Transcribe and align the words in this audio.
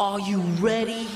Are 0.00 0.18
you 0.18 0.40
ready? 0.58 1.06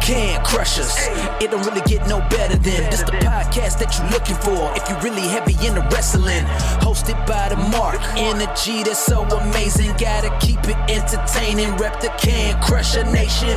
Can 0.00 0.42
Crushers. 0.46 0.96
It 1.44 1.50
don't 1.50 1.60
really 1.66 1.82
get 1.82 2.08
no 2.08 2.20
better 2.30 2.56
than 2.56 2.88
this 2.88 3.02
the 3.02 3.12
podcast 3.20 3.76
that 3.84 3.92
you're 4.00 4.08
looking 4.08 4.40
for. 4.40 4.72
If 4.80 4.88
you're 4.88 4.98
really 5.04 5.28
heavy 5.28 5.52
into 5.60 5.84
wrestling, 5.92 6.40
hosted 6.80 7.20
by 7.28 7.50
the 7.50 7.60
Mark. 7.68 8.00
Energy 8.16 8.82
that's 8.82 8.98
so 8.98 9.24
amazing. 9.24 9.92
Gotta 10.00 10.32
keep 10.40 10.64
it 10.64 10.76
entertaining. 10.88 11.76
Rep 11.76 12.00
the 12.00 12.08
Can 12.16 12.56
Crusher 12.62 13.04
Nation. 13.12 13.52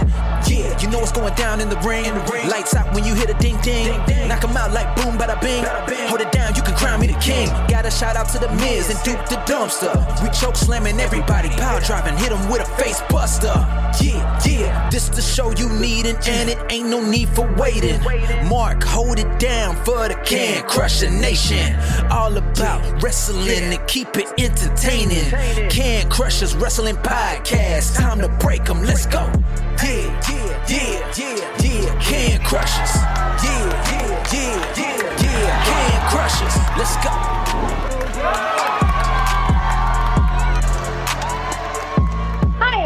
Yeah, 0.52 0.78
you 0.84 0.92
know 0.92 1.00
what's 1.00 1.14
going 1.14 1.34
down 1.36 1.62
in 1.62 1.70
the 1.70 1.80
ring. 1.88 2.12
Lights 2.52 2.76
out 2.76 2.94
when 2.94 3.06
you 3.06 3.16
hit 3.16 3.30
a 3.30 3.38
ding 3.40 3.56
ding. 3.62 3.88
Knock 4.28 4.44
'em 4.44 4.58
out 4.58 4.74
like 4.74 4.94
boom, 4.98 5.16
bada 5.16 5.40
bing. 5.40 5.64
Hold 6.12 6.20
it 6.20 6.34
down, 6.34 6.56
you 6.56 6.62
can 6.62 6.76
crown 6.76 7.00
me 7.00 7.08
the 7.08 7.20
king. 7.24 7.48
Gotta 7.70 7.90
shout 7.90 8.18
out 8.18 8.28
to 8.36 8.38
the 8.38 8.52
Miz 8.60 8.90
and 8.92 9.00
Duke 9.08 9.24
the 9.32 9.40
Dumpster. 9.48 9.96
We 10.22 10.28
choke 10.36 10.58
slamming 10.58 11.00
everybody, 11.00 11.48
power 11.56 11.80
driving, 11.80 12.18
hit 12.18 12.34
'em 12.34 12.50
with 12.52 12.60
a 12.60 12.70
face 12.76 13.02
buster. 13.08 13.56
Yeah, 14.02 14.40
yeah, 14.46 14.90
this 14.90 15.10
the 15.10 15.22
show 15.22 15.52
you 15.52 15.70
needin', 15.70 16.18
and 16.28 16.50
it 16.50 16.58
ain't 16.70 16.90
no 16.90 17.00
need 17.00 17.30
for 17.30 17.48
waiting. 17.56 18.02
Mark, 18.48 18.84
hold 18.84 19.20
it 19.20 19.40
down 19.40 19.76
for 19.86 20.08
the 20.08 20.16
Can 20.26 20.64
Crusher 20.68 21.10
Nation. 21.10 21.76
All 22.12 22.36
about 22.36 23.02
wrestling 23.02 23.74
and 23.74 23.88
keep 23.88 24.18
it 24.18 24.28
entertaining. 24.40 25.30
Can 25.70 26.10
Crushers 26.10 26.56
Wrestling 26.56 26.98
Podcast. 26.98 27.96
Time 27.96 28.20
to 28.22 28.30
break 28.30 28.70
'em, 28.70 28.84
let's 28.84 29.06
go. 29.06 29.30
Yeah, 29.84 30.10
yeah, 30.30 30.66
yeah, 30.68 31.14
yeah, 31.18 31.62
yeah. 31.62 32.00
Can 32.00 32.40
Crushers. 32.44 32.96
Yeah, 33.44 33.66
yeah, 33.92 34.34
yeah, 34.34 34.78
yeah, 34.78 35.24
yeah. 35.24 35.64
Can 35.66 36.10
Crushers. 36.10 36.56
Let's 36.78 36.96
go. 37.04 38.83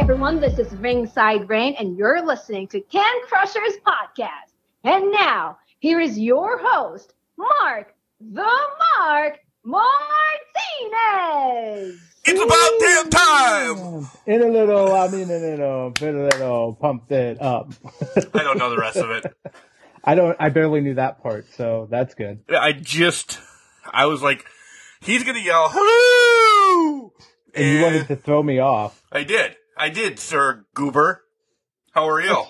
Everyone. 0.10 0.40
This 0.40 0.58
is 0.58 0.74
Ringside 0.78 1.50
Rain, 1.50 1.76
and 1.78 1.98
you're 1.98 2.26
listening 2.26 2.70
to 2.70 2.80
Can 2.80 3.14
Crushers 3.24 3.74
Podcast. 3.86 4.54
And 4.86 5.12
now, 5.12 5.58
here 5.80 6.00
is 6.00 6.18
your 6.18 6.58
host, 6.64 7.14
Mark 7.36 7.94
the 8.22 8.50
Mark 8.98 9.40
Martinez. 9.66 10.40
It's 12.24 12.42
about 12.42 12.80
damn 12.80 13.10
time. 13.10 14.08
In 14.26 14.42
a 14.44 14.48
little, 14.48 14.94
I 14.94 15.10
mean, 15.10 15.30
in 15.30 15.44
a 15.44 15.50
little, 15.50 15.90
bit 15.90 16.16
a 16.16 16.24
little, 16.24 16.76
pumped 16.76 17.12
it 17.12 17.42
up. 17.42 17.74
I 18.34 18.44
don't 18.44 18.58
know 18.58 18.70
the 18.70 18.78
rest 18.78 18.96
of 18.96 19.12
it. 19.12 19.26
I 20.06 20.16
don't, 20.16 20.38
I 20.40 20.48
barely 20.48 20.80
knew 20.80 20.94
that 20.94 21.22
part, 21.22 21.48
so 21.56 21.86
that's 21.92 22.16
good. 22.16 22.46
I 22.50 22.72
just, 22.72 23.42
I 23.92 24.06
was 24.06 24.22
like, 24.22 24.46
he's 25.02 25.26
gonna 25.26 25.40
yell 25.40 25.68
hello, 25.70 27.12
And 27.54 27.66
you 27.66 27.82
wanted 27.82 28.08
to 28.08 28.16
throw 28.16 28.42
me 28.42 28.60
off. 28.60 29.04
I 29.12 29.24
did, 29.26 29.57
I 29.78 29.90
did, 29.90 30.20
Sir 30.20 30.66
Goober. 30.74 31.24
How 31.92 32.10
are 32.10 32.22
you? 32.22 32.44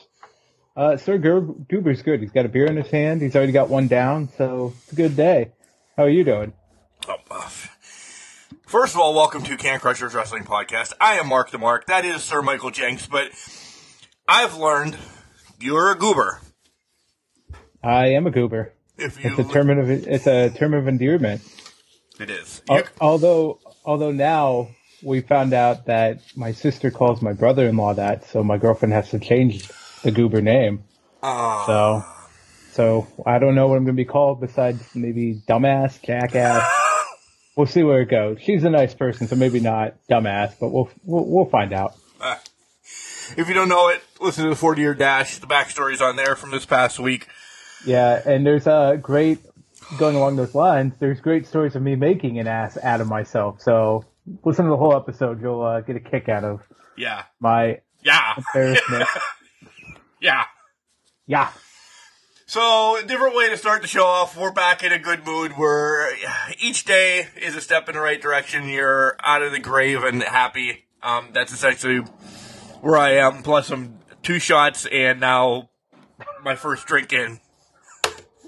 Uh, 0.75 0.97
Sir 0.97 1.17
Goober's 1.17 2.02
good. 2.02 2.22
He's 2.22 2.31
got 2.31 2.45
a 2.45 2.50
beer 2.50 2.66
in 2.67 2.78
his 2.78 2.89
hand. 2.89 3.22
He's 3.22 3.36
already 3.36 3.52
got 3.52 3.70
one 3.70 3.88
down, 3.88 4.30
so 4.38 4.73
it's 4.83 4.94
a 4.94 4.95
good 4.95 5.16
day. 5.16 5.52
How 5.95 6.03
are 6.03 6.09
you 6.09 6.23
doing? 6.23 6.53
Oh, 7.08 7.16
First 8.66 8.94
of 8.95 9.00
all, 9.02 9.14
welcome 9.14 9.44
to 9.44 9.55
Can 9.58 9.80
Crushers 9.80 10.14
Wrestling 10.14 10.44
Podcast. 10.44 10.94
I 11.00 11.14
am 11.16 11.28
Mark 11.28 11.52
the 11.52 11.58
Mark. 11.58 11.86
That 11.88 12.03
is 12.05 12.22
Sir 12.23 12.42
Michael 12.42 12.70
Jenks, 12.70 13.08
but 13.08 13.30
I've 14.28 14.58
learned 14.58 14.98
you're 15.59 15.92
a 15.92 15.95
goober. 15.95 16.42
I 17.83 18.08
am 18.08 18.28
a 18.28 18.31
goober. 18.31 18.73
If 18.98 19.23
you, 19.23 19.30
It's 19.31 19.39
a 19.39 19.44
term 19.53 19.70
of 19.70 19.89
it's 19.89 20.28
a 20.28 20.50
term 20.50 20.73
of 20.73 20.88
endearment. 20.88 21.42
it 22.20 22.30
is. 22.30 22.61
Al- 22.70 22.83
although 23.00 23.59
although 23.86 24.11
now 24.11 24.70
we 25.08 25.22
found 25.22 25.54
out 25.54 25.86
that 25.86 26.20
my 26.36 26.52
sister 26.52 26.92
calls 26.92 27.22
my 27.22 27.32
brother-in-law 27.32 27.94
that, 27.94 28.26
so 28.28 28.44
my 28.44 28.58
girlfriend 28.58 28.94
has 28.94 29.10
to 29.12 29.20
change 29.20 29.70
the 30.04 30.12
goober 30.12 30.42
name. 30.42 30.84
Ah. 31.24 31.64
So 31.66 32.06
so 32.74 33.08
I 33.26 33.40
don't 33.40 33.56
know 33.56 33.68
what 33.68 33.78
I'm 33.78 33.86
going 33.86 33.96
to 33.96 34.02
be 34.02 34.06
called 34.06 34.42
besides 34.42 34.84
maybe 34.94 35.42
dumbass, 35.48 36.00
jackass. 36.04 36.70
we'll 37.56 37.67
see 37.67 37.84
where 37.84 38.02
it 38.02 38.10
goes. 38.10 38.40
She's 38.42 38.64
a 38.66 38.70
nice 38.70 38.94
person, 38.94 39.28
so 39.28 39.36
maybe 39.36 39.62
not 39.62 39.96
dumbass, 40.10 40.56
but 40.60 40.70
we'll 40.70 40.90
we'll, 41.06 41.26
we'll 41.26 41.50
find 41.50 41.72
out. 41.73 41.96
if 43.38 43.48
you 43.48 43.54
don't 43.54 43.70
know 43.70 43.88
it, 43.88 44.04
listen 44.20 44.44
to 44.44 44.50
the 44.50 44.56
40 44.56 44.82
year 44.82 44.94
dash. 44.94 45.40
The 45.40 45.48
backstory's 45.48 46.02
on 46.02 46.17
there 46.17 46.36
from 46.36 46.52
this 46.52 46.66
past 46.66 47.00
week. 47.00 47.28
Yeah, 47.86 48.22
and 48.26 48.46
there's 48.46 48.67
a 48.67 49.00
great 49.02 49.40
going 49.98 50.17
along 50.17 50.36
those 50.36 50.54
lines. 50.54 50.96
There's 51.00 51.22
great 51.22 51.48
stories 51.48 51.76
of 51.78 51.82
me 51.82 51.96
making 51.96 52.40
an 52.40 52.48
ass 52.48 52.78
out 52.78 53.00
of 53.00 53.08
myself. 53.08 53.62
So 53.62 54.04
listen 54.43 54.65
to 54.65 54.71
the 54.71 54.77
whole 54.77 54.95
episode. 54.95 55.42
You'll 55.42 55.61
uh, 55.64 55.82
get 55.82 55.95
a 55.95 55.99
kick 55.99 56.30
out 56.30 56.43
of 56.43 56.61
Yeah. 56.98 57.23
my 57.39 57.82
Yeah. 58.04 58.33
embarrassment. 58.38 59.08
Yeah. 60.20 60.45
yeah. 61.27 61.49
So, 62.48 62.98
a 62.98 63.04
different 63.05 63.36
way 63.36 63.49
to 63.49 63.58
start 63.58 63.82
the 63.83 63.87
show 63.87 64.05
off. 64.05 64.36
We're 64.36 64.52
back 64.52 64.82
in 64.83 64.92
a 64.92 64.98
good 64.98 65.23
mood. 65.26 65.54
We're 65.58 66.10
each 66.60 66.86
day 66.86 67.27
is 67.39 67.55
a 67.55 67.61
step 67.61 67.87
in 67.87 67.93
the 67.95 68.02
right 68.02 68.20
direction. 68.21 68.67
You're 68.67 69.16
out 69.23 69.43
of 69.43 69.52
the 69.52 69.60
grave 69.60 70.04
and 70.04 70.23
happy. 70.23 70.86
Um, 71.04 71.27
that's 71.33 71.54
essentially 71.54 71.99
where 72.82 72.98
I 72.98 73.11
am. 73.17 73.43
Plus, 73.43 73.70
I'm 73.70 73.99
two 74.23 74.39
shots 74.39 74.87
and 74.87 75.20
now 75.20 75.70
my 76.43 76.55
first 76.55 76.87
drink 76.87 77.14
in. 77.14 77.39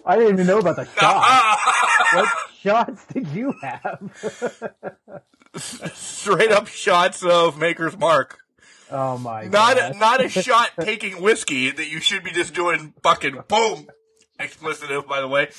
I 0.06 0.16
didn't 0.16 0.34
even 0.34 0.48
know 0.48 0.58
about 0.60 0.78
the 0.78 0.86
shots. 1.00 2.14
what 2.16 2.30
shots 2.62 3.06
did 3.14 3.28
you 3.28 3.54
have? 3.62 4.64
Straight 5.56 6.52
up 6.52 6.68
shots 6.68 7.24
of 7.24 7.58
Maker's 7.58 7.98
Mark. 7.98 8.40
oh 8.92 9.18
my 9.18 9.46
Not 9.46 9.78
god. 9.78 9.96
not 9.98 10.24
a 10.24 10.30
shot 10.30 10.72
taking 10.80 11.22
whiskey 11.22 11.72
that 11.72 11.88
you 11.90 12.00
should 12.00 12.24
be 12.24 12.32
just 12.32 12.54
doing 12.54 12.94
fucking 13.04 13.40
boom. 13.48 13.88
Explicitive, 14.40 15.06
by 15.08 15.20
the 15.22 15.28
way. 15.28 15.50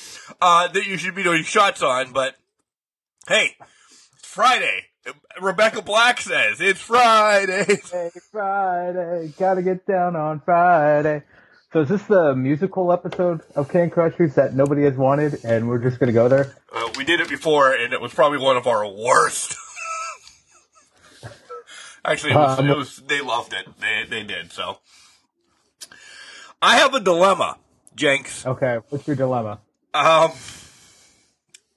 Uh, 0.41 0.69
that 0.69 0.87
you 0.87 0.97
should 0.97 1.15
be 1.15 1.23
doing 1.23 1.43
shots 1.43 1.83
on, 1.83 2.12
but 2.12 2.34
hey, 3.28 3.56
it's 4.17 4.27
Friday. 4.27 4.87
Rebecca 5.41 5.83
Black 5.83 6.21
says 6.21 6.61
it's 6.61 6.81
Friday. 6.81 7.65
Hey, 7.93 8.11
Friday, 8.31 9.33
gotta 9.39 9.62
get 9.62 9.87
down 9.87 10.15
on 10.17 10.41
Friday. 10.41 11.22
So 11.72 11.81
is 11.81 11.89
this 11.89 12.03
the 12.05 12.34
musical 12.34 12.93
episode 12.93 13.41
of 13.55 13.69
Can 13.69 13.91
Crushers 13.91 14.34
that 14.34 14.55
nobody 14.55 14.84
has 14.84 14.97
wanted, 14.97 15.45
and 15.45 15.69
we're 15.69 15.78
just 15.78 15.99
gonna 16.01 16.12
go 16.12 16.28
there? 16.28 16.55
Uh, 16.72 16.89
we 16.97 17.05
did 17.05 17.21
it 17.21 17.28
before, 17.28 17.72
and 17.75 17.93
it 17.93 18.01
was 18.01 18.12
probably 18.15 18.39
one 18.39 18.57
of 18.57 18.67
our 18.67 18.87
worst. 18.89 19.57
Actually, 22.05 22.33
it 22.33 22.37
was, 22.37 22.59
Um, 22.59 22.69
it 22.71 22.77
was. 22.77 22.97
They 22.97 23.21
loved 23.21 23.53
it. 23.53 23.66
They 23.81 24.05
they 24.09 24.22
did. 24.22 24.53
So, 24.53 24.78
I 26.62 26.77
have 26.77 26.94
a 26.94 27.00
dilemma, 27.00 27.59
Jenks. 27.94 28.47
Okay, 28.47 28.78
what's 28.88 29.06
your 29.06 29.16
dilemma? 29.16 29.61
Um, 29.93 30.33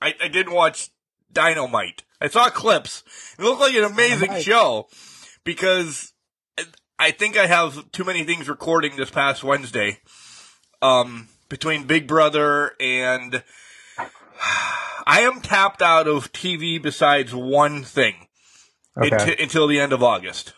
I, 0.01 0.13
I 0.21 0.27
didn't 0.27 0.53
watch 0.53 0.89
Dynamite. 1.31 2.03
I 2.21 2.27
saw 2.27 2.49
clips. 2.49 3.03
It 3.37 3.43
looked 3.43 3.61
like 3.61 3.75
an 3.75 3.83
amazing 3.83 4.27
Dynamite. 4.27 4.43
show 4.43 4.87
because 5.43 6.13
I 6.99 7.11
think 7.11 7.37
I 7.37 7.47
have 7.47 7.91
too 7.91 8.03
many 8.03 8.23
things 8.23 8.47
recording 8.47 8.95
this 8.95 9.09
past 9.09 9.43
Wednesday. 9.43 9.99
Um, 10.81 11.29
between 11.49 11.85
Big 11.85 12.07
Brother 12.07 12.71
and 12.79 13.43
I 15.05 15.21
am 15.21 15.41
tapped 15.41 15.81
out 15.81 16.07
of 16.07 16.31
TV 16.31 16.81
besides 16.81 17.33
one 17.33 17.83
thing 17.83 18.27
Okay, 18.97 19.09
unti- 19.09 19.41
until 19.43 19.67
the 19.67 19.79
end 19.79 19.93
of 19.93 20.03
August. 20.03 20.53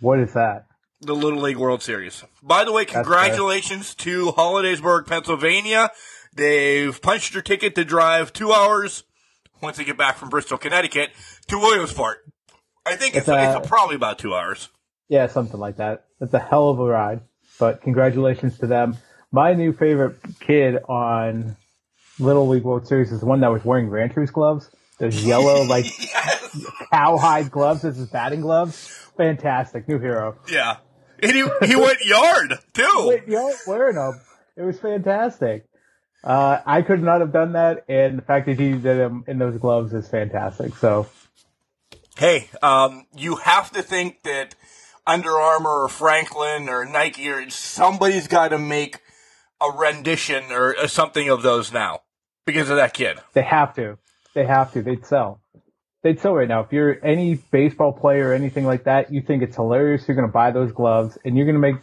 what 0.00 0.18
is 0.18 0.32
that? 0.34 0.66
The 1.00 1.14
Little 1.14 1.40
League 1.40 1.58
World 1.58 1.82
Series. 1.82 2.24
By 2.42 2.64
the 2.64 2.72
way, 2.72 2.84
congratulations 2.86 3.94
to 3.96 4.32
Hollidaysburg, 4.32 5.06
Pennsylvania. 5.06 5.90
They've 6.34 7.00
punched 7.02 7.34
your 7.34 7.42
ticket 7.42 7.74
to 7.74 7.84
drive 7.84 8.32
two 8.32 8.52
hours 8.52 9.04
once 9.60 9.76
they 9.76 9.84
get 9.84 9.98
back 9.98 10.16
from 10.16 10.30
Bristol, 10.30 10.56
Connecticut 10.56 11.10
to 11.48 11.58
Williamsport. 11.58 12.24
I 12.86 12.96
think 12.96 13.14
it's, 13.16 13.28
It's, 13.28 13.36
it's, 13.36 13.56
uh, 13.56 13.60
probably 13.60 13.96
about 13.96 14.18
two 14.18 14.34
hours. 14.34 14.68
Yeah, 15.08 15.26
something 15.26 15.60
like 15.60 15.76
that. 15.76 16.04
That's 16.20 16.32
a 16.34 16.38
hell 16.38 16.70
of 16.70 16.78
a 16.80 16.84
ride, 16.84 17.20
but 17.58 17.82
congratulations 17.82 18.58
to 18.58 18.66
them. 18.66 18.96
My 19.30 19.52
new 19.52 19.72
favorite 19.72 20.16
kid 20.40 20.78
on 20.88 21.56
Little 22.18 22.48
League 22.48 22.62
World 22.62 22.86
Series 22.86 23.12
is 23.12 23.20
the 23.20 23.26
one 23.26 23.40
that 23.40 23.48
was 23.52 23.64
wearing 23.64 23.88
rancher's 23.90 24.30
gloves. 24.30 24.70
Those 24.98 25.24
yellow, 25.24 25.62
like 25.68 25.86
Yes. 25.98 26.66
cowhide 26.92 27.50
gloves 27.50 27.84
as 27.84 27.96
his 27.96 28.08
batting 28.08 28.40
gloves. 28.40 28.88
Fantastic, 29.16 29.88
new 29.88 29.98
hero. 29.98 30.36
Yeah. 30.50 30.76
And 31.22 31.32
he, 31.32 31.48
he 31.66 31.76
went 31.76 31.98
yard, 32.04 32.54
too. 32.74 33.20
Know, 33.26 33.54
wearing 33.66 33.96
them. 33.96 34.20
It 34.56 34.62
was 34.62 34.78
fantastic. 34.80 35.66
Uh, 36.22 36.58
I 36.64 36.82
could 36.82 37.02
not 37.02 37.20
have 37.20 37.32
done 37.32 37.52
that, 37.52 37.84
and 37.88 38.18
the 38.18 38.22
fact 38.22 38.46
that 38.46 38.58
he 38.58 38.72
did 38.72 38.82
them 38.82 39.24
in 39.28 39.38
those 39.38 39.58
gloves 39.58 39.92
is 39.92 40.08
fantastic. 40.08 40.74
So, 40.76 41.06
Hey, 42.16 42.48
um, 42.62 43.06
you 43.16 43.36
have 43.36 43.72
to 43.72 43.82
think 43.82 44.22
that 44.22 44.54
Under 45.06 45.32
Armour 45.32 45.82
or 45.84 45.88
Franklin 45.88 46.68
or 46.68 46.84
Nike 46.84 47.28
or 47.28 47.50
somebody's 47.50 48.28
got 48.28 48.48
to 48.48 48.58
make 48.58 49.00
a 49.60 49.70
rendition 49.76 50.44
or, 50.52 50.76
or 50.80 50.86
something 50.88 51.28
of 51.28 51.42
those 51.42 51.72
now 51.72 52.00
because 52.46 52.70
of 52.70 52.76
that 52.76 52.94
kid. 52.94 53.18
they 53.32 53.42
have 53.42 53.74
to. 53.74 53.98
They 54.34 54.44
have 54.46 54.72
to. 54.72 54.82
They'd 54.82 55.06
sell. 55.06 55.40
they'd 56.02 56.20
sell 56.20 56.34
right 56.34 56.48
now. 56.48 56.60
If 56.60 56.72
you're 56.72 57.04
any 57.04 57.36
baseball 57.36 57.92
player 57.92 58.28
or 58.30 58.34
anything 58.34 58.66
like 58.66 58.84
that, 58.84 59.12
you 59.12 59.22
think 59.22 59.42
it's 59.42 59.56
hilarious. 59.56 60.06
You're 60.06 60.16
going 60.16 60.28
to 60.28 60.32
buy 60.32 60.50
those 60.50 60.72
gloves 60.72 61.16
and 61.24 61.36
you're 61.36 61.46
going 61.46 61.54
to 61.54 61.60
make 61.60 61.76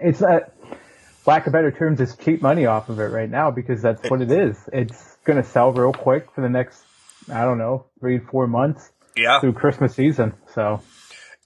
it's 0.00 0.22
a 0.22 0.50
lack 1.26 1.46
of 1.46 1.52
better 1.52 1.70
terms, 1.70 2.00
it's 2.00 2.16
cheap 2.16 2.40
money 2.40 2.66
off 2.66 2.88
of 2.88 2.98
it 3.00 3.04
right 3.10 3.28
now 3.30 3.50
because 3.50 3.82
that's 3.82 4.02
what 4.08 4.22
it 4.22 4.30
is. 4.30 4.56
It's 4.72 5.16
going 5.24 5.42
to 5.42 5.48
sell 5.48 5.72
real 5.72 5.92
quick 5.92 6.28
for 6.34 6.40
the 6.40 6.48
next, 6.48 6.80
I 7.30 7.42
don't 7.42 7.58
know, 7.58 7.86
three, 8.00 8.18
four 8.18 8.46
months 8.46 8.90
Yeah. 9.16 9.40
through 9.40 9.52
Christmas 9.54 9.94
season. 9.94 10.34
So 10.54 10.80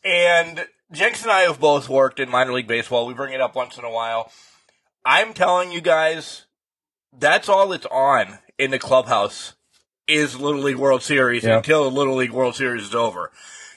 And 0.04 0.66
Jenks 0.92 1.22
and 1.22 1.32
I 1.32 1.40
have 1.40 1.58
both 1.58 1.88
worked 1.88 2.20
in 2.20 2.30
minor 2.30 2.52
league 2.52 2.69
baseball. 2.69 3.06
We 3.06 3.14
bring 3.14 3.32
it 3.32 3.40
up 3.40 3.56
once 3.56 3.78
in 3.78 3.84
a 3.84 3.90
while. 3.90 4.30
I'm 5.04 5.32
telling 5.34 5.72
you 5.72 5.80
guys, 5.80 6.44
that's 7.19 7.48
all 7.48 7.72
it's 7.72 7.86
on 7.86 8.38
in 8.58 8.70
the 8.70 8.78
clubhouse 8.78 9.54
is 10.14 10.38
Little 10.38 10.62
League 10.62 10.76
World 10.76 11.02
Series 11.02 11.42
Yep. 11.44 11.58
until 11.58 11.84
the 11.84 11.90
Little 11.96 12.16
League 12.16 12.32
World 12.32 12.54
Series 12.56 12.82
is 12.84 12.94
over. 12.94 13.30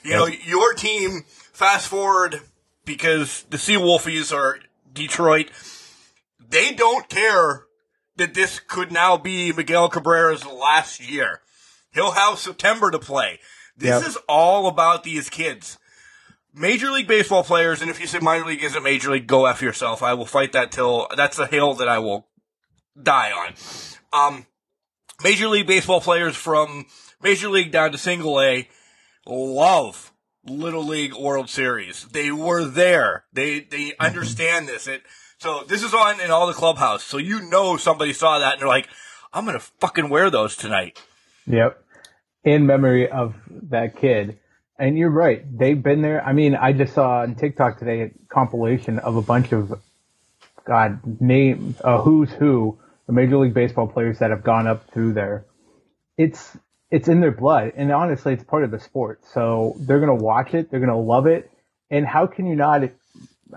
You 0.04 0.12
know, 0.12 0.28
your 0.28 0.74
team, 0.74 1.24
fast 1.52 1.88
forward, 1.88 2.42
because 2.86 3.44
the 3.50 3.58
Sea 3.58 3.76
Wolfies 3.76 4.32
are 4.36 4.60
Detroit, 4.94 5.50
they 6.40 6.74
don't 6.74 7.10
care 7.10 7.64
that 8.18 8.34
this 8.34 8.60
could 8.60 8.92
now 8.92 9.18
be 9.18 9.52
Miguel 9.52 9.90
Cabrera's 9.90 10.46
last 10.46 11.00
year. 11.10 11.42
He'll 11.94 12.12
have 12.12 12.38
September 12.40 12.92
to 12.92 13.00
play. 13.00 13.40
This 13.76 14.00
Yep. 14.02 14.08
is 14.10 14.18
all 14.30 14.68
about 14.68 15.04
these 15.04 15.30
kids. 15.30 15.78
Major 16.54 16.90
League 16.92 17.08
Baseball 17.08 17.44
players, 17.44 17.82
and 17.82 17.90
if 17.92 18.00
you 18.00 18.08
say 18.08 18.20
minor 18.20 18.46
league 18.46 18.64
isn't 18.64 18.84
major 18.84 19.12
league, 19.12 19.28
go 19.28 19.46
F 19.46 19.62
yourself. 19.62 20.02
I 20.02 20.14
will 20.14 20.26
fight 20.26 20.54
that 20.54 20.72
till 20.72 21.08
that's 21.18 21.38
a 21.40 21.48
hill 21.48 21.74
that 21.74 21.90
I 21.90 22.00
will 22.00 22.28
die 23.02 23.32
on. 23.32 23.54
Um, 24.14 24.46
Major 25.24 25.48
League 25.48 25.68
Baseball 25.68 26.02
players 26.02 26.36
from 26.36 26.86
Major 27.22 27.50
League 27.50 27.72
down 27.72 27.92
to 27.92 27.98
single 27.98 28.40
A 28.42 28.68
love 29.26 30.12
Little 30.46 30.86
League 30.86 31.16
World 31.16 31.50
Series. 31.50 32.06
They 32.06 32.32
were 32.32 32.66
there. 32.66 33.26
They 33.34 33.62
they 33.62 33.94
understand 34.00 34.68
this. 34.68 34.88
It 34.88 35.02
so 35.38 35.64
this 35.68 35.84
is 35.84 35.94
on 35.94 36.20
in 36.20 36.32
all 36.32 36.48
the 36.48 36.54
clubhouse. 36.54 37.04
So 37.04 37.18
you 37.18 37.50
know 37.50 37.78
somebody 37.78 38.14
saw 38.14 38.40
that 38.40 38.54
and 38.54 38.62
they're 38.62 38.68
like, 38.68 38.88
I'm 39.34 39.46
gonna 39.46 39.60
fucking 39.60 40.10
wear 40.10 40.30
those 40.30 40.56
tonight. 40.56 41.02
Yep. 41.48 41.82
In 42.44 42.66
memory 42.66 43.10
of 43.10 43.36
that 43.50 43.98
kid. 44.00 44.40
And 44.78 44.98
you're 44.98 45.10
right. 45.10 45.44
They've 45.58 45.82
been 45.82 46.02
there. 46.02 46.24
I 46.24 46.34
mean, 46.34 46.54
I 46.56 46.74
just 46.74 46.94
saw 46.94 47.22
on 47.22 47.36
TikTok 47.36 47.80
today 47.80 48.02
a 48.02 48.12
compilation 48.28 49.00
of 49.00 49.16
a 49.16 49.22
bunch 49.22 49.54
of, 49.54 49.80
God, 50.66 51.22
name, 51.22 51.76
uh, 51.82 52.02
who's 52.02 52.30
who, 52.32 52.78
the 53.08 53.14
Major 53.14 53.38
League 53.38 53.54
Baseball 53.54 53.88
players 53.88 54.20
that 54.20 54.32
have 54.32 54.44
gone 54.44 54.68
up 54.68 54.90
through 54.92 55.14
there. 55.14 55.46
It's, 56.18 56.58
it's 56.90 57.08
in 57.08 57.20
their 57.22 57.32
blood. 57.32 57.74
And 57.76 57.92
honestly, 57.92 58.34
it's 58.34 58.44
part 58.44 58.64
of 58.64 58.72
the 58.72 58.80
sport. 58.80 59.22
So 59.34 59.76
they're 59.80 60.00
going 60.00 60.18
to 60.18 60.24
watch 60.24 60.54
it. 60.54 60.72
They're 60.72 60.80
going 60.80 60.92
to 60.92 60.98
love 60.98 61.28
it. 61.28 61.52
And 61.90 62.06
how 62.06 62.28
can 62.28 62.48
you 62.48 62.56
not, 62.56 62.82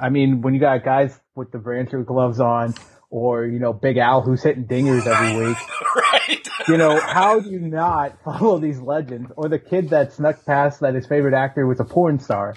I 0.01 0.11
mean, 0.11 0.43
when 0.43 0.55
you 0.55 0.61
got 0.61 0.85
guys 0.85 1.19
with 1.35 1.51
the 1.51 1.59
Rancher 1.59 2.03
gloves 2.03 2.41
on 2.41 2.75
or, 3.11 3.47
you 3.47 3.59
know, 3.59 3.73
Big 3.73 3.97
Al 3.97 4.21
who's 4.21 4.43
hitting 4.43 4.67
dingers 4.67 5.07
every 5.07 5.47
week 5.47 5.57
right. 5.97 6.49
you 6.69 6.77
know, 6.77 7.01
how 7.01 7.41
do 7.41 7.49
you 7.49 7.61
not 7.61 8.23
follow 8.23 8.59
these 8.59 8.81
legends? 8.81 9.33
Or 9.37 9.49
the 9.49 9.59
kid 9.59 9.91
that 9.91 10.13
snuck 10.13 10.45
past 10.45 10.81
that 10.81 10.95
his 10.95 11.07
favorite 11.07 11.35
actor 11.35 11.67
was 11.67 11.81
a 11.81 11.85
porn 11.85 12.19
star. 12.19 12.55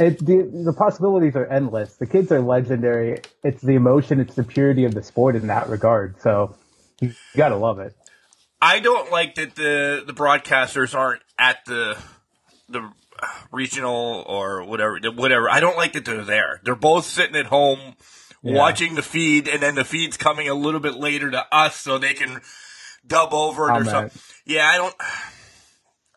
It, 0.00 0.18
the, 0.18 0.50
the 0.64 0.72
possibilities 0.72 1.36
are 1.36 1.46
endless. 1.46 1.96
The 1.96 2.06
kids 2.06 2.32
are 2.32 2.40
legendary. 2.40 3.20
It's 3.44 3.62
the 3.62 3.74
emotion, 3.74 4.20
it's 4.20 4.34
the 4.34 4.44
purity 4.44 4.84
of 4.84 4.94
the 4.94 5.02
sport 5.02 5.36
in 5.36 5.48
that 5.48 5.68
regard. 5.68 6.20
So 6.20 6.56
you 7.00 7.12
gotta 7.36 7.56
love 7.56 7.78
it. 7.78 7.94
I 8.62 8.80
don't 8.80 9.10
like 9.10 9.36
that 9.36 9.54
the 9.54 10.02
the 10.06 10.12
broadcasters 10.12 10.94
aren't 10.94 11.22
at 11.38 11.64
the 11.66 11.98
the 12.68 12.90
regional 13.52 14.24
or 14.26 14.64
whatever 14.64 14.98
whatever. 15.14 15.50
I 15.50 15.60
don't 15.60 15.76
like 15.76 15.92
that 15.94 16.04
they're 16.04 16.24
there. 16.24 16.60
They're 16.64 16.74
both 16.74 17.04
sitting 17.04 17.36
at 17.36 17.46
home 17.46 17.94
watching 18.42 18.94
the 18.94 19.02
feed, 19.02 19.48
and 19.48 19.62
then 19.62 19.74
the 19.74 19.84
feed's 19.84 20.16
coming 20.16 20.48
a 20.48 20.54
little 20.54 20.80
bit 20.80 20.94
later 20.94 21.30
to 21.30 21.46
us 21.52 21.76
so 21.76 21.98
they 21.98 22.14
can 22.14 22.40
dub 23.06 23.32
over 23.32 23.70
it 23.70 23.76
or 23.76 23.84
something. 23.84 24.20
Yeah, 24.46 24.66
I 24.66 24.76
don't. 24.76 24.94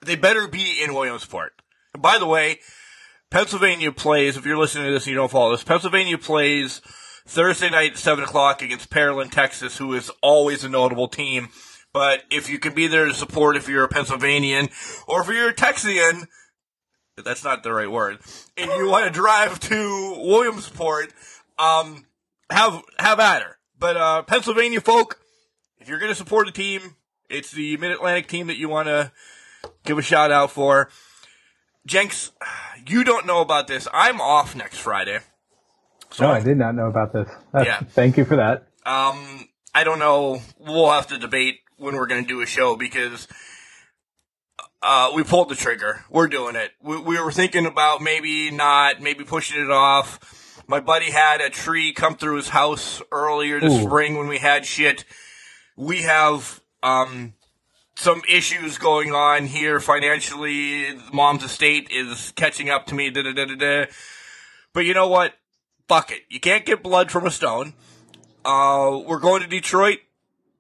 They 0.06 0.16
better 0.16 0.48
be 0.48 0.82
in 0.84 0.94
Williamsport. 0.94 1.54
And 1.94 2.02
by 2.02 2.18
the 2.18 2.26
way, 2.26 2.60
Pennsylvania 3.34 3.92
plays. 3.92 4.38
If 4.38 4.46
you're 4.46 4.60
listening 4.60 4.86
to 4.86 4.92
this 4.92 5.06
and 5.06 5.10
you 5.10 5.16
don't 5.16 5.32
follow 5.32 5.50
this, 5.50 5.64
Pennsylvania 5.64 6.20
plays 6.20 6.82
Thursday 7.26 7.68
night 7.72 7.94
at 7.94 7.98
seven 7.98 8.24
o'clock 8.24 8.62
against 8.62 8.92
Pearland, 8.92 9.32
Texas, 9.32 9.80
who 9.80 9.96
is 9.96 10.12
always 10.22 10.64
a 10.64 10.70
notable 10.70 11.08
team. 11.08 11.50
But 11.94 12.22
if 12.30 12.48
you 12.48 12.60
can 12.60 12.76
be 12.76 12.86
there 12.86 13.08
to 13.08 13.14
support, 13.16 13.58
if 13.58 13.68
you're 13.68 13.86
a 13.86 13.90
Pennsylvanian 13.90 14.70
or 15.08 15.22
if 15.22 15.28
you're 15.30 15.50
a 15.50 15.54
Texian, 15.54 16.28
that's 17.26 17.44
not 17.44 17.64
the 17.64 17.74
right 17.74 17.90
word, 17.90 18.20
and 18.56 18.70
you 18.70 18.88
want 18.88 19.08
to 19.08 19.12
drive 19.12 19.60
to 19.62 20.16
Williamsport, 20.20 21.12
um, 21.58 22.06
have 22.52 22.84
have 23.00 23.20
at 23.20 23.42
her. 23.42 23.58
But 23.80 23.98
uh, 23.98 24.22
Pennsylvania 24.22 24.80
folk, 24.80 25.20
if 25.80 25.90
you're 25.90 25.98
going 26.00 26.12
to 26.12 26.16
support 26.16 26.48
a 26.48 26.52
team, 26.52 26.98
it's 27.32 27.50
the 27.50 27.78
Mid 27.78 27.90
Atlantic 27.90 28.28
team 28.28 28.46
that 28.46 28.58
you 28.58 28.70
want 28.70 28.90
to 28.90 29.12
give 29.86 29.98
a 29.98 30.04
shout 30.04 30.32
out 30.32 30.52
for. 30.52 30.92
Jenks, 31.86 32.32
you 32.88 33.04
don't 33.04 33.26
know 33.26 33.42
about 33.42 33.68
this. 33.68 33.88
I'm 33.94 34.22
off 34.22 34.56
next 34.56 34.80
Friday. 34.80 35.20
So 36.12 36.28
No, 36.28 36.34
I 36.34 36.40
did 36.42 36.58
not 36.58 36.76
know 36.76 36.88
about 36.88 37.14
this. 37.14 37.30
Uh, 37.54 37.64
Yeah. 37.66 37.80
Thank 37.80 38.18
you 38.18 38.26
for 38.26 38.36
that. 38.38 38.68
Um, 38.86 39.48
I 39.74 39.84
don't 39.84 40.00
know. 40.00 40.42
We'll 40.60 40.92
have 40.92 41.08
to 41.08 41.18
debate 41.18 41.60
when 41.78 41.96
we're 41.96 42.08
going 42.08 42.24
to 42.24 42.28
do 42.28 42.42
a 42.42 42.46
show 42.46 42.76
because 42.76 43.28
uh, 44.82 45.12
we 45.16 45.24
pulled 45.24 45.50
the 45.50 45.56
trigger. 45.56 46.04
We're 46.10 46.28
doing 46.28 46.56
it. 46.56 46.72
We, 46.82 47.00
we 47.00 47.20
were 47.20 47.32
thinking 47.32 47.66
about 47.66 48.02
maybe 48.02 48.52
not, 48.52 49.02
maybe 49.02 49.24
pushing 49.24 49.62
it 49.62 49.72
off. 49.72 50.64
My 50.68 50.80
buddy 50.80 51.12
had 51.12 51.42
a 51.42 51.50
tree 51.50 51.94
come 51.94 52.16
through 52.16 52.38
his 52.38 52.50
house 52.50 53.02
earlier 53.12 53.60
this 53.60 53.74
Ooh. 53.74 53.84
spring 53.84 54.18
when 54.18 54.28
we 54.28 54.38
had 54.38 54.66
shit. 54.66 55.06
We 55.76 56.04
have 56.04 56.62
um, 56.82 57.34
some 58.04 58.22
issues 58.30 58.78
going 58.78 59.14
on 59.14 59.46
here 59.46 59.80
financially. 59.80 60.94
Mom's 61.14 61.44
estate 61.44 61.88
is 61.90 62.34
catching 62.36 62.70
up 62.70 62.86
to 62.88 62.96
me. 62.96 63.10
Da, 63.10 63.24
da, 63.24 63.46
da. 63.46 63.86
But 64.74 64.82
you 64.82 64.94
know 64.94 65.08
what? 65.08 65.34
Fuck 65.88 66.12
it. 66.12 66.24
You 66.30 66.42
can't 66.42 66.66
get 66.66 66.84
blood 66.84 67.12
from 67.12 67.26
a 67.26 67.32
stone. 67.32 67.74
Uh, 68.44 69.02
we're 69.06 69.22
going 69.22 69.42
to 69.42 69.48
Detroit 69.48 70.00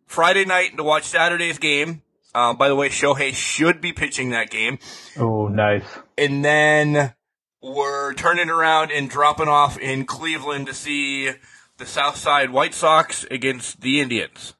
Friday 0.05 0.45
night 0.45 0.77
to 0.77 0.83
watch 0.83 1.03
Saturday's 1.03 1.59
game. 1.59 2.01
Uh, 2.33 2.53
by 2.53 2.69
the 2.69 2.75
way, 2.75 2.87
Shohei 2.87 3.33
should 3.33 3.81
be 3.81 3.91
pitching 3.91 4.29
that 4.29 4.49
game. 4.49 4.79
Oh, 5.19 5.49
nice. 5.49 5.83
And 6.17 6.45
then 6.45 7.13
we're 7.61 8.13
turning 8.13 8.49
around 8.49 8.91
and 8.91 9.09
dropping 9.09 9.49
off 9.49 9.77
in 9.77 10.05
Cleveland 10.05 10.67
to 10.67 10.73
see 10.73 11.31
the 11.77 11.85
South 11.85 12.15
Side 12.15 12.51
White 12.51 12.73
Sox 12.73 13.25
against 13.29 13.81
the 13.81 13.99
Indians. 13.99 14.53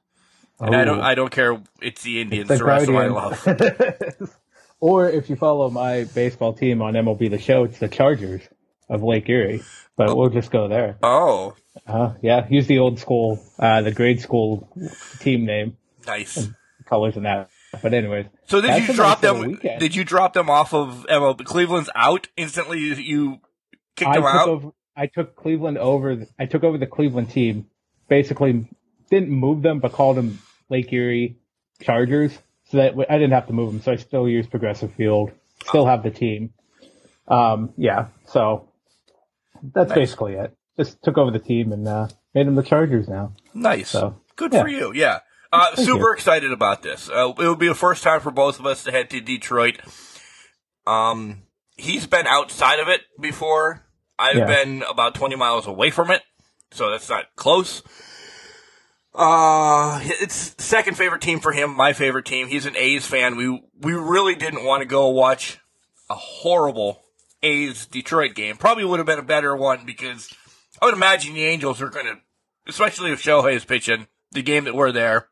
And 0.60 0.74
I 0.74 0.84
don't, 0.84 0.98
Oh. 1.00 1.02
I 1.02 1.14
don't 1.14 1.30
care. 1.32 1.60
It's 1.82 2.02
the 2.02 2.20
Indians. 2.20 2.48
The 2.48 2.56
The 2.58 2.64
rest 2.64 2.88
of 2.88 2.94
my 2.94 3.06
love. 3.06 3.46
or 4.80 5.08
if 5.10 5.28
you 5.30 5.36
follow 5.36 5.70
my 5.70 6.04
baseball 6.04 6.52
team 6.52 6.82
on 6.82 6.94
MLB 6.94 7.30
The 7.30 7.38
Show, 7.38 7.64
it's 7.64 7.78
the 7.78 7.88
Chargers 7.88 8.42
of 8.88 9.02
Lake 9.02 9.28
Erie. 9.28 9.62
But 9.96 10.16
we'll 10.16 10.30
just 10.30 10.50
go 10.50 10.68
there. 10.68 10.96
Oh, 11.02 11.54
Uh, 11.86 12.14
yeah, 12.22 12.46
use 12.48 12.66
the 12.66 12.78
old 12.78 12.98
school, 13.00 13.42
uh, 13.58 13.82
the 13.82 13.92
grade 13.92 14.20
school 14.20 14.68
team 15.20 15.44
name, 15.44 15.76
nice. 16.06 16.48
colors 16.86 17.16
and 17.16 17.26
that. 17.26 17.50
But 17.82 17.92
anyways, 17.94 18.26
So 18.46 18.60
did 18.60 18.86
you 18.88 18.94
drop 18.94 19.20
them? 19.20 19.58
Did 19.78 19.94
you 19.96 20.04
drop 20.04 20.32
them 20.34 20.48
off 20.50 20.72
of 20.72 21.04
MLB? 21.10 21.44
Cleveland's 21.44 21.90
out 21.96 22.28
instantly. 22.36 22.78
You, 22.78 22.94
you 22.94 23.40
kicked 23.96 24.08
I 24.10 24.14
them 24.14 24.24
out. 24.24 24.48
over. 24.48 24.70
I 24.96 25.06
took 25.06 25.34
Cleveland 25.34 25.78
over. 25.78 26.26
I 26.38 26.46
took 26.46 26.62
over 26.62 26.78
the 26.78 26.86
Cleveland 26.86 27.30
team. 27.30 27.66
Basically, 28.08 28.68
didn't 29.10 29.30
move 29.30 29.62
them, 29.62 29.80
but 29.80 29.92
called 29.92 30.16
them 30.16 30.38
Lake 30.70 30.92
Erie 30.92 31.36
Chargers, 31.82 32.36
so 32.70 32.76
that 32.78 32.94
I 33.08 33.14
didn't 33.18 33.32
have 33.32 33.46
to 33.48 33.52
move 33.52 33.72
them. 33.72 33.80
So 33.82 33.92
I 33.92 33.96
still 33.96 34.28
use 34.28 34.46
Progressive 34.46 34.92
Field. 34.94 35.30
Still 35.66 35.86
have 35.86 36.02
the 36.02 36.10
team. 36.10 36.52
Um, 37.28 37.72
yeah. 37.76 38.08
So 38.26 38.68
that's 39.72 39.88
Nice. 39.90 39.96
basically 39.98 40.34
it. 40.34 40.54
Just 40.76 41.02
took 41.02 41.16
over 41.18 41.30
the 41.30 41.38
team 41.38 41.72
and 41.72 41.86
uh, 41.86 42.08
made 42.34 42.46
them 42.46 42.54
the 42.54 42.62
Chargers 42.62 43.08
now. 43.08 43.32
Nice. 43.54 43.90
So, 43.90 44.20
Good 44.36 44.52
yeah. 44.52 44.62
for 44.62 44.68
you. 44.68 44.92
Yeah. 44.94 45.20
Uh, 45.52 45.76
super 45.76 46.08
you. 46.08 46.12
excited 46.14 46.50
about 46.52 46.82
this. 46.82 47.08
Uh, 47.08 47.32
it 47.38 47.38
will 47.38 47.54
be 47.56 47.68
the 47.68 47.74
first 47.74 48.02
time 48.02 48.20
for 48.20 48.30
both 48.32 48.58
of 48.58 48.66
us 48.66 48.82
to 48.84 48.90
head 48.90 49.08
to 49.10 49.20
Detroit. 49.20 49.78
Um, 50.86 51.42
he's 51.76 52.06
been 52.06 52.26
outside 52.26 52.80
of 52.80 52.88
it 52.88 53.02
before. 53.20 53.86
I've 54.18 54.36
Yeah. 54.36 54.46
been 54.46 54.82
about 54.88 55.14
20 55.14 55.36
miles 55.36 55.66
away 55.66 55.90
from 55.90 56.10
it, 56.10 56.22
so 56.72 56.90
that's 56.90 57.08
not 57.08 57.26
close. 57.36 57.82
Uh, 59.14 60.00
it's 60.02 60.54
second 60.58 60.96
favorite 60.96 61.22
team 61.22 61.40
for 61.40 61.52
him, 61.52 61.76
my 61.76 61.92
favorite 61.92 62.24
team. 62.26 62.48
He's 62.48 62.66
an 62.66 62.76
A's 62.76 63.06
fan. 63.06 63.36
We, 63.36 63.62
we 63.80 63.92
really 63.92 64.34
didn't 64.34 64.64
want 64.64 64.80
to 64.82 64.86
go 64.86 65.08
watch 65.08 65.58
a 66.10 66.14
horrible 66.14 67.02
A's 67.42 67.86
Detroit 67.86 68.34
game. 68.34 68.56
Probably 68.56 68.84
would 68.84 68.98
have 68.98 69.06
been 69.06 69.18
a 69.18 69.22
better 69.22 69.54
one 69.54 69.86
because 69.86 70.32
I 70.82 70.86
would 70.86 70.94
imagine 70.94 71.34
the 71.34 71.44
Angels 71.44 71.80
are 71.80 71.90
going 71.90 72.06
to, 72.06 72.16
especially 72.66 73.12
if 73.12 73.22
Shohei 73.22 73.54
is 73.54 73.64
pitching 73.64 74.08
the 74.32 74.42
game 74.42 74.64
that 74.64 74.74
we're 74.74 74.92
there. 74.92 75.28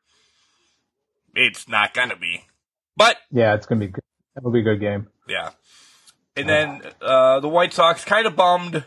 It's 1.34 1.66
not 1.66 1.94
going 1.94 2.10
to 2.10 2.16
be. 2.16 2.44
But 2.96 3.16
Yeah, 3.30 3.54
it's 3.54 3.66
gonna 3.66 3.80
be 3.80 3.88
good. 3.88 4.04
That'll 4.34 4.50
be 4.50 4.60
a 4.60 4.62
good 4.62 4.80
game. 4.80 5.08
Yeah. 5.28 5.50
And 6.36 6.48
then 6.48 6.82
uh, 7.00 7.40
the 7.40 7.48
White 7.48 7.72
Sox 7.72 8.04
kind 8.04 8.26
of 8.26 8.36
bummed. 8.36 8.84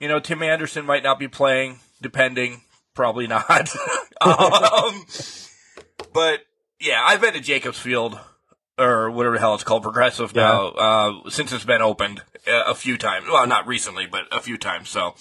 You 0.00 0.08
know, 0.08 0.20
Tim 0.20 0.42
Anderson 0.42 0.86
might 0.86 1.02
not 1.02 1.18
be 1.18 1.28
playing, 1.28 1.80
depending. 2.00 2.62
Probably 2.94 3.26
not. 3.26 3.68
um, 4.26 5.06
but 6.12 6.40
yeah, 6.80 7.02
I've 7.04 7.20
been 7.20 7.34
to 7.34 7.40
Jacobs 7.40 7.78
Field 7.78 8.18
or 8.78 9.10
whatever 9.10 9.36
the 9.36 9.40
hell 9.40 9.54
it's 9.54 9.64
called, 9.64 9.82
Progressive 9.82 10.32
Yeah. 10.34 10.42
now, 10.42 10.66
uh, 10.68 11.30
since 11.30 11.52
it's 11.52 11.64
been 11.64 11.82
opened 11.82 12.22
uh, 12.46 12.64
a 12.66 12.74
few 12.74 12.96
times. 12.98 13.26
Well, 13.30 13.46
not 13.46 13.66
recently, 13.66 14.06
but 14.06 14.24
a 14.32 14.40
few 14.40 14.56
times. 14.58 14.88
So 14.88 15.14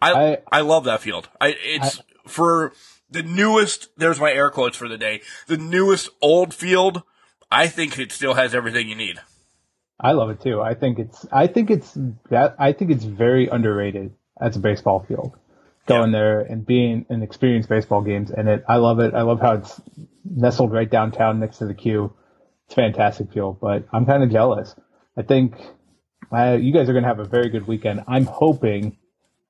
I 0.00 0.12
I, 0.12 0.38
I- 0.52 0.60
love 0.60 0.84
that 0.84 1.00
field. 1.00 1.28
I 1.40 1.54
it's 1.58 2.00
for 2.26 2.72
the 3.10 3.22
newest. 3.22 3.88
There's 3.96 4.20
my 4.20 4.32
air 4.32 4.50
quotes 4.50 4.76
for 4.76 4.88
the 4.88 4.98
day. 4.98 5.20
The 5.46 5.56
newest 5.56 6.08
old 6.22 6.54
field. 6.54 7.02
I 7.50 7.66
think 7.68 7.98
it 7.98 8.10
still 8.10 8.34
has 8.34 8.54
everything 8.54 8.88
you 8.88 8.96
need. 8.96 9.20
I 10.00 10.12
love 10.12 10.30
it 10.30 10.40
too. 10.40 10.60
I 10.60 10.74
think 10.74 10.98
it's 10.98 11.24
I 11.32 11.46
think 11.46 11.70
it's 11.70 11.96
that 12.30 12.56
I 12.58 12.72
think 12.72 12.90
it's 12.90 13.04
very 13.04 13.46
underrated 13.48 14.12
as 14.40 14.56
a 14.56 14.58
baseball 14.60 15.04
field. 15.06 15.36
Going 15.86 16.12
there 16.12 16.40
and 16.40 16.64
being 16.64 17.04
and 17.10 17.22
experience 17.22 17.66
baseball 17.66 18.00
games 18.00 18.30
and 18.30 18.48
it 18.48 18.64
I 18.68 18.76
love 18.76 19.00
it. 19.00 19.12
I 19.14 19.22
love 19.22 19.40
how 19.40 19.54
it's 19.54 19.80
nestled 20.24 20.72
right 20.72 20.90
downtown 20.90 21.40
next 21.40 21.58
to 21.58 21.66
the 21.66 21.74
Q. 21.74 22.14
It's 22.66 22.74
fantastic 22.74 23.32
field, 23.32 23.58
but 23.60 23.86
I'm 23.92 24.06
kind 24.06 24.22
of 24.22 24.30
jealous. 24.30 24.74
I 25.16 25.22
think 25.22 25.54
uh, 26.32 26.56
you 26.60 26.72
guys 26.72 26.88
are 26.88 26.92
going 26.92 27.02
to 27.02 27.08
have 27.08 27.20
a 27.20 27.24
very 27.24 27.50
good 27.50 27.66
weekend. 27.66 28.02
I'm 28.08 28.24
hoping 28.24 28.96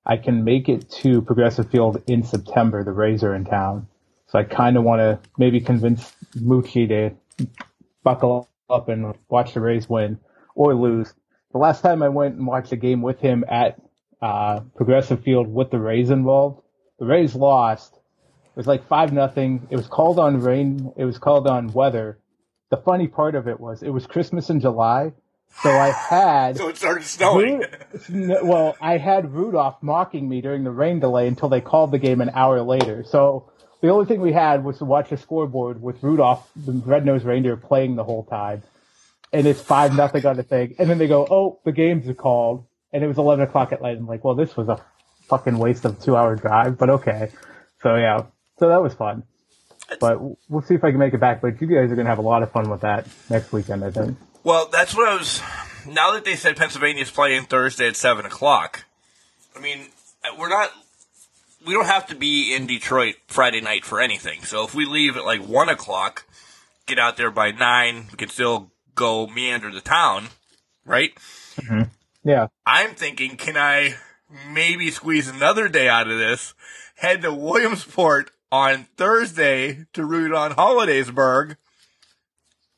I 0.04 0.16
can 0.16 0.44
make 0.44 0.68
it 0.68 0.90
to 1.02 1.22
Progressive 1.22 1.70
Field 1.70 2.02
in 2.06 2.24
September. 2.24 2.84
The 2.84 2.92
Rays 2.92 3.22
are 3.22 3.34
in 3.34 3.44
town, 3.44 3.86
so 4.26 4.38
I 4.38 4.44
kind 4.44 4.76
of 4.76 4.84
want 4.84 5.00
to 5.00 5.20
maybe 5.38 5.60
convince 5.60 6.12
Moochie 6.36 6.88
to 6.88 7.46
buckle 8.02 8.48
up 8.68 8.88
and 8.88 9.14
watch 9.28 9.54
the 9.54 9.60
Rays 9.60 9.88
win 9.88 10.18
or 10.54 10.74
lose. 10.74 11.12
The 11.52 11.58
last 11.58 11.82
time 11.82 12.02
I 12.02 12.08
went 12.08 12.34
and 12.34 12.46
watched 12.46 12.72
a 12.72 12.76
game 12.76 13.00
with 13.00 13.20
him 13.20 13.44
at 13.48 13.78
uh, 14.24 14.60
Progressive 14.74 15.22
Field 15.22 15.52
with 15.52 15.70
the 15.70 15.78
Rays 15.78 16.08
involved, 16.08 16.62
the 16.98 17.04
Rays 17.04 17.34
lost. 17.34 17.92
It 17.94 18.56
was 18.56 18.66
like 18.66 18.88
five 18.88 19.12
nothing. 19.12 19.66
It 19.68 19.76
was 19.76 19.86
called 19.86 20.18
on 20.18 20.40
rain. 20.40 20.92
It 20.96 21.04
was 21.04 21.18
called 21.18 21.46
on 21.46 21.72
weather. 21.72 22.18
The 22.70 22.78
funny 22.78 23.06
part 23.06 23.34
of 23.34 23.48
it 23.48 23.60
was 23.60 23.82
it 23.82 23.90
was 23.90 24.06
Christmas 24.06 24.48
in 24.48 24.60
July, 24.60 25.12
so 25.62 25.70
I 25.70 25.90
had 25.90 26.56
So 26.56 26.68
it 26.68 26.78
started 26.78 27.04
snowing. 27.04 27.64
Ru- 28.08 28.48
well, 28.48 28.76
I 28.80 28.96
had 28.96 29.34
Rudolph 29.34 29.82
mocking 29.82 30.26
me 30.26 30.40
during 30.40 30.64
the 30.64 30.70
rain 30.70 31.00
delay 31.00 31.28
until 31.28 31.50
they 31.50 31.60
called 31.60 31.90
the 31.90 31.98
game 31.98 32.22
an 32.22 32.30
hour 32.30 32.62
later. 32.62 33.04
So 33.04 33.50
the 33.82 33.90
only 33.90 34.06
thing 34.06 34.22
we 34.22 34.32
had 34.32 34.64
was 34.64 34.78
to 34.78 34.86
watch 34.86 35.12
a 35.12 35.18
scoreboard 35.18 35.82
with 35.82 36.02
Rudolph, 36.02 36.48
the 36.56 36.72
red-nosed 36.72 37.26
reindeer, 37.26 37.56
playing 37.58 37.96
the 37.96 38.04
whole 38.04 38.24
time. 38.24 38.62
And 39.34 39.46
it's 39.46 39.60
five 39.60 39.94
nothing 39.94 40.24
on 40.24 40.36
the 40.36 40.44
thing. 40.44 40.76
And 40.78 40.88
then 40.88 40.96
they 40.96 41.08
go, 41.08 41.26
"Oh, 41.28 41.58
the 41.64 41.72
games 41.72 42.08
are 42.08 42.14
called," 42.14 42.64
and 42.94 43.02
it 43.02 43.08
was 43.08 43.18
eleven 43.18 43.44
o'clock 43.44 43.72
at 43.72 43.82
night. 43.82 43.98
I'm 43.98 44.06
like, 44.06 44.24
"Well, 44.24 44.36
this 44.36 44.56
was 44.56 44.68
a 44.68 44.80
fucking 45.28 45.58
waste 45.58 45.84
of 45.84 46.00
two-hour 46.00 46.36
drive," 46.36 46.78
but 46.78 46.88
okay. 46.88 47.30
So 47.82 47.96
yeah, 47.96 48.22
so 48.58 48.68
that 48.68 48.80
was 48.80 48.94
fun. 48.94 49.24
But 50.00 50.18
we'll 50.48 50.62
see 50.62 50.74
if 50.74 50.84
I 50.84 50.90
can 50.90 50.98
make 50.98 51.12
it 51.12 51.20
back. 51.20 51.42
But 51.42 51.60
you 51.60 51.66
guys 51.66 51.90
are 51.90 51.96
gonna 51.96 52.08
have 52.08 52.18
a 52.18 52.22
lot 52.22 52.42
of 52.42 52.52
fun 52.52 52.70
with 52.70 52.80
that 52.82 53.06
next 53.28 53.52
weekend, 53.52 53.84
I 53.84 53.90
think. 53.90 54.16
Well, 54.44 54.68
that's 54.72 54.94
what 54.94 55.08
I 55.08 55.16
was. 55.16 55.42
Now 55.86 56.12
that 56.12 56.24
they 56.24 56.36
said 56.36 56.56
Pennsylvania's 56.56 57.10
playing 57.10 57.44
Thursday 57.44 57.88
at 57.88 57.96
seven 57.96 58.24
o'clock, 58.24 58.84
I 59.56 59.60
mean, 59.60 59.88
we're 60.38 60.48
not. 60.48 60.70
We 61.66 61.74
don't 61.74 61.86
have 61.86 62.06
to 62.08 62.14
be 62.14 62.54
in 62.54 62.66
Detroit 62.66 63.16
Friday 63.26 63.60
night 63.60 63.84
for 63.84 64.00
anything. 64.00 64.44
So 64.44 64.64
if 64.64 64.74
we 64.74 64.86
leave 64.86 65.16
at 65.16 65.24
like 65.24 65.40
one 65.40 65.68
o'clock, 65.68 66.24
get 66.86 66.98
out 66.98 67.16
there 67.16 67.30
by 67.30 67.50
nine, 67.50 68.06
we 68.12 68.16
can 68.16 68.28
still 68.28 68.70
go 68.94 69.26
meander 69.26 69.72
the 69.72 69.80
town, 69.80 70.28
right? 70.84 71.12
Mm-hmm. 71.56 71.82
Yeah. 72.24 72.46
I'm 72.66 72.94
thinking, 72.94 73.36
can 73.36 73.56
I 73.56 73.94
maybe 74.50 74.90
squeeze 74.90 75.28
another 75.28 75.68
day 75.68 75.88
out 75.88 76.08
of 76.10 76.18
this? 76.18 76.54
Head 76.96 77.22
to 77.22 77.32
Williamsport 77.32 78.30
on 78.50 78.84
Thursday 78.96 79.86
to 79.92 80.04
root 80.04 80.32
on 80.32 80.52
Hollidaysburg. 80.52 81.56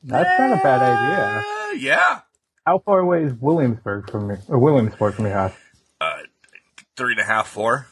That's 0.02 0.38
not 0.38 0.52
a 0.58 0.62
bad 0.62 0.82
idea. 0.82 1.44
Uh, 1.46 1.72
yeah, 1.72 2.20
How 2.64 2.78
far 2.78 3.00
away 3.00 3.24
is 3.24 3.32
Williamsburg 3.34 4.10
from 4.10 4.28
me, 4.28 4.36
or 4.48 4.58
Williamsport 4.58 5.14
from 5.14 5.26
your 5.26 5.34
house? 5.34 5.52
uh, 6.00 6.18
three 6.96 7.12
and 7.12 7.20
a 7.20 7.24
half, 7.24 7.48
four. 7.48 7.88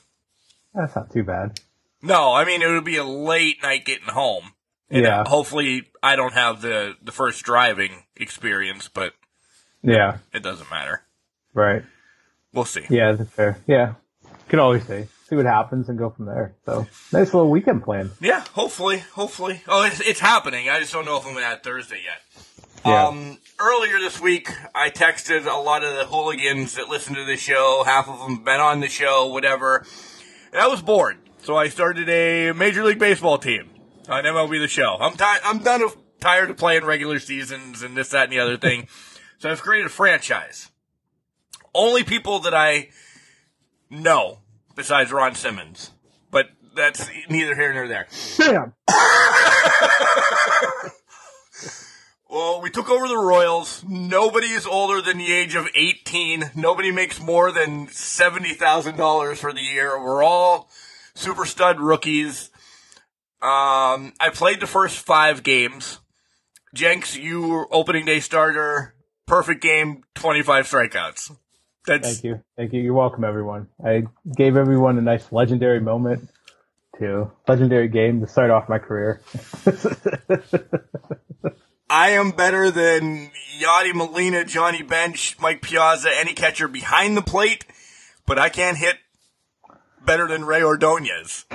That's 0.75 0.95
not 0.97 1.11
too 1.13 1.23
bad. 1.25 1.61
No, 2.03 2.33
I 2.33 2.45
mean 2.45 2.63
it 2.63 2.67
would 2.69 2.85
be 2.85 2.97
a 2.97 3.05
late 3.05 3.63
night 3.63 3.85
getting 3.85 4.09
home. 4.09 4.53
And 4.91 5.05
Yeah. 5.05 5.25
hopefully, 5.27 5.91
I 6.03 6.17
don't 6.17 6.35
have 6.35 6.61
the 6.61 6.97
the 7.03 7.13
first 7.13 7.43
driving 7.45 8.05
experience, 8.17 8.89
but 8.89 9.15
Yeah. 9.83 10.19
it 10.33 10.43
doesn't 10.43 10.71
matter. 10.71 11.03
Right. 11.55 11.83
We'll 12.53 12.65
see. 12.65 12.85
Yeah, 12.91 13.13
that's 13.13 13.31
fair. 13.31 13.59
Yeah. 13.67 13.95
Could 14.49 14.59
always 14.59 14.87
see. 14.87 15.05
See 15.29 15.37
what 15.37 15.47
happens 15.47 15.89
and 15.89 15.99
go 15.99 16.11
from 16.11 16.27
there. 16.27 16.55
So 16.67 16.87
nice 17.13 17.33
little 17.33 17.51
weekend 17.51 17.83
plan. 17.83 18.11
Yeah, 18.21 18.45
hopefully, 18.53 18.99
hopefully. 18.99 19.63
Oh, 19.67 19.85
it's, 19.85 20.01
it's 20.01 20.21
happening. 20.21 20.69
I 20.69 20.81
just 20.81 20.93
don't 20.93 21.07
know 21.07 21.17
if 21.17 21.25
I'm 21.25 21.33
going 21.33 21.45
to 21.45 21.51
add 21.51 21.63
Thursday 21.63 22.03
yet. 22.05 22.21
Yeah. 22.85 23.07
Um, 23.07 23.39
earlier 23.59 23.99
this 23.99 24.21
week, 24.21 24.51
I 24.75 24.91
texted 24.91 25.47
a 25.47 25.59
lot 25.59 25.83
of 25.83 25.95
the 25.95 26.05
hooligans 26.05 26.75
that 26.75 26.89
listen 26.91 27.15
to 27.15 27.25
the 27.25 27.37
show. 27.37 27.83
Half 27.87 28.09
of 28.09 28.19
them 28.19 28.45
been 28.45 28.61
on 28.61 28.81
the 28.81 28.89
show, 28.89 29.29
whatever. 29.29 29.87
And 30.53 30.61
I 30.61 30.67
was 30.67 30.83
bored, 30.83 31.17
so 31.43 31.57
I 31.57 31.69
started 31.69 32.09
a 32.11 32.53
Major 32.53 32.85
League 32.85 32.99
Baseball 32.99 33.39
team 33.39 33.71
on 34.09 34.25
MLB 34.25 34.61
The 34.61 34.69
Show. 34.69 34.99
I'm 35.01 35.17
ti- 35.17 35.43
I'm 35.45 35.59
done 35.61 35.83
of 35.83 35.97
tired 36.21 36.51
of 36.51 36.59
playing 36.59 36.85
regular 36.85 37.19
seasons 37.19 37.83
and 37.83 37.97
this, 37.97 38.11
that, 38.11 38.25
and 38.25 38.33
the 38.33 38.39
other 38.41 38.59
thing. 38.59 38.89
so 39.39 39.51
I've 39.51 39.63
created 39.63 39.87
a 39.87 39.91
franchise. 39.91 40.71
Only 41.75 42.05
people 42.05 42.41
that 42.41 42.55
I 42.55 42.91
know 43.91 44.39
besides 44.75 45.13
Ron 45.13 45.35
Simmons, 45.35 45.91
but 46.31 46.47
that's 46.75 47.09
neither 47.29 47.55
here 47.55 47.73
nor 47.73 47.89
there. 47.89 48.07
Damn. 48.39 48.75
Well, 52.35 52.61
we 52.61 52.69
took 52.69 52.91
over 52.91 53.07
the 53.07 53.17
Royals. 53.17 53.85
Nobody 53.89 54.49
is 54.49 54.67
older 54.67 55.01
than 55.01 55.19
the 55.19 55.33
age 55.33 55.55
of 55.55 55.69
18. 55.77 56.51
Nobody 56.57 56.91
makes 56.91 57.21
more 57.21 57.53
than 57.53 57.87
$70,000 57.87 59.37
for 59.37 59.53
the 59.53 59.61
year. 59.61 60.03
We're 60.03 60.25
all 60.25 60.69
super 61.15 61.45
stud 61.45 61.79
rookies. 61.79 62.51
Um, 63.41 64.15
I 64.19 64.31
played 64.33 64.59
the 64.59 64.67
first 64.67 64.99
five 64.99 65.45
games. 65.45 66.01
Jenks, 66.75 67.17
you 67.17 67.47
were 67.47 67.73
opening 67.73 68.05
day 68.05 68.19
starter. 68.19 68.97
Perfect 69.27 69.63
game, 69.63 70.03
25 70.17 70.67
strikeouts. 70.67 71.37
That's, 71.87 72.09
Thank 72.09 72.25
you. 72.25 72.43
Thank 72.57 72.73
you. 72.73 72.81
You're 72.81 72.95
welcome, 72.95 73.25
everyone. 73.25 73.69
I 73.85 74.05
gave 74.37 74.57
everyone 74.57 74.97
a 74.97 75.03
nice 75.03 75.31
legendary 75.31 75.81
moment 75.81 76.31
to 76.99 77.31
legendary 77.47 77.89
game 77.89 78.21
to 78.21 78.27
start 78.27 78.51
off 78.51 78.69
my 78.69 78.79
career. 78.79 79.21
I 81.91 82.11
am 82.11 82.31
better 82.31 82.71
than 82.71 83.31
Yadi 83.61 83.95
Molina, 83.95 84.45
Johnny 84.45 84.83
Bench, 84.83 85.37
Mike 85.41 85.61
Piazza, 85.61 86.09
any 86.13 86.33
catcher 86.33 86.69
behind 86.69 87.17
the 87.17 87.23
plate, 87.23 87.67
but 88.27 88.39
I 88.39 88.49
can't 88.49 88.79
hit 88.79 88.97
better 90.05 90.27
than 90.27 90.45
Rey 90.45 90.63
Ordonez. 90.63 91.45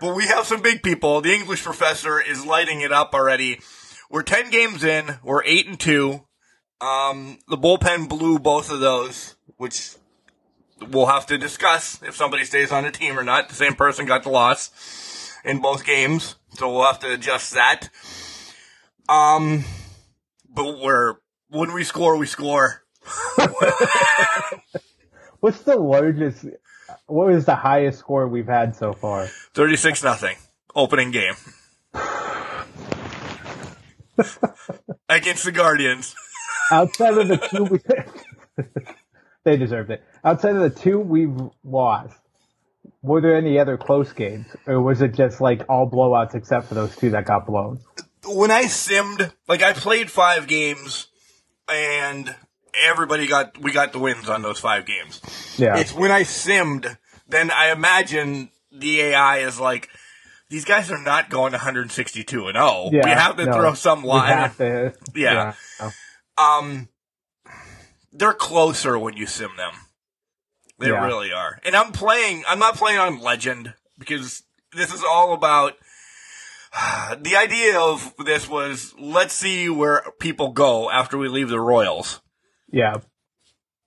but 0.00 0.16
we 0.16 0.26
have 0.26 0.46
some 0.46 0.62
big 0.62 0.82
people. 0.82 1.20
The 1.20 1.32
English 1.32 1.62
professor 1.62 2.20
is 2.20 2.44
lighting 2.44 2.80
it 2.80 2.92
up 2.92 3.14
already. 3.14 3.60
We're 4.10 4.22
10 4.22 4.50
games 4.50 4.84
in. 4.84 5.18
We're 5.22 5.44
8 5.44 5.66
and 5.66 5.78
2. 5.80 6.24
Um, 6.80 7.38
the 7.48 7.58
bullpen 7.58 8.08
blew 8.08 8.38
both 8.38 8.70
of 8.70 8.80
those, 8.80 9.36
which 9.56 9.96
we'll 10.80 11.06
have 11.06 11.26
to 11.26 11.36
discuss 11.36 12.00
if 12.02 12.16
somebody 12.16 12.44
stays 12.44 12.72
on 12.72 12.84
the 12.84 12.90
team 12.90 13.18
or 13.18 13.24
not. 13.24 13.48
The 13.48 13.54
same 13.54 13.74
person 13.74 14.06
got 14.06 14.22
the 14.22 14.30
loss 14.30 15.34
in 15.44 15.60
both 15.60 15.84
games, 15.84 16.36
so 16.50 16.72
we'll 16.72 16.86
have 16.86 17.00
to 17.00 17.12
adjust 17.12 17.52
that. 17.54 17.90
Um, 19.08 19.64
but 20.48 20.78
we're 20.78 21.16
when 21.50 21.72
we 21.72 21.84
score, 21.84 22.16
we 22.16 22.26
score. 22.26 22.84
What's 25.40 25.62
the 25.62 25.76
largest? 25.76 26.46
What 27.06 27.28
was 27.28 27.44
the 27.44 27.56
highest 27.56 27.98
score 27.98 28.28
we've 28.28 28.46
had 28.46 28.76
so 28.76 28.92
far? 28.92 29.26
Thirty-six 29.54 30.02
nothing. 30.04 30.36
Opening 30.74 31.10
game 31.10 31.34
against 35.08 35.44
the 35.44 35.52
Guardians. 35.52 36.14
Outside 36.70 37.16
of 37.16 37.28
the 37.28 37.36
two, 37.36 37.64
we, 37.64 38.64
they 39.44 39.56
deserved 39.56 39.90
it. 39.90 40.02
Outside 40.24 40.56
of 40.56 40.62
the 40.62 40.80
two 40.80 40.98
we've 40.98 41.36
lost, 41.64 42.16
were 43.02 43.20
there 43.20 43.36
any 43.36 43.58
other 43.58 43.76
close 43.76 44.12
games, 44.12 44.46
or 44.66 44.80
was 44.80 45.00
it 45.00 45.14
just 45.14 45.40
like 45.40 45.62
all 45.68 45.90
blowouts 45.90 46.34
except 46.34 46.66
for 46.66 46.74
those 46.74 46.94
two 46.96 47.10
that 47.10 47.24
got 47.24 47.46
blown? 47.46 47.80
When 48.26 48.50
I 48.50 48.64
simmed, 48.64 49.32
like 49.46 49.62
I 49.62 49.72
played 49.72 50.10
five 50.10 50.46
games, 50.46 51.08
and 51.68 52.34
everybody 52.74 53.26
got 53.26 53.58
we 53.58 53.72
got 53.72 53.92
the 53.92 53.98
wins 53.98 54.28
on 54.28 54.42
those 54.42 54.58
five 54.58 54.86
games. 54.86 55.20
Yeah. 55.56 55.78
It's 55.78 55.94
when 55.94 56.10
I 56.10 56.22
simmed, 56.22 56.96
then 57.28 57.50
I 57.50 57.70
imagine 57.70 58.50
the 58.72 59.00
AI 59.00 59.38
is 59.38 59.58
like 59.58 59.88
these 60.50 60.64
guys 60.64 60.90
are 60.90 61.02
not 61.02 61.30
going 61.30 61.52
162 61.52 62.46
and 62.46 62.56
0. 62.56 62.90
Yeah, 62.92 63.00
we 63.04 63.10
have 63.10 63.36
to 63.36 63.46
no. 63.46 63.52
throw 63.52 63.74
some 63.74 64.02
line. 64.04 64.50
to, 64.56 64.94
Yeah. 65.14 65.54
yeah. 65.80 65.90
Um, 66.38 66.88
they're 68.12 68.32
closer 68.32 68.98
when 68.98 69.14
you 69.16 69.26
sim 69.26 69.50
them. 69.56 69.72
They 70.78 70.88
Yeah. 70.88 71.04
really 71.04 71.32
are. 71.32 71.58
And 71.64 71.74
I'm 71.76 71.92
playing. 71.92 72.44
I'm 72.48 72.58
not 72.58 72.76
playing 72.76 72.98
on 72.98 73.20
Legend 73.20 73.74
because 73.98 74.42
this 74.72 74.92
is 74.92 75.02
all 75.04 75.32
about. 75.34 75.74
The 77.22 77.36
idea 77.36 77.80
of 77.80 78.14
this 78.24 78.46
was 78.48 78.94
let's 78.98 79.32
see 79.32 79.68
where 79.70 80.04
people 80.20 80.52
go 80.52 80.90
after 80.90 81.16
we 81.16 81.28
leave 81.28 81.48
the 81.48 81.58
Royals. 81.60 82.20
Yeah. 82.70 82.96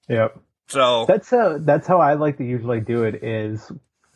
Yep. 0.09 0.39
So 0.67 1.05
That's 1.05 1.29
how 1.29 1.57
that's 1.59 1.85
how 1.87 1.99
I 1.99 2.15
like 2.15 2.37
to 2.37 2.43
usually 2.43 2.81
do 2.81 3.03
it 3.03 3.23
is 3.23 3.71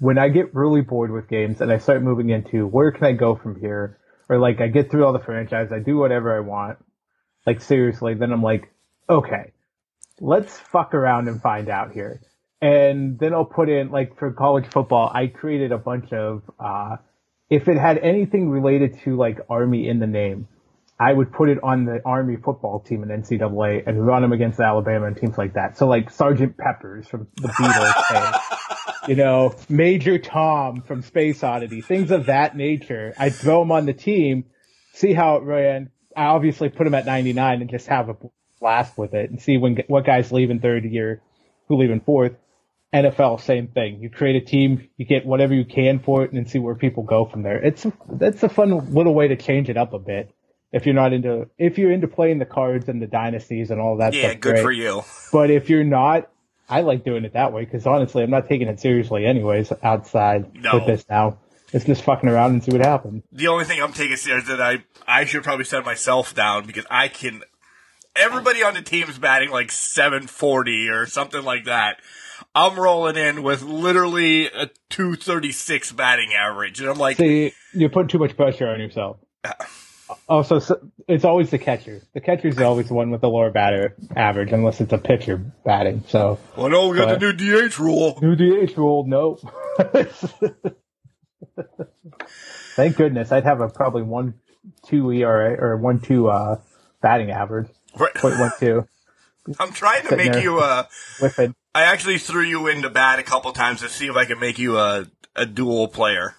when 0.05 0.19
I 0.19 0.29
get 0.29 0.53
really 0.53 0.81
bored 0.81 1.11
with 1.11 1.27
games 1.27 1.61
and 1.61 1.71
I 1.71 1.79
start 1.79 2.03
moving 2.03 2.29
into 2.29 2.67
where 2.67 2.91
can 2.91 3.05
I 3.05 3.13
go 3.13 3.35
from 3.35 3.59
here? 3.59 3.97
Or 4.29 4.37
like 4.37 4.61
I 4.61 4.67
get 4.67 4.91
through 4.91 5.03
all 5.03 5.13
the 5.13 5.19
franchise, 5.19 5.69
I 5.71 5.79
do 5.79 5.97
whatever 5.97 6.35
I 6.37 6.41
want. 6.41 6.77
Like 7.47 7.59
seriously, 7.59 8.13
then 8.13 8.31
I'm 8.31 8.43
like, 8.43 8.71
okay, 9.09 9.51
let's 10.19 10.59
fuck 10.59 10.93
around 10.93 11.27
and 11.27 11.41
find 11.41 11.69
out 11.69 11.91
here. 11.91 12.21
And 12.61 13.17
then 13.17 13.33
I'll 13.33 13.45
put 13.45 13.67
in 13.67 13.89
like 13.89 14.19
for 14.19 14.31
college 14.31 14.67
football, 14.67 15.11
I 15.11 15.25
created 15.25 15.71
a 15.71 15.79
bunch 15.79 16.13
of 16.13 16.43
uh 16.59 16.97
if 17.49 17.67
it 17.67 17.77
had 17.77 17.97
anything 17.97 18.49
related 18.49 18.99
to 19.05 19.15
like 19.15 19.39
army 19.49 19.87
in 19.89 19.97
the 19.97 20.07
name, 20.07 20.47
I 20.97 21.11
would 21.11 21.33
put 21.33 21.49
it 21.49 21.61
on 21.61 21.85
the 21.85 22.01
Army 22.05 22.37
football 22.37 22.79
team 22.79 23.03
in 23.03 23.09
NCAA 23.09 23.83
and 23.85 24.05
run 24.05 24.21
them 24.21 24.31
against 24.31 24.59
Alabama 24.59 25.07
and 25.07 25.17
teams 25.17 25.37
like 25.37 25.53
that. 25.55 25.77
So 25.77 25.87
like 25.87 26.09
Sergeant 26.09 26.57
Peppers 26.57 27.07
from 27.07 27.27
the 27.35 27.49
Beatles, 27.49 28.15
and, 28.15 28.35
you 29.09 29.15
know, 29.15 29.53
Major 29.67 30.17
Tom 30.17 30.81
from 30.81 31.01
Space 31.01 31.43
Oddity, 31.43 31.81
things 31.81 32.11
of 32.11 32.27
that 32.27 32.55
nature. 32.55 33.13
I'd 33.17 33.35
throw 33.35 33.59
them 33.59 33.73
on 33.73 33.85
the 33.85 33.93
team, 33.93 34.45
see 34.93 35.13
how 35.13 35.35
it 35.35 35.43
ran. 35.43 35.91
I 36.15 36.25
obviously 36.27 36.69
put 36.69 36.85
them 36.85 36.93
at 36.93 37.05
99 37.05 37.61
and 37.61 37.69
just 37.69 37.87
have 37.87 38.07
a 38.07 38.15
blast 38.61 38.97
with 38.97 39.13
it 39.13 39.29
and 39.29 39.41
see 39.41 39.57
when 39.57 39.77
what 39.87 40.05
guys 40.05 40.31
leave 40.31 40.49
in 40.49 40.61
third 40.61 40.85
year, 40.85 41.21
who 41.67 41.77
leave 41.77 41.91
in 41.91 41.99
fourth. 41.99 42.35
NFL, 42.93 43.41
same 43.41 43.67
thing. 43.67 43.99
You 43.99 44.09
create 44.09 44.41
a 44.41 44.45
team, 44.45 44.87
you 44.95 45.05
get 45.05 45.25
whatever 45.25 45.53
you 45.53 45.65
can 45.65 45.99
for 45.99 46.23
it, 46.23 46.31
and 46.31 46.37
then 46.37 46.45
see 46.45 46.59
where 46.59 46.75
people 46.75 47.03
go 47.03 47.25
from 47.25 47.43
there. 47.43 47.61
It's 47.61 47.85
that's 48.09 48.41
a 48.43 48.47
fun 48.47 48.93
little 48.93 49.13
way 49.13 49.27
to 49.27 49.35
change 49.35 49.69
it 49.69 49.75
up 49.75 49.91
a 49.91 49.99
bit. 49.99 50.33
If 50.71 50.85
you're 50.85 50.95
not 50.95 51.13
into 51.13 51.49
if 51.57 51.77
you're 51.77 51.91
into 51.91 52.07
playing 52.07 52.39
the 52.39 52.45
cards 52.45 52.89
and 52.89 53.01
the 53.01 53.07
dynasties 53.07 53.71
and 53.71 53.79
all 53.79 53.97
that 53.97 54.13
yeah, 54.13 54.29
stuff, 54.29 54.41
good 54.41 54.51
great. 54.55 54.61
for 54.63 54.71
you. 54.71 55.03
But 55.31 55.49
if 55.49 55.69
you're 55.69 55.83
not, 55.85 56.29
I 56.69 56.81
like 56.81 57.03
doing 57.05 57.23
it 57.25 57.33
that 57.33 57.53
way 57.53 57.63
because 57.65 57.85
honestly, 57.87 58.23
I'm 58.23 58.29
not 58.31 58.49
taking 58.49 58.67
it 58.67 58.79
seriously 58.79 59.25
anyways. 59.25 59.71
Outside 59.83 60.53
No. 60.55 60.75
with 60.75 60.85
this 60.87 61.05
now, 61.09 61.37
it's 61.71 61.85
just 61.85 62.03
fucking 62.03 62.27
around 62.27 62.51
and 62.53 62.63
see 62.63 62.71
what 62.71 62.81
happens. 62.85 63.23
The 63.31 63.47
only 63.47 63.65
thing 63.65 63.81
I'm 63.81 63.93
taking 63.93 64.17
serious 64.17 64.47
that 64.47 64.61
I 64.61 64.83
I 65.07 65.25
should 65.25 65.43
probably 65.43 65.65
set 65.65 65.85
myself 65.85 66.35
down 66.35 66.65
because 66.65 66.85
I 66.89 67.07
can. 67.07 67.41
Everybody 68.17 68.63
on 68.63 68.73
the 68.75 68.81
team's 68.81 69.17
batting 69.17 69.49
like 69.51 69.71
740 69.71 70.87
or 70.89 71.05
something 71.05 71.43
like 71.43 71.65
that. 71.65 71.97
I'm 72.53 72.79
rolling 72.79 73.17
in 73.17 73.43
with 73.43 73.61
literally 73.61 74.45
a 74.47 74.69
236 74.89 75.91
batting 75.93 76.31
average, 76.33 76.79
and 76.79 76.89
I'm 76.89 76.97
like, 76.97 77.17
See, 77.17 77.51
you're 77.73 77.89
putting 77.89 78.07
too 78.07 78.19
much 78.19 78.35
pressure 78.37 78.67
on 78.67 78.79
yourself. 78.79 79.17
Uh, 79.43 79.51
Also, 80.29 80.59
so 80.59 80.79
it's 81.07 81.25
always 81.25 81.49
the 81.49 81.57
catcher. 81.57 82.01
The 82.13 82.21
catcher's 82.21 82.59
always 82.59 82.87
the 82.89 82.93
one 82.93 83.09
with 83.11 83.21
the 83.21 83.29
lower 83.29 83.49
batter 83.51 83.95
average, 84.15 84.51
unless 84.51 84.79
it's 84.81 84.93
a 84.93 84.97
pitcher 84.99 85.37
batting. 85.37 86.03
So 86.07 86.37
"Well, 86.55 86.69
no, 86.69 86.89
we 86.89 86.97
got 86.97 87.07
But- 87.07 87.19
the 87.19 87.33
new 87.33 87.67
DH 87.67 87.79
rule." 87.79 88.19
new 88.21 88.35
DH 88.35 88.77
rule, 88.77 89.05
nope. 89.07 89.41
Thank 92.75 92.97
goodness, 92.97 93.31
I'd 93.31 93.43
have 93.45 93.61
a 93.61 93.69
probably 93.69 94.03
one 94.03 94.35
two 94.85 95.11
ERA 95.11 95.55
or 95.59 95.77
one 95.77 95.99
two 95.99 96.27
uh, 96.27 96.59
batting 97.01 97.31
average, 97.31 97.67
Right. 97.97 98.13
point 98.13 98.37
one 98.39 98.51
two. 98.59 98.87
I'm 99.59 99.71
trying 99.71 100.01
to 100.03 100.09
Sitting 100.09 100.31
make 100.33 100.43
you 100.43 100.59
a. 100.59 100.87
Whiffing. 101.19 101.55
I 101.73 101.83
actually 101.83 102.17
threw 102.17 102.43
you 102.43 102.67
into 102.67 102.89
bat 102.89 103.19
a 103.19 103.23
couple 103.23 103.51
times 103.53 103.81
to 103.81 103.89
see 103.89 104.07
if 104.07 104.15
I 104.15 104.25
could 104.25 104.39
make 104.39 104.59
you 104.59 104.77
a 104.77 105.07
a 105.35 105.45
dual 105.45 105.87
player. 105.87 106.35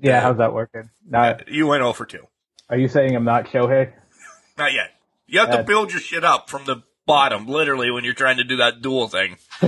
Yeah, 0.00 0.20
how's 0.20 0.38
that 0.38 0.52
working? 0.52 0.90
Not, 1.08 1.48
You 1.48 1.66
went 1.68 1.80
0 1.80 1.92
for 1.92 2.04
2. 2.04 2.26
Are 2.68 2.78
you 2.78 2.88
saying 2.88 3.14
I'm 3.14 3.24
not 3.24 3.46
Shohei? 3.46 3.92
Not 4.56 4.72
yet. 4.72 4.90
You 5.26 5.40
have 5.40 5.50
to 5.50 5.62
build 5.62 5.90
your 5.90 6.00
shit 6.00 6.24
up 6.24 6.48
from 6.48 6.64
the 6.64 6.82
bottom, 7.06 7.46
literally, 7.46 7.90
when 7.90 8.04
you're 8.04 8.14
trying 8.14 8.36
to 8.36 8.44
do 8.44 8.56
that 8.56 8.82
dual 8.82 9.08
thing. 9.08 9.36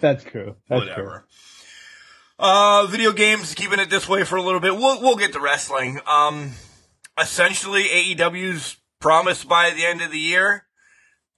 That's 0.00 0.24
true. 0.24 0.56
That's 0.68 0.80
Whatever. 0.80 1.26
Uh, 2.38 2.86
video 2.86 3.12
games, 3.12 3.54
keeping 3.54 3.78
it 3.78 3.88
this 3.88 4.08
way 4.08 4.24
for 4.24 4.36
a 4.36 4.42
little 4.42 4.58
bit. 4.58 4.74
We'll 4.74 5.00
we'll 5.00 5.16
get 5.16 5.32
to 5.34 5.40
wrestling. 5.40 6.00
Um, 6.06 6.52
essentially, 7.20 7.84
AEW's 7.84 8.78
promised 8.98 9.48
by 9.48 9.70
the 9.70 9.84
end 9.84 10.00
of 10.00 10.10
the 10.10 10.18
year. 10.18 10.64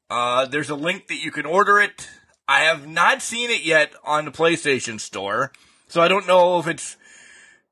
Uh, 0.09 0.47
there's 0.47 0.71
a 0.71 0.75
link 0.75 1.09
that 1.09 1.23
you 1.23 1.31
can 1.31 1.45
order 1.45 1.81
it. 1.81 2.09
I 2.47 2.61
have 2.61 2.87
not 2.87 3.21
seen 3.23 3.51
it 3.51 3.65
yet 3.65 3.93
on 4.05 4.25
the 4.25 4.31
PlayStation 4.31 5.01
Store, 5.01 5.53
so 5.89 6.01
I 6.01 6.09
don't 6.09 6.27
know 6.27 6.59
if 6.59 6.67
it's 6.67 6.97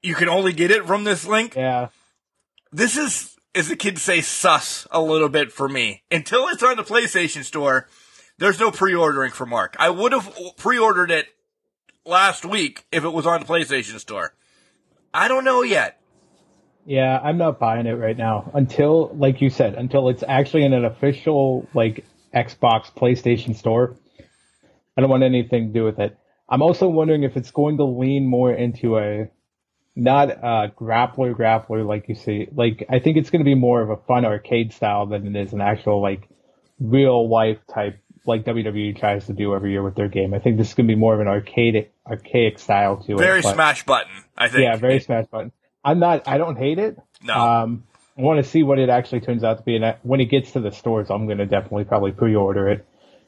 you 0.03 0.15
can 0.15 0.29
only 0.29 0.53
get 0.53 0.71
it 0.71 0.85
from 0.85 1.05
this 1.05 1.27
link. 1.27 1.55
Yeah. 1.55 1.89
This 2.73 2.97
is, 2.97 3.32
as 3.55 3.69
the 3.69 3.77
kids 3.77 4.03
say, 4.03 4.21
sus 4.21 4.87
a 4.91 5.01
little 5.01 5.29
bit 5.29 5.53
for 5.53 5.69
me. 5.69 6.03
Until 6.11 6.49
it's 6.49 6.63
on 6.63 6.77
the 6.77 6.83
PlayStation 6.83 7.45
Store, 7.45 7.89
there's 8.39 8.61
no 8.61 8.71
pre-ordering 8.71 9.33
for 9.33 9.47
Mark. 9.47 9.77
I 9.79 9.91
would 9.91 10.13
have 10.13 10.35
pre-ordered 10.57 11.11
it 11.11 11.27
last 12.05 12.45
week 12.45 12.85
if 12.91 13.05
it 13.05 13.13
was 13.13 13.27
on 13.27 13.41
the 13.41 13.47
PlayStation 13.47 13.99
Store. 13.99 14.35
I 15.15 15.29
don't 15.29 15.45
know 15.45 15.63
yet. 15.63 16.01
Yeah, 16.85 17.19
I'm 17.23 17.39
not 17.39 17.61
buying 17.61 17.87
it 17.87 17.93
right 17.93 18.17
now 18.17 18.51
until, 18.55 19.13
like 19.15 19.41
you 19.41 19.51
said, 19.51 19.75
until 19.75 20.09
it's 20.09 20.25
actually 20.27 20.65
in 20.65 20.73
an 20.73 20.85
official 20.85 21.69
like 21.75 22.05
Xbox, 22.35 22.93
PlayStation 22.93 23.55
store. 23.55 23.97
I 24.97 25.01
don't 25.01 25.11
want 25.11 25.23
anything 25.23 25.69
to 25.69 25.73
do 25.73 25.85
with 25.85 26.01
it. 26.01 26.19
I'm 26.49 26.63
also 26.63 26.89
wondering 26.89 27.23
if 27.23 27.37
it's 27.37 27.51
going 27.51 27.77
to 27.77 27.85
lean 27.85 28.27
more 28.27 28.53
into 28.53 28.99
a 28.99 29.29
not 29.95 30.31
a 30.31 30.73
grappler 30.75 31.35
grappler 31.35 31.87
like 31.87 32.09
you 32.09 32.15
see. 32.15 32.49
Like 32.55 32.87
I 32.89 32.99
think 32.99 33.17
it's 33.17 33.31
going 33.31 33.41
to 33.41 33.45
be 33.45 33.55
more 33.55 33.83
of 33.83 33.91
a 33.91 33.97
fun 33.97 34.25
arcade 34.25 34.73
style 34.73 35.07
than 35.07 35.27
it 35.37 35.41
is 35.41 35.53
an 35.53 35.61
actual 35.61 36.01
like 36.01 36.29
real 36.81 37.29
life 37.29 37.59
type 37.73 37.99
like 38.25 38.45
WWE 38.45 38.97
tries 38.99 39.27
to 39.27 39.33
do 39.33 39.55
every 39.55 39.73
year 39.73 39.83
with 39.83 39.95
their 39.97 40.09
game. 40.09 40.33
I 40.33 40.39
think 40.39 40.57
this 40.57 40.69
is 40.69 40.75
going 40.75 40.87
to 40.87 40.95
be 40.95 40.99
more 40.99 41.15
of 41.15 41.21
an 41.21 41.29
arcade 41.29 41.91
archaic 42.07 42.59
style 42.59 42.99
to 43.05 43.13
it. 43.15 43.19
Very 43.19 43.43
smash 43.43 43.85
button, 43.85 44.13
I 44.37 44.49
think. 44.49 44.63
yeah, 44.63 44.77
very 44.77 45.01
smash 45.01 45.27
button. 45.27 45.53
I'm 45.85 45.99
not. 45.99 46.29
I 46.29 46.39
don't 46.39 46.57
hate 46.57 46.79
it. 46.79 46.97
No. 47.23 47.35
Um, 47.35 47.85
I 48.17 48.23
want 48.23 48.45
to 48.45 48.49
see 48.49 48.63
what 48.63 48.79
it 48.79 48.89
actually 48.91 49.21
turns 49.21 49.43
out 49.43 49.59
to 49.59 49.63
be, 49.65 49.75
and 49.77 49.97
when 50.03 50.21
it 50.21 50.27
gets 50.27 50.53
to 50.53 50.61
the 50.61 50.71
stores, 50.71 51.11
I'm 51.11 51.27
going 51.27 51.39
to 51.39 51.47
definitely 51.47 51.85
probably 51.85 52.13
pre-order 52.13 52.69
it 52.69 52.87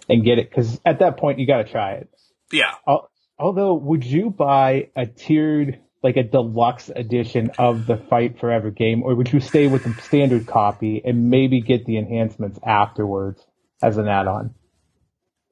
and 0.09 0.23
get 0.25 0.39
it 0.39 0.51
because 0.51 0.81
at 0.85 0.99
that 0.99 1.17
point 1.17 1.39
you 1.39 1.47
got 1.47 1.59
to 1.59 1.65
try 1.65 1.95
it. 1.95 2.09
Yeah. 2.53 2.73
Al- 2.87 3.11
Although, 3.37 3.75
would 3.75 4.05
you 4.05 4.31
buy 4.31 4.91
a 4.95 5.07
tiered, 5.07 5.81
like 6.05 6.17
a 6.17 6.23
deluxe 6.23 6.91
edition 6.95 7.51
of 7.59 7.87
the 7.87 7.97
Fight 7.97 8.39
Forever 8.39 8.71
game, 8.71 9.03
or 9.03 9.15
would 9.15 9.33
you 9.33 9.41
stay 9.41 9.67
with 9.67 9.85
the 9.85 10.01
standard 10.03 10.47
copy 10.47 11.03
and 11.05 11.31
maybe 11.31 11.63
get 11.63 11.87
the 11.87 11.97
enhancements 11.97 12.61
afterwards 12.63 13.45
as 13.83 13.97
an 13.97 14.07
add-on? 14.07 14.55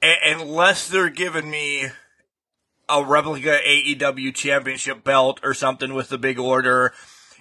Unless 0.03 0.89
they're 0.89 1.09
giving 1.09 1.51
me 1.51 1.89
a 2.89 3.05
replica 3.05 3.59
AEW 3.67 4.35
championship 4.35 5.03
belt 5.03 5.41
or 5.43 5.55
something 5.55 5.95
with 5.95 6.11
the 6.11 6.19
big 6.19 6.39
order. 6.39 6.93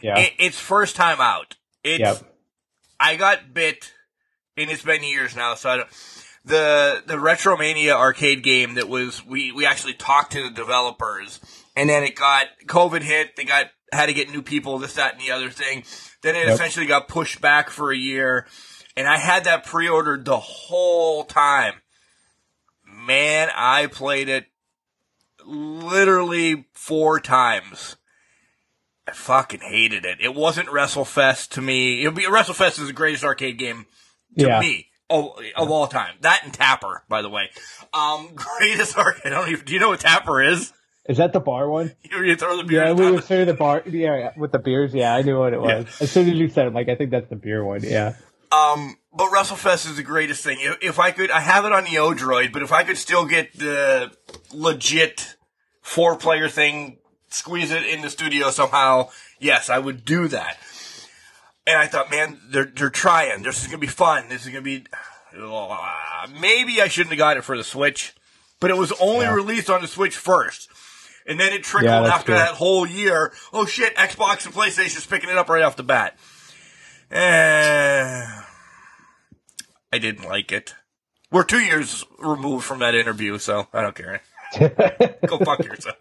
Yeah. 0.01 0.19
It, 0.19 0.33
it's 0.39 0.59
first 0.59 0.95
time 0.95 1.19
out. 1.19 1.55
It's, 1.83 1.99
Yep. 1.99 2.23
I 2.99 3.15
got 3.15 3.53
bit, 3.53 3.91
and 4.55 4.69
it's 4.69 4.83
been 4.83 5.03
years 5.03 5.35
now, 5.35 5.55
so 5.55 5.69
I 5.69 5.77
don't, 5.77 5.89
the, 6.45 7.03
the 7.07 7.15
Retromania 7.15 7.93
arcade 7.93 8.43
game 8.43 8.75
that 8.75 8.87
was, 8.87 9.25
we, 9.25 9.51
we 9.51 9.65
actually 9.65 9.95
talked 9.95 10.33
to 10.33 10.43
the 10.43 10.51
developers, 10.51 11.39
and 11.75 11.89
then 11.89 12.03
it 12.03 12.15
got, 12.15 12.47
COVID 12.65 13.01
hit, 13.01 13.35
they 13.35 13.43
got, 13.43 13.67
had 13.91 14.07
to 14.07 14.13
get 14.13 14.29
new 14.31 14.41
people, 14.41 14.77
this, 14.79 14.93
that, 14.93 15.13
and 15.13 15.21
the 15.21 15.31
other 15.31 15.49
thing. 15.49 15.83
Then 16.21 16.35
it 16.35 16.45
Yep. 16.45 16.53
essentially 16.55 16.85
got 16.85 17.07
pushed 17.07 17.41
back 17.41 17.69
for 17.69 17.91
a 17.91 17.97
year, 17.97 18.47
and 18.95 19.07
I 19.07 19.17
had 19.17 19.43
that 19.45 19.65
pre-ordered 19.65 20.25
the 20.25 20.39
whole 20.39 21.23
time. 21.23 21.75
Man, 22.85 23.49
I 23.55 23.87
played 23.87 24.29
it 24.29 24.45
literally 25.45 26.65
four 26.73 27.19
times. 27.19 27.95
I 29.07 29.13
fucking 29.13 29.61
hated 29.61 30.05
it. 30.05 30.19
It 30.21 30.35
wasn't 30.35 30.69
WrestleFest 30.69 31.49
to 31.49 31.61
me. 31.61 32.01
It'll 32.01 32.13
be 32.13 32.23
WrestleFest 32.23 32.79
is 32.79 32.87
the 32.87 32.93
greatest 32.93 33.23
arcade 33.23 33.57
game 33.57 33.85
to 34.37 34.45
Yeah. 34.47 34.59
me 34.59 34.87
of, 35.09 35.31
of 35.57 35.71
all 35.71 35.87
time. 35.87 36.15
That 36.21 36.41
and 36.43 36.53
Tapper, 36.53 37.03
by 37.09 37.21
the 37.21 37.29
way. 37.29 37.49
Um, 37.93 38.29
greatest 38.35 38.95
arcade. 38.97 39.33
I 39.33 39.35
don't 39.41 39.49
even. 39.49 39.65
Do 39.65 39.73
you 39.73 39.79
know 39.79 39.89
what 39.89 39.99
Tapper 40.01 40.41
is? 40.41 40.71
Is 41.11 41.17
that 41.17 41.33
the 41.33 41.39
bar 41.41 41.69
one? 41.69 41.93
You, 42.11 42.35
throw 42.35 42.55
the 42.57 42.63
beer. 42.63 42.85
Yeah, 42.85 42.93
we 42.93 43.11
were 43.11 43.17
of- 43.19 43.27
the 43.27 43.53
bar. 43.57 43.83
Yeah, 43.85 44.17
yeah, 44.17 44.31
with 44.37 44.51
the 44.53 44.59
beers. 44.59 44.93
Yeah, 44.93 45.13
I 45.13 45.21
knew 45.21 45.37
what 45.39 45.53
it 45.53 45.59
was. 45.61 45.85
As 46.01 46.09
soon 46.11 46.29
as 46.29 46.35
you 46.35 46.47
said 46.49 46.67
it, 46.67 46.73
like 46.73 46.87
I 46.89 46.95
think 46.95 47.11
that's 47.11 47.29
the 47.29 47.35
beer 47.35 47.63
one. 47.63 47.81
Yeah. 47.83 48.15
Um, 48.51 48.97
but 49.13 49.29
WrestleFest 49.31 49.89
is 49.89 49.95
the 49.97 50.03
greatest 50.03 50.43
thing. 50.43 50.57
If, 50.61 50.77
if 50.81 50.99
I 50.99 51.11
could, 51.11 51.31
I 51.31 51.39
have 51.41 51.65
it 51.65 51.71
on 51.71 51.83
the 51.85 51.91
Odroid, 51.91 52.51
but 52.53 52.61
if 52.63 52.71
I 52.71 52.83
could 52.83 52.97
still 52.97 53.25
get 53.25 53.53
the 53.57 54.11
legit 54.53 55.35
four 55.81 56.17
player 56.17 56.47
thing, 56.49 56.97
squeeze 57.29 57.71
it 57.71 57.85
in 57.85 58.01
the 58.01 58.09
studio 58.09 58.49
somehow, 58.51 59.09
yes, 59.39 59.69
I 59.69 59.79
would 59.79 60.03
do 60.05 60.27
that. 60.29 60.57
And 61.67 61.77
I 61.77 61.87
thought, 61.87 62.09
man, 62.11 62.39
they're 62.49 62.71
they're 62.75 62.89
trying. 62.89 63.43
This 63.43 63.61
is 63.61 63.67
gonna 63.67 63.77
be 63.77 63.87
fun. 63.87 64.29
This 64.29 64.43
is 64.43 64.49
gonna 64.49 64.61
be. 64.61 64.85
Uh, 65.37 66.27
maybe 66.39 66.81
I 66.81 66.87
shouldn't 66.87 67.11
have 67.11 67.19
got 67.19 67.37
it 67.37 67.43
for 67.43 67.55
the 67.57 67.63
Switch, 67.63 68.13
but 68.59 68.69
it 68.69 68.77
was 68.77 68.91
only 68.99 69.25
Yeah. 69.25 69.33
released 69.35 69.69
on 69.69 69.81
the 69.81 69.87
Switch 69.87 70.15
first. 70.17 70.69
And 71.27 71.39
then 71.39 71.53
it 71.53 71.63
trickled 71.63 71.91
Yeah, 72.05 72.13
after 72.13 72.27
true. 72.27 72.35
that 72.35 72.53
whole 72.55 72.85
year. 72.87 73.31
Oh 73.53 73.65
shit, 73.65 73.95
Xbox 73.95 74.45
and 74.45 74.53
PlayStation's 74.55 75.05
picking 75.05 75.29
it 75.29 75.37
up 75.37 75.49
right 75.49 75.61
off 75.63 75.75
the 75.75 75.83
bat. 75.83 76.17
Eh, 77.11 78.25
I 79.93 79.97
didn't 79.99 80.25
like 80.27 80.51
it. 80.51 80.73
We're 81.31 81.43
two 81.43 81.59
years 81.59 82.05
removed 82.19 82.65
from 82.65 82.79
that 82.79 82.95
interview, 82.95 83.37
so 83.37 83.67
I 83.73 83.81
don't 83.81 83.95
care. 83.95 84.21
Go 85.27 85.37
fuck 85.39 85.63
yourself. 85.63 85.95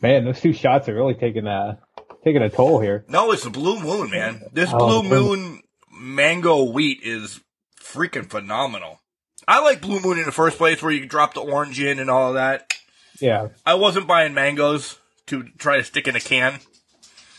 Man, 0.00 0.24
those 0.24 0.40
two 0.40 0.52
shots 0.52 0.88
are 0.88 0.94
really 0.94 1.14
taking 1.14 1.46
a 1.46 1.78
taking 2.24 2.42
a 2.42 2.50
toll 2.50 2.80
here. 2.80 3.04
No, 3.08 3.32
it's 3.32 3.44
the 3.44 3.50
Blue 3.50 3.80
Moon, 3.80 4.10
man. 4.10 4.42
This 4.52 4.70
Oh, 4.72 4.78
Blue 4.78 5.02
Moon 5.08 5.62
mango 5.90 6.64
wheat 6.64 7.00
is 7.02 7.40
freaking 7.80 8.28
phenomenal. 8.28 9.00
I 9.46 9.60
like 9.60 9.80
Blue 9.80 10.00
Moon 10.00 10.18
in 10.18 10.24
the 10.24 10.32
first 10.32 10.58
place, 10.58 10.82
where 10.82 10.92
you 10.92 11.06
drop 11.06 11.34
the 11.34 11.40
orange 11.40 11.80
in 11.80 11.98
and 11.98 12.10
all 12.10 12.28
of 12.28 12.34
that. 12.34 12.72
Yeah. 13.20 13.48
I 13.64 13.74
wasn't 13.74 14.06
buying 14.06 14.34
mangoes 14.34 14.98
to 15.26 15.44
try 15.58 15.78
to 15.78 15.84
stick 15.84 16.08
in 16.08 16.16
a 16.16 16.20
can. 16.20 16.60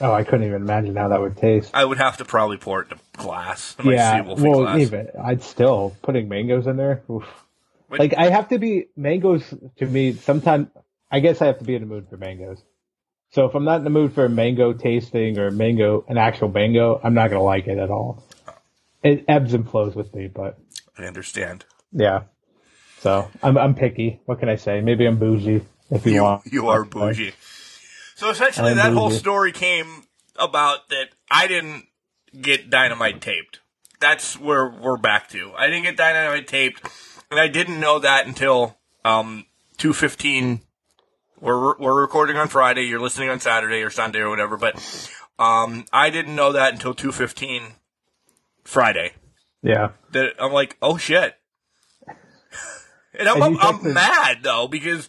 Oh, 0.01 0.11
I 0.11 0.23
couldn't 0.23 0.45
even 0.45 0.61
imagine 0.61 0.95
how 0.95 1.09
that 1.09 1.21
would 1.21 1.37
taste. 1.37 1.71
I 1.73 1.85
would 1.85 1.97
have 1.97 2.17
to 2.17 2.25
probably 2.25 2.57
pour 2.57 2.81
it 2.81 2.89
to 2.89 2.97
glass. 3.13 3.75
My 3.81 3.93
yeah. 3.93 4.21
Well, 4.21 4.63
glass. 4.63 4.79
even 4.79 5.07
I'd 5.23 5.41
still 5.41 5.95
putting 6.01 6.27
mangoes 6.27 6.67
in 6.67 6.75
there. 6.75 7.03
Like 7.89 8.13
I 8.17 8.29
have 8.29 8.49
to 8.49 8.59
be 8.59 8.87
mangoes 8.97 9.53
to 9.77 9.85
me. 9.85 10.13
Sometimes 10.13 10.67
I 11.09 11.19
guess 11.19 11.41
I 11.41 11.47
have 11.47 11.59
to 11.59 11.65
be 11.65 11.75
in 11.75 11.81
the 11.81 11.87
mood 11.87 12.07
for 12.09 12.17
mangoes. 12.17 12.61
So 13.31 13.45
if 13.45 13.55
I'm 13.55 13.63
not 13.63 13.77
in 13.77 13.83
the 13.83 13.89
mood 13.89 14.13
for 14.13 14.25
a 14.25 14.29
mango 14.29 14.73
tasting 14.73 15.37
or 15.37 15.51
mango, 15.51 16.05
an 16.07 16.17
actual 16.17 16.49
mango, 16.49 16.99
I'm 17.03 17.13
not 17.13 17.29
gonna 17.29 17.43
like 17.43 17.67
it 17.67 17.77
at 17.77 17.89
all. 17.89 18.23
It 19.03 19.25
ebbs 19.27 19.53
and 19.53 19.69
flows 19.69 19.95
with 19.95 20.13
me, 20.13 20.27
but 20.27 20.57
I 20.97 21.03
understand. 21.03 21.63
yeah. 21.91 22.23
So 23.05 23.29
I'm 23.43 23.55
I'm 23.55 23.75
picky. 23.75 24.19
What 24.25 24.39
can 24.39 24.49
I 24.49 24.55
say? 24.55 24.81
Maybe 24.81 25.05
I'm 25.05 25.17
bougie. 25.17 25.61
If 25.91 26.07
you, 26.07 26.13
You, 26.13 26.23
want, 26.23 26.41
you 26.51 26.69
are 26.69 26.83
bougie. 26.83 27.33
So 28.15 28.31
essentially, 28.31 28.71
I'm 28.71 28.77
that 28.77 28.93
whole 28.93 29.11
story 29.11 29.51
came 29.51 30.05
about 30.37 30.89
that 30.89 31.09
I 31.29 31.45
didn't 31.45 31.85
get 32.41 32.71
dynamite 32.71 33.21
taped. 33.21 33.59
That's 33.99 34.39
where 34.39 34.67
we're 34.67 34.97
back 34.97 35.29
to. 35.29 35.51
I 35.55 35.67
didn't 35.67 35.83
get 35.83 35.97
dynamite 35.97 36.47
taped, 36.47 36.81
and 37.29 37.39
I 37.39 37.47
didn't 37.47 37.79
know 37.79 37.99
that 37.99 38.25
until 38.25 38.75
um, 39.03 39.45
two 39.77 39.93
fifteen. 39.93 40.61
We're 41.39 41.77
we're 41.77 42.01
recording 42.01 42.37
on 42.37 42.47
Friday. 42.47 42.85
You're 42.85 42.99
listening 42.99 43.29
on 43.29 43.39
Saturday 43.39 43.83
or 43.83 43.91
Sunday 43.91 44.21
or 44.21 44.31
whatever. 44.31 44.57
But 44.57 44.77
um, 45.37 45.85
I 45.93 46.09
didn't 46.09 46.35
know 46.35 46.53
that 46.53 46.73
until 46.73 46.95
two 46.95 47.11
fifteen 47.11 47.73
Friday. 48.63 49.11
Yeah. 49.61 49.89
That 50.11 50.33
I'm 50.39 50.53
like, 50.53 50.75
oh 50.81 50.97
shit. 50.97 51.35
And 53.19 53.27
I'm, 53.29 53.41
And 53.41 53.57
I'm, 53.59 53.75
I'm 53.87 53.93
mad 53.93 54.37
though 54.43 54.67
because 54.67 55.07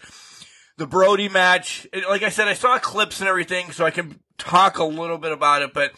the 0.78 0.86
Brody 0.86 1.28
match, 1.28 1.86
like 2.08 2.22
I 2.22 2.28
said, 2.28 2.48
I 2.48 2.54
saw 2.54 2.78
clips 2.78 3.20
and 3.20 3.28
everything, 3.28 3.72
so 3.72 3.84
I 3.86 3.90
can 3.90 4.20
talk 4.38 4.78
a 4.78 4.84
little 4.84 5.18
bit 5.18 5.32
about 5.32 5.62
it. 5.62 5.72
But 5.72 5.92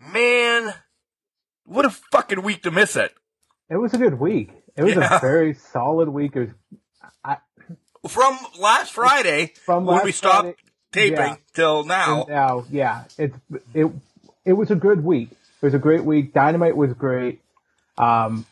man, 0.00 0.72
what 1.64 1.84
a 1.84 1.90
fucking 1.90 2.42
week 2.42 2.62
to 2.62 2.70
miss 2.70 2.96
it. 2.96 3.12
It 3.70 3.76
was 3.76 3.92
a 3.94 3.98
good 3.98 4.18
week. 4.20 4.50
It 4.76 4.82
was 4.84 4.94
Yeah. 4.94 5.16
a 5.16 5.20
very 5.20 5.54
solid 5.54 6.08
week. 6.08 6.36
It 6.36 6.50
was 7.24 7.36
From 8.08 8.36
last 8.60 8.92
Friday 8.92 9.54
from 9.64 9.86
when 9.86 9.96
last 9.96 10.04
we 10.04 10.12
stopped 10.12 10.42
Friday- 10.42 10.56
taping 10.92 11.16
yeah. 11.16 11.36
till 11.54 11.84
now. 11.84 12.20
And 12.24 12.28
now, 12.30 12.64
yeah, 12.70 13.04
it's 13.18 13.36
it 13.72 13.90
it 14.44 14.52
was 14.52 14.70
a 14.70 14.74
good 14.76 15.02
week. 15.02 15.30
It 15.32 15.64
was 15.66 15.72
a 15.74 15.78
great 15.78 16.04
week. 16.04 16.34
Dynamite 16.34 16.76
was 16.76 16.92
great. 16.92 17.40
Um, 17.96 18.44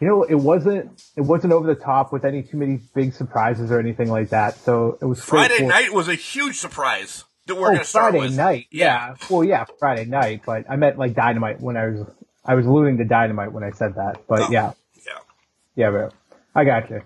you 0.00 0.06
know, 0.08 0.22
it 0.22 0.34
wasn't 0.34 1.02
it 1.16 1.20
wasn't 1.22 1.52
over 1.52 1.66
the 1.66 1.80
top 1.80 2.12
with 2.12 2.24
any 2.24 2.42
too 2.42 2.56
many 2.56 2.80
big 2.94 3.12
surprises 3.12 3.70
or 3.70 3.78
anything 3.78 4.08
like 4.10 4.30
that. 4.30 4.56
So 4.56 4.98
it 5.00 5.04
was 5.04 5.22
Friday 5.22 5.66
night 5.66 5.92
was 5.92 6.08
a 6.08 6.14
huge 6.14 6.56
surprise 6.56 7.24
that 7.46 7.54
we're 7.56 7.62
Oh, 7.62 7.70
going 7.70 7.78
to 7.80 7.84
start 7.84 8.12
Friday 8.12 8.26
with. 8.28 8.36
night. 8.36 8.66
Yeah. 8.70 9.14
Yeah. 9.20 9.26
Well, 9.28 9.44
yeah, 9.44 9.64
Friday 9.78 10.04
night. 10.06 10.42
But 10.46 10.64
I 10.70 10.76
meant 10.76 10.98
like 10.98 11.14
Dynamite 11.14 11.60
when 11.60 11.76
I 11.76 11.86
was 11.88 12.06
I 12.44 12.54
was 12.54 12.66
alluding 12.66 12.98
to 12.98 13.04
Dynamite 13.04 13.52
when 13.52 13.62
I 13.64 13.70
said 13.72 13.94
that. 13.96 14.22
But 14.26 14.42
Oh. 14.42 14.48
yeah, 14.50 14.72
Yeah. 15.06 15.12
yeah, 15.76 15.90
but 15.90 16.14
I 16.54 16.64
got 16.64 16.88
you. 16.90 17.02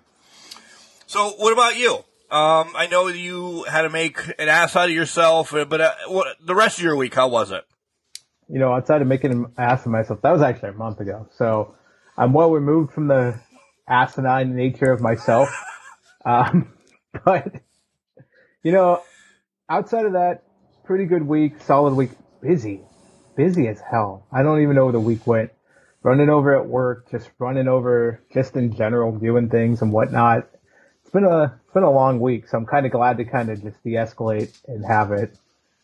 So, 1.07 1.31
what 1.39 1.53
about 1.53 1.77
you? 1.77 1.97
Um, 2.31 2.73
I 2.77 2.89
know 2.91 3.07
you 3.09 3.65
had 3.65 3.83
to 3.83 3.91
make 3.91 4.19
an 4.39 4.49
ass 4.49 4.75
out 4.75 4.89
of 4.89 4.95
yourself, 4.95 5.55
uh, 5.55 5.65
but 5.65 5.81
uh, 5.81 5.93
what, 6.09 6.27
the 6.45 6.55
rest 6.55 6.79
of 6.79 6.85
your 6.85 6.97
week, 6.97 7.15
how 7.15 7.29
was 7.29 7.51
it? 7.53 7.65
you 8.49 8.59
know, 8.59 8.73
outside 8.75 9.01
of 9.01 9.09
making 9.09 9.31
an 9.33 9.47
ass 9.57 9.87
of 9.87 9.93
myself, 9.93 10.21
that 10.23 10.31
was 10.31 10.43
actually 10.43 10.69
a 10.69 10.73
month 10.75 11.01
ago. 11.01 11.27
So 11.37 11.75
I'm 12.17 12.33
well 12.33 12.51
removed 12.51 12.93
from 12.93 13.09
the 13.09 13.39
asinine 13.89 14.55
nature 14.55 14.91
of 14.93 15.01
myself. 15.01 15.49
Um, 16.27 16.73
but, 17.25 17.53
you 18.63 18.73
know, 18.73 19.03
outside 19.69 20.07
of 20.07 20.15
that, 20.15 20.45
pretty 20.85 21.05
good 21.05 21.23
week, 21.27 21.61
solid 21.61 21.93
week, 21.95 22.13
busy, 22.41 22.81
busy 23.37 23.69
as 23.69 23.79
hell. 23.91 24.27
I 24.33 24.43
don't 24.43 24.63
even 24.63 24.75
know 24.75 24.85
where 24.85 24.93
the 24.93 25.01
week 25.01 25.27
went. 25.27 25.51
Running 26.03 26.31
over 26.31 26.59
at 26.59 26.67
work, 26.67 27.11
just 27.11 27.31
running 27.39 27.69
over, 27.69 28.23
just 28.33 28.57
in 28.57 28.75
general, 28.75 29.13
doing 29.13 29.51
things 29.51 29.83
and 29.83 29.93
whatnot. 29.93 30.49
It's 31.03 31.11
been 31.11 31.25
a, 31.25 31.61
it's 31.63 31.75
been 31.75 31.83
a 31.83 31.91
long 31.91 32.21
week, 32.21 32.49
so 32.49 32.57
I'm 32.59 32.65
kind 32.67 32.85
of 32.87 32.93
glad 32.93 33.19
to 33.19 33.25
kind 33.25 33.51
of 33.51 33.63
just 33.63 33.83
de-escalate 33.85 34.59
and 34.67 34.85
have 34.87 35.13
it 35.13 35.37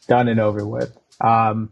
done 0.08 0.28
and 0.28 0.40
over 0.40 0.66
with. 0.66 0.96
Um, 1.20 1.70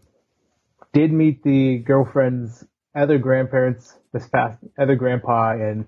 did 0.93 1.13
meet 1.13 1.43
the 1.43 1.79
girlfriend's 1.79 2.67
other 2.95 3.19
grandparents 3.19 3.98
this 4.13 4.27
past 4.29 4.59
other 4.79 4.97
grandpa 4.97 5.53
and 5.53 5.87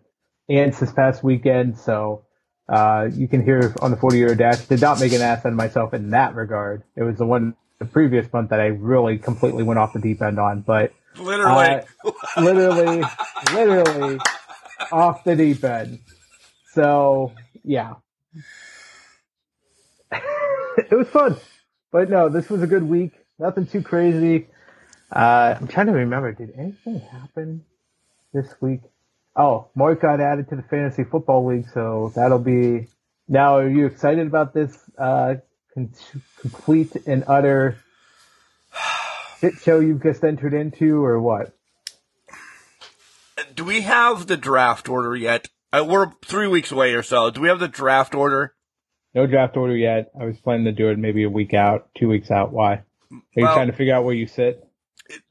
aunts 0.48 0.80
this 0.80 0.92
past 0.92 1.22
weekend 1.22 1.78
so 1.78 2.24
uh, 2.68 3.08
you 3.12 3.26
can 3.26 3.44
hear 3.44 3.74
on 3.80 3.90
the 3.90 3.96
40 3.96 4.16
year 4.18 4.34
dash 4.34 4.60
did 4.66 4.80
not 4.80 5.00
make 5.00 5.12
an 5.12 5.20
ass 5.20 5.40
out 5.40 5.46
of 5.50 5.54
myself 5.54 5.94
in 5.94 6.10
that 6.10 6.34
regard 6.34 6.82
it 6.96 7.02
was 7.02 7.16
the 7.18 7.26
one 7.26 7.54
the 7.78 7.84
previous 7.84 8.30
month 8.32 8.50
that 8.50 8.60
i 8.60 8.66
really 8.66 9.18
completely 9.18 9.62
went 9.62 9.78
off 9.78 9.92
the 9.92 10.00
deep 10.00 10.22
end 10.22 10.38
on 10.38 10.60
but 10.60 10.92
Literally. 11.18 11.82
uh, 12.04 12.12
literally 12.40 13.04
literally 13.52 14.18
off 14.92 15.24
the 15.24 15.36
deep 15.36 15.64
end 15.64 16.00
so 16.72 17.32
yeah 17.64 17.94
it 20.12 20.92
was 20.92 21.08
fun 21.08 21.36
but 21.90 22.08
no 22.10 22.28
this 22.28 22.48
was 22.48 22.62
a 22.62 22.66
good 22.66 22.84
week 22.84 23.12
nothing 23.38 23.66
too 23.66 23.82
crazy 23.82 24.46
uh, 25.12 25.56
I'm 25.60 25.66
trying 25.66 25.86
to 25.86 25.92
remember. 25.92 26.32
Did 26.32 26.52
anything 26.56 27.00
happen 27.00 27.64
this 28.32 28.54
week? 28.60 28.80
Oh, 29.36 29.68
Mark 29.74 30.02
got 30.02 30.20
added 30.20 30.48
to 30.50 30.56
the 30.56 30.62
fantasy 30.62 31.04
football 31.04 31.46
league, 31.46 31.66
so 31.72 32.12
that'll 32.14 32.38
be. 32.38 32.88
Now, 33.28 33.58
are 33.58 33.68
you 33.68 33.86
excited 33.86 34.26
about 34.26 34.52
this 34.52 34.76
uh, 34.98 35.36
con- 35.72 35.92
complete 36.40 36.96
and 37.06 37.24
utter 37.28 37.78
shit 39.38 39.54
show 39.62 39.78
you've 39.80 40.02
just 40.02 40.24
entered 40.24 40.52
into, 40.52 41.02
or 41.04 41.20
what? 41.20 41.54
Do 43.54 43.64
we 43.64 43.82
have 43.82 44.26
the 44.26 44.36
draft 44.36 44.88
order 44.88 45.14
yet? 45.16 45.48
Uh, 45.72 45.84
we're 45.88 46.10
three 46.24 46.48
weeks 46.48 46.72
away 46.72 46.94
or 46.94 47.02
so. 47.02 47.30
Do 47.30 47.40
we 47.40 47.48
have 47.48 47.60
the 47.60 47.68
draft 47.68 48.14
order? 48.14 48.54
No 49.14 49.26
draft 49.26 49.56
order 49.56 49.76
yet. 49.76 50.10
I 50.20 50.24
was 50.24 50.38
planning 50.38 50.64
to 50.66 50.72
do 50.72 50.88
it 50.88 50.98
maybe 50.98 51.22
a 51.24 51.30
week 51.30 51.54
out, 51.54 51.88
two 51.96 52.08
weeks 52.08 52.30
out. 52.30 52.52
Why? 52.52 52.72
Are 52.74 52.82
you 53.10 53.44
Well- 53.44 53.54
trying 53.54 53.68
to 53.68 53.72
figure 53.72 53.94
out 53.94 54.04
where 54.04 54.14
you 54.14 54.26
sit? 54.26 54.66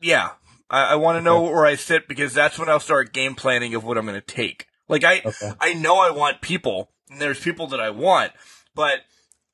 Yeah. 0.01 0.29
I, 0.69 0.93
I 0.93 0.95
want 0.95 1.17
to 1.17 1.21
know 1.21 1.41
where 1.41 1.65
I 1.65 1.75
sit 1.75 2.07
because 2.07 2.33
that's 2.33 2.59
when 2.59 2.69
I'll 2.69 2.79
start 2.79 3.13
game 3.13 3.35
planning 3.35 3.73
of 3.75 3.83
what 3.83 3.97
I'm 3.97 4.05
going 4.05 4.19
to 4.19 4.25
take. 4.25 4.67
Like 4.87 5.03
I, 5.03 5.21
Okay. 5.25 5.51
I 5.59 5.73
know 5.73 5.97
I 5.97 6.11
want 6.11 6.41
people, 6.41 6.91
and 7.09 7.19
there's 7.21 7.39
people 7.39 7.67
that 7.67 7.79
I 7.79 7.89
want, 7.89 8.31
but 8.75 8.99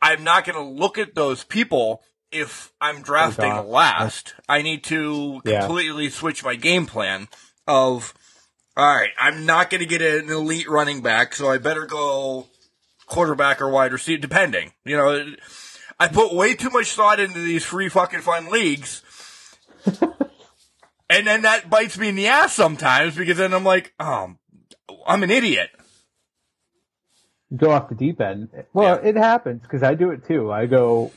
I'm 0.01 0.23
not 0.23 0.45
going 0.45 0.56
to 0.56 0.62
look 0.62 0.97
at 0.97 1.15
those 1.15 1.43
people 1.43 2.01
if 2.32 2.73
I'm 2.82 3.01
drafting 3.01 3.56
last. 3.67 4.34
I 4.49 4.62
need 4.62 4.84
to 4.86 5.41
Yeah. 5.45 5.62
completely 5.62 6.10
switch 6.10 6.43
my 6.43 6.56
game 6.56 6.86
plan 6.86 7.28
of, 7.67 8.13
all 8.78 8.86
right, 8.95 9.12
I'm 9.17 9.45
not 9.45 9.69
going 9.69 9.80
to 9.82 9.88
get 9.88 10.01
an 10.01 10.30
elite 10.30 10.69
running 10.69 11.01
back, 11.01 11.34
so 11.34 11.49
I 11.49 11.58
better 11.58 11.86
go 11.86 12.47
quarterback 13.08 13.62
or 13.62 13.69
wide 13.69 13.93
receiver, 13.93 14.21
depending. 14.21 14.73
You 14.84 14.97
know, 14.97 15.34
I 15.99 16.08
put 16.10 16.34
way 16.34 16.56
too 16.56 16.69
much 16.71 16.91
thought 16.93 17.19
into 17.19 17.39
these 17.39 17.63
free 17.63 17.88
fucking 17.89 18.21
fun 18.21 18.49
leagues. 18.51 19.01
and 21.09 21.25
then 21.27 21.41
that 21.43 21.69
bites 21.69 21.97
me 21.97 22.09
in 22.09 22.15
the 22.15 22.27
ass 22.27 22.53
sometimes 22.53 23.15
because 23.15 23.37
then 23.37 23.53
I'm 23.53 23.63
like, 23.63 23.93
oh, 23.99 24.35
I'm 25.07 25.23
an 25.23 25.31
idiot. 25.31 25.69
go 27.55 27.71
off 27.71 27.89
the 27.89 27.95
deep 27.95 28.19
end. 28.21 28.49
Well, 28.73 28.99
Yeah. 29.01 29.09
it 29.09 29.15
happens 29.15 29.61
because 29.61 29.83
I 29.83 29.95
do 29.95 30.11
it 30.11 30.25
too. 30.27 30.51
I 30.51 30.65
go, 30.65 31.11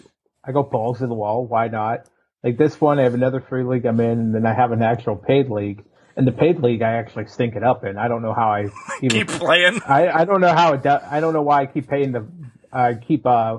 I 0.45 0.53
go 0.53 0.63
balls 0.63 0.99
to 0.99 1.07
the 1.07 1.15
wall. 1.15 1.47
Why 1.47 1.69
not? 1.69 2.07
Like 2.45 2.57
this 2.57 2.81
one, 2.81 2.99
I 2.99 3.03
have 3.03 3.15
another 3.15 3.41
free 3.41 3.65
league 3.65 3.85
I'm 3.85 3.99
in, 4.01 4.11
and 4.19 4.35
then 4.35 4.47
I 4.47 4.55
have 4.55 4.71
an 4.73 4.83
actual 4.83 5.17
paid 5.17 5.51
league. 5.51 5.85
And 6.17 6.27
the 6.27 6.33
paid 6.33 6.61
league, 6.61 6.83
I 6.83 6.95
actually 6.95 7.27
stink 7.27 7.55
it 7.57 7.63
up 7.63 7.85
in. 7.85 7.97
I 7.97 8.09
don't 8.09 8.23
know 8.23 8.35
how 8.35 8.51
I 8.51 8.67
even. 9.03 9.11
Keep 9.11 9.29
playing. 9.29 9.81
I, 9.87 10.09
I 10.09 10.25
don't 10.25 10.41
know 10.41 10.53
how 10.55 10.73
it. 10.75 10.83
Do, 10.83 10.91
I 10.91 11.21
don't 11.21 11.33
know 11.33 11.43
why 11.43 11.63
I 11.63 11.67
keep 11.67 11.89
paying 11.89 12.13
the. 12.13 12.27
I 12.73 12.95
keep 12.95 13.25
uh, 13.27 13.59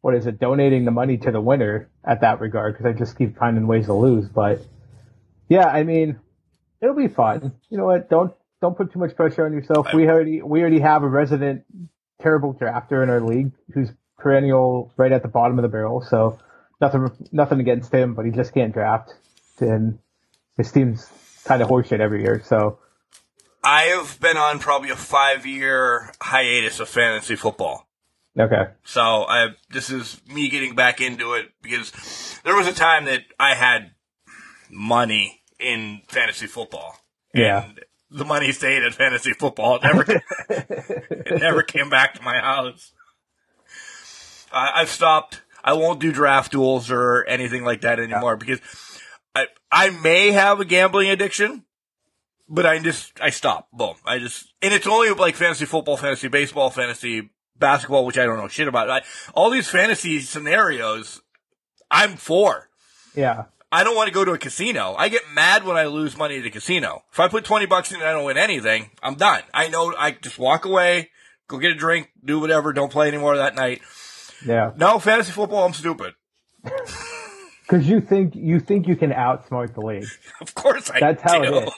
what 0.00 0.14
is 0.14 0.26
it? 0.26 0.38
Donating 0.38 0.84
the 0.84 0.90
money 0.90 1.18
to 1.18 1.30
the 1.30 1.40
winner. 1.40 1.90
at 2.04 2.20
that 2.22 2.40
regard 2.40 2.74
because 2.74 2.86
I 2.86 2.98
just 2.98 3.18
keep 3.18 3.36
finding 3.38 3.66
ways 3.66 3.86
to 3.86 3.94
lose. 3.94 4.28
But 4.28 4.60
yeah, 5.48 5.66
I 5.66 5.84
mean, 5.84 6.18
it'll 6.80 6.94
be 6.94 7.08
fun. 7.08 7.52
You 7.70 7.78
know 7.78 7.86
what? 7.86 8.08
Don't 8.08 8.32
don't 8.60 8.76
put 8.76 8.92
too 8.92 8.98
much 8.98 9.14
pressure 9.16 9.44
on 9.46 9.52
yourself. 9.52 9.88
We 9.92 10.08
already 10.08 10.42
we 10.42 10.60
already 10.60 10.80
have 10.80 11.02
a 11.02 11.08
resident 11.08 11.64
terrible 12.20 12.54
drafter 12.54 13.02
in 13.02 13.10
our 13.10 13.20
league 13.20 13.52
who's 13.74 13.90
perennial 14.18 14.92
right 14.96 15.12
at 15.12 15.22
the 15.22 15.28
bottom 15.28 15.58
of 15.58 15.62
the 15.62 15.68
barrel. 15.68 16.00
So 16.00 16.38
nothing 16.80 17.28
nothing 17.32 17.60
against 17.60 17.92
him, 17.92 18.14
but 18.14 18.24
he 18.24 18.32
just 18.32 18.54
can't 18.54 18.72
draft, 18.72 19.12
and 19.60 19.98
his 20.56 20.72
team's 20.72 21.08
kind 21.44 21.62
of 21.62 21.68
horseshit 21.68 22.00
every 22.00 22.22
year. 22.22 22.42
So 22.44 22.78
I 23.62 23.82
have 23.82 24.18
been 24.20 24.36
on 24.36 24.58
probably 24.58 24.90
a 24.90 24.96
five 24.96 25.46
year 25.46 26.12
hiatus 26.20 26.80
of 26.80 26.88
fantasy 26.88 27.36
football. 27.36 27.86
okay, 28.38 28.64
So 28.84 29.00
I 29.02 29.48
this 29.70 29.90
is 29.90 30.20
me 30.26 30.48
getting 30.48 30.74
back 30.74 31.00
into 31.00 31.34
it 31.34 31.46
because 31.62 32.40
there 32.44 32.56
was 32.56 32.66
a 32.66 32.72
time 32.72 33.04
that 33.04 33.22
I 33.38 33.54
had 33.54 33.92
money 34.70 35.35
in 35.58 36.02
fantasy 36.08 36.46
football. 36.46 36.96
Yeah. 37.34 37.64
And 37.64 37.80
the 38.10 38.24
money 38.24 38.52
stayed 38.52 38.82
in 38.82 38.92
fantasy 38.92 39.32
football. 39.32 39.76
It 39.76 39.82
never 39.82 40.04
it 40.48 41.40
never 41.40 41.62
came 41.62 41.90
back 41.90 42.14
to 42.14 42.22
my 42.22 42.38
house. 42.38 42.92
I, 44.52 44.72
I've 44.76 44.90
stopped. 44.90 45.42
I 45.64 45.72
won't 45.72 46.00
do 46.00 46.12
draft 46.12 46.52
duels 46.52 46.90
or 46.90 47.24
anything 47.24 47.64
like 47.64 47.80
that 47.80 47.98
anymore 47.98 48.36
because 48.36 48.60
I 49.34 49.46
I 49.70 49.90
may 49.90 50.30
have 50.30 50.60
a 50.60 50.64
gambling 50.64 51.10
addiction, 51.10 51.64
but 52.48 52.64
I 52.64 52.78
just 52.78 53.20
I 53.20 53.30
stop. 53.30 53.68
Boom. 53.72 53.96
I 54.04 54.18
just 54.18 54.52
and 54.62 54.72
it's 54.72 54.86
only 54.86 55.10
like 55.10 55.34
fantasy 55.34 55.64
football, 55.64 55.96
fantasy 55.96 56.28
baseball, 56.28 56.70
fantasy 56.70 57.30
basketball, 57.58 58.04
which 58.06 58.18
I 58.18 58.24
don't 58.24 58.38
know 58.38 58.48
shit 58.48 58.68
about. 58.68 58.88
I, 58.90 59.02
all 59.34 59.50
these 59.50 59.68
fantasy 59.68 60.20
scenarios, 60.20 61.20
I'm 61.90 62.16
for. 62.16 62.68
yeah, 63.14 63.44
I 63.72 63.82
don't 63.84 63.96
want 63.96 64.08
to 64.08 64.14
go 64.14 64.24
to 64.24 64.32
a 64.32 64.38
casino. 64.38 64.94
I 64.96 65.08
get 65.08 65.22
mad 65.34 65.64
when 65.64 65.76
I 65.76 65.86
lose 65.86 66.16
money 66.16 66.38
at 66.38 66.46
a 66.46 66.50
casino. 66.50 67.02
If 67.12 67.18
I 67.20 67.28
put 67.28 67.44
20 67.44 67.66
bucks 67.66 67.90
in 67.90 67.98
and 68.00 68.06
I 68.08 68.12
don't 68.12 68.24
win 68.24 68.36
anything, 68.38 68.90
I'm 69.02 69.16
done. 69.16 69.42
I 69.52 69.68
know 69.68 69.92
I 69.98 70.12
just 70.12 70.38
walk 70.38 70.64
away, 70.64 71.10
go 71.48 71.58
get 71.58 71.72
a 71.72 71.74
drink, 71.74 72.10
do 72.24 72.38
whatever, 72.38 72.72
don't 72.72 72.92
play 72.92 73.08
anymore 73.08 73.36
that 73.36 73.54
night. 73.56 73.82
yeah. 74.46 74.70
No, 74.76 74.98
fantasy 74.98 75.32
football, 75.32 75.64
I'm 75.66 75.72
stupid. 75.74 76.14
Because 77.68 77.88
you 77.88 78.00
think 78.00 78.36
you 78.36 78.60
think 78.60 78.86
you 78.86 78.94
can 78.94 79.10
outsmart 79.10 79.74
the 79.74 79.80
league. 79.80 80.06
Of 80.40 80.54
course 80.54 80.88
I 80.88 81.00
That's 81.00 81.20
how 81.20 81.40
do. 81.42 81.52
it 81.56 81.64
is. 81.64 81.74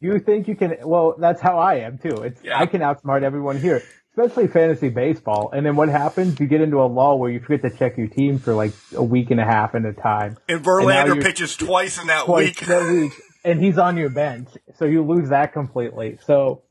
You 0.00 0.18
think 0.18 0.46
you 0.48 0.54
can? 0.54 0.76
Well, 0.84 1.14
that's 1.18 1.40
how 1.40 1.58
I 1.58 1.76
am 1.76 1.96
too. 1.96 2.22
It's 2.24 2.44
Yeah. 2.44 2.58
I 2.60 2.66
can 2.66 2.82
outsmart 2.82 3.22
everyone 3.22 3.58
here, 3.58 3.82
especially 4.20 4.48
fantasy 4.48 4.88
baseball. 4.88 5.50
And 5.52 5.64
then 5.64 5.76
what 5.76 5.88
happens? 5.88 6.38
You 6.40 6.46
get 6.46 6.60
into 6.60 6.78
a 6.82 6.86
lull 6.86 7.18
where 7.18 7.30
you 7.30 7.40
forget 7.40 7.62
to 7.70 7.76
check 7.76 7.96
your 7.96 8.08
team 8.08 8.38
for 8.38 8.54
like 8.54 8.72
a 8.94 9.02
week 9.02 9.30
and 9.30 9.40
a 9.40 9.44
half 9.44 9.74
at 9.74 9.84
a 9.84 9.92
time. 9.92 10.36
And 10.48 10.58
And 10.58 10.64
Verlander 10.66 11.06
you're- 11.06 11.22
pitches 11.22 11.56
twice 11.56 12.00
in 12.00 12.06
that 12.08 12.24
twice 12.26 12.46
week. 12.46 12.66
that 12.66 12.90
week, 12.92 13.12
and 13.44 13.60
he's 13.62 13.78
on 13.78 13.96
your 13.96 14.10
bench, 14.10 14.48
so 14.76 14.84
you 14.84 15.02
lose 15.04 15.28
that 15.30 15.52
completely. 15.52 16.18
So 16.26 16.62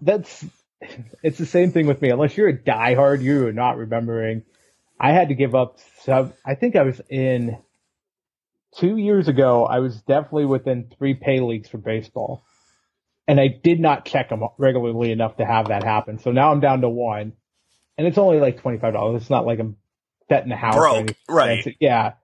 that's 0.00 0.44
it's 1.22 1.38
the 1.38 1.46
same 1.46 1.72
thing 1.72 1.86
with 1.86 2.00
me. 2.00 2.10
Unless 2.10 2.36
you're 2.36 2.48
a 2.48 2.56
diehard, 2.56 3.22
you 3.22 3.46
are 3.46 3.52
not 3.52 3.76
remembering. 3.76 4.42
I 4.98 5.12
had 5.12 5.28
to 5.28 5.34
give 5.34 5.54
up. 5.54 5.78
Sub, 6.02 6.32
I 6.46 6.54
think 6.54 6.76
I 6.76 6.82
was 6.82 7.00
in 7.10 7.58
two 8.78 8.96
years 8.96 9.28
ago. 9.28 9.64
I 9.66 9.80
was 9.80 10.00
definitely 10.02 10.46
within 10.46 10.90
three 10.96 11.14
pay 11.14 11.40
leagues 11.40 11.68
for 11.68 11.78
baseball, 11.78 12.44
and 13.30 13.40
I 13.40 13.46
did 13.46 13.78
not 13.78 14.06
check 14.06 14.30
them 14.30 14.42
regularly 14.58 15.12
enough 15.12 15.36
to 15.36 15.46
have 15.46 15.68
that 15.68 15.84
happen. 15.84 16.18
So 16.18 16.32
now 16.32 16.50
I'm 16.50 16.58
down 16.58 16.80
to 16.80 16.88
one, 16.88 17.34
and 17.96 18.04
it's 18.04 18.18
only 18.18 18.40
like 18.40 18.60
twenty 18.60 18.78
five 18.78 18.92
dollars. 18.92 19.22
It's 19.22 19.30
not 19.30 19.46
like 19.46 19.60
I'm 19.60 19.76
betting 20.28 20.48
the 20.48 20.56
house. 20.56 20.74
Broke, 20.74 21.14
right. 21.28 21.76
Yeah, 21.78 22.14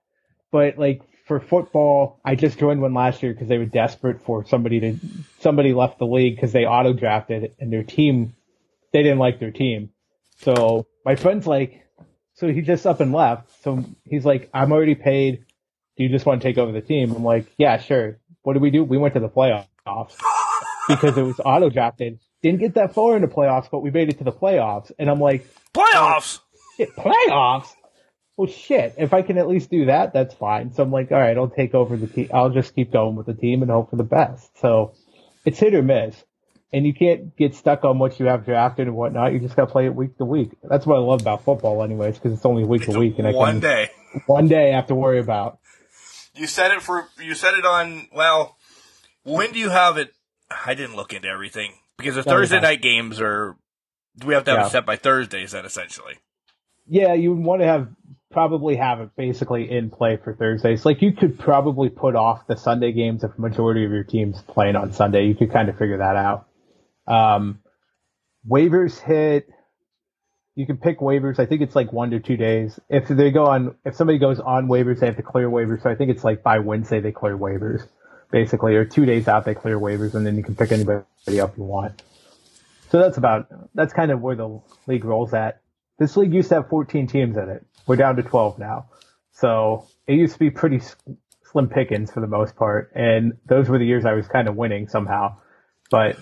but 0.51 0.77
like 0.77 1.01
for 1.25 1.39
football, 1.39 2.19
I 2.25 2.35
just 2.35 2.59
joined 2.59 2.81
one 2.81 2.93
last 2.93 3.23
year 3.23 3.31
because 3.31 3.47
they 3.47 3.57
were 3.57 3.65
desperate 3.65 4.21
for 4.23 4.45
somebody 4.47 4.81
to 4.81 4.97
somebody 5.39 5.73
left 5.73 5.97
the 5.97 6.05
league 6.05 6.35
because 6.35 6.51
they 6.51 6.65
auto 6.65 6.91
drafted 6.91 7.55
and 7.57 7.71
their 7.71 7.83
team 7.83 8.35
they 8.91 9.01
didn't 9.01 9.19
like 9.19 9.39
their 9.39 9.51
team. 9.51 9.91
So 10.39 10.87
my 11.05 11.15
friend's 11.15 11.47
like, 11.47 11.87
so 12.33 12.49
he 12.49 12.61
just 12.61 12.85
up 12.85 12.99
and 12.99 13.13
left. 13.13 13.63
So 13.63 13.85
he's 14.03 14.25
like, 14.25 14.49
I'm 14.53 14.73
already 14.73 14.95
paid. 14.95 15.45
Do 15.95 16.03
you 16.03 16.09
just 16.09 16.25
want 16.25 16.41
to 16.41 16.47
take 16.47 16.57
over 16.57 16.73
the 16.73 16.81
team? 16.81 17.13
I'm 17.15 17.23
like, 17.23 17.47
yeah, 17.57 17.77
sure. 17.77 18.19
What 18.41 18.53
did 18.53 18.61
we 18.61 18.71
do? 18.71 18.83
We 18.83 18.97
went 18.97 19.13
to 19.13 19.21
the 19.21 19.29
playoffs 19.29 19.67
because 20.87 21.17
it 21.17 21.23
was 21.23 21.39
auto 21.43 21.69
drafted. 21.69 22.19
Didn't 22.41 22.59
get 22.59 22.75
that 22.75 22.93
far 22.93 23.15
in 23.15 23.21
the 23.21 23.27
playoffs, 23.27 23.69
but 23.71 23.79
we 23.79 23.91
made 23.91 24.09
it 24.09 24.19
to 24.19 24.23
the 24.23 24.31
playoffs. 24.31 24.91
And 24.99 25.09
I'm 25.09 25.19
like, 25.19 25.47
Playoffs. 25.73 26.39
Oh, 26.39 26.57
shit, 26.77 26.95
playoffs? 26.95 27.67
Well, 28.35 28.47
shit. 28.47 28.93
If 28.97 29.13
I 29.13 29.23
can 29.23 29.37
at 29.37 29.47
least 29.47 29.71
do 29.71 29.85
that, 29.85 30.13
that's 30.13 30.33
fine. 30.35 30.71
So 30.73 30.83
I'm 30.83 30.91
like, 30.91 31.11
all 31.11 31.17
right, 31.19 31.35
I'll 31.35 31.49
take 31.49 31.73
over 31.73 31.97
the 31.97 32.07
team. 32.07 32.29
I'll 32.33 32.51
just 32.51 32.75
keep 32.75 32.91
going 32.91 33.15
with 33.15 33.25
the 33.25 33.33
team 33.33 33.63
and 33.63 33.71
hope 33.71 33.89
for 33.89 33.95
the 33.95 34.03
best. 34.03 34.59
So 34.59 34.93
it's 35.45 35.57
hit 35.59 35.73
or 35.73 35.81
miss. 35.81 36.15
And 36.71 36.85
you 36.85 36.93
can't 36.93 37.35
get 37.37 37.55
stuck 37.55 37.85
on 37.85 37.97
what 37.97 38.19
you 38.19 38.25
have 38.27 38.45
drafted 38.45 38.87
and 38.87 38.95
whatnot. 38.95 39.31
You 39.33 39.39
just 39.39 39.55
got 39.55 39.65
to 39.67 39.71
play 39.71 39.85
it 39.85 39.95
week 39.95 40.17
to 40.17 40.25
week. 40.25 40.51
That's 40.63 40.85
what 40.85 40.97
I 40.97 40.99
love 40.99 41.21
about 41.21 41.45
football, 41.45 41.81
anyways, 41.81 42.15
because 42.15 42.33
it's 42.33 42.45
only 42.45 42.65
week 42.65 42.83
It's 42.83 42.93
to 42.93 42.99
week, 42.99 43.17
and 43.17 43.27
I 43.27 43.31
one 43.31 43.53
can 43.53 43.59
day. 43.61 43.89
one 44.25 44.47
day 44.49 44.73
I 44.73 44.75
have 44.75 44.87
to 44.87 44.95
worry 44.95 45.19
about. 45.19 45.59
You 46.35 46.45
said 46.45 46.71
it 46.71 46.81
for 46.81 47.07
you 47.23 47.33
said 47.35 47.53
it 47.55 47.65
on 47.65 48.07
well. 48.13 48.57
When 49.23 49.53
do 49.53 49.59
you 49.59 49.69
have 49.69 49.97
it? 49.97 50.13
I 50.65 50.73
didn't 50.73 50.95
look 50.95 51.13
into 51.13 51.27
everything 51.27 51.73
because 51.97 52.15
the 52.15 52.23
No, 52.23 52.31
Thursday 52.31 52.61
night 52.61 52.81
games 52.81 53.19
are. 53.21 53.55
We 54.25 54.33
have 54.33 54.45
to 54.45 54.51
have 54.51 54.59
Yeah. 54.61 54.67
it 54.67 54.71
set 54.71 54.85
by 54.85 54.95
Thursdays 54.95 55.51
then 55.51 55.65
essentially. 55.65 56.15
Yeah, 56.87 57.13
you 57.13 57.33
would 57.33 57.43
want 57.43 57.61
to 57.61 57.67
have 57.67 57.89
probably 58.31 58.75
have 58.75 58.99
it 58.99 59.09
basically 59.15 59.69
in 59.69 59.89
play 59.89 60.17
for 60.17 60.33
Thursdays. 60.35 60.85
Like 60.85 61.01
you 61.01 61.11
could 61.13 61.37
probably 61.39 61.89
put 61.89 62.15
off 62.15 62.47
the 62.47 62.55
Sunday 62.57 62.91
games 62.91 63.23
if 63.23 63.37
majority 63.37 63.85
of 63.85 63.91
your 63.91 64.03
team's 64.03 64.41
playing 64.41 64.75
on 64.75 64.91
Sunday. 64.91 65.25
You 65.27 65.35
could 65.35 65.51
kind 65.51 65.69
of 65.69 65.77
figure 65.77 65.97
that 65.99 66.15
out. 66.15 66.47
Um, 67.07 67.59
waivers 68.47 68.99
hit. 68.99 69.49
You 70.55 70.65
can 70.65 70.77
pick 70.77 70.99
waivers. 70.99 71.39
I 71.39 71.45
think 71.45 71.61
it's 71.61 71.75
like 71.75 71.93
one 71.93 72.09
to 72.11 72.19
two 72.19 72.35
days. 72.37 72.79
If 72.89 73.07
they 73.07 73.29
go 73.31 73.45
on, 73.45 73.75
if 73.85 73.95
somebody 73.95 74.17
goes 74.17 74.39
on 74.39 74.67
waivers, 74.67 74.99
they 74.99 75.05
have 75.05 75.17
to 75.17 75.23
clear 75.23 75.49
waivers. 75.49 75.83
So 75.83 75.89
I 75.89 75.95
think 75.95 76.09
it's 76.09 76.23
like 76.23 76.41
by 76.41 76.59
Wednesday 76.59 76.99
they 76.99 77.11
clear 77.11 77.37
waivers, 77.37 77.87
basically, 78.31 78.75
or 78.75 78.85
two 78.85 79.05
days 79.05 79.27
out 79.27 79.45
they 79.45 79.53
clear 79.55 79.79
waivers, 79.79 80.13
and 80.13 80.25
then 80.25 80.35
you 80.35 80.43
can 80.43 80.55
pick 80.55 80.71
anybody 80.71 81.39
up 81.39 81.57
you 81.57 81.63
want. 81.63 82.01
So 82.89 82.99
that's 82.99 83.17
about 83.17 83.47
that's 83.75 83.93
kind 83.93 84.11
of 84.11 84.21
where 84.21 84.35
the 84.35 84.61
league 84.87 85.05
rolls 85.05 85.33
at. 85.33 85.61
This 85.99 86.15
league 86.15 86.33
used 86.33 86.49
to 86.49 86.55
have 86.55 86.69
14 86.69 87.07
teams 87.07 87.35
in 87.37 87.49
it. 87.49 87.65
We're 87.87 87.95
down 87.95 88.15
to 88.17 88.23
12 88.23 88.59
now. 88.59 88.89
So 89.33 89.87
it 90.07 90.13
used 90.13 90.33
to 90.33 90.39
be 90.39 90.49
pretty 90.49 90.81
slim 91.51 91.69
pickings 91.69 92.11
for 92.11 92.21
the 92.21 92.27
most 92.27 92.55
part, 92.55 92.91
and 92.95 93.33
those 93.45 93.69
were 93.69 93.77
the 93.79 93.85
years 93.85 94.05
I 94.05 94.13
was 94.13 94.27
kind 94.27 94.47
of 94.47 94.55
winning 94.55 94.87
somehow. 94.87 95.37
But 95.89 96.17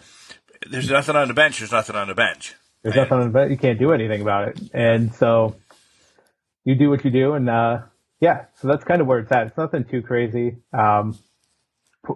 There's 0.69 0.89
nothing 0.89 1.15
on 1.15 1.27
the 1.27 1.33
bench. 1.33 1.59
There's 1.59 1.71
nothing 1.71 1.95
on 1.95 2.07
the 2.07 2.15
bench. 2.15 2.55
there's 2.83 2.95
nothing 2.95 3.17
on 3.17 3.23
the 3.23 3.29
bet. 3.29 3.49
You 3.51 3.57
can't 3.57 3.79
do 3.79 3.91
anything 3.91 4.21
about 4.21 4.49
it. 4.49 4.59
And 4.73 5.13
so 5.13 5.55
you 6.63 6.75
do 6.75 6.89
what 6.89 7.03
you 7.03 7.11
do. 7.11 7.33
And, 7.33 7.49
uh, 7.49 7.79
yeah, 8.19 8.45
so 8.59 8.67
that's 8.67 8.83
kind 8.83 9.01
of 9.01 9.07
where 9.07 9.19
it's 9.19 9.31
at. 9.31 9.47
It's 9.47 9.57
nothing 9.57 9.85
too 9.85 10.01
crazy. 10.01 10.57
Um, 10.71 11.17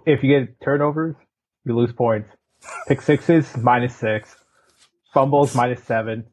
if 0.06 0.22
you 0.22 0.38
get 0.38 0.60
turnovers, 0.62 1.16
you 1.64 1.76
lose 1.76 1.92
points. 1.92 2.28
Pick 2.88 3.00
sixes, 3.00 3.56
minus 3.56 3.94
six. 3.96 4.34
Fumbles, 5.14 5.54
minus 5.54 5.82
seven. 5.84 6.24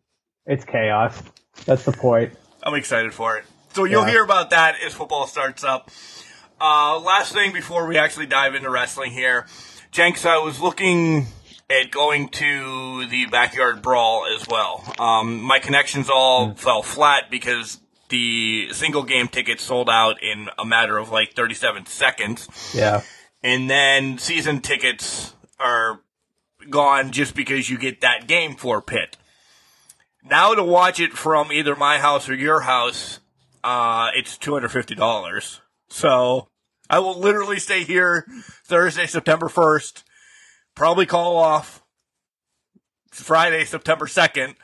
It's 0.46 0.64
chaos. 0.66 1.22
That's 1.66 1.84
the 1.86 1.92
point. 1.92 2.34
I'm 2.64 2.76
excited 2.76 3.14
for 3.14 3.38
it. 3.38 3.46
So 3.74 3.84
you'll 3.86 4.04
Yeah. 4.06 4.12
hear 4.12 4.24
about 4.24 4.50
that 4.52 4.76
as 4.86 4.94
football 4.94 5.28
starts 5.28 5.64
up. 5.64 5.90
Uh, 6.60 7.00
last 7.00 7.34
thing 7.34 7.54
before 7.54 7.86
we 7.86 7.98
actually 7.98 8.26
dive 8.26 8.56
into 8.56 8.70
wrestling 8.70 9.12
here, 9.12 9.46
Jenks, 9.92 10.26
I 10.26 10.38
was 10.38 10.60
looking 10.60 11.28
at 11.70 11.92
going 11.92 12.30
to 12.30 13.06
the 13.08 13.26
backyard 13.28 13.82
brawl 13.82 14.26
as 14.36 14.48
well. 14.48 14.84
Um, 15.00 15.42
my 15.42 15.60
connections 15.60 16.10
all 16.10 16.54
fell 16.56 16.82
flat 16.82 17.30
because 17.30 17.80
the 18.10 18.70
single 18.72 19.04
game 19.04 19.28
tickets 19.28 19.64
sold 19.64 19.90
out 19.90 20.24
in 20.24 20.50
a 20.58 20.66
matter 20.66 20.98
of 20.98 21.10
like 21.12 21.34
37 21.34 21.86
seconds. 21.86 22.48
Yeah. 22.74 23.02
And 23.44 23.70
then 23.70 24.18
season 24.18 24.62
tickets 24.62 25.34
are 25.60 26.02
gone 26.70 27.12
just 27.12 27.36
because 27.36 27.70
you 27.70 27.78
get 27.78 28.02
that 28.02 28.28
game 28.28 28.56
for 28.56 28.82
Pitt. 28.82 29.16
Now 30.24 30.54
to 30.54 30.64
watch 30.64 31.00
it 31.00 31.14
from 31.14 31.52
either 31.52 31.76
my 31.76 32.00
house 32.00 32.28
or 32.28 32.36
your 32.36 32.62
house, 32.62 33.20
uh, 33.64 34.10
it's 34.16 34.38
two 34.38 34.54
hundred 34.54 34.70
fifty 34.70 34.96
dollars. 34.96 35.62
So 35.88 36.50
I 36.90 37.00
will 37.00 37.18
literally 37.18 37.60
stay 37.60 37.84
here 37.84 38.26
Thursday, 38.66 39.06
September 39.06 39.48
first. 39.48 40.04
Probably 40.76 41.06
call 41.06 41.38
off 41.38 41.82
Friday, 43.12 43.66
September 43.66 44.08
second, 44.08 44.56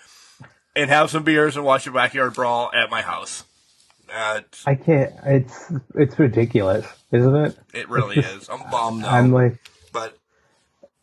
and 0.75 0.89
have 0.89 1.09
some 1.09 1.23
beers 1.23 1.55
and 1.55 1.65
watch 1.65 1.87
a 1.87 1.91
backyard 1.91 2.33
brawl 2.33 2.71
at 2.73 2.89
my 2.89 3.01
house. 3.01 3.45
It's- 4.13 4.63
I 4.67 4.75
can't. 4.75 5.11
It's 5.25 5.71
it's 5.95 6.19
ridiculous, 6.19 6.85
isn't 7.11 7.35
it? 7.35 7.57
it 7.73 7.89
really 7.89 8.19
is. 8.19 8.47
I'm 8.49 8.69
bummed 8.69 9.03
though, 9.03 9.07
I'm 9.09 9.31
like, 9.31 9.57
but 9.91 10.17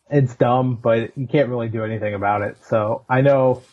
it's 0.09 0.35
dumb, 0.35 0.75
but 0.75 1.17
you 1.17 1.27
can't 1.27 1.49
really 1.49 1.69
do 1.69 1.83
anything 1.83 2.13
about 2.13 2.41
it. 2.41 2.57
So 2.65 3.05
I 3.09 3.21
know 3.21 3.63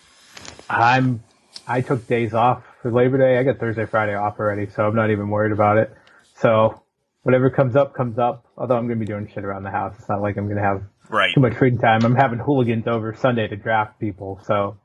I'm. 0.68 1.22
I 1.66 1.80
took 1.82 2.06
days 2.06 2.32
off 2.34 2.64
for 2.82 2.90
Labor 2.90 3.18
Day. 3.18 3.38
I 3.38 3.42
got 3.42 3.58
Thursday, 3.58 3.84
Friday 3.86 4.14
off 4.14 4.38
already, 4.40 4.68
so 4.70 4.86
I'm 4.86 4.94
not 4.94 5.10
even 5.10 5.28
worried 5.28 5.52
about 5.52 5.76
it. 5.78 5.92
So 6.36 6.82
whatever 7.22 7.50
comes 7.50 7.76
up, 7.76 7.94
comes 7.94 8.18
up. 8.18 8.46
Although 8.56 8.76
I'm 8.76 8.86
going 8.86 8.98
to 8.98 9.04
be 9.04 9.10
doing 9.10 9.28
shit 9.32 9.44
around 9.44 9.64
the 9.64 9.70
house. 9.70 9.94
It's 9.98 10.08
not 10.08 10.22
like 10.22 10.36
I'm 10.36 10.46
going 10.46 10.56
to 10.56 10.62
have 10.62 10.82
Right. 11.10 11.32
too 11.34 11.40
much 11.40 11.54
free 11.54 11.76
time. 11.76 12.04
I'm 12.04 12.14
having 12.14 12.38
hooligans 12.38 12.86
over 12.86 13.14
Sunday 13.14 13.46
to 13.48 13.56
draft 13.56 13.98
people, 14.00 14.40
so 14.46 14.78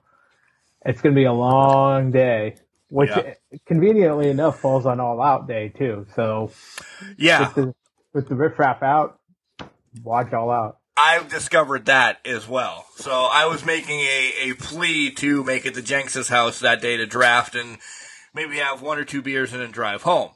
it's 0.86 1.02
going 1.02 1.14
to 1.16 1.20
be 1.20 1.26
a 1.26 1.34
long 1.34 2.12
day, 2.12 2.56
which 2.94 3.10
Yeah. 3.10 3.34
conveniently 3.66 4.30
enough 4.30 4.60
falls 4.60 4.86
on 4.86 5.00
All 5.00 5.20
Out 5.22 5.48
Day 5.48 5.70
too. 5.70 6.06
So 6.16 6.52
Yeah. 7.18 7.48
with 7.48 7.56
the 7.56 7.76
with 8.14 8.30
the 8.30 8.36
riffraff 8.36 8.84
out, 8.84 9.20
watch 10.04 10.32
All 10.34 10.52
Out. 10.52 10.78
I've 10.96 11.28
discovered 11.28 11.86
that 11.88 12.20
as 12.24 12.48
well. 12.48 12.86
So 12.98 13.12
I 13.12 13.48
was 13.48 13.66
making 13.66 14.00
a, 14.02 14.34
a 14.52 14.54
plea 14.54 15.10
to 15.16 15.44
make 15.44 15.66
it 15.66 15.74
to 15.74 15.82
Jenks's 15.82 16.28
house 16.30 16.60
that 16.60 16.82
day 16.82 16.98
to 16.98 17.08
draft 17.08 17.56
and 17.56 17.80
maybe 18.36 18.58
have 18.58 18.84
one 18.84 19.00
or 19.00 19.04
two 19.04 19.24
beers 19.24 19.52
and 19.54 19.62
then 19.64 19.72
drive 19.72 20.04
home. 20.04 20.30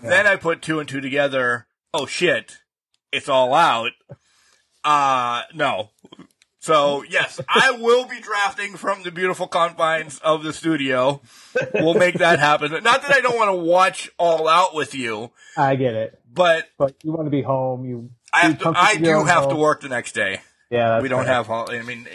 Then 0.00 0.28
I 0.28 0.36
put 0.36 0.62
two 0.62 0.78
and 0.78 0.88
two 0.88 1.00
together. 1.00 1.66
Oh 1.92 2.06
shit. 2.06 2.58
It's 3.10 3.28
all 3.28 3.52
out. 3.54 3.90
Uh, 4.84 5.42
no. 5.52 5.90
So 6.60 7.04
yes, 7.08 7.40
I 7.48 7.72
will 7.72 8.06
be 8.06 8.20
drafting 8.20 8.76
from 8.76 9.02
the 9.02 9.12
beautiful 9.12 9.46
confines 9.46 10.18
of 10.18 10.42
the 10.42 10.52
studio. 10.52 11.20
We'll 11.74 11.94
make 11.94 12.16
that 12.16 12.40
happen. 12.40 12.72
Not 12.82 13.02
that 13.02 13.12
I 13.12 13.20
don't 13.20 13.36
want 13.36 13.50
to 13.50 13.56
watch 13.56 14.10
all 14.18 14.48
out 14.48 14.74
with 14.74 14.94
you, 14.94 15.30
I 15.56 15.76
get 15.76 15.94
it, 15.94 16.20
but 16.32 16.68
but 16.76 16.96
you 17.04 17.12
want 17.12 17.26
to 17.26 17.30
be 17.30 17.42
home. 17.42 17.84
You 17.84 18.10
I 18.32 18.40
have 18.40 18.58
to, 18.58 18.72
I 18.74 18.96
do 18.96 19.24
have 19.24 19.48
to 19.48 19.56
work 19.56 19.82
the 19.82 19.88
next 19.88 20.12
day. 20.12 20.40
Yeah, 20.70 21.00
we 21.00 21.08
don't 21.08 21.24
fair. 21.24 21.34
have 21.34 21.50
I 21.50 21.80
mean, 21.82 22.06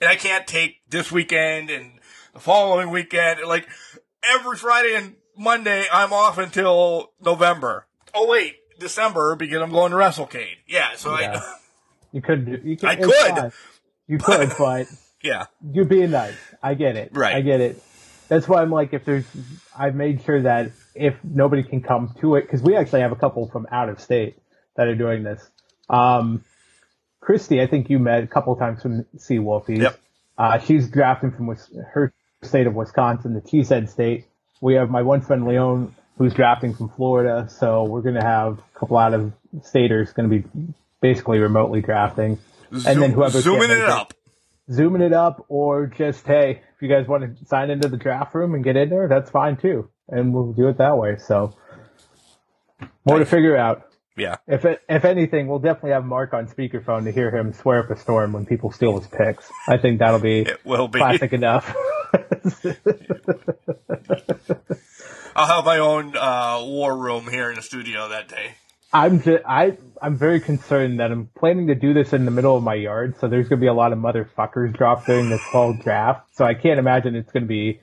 and 0.00 0.10
I 0.10 0.16
can't 0.16 0.46
take 0.46 0.78
this 0.88 1.12
weekend 1.12 1.70
and 1.70 1.92
the 2.34 2.40
following 2.40 2.90
weekend. 2.90 3.40
Like 3.46 3.68
every 4.22 4.56
Friday 4.56 4.94
and 4.94 5.14
Monday, 5.36 5.86
I'm 5.92 6.12
off 6.12 6.38
until 6.38 7.12
November. 7.20 7.86
Oh 8.12 8.28
wait, 8.28 8.56
December 8.78 9.36
because 9.36 9.62
I'm 9.62 9.70
going 9.70 9.92
to 9.92 9.96
WrestleCade. 9.96 10.56
Yeah, 10.66 10.96
so 10.96 11.18
Yeah. 11.18 11.40
I, 11.42 11.54
You 12.12 12.22
could. 12.22 12.46
do- 12.46 12.60
You 12.64 12.76
could. 12.76 12.88
I 12.88 12.96
could. 12.96 13.12
fine. 13.14 13.52
You 14.06 14.18
could, 14.22 14.52
but 14.58 14.86
yeah, 15.22 15.46
you're 15.72 15.84
being 15.84 16.10
nice. 16.10 16.34
I 16.62 16.74
get 16.74 16.96
it. 16.96 17.10
Right. 17.12 17.36
I 17.36 17.40
get 17.42 17.60
it. 17.60 17.82
That's 18.28 18.46
why 18.46 18.60
I'm 18.60 18.70
like, 18.70 18.92
if 18.92 19.04
there's, 19.06 19.24
I've 19.78 19.94
made 19.94 20.22
sure 20.24 20.42
that 20.42 20.72
if 20.94 21.14
nobody 21.24 21.62
can 21.62 21.80
come 21.82 22.14
to 22.20 22.36
it, 22.36 22.42
because 22.42 22.60
we 22.62 22.76
actually 22.76 23.00
have 23.00 23.12
a 23.12 23.16
couple 23.16 23.48
from 23.48 23.66
out 23.72 23.88
of 23.88 24.00
state 24.00 24.36
that 24.76 24.86
are 24.86 24.94
doing 24.94 25.22
this. 25.22 25.42
Um, 25.88 26.44
Christy, 27.20 27.60
I 27.62 27.66
think 27.66 27.88
you 27.90 27.98
met 27.98 28.22
a 28.24 28.26
couple 28.26 28.54
times 28.56 28.82
from 28.82 29.06
Sea 29.16 29.38
Wolfies. 29.38 29.80
Yep. 29.82 29.98
Uh, 30.36 30.58
she's 30.58 30.88
drafting 30.90 31.32
from 31.32 31.48
her 31.92 32.12
state 32.42 32.66
of 32.66 32.74
Wisconsin, 32.74 33.34
the 33.34 33.40
Cheesehead 33.40 33.88
state. 33.88 34.26
We 34.60 34.74
have 34.74 34.90
my 34.90 35.02
one 35.02 35.20
friend 35.22 35.46
Leon, 35.46 35.94
who's 36.18 36.34
drafting 36.34 36.74
from 36.74 36.90
Florida. 36.90 37.48
So 37.50 37.84
we're 37.84 38.02
going 38.02 38.14
to 38.14 38.24
have 38.24 38.58
a 38.58 38.78
couple 38.78 38.98
out 38.98 39.14
of 39.14 39.32
staters 39.62 40.12
going 40.12 40.28
to 40.30 40.38
be 40.38 40.48
basically 41.00 41.38
remotely 41.38 41.80
drafting. 41.80 42.38
and 42.70 43.00
then 43.02 43.12
whoever 43.12 43.40
zooming 43.40 43.70
it 43.70 43.80
up. 43.82 44.12
zooming 44.70 45.00
it 45.02 45.12
up 45.12 45.44
or 45.48 45.86
just 45.86 46.26
hey 46.26 46.60
if 46.76 46.82
you 46.82 46.88
guys 46.88 47.06
want 47.08 47.22
to 47.38 47.44
sign 47.46 47.70
into 47.70 47.88
the 47.88 47.96
draft 47.96 48.34
room 48.34 48.54
and 48.54 48.62
get 48.62 48.76
in 48.76 48.90
there 48.90 49.08
that's 49.08 49.30
fine 49.30 49.56
too 49.56 49.88
and 50.08 50.34
we'll 50.34 50.52
do 50.52 50.68
it 50.68 50.76
that 50.78 50.96
way 50.98 51.16
so 51.16 51.56
more 53.06 53.18
to 53.18 53.24
figure 53.24 53.56
out 53.56 53.84
Yeah, 54.18 54.36
if 54.46 54.66
it, 54.66 54.82
if 54.88 55.06
anything 55.06 55.46
we'll 55.46 55.60
definitely 55.60 55.92
have 55.92 56.04
mark 56.04 56.34
on 56.34 56.46
speakerphone 56.48 57.04
to 57.04 57.12
hear 57.12 57.34
him 57.34 57.54
swear 57.54 57.78
up 57.84 57.90
a 57.90 57.96
storm 57.96 58.32
when 58.34 58.44
people 58.44 58.70
steal 58.70 58.98
his 58.98 59.08
picks 59.08 59.50
i 59.66 59.78
think 59.78 59.98
that'll 60.00 60.20
be 60.20 60.40
it 60.40 60.60
will 60.66 60.88
be. 60.88 60.98
classic 60.98 61.32
enough 61.32 61.74
I'll 65.36 65.46
have 65.56 65.64
my 65.64 65.78
own 65.78 66.16
uh, 66.16 66.60
war 66.64 66.96
room 66.96 67.28
here 67.28 67.50
in 67.50 67.56
the 67.56 67.62
studio 67.62 68.08
that 68.08 68.28
day. 68.28 68.54
I'm 68.92 69.22
just 69.22 69.44
i 69.46 69.76
i'm 70.02 70.16
very 70.16 70.40
concerned 70.40 71.00
that 71.00 71.10
i'm 71.10 71.28
planning 71.38 71.66
to 71.68 71.74
do 71.74 71.92
this 71.94 72.12
in 72.12 72.24
the 72.24 72.30
middle 72.30 72.56
of 72.56 72.62
my 72.62 72.74
yard 72.74 73.14
so 73.20 73.28
there's 73.28 73.48
going 73.48 73.58
to 73.58 73.64
be 73.64 73.68
a 73.68 73.74
lot 73.74 73.92
of 73.92 73.98
motherfuckers 73.98 74.76
dropped 74.76 75.06
during 75.06 75.28
this 75.30 75.42
whole 75.42 75.72
draft 75.74 76.34
so 76.36 76.44
i 76.44 76.54
can't 76.54 76.78
imagine 76.78 77.14
it's 77.14 77.32
going 77.32 77.42
to 77.44 77.48
be 77.48 77.80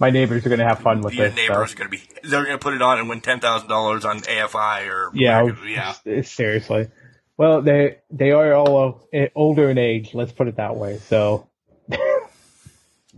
my 0.00 0.10
neighbors 0.10 0.44
are 0.44 0.48
going 0.48 0.58
to 0.58 0.66
have 0.66 0.80
fun 0.80 1.00
with 1.02 1.14
Your 1.14 1.28
this 1.28 1.36
neighbor 1.36 1.66
so. 1.66 1.74
going 1.76 1.90
to 1.90 1.96
be. 1.96 2.02
They're 2.28 2.44
going 2.44 2.58
to 2.58 2.62
put 2.62 2.74
it 2.74 2.82
on 2.82 2.98
and 2.98 3.08
win 3.08 3.20
ten 3.20 3.40
thousand 3.40 3.68
dollars 3.68 4.04
on 4.04 4.20
AFI 4.20 4.88
or 4.88 5.10
Yeah, 5.14 5.48
yeah. 5.66 6.22
seriously. 6.22 6.88
Well, 7.36 7.62
they 7.62 7.98
they 8.10 8.32
are 8.32 8.54
all 8.54 9.08
uh, 9.14 9.26
older 9.34 9.70
in 9.70 9.78
age. 9.78 10.14
Let's 10.14 10.32
put 10.32 10.48
it 10.48 10.56
that 10.56 10.76
way. 10.76 10.98
So, 10.98 11.48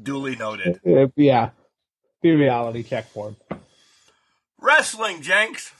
Duly 0.03 0.37
noted. 0.37 0.81
yeah, 1.17 1.51
be 2.23 2.33
reality 2.33 2.83
check 2.83 3.09
for. 3.09 3.35
Wrestling, 4.61 5.23
Jenks. 5.23 5.73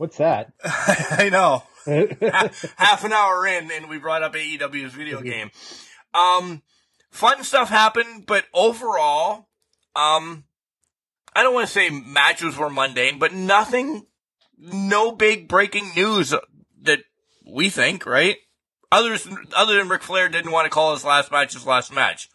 What's 0.00 0.16
that? 0.16 0.54
I 0.64 1.28
know. 1.30 1.62
half 2.78 3.04
an 3.04 3.12
hour 3.12 3.46
in 3.46 3.70
and 3.70 3.86
we 3.90 3.98
brought 3.98 4.22
up 4.22 4.32
AEW's 4.32 4.94
video 4.94 5.20
game. 5.20 5.50
Um, 6.14 6.62
fun 7.10 7.44
stuff 7.44 7.68
happened, 7.68 8.24
but 8.24 8.46
overall, 8.54 9.50
um, 9.94 10.44
I 11.36 11.42
don't 11.42 11.52
want 11.52 11.66
to 11.66 11.72
say 11.74 11.90
matches 11.90 12.56
were 12.56 12.70
mundane, 12.70 13.18
but 13.18 13.34
nothing, 13.34 14.06
no 14.58 15.12
big 15.12 15.48
breaking 15.48 15.90
news 15.94 16.34
that 16.80 17.00
we 17.46 17.68
think, 17.68 18.06
right? 18.06 18.38
Others, 18.90 19.28
other 19.54 19.76
than 19.76 19.90
Ric 19.90 20.02
Flair 20.02 20.30
didn't 20.30 20.50
want 20.50 20.64
to 20.64 20.70
call 20.70 20.94
his 20.94 21.04
last 21.04 21.30
match 21.30 21.52
his 21.52 21.66
last 21.66 21.92
match. 21.92 22.30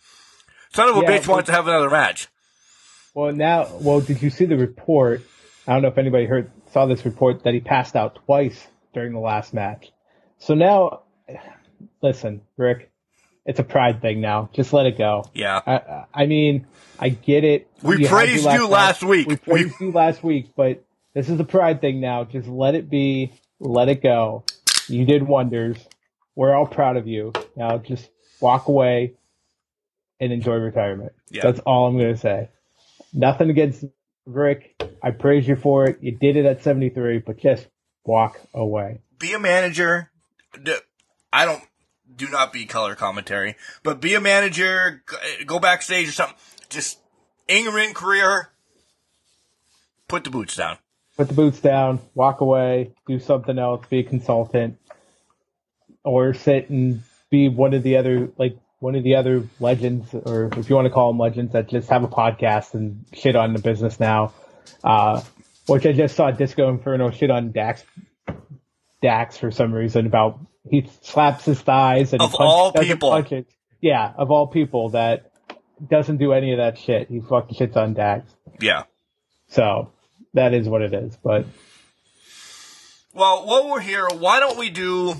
Son 0.71 0.87
of 0.87 0.97
a 0.97 0.99
Yeah, 1.01 1.17
bitch 1.17 1.27
wants 1.27 1.47
to 1.47 1.51
have 1.51 1.67
another 1.67 1.89
match. 1.89 2.27
well, 3.15 3.33
now, 3.33 3.67
well, 3.81 4.01
did 4.01 4.21
you 4.21 4.29
see 4.29 4.45
the 4.45 4.55
report? 4.55 5.23
I 5.67 5.73
don't 5.73 5.81
know 5.81 5.87
if 5.87 5.97
anybody 5.97 6.25
heard 6.25 6.51
saw 6.75 6.85
this 6.85 7.05
report 7.05 7.43
that 7.45 7.53
he 7.53 7.61
passed 7.61 7.95
out 7.95 8.19
twice 8.25 8.67
during 8.93 9.13
the 9.13 9.19
last 9.19 9.53
match. 9.53 9.93
So 10.39 10.55
now, 10.55 11.03
listen, 12.01 12.41
Rick, 12.57 12.91
it's 13.45 13.61
a 13.61 13.63
pride 13.63 14.01
thing 14.01 14.19
now. 14.19 14.49
Just 14.51 14.73
let 14.73 14.85
it 14.85 14.97
go. 14.97 15.23
Yeah. 15.33 15.61
I, 15.65 16.03
I 16.13 16.25
mean, 16.25 16.67
I 16.99 17.07
get 17.07 17.45
it. 17.45 17.69
We 17.81 18.01
You 18.01 18.09
praised 18.09 18.43
your 18.43 18.53
you 18.55 18.67
last 18.67 19.03
week. 19.03 19.25
We 19.25 19.37
praised 19.37 19.79
you 19.79 19.93
last 19.93 20.21
week, 20.21 20.51
but 20.57 20.83
this 21.13 21.29
is 21.29 21.39
a 21.39 21.45
pride 21.45 21.79
thing 21.79 22.01
now. 22.01 22.25
Just 22.25 22.49
let 22.49 22.75
it 22.75 22.89
be. 22.89 23.31
Let 23.61 23.87
it 23.87 24.03
go. 24.03 24.43
You 24.89 25.05
did 25.05 25.23
wonders. 25.23 25.77
We're 26.35 26.53
all 26.53 26.67
proud 26.67 26.97
of 26.97 27.07
you. 27.07 27.31
Now 27.55 27.77
just 27.77 28.09
walk 28.41 28.67
away 28.67 29.13
and 30.19 30.33
enjoy 30.33 30.55
retirement. 30.55 31.13
Yeah. 31.29 31.43
That's 31.43 31.61
all 31.61 31.87
I'm 31.87 31.97
going 31.97 32.13
to 32.13 32.19
say. 32.19 32.49
Nothing 33.13 33.49
against 33.49 33.85
Rick. 34.25 34.81
I 35.03 35.11
praise 35.11 35.47
you 35.47 35.55
for 35.55 35.85
it. 35.85 35.99
You 36.01 36.11
did 36.11 36.35
it 36.35 36.45
at 36.45 36.63
73, 36.63 37.19
but 37.19 37.37
just 37.37 37.67
walk 38.03 38.39
away. 38.53 39.01
be 39.19 39.33
a 39.33 39.39
manager. 39.39 40.11
I 41.31 41.45
don't 41.45 41.63
do 42.15 42.29
not 42.29 42.53
be 42.53 42.65
color 42.65 42.95
commentary, 42.95 43.55
but 43.83 43.99
be 43.99 44.13
a 44.13 44.21
manager. 44.21 45.03
Go 45.45 45.59
backstage 45.59 46.07
or 46.07 46.11
something. 46.11 46.37
Just 46.69 46.99
in 47.47 47.65
your 47.65 47.73
ring 47.73 47.93
career, 47.93 48.51
put 50.07 50.23
the 50.23 50.29
boots 50.29 50.55
down. 50.55 50.77
put 51.17 51.27
the 51.27 51.33
boots 51.33 51.59
down, 51.59 51.99
walk 52.13 52.41
away, 52.41 52.91
do 53.07 53.19
something 53.19 53.57
else, 53.57 53.85
be 53.89 53.99
a 53.99 54.03
consultant, 54.03 54.77
or 56.03 56.33
sit 56.33 56.69
and 56.69 57.03
be 57.29 57.49
one 57.49 57.73
of 57.73 57.83
the 57.83 57.97
other 57.97 58.29
like 58.37 58.57
one 58.79 58.95
of 58.95 59.03
the 59.03 59.15
other 59.15 59.47
legends, 59.59 60.13
or 60.13 60.49
if 60.57 60.69
you 60.69 60.75
want 60.75 60.85
to 60.85 60.91
call 60.91 61.11
them 61.11 61.19
legends, 61.19 61.53
that 61.53 61.69
just 61.69 61.89
have 61.89 62.03
a 62.03 62.07
podcast 62.07 62.73
and 62.73 63.05
shit 63.13 63.35
on 63.35 63.53
the 63.53 63.59
business 63.59 63.99
now. 63.99 64.33
Uh, 64.83 65.21
which 65.67 65.85
I 65.85 65.93
just 65.93 66.15
saw 66.15 66.29
Disco 66.31 66.69
Inferno 66.69 67.09
shit 67.11 67.31
on 67.31 67.51
Dax, 67.51 67.83
Dax 69.01 69.37
for 69.37 69.49
some 69.51 69.73
reason 69.73 70.05
about 70.05 70.39
he 70.69 70.87
slaps 71.01 71.45
his 71.45 71.59
thighs 71.59 72.13
and 72.13 72.21
Of 72.21 72.31
punch- 72.31 72.39
all 72.41 72.71
people. 72.73 73.11
punch 73.11 73.31
it. 73.31 73.47
Yeah, 73.81 74.11
of 74.17 74.31
all 74.31 74.47
people 74.47 74.89
that 74.89 75.31
doesn't 75.89 76.17
do 76.17 76.33
any 76.33 76.51
of 76.53 76.57
that 76.57 76.77
shit. 76.77 77.09
He 77.09 77.19
fucking 77.19 77.57
shits 77.57 77.75
on 77.75 77.93
Dax. 77.93 78.31
Yeah. 78.59 78.83
So 79.49 79.91
that 80.33 80.53
is 80.53 80.67
what 80.67 80.81
it 80.81 80.93
is. 80.93 81.15
But 81.23 81.45
Well, 83.13 83.45
while 83.45 83.69
we're 83.69 83.79
here, 83.81 84.07
why 84.17 84.39
don't 84.39 84.57
we 84.57 84.69
do? 84.69 85.15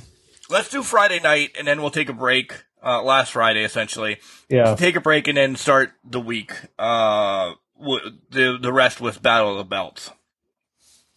Let's 0.49 0.70
do 0.70 0.84
Friday 0.84 1.20
night, 1.20 1.51
and 1.58 1.68
then 1.68 1.82
we'll 1.82 1.91
take 1.91 2.10
a 2.10 2.14
break. 2.14 2.53
Uh, 2.86 3.02
last 3.02 3.32
Friday, 3.32 3.64
essentially. 3.64 4.18
yeah. 4.48 4.76
Take 4.76 4.96
a 4.96 5.02
break 5.02 5.28
and 5.28 5.36
then 5.38 5.56
start 5.56 5.92
the 6.08 6.20
week. 6.20 6.54
Uh, 6.78 7.54
w- 7.80 8.12
the 8.30 8.60
the 8.62 8.72
rest 8.72 9.02
with 9.02 9.24
Battle 9.24 9.52
of 9.54 9.58
the 9.58 9.64
Belts. 9.64 10.12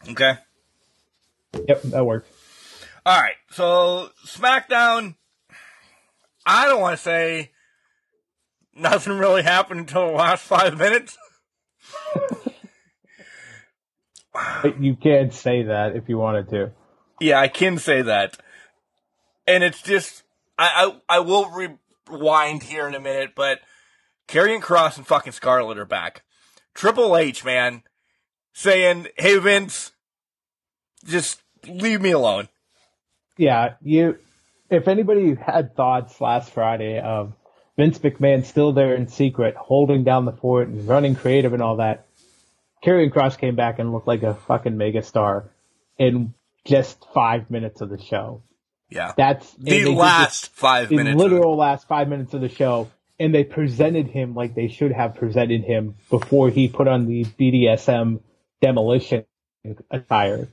Okay. 0.08 0.38
Yep, 1.66 1.82
that 1.82 2.06
worked. 2.06 2.30
All 3.04 3.20
right. 3.20 3.34
So 3.50 4.08
SmackDown. 4.26 5.16
I 6.46 6.66
don't 6.66 6.80
want 6.80 6.96
to 6.96 7.02
say 7.02 7.50
nothing 8.74 9.18
really 9.18 9.42
happened 9.42 9.80
until 9.80 10.06
the 10.06 10.12
last 10.12 10.42
five 10.44 10.78
minutes. 10.78 11.18
You 14.78 14.94
can't 14.96 15.32
say 15.34 15.64
that 15.64 15.96
if 15.96 16.08
you 16.08 16.16
wanted 16.16 16.48
to. 16.50 16.70
Yeah, 17.20 17.40
I 17.40 17.48
can 17.48 17.76
say 17.78 18.02
that. 18.02 18.38
And 19.46 19.64
it's 19.64 19.82
just, 19.82 20.22
I, 20.58 20.92
I, 21.08 21.16
I 21.16 21.20
will 21.20 21.50
rewind 21.50 22.64
here 22.64 22.88
in 22.88 22.94
a 22.94 23.00
minute, 23.00 23.30
but 23.36 23.60
Karrion 24.26 24.60
Kross 24.60 24.96
and 24.96 25.06
fucking 25.06 25.32
Scarlett 25.32 25.78
are 25.78 25.84
back. 25.84 26.22
Triple 26.74 27.16
H, 27.16 27.44
man, 27.44 27.82
saying, 28.52 29.08
"Hey 29.16 29.38
Vince, 29.38 29.92
just 31.04 31.40
leave 31.66 32.00
me 32.02 32.10
alone." 32.10 32.48
Yeah, 33.36 33.74
you. 33.80 34.18
If 34.70 34.86
anybody 34.86 35.34
had 35.34 35.74
thoughts 35.74 36.20
last 36.20 36.52
Friday 36.52 37.00
of 37.00 37.32
Vince 37.76 37.98
McMahon 38.00 38.44
still 38.44 38.72
there 38.72 38.94
in 38.94 39.08
secret, 39.08 39.54
holding 39.56 40.04
down 40.04 40.24
the 40.24 40.32
fort 40.32 40.68
and 40.68 40.86
running 40.86 41.14
creative 41.14 41.54
and 41.54 41.62
all 41.62 41.76
that, 41.76 42.06
Karrion 42.84 43.10
Kross 43.10 43.38
came 43.38 43.56
back 43.56 43.78
and 43.78 43.92
looked 43.92 44.06
like 44.06 44.22
a 44.22 44.34
fucking 44.34 44.74
megastar 44.74 45.48
in 45.96 46.34
just 46.64 47.06
five 47.14 47.50
minutes 47.50 47.80
of 47.80 47.88
the 47.88 48.00
show. 48.00 48.42
Yeah, 48.90 49.12
That's 49.16 49.52
the 49.54 49.84
last 49.94 50.54
five 50.54 50.88
the 50.88 50.96
minutes. 50.96 51.18
literal 51.18 51.56
last 51.56 51.86
five 51.88 52.08
minutes 52.08 52.32
of 52.32 52.40
the 52.40 52.48
show, 52.48 52.90
and 53.20 53.34
they 53.34 53.44
presented 53.44 54.06
him 54.08 54.34
like 54.34 54.54
they 54.54 54.68
should 54.68 54.92
have 54.92 55.14
presented 55.14 55.62
him 55.64 55.96
before 56.08 56.48
he 56.48 56.68
put 56.68 56.88
on 56.88 57.06
the 57.06 57.24
BDSM 57.24 58.20
demolition 58.62 59.26
attire 59.90 60.48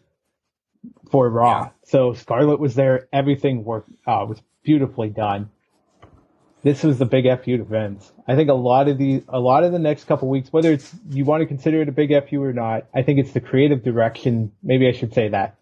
for 1.12 1.30
Raw. 1.30 1.64
Yeah. 1.64 1.70
So 1.86 2.14
Scarlett 2.14 2.60
was 2.60 2.76
there. 2.76 3.08
Everything 3.14 3.64
worked. 3.64 3.90
Uh, 4.06 4.26
was 4.28 4.42
beautifully 4.64 5.10
done. 5.10 5.50
This 6.62 6.84
was 6.84 6.98
the 6.98 7.06
big 7.06 7.26
fu 7.44 7.58
to 7.58 7.64
Vince. 7.64 8.12
I 8.28 8.36
think 8.36 8.50
a 8.50 8.54
lot 8.54 8.88
of 8.88 8.98
the 8.98 9.24
a 9.30 9.40
lot 9.40 9.64
of 9.64 9.72
the 9.72 9.80
next 9.80 10.06
couple 10.06 10.28
weeks, 10.28 10.52
whether 10.52 10.74
it's 10.74 10.94
you 11.10 11.24
want 11.24 11.42
to 11.42 11.46
consider 11.46 11.82
it 11.84 11.88
a 11.90 11.92
big 11.92 12.12
fu 12.28 12.42
or 12.44 12.54
not, 12.54 12.88
I 12.94 13.04
think 13.04 13.20
it's 13.20 13.32
the 13.34 13.40
creative 13.40 13.84
direction. 13.84 14.52
Maybe 14.64 14.88
I 14.88 14.92
should 14.92 15.14
say 15.14 15.30
that 15.30 15.56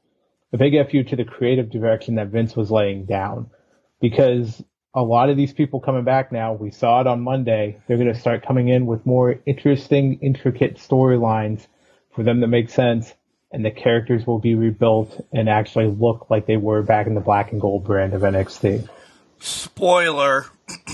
a 0.54 0.58
big 0.58 0.74
fu 0.90 1.04
to 1.04 1.16
the 1.16 1.26
creative 1.26 1.70
direction 1.70 2.16
that 2.16 2.28
Vince 2.28 2.56
was 2.56 2.72
laying 2.72 3.06
down, 3.06 3.50
because 4.00 4.64
a 4.94 5.02
lot 5.02 5.30
of 5.30 5.38
these 5.38 5.52
people 5.52 5.80
coming 5.80 6.04
back 6.04 6.32
now, 6.32 6.54
we 6.54 6.70
saw 6.70 7.02
it 7.02 7.08
on 7.08 7.22
Monday. 7.22 7.82
They're 7.88 7.98
going 7.98 8.14
to 8.14 8.20
start 8.20 8.46
coming 8.46 8.70
in 8.70 8.86
with 8.86 9.06
more 9.06 9.40
interesting, 9.46 10.20
intricate 10.22 10.78
storylines 10.78 11.66
for 12.16 12.24
them 12.24 12.42
to 12.42 12.48
make 12.48 12.70
sense, 12.70 13.12
and 13.52 13.66
the 13.66 13.72
characters 13.72 14.28
will 14.28 14.38
be 14.38 14.54
rebuilt 14.54 15.26
and 15.32 15.50
actually 15.50 15.88
look 15.88 16.30
like 16.30 16.46
they 16.46 16.58
were 16.58 16.84
back 16.84 17.08
in 17.08 17.16
the 17.16 17.22
black 17.22 17.52
and 17.52 17.60
gold 17.60 17.84
brand 17.84 18.14
of 18.14 18.22
NXT. 18.22 18.88
Spoiler: 19.40 20.46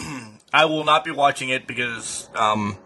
I 0.53 0.65
will 0.65 0.85
not 0.85 1.03
be 1.03 1.11
watching 1.11 1.49
it 1.49 1.67
because 1.67 2.29
um, 2.35 2.77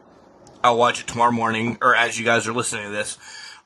I'll 0.63 0.77
watch 0.77 1.01
it 1.01 1.07
tomorrow 1.07 1.31
morning, 1.31 1.77
or 1.81 1.95
as 1.95 2.17
you 2.17 2.25
guys 2.25 2.47
are 2.47 2.53
listening 2.53 2.85
to 2.85 2.89
this. 2.89 3.19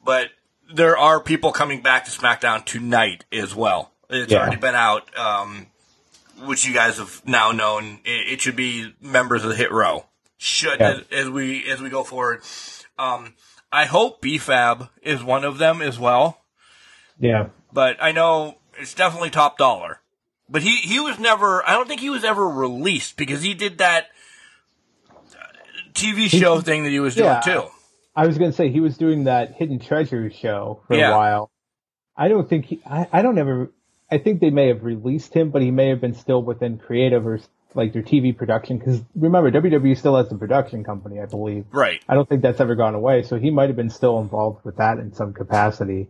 But 0.03 0.29
there 0.73 0.97
are 0.97 1.19
people 1.19 1.51
coming 1.51 1.81
back 1.81 2.05
to 2.05 2.11
SmackDown 2.11 2.65
tonight 2.65 3.25
as 3.31 3.55
well. 3.55 3.91
It's 4.09 4.31
Yeah. 4.31 4.39
already 4.39 4.57
been 4.57 4.75
out, 4.75 5.15
um, 5.17 5.67
which 6.45 6.65
you 6.65 6.73
guys 6.73 6.97
have 6.97 7.21
now 7.25 7.51
known. 7.51 7.99
It, 8.05 8.33
it 8.33 8.41
should 8.41 8.55
be 8.55 8.93
members 9.01 9.43
of 9.43 9.49
the 9.49 9.55
Hit 9.55 9.71
Row. 9.71 10.05
Should 10.37 10.79
Yeah. 10.79 10.89
as, 10.91 11.01
as 11.11 11.29
we 11.29 11.69
as 11.69 11.81
we 11.81 11.89
go 11.89 12.03
forward. 12.03 12.41
Um, 12.99 13.33
I 13.71 13.85
hope 13.85 14.21
B-Fab 14.21 14.89
is 15.01 15.23
one 15.23 15.43
of 15.43 15.57
them 15.57 15.81
as 15.81 15.99
well 15.99 16.39
Yeah, 17.19 17.47
but 17.73 17.97
I 18.01 18.11
know 18.11 18.57
it's 18.79 18.93
definitely 18.93 19.29
Top 19.29 19.57
Dolla. 19.57 19.97
But 20.49 20.61
he, 20.61 20.77
he 20.77 20.99
was 21.01 21.19
never, 21.19 21.67
I 21.67 21.73
don't 21.73 21.87
think 21.89 21.99
he 21.99 22.09
was 22.09 22.23
ever 22.23 22.47
released 22.47 23.17
because 23.17 23.41
he 23.41 23.53
did 23.53 23.79
that 23.79 24.07
uh, 25.11 25.13
TV 25.93 26.29
show 26.29 26.61
thing 26.61 26.83
that 26.83 26.89
he 26.91 26.99
was 27.01 27.15
doing 27.15 27.27
Yeah. 27.27 27.41
too. 27.41 27.63
I 28.17 28.25
was 28.27 28.37
going 28.37 28.49
to 28.51 28.57
say 28.57 28.69
he 28.69 28.79
was 28.79 28.97
doing 28.97 29.25
that 29.25 29.53
Hidden 29.53 29.79
Treasures 29.79 30.33
show 30.35 30.81
for 30.87 30.95
Yeah. 30.95 31.11
a 31.11 31.17
while. 31.17 31.51
I 32.17 32.27
don't 32.29 32.49
think 32.49 32.65
he. 32.65 32.81
I, 32.85 33.07
I 33.13 33.21
don't 33.21 33.37
ever. 33.37 33.71
I 34.11 34.17
think 34.17 34.39
they 34.41 34.49
may 34.49 34.69
have 34.69 34.83
released 34.83 35.33
him, 35.33 35.51
but 35.51 35.61
he 35.61 35.69
may 35.69 35.89
have 35.89 36.01
been 36.01 36.15
still 36.15 36.41
within 36.41 36.79
creative 36.79 37.27
or 37.27 37.39
like 37.75 37.93
their 37.93 38.01
TV 38.01 38.35
production. 38.35 38.79
Because 38.79 39.01
remember, 39.15 39.51
WWE 39.51 39.95
still 39.97 40.15
has 40.17 40.29
the 40.29 40.35
production 40.35 40.83
company, 40.83 41.19
I 41.21 41.25
believe. 41.25 41.65
Right. 41.71 42.01
I 42.09 42.15
don't 42.15 42.27
think 42.27 42.41
that's 42.41 42.59
ever 42.59 42.73
gone 42.75 42.95
away. 42.95 43.21
So 43.23 43.37
he 43.37 43.51
might 43.51 43.67
have 43.69 43.75
been 43.75 43.91
still 43.91 44.19
involved 44.19 44.65
with 44.65 44.77
that 44.77 44.97
in 44.97 45.13
some 45.13 45.33
capacity. 45.33 46.07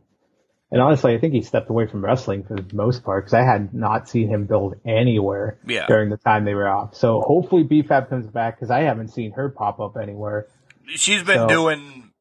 And 0.71 0.81
honestly, 0.81 1.13
I 1.15 1.17
think 1.17 1.33
he 1.33 1.41
stepped 1.43 1.69
away 1.69 1.87
from 1.87 2.03
wrestling 2.03 2.43
for 2.43 2.55
the 2.55 2.75
most 2.75 3.03
part 3.03 3.23
because 3.25 3.33
I 3.33 3.43
had 3.43 3.73
not 3.73 4.09
seen 4.09 4.27
him 4.29 4.45
build 4.45 4.75
anywhere 4.85 5.57
Yeah. 5.65 5.87
during 5.87 6.09
the 6.09 6.17
time 6.17 6.43
they 6.45 6.53
were 6.55 6.67
off. 6.67 6.93
So 6.95 7.21
hopefully 7.21 7.63
B-Fab 7.63 8.09
comes 8.09 8.27
back 8.27 8.57
because 8.57 8.69
I 8.69 8.81
haven't 8.81 9.09
seen 9.09 9.31
her 9.31 9.49
pop 9.49 9.79
up 9.79 9.95
anywhere. 9.95 10.47
She's 10.95 11.23
been 11.23 11.39
So- 11.39 11.47
doing 11.47 12.11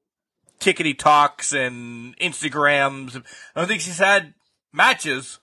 tickety 0.61 0.99
talks 0.99 1.53
and 1.53 2.17
Instagrams. 2.19 3.17
I 3.55 3.61
don't 3.61 3.69
think 3.69 3.81
she's 3.81 3.99
had 3.99 4.35
matches. 4.73 5.39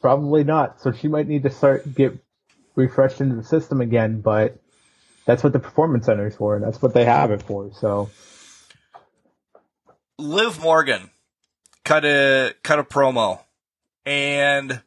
Probably 0.00 0.44
not. 0.44 0.80
So 0.80 0.92
she 0.92 1.08
might 1.08 1.26
need 1.26 1.42
to 1.42 1.50
start 1.50 1.94
get 1.94 2.18
refreshed 2.74 3.20
into 3.20 3.36
the 3.36 3.44
system 3.44 3.80
again. 3.80 4.20
But 4.20 4.58
that's 5.24 5.42
what 5.44 5.52
the 5.52 5.58
performance 5.58 6.06
center 6.06 6.26
is 6.26 6.36
for, 6.36 6.56
and 6.56 6.64
that's 6.64 6.80
what 6.80 6.94
they 6.94 7.04
have 7.04 7.30
it 7.30 7.42
for. 7.42 7.70
So 7.74 8.08
Liv 10.18 10.60
Morgan 10.60 11.10
cut 11.84 12.04
a 12.04 12.54
cut 12.62 12.78
a 12.78 12.84
promo, 12.84 13.40
and 14.06 14.82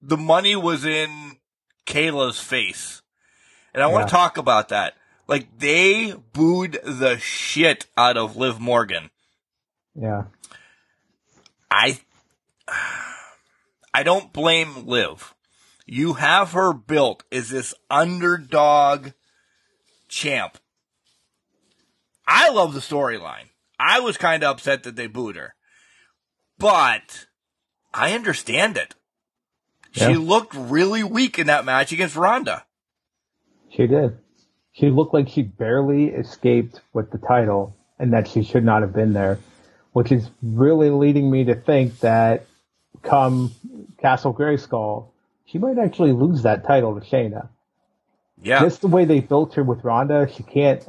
the 0.00 0.16
money 0.16 0.56
was 0.56 0.84
in 0.84 1.38
Kayla's 1.86 2.38
face, 2.38 3.02
and 3.74 3.82
I 3.82 3.86
want 3.88 4.08
to 4.08 4.12
talk 4.12 4.36
about 4.36 4.68
that. 4.68 4.94
Like 5.28 5.58
they 5.58 6.14
booed 6.32 6.78
the 6.84 7.18
shit 7.18 7.86
out 7.96 8.16
of 8.16 8.36
Liv 8.36 8.60
Morgan. 8.60 9.10
yeah, 9.94 10.24
I 11.70 11.98
I 13.92 14.02
don't 14.02 14.32
blame 14.32 14.86
Liv. 14.86 15.34
You 15.86 16.14
have 16.14 16.52
her 16.52 16.72
built 16.72 17.22
as 17.30 17.50
this 17.50 17.74
underdog 17.90 19.12
champ. 20.08 20.58
I 22.26 22.50
love 22.50 22.74
the 22.74 22.80
storyline. 22.80 23.50
I 23.78 24.00
was 24.00 24.16
kind 24.16 24.42
of 24.42 24.50
upset 24.50 24.82
that 24.82 24.96
they 24.96 25.06
booed 25.06 25.36
her. 25.36 25.54
But 26.58 27.26
I 27.94 28.14
understand 28.14 28.76
it. 28.76 28.94
She 29.92 30.14
looked 30.14 30.54
really 30.54 31.02
weak 31.02 31.38
in 31.38 31.46
that 31.46 31.64
match 31.64 31.90
against 31.90 32.16
Ronda. 32.16 32.66
she 33.70 33.86
did. 33.86 34.18
She 34.78 34.90
looked 34.90 35.14
like 35.14 35.28
she 35.28 35.42
barely 35.42 36.08
escaped 36.08 36.82
with 36.92 37.10
the 37.10 37.18
title, 37.18 37.74
and 37.98 38.12
that 38.12 38.28
she 38.28 38.42
should 38.42 38.64
not 38.64 38.82
have 38.82 38.92
been 38.92 39.14
there, 39.14 39.38
which 39.92 40.12
is 40.12 40.28
really 40.42 40.90
leading 40.90 41.30
me 41.30 41.44
to 41.44 41.54
think 41.54 42.00
that 42.00 42.46
come 43.02 43.54
Castle 43.98 44.34
Grayskull, 44.34 45.08
she 45.46 45.56
might 45.56 45.78
actually 45.78 46.12
lose 46.12 46.42
that 46.42 46.66
title 46.66 46.98
to 46.98 47.06
Shayna. 47.06 47.48
Yeah. 48.42 48.60
Just 48.60 48.82
the 48.82 48.88
way 48.88 49.06
they 49.06 49.20
built 49.20 49.54
her 49.54 49.64
with 49.64 49.82
Ronda, 49.82 50.28
she 50.30 50.42
can't. 50.42 50.86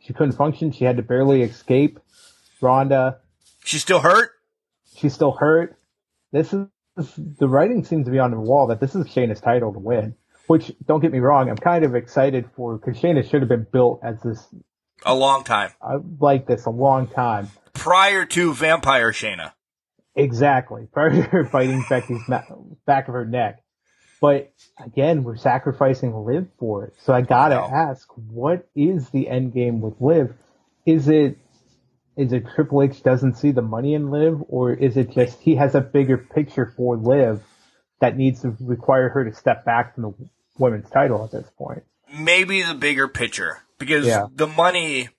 She 0.00 0.12
couldn't 0.12 0.36
function. 0.36 0.72
She 0.72 0.84
had 0.84 0.98
to 0.98 1.02
barely 1.02 1.42
escape 1.42 1.98
Ronda. 2.60 3.20
She's 3.64 3.80
still 3.80 4.00
hurt. 4.00 4.32
She's 4.96 5.14
still 5.14 5.32
hurt. 5.32 5.78
This 6.30 6.52
is 6.52 6.66
the 7.16 7.48
writing 7.48 7.84
seems 7.84 8.04
to 8.04 8.10
be 8.10 8.18
on 8.18 8.32
the 8.32 8.40
wall 8.40 8.66
that 8.66 8.80
this 8.80 8.94
is 8.94 9.06
Shayna's 9.06 9.40
title 9.40 9.72
to 9.72 9.78
win. 9.78 10.14
Which 10.48 10.72
don't 10.86 11.00
get 11.00 11.12
me 11.12 11.20
wrong, 11.20 11.48
I'm 11.50 11.56
kind 11.56 11.84
of 11.84 11.94
excited 11.94 12.46
for 12.56 12.76
because 12.78 13.00
Shayna 13.00 13.22
should 13.28 13.42
have 13.42 13.48
been 13.48 13.66
built 13.70 14.00
as 14.02 14.20
this 14.22 14.44
A 15.04 15.14
long 15.14 15.44
time. 15.44 15.70
I 15.80 15.98
like 16.18 16.46
this 16.46 16.66
a 16.66 16.70
long 16.70 17.06
time. 17.06 17.50
Prior 17.74 18.24
to 18.24 18.52
Vampire 18.54 19.12
Shayna. 19.12 19.52
Exactly. 20.16 20.88
Prior 20.92 21.10
to 21.10 21.22
her 21.22 21.44
biting 21.44 21.84
Becky's 21.88 22.22
back 22.86 23.08
of 23.08 23.14
her 23.14 23.24
neck. 23.26 23.62
But 24.20 24.52
again, 24.84 25.22
we're 25.22 25.36
sacrificing 25.36 26.12
Liv 26.24 26.48
for 26.58 26.86
it. 26.86 26.94
So 27.02 27.12
I 27.12 27.20
gotta 27.20 27.54
No. 27.54 27.70
ask, 27.72 28.08
what 28.16 28.66
is 28.74 29.10
the 29.10 29.28
end 29.28 29.52
game 29.52 29.80
with 29.80 30.00
Liv? 30.00 30.34
Is 30.86 31.08
it 31.08 31.38
is 32.16 32.32
it 32.32 32.46
Triple 32.54 32.82
H 32.82 33.02
doesn't 33.04 33.36
see 33.36 33.52
the 33.52 33.62
money 33.62 33.94
in 33.94 34.10
Liv, 34.10 34.42
or 34.48 34.72
is 34.72 34.96
it 34.96 35.12
just 35.12 35.38
he 35.40 35.54
has 35.54 35.76
a 35.76 35.80
bigger 35.80 36.18
picture 36.18 36.72
for 36.76 36.96
Liv 36.96 37.42
that 38.00 38.16
needs 38.16 38.40
to 38.42 38.56
require 38.60 39.08
her 39.10 39.24
to 39.30 39.34
step 39.36 39.64
back 39.64 39.94
from 39.94 40.02
the 40.02 40.28
women's 40.58 40.88
title 40.90 41.24
at 41.24 41.30
this 41.30 41.48
point? 41.56 41.82
maybe 42.12 42.62
the 42.62 42.72
bigger 42.74 43.06
picture 43.06 43.58
because 43.78 44.06
Yeah. 44.06 44.26
the 44.34 44.46
money 44.46 45.10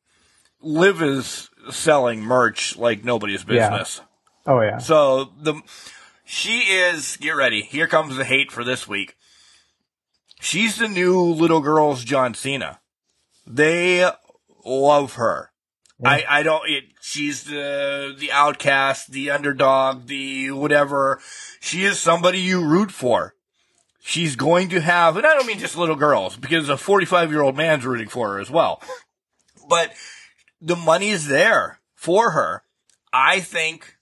Liv 0.61 1.01
is 1.03 1.49
selling 1.69 2.21
merch 2.21 2.75
like 2.77 3.03
nobody's 3.03 3.45
Yeah. 3.47 3.69
business. 3.69 4.01
Oh 4.47 4.59
yeah. 4.61 4.79
So 4.79 5.31
the 5.39 5.61
she 6.25 6.59
is 6.61 7.15
get 7.17 7.35
ready. 7.35 7.61
Here 7.61 7.87
comes 7.87 8.17
the 8.17 8.25
hate 8.25 8.51
for 8.51 8.63
this 8.63 8.87
week. 8.87 9.15
She's 10.41 10.77
the 10.77 10.87
new 10.87 11.21
little 11.21 11.59
girl's 11.61 12.03
John 12.03 12.33
Cena. 12.33 12.79
They 13.45 14.09
love 14.65 15.13
her. 15.13 15.51
I, 16.03 16.23
I 16.29 16.43
don't, 16.43 16.67
it, 16.69 16.85
she's 17.01 17.43
the, 17.43 18.15
the 18.17 18.31
outcast, 18.31 19.11
the 19.11 19.31
underdog, 19.31 20.07
the 20.07 20.51
whatever. 20.51 21.19
She 21.59 21.83
is 21.83 21.99
somebody 21.99 22.39
you 22.39 22.65
root 22.65 22.89
for. 22.91 23.35
She's 24.01 24.35
going 24.35 24.69
to 24.69 24.81
have, 24.81 25.17
and 25.17 25.25
I 25.25 25.33
don't 25.33 25.45
mean 25.45 25.59
just 25.59 25.77
little 25.77 25.95
girls, 25.95 26.37
because 26.37 26.69
a 26.69 26.77
45 26.77 27.31
year 27.31 27.41
old 27.41 27.57
man's 27.57 27.85
rooting 27.85 28.07
for 28.07 28.33
her 28.33 28.39
as 28.39 28.49
well. 28.49 28.81
But 29.67 29.93
the 30.61 30.75
money's 30.75 31.27
there 31.27 31.79
for 31.95 32.31
her. 32.31 32.63
I 33.11 33.39
think 33.39 33.97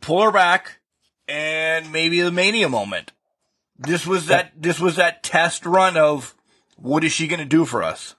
pull 0.00 0.22
her 0.22 0.32
back 0.32 0.80
and 1.28 1.92
maybe 1.92 2.20
the 2.20 2.30
mania 2.30 2.68
moment. 2.68 3.12
This 3.78 4.06
was 4.06 4.26
that, 4.26 4.52
this 4.56 4.78
was 4.78 4.96
that 4.96 5.22
test 5.22 5.66
run 5.66 5.96
of 5.96 6.34
what 6.76 7.04
is 7.04 7.12
she 7.12 7.26
going 7.26 7.40
to 7.40 7.44
do 7.44 7.64
for 7.64 7.82
us? 7.82 8.14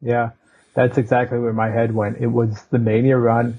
Yeah. 0.00 0.30
That's 0.78 0.96
exactly 0.96 1.40
where 1.40 1.52
my 1.52 1.70
head 1.70 1.92
went. 1.92 2.18
It 2.18 2.28
was 2.28 2.62
the 2.70 2.78
Mania 2.78 3.16
run. 3.16 3.58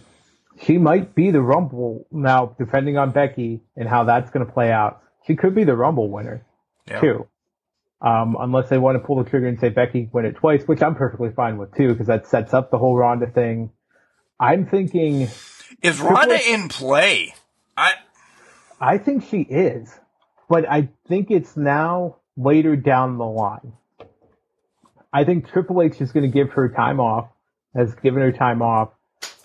She 0.61 0.77
might 0.77 1.15
be 1.15 1.31
the 1.31 1.41
Rumble 1.41 2.07
now, 2.13 2.55
depending 2.57 2.97
on 2.97 3.11
Becky 3.11 3.59
and 3.75 3.89
how 3.89 4.05
that's 4.05 4.29
going 4.29 4.45
to 4.45 4.51
play 4.51 4.71
out. 4.71 5.01
She 5.29 5.35
could 5.35 5.53
be 5.53 5.63
the 5.63 5.75
Rumble 5.75 6.09
winner 6.09 6.41
Yeah. 6.89 7.01
too. 7.01 7.27
Um, 8.01 8.35
unless 8.39 8.67
they 8.69 8.79
want 8.79 8.95
to 8.99 9.05
pull 9.05 9.21
the 9.23 9.29
trigger 9.29 9.45
and 9.47 9.59
say 9.59 9.69
Becky 9.69 10.09
win 10.11 10.25
it 10.25 10.37
twice, 10.37 10.63
which 10.67 10.81
I'm 10.81 10.95
perfectly 10.95 11.29
fine 11.29 11.57
with 11.59 11.75
too, 11.75 11.89
because 11.89 12.07
that 12.07 12.25
sets 12.25 12.51
up 12.53 12.71
the 12.71 12.79
whole 12.79 12.97
Ronda 12.97 13.27
thing. 13.27 13.69
I'm 14.39 14.65
thinking, 14.65 15.27
Is 15.83 15.99
Ronda 16.01 16.35
H- 16.35 16.47
in 16.47 16.67
play? 16.69 17.35
I 17.77 17.91
I 18.81 18.97
think 18.97 19.25
she 19.29 19.41
is, 19.41 19.93
but 20.49 20.67
I 20.67 20.89
think 21.07 21.29
it's 21.29 21.55
now 21.55 22.15
later 22.35 22.75
down 22.75 23.17
the 23.19 23.25
line. 23.25 23.73
I 25.13 25.25
think 25.25 25.49
Triple 25.51 25.81
H 25.83 26.01
is 26.01 26.11
going 26.11 26.23
to 26.25 26.31
give 26.33 26.51
her 26.53 26.69
time 26.69 26.99
off, 26.99 27.27
has 27.75 27.93
given 27.95 28.21
her 28.23 28.31
time 28.31 28.61
off. 28.63 28.89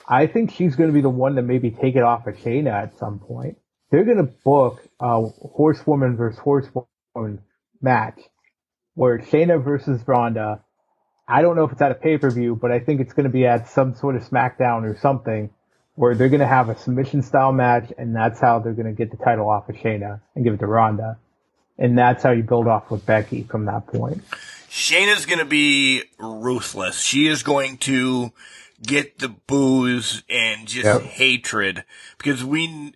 I 0.09 0.29
think 0.29 0.53
she's 0.53 0.77
going 0.77 0.89
to 0.89 0.95
be 0.95 1.01
the 1.03 1.11
one 1.11 1.35
to 1.35 1.43
maybe 1.43 1.71
take 1.73 1.97
it 1.97 2.03
off 2.03 2.27
of 2.27 2.37
Shayna 2.37 2.71
at 2.71 2.97
some 2.99 3.19
point. 3.19 3.59
They're 3.91 4.05
going 4.05 4.17
to 4.19 4.33
book 4.45 4.83
a 5.01 5.23
horsewoman 5.23 6.17
versus 6.17 6.39
horsewoman 6.39 7.41
match 7.81 8.21
where 8.95 9.19
Shayna 9.19 9.63
versus 9.63 10.01
Ronda. 10.07 10.63
I 11.27 11.43
don't 11.43 11.57
know 11.57 11.65
if 11.65 11.73
it's 11.73 11.81
at 11.83 11.91
a 11.91 11.95
pay 11.95 12.19
per 12.19 12.31
view, 12.31 12.57
but 12.61 12.71
I 12.73 12.81
think 12.81 13.01
it's 13.01 13.13
going 13.13 13.25
to 13.25 13.31
be 13.33 13.47
at 13.47 13.69
some 13.69 13.95
sort 13.95 14.17
of 14.17 14.23
SmackDown 14.23 14.83
or 14.83 14.99
something 15.01 15.51
where 15.95 16.15
they're 16.15 16.29
going 16.29 16.41
to 16.41 16.47
have 16.47 16.69
a 16.69 16.77
submission 16.77 17.23
style 17.23 17.53
match, 17.53 17.93
and 17.97 18.15
that's 18.15 18.41
how 18.41 18.59
they're 18.59 18.73
going 18.73 18.87
to 18.87 18.93
get 18.93 19.11
the 19.11 19.25
title 19.25 19.49
off 19.49 19.69
of 19.69 19.77
Shayna 19.77 20.21
and 20.35 20.45
give 20.45 20.55
it 20.55 20.59
to 20.61 20.67
Ronda. 20.67 21.19
And 21.79 21.97
that's 21.97 22.23
how 22.23 22.33
you 22.33 22.43
build 22.43 22.67
off 22.67 22.91
with 22.91 23.07
Becky 23.07 23.45
from 23.45 23.67
that 23.67 23.87
point. 23.87 24.23
Shayna's 24.69 25.25
going 25.27 25.39
to 25.39 25.45
be 25.45 26.03
ruthless. 26.19 27.01
She 27.01 27.29
is 27.29 27.43
going 27.43 27.79
to 27.79 28.33
get 28.83 29.19
the 29.19 29.29
booze 29.29 30.25
and 30.29 30.67
just 30.67 30.85
Yep. 30.85 31.03
hatred 31.03 31.85
because 32.19 32.45
we 32.45 32.93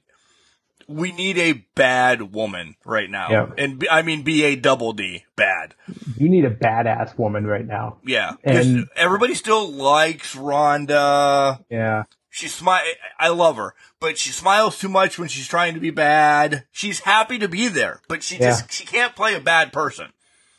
we 0.89 1.12
need 1.12 1.36
a 1.39 1.53
bad 1.74 2.32
woman 2.32 2.74
right 2.84 3.11
now, 3.11 3.30
Yep. 3.30 3.55
and 3.59 3.78
b- 3.78 3.89
I 3.91 4.03
mean 4.03 4.22
B 4.22 4.43
A 4.45 4.57
double 4.57 4.93
D 4.95 5.24
bad. 5.36 5.74
You 6.16 6.28
need 6.28 6.45
a 6.47 6.51
badass 6.51 7.16
woman 7.18 7.47
right 7.47 7.66
now. 7.66 7.99
Yeah, 8.05 8.32
And- 8.43 8.89
everybody 8.97 9.34
still 9.34 9.70
likes 9.70 10.34
Ronda. 10.34 11.61
Yeah. 11.70 12.05
She 12.30 12.49
smile. 12.49 12.82
I 13.18 13.28
love 13.28 13.57
her, 13.57 13.74
but 14.01 14.16
she 14.18 14.30
smiles 14.30 14.78
too 14.78 14.89
much 14.89 15.18
when 15.18 15.28
she's 15.28 15.49
trying 15.49 15.74
to 15.74 15.80
be 15.80 15.91
bad. 15.91 16.64
She's 16.72 17.01
happy 17.01 17.39
to 17.39 17.49
be 17.49 17.68
there, 17.68 18.01
but 18.09 18.22
she 18.22 18.36
Yeah. 18.36 18.51
just 18.51 18.72
she 18.72 18.84
can't 18.86 19.14
play 19.16 19.34
a 19.34 19.41
bad 19.41 19.72
person. 19.72 20.07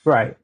Right. 0.06 0.36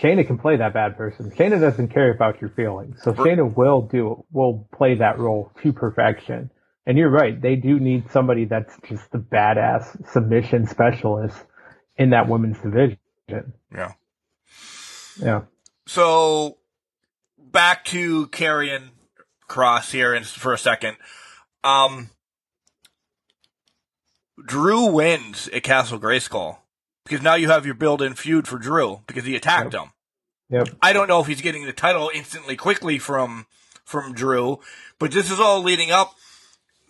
Shayna 0.00 0.26
can 0.26 0.38
play 0.38 0.56
that 0.56 0.72
bad 0.74 0.96
person. 0.96 1.30
Shayna 1.30 1.60
doesn't 1.60 1.88
care 1.88 2.10
about 2.10 2.40
your 2.40 2.50
feelings. 2.50 3.00
So 3.02 3.12
Shayna 3.14 3.54
will 3.56 3.82
do, 3.82 4.24
will 4.32 4.66
play 4.76 4.96
that 4.96 5.18
role 5.18 5.52
to 5.62 5.72
perfection. 5.72 6.50
And 6.86 6.98
you're 6.98 7.10
right. 7.10 7.40
They 7.40 7.56
do 7.56 7.80
need 7.80 8.10
somebody 8.10 8.44
that's 8.44 8.76
just 8.88 9.10
the 9.10 9.18
badass 9.18 10.10
submission 10.10 10.66
specialist 10.66 11.36
in 11.96 12.10
that 12.10 12.28
women's 12.28 12.58
division. 12.58 12.98
Yeah. 13.28 13.92
Yeah. 15.20 15.42
So 15.86 16.58
back 17.38 17.84
to 17.86 18.26
Karrion 18.28 18.90
Kross 19.48 19.92
here 19.92 20.14
in, 20.14 20.24
for 20.24 20.52
a 20.52 20.58
second. 20.58 20.96
Um, 21.62 22.10
Drew 24.44 24.86
wins 24.86 25.48
at 25.48 25.62
Castle 25.62 25.98
Grayskull 25.98 26.58
because 27.04 27.22
now 27.22 27.34
you 27.34 27.48
have 27.48 27.64
your 27.64 27.74
built-in 27.74 28.14
feud 28.14 28.46
for 28.46 28.58
Drew 28.58 29.00
because 29.06 29.24
he 29.24 29.36
attacked 29.36 29.72
him. 29.72 29.92
Yep. 30.50 30.68
I 30.82 30.92
don't 30.92 31.08
know 31.08 31.20
if 31.20 31.26
he's 31.26 31.40
getting 31.40 31.64
the 31.64 31.72
title 31.72 32.10
instantly, 32.14 32.56
quickly 32.56 32.98
from 32.98 33.46
from 33.84 34.14
Drew, 34.14 34.60
but 34.98 35.12
this 35.12 35.30
is 35.30 35.38
all 35.38 35.62
leading 35.62 35.90
up. 35.90 36.14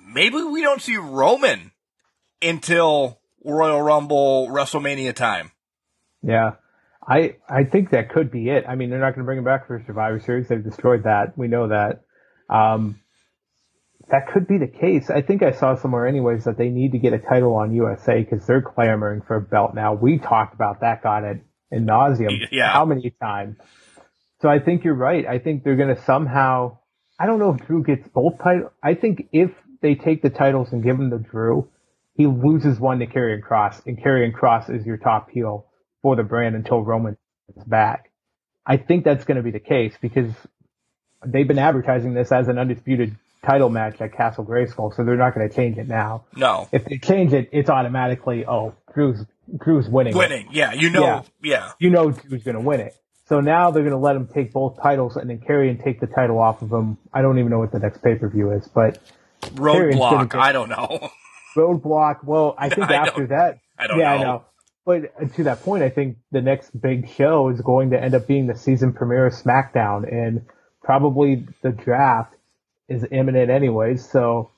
Maybe 0.07 0.43
we 0.43 0.63
don't 0.63 0.83
see 0.83 0.97
Roman 0.97 1.73
until 2.43 3.21
Royal 3.45 3.81
Rumble, 3.81 4.49
WrestleMania 4.49 5.15
time. 5.15 5.53
Yeah. 6.23 6.53
I, 7.07 7.37
I 7.49 7.65
think 7.65 7.91
that 7.91 8.11
could 8.11 8.31
be 8.31 8.49
it. 8.49 8.65
I 8.67 8.77
mean, 8.77 8.91
they're 8.91 8.99
not 8.99 9.11
going 9.11 9.21
to 9.21 9.25
bring 9.25 9.39
him 9.39 9.45
back 9.45 9.67
for 9.67 9.83
Survivor 9.87 10.21
Series. 10.21 10.49
They've 10.49 10.63
destroyed 10.63 11.05
that. 11.05 11.37
We 11.37 11.49
know 11.49 11.69
that. 11.69 12.05
Um, 12.49 13.01
that 14.11 14.29
could 14.33 14.47
be 14.47 14.59
the 14.59 14.67
case. 14.67 15.11
I 15.11 15.23
think 15.23 15.43
I 15.43 15.53
saw 15.53 15.77
somewhere 15.77 16.07
anyways 16.07 16.45
that 16.45 16.59
they 16.59 16.69
need 16.69 16.93
to 16.93 16.99
get 16.99 17.13
a 17.13 17.19
title 17.19 17.57
on 17.57 17.75
USA 17.75 18.23
because 18.23 18.47
they're 18.47 18.63
clamoring 18.63 19.23
for 19.23 19.37
a 19.37 19.41
belt 19.41 19.75
now. 19.75 19.95
We 19.95 20.19
talked 20.19 20.55
about 20.55 20.81
that 20.81 21.03
God 21.03 21.25
at 21.25 21.37
in 21.71 21.87
nauseum. 21.87 22.31
Yeah. 22.53 22.73
How 22.73 22.85
many 22.85 23.15
times? 23.21 23.57
So 24.41 24.49
I 24.49 24.59
think 24.59 24.85
you're 24.85 24.95
right. 24.95 25.27
I 25.27 25.39
think 25.39 25.65
they're 25.65 25.77
going 25.77 25.95
to 25.95 26.03
somehow, 26.05 26.79
I 27.19 27.27
don't 27.27 27.39
know 27.39 27.55
if 27.55 27.67
Drew 27.67 27.83
gets 27.83 28.07
both 28.09 28.39
titles. 28.39 28.71
I 28.83 28.95
think 28.95 29.29
if 29.33 29.51
they 29.85 29.95
take 29.95 30.23
the 30.23 30.31
titles 30.31 30.73
and 30.73 30.83
give 30.83 30.97
them 30.97 31.11
to 31.11 31.19
Drew, 31.19 31.69
he 32.17 32.27
loses 32.27 32.81
one 32.81 33.01
to 33.01 33.07
Karrion 33.07 33.43
Kross, 33.43 33.85
and 33.85 34.03
Karrion 34.03 34.33
Kross 34.33 34.75
is 34.75 34.87
your 34.87 34.97
top 34.97 35.29
heel 35.31 35.67
for 36.01 36.17
the 36.17 36.23
brand 36.23 36.57
until 36.57 36.83
Roman 36.83 37.19
is 37.55 37.65
back. 37.65 38.11
I 38.65 38.79
think 38.79 39.05
that's 39.05 39.25
going 39.27 39.37
to 39.37 39.43
be 39.43 39.51
the 39.51 39.61
case 39.61 39.95
because 40.01 40.33
they've 41.23 41.47
been 41.47 41.59
advertising 41.59 42.15
this 42.15 42.33
as 42.33 42.49
an 42.49 42.59
undisputed 42.59 43.15
title 43.45 43.69
match 43.69 44.01
at 44.01 44.15
Castle 44.17 44.47
Grayskull, 44.47 44.97
so 44.97 45.05
they're 45.05 45.17
not 45.17 45.35
going 45.35 45.47
to 45.47 45.55
change 45.55 45.77
it 45.77 45.87
now. 45.87 46.25
No, 46.35 46.67
If 46.73 46.87
they 46.87 46.97
change 46.97 47.35
it, 47.35 47.51
it's 47.53 47.69
automatically 47.69 48.47
oh 48.47 48.75
Drew's 48.95 49.23
Drew's 49.59 49.87
winning. 49.87 50.15
it. 50.15 50.17
winning. 50.17 50.49
Yeah, 50.51 50.73
you 50.73 50.89
know. 50.89 51.03
Yeah. 51.03 51.23
yeah. 51.43 51.73
You 51.79 51.91
know 51.91 52.11
Drew's 52.11 52.43
going 52.43 52.55
to 52.57 52.63
win 52.63 52.81
it. 52.81 52.97
So 53.27 53.41
now 53.41 53.71
they're 53.71 53.83
going 53.83 53.93
to 53.93 53.99
let 53.99 54.17
him 54.17 54.29
take 54.29 54.51
both 54.55 54.81
titles 54.83 55.17
and 55.17 55.29
then 55.29 55.41
carry 55.41 55.69
and 55.69 55.79
take 55.79 56.01
the 56.01 56.07
title 56.07 56.39
off 56.39 56.63
of 56.63 56.73
him. 56.73 56.97
I 57.13 57.21
don't 57.21 57.39
even 57.39 57.51
know 57.51 57.59
what 57.59 57.73
the 57.73 57.79
next 57.79 58.03
pay 58.03 58.15
per 58.15 58.31
view 58.31 58.51
is, 58.53 58.67
but 58.69 58.99
Roadblock. 59.51 60.35
I 60.35 60.53
don't 60.53 60.69
know. 60.69 61.11
Roadblock. 61.57 62.25
Well, 62.25 62.55
I 62.59 62.69
think 62.69 62.91
I 62.91 62.95
after 62.95 63.27
that, 63.29 63.59
I 63.79 63.87
don't 63.87 63.99
yeah, 63.99 64.17
know. 64.17 64.21
I 64.21 64.23
know. 64.23 64.45
But 64.87 65.13
uh, 65.21 65.29
to 65.37 65.45
that 65.45 65.63
point, 65.63 65.83
I 65.83 65.89
think 65.89 66.19
the 66.31 66.43
next 66.43 66.79
big 66.79 67.09
show 67.09 67.49
is 67.49 67.61
going 67.61 67.91
to 67.91 68.03
end 68.03 68.15
up 68.15 68.27
being 68.27 68.47
the 68.47 68.57
season 68.57 68.93
premiere 68.93 69.27
of 69.27 69.33
SmackDown, 69.33 70.11
and 70.11 70.45
probably 70.83 71.47
the 71.63 71.71
draft 71.71 72.35
is 72.89 73.07
imminent 73.11 73.51
anyways. 73.51 74.09
So 74.09 74.51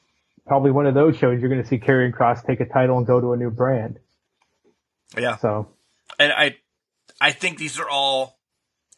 probably 0.47 0.70
one 0.70 0.87
of 0.87 0.95
those 0.95 1.16
shows 1.16 1.41
you're 1.41 1.51
going 1.51 1.62
to 1.62 1.68
see 1.68 1.78
Karrion 1.78 2.12
Kross 2.12 2.45
take 2.45 2.61
a 2.61 2.66
title 2.66 2.99
and 2.99 3.07
go 3.07 3.20
to 3.20 3.32
a 3.32 3.37
new 3.37 3.51
brand. 3.51 3.99
Yeah, 5.16 5.37
So 5.37 5.68
and 6.18 6.32
I, 6.32 6.57
I 7.20 7.30
think 7.30 7.59
these 7.59 7.78
are 7.78 7.89
all, 7.89 8.39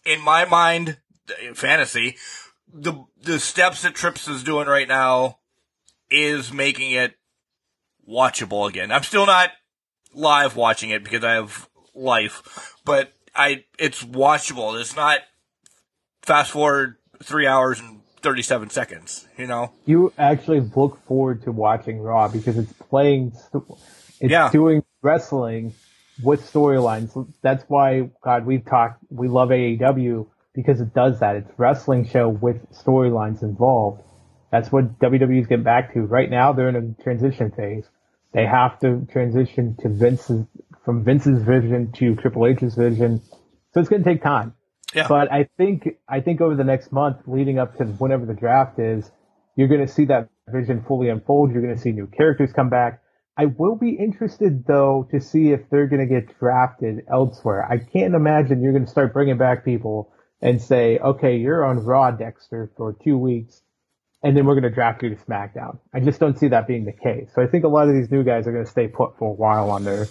in 0.06 0.22
my 0.22 0.46
mind, 0.46 0.96
fantasy. 1.54 2.16
The 2.72 3.04
the 3.22 3.38
steps 3.38 3.82
that 3.82 3.94
Trips 3.94 4.28
is 4.28 4.42
doing 4.42 4.68
right 4.68 4.88
now 4.88 5.37
is 6.10 6.52
making 6.52 6.92
it 6.92 7.14
watchable 8.08 8.68
again. 8.68 8.90
I'm 8.90 9.02
still 9.02 9.26
not 9.26 9.50
live 10.14 10.56
watching 10.56 10.90
it 10.90 11.04
because 11.04 11.24
I 11.24 11.34
have 11.34 11.68
life, 11.94 12.76
but 12.84 13.12
I 13.34 13.64
it's 13.78 14.02
watchable. 14.02 14.80
It's 14.80 14.96
not 14.96 15.20
fast 16.22 16.50
forward 16.52 16.96
three 17.22 17.46
hours 17.46 17.80
and 17.80 18.00
thirty 18.20 18.42
seven 18.42 18.70
seconds. 18.70 19.26
You 19.36 19.46
know. 19.46 19.72
you 19.84 20.12
actually 20.18 20.60
look 20.60 21.04
forward 21.06 21.42
to 21.44 21.52
watching 21.52 22.00
Raw 22.00 22.28
because 22.28 22.58
it's 22.58 22.72
playing, 22.72 23.32
it's 24.20 24.30
Yeah. 24.30 24.50
doing 24.50 24.82
wrestling 25.02 25.74
with 26.22 26.40
storylines. 26.50 27.32
That's 27.42 27.64
why, 27.68 28.10
God, 28.22 28.44
we've 28.46 28.64
talked, 28.64 29.04
we 29.10 29.28
love 29.28 29.50
AEW 29.50 30.26
because 30.52 30.80
it 30.80 30.92
does 30.92 31.20
that. 31.20 31.36
It's 31.36 31.50
wrestling 31.56 32.08
show 32.08 32.28
with 32.28 32.68
storylines 32.72 33.42
involved. 33.42 34.02
That's 34.50 34.72
what 34.72 34.98
WWE's 34.98 35.46
getting 35.46 35.64
back 35.64 35.92
to. 35.94 36.00
Right 36.00 36.30
now, 36.30 36.52
they're 36.52 36.68
in 36.68 36.76
a 36.76 37.02
transition 37.02 37.50
phase. 37.50 37.84
They 38.32 38.46
have 38.46 38.78
to 38.80 39.06
transition 39.10 39.76
to 39.80 39.88
Vince's, 39.88 40.46
from 40.84 41.04
Vince's 41.04 41.42
vision 41.42 41.92
to 41.92 42.14
Triple 42.16 42.46
H's 42.46 42.74
vision. 42.74 43.22
So 43.72 43.80
it's 43.80 43.88
going 43.88 44.02
to 44.02 44.08
take 44.08 44.22
time. 44.22 44.54
Yeah. 44.94 45.06
But 45.08 45.30
I 45.30 45.48
think 45.56 45.96
I 46.08 46.20
think 46.20 46.40
over 46.40 46.54
the 46.54 46.64
next 46.64 46.92
month, 46.92 47.18
leading 47.26 47.58
up 47.58 47.76
to 47.76 47.84
whenever 47.84 48.24
the 48.24 48.34
draft 48.34 48.78
is, 48.78 49.10
you're 49.54 49.68
going 49.68 49.86
to 49.86 49.92
see 49.92 50.06
that 50.06 50.28
vision 50.48 50.82
fully 50.86 51.10
unfold. 51.10 51.52
You're 51.52 51.62
going 51.62 51.74
to 51.74 51.80
see 51.80 51.92
new 51.92 52.06
characters 52.06 52.52
come 52.52 52.70
back. 52.70 53.02
I 53.36 53.46
will 53.46 53.76
be 53.76 53.90
interested 53.90 54.64
though 54.66 55.06
to 55.12 55.20
see 55.20 55.52
if 55.52 55.60
they're 55.70 55.86
going 55.86 56.06
to 56.06 56.12
get 56.12 56.38
drafted 56.38 57.04
elsewhere. 57.10 57.64
I 57.70 57.78
can't 57.78 58.14
imagine 58.14 58.62
you're 58.62 58.72
going 58.72 58.86
to 58.86 58.90
start 58.90 59.12
bringing 59.12 59.36
back 59.36 59.64
people 59.64 60.10
and 60.40 60.60
say, 60.60 60.98
"Okay, 60.98 61.36
you're 61.36 61.64
on 61.64 61.84
Raw, 61.84 62.10
Dexter, 62.10 62.70
for 62.76 62.96
two 63.04 63.18
weeks." 63.18 63.62
And 64.22 64.36
then 64.36 64.46
we're 64.46 64.54
going 64.54 64.64
to 64.64 64.70
draft 64.70 65.02
you 65.02 65.10
to 65.10 65.16
SmackDown. 65.16 65.78
I 65.94 66.00
just 66.00 66.18
don't 66.18 66.36
see 66.36 66.48
that 66.48 66.66
being 66.66 66.84
the 66.84 66.92
case. 66.92 67.30
So 67.34 67.42
I 67.42 67.46
think 67.46 67.64
a 67.64 67.68
lot 67.68 67.88
of 67.88 67.94
these 67.94 68.10
new 68.10 68.24
guys 68.24 68.46
are 68.46 68.52
going 68.52 68.64
to 68.64 68.70
stay 68.70 68.88
put 68.88 69.16
for 69.16 69.30
a 69.30 69.34
while 69.34 69.70
on 69.70 69.84
their 69.84 70.08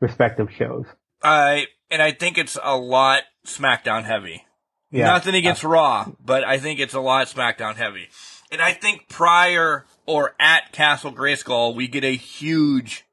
respective 0.00 0.50
shows. 0.50 0.86
I 1.22 1.66
and 1.90 2.00
I 2.00 2.12
think 2.12 2.38
it's 2.38 2.58
a 2.62 2.76
lot 2.76 3.24
SmackDown 3.46 4.04
heavy. 4.04 4.44
Yeah. 4.90 5.06
Nothing 5.06 5.34
against 5.34 5.64
Raw, 5.64 6.12
but 6.22 6.44
I 6.44 6.58
think 6.58 6.80
it's 6.80 6.94
a 6.94 7.00
lot 7.00 7.26
SmackDown 7.26 7.76
heavy. 7.76 8.08
And 8.50 8.60
I 8.60 8.72
think 8.72 9.08
prior 9.08 9.86
or 10.04 10.34
at 10.38 10.72
Castle 10.72 11.12
Grayskull, 11.12 11.74
we 11.74 11.88
get 11.88 12.04
a 12.04 12.14
huge, 12.14 13.06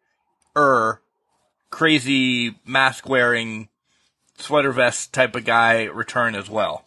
er, 0.58 1.02
crazy 1.70 2.60
mask 2.66 3.08
wearing 3.08 3.70
sweater 4.38 4.74
vest 4.74 5.14
type 5.14 5.36
of 5.36 5.46
guy 5.46 5.84
return 5.84 6.36
as 6.36 6.50
well. 6.50 6.86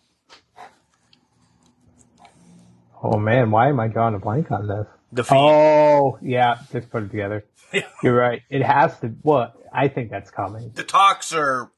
Oh 3.03 3.19
man, 3.19 3.51
why 3.51 3.69
am 3.69 3.81
I 3.81 3.89
drawing 3.89 4.15
a 4.15 4.19
blank 4.19 4.51
on 4.51 4.69
this? 4.69 4.87
The. 5.13 5.35
Oh 5.35 6.19
yeah, 6.23 6.57
just 6.73 6.91
put 6.91 7.05
it 7.05 7.11
together. 7.11 7.45
You're 8.03 8.17
right. 8.17 8.43
It 8.49 8.63
has 8.63 8.99
to. 9.01 9.13
Well, 9.23 9.53
I 9.73 9.89
think 9.89 10.11
that's 10.11 10.31
coming. 10.31 10.73
The 10.75 10.85
talks 10.85 11.33
are 11.33 11.71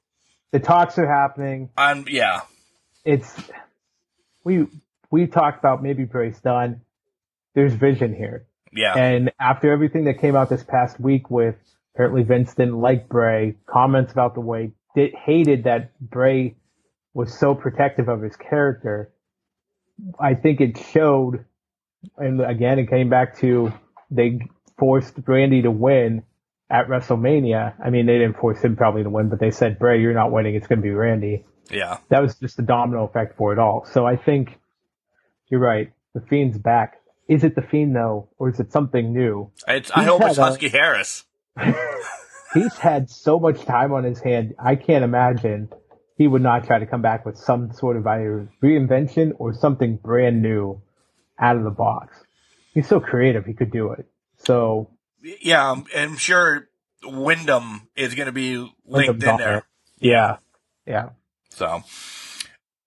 The 0.53 0.61
talks 0.61 0.99
are 0.99 1.07
happening. 1.07 1.71
on. 1.77 2.07
Yeah. 2.09 2.43
It's 3.05 3.33
we 4.45 4.67
we 5.11 5.27
talked 5.27 5.59
about 5.59 5.83
maybe 5.83 6.05
Bray's 6.05 6.41
done. 6.41 6.83
There's 7.55 7.75
vision 7.75 8.15
here. 8.15 8.47
Yeah. 8.73 8.97
And 8.97 9.31
after 9.39 9.73
everything 9.73 10.05
that 10.05 10.21
came 10.21 10.35
out 10.37 10.51
this 10.51 10.65
past 10.65 10.99
week 10.99 11.31
with 11.31 11.55
apparently 11.95 12.25
Vince 12.25 12.55
didn't 12.55 12.81
like 12.81 13.09
Bray, 13.09 13.55
comments 13.67 14.13
about 14.13 14.35
the 14.35 14.41
way 14.41 14.73
did, 14.97 15.15
hated 15.15 15.65
that 15.65 15.93
Bray 16.01 16.57
was 17.15 17.39
so 17.39 17.55
protective 17.55 18.09
of 18.09 18.21
his 18.23 18.37
character. 18.37 19.13
I 20.19 20.35
think 20.35 20.61
it 20.61 20.79
showed, 20.93 21.45
and 22.17 22.41
again, 22.41 22.79
it 22.79 22.89
came 22.91 23.09
back 23.09 23.39
to 23.39 23.73
they 24.11 24.41
forced 24.79 25.15
Brandy 25.25 25.63
to 25.63 25.71
win 25.71 26.23
at 26.71 26.89
WrestleMania. 26.89 27.75
I 27.85 27.91
mean, 27.91 28.07
they 28.07 28.19
didn't 28.19 28.39
force 28.39 28.61
him 28.61 28.77
probably 28.77 29.03
to 29.05 29.11
win, 29.11 29.29
but 29.29 29.39
they 29.41 29.51
said, 29.51 29.79
Bray, 29.79 30.01
you're 30.01 30.15
not 30.15 30.33
winning. 30.33 30.55
It's 30.55 30.67
going 30.67 30.79
to 30.81 30.83
be 30.83 30.91
Randy. 30.91 31.45
yeah. 31.71 31.99
That 32.09 32.21
was 32.23 32.35
just 32.37 32.57
the 32.57 32.63
domino 32.63 33.05
effect 33.05 33.37
for 33.37 33.53
it 33.53 33.59
all. 33.59 33.87
So 33.93 34.05
I 34.07 34.17
think 34.17 34.59
you're 35.49 35.61
right. 35.61 35.93
The 36.15 36.21
Fiend's 36.21 36.59
back. 36.59 37.01
Is 37.29 37.45
it 37.45 37.55
the 37.55 37.63
Fiend 37.63 37.95
though, 37.97 38.29
or 38.39 38.51
is 38.51 38.61
it 38.61 38.73
something 38.73 39.13
new? 39.13 39.51
It's, 39.67 39.91
I 39.93 40.05
hope 40.05 40.21
it's 40.23 40.37
had 40.37 40.39
a- 40.39 40.45
Husky 40.51 40.69
Harris. 40.69 41.25
He's 42.55 42.75
had 42.79 43.11
so 43.11 43.39
much 43.41 43.65
time 43.65 43.93
on 43.93 44.05
his 44.05 44.21
hand. 44.21 44.55
I 44.63 44.77
can't 44.77 45.03
imagine 45.05 45.71
he 46.17 46.27
would 46.27 46.43
not 46.43 46.65
try 46.65 46.79
to 46.79 46.87
come 46.87 47.03
back 47.03 47.27
with 47.27 47.37
some 47.37 47.73
sort 47.73 47.97
of 47.97 48.07
either 48.07 48.49
reinvention 48.63 49.33
or 49.39 49.53
something 49.53 49.97
brand 49.97 50.43
new 50.43 50.81
out 51.39 51.57
of 51.57 51.65
the 51.65 51.71
box. 51.71 52.17
He's 52.73 52.89
so 52.89 53.01
creative. 53.01 53.45
He 53.45 53.53
could 53.53 53.71
do 53.73 53.93
it. 53.93 54.07
So 54.39 54.91
Yeah, 55.23 55.71
I'm, 55.73 55.85
I'm 55.97 56.17
sure 56.17 56.69
Windham 57.03 57.89
is 57.97 58.15
going 58.15 58.27
to 58.27 58.33
be 58.33 58.57
linked 58.57 58.75
Windham's 58.87 59.25
in 59.25 59.37
there. 59.37 59.63
yeah, 59.99 60.37
yeah. 60.87 61.11
So 61.51 61.83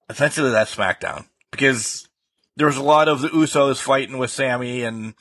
essentially 0.09 0.51
that's 0.51 0.75
SmackDown 0.75 1.25
because 1.51 2.07
there 2.55 2.67
was 2.67 2.77
a 2.77 2.83
lot 2.83 3.07
of 3.07 3.21
the 3.21 3.29
Usos 3.29 3.81
fighting 3.81 4.17
with 4.17 4.31
Sammy 4.31 4.83
and 4.83 5.13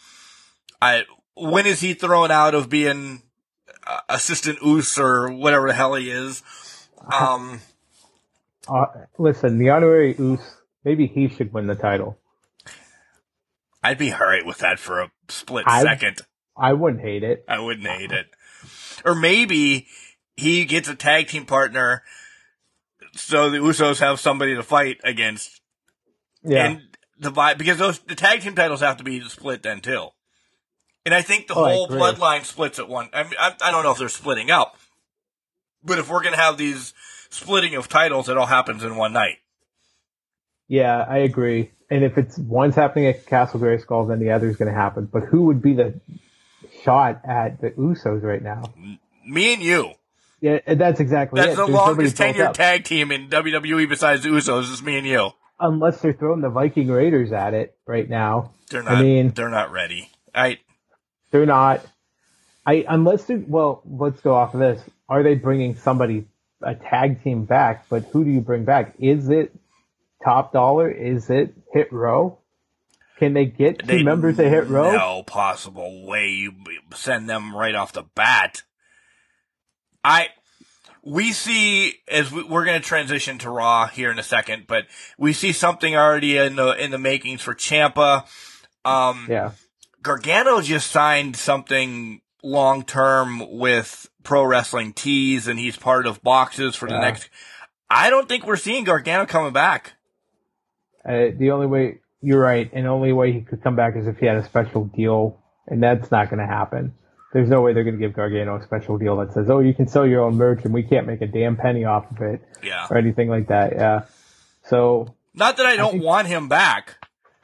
I, 0.80 1.04
when 1.34 1.66
is 1.66 1.80
he 1.80 1.94
thrown 1.94 2.30
out 2.30 2.54
of 2.54 2.68
being 2.68 3.22
uh, 3.86 4.00
assistant 4.08 4.58
Us 4.62 4.98
or 4.98 5.32
whatever 5.32 5.68
the 5.68 5.74
hell 5.74 5.94
he 5.94 6.10
is? 6.10 6.42
Um, 7.08 7.60
Uh, 8.68 8.86
listen, 9.18 9.58
the 9.58 9.70
honorary 9.70 10.14
Us, 10.18 10.40
maybe 10.84 11.06
he 11.06 11.28
should 11.28 11.52
win 11.52 11.66
the 11.66 11.74
title. 11.74 12.18
I'd 13.82 13.98
be 13.98 14.12
alright 14.12 14.44
with 14.44 14.58
that 14.58 14.78
for 14.78 15.00
a 15.00 15.10
split 15.28 15.64
I- 15.66 15.82
second. 15.82 16.20
I 16.56 16.72
wouldn't 16.72 17.02
hate 17.02 17.22
it. 17.22 17.44
I 17.48 17.58
wouldn't 17.60 17.86
hate 17.86 18.12
it. 18.12 18.26
Or 19.04 19.14
maybe 19.14 19.86
he 20.36 20.64
gets 20.64 20.88
a 20.88 20.94
tag 20.94 21.28
team 21.28 21.44
partner 21.44 22.02
so 23.14 23.50
the 23.50 23.58
Usos 23.58 24.00
have 24.00 24.20
somebody 24.20 24.54
to 24.54 24.62
fight 24.62 24.98
against 25.04 25.60
Yeah. 26.42 26.66
and 26.66 26.96
the 27.18 27.30
vibe 27.30 27.58
because 27.58 27.78
those 27.78 27.98
the 28.00 28.14
tag 28.14 28.40
team 28.40 28.54
titles 28.54 28.80
have 28.80 28.96
to 28.98 29.04
be 29.04 29.20
split 29.28 29.62
then 29.62 29.80
too. 29.80 30.08
And 31.04 31.14
I 31.14 31.22
think 31.22 31.46
the 31.46 31.54
Oh, 31.54 31.64
whole 31.64 31.88
bloodline 31.88 32.44
splits 32.44 32.78
at 32.78 32.88
one. 32.88 33.10
I 33.12 33.22
mean, 33.24 33.34
I, 33.38 33.54
I 33.62 33.70
don't 33.70 33.84
know 33.84 33.92
if 33.92 33.98
they're 33.98 34.08
splitting 34.08 34.50
up, 34.50 34.76
but 35.84 35.98
if 35.98 36.08
we're 36.08 36.22
gonna 36.22 36.36
have 36.36 36.56
these 36.56 36.94
splitting 37.30 37.74
of 37.74 37.88
titles, 37.88 38.28
it 38.28 38.36
all 38.36 38.46
happens 38.46 38.84
in 38.84 38.96
one 38.96 39.12
night. 39.12 39.38
Yeah, 40.68 41.04
I 41.08 41.18
agree. 41.18 41.70
And 41.90 42.02
if 42.04 42.18
it's 42.18 42.36
one's 42.38 42.74
happening 42.74 43.06
at 43.06 43.26
Castle 43.26 43.60
Grayskull, 43.60 44.08
then 44.08 44.18
the 44.18 44.30
other's 44.32 44.56
going 44.56 44.72
to 44.72 44.78
happen. 44.78 45.06
But 45.10 45.24
who 45.24 45.46
would 45.46 45.62
be 45.62 45.74
the 45.74 46.00
shot 46.82 47.20
at 47.24 47.60
the 47.60 47.70
Usos 47.70 48.22
right 48.22 48.42
now? 48.42 48.72
Me 49.24 49.54
and 49.54 49.62
you. 49.62 49.92
Yeah, 50.40 50.58
that's 50.74 51.00
exactly 51.00 51.40
That's 51.40 51.54
it. 51.54 51.56
the 51.56 51.66
There's 51.66 51.74
longest 51.74 52.16
tenured 52.16 52.52
tag 52.52 52.84
team 52.84 53.10
in 53.10 53.28
WWE 53.30 53.88
besides 53.88 54.22
the 54.22 54.28
Usos. 54.28 54.70
Is 54.72 54.82
me 54.82 54.98
and 54.98 55.06
you. 55.06 55.30
Unless 55.58 56.02
they're 56.02 56.12
throwing 56.12 56.42
the 56.42 56.50
Viking 56.50 56.88
Raiders 56.88 57.32
at 57.32 57.54
it 57.54 57.76
right 57.86 58.08
now. 58.08 58.52
They're 58.70 58.82
not. 58.82 58.92
I 58.96 59.02
mean- 59.02 59.30
they're 59.30 59.48
not 59.48 59.72
ready. 59.72 60.10
I 60.34 60.58
They're 61.30 61.46
not. 61.46 61.84
I 62.66 62.84
unless 62.88 63.24
they 63.24 63.36
well, 63.36 63.80
let's 63.88 64.20
go 64.20 64.34
off 64.34 64.52
of 64.54 64.60
this. 64.60 64.82
Are 65.08 65.22
they 65.22 65.36
bringing 65.36 65.76
somebody 65.76 66.26
a 66.66 66.74
tag 66.74 67.22
team 67.22 67.44
back? 67.44 67.86
But 67.88 68.04
who 68.12 68.24
do 68.24 68.30
you 68.30 68.40
bring 68.40 68.64
back? 68.64 68.94
Is 68.98 69.28
it 69.28 69.54
Top 70.22 70.52
Dolla? 70.52 70.90
Is 70.90 71.30
it 71.30 71.54
Hit 71.72 71.92
Row? 71.92 72.38
Can 73.18 73.32
they 73.32 73.46
get 73.46 73.78
two 73.78 73.86
they 73.86 74.02
members 74.02 74.38
of 74.38 74.46
Hit 74.46 74.68
Row? 74.68 74.92
No 74.92 75.22
possible 75.22 76.04
way 76.06 76.28
you 76.28 76.52
send 76.94 77.30
them 77.30 77.56
right 77.56 77.74
off 77.74 77.92
the 77.92 78.02
bat. 78.14 78.62
I 80.04 80.28
we 81.02 81.32
see 81.32 81.94
as 82.08 82.30
we, 82.30 82.42
we're 82.42 82.64
going 82.64 82.80
to 82.80 82.86
transition 82.86 83.38
to 83.38 83.50
Raw 83.50 83.86
here 83.86 84.10
in 84.10 84.18
a 84.18 84.24
second, 84.24 84.64
but 84.66 84.86
we 85.16 85.32
see 85.32 85.52
something 85.52 85.96
already 85.96 86.36
in 86.36 86.56
the 86.56 86.72
in 86.72 86.90
the 86.90 86.98
makings 86.98 87.42
for 87.42 87.54
Ciampa. 87.54 88.26
Um, 88.84 89.26
Yeah. 89.30 89.52
Gargano 90.02 90.60
just 90.60 90.90
signed 90.90 91.36
something 91.36 92.20
long 92.42 92.84
term 92.84 93.42
with 93.58 94.08
Pro 94.26 94.42
Wrestling 94.44 94.92
Tees, 94.92 95.46
and 95.46 95.56
he's 95.56 95.76
part 95.76 96.04
of 96.06 96.20
boxes 96.22 96.74
for 96.74 96.88
the 96.88 96.98
next. 96.98 97.30
I 97.88 98.10
don't 98.10 98.28
think 98.28 98.44
we're 98.44 98.56
seeing 98.56 98.82
Gargano 98.82 99.24
coming 99.24 99.52
back. 99.52 99.92
Uh, 101.08 101.28
the 101.38 101.52
only 101.52 101.66
way 101.68 102.00
you're 102.20 102.40
right, 102.40 102.68
and 102.72 102.86
the 102.86 102.90
only 102.90 103.12
way 103.12 103.32
he 103.32 103.42
could 103.42 103.62
come 103.62 103.76
back 103.76 103.94
is 103.96 104.08
if 104.08 104.18
he 104.18 104.26
had 104.26 104.36
a 104.36 104.44
special 104.44 104.86
deal, 104.86 105.40
and 105.68 105.80
that's 105.80 106.10
not 106.10 106.28
going 106.28 106.40
to 106.40 106.46
happen. 106.46 106.94
There's 107.32 107.48
no 107.48 107.60
way 107.60 107.72
they're 107.72 107.84
going 107.84 107.94
to 107.98 108.00
give 108.00 108.14
Gargano 108.16 108.56
a 108.58 108.62
special 108.64 108.98
deal 108.98 109.16
that 109.18 109.32
says, 109.32 109.48
"Oh, 109.48 109.60
you 109.60 109.72
can 109.74 109.86
sell 109.86 110.04
your 110.06 110.22
own 110.24 110.34
merch, 110.36 110.64
and 110.64 110.74
we 110.74 110.82
can't 110.82 111.06
make 111.06 111.20
a 111.22 111.26
damn 111.28 111.56
penny 111.56 111.84
off 111.84 112.10
of 112.10 112.20
it," 112.22 112.40
Yeah. 112.64 112.88
or 112.90 112.96
anything 112.96 113.28
like 113.28 113.46
that. 113.48 113.74
Yeah. 113.76 114.02
So 114.64 115.14
Not 115.34 115.56
that 115.58 115.66
I 115.66 115.76
don't 115.76 115.92
think- 115.92 116.04
want 116.04 116.26
him 116.26 116.48
back. 116.48 116.96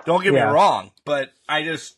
Don't 0.04 0.24
get 0.24 0.32
Yeah. 0.32 0.46
me 0.48 0.52
wrong, 0.54 0.90
but 1.04 1.30
I 1.48 1.62
just 1.62 1.96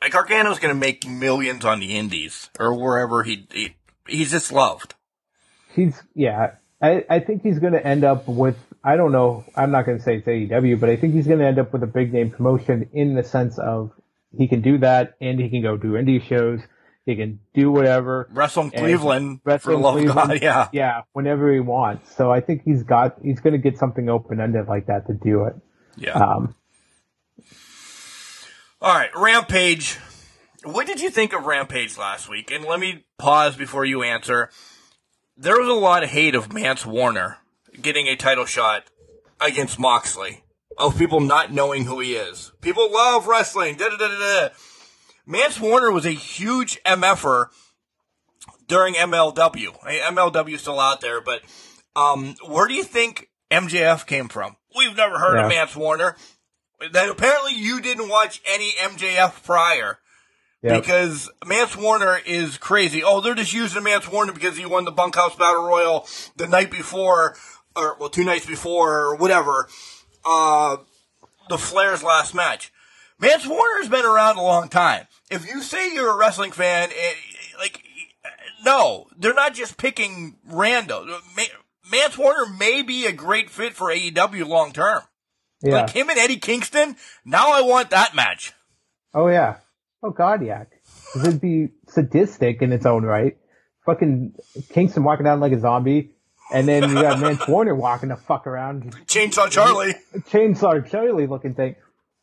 like 0.00 0.12
Gargano's 0.12 0.58
going 0.58 0.74
to 0.74 0.78
make 0.80 1.06
millions 1.06 1.64
on 1.64 1.80
the 1.80 1.96
Indies 1.96 2.50
or 2.58 2.74
wherever 2.74 3.22
he, 3.22 3.46
he 3.50 3.76
he's 4.06 4.30
just 4.30 4.52
loved. 4.52 4.94
he's 5.74 6.02
yeah. 6.14 6.52
I, 6.80 7.04
I 7.08 7.20
think 7.20 7.42
he's 7.42 7.58
going 7.58 7.72
to 7.72 7.84
end 7.84 8.04
up 8.04 8.28
with 8.28 8.56
I 8.84 8.96
don't 8.96 9.10
know. 9.10 9.44
I'm 9.56 9.70
not 9.72 9.86
going 9.86 9.98
to 9.98 10.04
say 10.04 10.18
it's 10.18 10.26
AEW, 10.26 10.78
but 10.78 10.88
I 10.90 10.96
think 10.96 11.14
he's 11.14 11.26
going 11.26 11.40
to 11.40 11.46
end 11.46 11.58
up 11.58 11.72
with 11.72 11.82
a 11.82 11.88
big 11.88 12.12
name 12.12 12.30
promotion 12.30 12.90
in 12.92 13.14
the 13.14 13.24
sense 13.24 13.58
of 13.58 13.92
he 14.36 14.46
can 14.46 14.60
do 14.60 14.78
that 14.78 15.14
and 15.20 15.40
he 15.40 15.48
can 15.48 15.62
go 15.62 15.76
do 15.76 15.92
indie 15.92 16.22
shows. 16.22 16.60
He 17.04 17.16
can 17.16 17.40
do 17.54 17.70
whatever. 17.70 18.28
Wrestle 18.32 18.64
in 18.64 18.70
And 18.72 18.80
Cleveland 18.80 19.40
for 19.42 19.50
wrestle 19.50 19.70
the 19.70 19.76
in 19.76 19.82
love 19.82 19.94
Cleveland. 19.94 20.28
God, 20.28 20.42
yeah. 20.42 20.68
Yeah, 20.72 21.02
whenever 21.12 21.52
he 21.52 21.60
wants. 21.60 22.14
So 22.14 22.32
I 22.32 22.40
think 22.40 22.62
he's 22.64 22.82
got 22.82 23.16
he's 23.22 23.40
going 23.40 23.52
to 23.52 23.58
get 23.58 23.78
something 23.78 24.08
open 24.08 24.40
ended 24.40 24.66
like 24.68 24.86
that 24.86 25.06
to 25.06 25.14
do 25.14 25.44
it. 25.44 25.54
Yeah. 25.96 26.12
Um, 26.12 26.54
All 28.80 28.94
right, 28.94 29.10
Rampage. 29.16 29.98
What 30.64 30.86
did 30.86 31.00
you 31.00 31.10
think 31.10 31.32
of 31.32 31.44
Rampage 31.46 31.96
last 31.96 32.28
week? 32.28 32.50
And 32.50 32.64
let 32.64 32.80
me 32.80 33.04
pause 33.18 33.56
before 33.56 33.84
you 33.84 34.02
answer. 34.02 34.50
There 35.36 35.58
was 35.58 35.68
a 35.68 35.72
lot 35.72 36.02
of 36.02 36.10
hate 36.10 36.34
of 36.34 36.52
Mance 36.52 36.84
Warner 36.84 37.38
getting 37.80 38.06
a 38.06 38.16
title 38.16 38.44
shot 38.44 38.84
against 39.40 39.78
Moxley. 39.78 40.42
Of 40.78 40.98
people 40.98 41.20
not 41.20 41.50
knowing 41.52 41.86
who 41.86 42.00
he 42.00 42.16
is. 42.16 42.52
People 42.60 42.92
love 42.92 43.26
wrestling. 43.26 43.76
Da 43.76 43.88
da 43.88 43.96
da 43.96 44.08
da 44.08 44.18
da. 44.18 44.54
Mance 45.24 45.58
Warner 45.58 45.90
was 45.90 46.04
a 46.04 46.10
huge 46.10 46.78
MFer 46.84 47.46
during 48.68 48.92
MLW. 48.94 49.74
Hey, 49.86 50.00
MLW 50.00 50.52
is 50.54 50.60
still 50.60 50.78
out 50.78 51.00
there, 51.00 51.22
but 51.22 51.40
um, 51.94 52.34
where 52.46 52.68
do 52.68 52.74
you 52.74 52.84
think 52.84 53.30
MJF 53.50 54.04
came 54.06 54.28
from? 54.28 54.56
We've 54.76 54.94
never 54.94 55.18
heard 55.18 55.36
Yeah. 55.36 55.44
of 55.44 55.48
Mance 55.48 55.74
Warner. 55.74 56.14
That 56.92 57.08
apparently 57.08 57.54
you 57.54 57.80
didn't 57.80 58.08
watch 58.08 58.42
any 58.46 58.72
MJF 58.72 59.42
prior 59.44 59.98
yeah, 60.62 60.78
because 60.78 61.30
Mance 61.46 61.76
Warner 61.76 62.18
is 62.26 62.58
crazy. 62.58 63.02
Oh, 63.04 63.20
they're 63.20 63.34
just 63.34 63.52
using 63.52 63.82
Mance 63.82 64.08
Warner 64.08 64.32
because 64.32 64.56
he 64.56 64.66
won 64.66 64.84
the 64.84 64.90
Bunkhouse 64.90 65.36
Battle 65.36 65.64
Royal 65.64 66.06
the 66.36 66.46
night 66.46 66.70
before, 66.70 67.36
or 67.74 67.96
well, 67.98 68.08
two 68.08 68.24
nights 68.24 68.46
before, 68.46 68.98
or 68.98 69.16
whatever. 69.16 69.68
Uh, 70.24 70.78
the 71.48 71.58
Flair's 71.58 72.02
last 72.02 72.34
match. 72.34 72.72
Mance 73.18 73.46
Warner's 73.46 73.88
been 73.88 74.04
around 74.04 74.36
a 74.36 74.42
long 74.42 74.68
time. 74.68 75.06
If 75.30 75.46
you 75.46 75.62
say 75.62 75.94
you're 75.94 76.10
a 76.10 76.16
wrestling 76.16 76.52
fan, 76.52 76.90
eh, 76.90 77.14
like, 77.58 77.82
no, 78.64 79.06
they're 79.16 79.34
not 79.34 79.54
just 79.54 79.78
picking 79.78 80.36
rando. 80.50 81.06
Ma- 81.36 81.42
Mance 81.90 82.18
Warner 82.18 82.46
may 82.58 82.82
be 82.82 83.06
a 83.06 83.12
great 83.12 83.48
fit 83.50 83.74
for 83.74 83.88
AEW 83.88 84.46
long 84.46 84.72
term. 84.72 85.02
Yeah. 85.62 85.82
Like 85.82 85.90
him 85.90 86.08
and 86.10 86.18
Eddie 86.18 86.38
Kingston. 86.38 86.96
Now 87.24 87.52
I 87.52 87.62
want 87.62 87.90
that 87.90 88.14
match. 88.14 88.52
Oh 89.14 89.28
yeah. 89.28 89.56
Oh 90.02 90.10
god, 90.10 90.44
yeah. 90.44 90.64
It'd 91.14 91.40
be 91.40 91.68
sadistic 91.88 92.62
in 92.62 92.72
its 92.72 92.86
own 92.86 93.04
right. 93.04 93.36
Fucking 93.86 94.34
Kingston 94.70 95.04
walking 95.04 95.24
down 95.24 95.40
like 95.40 95.52
a 95.52 95.60
zombie, 95.60 96.10
and 96.52 96.66
then 96.66 96.88
you 96.88 96.94
got 96.94 97.20
Mance 97.20 97.42
Warner 97.48 97.74
walking 97.74 98.08
the 98.08 98.16
fuck 98.16 98.46
around, 98.46 98.92
Chainsaw 99.06 99.48
Charlie. 99.50 99.94
chainsaw 100.28 100.88
Charlie 100.90 101.26
looking 101.26 101.54
thing. 101.54 101.76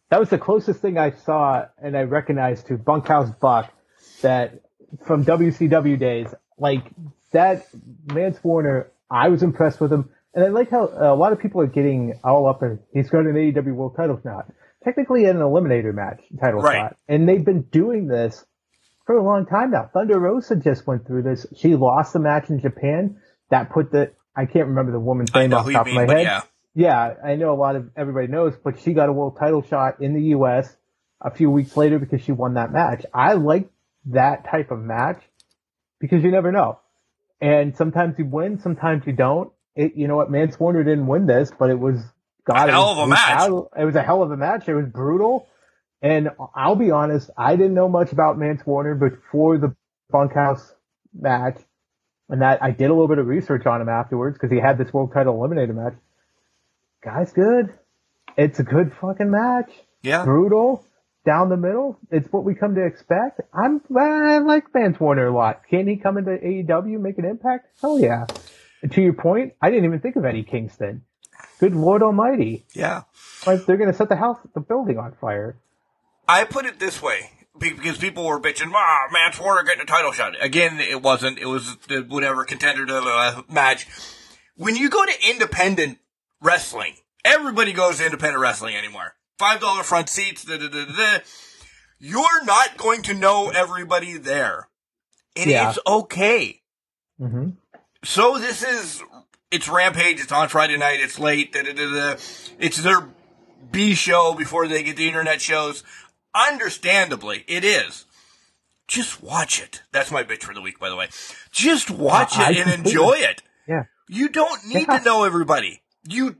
that 0.09 0.19
was 0.19 0.29
the 0.29 0.37
closest 0.37 0.81
thing 0.81 0.97
I 0.97 1.11
saw 1.11 1.65
and 1.81 1.97
I 1.97 2.03
recognized 2.03 2.67
to 2.67 2.77
Bunkhouse 2.77 3.31
Buck 3.31 3.73
that 4.21 4.61
from 5.05 5.25
WCW 5.25 5.97
days. 5.97 6.27
Like 6.59 6.83
that 7.31 7.65
Mance 8.13 8.37
Warner, 8.43 8.91
I 9.09 9.29
was 9.29 9.41
impressed 9.41 9.79
with 9.81 9.91
him. 9.91 10.09
And 10.33 10.43
I 10.43 10.47
like 10.49 10.71
how 10.71 10.85
uh, 10.87 11.13
a 11.13 11.15
lot 11.15 11.31
of 11.31 11.39
people 11.39 11.61
are 11.61 11.67
getting 11.67 12.19
all 12.23 12.47
up 12.47 12.61
and 12.63 12.79
he's 12.93 13.09
got 13.09 13.19
an 13.25 13.33
AEW 13.33 13.73
world 13.75 13.95
title 13.95 14.19
shot. 14.23 14.51
Technically 14.83 15.25
an 15.25 15.37
eliminator 15.37 15.93
match 15.93 16.21
title 16.41 16.61
Right. 16.61 16.77
shot. 16.77 16.97
And 17.07 17.27
they've 17.29 17.43
been 17.43 17.61
doing 17.63 18.07
this 18.07 18.43
for 19.05 19.15
a 19.15 19.23
long 19.23 19.45
time 19.45 19.71
now. 19.71 19.89
Thunder 19.93 20.19
Rosa 20.19 20.55
just 20.55 20.87
went 20.87 21.05
through 21.05 21.23
this. 21.23 21.45
She 21.55 21.75
lost 21.75 22.13
the 22.13 22.19
match 22.19 22.49
in 22.49 22.59
Japan. 22.59 23.17
That 23.49 23.69
put 23.71 23.91
the, 23.91 24.11
I 24.35 24.45
can't 24.45 24.67
remember 24.69 24.91
the 24.91 24.99
woman's 24.99 25.33
name 25.33 25.53
off 25.53 25.67
the 25.67 25.73
top 25.73 25.85
mean, 25.85 25.97
of 25.99 26.07
my 26.07 26.13
head. 26.13 26.23
yeah. 26.23 26.41
Yeah, 26.75 27.13
I 27.23 27.35
know 27.35 27.53
a 27.53 27.55
lot 27.55 27.75
of 27.75 27.91
everybody 27.95 28.25
knows, 28.25 28.55
but 28.63 28.79
she 28.79 28.93
got 28.93 29.07
a 29.07 29.13
world 29.13 29.37
title 29.39 29.61
shot 29.61 30.01
in 30.01 30.15
the 30.15 30.21
U.S. 30.29 30.75
a 31.21 31.29
few 31.29 31.51
weeks 31.51 31.77
later 31.77 31.99
because 31.99 32.23
she 32.23 32.31
won 32.31 32.55
that 32.55 32.71
match. 32.73 33.05
I 33.13 33.33
like 33.33 33.69
that 34.07 34.49
type 34.49 34.71
of 34.71 34.79
match 34.79 35.21
because 35.99 36.23
you 36.23 36.31
never 36.31 36.51
know. 36.51 36.79
And 37.39 37.77
sometimes 37.77 38.17
you 38.17 38.25
win, 38.25 38.59
sometimes 38.59 39.05
you 39.05 39.13
don't. 39.13 39.51
It, 39.75 39.95
you 39.95 40.07
know 40.07 40.15
what? 40.15 40.29
Mance 40.29 40.59
Warner 40.59 40.83
didn't 40.83 41.07
win 41.07 41.25
this, 41.25 41.51
but 41.57 41.69
it 41.69 41.79
was 41.79 41.99
God. 42.45 42.69
A 42.69 42.71
hell 42.71 42.89
of 42.89 42.97
a 42.99 43.07
match. 43.07 43.49
It 43.77 43.85
was 43.85 43.95
a 43.95 44.03
hell 44.03 44.21
of 44.21 44.31
a 44.31 44.37
match. 44.37 44.67
It 44.67 44.75
was 44.75 44.85
brutal. 44.85 45.47
And 46.01 46.29
I'll 46.53 46.75
be 46.75 46.91
honest, 46.91 47.29
I 47.37 47.55
didn't 47.55 47.73
know 47.73 47.87
much 47.87 48.11
about 48.11 48.37
Mance 48.37 48.61
Warner 48.65 48.93
before 48.93 49.57
the 49.57 49.75
bunkhouse 50.11 50.73
match. 51.13 51.57
And 52.29 52.41
that 52.41 52.61
I 52.61 52.71
did 52.71 52.85
a 52.85 52.93
little 52.93 53.07
bit 53.07 53.19
of 53.19 53.27
research 53.27 53.65
on 53.65 53.81
him 53.81 53.89
afterwards 53.89 54.37
because 54.37 54.51
he 54.51 54.59
had 54.59 54.77
this 54.77 54.91
world 54.93 55.11
title 55.13 55.35
eliminator 55.35 55.73
match. 55.73 55.93
Guy's 57.03 57.31
good. 57.31 57.73
It's 58.37 58.59
a 58.59 58.63
good 58.63 58.93
fucking 58.99 59.29
match. 59.29 59.71
Yeah. 60.01 60.23
Brutal. 60.25 60.85
Down 61.25 61.47
the 61.47 61.57
middle. 61.57 61.97
It's 62.11 62.27
what 62.33 62.43
we 62.43 62.53
come 62.53 62.75
to 62.75 62.85
expect. 62.85 63.39
I'm 63.53 63.81
I 63.97 64.39
like 64.39 64.73
Vance 64.73 64.99
Warner 64.99 65.27
a 65.27 65.33
lot. 65.33 65.61
Can 65.69 65.87
he 65.87 65.95
come 65.95 66.17
into 66.17 66.31
AEW 66.31 66.99
make 66.99 67.17
an 67.17 67.23
impact? 67.23 67.67
Hell 67.79 67.97
yeah. 67.97 68.25
To 68.91 69.01
your 69.01 69.13
point, 69.13 69.53
I 69.61 69.69
didn't 69.69 69.85
even 69.85 69.99
think 70.01 70.15
of 70.17 70.25
Eddie 70.25 70.43
Kingston. 70.43 71.03
Good 71.59 71.73
Lord 71.75 72.03
Almighty. 72.03 72.65
Yeah. 72.73 73.03
Like 73.47 73.65
they're 73.65 73.77
gonna 73.77 73.93
set 73.93 74.09
the 74.09 74.15
house 74.17 74.37
the 74.53 74.59
building 74.59 74.97
on 74.97 75.13
fire. 75.13 75.57
I 76.27 76.43
put 76.43 76.65
it 76.65 76.79
this 76.79 77.01
way 77.01 77.31
because 77.57 77.97
people 77.97 78.25
were 78.25 78.39
bitching, 78.39 78.71
ah, 78.73 79.07
Mance 79.11 79.39
Warner 79.39 79.63
getting 79.63 79.81
a 79.83 79.85
title 79.85 80.11
shot. 80.11 80.33
Again, 80.41 80.79
it 80.79 81.01
wasn't. 81.01 81.39
It 81.39 81.45
was 81.45 81.77
the 81.87 82.01
whatever 82.01 82.43
contender 82.45 82.85
to 82.85 82.93
the 82.93 83.45
match. 83.53 83.87
When 84.55 84.75
you 84.75 84.89
go 84.89 85.03
to 85.05 85.29
independent 85.29 85.99
wrestling, 86.41 86.95
everybody 87.23 87.73
goes 87.73 87.97
to 87.97 88.05
independent 88.05 88.41
wrestling 88.41 88.75
anymore. 88.75 89.15
Five 89.39 89.61
dollar 89.61 89.83
front 89.83 90.09
seats. 90.09 90.43
Da, 90.43 90.57
da, 90.57 90.67
da. 90.67 91.17
You're 91.99 92.43
not 92.43 92.77
going 92.77 93.01
to 93.03 93.13
know 93.13 93.49
everybody 93.49 94.17
there, 94.17 94.67
and 95.37 95.49
Yeah. 95.49 95.69
it's 95.69 95.79
okay. 95.87 96.61
hmm 97.17 97.51
So 98.03 98.37
this 98.37 98.63
is 98.63 99.01
it's 99.51 99.67
Rampage. 99.69 100.19
It's 100.19 100.31
on 100.31 100.49
Friday 100.49 100.77
night. 100.77 100.99
It's 100.99 101.19
late. 101.19 101.53
Da, 101.53 101.61
da, 101.63 101.73
da. 101.73 102.11
It's 102.59 102.77
their 102.77 103.09
B 103.71 103.93
show 103.95 104.33
before 104.33 104.67
they 104.67 104.83
get 104.83 104.97
the 104.97 105.07
internet 105.07 105.41
shows. 105.41 105.83
Understandably, 106.35 107.43
it 107.47 107.63
is. 107.63 108.05
Just 108.87 109.23
watch 109.23 109.61
it. 109.61 109.81
That's 109.91 110.11
my 110.11 110.23
bitch 110.23 110.43
for 110.43 110.53
the 110.53 110.61
week, 110.61 110.79
by 110.79 110.89
the 110.89 110.95
way. 110.95 111.07
Just 111.51 111.89
watch 111.89 112.37
I- 112.37 112.47
I 112.47 112.51
it 112.51 112.67
and 112.67 112.85
enjoy 112.85 113.13
it. 113.13 113.41
Yeah. 113.67 113.83
You 114.09 114.27
don't 114.29 114.65
need 114.65 114.87
Yeah. 114.87 114.97
to 114.99 115.03
know 115.05 115.23
everybody. 115.23 115.81
You, 116.07 116.35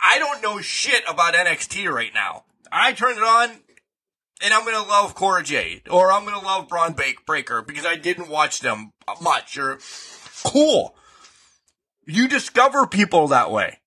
I 0.00 0.18
don't 0.18 0.42
know 0.42 0.60
shit 0.60 1.02
about 1.06 1.34
NXT 1.34 1.92
right 1.92 2.14
now. 2.14 2.44
I 2.72 2.92
turn 2.92 3.12
it 3.18 3.22
on 3.22 3.50
and 4.40 4.54
I'm 4.54 4.64
gonna 4.64 4.82
love 4.82 5.14
Cora 5.14 5.42
Jade 5.42 5.82
or 5.90 6.10
I'm 6.10 6.24
gonna 6.24 6.40
love 6.44 6.68
Bron 6.68 6.94
Breakker 7.26 7.62
because 7.62 7.84
I 7.84 7.96
didn't 7.96 8.28
watch 8.28 8.60
them 8.60 8.92
much 9.20 9.58
or 9.58 9.78
cool. 10.46 10.94
You 12.06 12.28
discover 12.28 12.86
people 12.86 13.28
that 13.28 13.50
way. 13.50 13.78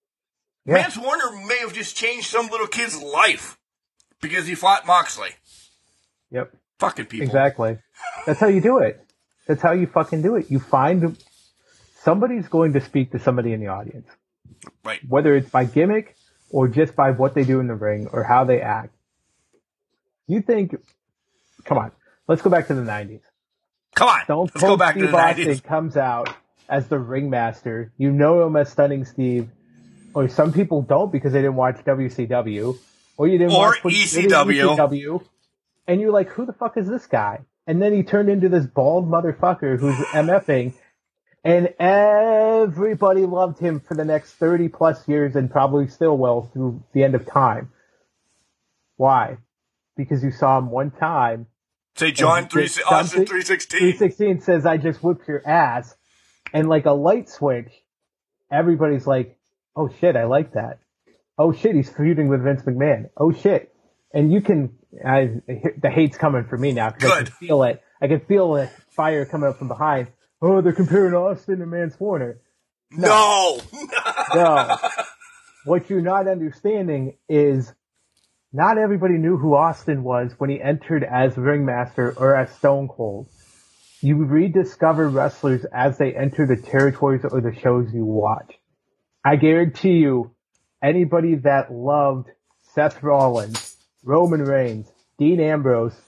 Yeah. 0.65 0.75
Mance 0.75 0.97
Warner 0.97 1.31
may 1.47 1.59
have 1.59 1.73
just 1.73 1.95
changed 1.95 2.27
some 2.27 2.47
little 2.47 2.67
kid's 2.67 3.01
life 3.01 3.57
because 4.21 4.45
he 4.45 4.55
fought 4.55 4.85
Moxley. 4.85 5.29
Yep. 6.31 6.55
Fucking 6.79 7.05
people. 7.05 7.25
Exactly. 7.25 7.77
That's 8.25 8.39
how 8.39 8.47
you 8.47 8.61
do 8.61 8.79
it. 8.79 9.03
That's 9.47 9.61
how 9.61 9.71
you 9.71 9.87
fucking 9.87 10.21
do 10.21 10.35
it. 10.35 10.51
You 10.51 10.59
find 10.59 11.17
somebody's 12.01 12.47
going 12.47 12.73
to 12.73 12.81
speak 12.81 13.11
to 13.13 13.19
somebody 13.19 13.53
in 13.53 13.59
the 13.61 13.67
audience, 13.67 14.07
Right. 14.83 14.99
whether 15.07 15.35
it's 15.35 15.49
by 15.49 15.65
gimmick 15.65 16.15
or 16.51 16.67
just 16.67 16.95
by 16.95 17.11
what 17.11 17.33
they 17.35 17.43
do 17.43 17.59
in 17.59 17.67
the 17.67 17.73
ring 17.75 18.07
or 18.11 18.23
how 18.23 18.43
they 18.43 18.61
act. 18.61 18.93
You 20.27 20.41
think, 20.41 20.75
come 21.65 21.77
on, 21.79 21.91
let's 22.27 22.41
go 22.41 22.49
back 22.49 22.67
to 22.67 22.75
the 22.75 22.81
90s. 22.83 23.21
Come 23.95 24.07
on. 24.09 24.23
Stone 24.25 24.49
Let's 24.53 24.61
go 24.61 24.77
back 24.77 24.93
to 24.95 24.99
Steve 25.01 25.11
the 25.11 25.17
Austin 25.17 25.45
90s. 25.47 25.63
comes 25.63 25.97
out 25.97 26.29
as 26.69 26.87
the 26.87 26.99
ringmaster. 26.99 27.91
You 27.97 28.11
know 28.11 28.45
him 28.45 28.55
as 28.55 28.69
Stunning 28.71 29.05
Steve, 29.05 29.49
or 30.13 30.27
some 30.29 30.53
people 30.53 30.81
don't 30.81 31.11
because 31.11 31.33
they 31.33 31.39
didn't 31.41 31.55
watch 31.55 31.77
WCW, 31.85 32.77
or 33.17 33.27
you 33.27 33.37
didn't 33.37 33.53
Or 33.53 33.69
watch 33.69 33.81
ECW. 33.83 34.77
ECW, 34.77 35.25
and 35.87 35.99
you're 35.99 36.11
like, 36.11 36.29
who 36.29 36.45
the 36.45 36.53
fuck 36.53 36.77
is 36.77 36.87
this 36.87 37.07
guy? 37.07 37.39
And 37.67 37.81
then 37.81 37.93
he 37.93 38.03
turned 38.03 38.29
into 38.29 38.49
this 38.49 38.65
bald 38.65 39.09
motherfucker 39.09 39.79
who's 39.79 39.95
MFing, 40.13 40.73
and 41.43 41.73
everybody 41.79 43.25
loved 43.25 43.59
him 43.59 43.79
for 43.79 43.95
the 43.95 44.05
next 44.05 44.33
30 44.33 44.69
plus 44.69 45.07
years 45.07 45.35
and 45.35 45.49
probably 45.49 45.87
still 45.87 46.17
will 46.17 46.49
through 46.53 46.83
the 46.93 47.03
end 47.03 47.15
of 47.15 47.25
time. 47.25 47.71
Why? 48.97 49.37
Because 49.95 50.23
you 50.23 50.31
saw 50.31 50.57
him 50.57 50.69
one 50.69 50.91
time 50.91 51.47
Say 51.95 52.11
John 52.13 52.47
three 52.47 52.69
Austin 52.89 53.25
three 53.25 53.41
sixteen. 53.41 53.79
316 53.97 54.41
says, 54.41 54.65
I 54.65 54.77
just 54.77 55.03
whipped 55.03 55.27
your 55.27 55.45
ass. 55.45 55.95
And 56.53 56.67
like 56.69 56.85
a 56.85 56.91
light 56.91 57.29
switch, 57.29 57.71
everybody's 58.51 59.05
like, 59.05 59.37
oh 59.75 59.89
shit, 59.99 60.15
I 60.15 60.25
like 60.25 60.53
that. 60.53 60.79
Oh 61.37 61.53
shit, 61.53 61.75
he's 61.75 61.89
feuding 61.89 62.27
with 62.27 62.43
Vince 62.43 62.63
McMahon. 62.63 63.09
Oh 63.15 63.31
shit. 63.31 63.73
And 64.13 64.31
you 64.31 64.41
can, 64.41 64.77
I, 65.05 65.41
the 65.47 65.89
hate's 65.89 66.17
coming 66.17 66.45
for 66.45 66.57
me 66.57 66.71
now 66.71 66.89
because 66.89 67.11
I 67.11 67.23
can 67.23 67.33
feel 67.33 67.63
it. 67.63 67.81
I 68.01 68.07
can 68.07 68.21
feel 68.21 68.53
the 68.53 68.71
fire 68.89 69.25
coming 69.25 69.49
up 69.49 69.57
from 69.57 69.67
behind. 69.67 70.07
Oh, 70.41 70.61
they're 70.61 70.73
comparing 70.73 71.13
Austin 71.13 71.59
to 71.59 71.65
Mance 71.65 71.99
Warner. 71.99 72.39
No. 72.91 73.59
No. 74.33 74.77
what 75.65 75.89
you're 75.89 76.01
not 76.01 76.27
understanding 76.27 77.17
is 77.27 77.71
not 78.51 78.77
everybody 78.77 79.17
knew 79.17 79.37
who 79.37 79.53
Austin 79.53 80.03
was 80.03 80.33
when 80.37 80.49
he 80.49 80.61
entered 80.61 81.03
as 81.03 81.37
ringmaster 81.37 82.13
or 82.17 82.35
as 82.35 82.51
Stone 82.55 82.87
Cold. 82.87 83.27
You 84.01 84.23
rediscover 84.23 85.09
wrestlers 85.09 85.65
as 85.73 85.97
they 85.97 86.13
enter 86.13 86.47
the 86.47 86.55
territories 86.55 87.25
or 87.29 87.41
the 87.41 87.53
shows 87.53 87.93
you 87.93 88.05
watch. 88.05 88.55
I 89.25 89.35
guarantee 89.35 89.97
you, 89.97 90.31
anybody 90.81 91.35
that 91.35 91.73
loved 91.73 92.29
Seth 92.73 93.03
Rollins, 93.03 93.75
Roman 94.03 94.41
Reigns, 94.41 94.89
Dean 95.17 95.41
Ambrose, 95.41 95.99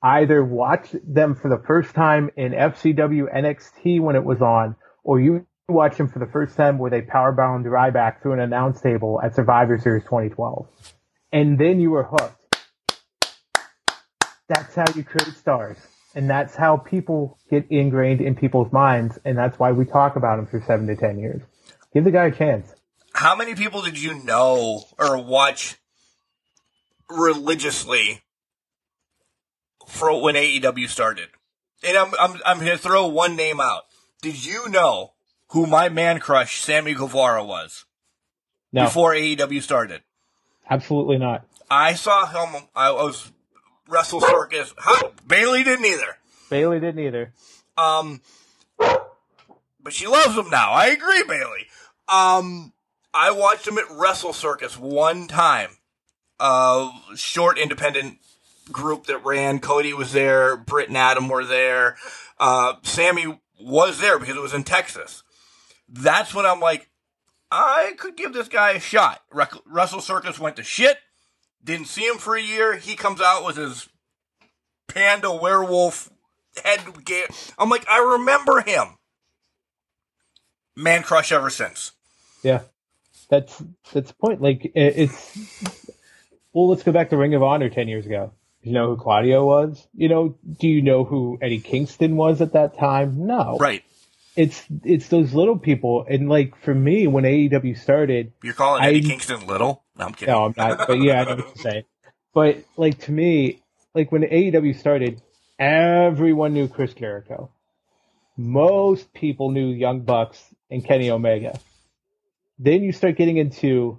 either 0.00 0.44
watched 0.44 0.94
them 1.02 1.34
for 1.34 1.48
the 1.48 1.60
first 1.66 1.92
time 1.92 2.30
in 2.36 2.52
FCW 2.52 3.24
NXT 3.34 4.00
when 4.00 4.14
it 4.14 4.24
was 4.24 4.40
on, 4.40 4.76
or 5.02 5.18
you 5.18 5.44
watched 5.68 5.98
them 5.98 6.08
for 6.08 6.20
the 6.20 6.30
first 6.30 6.56
time 6.56 6.78
where 6.78 6.90
they 6.90 7.02
powerbound 7.02 7.64
Ryback 7.64 8.22
through 8.22 8.34
an 8.34 8.40
announce 8.40 8.80
table 8.80 9.20
at 9.24 9.34
Survivor 9.34 9.76
Series 9.76 10.04
2012. 10.04 10.68
And 11.32 11.58
then 11.58 11.80
you 11.80 11.90
were 11.90 12.04
hooked. 12.04 12.36
That's 14.48 14.74
how 14.76 14.84
you 14.94 15.02
create 15.02 15.34
stars. 15.36 15.78
And 16.14 16.28
that's 16.28 16.56
how 16.56 16.76
people 16.76 17.38
get 17.50 17.66
ingrained 17.70 18.20
in 18.20 18.34
people's 18.34 18.72
minds. 18.72 19.18
And 19.24 19.38
that's 19.38 19.58
why 19.58 19.72
we 19.72 19.84
talk 19.84 20.16
about 20.16 20.36
them 20.36 20.46
for 20.46 20.60
seven 20.66 20.86
to 20.88 20.96
ten 20.96 21.18
years. 21.18 21.42
Give 21.94 22.04
the 22.04 22.10
guy 22.10 22.26
a 22.26 22.32
chance. 22.32 22.72
How 23.12 23.36
many 23.36 23.54
people 23.54 23.82
did 23.82 24.00
you 24.00 24.14
know 24.24 24.82
or 24.98 25.22
watch 25.22 25.76
religiously 27.08 28.22
for 29.86 30.20
when 30.22 30.34
AEW 30.34 30.88
started? 30.88 31.28
And 31.86 31.96
I'm 31.96 32.12
I'm 32.20 32.40
I'm 32.44 32.58
gonna 32.58 32.76
throw 32.78 33.06
one 33.06 33.36
name 33.36 33.60
out. 33.60 33.82
Did 34.22 34.44
you 34.44 34.68
know 34.68 35.12
who 35.48 35.66
my 35.66 35.88
man 35.88 36.18
crush 36.20 36.60
Sammy 36.60 36.94
Guevara 36.94 37.44
was 37.44 37.84
No, 38.72 38.84
before 38.84 39.14
AEW 39.14 39.62
started? 39.62 40.02
absolutely 40.68 41.18
not. 41.18 41.44
I 41.70 41.94
saw 41.94 42.26
him. 42.26 42.62
I 42.76 42.90
was 42.92 43.32
Wrestle 43.90 44.20
Circus. 44.20 44.72
Huh, 44.78 45.10
Bailey 45.26 45.64
didn't 45.64 45.84
either. 45.84 46.16
Bailey 46.48 46.80
didn't 46.80 47.04
either. 47.04 47.32
Um, 47.76 48.20
but 48.78 49.92
she 49.92 50.06
loves 50.06 50.36
him 50.36 50.48
now. 50.50 50.72
I 50.72 50.86
agree, 50.86 51.24
Bailey. 51.24 51.66
Um, 52.08 52.72
I 53.12 53.30
watched 53.32 53.66
him 53.66 53.78
at 53.78 53.90
Wrestle 53.90 54.32
Circus 54.32 54.78
one 54.78 55.26
time. 55.26 55.70
Uh, 56.38 56.90
short 57.16 57.58
independent 57.58 58.18
group 58.72 59.06
that 59.06 59.24
ran. 59.24 59.58
Cody 59.58 59.92
was 59.92 60.12
there. 60.12 60.56
Britt 60.56 60.88
and 60.88 60.96
Adam 60.96 61.28
were 61.28 61.44
there. 61.44 61.96
Uh, 62.38 62.74
Sammy 62.82 63.38
was 63.60 64.00
there 64.00 64.18
because 64.18 64.36
it 64.36 64.42
was 64.42 64.54
in 64.54 64.64
Texas. 64.64 65.22
That's 65.88 66.34
when 66.34 66.46
I'm 66.46 66.60
like, 66.60 66.88
I 67.50 67.94
could 67.98 68.16
give 68.16 68.32
this 68.32 68.48
guy 68.48 68.70
a 68.72 68.80
shot. 68.80 69.22
Wrestle 69.66 70.00
Circus 70.00 70.38
went 70.38 70.56
to 70.56 70.62
shit. 70.62 70.98
Didn't 71.62 71.86
see 71.86 72.06
him 72.06 72.16
for 72.16 72.36
a 72.36 72.42
year. 72.42 72.76
He 72.76 72.96
comes 72.96 73.20
out 73.20 73.44
with 73.44 73.56
his 73.56 73.88
panda 74.88 75.32
werewolf 75.32 76.10
head. 76.64 76.80
I'm 77.58 77.68
like, 77.68 77.88
I 77.88 77.98
remember 77.98 78.60
him. 78.60 78.98
Man 80.76 81.02
crush 81.02 81.32
ever 81.32 81.50
since. 81.50 81.92
Yeah, 82.42 82.62
that's 83.28 83.62
that's 83.92 84.08
the 84.08 84.14
point. 84.14 84.40
Like 84.40 84.72
it's 84.74 85.36
well, 86.52 86.68
let's 86.68 86.82
go 86.82 86.92
back 86.92 87.10
to 87.10 87.16
Ring 87.16 87.34
of 87.34 87.42
Honor 87.42 87.68
ten 87.68 87.88
years 87.88 88.06
ago. 88.06 88.32
You 88.62 88.72
know 88.72 88.88
who 88.88 88.96
Claudio 88.96 89.44
was? 89.44 89.86
You 89.94 90.08
know, 90.08 90.36
do 90.60 90.68
you 90.68 90.82
know 90.82 91.04
who 91.04 91.38
Eddie 91.40 91.60
Kingston 91.60 92.16
was 92.16 92.40
at 92.40 92.52
that 92.52 92.78
time? 92.78 93.26
No. 93.26 93.56
Right. 93.58 93.82
It's 94.40 94.64
it's 94.84 95.08
those 95.08 95.34
little 95.34 95.58
people, 95.58 96.06
and 96.08 96.30
like 96.30 96.56
for 96.62 96.74
me, 96.74 97.06
when 97.06 97.24
AEW 97.24 97.78
started, 97.78 98.32
you're 98.42 98.54
calling 98.54 98.82
Eddie 98.82 99.04
I, 99.04 99.08
Kingston 99.08 99.46
little. 99.46 99.84
No, 99.98 100.06
I'm 100.06 100.14
kidding. 100.14 100.32
No, 100.32 100.46
I'm 100.46 100.54
not. 100.56 100.86
But 100.86 101.02
yeah, 101.02 101.20
I 101.20 101.24
know 101.24 101.36
what 101.36 101.56
you're 101.56 101.72
saying. 101.72 101.84
But 102.32 102.64
like 102.78 102.98
to 103.00 103.12
me, 103.12 103.60
like 103.94 104.10
when 104.10 104.22
AEW 104.22 104.78
started, 104.78 105.20
everyone 105.58 106.54
knew 106.54 106.68
Chris 106.68 106.94
Jericho. 106.94 107.50
Most 108.38 109.12
people 109.12 109.50
knew 109.50 109.68
Young 109.68 110.00
Bucks 110.00 110.42
and 110.70 110.82
Kenny 110.82 111.10
Omega. 111.10 111.58
Then 112.58 112.82
you 112.82 112.92
start 112.92 113.16
getting 113.16 113.36
into 113.36 113.98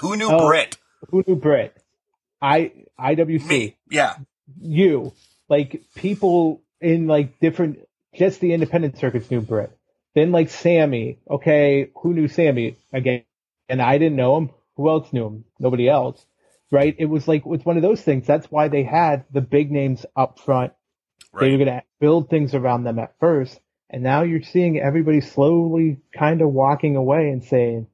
who 0.00 0.16
knew 0.16 0.30
oh, 0.30 0.46
Britt? 0.46 0.78
Who 1.10 1.24
knew 1.26 1.36
Britt? 1.36 1.76
I 2.40 2.72
IWC. 2.98 3.46
Me. 3.46 3.76
Yeah. 3.90 4.14
You. 4.58 5.12
Like 5.48 5.82
people 5.94 6.62
in 6.80 7.06
like 7.06 7.38
different 7.40 7.80
just 8.14 8.40
the 8.40 8.52
independent 8.52 8.98
circuits 8.98 9.30
knew 9.30 9.40
Britt. 9.40 9.76
Then 10.14 10.32
like 10.32 10.50
Sammy. 10.50 11.18
Okay, 11.30 11.90
who 12.02 12.14
knew 12.14 12.28
Sammy 12.28 12.78
again? 12.92 13.24
And 13.68 13.82
I 13.82 13.98
didn't 13.98 14.16
know 14.16 14.36
him. 14.36 14.50
Who 14.76 14.88
else 14.88 15.12
knew 15.12 15.26
him? 15.26 15.44
Nobody 15.58 15.88
else. 15.88 16.24
Right? 16.70 16.94
It 16.98 17.06
was 17.06 17.26
like 17.26 17.42
it's 17.46 17.64
one 17.64 17.76
of 17.76 17.82
those 17.82 18.02
things. 18.02 18.26
That's 18.26 18.50
why 18.50 18.68
they 18.68 18.82
had 18.82 19.24
the 19.32 19.40
big 19.40 19.70
names 19.70 20.04
up 20.16 20.38
front. 20.38 20.72
Right. 21.32 21.46
They 21.46 21.56
were 21.56 21.64
gonna 21.64 21.82
build 22.00 22.30
things 22.30 22.54
around 22.54 22.84
them 22.84 22.98
at 22.98 23.14
first. 23.20 23.60
And 23.90 24.02
now 24.02 24.22
you're 24.22 24.42
seeing 24.42 24.78
everybody 24.78 25.20
slowly 25.20 26.00
kind 26.16 26.42
of 26.42 26.50
walking 26.50 26.96
away 26.96 27.30
and 27.30 27.42
saying, 27.42 27.86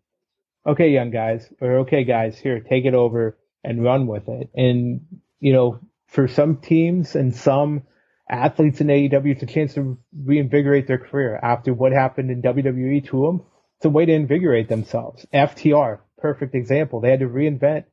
okay, 0.66 0.88
young 0.88 1.10
guys, 1.10 1.48
or 1.60 1.78
okay, 1.80 2.04
guys, 2.04 2.38
here, 2.38 2.60
take 2.60 2.84
it 2.84 2.94
over 2.94 3.38
and 3.62 3.84
run 3.84 4.06
with 4.06 4.28
it. 4.28 4.50
And, 4.54 5.06
you 5.38 5.52
know, 5.52 5.80
for 6.08 6.26
some 6.26 6.56
teams 6.56 7.14
and 7.14 7.34
some 7.34 7.82
athletes 8.28 8.80
in 8.80 8.86
AEW, 8.88 9.32
it's 9.32 9.42
a 9.42 9.46
chance 9.46 9.74
to 9.74 9.98
reinvigorate 10.16 10.86
their 10.86 10.98
career 10.98 11.38
after 11.42 11.74
what 11.74 11.92
happened 11.92 12.30
in 12.30 12.42
WWE 12.42 13.06
to 13.08 13.26
them. 13.26 13.42
It's 13.76 13.84
a 13.84 13.90
way 13.90 14.06
to 14.06 14.12
invigorate 14.12 14.68
themselves. 14.68 15.26
FTR, 15.32 16.00
perfect 16.18 16.54
example. 16.54 17.00
They 17.00 17.10
had 17.10 17.20
to 17.20 17.28
reinvent 17.28 17.84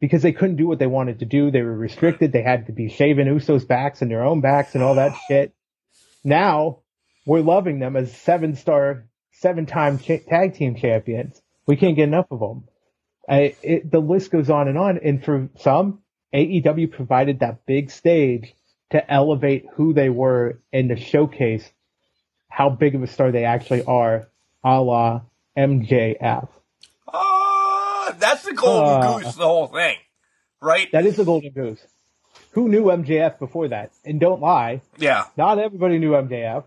because 0.00 0.22
they 0.22 0.32
couldn't 0.32 0.56
do 0.56 0.68
what 0.68 0.78
they 0.78 0.86
wanted 0.86 1.20
to 1.20 1.24
do. 1.24 1.50
They 1.50 1.62
were 1.62 1.76
restricted. 1.76 2.32
They 2.32 2.42
had 2.42 2.66
to 2.66 2.72
be 2.72 2.88
shaving 2.88 3.26
Usos 3.26 3.66
backs 3.66 4.02
and 4.02 4.10
their 4.10 4.24
own 4.24 4.40
backs 4.40 4.74
and 4.74 4.84
all 4.84 4.96
that 4.96 5.16
shit. 5.28 5.54
Now 6.24 6.80
we're 7.26 7.40
loving 7.40 7.78
them 7.78 7.96
as 7.96 8.14
seven 8.16 8.54
star, 8.54 9.06
seven 9.32 9.66
time 9.66 9.98
cha- 9.98 10.18
tag 10.28 10.54
team 10.54 10.76
champions. 10.76 11.40
We 11.66 11.76
can't 11.76 11.96
get 11.96 12.04
enough 12.04 12.26
of 12.30 12.40
them. 12.40 12.64
I, 13.28 13.54
it, 13.62 13.90
the 13.90 14.00
list 14.00 14.30
goes 14.30 14.48
on 14.50 14.68
and 14.68 14.78
on. 14.78 14.98
And 14.98 15.22
for 15.22 15.48
some, 15.58 16.00
AEW 16.34 16.92
provided 16.92 17.40
that 17.40 17.66
big 17.66 17.90
stage 17.90 18.54
to 18.90 19.12
elevate 19.12 19.66
who 19.74 19.92
they 19.92 20.08
were 20.08 20.58
and 20.72 20.88
to 20.88 20.96
showcase 20.96 21.68
how 22.48 22.70
big 22.70 22.94
of 22.94 23.02
a 23.02 23.06
star 23.06 23.30
they 23.30 23.44
actually 23.44 23.84
are, 23.84 24.28
a 24.64 24.80
la 24.80 25.22
MJF. 25.56 26.48
Ah, 27.12 28.08
uh, 28.08 28.12
that's 28.12 28.42
the 28.42 28.54
golden 28.54 29.02
uh, 29.02 29.18
goose, 29.18 29.34
the 29.34 29.44
whole 29.44 29.66
thing, 29.66 29.96
right? 30.60 30.90
That 30.92 31.06
is 31.06 31.16
the 31.16 31.24
golden 31.24 31.52
goose. 31.52 31.80
Who 32.52 32.68
knew 32.68 32.84
MJF 32.84 33.38
before 33.38 33.68
that? 33.68 33.92
And 34.04 34.18
don't 34.18 34.40
lie. 34.40 34.80
Yeah. 34.96 35.24
Not 35.36 35.58
everybody 35.58 35.98
knew 35.98 36.12
MJF. 36.12 36.64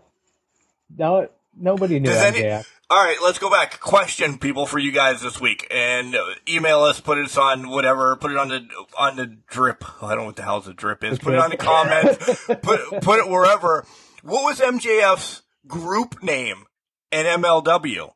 No, 0.96 1.28
nobody 1.56 2.00
knew 2.00 2.10
Does 2.10 2.34
MJF. 2.34 2.42
Any, 2.42 2.64
all 2.90 3.02
right, 3.02 3.16
let's 3.22 3.38
go 3.38 3.50
back. 3.50 3.80
Question, 3.80 4.36
people, 4.38 4.66
for 4.66 4.78
you 4.78 4.92
guys 4.92 5.22
this 5.22 5.40
week, 5.40 5.66
and 5.70 6.14
uh, 6.14 6.24
email 6.46 6.80
us. 6.80 7.00
Put 7.00 7.16
us 7.16 7.38
on 7.38 7.70
whatever. 7.70 8.16
Put 8.16 8.32
it 8.32 8.36
on 8.36 8.48
the 8.48 8.68
on 8.98 9.16
the 9.16 9.26
drip. 9.48 9.84
I 10.02 10.10
don't 10.10 10.18
know 10.18 10.24
what 10.26 10.36
the 10.36 10.42
hell 10.42 10.60
the 10.60 10.74
drip 10.74 11.02
is. 11.02 11.18
Put 11.18 11.32
it 11.32 11.40
on 11.40 11.50
the 11.50 11.56
comments. 11.56 12.44
put 12.62 13.00
put 13.00 13.18
it 13.18 13.30
wherever. 13.30 13.86
What 14.22 14.44
was 14.44 14.60
MJF's 14.60 15.42
group 15.66 16.22
name 16.22 16.64
in 17.10 17.24
MLW? 17.24 18.12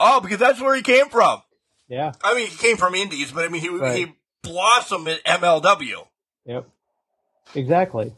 Oh, 0.00 0.20
because 0.20 0.38
that's 0.38 0.60
where 0.60 0.74
he 0.74 0.82
came 0.82 1.08
from. 1.08 1.40
Yeah. 1.88 2.12
I 2.22 2.34
mean, 2.34 2.48
he 2.48 2.56
came 2.56 2.76
from 2.76 2.94
Indies, 2.94 3.30
but 3.30 3.44
I 3.44 3.48
mean, 3.48 3.60
he 3.60 3.68
right. 3.68 3.96
he 3.96 4.12
blossomed 4.42 5.06
at 5.08 5.24
MLW. 5.24 6.06
Yep. 6.46 6.68
Exactly. 7.54 8.12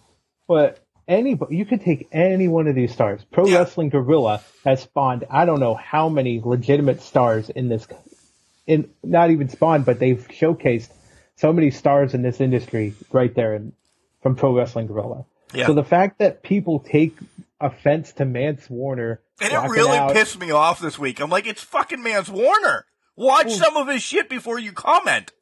But 0.48 0.85
anybody, 1.08 1.56
you 1.56 1.64
could 1.64 1.82
take 1.82 2.08
any 2.12 2.48
one 2.48 2.66
of 2.66 2.74
these 2.74 2.92
stars. 2.92 3.24
Pro 3.32 3.46
yeah. 3.46 3.58
Wrestling 3.58 3.90
Guerrilla 3.90 4.42
has 4.64 4.82
spawned, 4.82 5.24
I 5.30 5.44
don't 5.44 5.60
know 5.60 5.74
how 5.74 6.08
many 6.08 6.40
legitimate 6.42 7.02
stars 7.02 7.48
in 7.48 7.68
this, 7.68 7.86
in 8.66 8.90
not 9.02 9.30
even 9.30 9.48
spawned, 9.48 9.84
but 9.84 9.98
they've 9.98 10.26
showcased 10.28 10.88
so 11.36 11.52
many 11.52 11.70
stars 11.70 12.14
in 12.14 12.22
this 12.22 12.40
industry 12.40 12.94
right 13.12 13.34
there 13.34 13.54
in, 13.54 13.72
from 14.22 14.36
Pro 14.36 14.56
Wrestling 14.56 14.86
Guerrilla. 14.86 15.24
Yeah. 15.54 15.66
So 15.66 15.74
the 15.74 15.84
fact 15.84 16.18
that 16.18 16.42
people 16.42 16.80
take 16.80 17.16
offense 17.60 18.12
to 18.14 18.24
Mance 18.24 18.68
Warner, 18.68 19.20
and 19.40 19.52
it 19.52 19.70
really 19.70 19.96
out, 19.96 20.12
pissed 20.12 20.38
me 20.38 20.50
off 20.50 20.80
this 20.80 20.98
week. 20.98 21.20
I'm 21.20 21.30
like, 21.30 21.46
it's 21.46 21.62
fucking 21.62 22.02
Mance 22.02 22.28
Warner. 22.28 22.86
Watch 23.14 23.52
some 23.52 23.76
of 23.76 23.88
his 23.88 24.02
shit 24.02 24.28
before 24.28 24.58
you 24.58 24.72
comment 24.72 25.32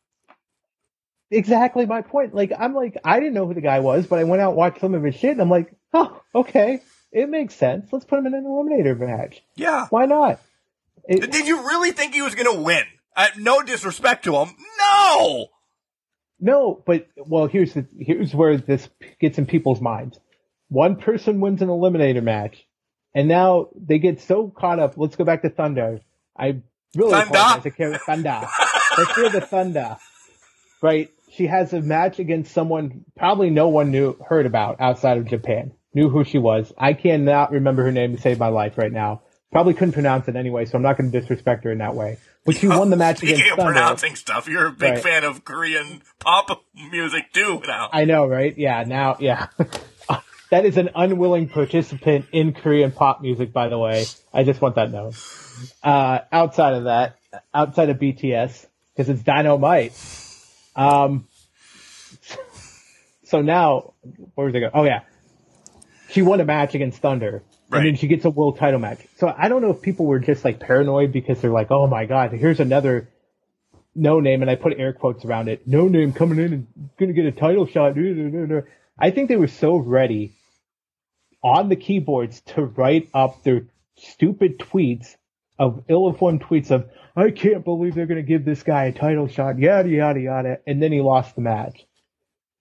exactly 1.31 1.87
my 1.87 2.03
point. 2.03 2.35
Like 2.35 2.53
I'm 2.59 2.75
like 2.75 2.97
I 3.05 3.21
didn't 3.21 3.35
know 3.35 3.47
who 3.47 3.55
the 3.55 3.61
guy 3.61 3.81
was, 3.81 4.07
but 4.07 4.19
I 4.19 4.25
went 4.25 4.43
out 4.43 4.51
and 4.51 4.57
watched 4.57 4.81
some 4.81 4.95
of 4.95 5.03
his 5.03 5.15
shit, 5.15 5.33
and 5.33 5.41
I'm 5.41 5.51
like, 5.51 5.73
oh, 5.93 6.21
okay, 6.35 6.83
it 7.13 7.29
makes 7.29 7.55
sense. 7.55 7.89
Let's 7.93 8.05
put 8.05 8.19
him 8.19 8.27
in 8.27 8.35
an 8.35 8.45
eliminator 8.45 8.99
match. 8.99 9.43
Yeah, 9.57 9.87
why 9.91 10.07
not? 10.07 10.41
It, 11.07 11.31
Did 11.31 11.47
you 11.47 11.67
really 11.67 11.93
think 11.93 12.15
he 12.15 12.23
was 12.23 12.35
going 12.35 12.57
to 12.57 12.63
win? 12.63 12.85
Uh, 13.17 13.29
no 13.39 13.63
disrespect 13.63 14.25
to 14.25 14.35
him, 14.37 14.49
no. 14.79 15.47
No, 16.41 16.83
but 16.85 17.07
well, 17.17 17.47
here's 17.47 17.75
the 17.75 17.87
here's 17.99 18.35
where 18.35 18.57
this 18.57 18.89
gets 19.21 19.39
in 19.39 19.47
people's 19.47 19.81
minds. 19.81 20.19
One 20.69 20.97
person 20.97 21.41
wins 21.41 21.63
an 21.63 21.69
eliminator 21.69 22.23
match, 22.23 22.67
and 23.15 23.29
now 23.29 23.69
they 23.75 23.99
get 23.99 24.21
so 24.21 24.49
caught 24.49 24.81
up. 24.81 24.95
Let's 24.97 25.17
go 25.17 25.25
back 25.25 25.43
to 25.43 25.51
Thunder. 25.51 26.01
I 26.37 26.63
really 26.97 27.13
Thunder. 27.13 27.71
Thunder. 27.99 28.41
Let's 28.99 29.15
hear 29.15 29.31
the 29.31 29.41
Thunder. 29.41 29.97
Right? 30.83 31.11
she 31.37 31.47
has 31.47 31.73
a 31.73 31.81
match 31.81 32.19
against 32.19 32.53
someone 32.53 33.05
probably 33.17 33.51
no 33.51 33.69
one 33.69 33.91
knew 33.91 34.17
heard 34.29 34.47
about 34.47 34.81
outside 34.81 35.19
of 35.19 35.27
Japan. 35.27 35.73
Knew 35.93 36.09
who 36.09 36.25
she 36.25 36.39
was. 36.39 36.73
I 36.79 36.93
cannot 36.93 37.53
remember 37.53 37.85
her 37.85 37.93
name 37.93 38.17
to 38.17 38.23
save 38.23 38.39
my 38.39 38.49
life 38.49 38.79
right 38.79 38.93
now. 38.93 39.23
Probably 39.53 39.75
couldn't 39.75 39.93
pronounce 39.93 40.27
it 40.27 40.35
anyway, 40.35 40.65
so 40.65 40.77
I'm 40.77 40.83
not 40.83 40.99
going 40.99 41.11
to 41.11 41.21
disrespect 41.21 41.65
her 41.65 41.71
in 41.71 41.79
that 41.79 41.95
way. 41.95 42.19
But 42.45 42.57
she 42.57 42.67
won 42.67 42.91
the 42.91 42.97
match 42.97 43.19
Speaking 43.19 43.37
against 43.37 43.53
of 43.53 43.59
Thunder. 43.59 43.73
pronouncing 43.73 44.17
stuff, 44.17 44.49
you're 44.49 44.67
a 44.67 44.73
big 44.73 44.95
right. 44.95 45.03
fan 45.03 45.25
of 45.25 45.45
Korean 45.45 46.03
pop 46.19 46.65
music 46.75 47.33
too 47.33 47.61
now. 47.67 47.89
I 47.93 48.05
know, 48.05 48.27
right? 48.27 48.57
Yeah, 48.57 48.83
now, 48.85 49.17
yeah. 49.21 49.47
that 50.51 50.65
is 50.65 50.77
an 50.77 50.91
unwilling 50.95 51.49
participant 51.49 52.27
in 52.33 52.53
Korean 52.53 52.91
pop 52.91 53.23
music, 53.23 53.53
by 53.53 53.69
the 53.69 53.79
way. 53.79 54.07
I 54.33 54.43
just 54.43 54.61
want 54.61 54.75
that 54.75 54.91
known. 54.91 55.13
Uh, 55.83 56.19
outside 56.33 56.75
of 56.75 56.85
that, 56.85 57.17
outside 57.53 57.91
of 57.91 57.99
BTS, 57.99 58.67
because 58.95 59.09
it's 59.09 59.23
Dynamite 59.23 59.93
um, 60.77 61.29
so 63.25 63.43
now, 63.43 63.95
where 64.35 64.47
was 64.47 64.55
I 64.55 64.61
go? 64.61 64.71
Oh 64.73 64.85
yeah, 64.85 65.01
she 66.11 66.23
won 66.23 66.41
a 66.41 66.45
match 66.45 66.75
against 66.75 66.99
Thunder, 66.99 67.43
right. 67.69 67.79
and 67.79 67.89
then 67.89 67.97
she 67.97 68.07
gets 68.07 68.25
a 68.25 68.31
world 68.31 68.59
title 68.59 68.81
match. 68.81 69.01
So 69.17 69.33
I 69.37 69.49
don't 69.49 69.63
know 69.63 69.71
if 69.71 69.83
people 69.83 70.07
were 70.07 70.19
just 70.19 70.45
like 70.45 70.61
paranoid 70.61 71.13
because 71.13 71.41
they're 71.41 71.51
like, 71.51 71.71
oh 71.71 71.87
my 71.87 72.07
god, 72.07 72.33
here's 72.33 72.61
another 72.61 73.09
no 73.95 74.21
name, 74.21 74.43
and 74.43 74.51
I 74.51 74.57
put 74.57 74.79
air 74.79 74.93
quotes 74.93 75.25
around 75.25 75.49
it, 75.49 75.67
no 75.67 75.89
name 75.89 76.13
coming 76.13 76.39
in 76.39 76.53
and 76.53 76.67
gonna 76.99 77.13
get 77.13 77.27
a 77.27 77.33
title 77.33 77.67
shot. 77.67 77.97
I 78.99 79.11
think 79.11 79.29
they 79.29 79.37
were 79.37 79.49
so 79.49 79.77
ready 79.77 80.33
on 81.43 81.69
the 81.69 81.77
keyboards 81.77 82.41
to 82.41 82.65
write 82.65 83.11
up 83.13 83.43
their 83.43 83.67
stupid 83.97 84.59
tweets 84.59 85.15
of 85.59 85.85
ill-informed 85.89 86.43
tweets 86.43 86.71
of 86.71 86.89
I 87.17 87.31
can't 87.31 87.65
believe 87.65 87.95
they're 87.95 88.07
going 88.07 88.21
to 88.21 88.27
give 88.27 88.45
this 88.45 88.63
guy 88.63 88.85
a 88.87 88.93
title 88.93 89.29
shot, 89.29 89.59
yada 89.59 89.89
yada 89.89 90.21
yada, 90.21 90.59
and 90.67 90.83
then 90.83 90.91
he 90.93 91.01
lost 91.01 91.37
the 91.37 91.43
match. 91.43 91.87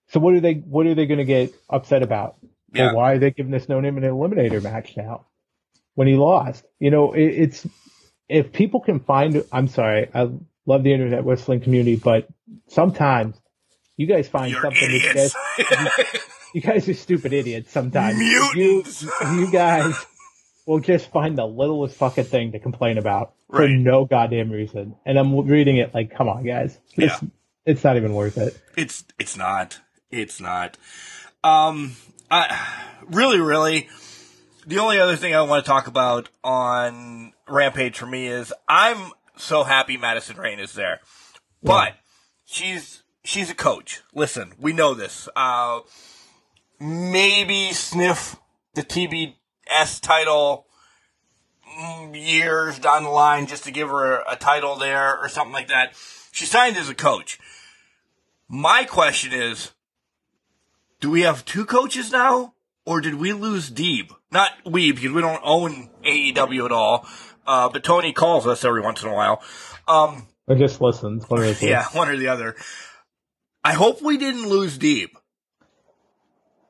So 0.10 0.20
what 0.20 0.36
are 0.36 0.42
they? 0.42 0.54
What 0.54 0.86
are 0.86 0.94
they 0.96 1.08
going 1.08 1.18
to 1.20 1.26
get 1.26 1.54
upset 1.70 2.04
about? 2.04 2.36
Yeah. 2.72 2.88
Well, 2.88 2.98
why 2.98 3.14
are 3.14 3.18
they 3.20 3.32
giving 3.32 3.52
this 3.52 3.68
no 3.68 3.80
name 3.80 3.98
an 3.98 4.04
eliminator 4.04 4.62
match 4.62 4.96
now 4.96 5.26
when 5.96 6.08
he 6.08 6.16
lost? 6.16 6.64
You 6.80 6.92
know, 6.92 7.14
it, 7.14 7.24
it's 7.26 7.68
if 8.30 8.52
people 8.54 8.80
can 8.82 9.00
find. 9.00 9.44
I'm 9.52 9.68
sorry, 9.68 10.10
I 10.14 10.30
love 10.66 10.84
the 10.84 10.94
internet 10.94 11.26
wrestling 11.26 11.62
community, 11.62 11.96
but 11.96 12.28
sometimes 12.68 13.36
you 13.98 14.06
guys 14.08 14.28
find 14.28 14.52
You're 14.52 14.62
something 14.62 14.84
idiots. 14.84 15.34
that 15.34 16.12
you, 16.14 16.20
you 16.56 16.62
guys 16.62 16.88
are 16.88 16.94
stupid 16.94 17.34
idiots. 17.34 17.72
Sometimes 17.72 18.18
Mutants. 18.54 19.02
you 19.02 19.12
you 19.40 19.52
guys 19.52 19.96
will 20.66 20.80
just 20.80 21.12
find 21.12 21.38
the 21.38 21.46
littlest 21.46 21.96
fucking 21.96 22.24
thing 22.26 22.52
to 22.54 22.60
complain 22.60 22.98
about 22.98 23.34
right. 23.48 23.68
for 23.68 23.68
no 23.70 24.06
goddamn 24.06 24.52
reason. 24.52 24.96
And 25.06 25.18
I'm 25.18 25.36
reading 25.46 25.78
it 25.78 25.94
like, 25.94 26.16
come 26.16 26.30
on, 26.30 26.44
guys. 26.44 26.80
yeah. 26.96 27.20
it's 27.66 27.84
not 27.84 27.98
even 27.98 28.14
worth 28.14 28.38
it. 28.38 28.60
It's 28.78 29.04
it's 29.20 29.38
not. 29.38 29.80
It's 30.10 30.40
not. 30.40 30.78
Um, 31.44 31.96
I 32.30 32.56
really, 33.08 33.40
really. 33.40 33.90
The 34.66 34.80
only 34.80 35.00
other 35.00 35.18
thing 35.18 35.36
I 35.36 35.42
want 35.42 35.66
to 35.66 35.70
talk 35.70 35.88
about 35.88 36.30
on 36.44 37.34
Rampage 37.48 37.98
for 37.98 38.06
me 38.06 38.28
is 38.28 38.54
I'm 38.68 39.12
so 39.36 39.64
happy 39.64 39.98
Madison 39.98 40.38
Rayne 40.38 40.60
is 40.60 40.74
there, 40.74 41.02
but 41.62 41.96
she's 42.46 43.04
she's 43.24 43.50
a 43.50 43.56
coach. 43.56 44.02
Listen, 44.14 44.54
we 44.60 44.72
know 44.72 44.94
this. 44.94 45.28
Uh, 45.36 45.82
maybe 46.80 47.74
sniff 47.74 48.38
the 48.74 48.84
TBS 49.70 50.02
title 50.02 50.68
years 52.14 52.80
down 52.80 53.04
the 53.04 53.10
line 53.10 53.48
just 53.48 53.64
to 53.64 53.72
give 53.72 53.90
her 53.90 54.20
a, 54.22 54.34
a 54.34 54.36
title 54.36 54.76
there 54.76 55.18
or 55.20 55.28
something 55.30 55.54
like 55.54 55.70
that. 55.70 55.94
She 56.32 56.46
signed 56.46 56.78
as 56.78 56.90
a 56.90 56.96
coach. 56.96 57.40
My 58.48 58.84
question 58.84 59.34
is, 59.34 59.72
do 61.00 61.10
we 61.10 61.22
have 61.22 61.46
two 61.46 61.66
coaches 61.66 62.12
now, 62.12 62.54
or 62.86 63.02
did 63.02 63.16
we 63.16 63.34
lose 63.34 63.70
Deeb? 63.72 64.12
Not 64.32 64.52
we, 64.66 64.92
because 64.92 65.12
we 65.12 65.22
don't 65.22 65.42
own 65.44 65.90
AEW 66.06 66.66
at 66.66 66.72
all. 66.72 67.08
Uh, 67.46 67.70
but 67.70 67.84
Tony 67.84 68.14
calls 68.14 68.48
us 68.48 68.64
every 68.64 68.82
once 68.82 69.04
in 69.04 69.10
a 69.10 69.14
while. 69.14 69.42
Um, 69.88 70.28
Or 70.48 70.56
just 70.56 70.80
listens. 70.80 71.30
One 71.30 71.42
of 71.42 71.48
the 71.48 71.56
two. 71.56 71.68
yeah, 71.68 71.86
one 71.94 72.08
or 72.10 72.16
the 72.16 72.28
other. 72.30 72.56
I 73.64 73.74
hope 73.74 74.02
we 74.02 74.18
didn't 74.18 74.48
lose 74.48 74.78
Deeb. 74.78 75.10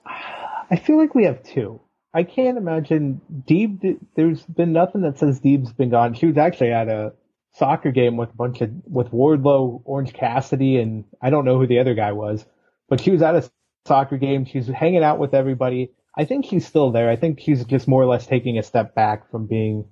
I 0.05 0.77
feel 0.77 0.97
like 0.97 1.13
we 1.13 1.25
have 1.25 1.43
two. 1.43 1.81
I 2.13 2.23
can't 2.23 2.57
imagine 2.57 3.21
Deeb. 3.47 3.99
There's 4.15 4.43
been 4.43 4.71
nothing 4.73 5.01
that 5.01 5.17
says 5.17 5.39
Deeb's 5.39 5.73
been 5.73 5.89
gone. 5.89 6.13
She 6.13 6.27
was 6.27 6.37
actually 6.37 6.71
at 6.71 6.87
a 6.87 7.13
soccer 7.53 7.91
game 7.91 8.17
with 8.17 8.29
a 8.29 8.35
bunch 8.35 8.61
of 8.61 8.69
with 8.85 9.11
Wardlow, 9.11 9.81
Orange 9.85 10.13
Cassidy, 10.13 10.77
and 10.77 11.05
I 11.21 11.29
don't 11.29 11.45
know 11.45 11.57
who 11.57 11.67
the 11.67 11.79
other 11.79 11.95
guy 11.95 12.11
was, 12.11 12.45
but 12.87 13.01
she 13.01 13.11
was 13.11 13.21
at 13.21 13.35
a 13.35 13.49
soccer 13.87 14.17
game. 14.17 14.45
She's 14.45 14.67
hanging 14.67 15.03
out 15.03 15.19
with 15.19 15.33
everybody. 15.33 15.91
I 16.15 16.25
think 16.25 16.45
she's 16.45 16.67
still 16.67 16.91
there. 16.91 17.09
I 17.09 17.15
think 17.15 17.39
she's 17.39 17.65
just 17.65 17.87
more 17.87 18.03
or 18.03 18.05
less 18.05 18.27
taking 18.27 18.59
a 18.59 18.63
step 18.63 18.93
back 18.93 19.31
from 19.31 19.47
being 19.47 19.85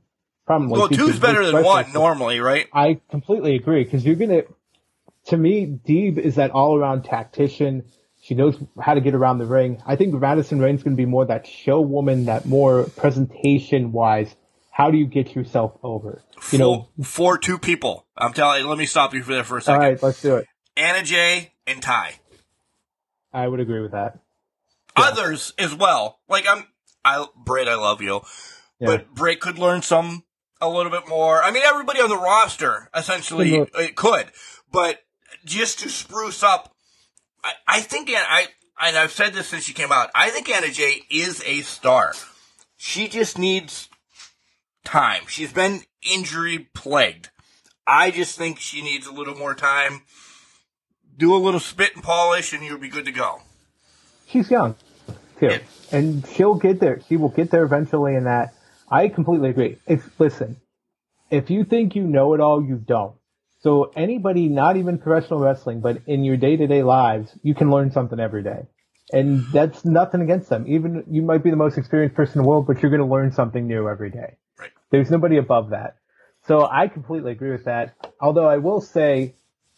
probably. 0.46 0.80
Well, 0.80 0.90
two's 0.90 1.20
better 1.20 1.46
than 1.46 1.64
one 1.64 1.92
normally, 1.92 2.40
right? 2.40 2.68
I 2.72 3.02
completely 3.10 3.56
agree 3.56 3.84
because 3.84 4.06
you're 4.06 4.16
gonna. 4.16 4.44
To 5.28 5.38
me, 5.38 5.68
Deeb 5.68 6.18
is 6.18 6.36
that 6.36 6.52
all-around 6.52 7.04
tactician. 7.04 7.86
She 8.22 8.36
knows 8.36 8.56
how 8.80 8.94
to 8.94 9.02
get 9.02 9.16
around 9.16 9.40
the 9.40 9.48
ring. 9.48 9.82
I 9.86 9.96
think 9.96 10.14
Madison 10.14 10.60
Rayne's 10.60 10.84
going 10.84 10.96
to 10.96 11.02
be 11.02 11.08
more 11.08 11.26
that 11.26 11.48
show 11.48 11.82
woman, 11.82 12.26
that 12.26 12.46
more 12.46 12.84
presentation-wise. 12.84 14.36
How 14.70 14.92
do 14.92 14.98
you 14.98 15.08
get 15.08 15.36
yourself 15.36 15.78
over? 15.82 16.24
You 16.52 16.60
know. 16.60 16.90
for, 17.04 17.38
two 17.38 17.58
people. 17.58 18.06
I'm 18.16 18.34
telling 18.34 18.62
you, 18.62 18.70
let 18.70 18.78
me 18.78 18.86
stop 18.86 19.14
you 19.14 19.24
for 19.24 19.34
there 19.34 19.44
for 19.44 19.58
a 19.58 19.62
second. 19.62 19.82
All 19.82 19.90
right, 19.90 20.04
let's 20.04 20.22
do 20.22 20.36
it. 20.38 20.46
Anna 20.78 21.04
Jay 21.04 21.54
and 21.66 21.82
Tay. 21.82 22.20
I 23.34 23.48
would 23.48 23.60
agree 23.60 23.82
with 23.82 23.92
that. 23.92 24.20
Others 24.96 25.54
as 25.58 25.74
well. 25.74 26.20
Like 26.30 26.46
I'm, 26.48 26.66
I, 27.04 27.26
Britt, 27.36 27.68
I 27.68 27.76
love 27.76 28.02
you. 28.02 28.22
Yeah. 28.80 28.88
But 28.88 29.14
Britt 29.14 29.40
could 29.40 29.58
learn 29.58 29.82
some, 29.82 30.26
a 30.60 30.70
little 30.70 30.92
bit 30.92 31.08
more. 31.08 31.42
I 31.42 31.52
mean, 31.52 31.64
everybody 31.66 32.02
on 32.02 32.10
the 32.10 32.18
roster 32.18 32.90
essentially 32.96 33.56
it 33.56 33.72
uh, 33.74 33.88
could, 33.96 34.28
but 34.72 35.00
just 35.44 35.80
to 35.80 35.90
spruce 35.90 36.44
up, 36.44 36.71
I, 37.44 37.52
I 37.68 37.82
think, 37.82 38.10
I, 38.12 38.48
and 38.82 38.98
I've 38.98 39.12
said 39.12 39.34
this 39.34 39.48
since 39.48 39.64
she 39.64 39.74
came 39.74 39.92
out, 39.92 40.10
I 40.16 40.30
think 40.30 40.50
Anna 40.50 40.70
Jay 40.72 41.02
is 41.10 41.44
a 41.46 41.62
star. 41.62 42.14
She 42.78 43.08
just 43.08 43.38
needs 43.38 43.90
time. 44.84 45.24
She's 45.28 45.54
been 45.54 45.82
injury 46.12 46.70
plagued. 46.74 47.30
I 47.88 48.12
just 48.12 48.38
think 48.38 48.60
she 48.60 48.82
needs 48.82 49.08
a 49.08 49.12
little 49.12 49.36
more 49.36 49.54
time. 49.56 50.02
Do 51.18 51.36
a 51.36 51.38
little 51.38 51.60
spit 51.60 51.92
and 51.96 52.04
polish 52.04 52.54
and 52.54 52.64
you'll 52.64 52.80
be 52.80 52.90
good 52.90 53.06
to 53.06 53.12
go. 53.12 53.42
she's 54.28 54.50
young 54.50 54.76
too, 55.40 55.48
Yeah. 55.48 55.60
and 55.92 56.26
she'll 56.28 56.56
get 56.56 56.80
there. 56.80 57.02
She 57.08 57.18
will 57.18 57.30
get 57.30 57.52
there 57.52 57.64
eventually. 57.64 58.16
In 58.16 58.24
that, 58.24 58.54
I 58.90 59.08
completely 59.10 59.50
agree. 59.50 59.78
If 59.88 60.08
listen, 60.20 60.58
if 61.30 61.50
you 61.50 61.64
think 61.66 61.96
you 61.96 62.04
know 62.04 62.34
it 62.34 62.40
all, 62.40 62.64
you 62.64 62.76
don't. 62.78 63.16
So 63.62 63.92
anybody, 63.96 64.48
not 64.48 64.78
even 64.78 64.98
professional 64.98 65.40
wrestling, 65.40 65.82
but 65.82 66.02
in 66.08 66.24
your 66.24 66.38
day 66.38 66.58
to 66.58 66.68
day 66.68 66.84
lives, 66.84 67.32
you 67.44 67.54
can 67.54 67.70
learn 67.70 67.92
something 67.92 68.20
every 68.20 68.44
day. 68.44 68.64
And 69.14 69.46
that's 69.52 69.86
nothing 69.86 70.22
against 70.22 70.50
them. 70.50 70.66
Even 70.68 71.04
you 71.10 71.22
might 71.22 71.44
be 71.44 71.50
the 71.52 71.58
most 71.58 71.78
experienced 71.78 72.16
person 72.16 72.40
in 72.40 72.44
the 72.44 72.48
world, 72.50 72.66
but 72.66 72.82
you're 72.82 72.90
going 72.90 73.08
to 73.08 73.14
learn 73.14 73.32
something 73.32 73.68
new 73.68 73.88
every 73.88 74.10
day. 74.10 74.38
Right. 74.58 74.72
There's 74.90 75.12
nobody 75.12 75.38
above 75.38 75.72
that. 75.72 75.98
So 76.48 76.66
I 76.66 76.88
completely 76.88 77.34
agree 77.34 77.52
with 77.52 77.66
that. 77.66 77.94
Although 78.20 78.48
I 78.48 78.58
will 78.58 78.82
say, 78.82 79.36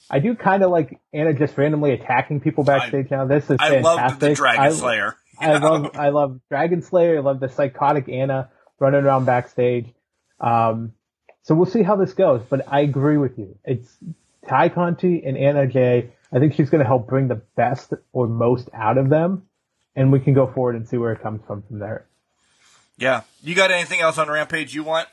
I 0.09 0.19
do 0.19 0.35
kind 0.35 0.63
of 0.63 0.71
like 0.71 0.99
Anna 1.13 1.33
just 1.33 1.57
randomly 1.57 1.91
attacking 1.91 2.41
people 2.41 2.63
backstage 2.63 3.09
now. 3.11 3.25
This 3.25 3.49
is 3.49 3.57
I 3.59 3.69
fantastic. 3.69 4.19
the 4.19 4.35
Dragon 4.35 4.63
I- 4.63 4.69
Slayer. 4.69 5.15
I 5.39 5.57
love 5.57 5.95
I 5.95 6.09
love 6.09 6.39
Dragon 6.47 6.83
Slayer. 6.83 7.17
I 7.17 7.21
love 7.21 7.39
the 7.39 7.49
psychotic 7.49 8.07
Anna 8.07 8.51
running 8.79 9.03
around 9.03 9.25
backstage. 9.25 9.91
Um, 10.39 10.93
so 11.43 11.55
we'll 11.55 11.65
see 11.65 11.83
how 11.83 11.95
this 11.95 12.13
goes. 12.13 12.41
But 12.49 12.61
I 12.67 12.81
agree 12.81 13.17
with 13.17 13.37
you. 13.37 13.57
It's 13.63 13.95
Tay 14.49 14.69
Conti 14.69 15.23
and 15.25 15.37
Anna 15.37 15.67
Jay. 15.67 16.11
I 16.31 16.39
think 16.39 16.55
she's 16.55 16.69
going 16.69 16.79
to 16.79 16.87
help 16.87 17.07
bring 17.07 17.27
the 17.27 17.41
best 17.55 17.93
or 18.11 18.27
most 18.27 18.69
out 18.73 18.97
of 18.97 19.09
them, 19.09 19.43
and 19.95 20.11
we 20.11 20.19
can 20.19 20.33
go 20.33 20.47
forward 20.47 20.75
and 20.75 20.87
see 20.87 20.97
where 20.97 21.11
it 21.13 21.21
comes 21.21 21.41
from 21.45 21.61
from 21.63 21.79
there. 21.79 22.05
Yeah. 22.97 23.21
You 23.43 23.55
got 23.55 23.71
anything 23.71 23.99
else 24.01 24.17
on 24.17 24.29
Rampage 24.29 24.73
you 24.73 24.83
want? 24.83 25.07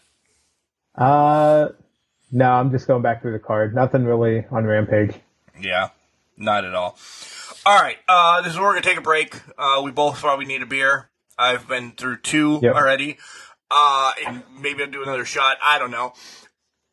Uh, 0.95 1.69
no, 2.33 2.51
I'm 2.51 2.71
just 2.71 2.87
going 2.87 3.03
back 3.03 3.23
through 3.23 3.33
the 3.33 3.39
card. 3.39 3.75
Nothing 3.75 4.05
really 4.05 4.45
on 4.51 4.65
Rampage. 4.65 5.15
Yeah. 5.61 5.91
Not 6.37 6.65
at 6.65 6.75
all. 6.75 6.99
All 7.67 7.81
right. 7.81 7.97
Uh, 8.09 8.41
this 8.43 8.53
is 8.53 8.59
where 8.59 8.69
we're 8.69 8.73
going 8.75 8.83
to 8.83 8.89
take 8.89 8.99
a 8.99 9.03
break. 9.03 9.35
Uh, 9.59 9.83
we 9.85 9.91
both 9.91 10.19
probably 10.21 10.47
need 10.47 10.63
a 10.63 10.67
beer. 10.67 11.09
I've 11.39 11.69
been 11.69 11.93
through 11.93 12.19
two 12.19 12.61
Yep. 12.63 12.75
already. 12.75 13.19
Uh, 13.71 14.13
and 14.27 14.43
maybe 14.61 14.83
I'll 14.83 14.91
do 14.91 15.03
another 15.03 15.25
shot. 15.25 15.57
I 15.63 15.79
don't 15.79 15.91
know. 15.91 16.13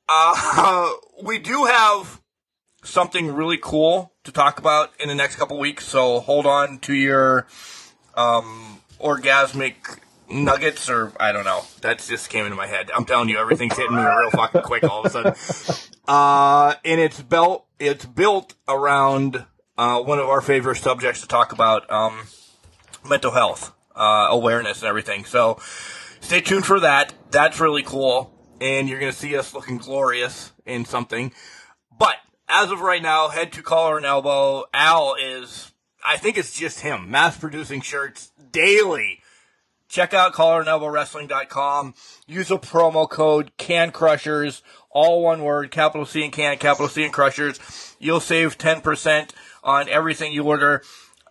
Uh, 0.07 0.91
we 1.23 1.39
do 1.39 1.65
have 1.65 2.21
something 2.83 3.33
really 3.33 3.57
cool 3.61 4.13
to 4.23 4.31
talk 4.31 4.59
about 4.59 4.91
in 4.99 5.07
the 5.07 5.15
next 5.15 5.35
couple 5.37 5.57
weeks. 5.59 5.85
So 5.85 6.19
hold 6.19 6.45
on 6.45 6.79
to 6.79 6.93
your, 6.93 7.47
um, 8.15 8.81
orgasmic 8.99 9.99
nuggets 10.29 10.89
or 10.89 11.13
I 11.19 11.31
don't 11.31 11.45
know. 11.45 11.63
That 11.81 11.99
just 11.99 12.29
came 12.29 12.45
into 12.45 12.57
my 12.57 12.67
head. 12.67 12.91
I'm 12.95 13.05
telling 13.05 13.29
you, 13.29 13.37
everything's 13.37 13.75
hitting 13.77 13.95
me 13.95 14.03
real 14.03 14.29
fucking 14.31 14.61
quick 14.61 14.83
all 14.83 15.05
of 15.05 15.05
a 15.05 15.09
sudden. 15.09 15.83
Uh, 16.07 16.75
and 16.85 17.01
it's 17.01 17.21
built, 17.21 17.65
it's 17.79 18.05
built 18.05 18.53
around, 18.65 19.45
uh, 19.77 20.01
one 20.01 20.19
of 20.19 20.29
our 20.29 20.39
favorite 20.39 20.77
subjects 20.77 21.19
to 21.19 21.27
talk 21.27 21.51
about, 21.51 21.91
um, 21.91 22.27
mental 23.05 23.31
health, 23.31 23.73
uh, 23.93 24.27
awareness 24.29 24.79
and 24.79 24.87
everything. 24.87 25.25
So 25.25 25.59
stay 26.19 26.41
tuned 26.41 26.65
for 26.65 26.79
that. 26.79 27.13
That's 27.31 27.59
really 27.59 27.83
cool. 27.83 28.33
And 28.59 28.89
you're 28.89 28.99
going 28.99 29.11
to 29.11 29.17
see 29.17 29.35
us 29.37 29.53
looking 29.53 29.77
glorious 29.77 30.51
in 30.65 30.85
something. 30.85 31.31
But 31.97 32.15
as 32.49 32.71
of 32.71 32.81
right 32.81 33.01
now, 33.01 33.29
head 33.29 33.51
to 33.53 33.61
collar 33.61 33.97
and 33.97 34.05
elbow. 34.05 34.65
Al 34.73 35.15
is, 35.15 35.71
I 36.05 36.17
think 36.17 36.37
it's 36.37 36.57
just 36.57 36.79
him, 36.81 37.11
mass 37.11 37.37
producing 37.37 37.81
shirts 37.81 38.31
daily. 38.51 39.21
Check 39.89 40.13
out 40.13 40.33
collarandelbowwrestling.com. 40.33 41.93
Use 42.27 42.51
a 42.51 42.57
promo 42.57 43.09
code 43.09 43.51
Can 43.57 43.91
Crushers, 43.91 44.61
all 44.91 45.23
one 45.23 45.43
word, 45.43 45.71
capital 45.71 46.05
C 46.05 46.23
and 46.23 46.33
Can, 46.33 46.57
capital 46.57 46.89
C 46.89 47.03
and 47.03 47.13
Crushers. 47.13 47.95
You'll 47.99 48.19
save 48.19 48.57
10% 48.57 49.29
on 49.63 49.87
everything 49.87 50.33
you 50.33 50.43
order. 50.43 50.83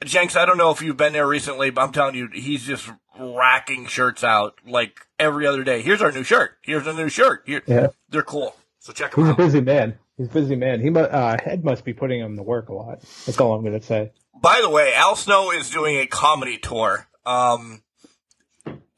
Jenks, 0.05 0.37
I 0.37 0.47
don't 0.47 0.59
know 0.59 0.71
if 0.71 0.81
you've 0.81 0.97
been 0.97 1.13
there 1.13 1.27
recently, 1.27 1.71
but 1.71 1.83
I'm 1.83 1.93
telling 1.93 2.15
you, 2.15 2.29
he's 2.33 2.65
just 2.65 2.91
racking 3.19 3.87
shirts 3.87 4.25
out 4.25 4.59
like 4.67 5.01
every 5.19 5.47
other 5.47 5.65
day. 5.65 5.83
Here's 5.83 6.03
our 6.03 6.13
new 6.13 6.23
shirt. 6.23 6.59
Here's 6.63 6.87
a 6.87 6.93
new 6.93 7.09
shirt. 7.09 7.43
Here, 7.47 7.63
Yeah. 7.67 7.89
They're 8.09 8.23
cool. 8.23 8.55
So 8.79 8.93
check 8.93 9.15
them 9.15 9.25
He's 9.25 9.33
a 9.33 9.37
busy 9.37 9.61
man. 9.61 9.99
He's 10.17 10.29
a 10.29 10.31
busy 10.31 10.57
man. 10.57 10.81
He 10.81 10.91
uh, 10.91 11.37
head 11.43 11.65
must 11.65 11.85
be 11.85 11.93
putting 11.93 12.21
him 12.21 12.37
to 12.37 12.43
work 12.43 12.69
a 12.69 12.75
lot. 12.75 13.01
That's 13.27 13.39
all 13.41 13.55
I'm 13.55 13.63
going 13.63 13.79
to 13.79 13.85
say. 13.85 14.13
By 14.41 14.61
the 14.63 14.71
way, 14.71 14.95
Al 14.95 15.17
Snow 15.17 15.51
is 15.51 15.71
doing 15.71 15.97
a 15.97 16.07
comedy 16.07 16.59
tour 16.59 17.09
um, 17.25 17.83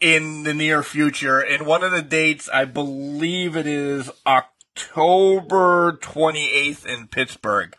in 0.01 0.43
the 0.45 0.55
near 0.55 0.83
future, 0.83 1.41
and 1.41 1.67
one 1.67 1.83
of 1.83 1.91
the 1.91 2.03
dates, 2.03 2.49
I 2.53 2.67
believe 2.67 3.57
it 3.57 3.67
is 3.67 4.11
October 4.27 5.99
28th 6.01 6.87
in 6.87 7.09
Pittsburgh. 7.09 7.75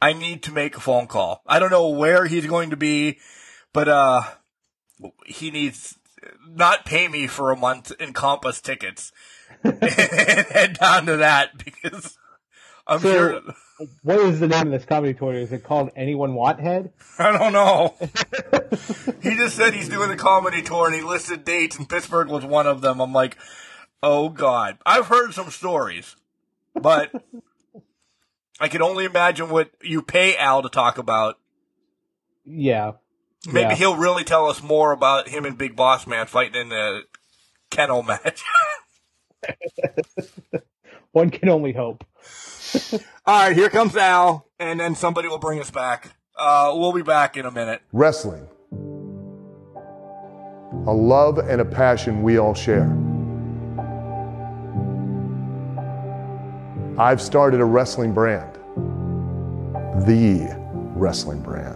I 0.00 0.12
need 0.12 0.42
to 0.44 0.52
make 0.52 0.76
a 0.76 0.80
phone 0.80 1.06
call. 1.06 1.42
I 1.46 1.58
don't 1.58 1.70
know 1.70 1.88
where 1.88 2.26
he's 2.26 2.46
going 2.46 2.70
to 2.70 2.76
be, 2.76 3.18
but 3.72 3.88
uh, 3.88 4.22
he 5.26 5.50
needs 5.50 5.98
not 6.48 6.84
pay 6.84 7.08
me 7.08 7.26
for 7.26 7.50
a 7.50 7.56
month 7.56 7.92
in 8.00 8.12
Compass 8.12 8.60
tickets 8.60 9.12
and 9.62 9.82
head 9.82 10.78
down 10.78 11.06
to 11.06 11.16
that 11.18 11.56
because 11.62 12.18
I'm 12.86 13.00
So- 13.00 13.12
sure. 13.12 13.40
What 14.02 14.18
is 14.20 14.40
the 14.40 14.48
name 14.48 14.68
of 14.68 14.70
this 14.72 14.86
comedy 14.86 15.12
tour? 15.12 15.34
Is 15.34 15.52
it 15.52 15.62
called 15.62 15.90
Anyone 15.94 16.32
Want 16.32 16.58
Head? 16.60 16.94
I 17.18 17.30
don't 17.36 17.52
know. 17.52 17.94
he 19.22 19.36
just 19.36 19.54
said 19.54 19.74
he's 19.74 19.90
doing 19.90 20.10
a 20.10 20.16
comedy 20.16 20.62
tour 20.62 20.86
and 20.86 20.94
he 20.94 21.02
listed 21.02 21.44
dates 21.44 21.76
and 21.76 21.86
Pittsburgh 21.86 22.28
was 22.28 22.42
one 22.42 22.66
of 22.66 22.80
them. 22.80 23.00
I'm 23.02 23.12
like, 23.12 23.36
oh 24.02 24.30
god. 24.30 24.78
I've 24.86 25.08
heard 25.08 25.34
some 25.34 25.50
stories, 25.50 26.16
but 26.74 27.10
I 28.58 28.68
can 28.68 28.80
only 28.80 29.04
imagine 29.04 29.50
what 29.50 29.70
you 29.82 30.00
pay 30.00 30.38
Al 30.38 30.62
to 30.62 30.70
talk 30.70 30.96
about. 30.96 31.38
Yeah. 32.46 32.92
Maybe 33.46 33.60
Yeah. 33.70 33.74
he'll 33.74 33.96
really 33.96 34.24
tell 34.24 34.46
us 34.48 34.62
more 34.62 34.92
about 34.92 35.28
him 35.28 35.44
and 35.44 35.56
Big 35.56 35.76
Boss 35.76 36.06
Man 36.06 36.26
fighting 36.26 36.60
in 36.60 36.68
the 36.70 37.02
kennel 37.70 38.02
match. 38.02 38.42
One 41.12 41.30
can 41.30 41.48
only 41.48 41.72
hope. 41.72 42.04
All 43.26 43.46
right, 43.46 43.56
here 43.56 43.70
comes 43.70 43.96
Al, 43.96 44.46
and 44.58 44.80
then 44.80 44.94
somebody 44.94 45.28
will 45.28 45.38
bring 45.38 45.60
us 45.60 45.70
back. 45.70 46.10
Uh, 46.36 46.72
we'll 46.74 46.92
be 46.92 47.02
back 47.02 47.36
in 47.36 47.46
a 47.46 47.50
minute. 47.50 47.80
Wrestling. 47.92 48.46
A 50.86 50.92
love 50.92 51.38
and 51.38 51.60
a 51.60 51.64
passion 51.64 52.22
we 52.22 52.38
all 52.38 52.54
share. 52.54 52.86
I've 56.98 57.20
started 57.20 57.60
a 57.60 57.64
wrestling 57.64 58.12
brand. 58.12 58.54
The 60.06 60.54
wrestling 60.94 61.40
brand. 61.40 61.75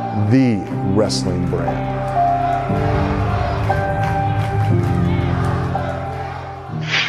the 0.29 0.57
wrestling 0.93 1.47
brand. 1.49 2.01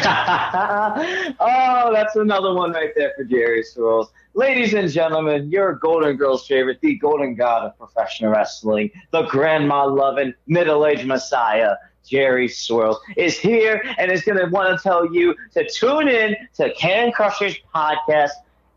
oh, 1.39 1.91
that's 1.93 2.15
another 2.15 2.53
one 2.53 2.71
right 2.71 2.91
there 2.95 3.11
for 3.17 3.25
Jerry 3.25 3.61
Swirls. 3.61 4.11
Ladies 4.35 4.73
and 4.73 4.89
gentlemen, 4.89 5.51
your 5.51 5.73
Golden 5.75 6.15
Girls 6.15 6.47
favorite, 6.47 6.79
the 6.81 6.95
Golden 6.95 7.35
God 7.35 7.65
of 7.65 7.77
professional 7.77 8.31
wrestling, 8.31 8.89
the 9.11 9.23
grandma 9.23 9.85
loving, 9.85 10.33
middle 10.47 10.85
aged 10.85 11.05
messiah, 11.05 11.75
Jerry 12.07 12.47
Swirls, 12.47 12.97
is 13.17 13.37
here 13.37 13.83
and 13.97 14.11
is 14.11 14.21
going 14.23 14.39
to 14.39 14.45
want 14.45 14.77
to 14.77 14.81
tell 14.81 15.13
you 15.13 15.35
to 15.53 15.69
tune 15.69 16.07
in 16.07 16.37
to 16.53 16.73
Can 16.73 17.11
Crushers 17.11 17.57
podcast 17.75 18.31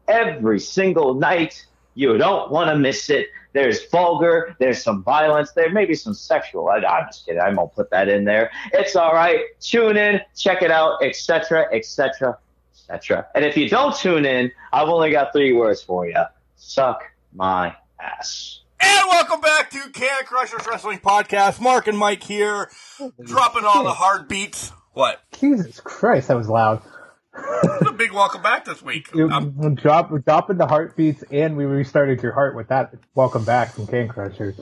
every 0.08 0.58
single 0.58 1.14
night. 1.14 1.64
You 1.94 2.18
don't 2.18 2.50
want 2.50 2.70
to 2.70 2.76
miss 2.76 3.08
it. 3.08 3.28
There's 3.56 3.86
vulgar, 3.86 4.54
there's 4.58 4.82
some 4.82 5.02
violence, 5.02 5.52
there 5.52 5.70
may 5.70 5.86
be 5.86 5.94
some 5.94 6.12
sexual. 6.12 6.68
I, 6.68 6.76
I'm 6.76 7.06
just 7.06 7.24
kidding. 7.24 7.40
I 7.40 7.48
won't 7.54 7.74
put 7.74 7.88
that 7.88 8.06
in 8.06 8.26
there. 8.26 8.50
It's 8.74 8.94
all 8.94 9.14
right. 9.14 9.40
Tune 9.60 9.96
in, 9.96 10.20
check 10.36 10.60
it 10.60 10.70
out, 10.70 11.02
etc., 11.02 11.64
etc., 11.72 12.36
etc. 12.74 13.26
And 13.34 13.46
if 13.46 13.56
you 13.56 13.70
don't 13.70 13.96
tune 13.96 14.26
in, 14.26 14.52
I've 14.74 14.90
only 14.90 15.10
got 15.10 15.32
three 15.32 15.54
words 15.54 15.82
for 15.82 16.06
you: 16.06 16.22
suck 16.56 17.04
my 17.32 17.74
ass. 17.98 18.60
And 18.78 19.08
welcome 19.08 19.40
back 19.40 19.70
to 19.70 19.88
Can 19.88 20.24
Crushers 20.26 20.66
Wrestling 20.66 20.98
Podcast. 20.98 21.58
Mark 21.58 21.86
and 21.86 21.96
Mike 21.96 22.24
here, 22.24 22.70
dropping 23.24 23.64
all 23.64 23.84
the 23.84 23.94
hard 23.94 24.28
beats. 24.28 24.70
What? 24.92 25.22
Jesus 25.40 25.80
Christ, 25.80 26.28
that 26.28 26.36
was 26.36 26.50
loud. 26.50 26.82
A 27.36 27.92
big 27.92 28.12
welcome 28.12 28.42
back 28.42 28.64
this 28.64 28.82
week. 28.82 29.08
You 29.14 29.28
Um, 29.30 29.74
drop, 29.74 30.10
dropping 30.24 30.56
the 30.56 30.66
heartbeats, 30.66 31.22
and 31.30 31.56
we 31.56 31.64
restarted 31.64 32.22
your 32.22 32.32
heart 32.32 32.56
with 32.56 32.68
that. 32.68 32.94
Welcome 33.14 33.44
back 33.44 33.74
from 33.74 33.86
Can 33.86 34.08
Crusher. 34.08 34.54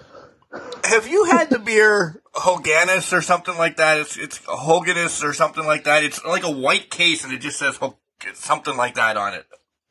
have 0.84 1.06
you 1.06 1.24
had 1.24 1.50
the 1.50 1.58
beer 1.58 2.20
Hoganis 2.34 3.12
or 3.12 3.22
something 3.22 3.56
like 3.56 3.76
that? 3.76 3.98
It's 3.98 4.16
it's 4.16 4.38
Hoganus 4.40 5.22
or 5.22 5.32
something 5.32 5.64
like 5.64 5.84
that. 5.84 6.02
It's 6.04 6.24
like 6.24 6.44
a 6.44 6.50
white 6.50 6.90
case 6.90 7.24
and 7.24 7.32
it 7.32 7.38
just 7.40 7.58
says 7.58 7.76
Ho- 7.76 7.98
something 8.34 8.76
like 8.76 8.94
that 8.94 9.16
on 9.16 9.34
it. 9.34 9.46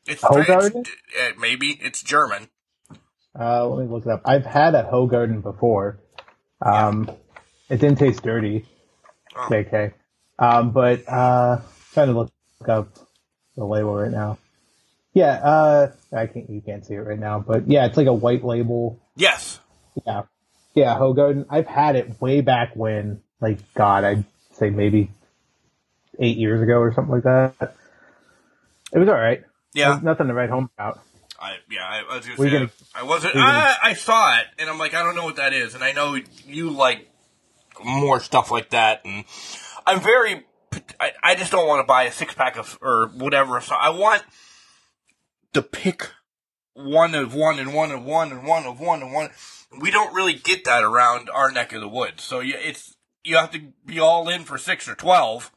It's, 0.06 0.22
it's 0.22 0.50
uh, 0.50 0.70
maybe 1.38 1.78
it's 1.80 2.02
German. 2.02 2.48
Uh, 3.38 3.66
let 3.66 3.84
me 3.86 3.90
look 3.90 4.04
it 4.04 4.10
up. 4.10 4.22
I've 4.26 4.44
had 4.44 4.74
a 4.74 4.84
Hoegaarden 4.84 5.42
before. 5.42 5.98
Um, 6.60 7.10
it 7.70 7.80
didn't 7.80 7.98
taste 7.98 8.22
dirty. 8.22 8.66
Oh. 9.36 9.48
JK. 9.50 9.94
Um, 10.38 10.72
but 10.72 11.08
uh, 11.08 11.60
trying 11.92 12.08
to 12.08 12.12
look 12.12 12.30
up 12.68 12.88
the 13.56 13.64
label 13.64 13.94
right 13.94 14.10
now. 14.10 14.38
Yeah, 15.12 15.32
uh, 15.34 15.92
I 16.12 16.26
can't. 16.26 16.50
You 16.50 16.60
can't 16.60 16.84
see 16.84 16.94
it 16.94 16.98
right 16.98 17.18
now, 17.18 17.38
but 17.38 17.68
yeah, 17.68 17.86
it's 17.86 17.96
like 17.96 18.08
a 18.08 18.12
white 18.12 18.44
label. 18.44 18.98
Yes. 19.16 19.60
Yeah, 20.06 20.22
yeah, 20.74 20.96
Hoegaarden. 20.96 21.46
I've 21.50 21.68
had 21.68 21.94
it 21.94 22.20
way 22.20 22.40
back 22.40 22.74
when, 22.74 23.22
like 23.40 23.58
God, 23.74 24.02
I'd 24.02 24.24
say 24.54 24.70
maybe 24.70 25.10
eight 26.18 26.36
years 26.36 26.60
ago 26.60 26.78
or 26.78 26.92
something 26.92 27.14
like 27.14 27.22
that. 27.24 27.76
It 28.92 28.98
was 28.98 29.08
all 29.08 29.14
right. 29.14 29.42
Yeah. 29.72 29.98
nothing 30.02 30.26
to 30.28 30.34
write 30.34 30.50
home 30.50 30.70
about. 30.76 31.00
I 31.38 31.56
yeah, 31.70 31.84
I, 31.84 32.02
I 32.10 32.16
was 32.16 32.26
gonna 32.26 32.38
say 32.38 32.50
gonna- 32.50 32.70
I 32.94 33.02
wasn't. 33.02 33.36
I, 33.36 33.76
I 33.82 33.92
saw 33.94 34.38
it, 34.38 34.46
and 34.58 34.68
I'm 34.70 34.78
like, 34.78 34.94
I 34.94 35.02
don't 35.02 35.14
know 35.14 35.24
what 35.24 35.36
that 35.36 35.52
is, 35.52 35.74
and 35.74 35.82
I 35.84 35.92
know 35.92 36.16
you 36.46 36.70
like 36.70 37.08
more 37.84 38.18
stuff 38.20 38.50
like 38.50 38.70
that, 38.70 39.02
and 39.04 39.24
I'm 39.86 40.00
very. 40.00 40.44
I, 41.00 41.12
I 41.22 41.34
just 41.34 41.52
don't 41.52 41.66
want 41.66 41.80
to 41.80 41.86
buy 41.86 42.04
a 42.04 42.12
six 42.12 42.34
pack 42.34 42.56
of 42.56 42.78
or 42.80 43.08
whatever. 43.14 43.60
So 43.60 43.74
I 43.74 43.90
want 43.90 44.22
to 45.52 45.62
pick 45.62 46.10
one 46.74 47.14
of 47.14 47.34
one 47.34 47.58
and 47.58 47.74
one 47.74 47.90
of 47.90 48.04
one 48.04 48.32
and 48.32 48.46
one 48.46 48.64
of 48.64 48.80
one 48.80 49.02
and 49.02 49.12
one. 49.12 49.30
We 49.80 49.90
don't 49.90 50.14
really 50.14 50.34
get 50.34 50.64
that 50.64 50.82
around 50.82 51.28
our 51.30 51.50
neck 51.50 51.72
of 51.72 51.80
the 51.80 51.88
woods, 51.88 52.22
so 52.22 52.40
you, 52.40 52.54
it's 52.56 52.94
you 53.24 53.36
have 53.36 53.50
to 53.52 53.72
be 53.84 53.98
all 53.98 54.28
in 54.28 54.44
for 54.44 54.58
six 54.58 54.88
or 54.88 54.94
twelve, 54.94 55.50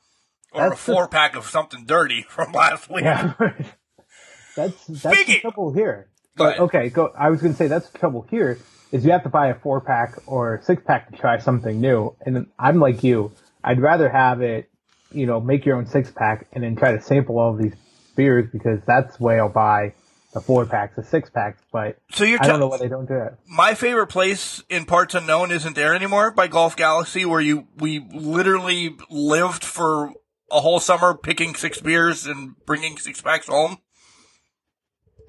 or 0.51 0.67
a 0.67 0.69
That's 0.69 0.85
the- 0.85 0.93
four 0.93 1.07
pack 1.07 1.35
of 1.35 1.45
something 1.45 1.85
dirty 1.85 2.21
from 2.29 2.51
last 2.51 2.89
week. 2.89 3.03
Yeah. 3.03 3.33
that's 4.55 4.85
that's 4.87 5.25
the 5.25 5.39
trouble 5.41 5.73
here. 5.73 6.09
But 6.35 6.59
okay, 6.59 6.89
go. 6.89 7.11
I 7.17 7.29
was 7.29 7.41
going 7.41 7.53
to 7.53 7.57
say 7.57 7.67
that's 7.67 7.89
the 7.89 7.97
trouble 7.97 8.25
here 8.29 8.59
is 8.91 9.05
you 9.05 9.11
have 9.11 9.23
to 9.23 9.29
buy 9.29 9.47
a 9.47 9.55
four 9.55 9.81
pack 9.81 10.15
or 10.27 10.61
six 10.63 10.81
pack 10.85 11.11
to 11.11 11.17
try 11.17 11.39
something 11.39 11.81
new. 11.81 12.15
And 12.25 12.47
I'm 12.57 12.79
like 12.79 13.03
you. 13.03 13.31
I'd 13.63 13.81
rather 13.81 14.07
have 14.09 14.41
it, 14.41 14.69
you 15.11 15.25
know, 15.25 15.39
make 15.39 15.65
your 15.65 15.77
own 15.77 15.85
six 15.87 16.11
pack 16.11 16.47
and 16.53 16.63
then 16.63 16.75
try 16.75 16.91
to 16.91 17.01
sample 17.01 17.39
all 17.39 17.53
of 17.53 17.61
these 17.61 17.73
beers 18.15 18.49
because 18.51 18.79
that's 18.85 19.17
the 19.17 19.23
way 19.23 19.39
I'll 19.39 19.49
buy 19.49 19.93
the 20.33 20.41
four 20.41 20.65
packs, 20.65 20.95
the 20.95 21.03
six 21.03 21.29
packs. 21.29 21.61
But 21.71 21.97
So 22.11 22.23
you're 22.23 22.39
I 22.41 22.47
don't 22.47 22.59
know 22.59 22.67
why 22.67 22.77
they 22.77 22.89
don't 22.89 23.07
do 23.07 23.15
it. 23.15 23.33
my 23.47 23.73
favorite 23.73 24.07
place 24.07 24.63
in 24.69 24.85
parts 24.85 25.15
unknown 25.15 25.51
isn't 25.51 25.75
there 25.75 25.93
anymore 25.93 26.31
by 26.31 26.47
Golf 26.47 26.75
Galaxy, 26.75 27.25
where 27.25 27.41
you 27.41 27.67
we 27.77 27.99
literally 28.13 28.95
lived 29.09 29.63
for 29.63 30.11
a 30.51 30.59
whole 30.61 30.79
summer 30.79 31.13
picking 31.13 31.55
six 31.55 31.79
beers 31.81 32.25
and 32.25 32.55
bringing 32.65 32.97
six 32.97 33.21
packs 33.21 33.47
home. 33.47 33.77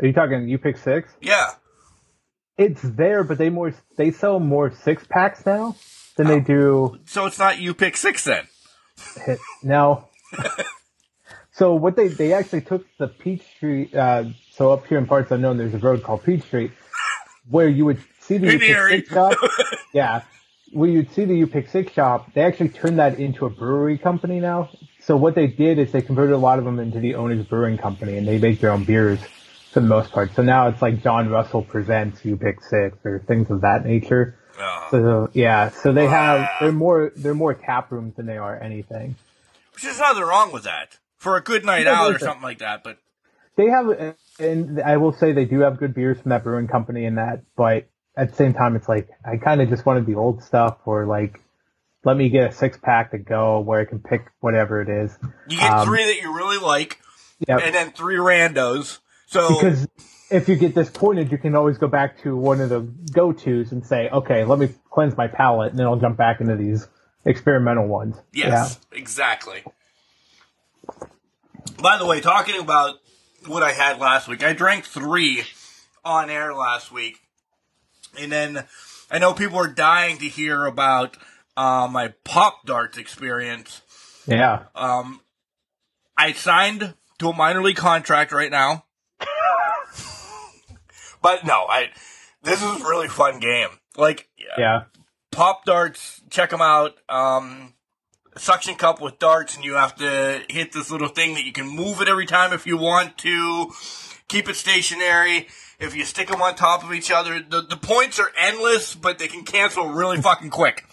Are 0.01 0.07
you 0.07 0.13
talking? 0.13 0.49
You 0.49 0.59
pick 0.59 0.77
six? 0.77 1.11
Yeah, 1.21 1.51
It's 2.57 2.83
there, 2.83 3.25
but 3.25 3.39
they 3.39 3.51
more 3.51 3.75
they 3.97 4.11
sell 4.11 4.39
more 4.41 4.71
six 4.71 5.05
packs 5.09 5.45
now 5.47 5.77
than 6.17 6.27
they 6.27 6.37
oh. 6.37 6.41
do 6.41 6.99
so 7.07 7.27
it's 7.27 7.39
not 7.39 7.59
you 7.59 7.75
pick 7.75 7.97
six 7.97 8.25
then. 8.25 8.47
Hit 9.25 9.39
no. 9.63 10.09
so 11.53 11.75
what 11.75 11.97
they 11.97 12.09
they 12.09 12.33
actually 12.33 12.63
took 12.63 12.87
the 12.99 13.09
Peachtree. 13.09 13.95
Uh, 13.95 14.31
so 14.51 14.73
up 14.73 14.87
here 14.87 14.99
in 14.99 15.07
parts 15.07 15.31
unknown, 15.31 15.57
there's 15.57 15.75
a 15.75 15.79
road 15.79 16.03
called 16.03 16.25
Peach 16.25 16.43
Street 16.43 16.73
where 17.49 17.69
you 17.69 17.85
would 17.85 18.03
see 18.21 18.39
the 18.39 18.53
U 18.53 18.59
Pick 18.59 19.07
Six 19.07 19.11
shop. 19.11 19.33
yeah, 19.93 20.23
where 20.73 20.89
you'd 20.89 21.11
see 21.13 21.25
the 21.25 21.37
U 21.37 21.47
Pick 21.47 21.69
Six 21.69 21.93
shop. 21.93 22.33
They 22.35 22.43
actually 22.43 22.71
turned 22.71 22.99
that 22.99 23.19
into 23.19 23.47
a 23.47 23.51
brewery 23.51 23.99
company 23.99 24.41
now. 24.41 24.71
So 25.01 25.17
what 25.17 25.35
they 25.35 25.47
did 25.47 25.79
is 25.79 25.93
they 25.93 26.03
converted 26.03 26.35
a 26.35 26.39
lot 26.39 26.59
of 26.59 26.65
them 26.65 26.79
into 26.79 27.01
the 27.01 27.15
owners 27.15 27.45
brewing 27.47 27.79
company, 27.79 28.17
and 28.17 28.27
they 28.27 28.39
make 28.39 28.61
their 28.61 28.71
own 28.71 28.85
beers 28.85 29.21
for 29.73 29.81
the 29.81 29.87
most 29.87 30.13
part. 30.13 30.35
So 30.35 30.43
now 30.43 30.69
it's 30.69 30.83
like 30.83 31.03
John 31.03 31.31
Russell 31.31 31.63
presents 31.63 32.25
U 32.25 32.37
Pick 32.37 32.63
Six 32.63 32.99
or 33.05 33.21
things 33.27 33.51
of 33.51 33.63
that 33.63 33.85
nature. 33.85 34.38
Uh, 34.61 34.91
So 34.91 35.31
yeah, 35.33 35.71
so 35.71 35.93
they 35.93 36.07
have 36.07 36.49
they're 36.61 36.73
more 36.73 37.13
they're 37.17 37.35
more 37.35 37.55
tap 37.55 37.91
rooms 37.93 38.15
than 38.17 38.27
they 38.27 38.39
are 38.39 38.59
anything. 38.61 39.17
which 39.75 39.85
is 39.85 39.99
nothing 39.99 40.23
wrong 40.23 40.53
with 40.53 40.65
that 40.65 40.99
for 41.19 41.37
a 41.37 41.43
good 41.43 41.65
night 41.65 41.85
No, 41.85 41.93
out 41.93 42.15
or 42.15 42.19
something 42.19 42.43
like 42.43 42.59
that. 42.59 42.83
But 42.85 42.99
They 43.57 43.67
have, 43.67 44.15
and 44.39 44.81
I 44.81 44.97
will 44.97 45.13
say 45.13 45.33
they 45.33 45.45
do 45.45 45.61
have 45.61 45.79
good 45.79 45.95
beers 45.95 46.21
from 46.21 46.31
that 46.31 46.45
brewing 46.45 46.69
company 46.69 47.05
and 47.05 47.19
that, 47.19 47.43
but 47.57 47.87
at 48.17 48.31
the 48.31 48.37
same 48.37 48.55
time, 48.55 48.75
it's 48.77 48.89
like 48.89 49.09
I 49.25 49.37
kind 49.37 49.61
of 49.61 49.69
just 49.69 49.87
wanted 49.87 50.07
the 50.07 50.15
old 50.17 50.43
stuff, 50.43 50.79
or 50.87 51.07
like 51.07 51.41
let 52.05 52.17
me 52.17 52.29
get 52.29 52.51
a 52.51 52.53
six 52.53 52.77
pack 52.81 53.11
to 53.13 53.19
go 53.19 53.61
where 53.61 53.81
I 53.81 53.85
can 53.85 53.99
pick 54.01 54.27
whatever 54.41 54.81
it 54.81 54.89
is. 54.89 55.17
you 55.49 55.59
get 55.59 55.71
Um, 55.73 55.89
three 55.89 56.05
that 56.05 56.21
you 56.21 56.35
really 56.35 56.59
like, 56.59 56.99
Yeah, 57.47 57.59
and 57.59 57.75
then 57.75 57.91
three 57.93 58.17
randos. 58.17 58.99
So 59.27 59.49
because 59.61 59.87
if 60.31 60.49
you 60.49 60.57
get 60.57 60.75
disappointed, 60.75 61.33
you 61.33 61.39
can 61.39 61.55
always 61.55 61.79
go 61.79 61.89
back 61.89 62.23
to 62.23 62.37
one 62.37 62.61
of 62.61 62.69
the 62.69 62.81
go 63.13 63.33
tos 63.33 63.73
and 63.73 63.85
say, 63.85 64.09
okay, 64.11 64.45
let 64.45 64.59
me 64.59 64.69
cleanse 64.91 65.17
my 65.17 65.29
palate, 65.29 65.71
and 65.71 65.79
then 65.79 65.87
I'll 65.87 65.99
jump 65.99 66.17
back 66.17 66.41
into 66.41 66.57
these 66.57 66.87
experimental 67.25 67.87
ones. 67.87 68.17
Yes, 68.33 68.79
exactly. 68.93 69.63
By 71.81 71.99
the 71.99 72.07
way, 72.07 72.21
talking 72.21 72.61
about 72.61 72.97
what 73.47 73.63
I 73.63 73.73
had 73.73 73.99
last 73.99 74.29
week. 74.29 74.43
I 74.43 74.53
drank 74.53 74.85
three 74.85 75.45
on 76.05 76.31
air 76.31 76.55
last 76.55 76.93
week, 76.93 77.19
and 78.19 78.31
then 78.31 78.65
I 79.11 79.19
know 79.19 79.33
people 79.33 79.59
are 79.59 79.73
dying 79.73 80.19
to 80.19 80.29
hear 80.29 80.65
about 80.65 81.17
uh, 81.57 81.89
my 81.91 82.15
pop 82.25 82.67
darts 82.67 82.99
experience. 82.99 83.83
Yeah. 84.27 84.65
Um, 84.75 85.21
I 86.17 86.33
signed 86.33 86.95
to 87.19 87.29
a 87.31 87.37
minor 87.37 87.63
league 87.63 87.77
contract 87.77 88.33
right 88.33 88.51
now, 88.51 88.85
but 91.23 91.45
no, 91.45 91.67
I. 91.69 91.91
This 92.43 92.63
is 92.63 92.81
a 92.81 92.85
really 92.85 93.09
fun 93.09 93.41
game. 93.41 93.69
Like, 93.97 94.29
Yeah. 94.57 94.85
pop 95.33 95.65
darts, 95.65 96.23
check 96.31 96.51
them 96.51 96.63
out. 96.63 96.95
Um, 97.09 97.75
suction 98.37 98.77
cup 98.77 99.01
with 99.01 99.19
darts, 99.19 99.57
and 99.57 99.65
you 99.65 99.75
have 99.75 99.97
to 99.97 100.43
hit 100.49 100.73
this 100.73 100.91
little 100.91 101.09
thing 101.09 101.35
that 101.35 101.45
you 101.45 101.53
can 101.53 101.67
move 101.67 102.01
it 102.01 102.09
every 102.09 102.27
time 102.27 102.53
if 102.53 102.67
you 102.67 102.77
want 102.77 103.19
to. 103.19 103.73
Keep 104.29 104.49
it 104.49 104.57
stationary. 104.57 105.49
If 105.81 105.97
you 105.97 106.05
stick 106.05 106.29
them 106.29 106.43
on 106.43 106.55
top 106.55 106.85
of 106.85 106.93
each 106.93 107.11
other, 107.11 107.41
the, 107.41 107.63
the 107.63 107.77
points 107.77 108.19
are 108.19 108.31
endless, 108.37 108.95
but 108.95 109.19
they 109.19 109.27
can 109.29 109.45
cancel 109.45 109.89
really 109.89 110.21
fucking 110.21 110.51
quick. 110.51 110.85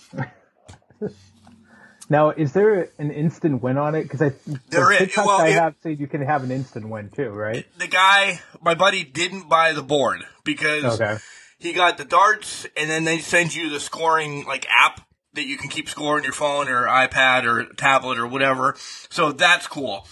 Now, 2.10 2.30
is 2.30 2.54
there 2.54 2.90
an 3.00 3.10
instant 3.12 3.64
win 3.64 3.78
on 3.78 3.96
it? 3.96 4.04
Because 4.04 4.22
I 4.22 4.30
There 4.70 4.90
the 4.90 5.04
is. 5.10 5.18
Well, 5.18 5.30
I 5.42 5.48
it- 5.48 5.54
have 5.54 5.76
said 5.82 6.00
you 6.00 6.08
can 6.08 6.22
have 6.22 6.44
an 6.44 6.52
instant 6.52 6.88
win 6.90 7.10
too, 7.10 7.30
right? 7.30 7.66
The 7.80 7.88
guy, 7.88 8.42
my 8.62 8.76
buddy, 8.76 9.04
didn't 9.04 9.50
buy 9.50 9.74
the 9.74 9.82
board 9.82 10.24
because 10.44 10.84
Okay. 11.02 11.18
he 11.58 11.74
got 11.74 11.98
the 11.98 12.06
darts, 12.06 12.68
and 12.78 12.90
then 12.90 13.06
they 13.06 13.18
send 13.20 13.56
you 13.56 13.70
the 13.72 13.80
scoring 13.80 14.46
like 14.46 14.68
app 14.70 15.02
that 15.34 15.46
you 15.48 15.58
can 15.58 15.70
keep 15.70 15.90
scoring 15.90 16.24
your 16.24 16.32
phone 16.34 16.70
or 16.70 16.86
iPad 16.86 17.44
or 17.46 17.66
tablet 17.74 18.20
or 18.20 18.28
whatever. 18.28 18.76
So 19.10 19.32
that's 19.32 19.66
cool. 19.68 20.08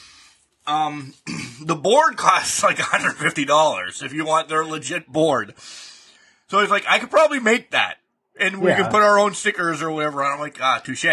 Um, 0.65 1.13
the 1.61 1.75
board 1.75 2.17
costs 2.17 2.63
like 2.63 2.77
$150 2.77 4.03
if 4.03 4.13
you 4.13 4.25
want 4.25 4.49
their 4.49 4.65
legit 4.65 5.07
board. 5.11 5.53
So 6.47 6.59
he's 6.59 6.69
like, 6.71 6.85
I 6.89 6.99
could 6.99 7.11
probably 7.11 7.39
make 7.39 7.71
that, 7.71 7.97
and 8.39 8.61
we 8.61 8.71
Yeah. 8.71 8.77
could 8.81 8.91
put 8.91 9.01
our 9.03 9.19
own 9.19 9.33
stickers 9.35 9.81
or 9.81 9.91
whatever. 9.91 10.23
And 10.23 10.33
I'm 10.33 10.39
like, 10.39 10.57
ah, 10.61 10.79
touche. 10.83 11.05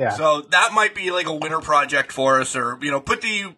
Yeah. 0.00 0.10
So 0.12 0.40
that 0.40 0.72
might 0.72 0.94
be 0.94 1.10
like 1.10 1.26
a 1.26 1.34
winter 1.34 1.60
project 1.60 2.10
for 2.10 2.40
us, 2.40 2.56
or 2.56 2.78
you 2.80 2.90
know, 2.90 3.00
put 3.00 3.20
the 3.20 3.54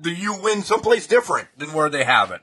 the 0.00 0.10
you 0.10 0.40
win 0.40 0.62
someplace 0.62 1.06
different 1.06 1.48
than 1.58 1.74
where 1.74 1.90
they 1.90 2.02
have 2.02 2.30
it. 2.30 2.40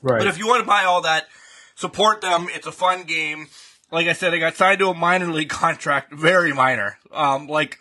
right. 0.00 0.18
But 0.18 0.28
if 0.28 0.38
you 0.38 0.46
want 0.48 0.62
to 0.62 0.66
buy 0.66 0.84
all 0.84 1.02
that, 1.02 1.26
support 1.74 2.22
them. 2.22 2.46
It's 2.50 2.66
a 2.66 2.72
fun 2.72 3.02
game. 3.02 3.48
Like 3.90 4.06
I 4.06 4.14
said, 4.14 4.32
I 4.32 4.38
got 4.38 4.56
signed 4.56 4.78
to 4.78 4.88
a 4.88 4.94
minor 4.94 5.26
league 5.26 5.48
contract, 5.50 6.14
very 6.14 6.54
minor, 6.54 6.96
um, 7.12 7.48
like 7.48 7.78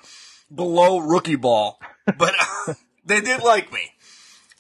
below 0.53 0.98
rookie 0.98 1.38
ball. 1.38 1.80
But 2.18 2.34
they 3.06 3.22
did 3.22 3.41
like 3.44 3.72
me. 3.72 3.94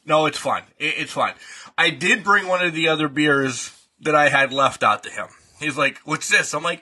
No, 0.05 0.25
it's 0.25 0.37
fun. 0.37 0.63
It, 0.79 0.93
it's 0.99 1.11
fun. 1.11 1.33
I 1.77 1.89
did 1.89 2.23
bring 2.23 2.47
one 2.47 2.65
of 2.65 2.73
the 2.73 2.87
other 2.87 3.09
beers 3.09 3.77
that 3.99 4.15
I 4.15 4.29
had 4.29 4.53
left 4.53 4.83
out 4.83 5.03
to 5.03 5.09
him. 5.09 5.27
He's 5.59 5.77
like, 5.77 5.99
"What's 6.05 6.29
this?" 6.29 6.53
I'm 6.53 6.63
like, 6.63 6.81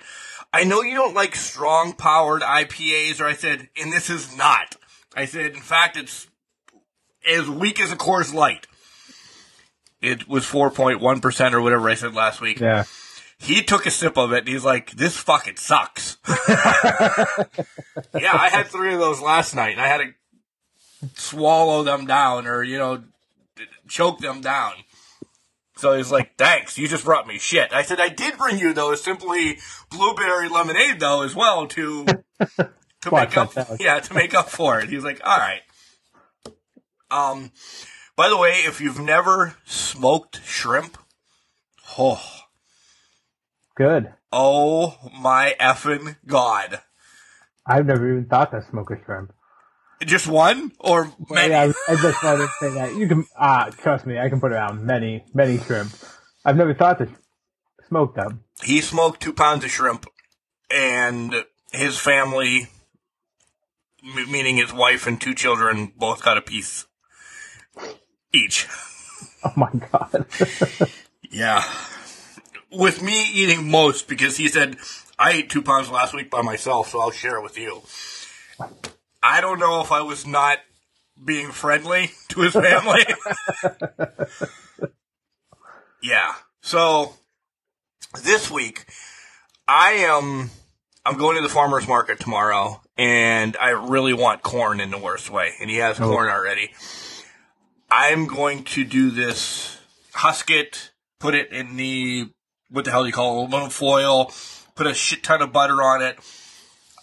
"I 0.52 0.64
know 0.64 0.82
you 0.82 0.96
don't 0.96 1.16
like 1.16 1.36
strong 1.36 1.94
powered 1.94 2.42
IPAs," 2.42 3.20
or 3.20 3.26
I 3.26 3.34
said, 3.34 3.70
"And 3.80 3.92
this 3.92 4.10
is 4.10 4.36
not." 4.36 4.76
I 5.16 5.26
said, 5.26 5.52
"In 5.52 5.62
fact, 5.62 5.98
it's 5.98 6.28
as 7.28 7.50
weak 7.50 7.80
as 7.80 7.92
a 7.92 7.96
Coors 7.96 8.34
Light." 8.34 8.68
It 10.02 10.28
was 10.30 10.46
4.1% 10.46 11.54
or 11.54 11.62
whatever 11.62 11.90
I 11.90 11.96
said 11.96 12.14
last 12.16 12.40
week. 12.42 12.60
yeah. 12.60 12.86
He 13.42 13.64
took 13.64 13.86
a 13.86 13.92
sip 13.92 14.18
of 14.18 14.34
it 14.34 14.40
and 14.40 14.48
he's 14.50 14.66
like, 14.66 14.92
this 14.92 15.16
fucking 15.16 15.56
sucks. 15.56 16.18
yeah, 16.28 16.36
I 18.34 18.50
had 18.52 18.68
three 18.68 18.94
of 18.94 19.00
those 19.00 19.22
last 19.22 19.56
night 19.56 19.72
and 19.72 19.82
I 19.82 19.88
had 19.88 20.02
to 20.02 21.10
swallow 21.16 21.84
them 21.84 22.06
down 22.06 22.48
or, 22.48 22.64
you 22.64 22.78
know, 22.78 23.04
choke 23.88 24.20
them 24.20 24.42
down. 24.42 24.74
So 25.80 25.96
he's 25.96 26.12
like, 26.12 26.36
thanks, 26.38 26.78
you 26.78 26.90
just 26.90 27.06
brought 27.06 27.26
me 27.26 27.38
shit. 27.38 27.72
I 27.72 27.84
said, 27.84 28.02
I 28.02 28.10
did 28.10 28.38
bring 28.38 28.60
you 28.60 28.74
those 28.74 29.02
simply 29.02 29.60
blueberry 29.90 30.50
lemonade 30.50 31.00
though 31.00 31.22
as 31.22 31.34
well 31.34 31.68
to, 31.68 32.06
to 32.58 33.10
Watch 33.10 33.30
make 33.30 33.38
up, 33.38 33.80
yeah, 33.80 34.00
to 34.02 34.14
make 34.14 34.34
up 34.34 34.50
for 34.50 34.82
it. 34.82 34.90
He's 34.90 35.06
like, 35.06 35.22
all 35.24 35.38
right. 35.38 35.62
Um, 37.10 37.52
by 38.18 38.28
the 38.28 38.38
way, 38.38 38.52
if 38.68 38.82
you've 38.82 39.00
never 39.00 39.56
smoked 39.64 40.42
shrimp, 40.44 40.98
oh, 41.98 42.22
Good. 43.76 44.14
oh 44.34 44.98
my 45.18 45.56
effing 45.62 46.18
god. 46.28 46.82
I've 47.66 47.86
never 47.86 48.12
even 48.12 48.26
thought 48.26 48.52
to 48.52 48.62
smoke 48.70 48.92
a 48.92 49.02
shrimp. 49.06 49.32
Just 50.06 50.28
one 50.28 50.72
or 50.80 51.12
many? 51.30 51.50
Yeah, 51.52 51.72
I 51.88 51.96
just 51.96 52.24
wanted 52.24 52.46
to 52.48 52.52
say 52.60 52.70
that 52.76 52.96
you 52.96 53.08
can. 53.08 53.26
Ah, 53.38 53.70
trust 53.78 54.06
me, 54.06 54.18
I 54.18 54.30
can 54.30 54.40
put 54.40 54.52
around 54.54 54.86
many, 54.86 55.26
many 55.34 55.58
shrimp. 55.58 55.92
I've 56.46 56.56
never 56.56 56.74
thought 56.74 57.00
to 57.00 57.10
smoke 57.88 58.16
them. 58.16 58.44
He 58.64 58.80
smoked 58.82 59.22
two 59.22 59.34
pounds 59.34 59.66
of 59.66 59.72
shrimp, 59.72 60.06
and 60.72 61.34
his 61.74 61.98
family, 61.98 62.68
m- 64.04 64.32
meaning 64.32 64.56
his 64.58 64.72
wife 64.74 65.06
and 65.06 65.20
two 65.20 65.36
children, 65.36 65.92
both 65.98 66.24
got 66.24 66.38
a 66.38 66.42
piece 66.42 66.86
each. 68.34 68.68
Oh 69.42 69.54
my 69.56 69.70
god. 69.72 70.26
Yeah. 71.32 71.64
With 72.72 73.02
me 73.02 73.30
eating 73.34 73.70
most 73.72 74.08
because 74.10 74.36
he 74.36 74.48
said, 74.50 74.76
I 75.18 75.32
ate 75.32 75.50
two 75.50 75.62
pounds 75.62 75.90
last 75.90 76.14
week 76.14 76.30
by 76.30 76.42
myself, 76.42 76.90
so 76.90 77.00
I'll 77.00 77.12
share 77.12 77.38
it 77.38 77.44
with 77.44 77.58
you. 77.58 77.82
I 79.22 79.42
don't 79.42 79.60
know 79.60 79.82
if 79.82 79.92
I 79.92 80.02
was 80.02 80.26
not 80.26 80.60
being 81.24 81.52
friendly 81.52 82.12
to 82.30 82.42
his 82.42 82.54
family. 82.54 83.06
yeah. 86.02 86.34
So 86.62 87.14
this 88.24 88.50
week, 88.50 88.86
I 89.68 89.92
am 89.92 90.50
I'm 91.06 91.18
going 91.18 91.38
to 91.38 91.42
the 91.42 91.50
farmer's 91.50 91.88
market 91.88 92.20
tomorrow 92.20 92.82
and 92.98 93.56
I 93.58 93.70
really 93.70 94.14
want 94.14 94.44
corn 94.44 94.80
in 94.80 94.92
the 94.92 94.98
worst 94.98 95.30
way. 95.30 95.52
And 95.60 95.70
he 95.70 95.78
has 95.78 96.00
oh. 96.00 96.10
corn 96.10 96.30
already. 96.30 96.72
I'm 97.90 98.28
going 98.28 98.64
to 98.66 98.84
do 98.84 99.10
this 99.10 99.78
husk 100.14 100.52
it, 100.52 100.92
put 101.20 101.34
it 101.34 101.52
in 101.52 101.78
the 101.78 102.30
what 102.70 102.86
the 102.86 102.92
hell 102.92 103.04
do 103.04 103.08
you 103.08 103.14
call 103.14 103.36
it, 103.36 103.40
aluminum 103.40 103.70
foil, 103.70 104.32
put 104.76 104.86
a 104.86 104.94
shit 104.94 105.24
ton 105.24 105.42
of 105.42 105.52
butter 105.52 105.82
on 105.82 106.02
it. 106.02 106.20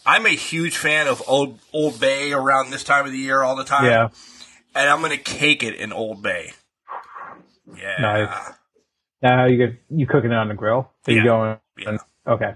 I'm 0.06 0.24
a 0.24 0.30
huge 0.30 0.76
fan 0.76 1.08
of 1.08 1.22
Old 1.26 1.58
Old 1.72 2.00
Bay 2.00 2.32
around 2.32 2.70
this 2.70 2.84
time 2.84 3.06
of 3.06 3.12
the 3.12 3.18
year 3.18 3.42
all 3.42 3.56
the 3.56 3.64
time. 3.64 3.86
yeah. 3.86 4.08
And 4.74 4.90
I'm 4.90 5.00
gonna 5.00 5.16
cake 5.16 5.62
it 5.62 5.74
in 5.74 5.92
Old 5.92 6.22
Bay. 6.22 6.52
Yeah. 7.76 7.96
Nice. 8.00 8.50
Now 9.22 9.46
you 9.46 9.56
get 9.56 9.82
you 9.90 10.06
cooking 10.06 10.30
it 10.30 10.36
on 10.36 10.48
the 10.48 10.54
grill. 10.54 10.90
Are 11.06 11.12
you 11.12 11.24
going? 11.24 11.58
Yeah. 11.78 11.96
Okay. 12.26 12.54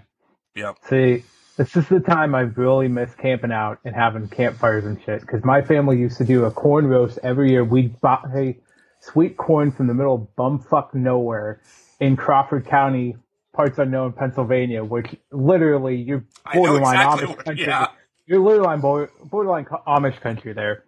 Yep. 0.55 0.77
See, 0.89 1.25
this 1.57 1.77
is 1.77 1.89
the 1.89 2.01
time 2.01 2.35
I 2.35 2.41
really 2.41 2.89
miss 2.89 3.15
camping 3.15 3.53
out 3.53 3.79
and 3.85 3.95
having 3.95 4.29
campfires 4.29 4.85
and 4.85 5.03
shit. 5.03 5.21
Because 5.21 5.45
my 5.45 5.63
family 5.63 5.99
used 5.99 6.19
to 6.19 6.25
do 6.25 6.45
a 6.45 6.51
corn 6.51 6.87
roast 6.87 7.19
every 7.23 7.51
year. 7.51 7.65
We'd 7.65 8.01
buy 8.01 8.57
sweet 9.01 9.37
corn 9.37 9.73
from 9.73 9.87
the 9.87 9.95
middle 9.95 10.15
of 10.15 10.29
bumfuck 10.37 10.95
nowhere 10.95 11.61
in 11.99 12.17
Crawford 12.17 12.67
County, 12.67 13.17
parts 13.61 13.78
unknown, 13.78 14.12
Pennsylvania, 14.12 14.82
which 14.82 15.15
literally 15.31 15.97
you're 15.97 16.24
borderline 16.53 16.95
exactly 16.97 17.27
Amish 17.27 17.45
country. 17.45 17.66
yeah. 17.66 17.87
You're 18.27 18.41
literally 18.41 18.69
on 18.69 18.81
bor- 18.81 19.11
borderline 19.24 19.66
Amish 19.87 20.20
country 20.20 20.53
there. 20.53 20.85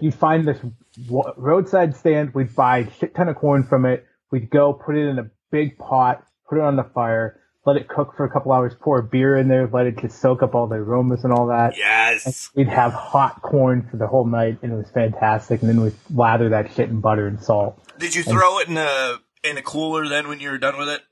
You 0.00 0.10
find 0.10 0.46
this 0.46 0.58
roadside 1.36 1.96
stand. 1.96 2.34
We'd 2.34 2.54
buy 2.54 2.78
a 2.78 2.90
shit 2.90 3.14
ton 3.14 3.28
of 3.28 3.36
corn 3.36 3.64
from 3.64 3.86
it. 3.86 4.06
We'd 4.30 4.50
go 4.50 4.72
put 4.72 4.96
it 4.96 5.06
in 5.08 5.18
a 5.18 5.30
big 5.50 5.78
pot, 5.78 6.26
put 6.48 6.58
it 6.58 6.62
on 6.62 6.76
the 6.76 6.84
fire, 6.84 7.40
let 7.64 7.76
it 7.76 7.88
cook 7.88 8.14
for 8.16 8.24
a 8.24 8.30
couple 8.30 8.52
hours, 8.52 8.74
pour 8.78 8.98
a 8.98 9.02
beer 9.02 9.36
in 9.36 9.48
there, 9.48 9.68
let 9.72 9.86
it 9.86 9.98
just 9.98 10.20
soak 10.20 10.42
up 10.42 10.54
all 10.54 10.66
the 10.66 10.74
aromas 10.74 11.24
and 11.24 11.32
all 11.32 11.46
that. 11.46 11.78
Yes. 11.78 12.50
We'd 12.54 12.68
have 12.68 12.92
hot 12.92 13.40
corn 13.40 13.86
for 13.90 13.96
the 13.96 14.08
whole 14.08 14.26
night, 14.26 14.58
and 14.62 14.72
it 14.72 14.76
was 14.76 14.90
fantastic. 14.90 15.62
And 15.62 15.70
then 15.70 15.80
we'd 15.80 15.94
lather 16.12 16.50
that 16.50 16.74
shit 16.74 16.90
in 16.90 17.00
butter 17.00 17.26
and 17.28 17.40
salt. 17.40 17.80
Did 17.98 18.14
you 18.14 18.24
throw 18.24 18.58
it 18.58 18.68
in 18.68 18.76
a 18.76 19.16
in 19.44 19.56
a 19.56 19.62
cooler 19.62 20.08
then 20.08 20.28
when 20.28 20.40
you 20.40 20.50
were 20.50 20.58
done 20.58 20.76
with 20.76 20.88
it? 20.88 21.02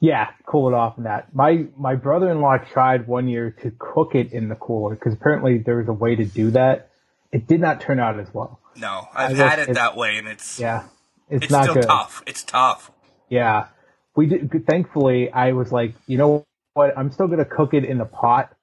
Yeah, 0.00 0.28
cool 0.46 0.68
it 0.68 0.74
off 0.74 0.98
in 0.98 1.04
that. 1.04 1.34
My 1.34 1.66
my 1.76 1.96
brother 1.96 2.30
in 2.30 2.40
law 2.40 2.58
tried 2.58 3.08
one 3.08 3.28
year 3.28 3.50
to 3.62 3.72
cook 3.78 4.14
it 4.14 4.32
in 4.32 4.48
the 4.48 4.54
cooler 4.54 4.94
because 4.94 5.14
apparently 5.14 5.58
there 5.58 5.78
was 5.78 5.88
a 5.88 5.92
way 5.92 6.14
to 6.14 6.24
do 6.24 6.52
that. 6.52 6.90
It 7.32 7.48
did 7.48 7.60
not 7.60 7.80
turn 7.80 7.98
out 7.98 8.18
as 8.20 8.32
well. 8.32 8.60
No, 8.76 9.08
I've 9.12 9.36
had 9.36 9.58
it 9.58 9.74
that 9.74 9.96
way, 9.96 10.18
and 10.18 10.28
it's 10.28 10.60
Yeah, 10.60 10.84
it's, 11.28 11.44
it's 11.44 11.52
not 11.52 11.64
still 11.64 11.74
good. 11.74 11.84
tough. 11.84 12.22
It's 12.26 12.44
tough. 12.44 12.92
Yeah, 13.28 13.66
we 14.14 14.26
did. 14.26 14.66
Thankfully, 14.66 15.32
I 15.32 15.52
was 15.52 15.72
like, 15.72 15.94
you 16.06 16.16
know 16.16 16.46
what? 16.74 16.96
I'm 16.96 17.10
still 17.10 17.26
gonna 17.26 17.44
cook 17.44 17.74
it 17.74 17.84
in 17.84 17.98
the 17.98 18.04
pot, 18.04 18.54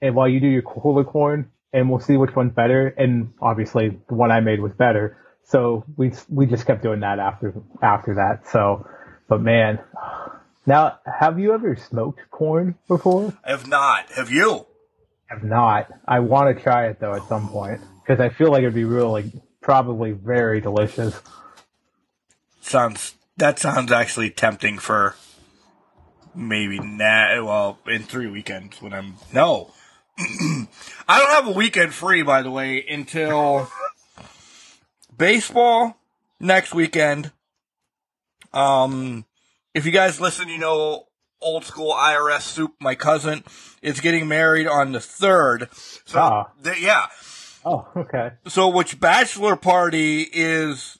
and 0.00 0.16
while 0.16 0.28
you 0.28 0.40
do 0.40 0.48
your 0.48 0.62
cooler 0.62 1.04
corn, 1.04 1.52
and 1.72 1.88
we'll 1.88 2.00
see 2.00 2.16
which 2.16 2.34
one's 2.34 2.52
better. 2.54 2.88
And 2.88 3.32
obviously, 3.40 4.00
the 4.08 4.14
one 4.14 4.32
I 4.32 4.40
made 4.40 4.60
was 4.60 4.72
better. 4.72 5.16
So 5.44 5.84
we 5.96 6.12
we 6.28 6.46
just 6.46 6.66
kept 6.66 6.82
doing 6.82 7.00
that 7.00 7.20
after 7.20 7.54
after 7.82 8.14
that. 8.16 8.48
So, 8.50 8.86
but 9.28 9.40
man, 9.40 9.78
now 10.66 10.98
have 11.20 11.38
you 11.38 11.54
ever 11.54 11.76
smoked 11.76 12.20
corn 12.30 12.76
before? 12.88 13.36
I 13.44 13.50
have 13.50 13.66
not. 13.66 14.10
Have 14.12 14.30
you? 14.30 14.66
have 15.32 15.42
not. 15.42 15.90
I 16.06 16.20
want 16.20 16.56
to 16.56 16.62
try 16.62 16.86
it 16.86 17.00
though 17.00 17.14
at 17.14 17.26
some 17.28 17.48
point 17.48 17.80
because 18.02 18.20
I 18.20 18.28
feel 18.28 18.50
like 18.50 18.60
it'd 18.60 18.74
be 18.74 18.84
really 18.84 19.32
probably 19.60 20.12
very 20.12 20.60
delicious. 20.60 21.18
Sounds 22.60 23.14
that 23.38 23.58
sounds 23.58 23.90
actually 23.90 24.30
tempting 24.30 24.78
for 24.78 25.16
maybe 26.34 26.78
na 26.78 27.42
well 27.42 27.78
in 27.86 28.02
three 28.02 28.28
weekends 28.28 28.80
when 28.82 28.92
I'm 28.92 29.14
no. 29.32 29.72
I 30.18 31.18
don't 31.18 31.30
have 31.30 31.48
a 31.48 31.52
weekend 31.52 31.94
free 31.94 32.22
by 32.22 32.42
the 32.42 32.50
way 32.50 32.84
until 32.86 33.70
baseball 35.16 35.96
next 36.38 36.74
weekend. 36.74 37.32
Um 38.52 39.24
if 39.74 39.84
you 39.86 39.92
guys 39.92 40.20
listen, 40.20 40.48
you 40.48 40.58
know 40.58 41.04
old 41.40 41.64
school 41.64 41.92
IRS 41.92 42.42
soup, 42.42 42.72
my 42.80 42.94
cousin 42.94 43.42
is 43.82 44.00
getting 44.00 44.28
married 44.28 44.66
on 44.68 44.92
the 44.92 45.00
third. 45.00 45.68
So 46.04 46.20
Ah. 46.20 46.44
th- 46.62 46.80
yeah. 46.80 47.06
Oh, 47.64 47.88
okay. 47.96 48.32
So 48.48 48.68
which 48.68 48.98
bachelor 49.00 49.56
party 49.56 50.22
is 50.32 50.98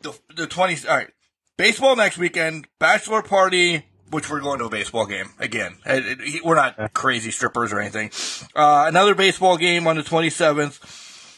the 0.00 0.18
the 0.34 0.46
twenty? 0.46 0.76
All 0.88 0.96
right, 0.96 1.10
baseball 1.56 1.96
next 1.96 2.18
weekend. 2.18 2.66
Bachelor 2.78 3.22
party, 3.22 3.84
which 4.10 4.30
we're 4.30 4.40
going 4.40 4.58
to 4.60 4.66
a 4.66 4.70
baseball 4.70 5.06
game 5.06 5.32
again. 5.38 5.78
It- 5.86 6.06
it- 6.06 6.20
he- 6.20 6.40
We're 6.42 6.54
not 6.54 6.92
crazy 6.94 7.30
strippers 7.30 7.72
or 7.72 7.80
anything. 7.80 8.10
Uh, 8.54 8.84
another 8.88 9.14
baseball 9.14 9.56
game 9.56 9.86
on 9.86 9.96
the 9.96 10.02
twenty 10.02 10.30
seventh. 10.30 10.78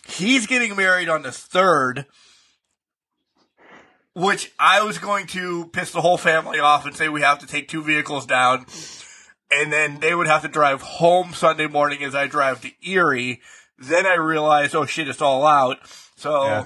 He's 0.06 0.46
getting 0.46 0.74
married 0.76 1.08
on 1.08 1.22
the 1.22 1.32
third. 1.32 2.06
Which 4.20 4.52
I 4.58 4.82
was 4.82 4.98
going 4.98 5.26
to 5.28 5.66
piss 5.68 5.92
the 5.92 6.00
whole 6.02 6.18
family 6.18 6.58
off 6.58 6.84
and 6.84 6.94
say 6.94 7.08
we 7.08 7.22
have 7.22 7.38
to 7.38 7.46
take 7.46 7.68
two 7.68 7.82
vehicles 7.82 8.26
down, 8.26 8.66
and 9.50 9.72
then 9.72 10.00
they 10.00 10.14
would 10.14 10.26
have 10.26 10.42
to 10.42 10.48
drive 10.48 10.82
home 10.82 11.32
Sunday 11.32 11.66
morning 11.66 12.02
as 12.02 12.14
I 12.14 12.26
drive 12.26 12.60
to 12.62 12.70
Erie. 12.86 13.40
Then 13.78 14.04
I 14.06 14.14
realized, 14.16 14.74
oh 14.74 14.84
shit, 14.84 15.08
it's 15.08 15.22
all 15.22 15.46
out. 15.46 15.78
So 16.16 16.44
Yeah. 16.44 16.64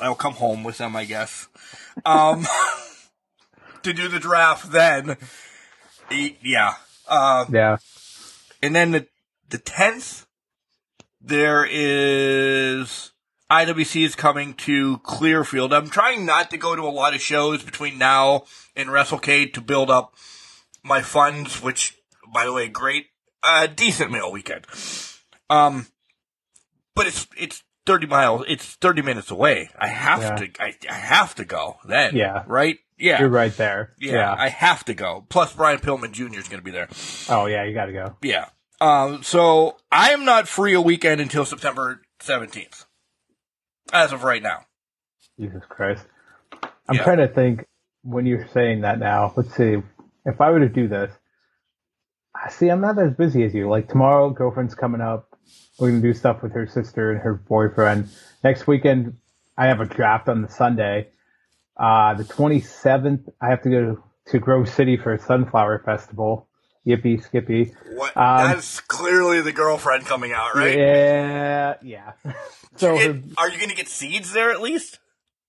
I'll 0.00 0.14
come 0.14 0.34
home 0.34 0.64
with 0.64 0.78
them, 0.78 0.96
I 0.96 1.04
guess. 1.04 1.48
Um, 2.06 2.46
to 3.82 3.92
do 3.92 4.08
the 4.08 4.20
draft 4.20 4.70
then. 4.72 5.16
Yeah. 6.10 6.74
Uh, 7.06 7.44
Yeah. 7.50 7.76
and 8.62 8.74
then 8.74 8.92
the 8.92 9.06
the 9.50 9.58
tenth, 9.58 10.24
there 11.20 11.66
is 11.68 13.12
IWC 13.50 14.04
is 14.04 14.14
coming 14.14 14.54
to 14.54 14.98
Clearfield. 14.98 15.72
I'm 15.72 15.88
trying 15.88 16.26
not 16.26 16.50
to 16.50 16.58
go 16.58 16.76
to 16.76 16.82
a 16.82 16.90
lot 16.92 17.14
of 17.14 17.20
shows 17.22 17.62
between 17.62 17.96
now 17.98 18.44
and 18.76 18.88
WrestleCade 18.90 19.54
to 19.54 19.60
build 19.60 19.90
up 19.90 20.14
my 20.84 21.00
funds. 21.00 21.62
Which, 21.62 21.96
by 22.32 22.44
the 22.44 22.52
way, 22.52 22.68
great, 22.68 23.06
uh, 23.42 23.66
decent 23.66 24.10
mail 24.10 24.30
weekend. 24.30 24.66
Um, 25.48 25.86
but 26.94 27.06
it's 27.06 27.26
it's 27.38 27.62
thirty 27.86 28.06
miles. 28.06 28.44
It's 28.48 28.74
thirty 28.74 29.00
minutes 29.00 29.30
away. 29.30 29.70
I 29.78 29.86
have 29.88 30.20
Yeah. 30.20 30.36
to. 30.36 30.48
I, 30.62 30.74
I 30.90 30.94
have 30.94 31.34
to 31.36 31.44
go 31.46 31.76
then. 31.86 32.14
Yeah. 32.14 32.42
Right. 32.46 32.78
Yeah. 32.98 33.20
You're 33.20 33.28
right 33.30 33.56
there. 33.56 33.94
Yeah, 33.98 34.34
I 34.36 34.48
have 34.48 34.84
to 34.86 34.94
go. 34.94 35.24
Plus, 35.28 35.54
Brian 35.54 35.78
Pillman 35.78 36.10
Jr. 36.12 36.38
is 36.38 36.48
going 36.48 36.58
to 36.60 36.64
be 36.64 36.72
there. 36.72 36.88
oh, 37.30 37.46
yeah, 37.46 37.64
you 37.64 37.72
got 37.72 37.86
to 37.86 37.92
go. 37.92 38.16
Yeah. 38.22 38.46
Um, 38.80 39.22
so 39.22 39.76
I 39.90 40.10
am 40.10 40.24
not 40.24 40.48
free 40.48 40.74
a 40.74 40.80
weekend 40.80 41.20
until 41.20 41.44
September 41.44 42.02
17th. 42.20 42.86
As 43.92 44.12
of 44.12 44.24
right 44.24 44.42
now. 44.42 44.66
Jesus 45.38 45.62
Christ. 45.68 46.04
I'm 46.88 46.96
Yeah. 46.96 47.04
trying 47.04 47.18
to 47.18 47.28
think 47.28 47.66
when 48.02 48.26
you're 48.26 48.48
saying 48.48 48.82
that 48.82 48.98
now. 48.98 49.32
Let's 49.36 49.54
see. 49.54 49.82
If 50.26 50.40
I 50.40 50.50
were 50.50 50.60
to 50.60 50.68
do 50.68 50.88
this, 50.88 51.12
I 52.34 52.50
see, 52.50 52.68
I'm 52.68 52.80
not 52.80 52.98
as 52.98 53.14
busy 53.14 53.44
as 53.44 53.54
you. 53.54 53.68
Like 53.68 53.88
tomorrow, 53.88 54.30
girlfriend's 54.30 54.74
coming 54.74 55.00
up. 55.00 55.28
We're 55.78 55.90
going 55.90 56.02
to 56.02 56.08
do 56.08 56.14
stuff 56.14 56.42
with 56.42 56.52
her 56.52 56.66
sister 56.66 57.12
and 57.12 57.20
her 57.20 57.34
boyfriend. 57.34 58.08
Next 58.44 58.66
weekend, 58.66 59.18
I 59.56 59.66
have 59.66 59.80
a 59.80 59.86
draft 59.86 60.28
on 60.28 60.42
the 60.42 60.48
Sunday. 60.48 61.08
Uh, 61.76 62.14
the 62.14 62.24
27th, 62.24 63.28
I 63.40 63.50
have 63.50 63.62
to 63.62 63.70
go 63.70 64.04
to 64.28 64.38
Grove 64.40 64.68
City 64.68 64.96
for 64.96 65.12
a 65.14 65.20
sunflower 65.20 65.82
festival. 65.84 66.47
Yippee 66.88 67.22
skippy. 67.22 67.74
What? 67.94 68.16
Um, 68.16 68.50
that's 68.52 68.80
clearly 68.80 69.40
the 69.42 69.52
girlfriend 69.52 70.06
coming 70.06 70.32
out, 70.32 70.54
right? 70.56 70.76
Yeah, 70.76 71.74
yeah. 71.82 72.12
so 72.76 72.96
It- 72.96 73.14
her- 73.16 73.22
are 73.36 73.50
you 73.50 73.58
going 73.58 73.70
to 73.70 73.76
get 73.76 73.88
seeds 73.88 74.32
there 74.32 74.50
at 74.50 74.60
least? 74.62 74.98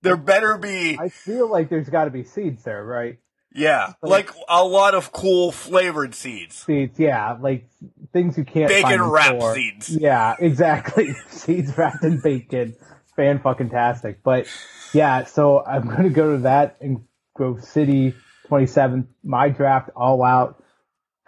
There 0.02 0.16
better 0.18 0.58
be, 0.58 0.98
I 1.00 1.10
feel 1.10 1.50
like 1.50 1.70
there's 1.70 1.90
got 1.90 2.06
to 2.06 2.12
be 2.12 2.24
seeds 2.24 2.64
there, 2.64 2.84
right? 2.86 3.18
yeah, 3.54 3.94
like 4.04 4.30
a 4.48 4.64
lot 4.64 4.94
of 4.94 5.12
cool 5.12 5.52
flavored 5.52 6.14
seeds. 6.16 6.56
seeds, 6.56 7.00
yeah, 7.00 7.34
like 7.40 7.68
things 8.14 8.38
you 8.38 8.46
can't 8.46 8.70
Bacon 8.70 9.02
wrapped 9.02 9.42
seeds. 9.56 9.90
Yeah, 9.90 10.36
exactly. 10.40 11.16
seeds 11.30 11.76
wrapped 11.78 12.04
in 12.04 12.20
bacon. 12.22 12.76
Fan 13.16 13.40
fucking 13.40 13.70
tastic. 13.72 14.24
But 14.24 14.48
yeah, 14.94 15.26
so 15.26 15.66
I'm 15.66 15.88
gonna 15.90 16.10
go 16.12 16.34
to 16.36 16.44
that 16.44 16.78
in 16.80 17.04
Grove 17.34 17.64
City, 17.64 18.14
27th. 18.50 19.08
My 19.24 19.50
draft 19.50 19.90
all 19.96 20.24
out. 20.24 20.64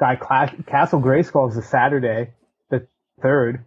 Guy 0.01 0.15
Cla- 0.15 0.51
Castle 0.65 0.99
Grayskull 0.99 1.51
is 1.51 1.57
a 1.57 1.61
Saturday, 1.61 2.31
the 2.71 2.87
third, 3.21 3.65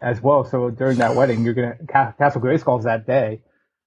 as 0.00 0.22
well. 0.22 0.44
So 0.44 0.70
during 0.70 0.96
that 0.98 1.14
wedding, 1.14 1.44
you're 1.44 1.52
gonna 1.52 1.76
Ca- 1.86 2.12
Castle 2.12 2.40
Grayskull 2.40 2.78
is 2.78 2.86
that 2.86 3.06
day. 3.06 3.42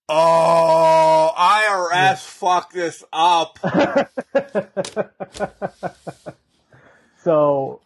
Oh, 0.07 1.33
IRS 1.35 2.27
fucked 2.27 2.73
this 2.73 3.03
up. 3.11 3.57
so 7.23 7.81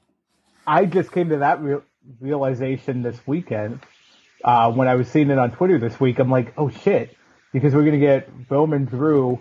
I 0.67 0.83
just 0.83 1.13
came 1.13 1.29
to 1.29 1.37
that 1.37 1.61
real 1.61 1.81
realization 2.19 3.03
this 3.03 3.17
weekend 3.25 3.79
uh, 4.43 4.69
when 4.73 4.89
I 4.89 4.95
was 4.95 5.07
seeing 5.07 5.29
it 5.29 5.37
on 5.37 5.51
Twitter 5.51 5.79
this 5.79 5.97
week. 5.97 6.19
I'm 6.19 6.29
like, 6.29 6.53
oh 6.57 6.69
shit, 6.69 7.15
because 7.53 7.73
we're 7.73 7.85
gonna 7.85 7.99
get 7.99 8.49
Bowman 8.49 8.83
Drew 8.83 9.39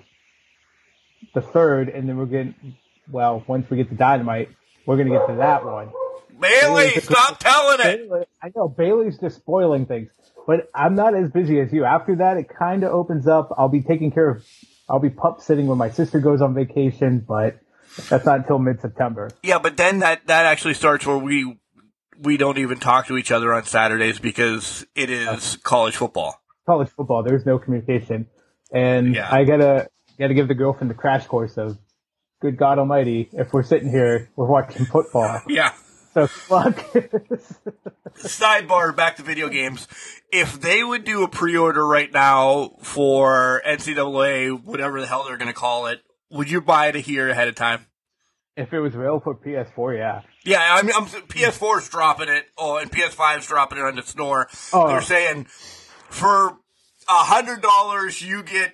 the 1.35 1.43
third, 1.43 1.89
and 1.89 2.09
then 2.09 2.17
we're 2.17 2.27
getting 2.27 2.77
well 3.11 3.43
once 3.47 3.69
we 3.71 3.77
get 3.77 3.89
to 3.91 3.95
Dynamite, 3.95 4.49
we're 4.87 4.97
gonna 4.97 5.11
get 5.11 5.27
to 5.29 5.37
that 5.37 5.65
one. 5.65 5.91
Bailey, 6.41 6.91
stop 7.01 7.39
telling 7.39 7.81
it. 7.81 8.09
Bailey, 8.09 8.25
I 8.43 8.51
know 8.55 8.69
Bailey's 8.69 9.19
just 9.19 9.37
spoiling 9.37 9.87
things, 9.87 10.11
but 10.47 10.69
I'm 10.75 10.95
not 10.95 11.15
as 11.15 11.31
busy 11.31 11.61
as 11.61 11.73
you. 11.73 11.85
After 11.85 12.17
that, 12.17 12.37
it 12.37 12.49
kind 12.49 12.85
of 12.85 12.93
opens 12.93 13.27
up. 13.27 13.49
I'll 13.57 13.69
be 13.71 13.81
taking 13.83 14.11
care 14.13 14.29
of. 14.29 14.45
I'll 14.89 15.01
be 15.01 15.11
pup 15.11 15.41
sitting 15.41 15.67
when 15.67 15.79
my 15.79 15.91
sister 15.91 16.21
goes 16.21 16.41
on 16.43 16.55
vacation, 16.55 17.25
but 17.27 17.59
that's 18.09 18.25
not 18.27 18.41
until 18.41 18.59
mid 18.59 18.81
September. 18.81 19.31
Yeah, 19.43 19.59
but 19.59 19.77
then 19.77 20.01
that 20.01 20.27
that 20.27 20.45
actually 20.47 20.75
starts 20.75 21.07
where 21.07 21.19
we 21.19 21.59
we 22.21 22.37
don't 22.37 22.59
even 22.59 22.79
talk 22.79 23.07
to 23.07 23.17
each 23.17 23.31
other 23.33 23.53
on 23.55 23.65
Saturdays 23.65 24.19
because 24.19 24.87
it 24.95 25.11
is 25.11 25.57
college 25.63 25.97
football. 25.97 26.41
college 26.67 26.89
football, 26.91 27.23
there's 27.23 27.47
no 27.47 27.59
communication, 27.59 28.27
and 28.73 29.15
Yeah. 29.15 29.29
I 29.31 29.45
gotta 29.45 29.89
gotta 30.19 30.35
give 30.35 30.49
the 30.49 30.55
girlfriend 30.55 30.91
the 30.91 30.95
crash 30.95 31.27
course 31.27 31.57
of, 31.59 31.79
good 32.41 32.57
God 32.57 32.79
Almighty, 32.79 33.29
if 33.33 33.53
we're 33.53 33.63
sitting 33.63 33.91
here, 33.91 34.31
we're 34.37 34.47
watching 34.47 34.87
football. 34.87 35.41
Yeah. 35.49 35.73
So 36.15 36.27
fuck. 36.27 36.77
Sidebar 38.17 38.97
back 38.97 39.17
to 39.17 39.23
video 39.23 39.51
games. 39.51 39.87
If 40.33 40.59
they 40.59 40.83
would 40.83 41.05
do 41.05 41.25
a 41.25 41.29
pre-order 41.29 41.87
right 41.87 42.11
now 42.11 42.71
for 42.81 43.61
NCAA, 43.67 44.65
whatever 44.65 44.99
the 44.99 45.07
hell 45.07 45.25
they're 45.25 45.37
going 45.37 45.49
to 45.49 45.53
call 45.53 45.89
it, 45.89 46.01
would 46.31 46.51
you 46.51 46.63
buy 46.63 46.87
it 46.87 46.97
a 46.97 47.03
year 47.03 47.29
ahead 47.29 47.49
of 47.49 47.55
time? 47.55 47.87
if 48.57 48.73
it 48.73 48.81
was 48.81 48.95
real 48.95 49.21
for 49.21 49.35
PS4, 49.35 49.99
yeah. 49.99 50.23
Yeah, 50.45 50.61
I 50.61 50.83
mean, 50.83 50.93
I'm, 50.97 51.05
PS4's 51.05 51.89
dropping 51.89 52.29
it, 52.29 52.47
oh, 52.57 52.79
and 52.79 52.91
PS5's 52.91 53.47
dropping 53.47 53.79
it 53.79 53.85
on 53.85 53.97
the 53.97 54.03
store. 54.03 54.49
Oh. 54.73 54.89
They're 54.89 55.03
saying 55.03 55.45
for 56.09 56.59
a 57.09 57.25
hundred 57.25 57.61
dollars 57.63 58.23
you 58.23 58.43
get 58.43 58.73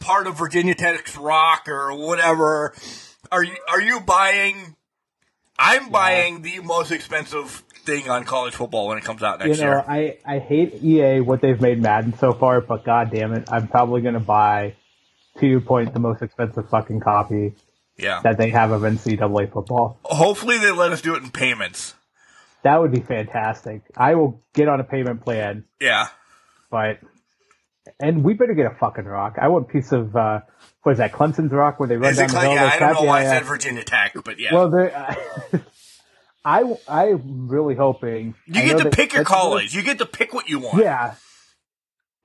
part 0.00 0.26
of 0.26 0.36
Virginia 0.36 0.74
Tech's 0.74 1.16
rock 1.16 1.68
or 1.68 1.94
whatever. 1.94 2.74
Are 3.30 3.44
you 3.44 3.56
are 3.70 3.80
you 3.80 4.00
buying? 4.00 4.74
I'm 5.58 5.90
buying 5.90 6.42
the 6.42 6.60
most 6.60 6.90
expensive 6.90 7.62
thing 7.84 8.08
on 8.10 8.24
college 8.24 8.54
football 8.54 8.88
when 8.88 8.98
it 8.98 9.04
comes 9.04 9.22
out 9.22 9.38
next 9.38 9.58
You 9.58 9.64
know, 9.64 9.70
year. 9.72 9.84
I 9.86 10.16
I 10.26 10.38
hate 10.38 10.82
EA 10.82 11.20
what 11.20 11.40
they've 11.42 11.60
made 11.60 11.80
Madden 11.80 12.16
so 12.18 12.32
far, 12.32 12.60
but 12.60 12.84
god 12.84 13.10
damn 13.12 13.32
it, 13.34 13.48
I'm 13.52 13.68
probably 13.68 14.00
gonna 14.00 14.20
buy 14.20 14.74
to 15.38 15.46
your 15.46 15.60
point 15.60 15.92
the 15.94 16.00
most 16.00 16.22
expensive 16.22 16.68
fucking 16.70 17.00
copy 17.00 17.54
Yeah. 17.96 18.20
that 18.24 18.36
they 18.38 18.50
have 18.50 18.72
of 18.72 18.82
NCAA 18.82 19.52
football. 19.52 19.98
Hopefully 20.04 20.58
they 20.58 20.72
let 20.72 20.92
us 20.92 21.00
do 21.02 21.14
it 21.14 21.22
in 21.22 21.30
payments. 21.30 21.94
That 22.62 22.80
would 22.80 22.90
be 22.92 23.00
fantastic. 23.00 23.82
I 23.96 24.16
will 24.16 24.42
get 24.54 24.68
on 24.68 24.80
a 24.80 24.84
payment 24.84 25.22
plan 25.24 25.64
Yeah. 25.80 26.08
but 26.70 26.98
and 27.98 28.22
we 28.24 28.34
better 28.34 28.54
get 28.54 28.66
a 28.66 28.74
fucking 28.78 29.04
rock. 29.04 29.36
I 29.40 29.48
want 29.48 29.68
a 29.68 29.72
piece 29.72 29.92
of 29.92 30.14
uh 30.14 30.40
what 30.82 30.92
is 30.92 30.98
that, 30.98 31.12
Clemson's 31.12 31.52
rock 31.52 31.78
where 31.80 31.88
they 31.88 31.96
run 31.96 32.10
Is 32.10 32.16
down 32.18 32.26
it 32.26 32.32
the 32.32 32.40
hill. 32.40 32.52
yeah, 32.52 32.70
I 32.72 32.78
don't 32.78 32.94
know 32.94 33.02
why 33.02 33.20
I 33.20 33.24
said 33.24 33.44
Virginia 33.44 33.84
Tech, 33.84 34.14
but 34.24 34.38
yeah. 34.38 34.54
Well, 34.54 34.70
there- 34.70 35.16
I 36.44 36.74
I'm 36.88 37.48
really 37.48 37.74
hoping 37.74 38.34
you 38.46 38.60
I 38.60 38.64
get 38.64 38.78
to 38.78 38.90
pick 38.90 39.12
your 39.12 39.24
college. 39.24 39.74
You 39.74 39.82
get 39.82 39.98
to 39.98 40.06
pick 40.06 40.32
what 40.32 40.48
you 40.48 40.58
want. 40.58 40.78
Yeah, 40.82 41.14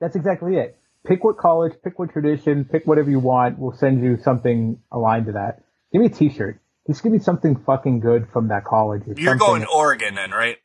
that's 0.00 0.16
exactly 0.16 0.56
it. 0.56 0.78
Pick 1.06 1.22
what 1.22 1.36
college, 1.36 1.74
pick 1.84 1.98
what 1.98 2.10
tradition, 2.12 2.64
pick 2.64 2.86
whatever 2.86 3.10
you 3.10 3.20
want. 3.20 3.58
We'll 3.58 3.76
send 3.76 4.02
you 4.02 4.16
something 4.22 4.80
aligned 4.90 5.26
to 5.26 5.32
that. 5.32 5.62
Give 5.92 6.00
me 6.00 6.06
a 6.06 6.10
T-shirt. 6.10 6.58
Just 6.88 7.02
give 7.02 7.12
me 7.12 7.18
something 7.18 7.56
fucking 7.64 8.00
good 8.00 8.28
from 8.32 8.48
that 8.48 8.64
college. 8.64 9.02
You're 9.06 9.16
something. 9.16 9.38
going 9.38 9.64
Oregon 9.66 10.14
then, 10.14 10.30
right? 10.30 10.56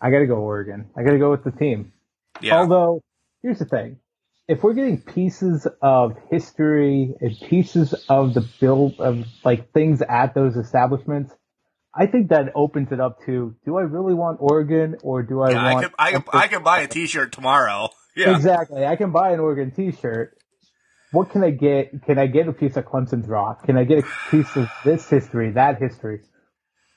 I 0.00 0.10
got 0.10 0.18
to 0.18 0.26
go 0.26 0.36
Oregon. 0.36 0.90
I 0.96 1.02
got 1.04 1.12
to 1.12 1.18
go 1.18 1.30
with 1.30 1.44
the 1.44 1.50
team. 1.52 1.92
Yeah. 2.40 2.58
Although 2.58 3.02
here's 3.42 3.58
the 3.58 3.64
thing. 3.64 3.98
If 4.48 4.62
we're 4.62 4.72
getting 4.72 5.00
pieces 5.00 5.68
of 5.82 6.16
history 6.30 7.14
and 7.20 7.36
pieces 7.48 7.94
of 8.08 8.32
the 8.32 8.48
build 8.60 8.98
of 8.98 9.26
like 9.44 9.72
things 9.72 10.00
at 10.00 10.34
those 10.34 10.56
establishments, 10.56 11.34
I 11.94 12.06
think 12.06 12.30
that 12.30 12.52
opens 12.54 12.90
it 12.90 13.00
up 13.00 13.24
to 13.26 13.54
do 13.64 13.76
I 13.76 13.82
really 13.82 14.14
want 14.14 14.38
Oregon 14.40 14.96
or 15.02 15.22
do 15.22 15.42
I 15.42 15.50
Yeah, 15.50 15.64
I 15.64 15.72
want 15.74 15.92
I 15.98 16.12
can, 16.12 16.24
I 16.32 16.48
could 16.48 16.64
buy 16.64 16.80
a 16.80 16.88
T-shirt 16.88 17.32
tomorrow. 17.32 17.90
Yeah, 18.16 18.34
Exactly. 18.34 18.84
I 18.84 18.96
can 18.96 19.12
buy 19.12 19.30
an 19.30 19.38
Oregon 19.38 19.70
T-shirt. 19.70 20.36
What 21.12 21.30
can 21.30 21.44
I 21.44 21.50
get? 21.50 22.02
Can 22.04 22.18
I 22.18 22.26
get 22.26 22.48
a 22.48 22.52
piece 22.52 22.76
of 22.76 22.84
Clemson's 22.84 23.28
rock? 23.28 23.64
Can 23.64 23.76
I 23.76 23.84
get 23.84 24.00
a 24.00 24.06
piece 24.28 24.56
of 24.56 24.68
this 24.84 25.08
history, 25.08 25.52
that 25.52 25.80
history? 25.80 26.22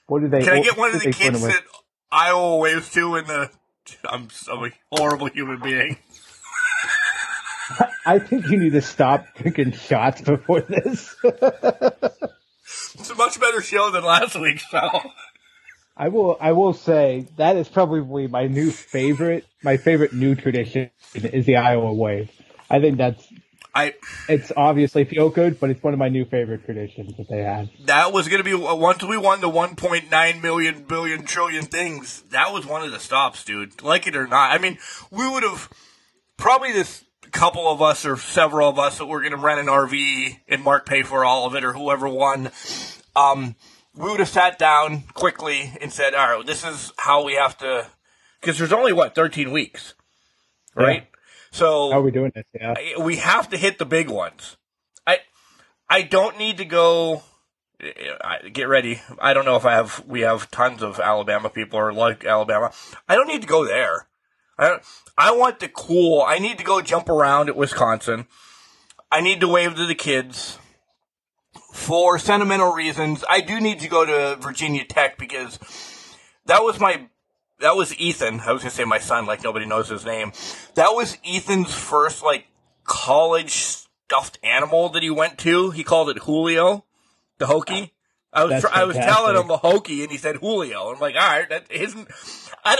What 0.07 0.21
do 0.21 0.29
they? 0.29 0.43
Can 0.43 0.53
I 0.53 0.61
get 0.61 0.77
one 0.79 0.95
of 0.95 0.99
the 0.99 1.11
kids 1.11 1.41
that 1.43 1.61
Iowa 2.11 2.57
waves 2.57 2.89
to 2.93 3.17
in 3.17 3.27
the? 3.27 3.51
I'm, 4.09 4.29
I'm 4.51 4.65
a 4.65 4.71
horrible 4.91 5.27
human 5.27 5.59
being. 5.61 5.97
I 8.05 8.19
think 8.19 8.47
you 8.49 8.57
need 8.57 8.73
to 8.73 8.81
stop 8.81 9.25
drinking 9.35 9.73
shots 9.73 10.21
before 10.21 10.61
this. 10.61 11.15
It's 11.23 13.09
a 13.09 13.15
much 13.15 13.39
better 13.39 13.61
show 13.61 13.91
than 13.91 14.03
last 14.03 14.39
week's 14.39 14.63
show. 14.63 15.01
I 15.97 16.07
will. 16.07 16.37
I 16.39 16.53
will 16.53 16.73
say 16.73 17.27
that 17.37 17.57
is 17.57 17.67
probably 17.67 18.27
my 18.27 18.47
new 18.47 18.71
favorite. 18.71 19.45
My 19.63 19.77
favorite 19.77 20.13
new 20.13 20.35
tradition 20.35 20.89
is 21.13 21.45
the 21.45 21.57
Iowa 21.57 21.93
wave. 21.93 22.31
I 22.69 22.79
think 22.79 22.97
that's. 22.97 23.27
I 23.73 23.93
It's 24.27 24.51
obviously 24.55 25.05
feel 25.05 25.29
good, 25.29 25.59
but 25.59 25.69
it's 25.69 25.81
one 25.81 25.93
of 25.93 25.99
my 25.99 26.09
new 26.09 26.25
favorite 26.25 26.65
traditions 26.65 27.15
that 27.17 27.29
they 27.29 27.41
had. 27.43 27.69
that 27.85 28.11
was 28.11 28.27
going 28.27 28.43
to 28.43 28.43
be 28.43 28.53
uh, 28.53 28.75
once 28.75 29.03
we 29.03 29.17
won 29.17 29.39
the 29.39 29.49
1.9 29.49 30.41
million 30.41 30.83
billion 30.83 31.25
trillion 31.25 31.63
things. 31.65 32.23
That 32.31 32.51
was 32.51 32.65
one 32.65 32.83
of 32.83 32.91
the 32.91 32.99
stops, 32.99 33.45
dude. 33.45 33.81
Like 33.81 34.07
it 34.07 34.15
or 34.15 34.27
not. 34.27 34.51
I 34.51 34.57
mean, 34.57 34.77
we 35.09 35.29
would 35.29 35.43
have 35.43 35.69
probably 36.35 36.73
this 36.73 37.05
couple 37.31 37.67
of 37.69 37.81
us 37.81 38.05
or 38.05 38.17
several 38.17 38.69
of 38.69 38.77
us 38.79 38.97
that 38.97 39.05
were 39.05 39.19
going 39.21 39.31
to 39.31 39.37
rent 39.37 39.59
an 39.59 39.67
RV 39.67 40.39
and 40.47 40.63
Mark 40.63 40.85
pay 40.85 41.03
for 41.03 41.25
all 41.25 41.45
of 41.45 41.55
it 41.55 41.63
or 41.63 41.73
whoever 41.73 42.07
won. 42.07 42.51
Um, 43.15 43.55
we 43.95 44.09
would 44.09 44.19
have 44.19 44.29
sat 44.29 44.57
down 44.57 45.03
quickly 45.13 45.73
and 45.81 45.91
said, 45.91 46.13
"All 46.13 46.37
right, 46.37 46.45
this 46.45 46.63
is 46.63 46.93
how 46.97 47.23
we 47.23 47.33
have 47.35 47.57
to." 47.59 47.87
Because 48.39 48.57
there's 48.57 48.73
only 48.73 48.93
what 48.93 49.13
13 49.15 49.51
weeks, 49.51 49.93
right? 50.75 51.07
So 51.51 51.91
How 51.91 51.99
are 51.99 52.01
we 52.01 52.11
doing 52.11 52.31
this? 52.33 52.45
Yeah. 52.53 52.73
I- 52.77 53.01
we 53.01 53.17
have 53.17 53.49
to 53.49 53.57
hit 53.57 53.77
the 53.77 53.85
big 53.85 54.09
ones. 54.09 54.57
I 55.05 55.19
I 55.89 56.01
don't 56.03 56.37
need 56.37 56.57
to 56.57 56.65
go. 56.65 57.23
I- 57.81 58.49
Get 58.49 58.67
ready. 58.69 59.01
I 59.19 59.33
don't 59.33 59.45
know 59.45 59.57
if 59.57 59.65
I 59.65 59.73
have. 59.73 60.03
We 60.07 60.21
have 60.21 60.49
tons 60.51 60.81
of 60.81 60.99
Alabama 60.99 61.49
people 61.49 61.77
or 61.79 61.91
like 61.91 62.23
Alabama. 62.25 62.71
I 63.09 63.15
don't 63.15 63.27
need 63.27 63.41
to 63.41 63.47
go 63.47 63.65
there. 63.65 64.07
I 64.61 64.79
I 65.17 65.31
want 65.31 65.59
the 65.59 65.67
cool. 65.67 66.23
I 66.25 66.39
need 66.39 66.57
to 66.59 66.63
go 66.63 66.81
jump 66.81 67.09
around 67.09 67.49
at 67.49 67.55
Wisconsin. 67.55 68.27
I 69.11 69.21
need 69.21 69.41
to 69.41 69.47
wave 69.47 69.75
to 69.75 69.85
the 69.85 69.95
kids. 69.95 70.57
For 71.73 72.19
sentimental 72.19 72.73
reasons, 72.73 73.23
I 73.29 73.41
do 73.41 73.59
need 73.59 73.79
to 73.79 73.89
go 73.89 74.05
to 74.05 74.37
Virginia 74.39 74.85
Tech 74.85 75.17
because 75.17 75.57
that 76.45 76.63
was 76.63 76.79
my 76.79 77.07
that 77.59 77.75
was 77.75 77.97
Ethan. 77.97 78.41
I 78.41 78.51
was 78.51 78.61
gonna 78.61 78.71
say 78.71 78.85
my 78.85 78.99
son, 78.99 79.25
like 79.25 79.43
nobody 79.43 79.65
knows 79.65 79.89
his 79.89 80.05
name. 80.05 80.31
That 80.75 80.89
was 80.89 81.17
Ethan's 81.25 81.73
first 81.73 82.23
like 82.23 82.45
college 82.83 83.51
stuffed 83.51 84.37
animal 84.43 84.89
that 84.89 85.03
he 85.03 85.09
went 85.09 85.37
to. 85.39 85.71
He 85.71 85.83
called 85.83 86.09
it 86.09 86.19
Julio, 86.19 86.85
the 87.37 87.45
Hokie. 87.45 87.91
I 88.33 88.45
was 88.45 88.61
tr- 88.61 88.69
I 88.71 88.83
was 88.85 88.95
telling 88.95 89.35
him 89.35 89.49
a 89.49 89.57
Hokie, 89.57 90.03
and 90.03 90.11
he 90.11 90.17
said 90.17 90.37
Julio. 90.37 90.91
I'm 90.93 90.99
like, 90.99 91.15
all 91.15 91.21
right, 91.21 91.49
that 91.49 91.71
isn't. 91.71 92.07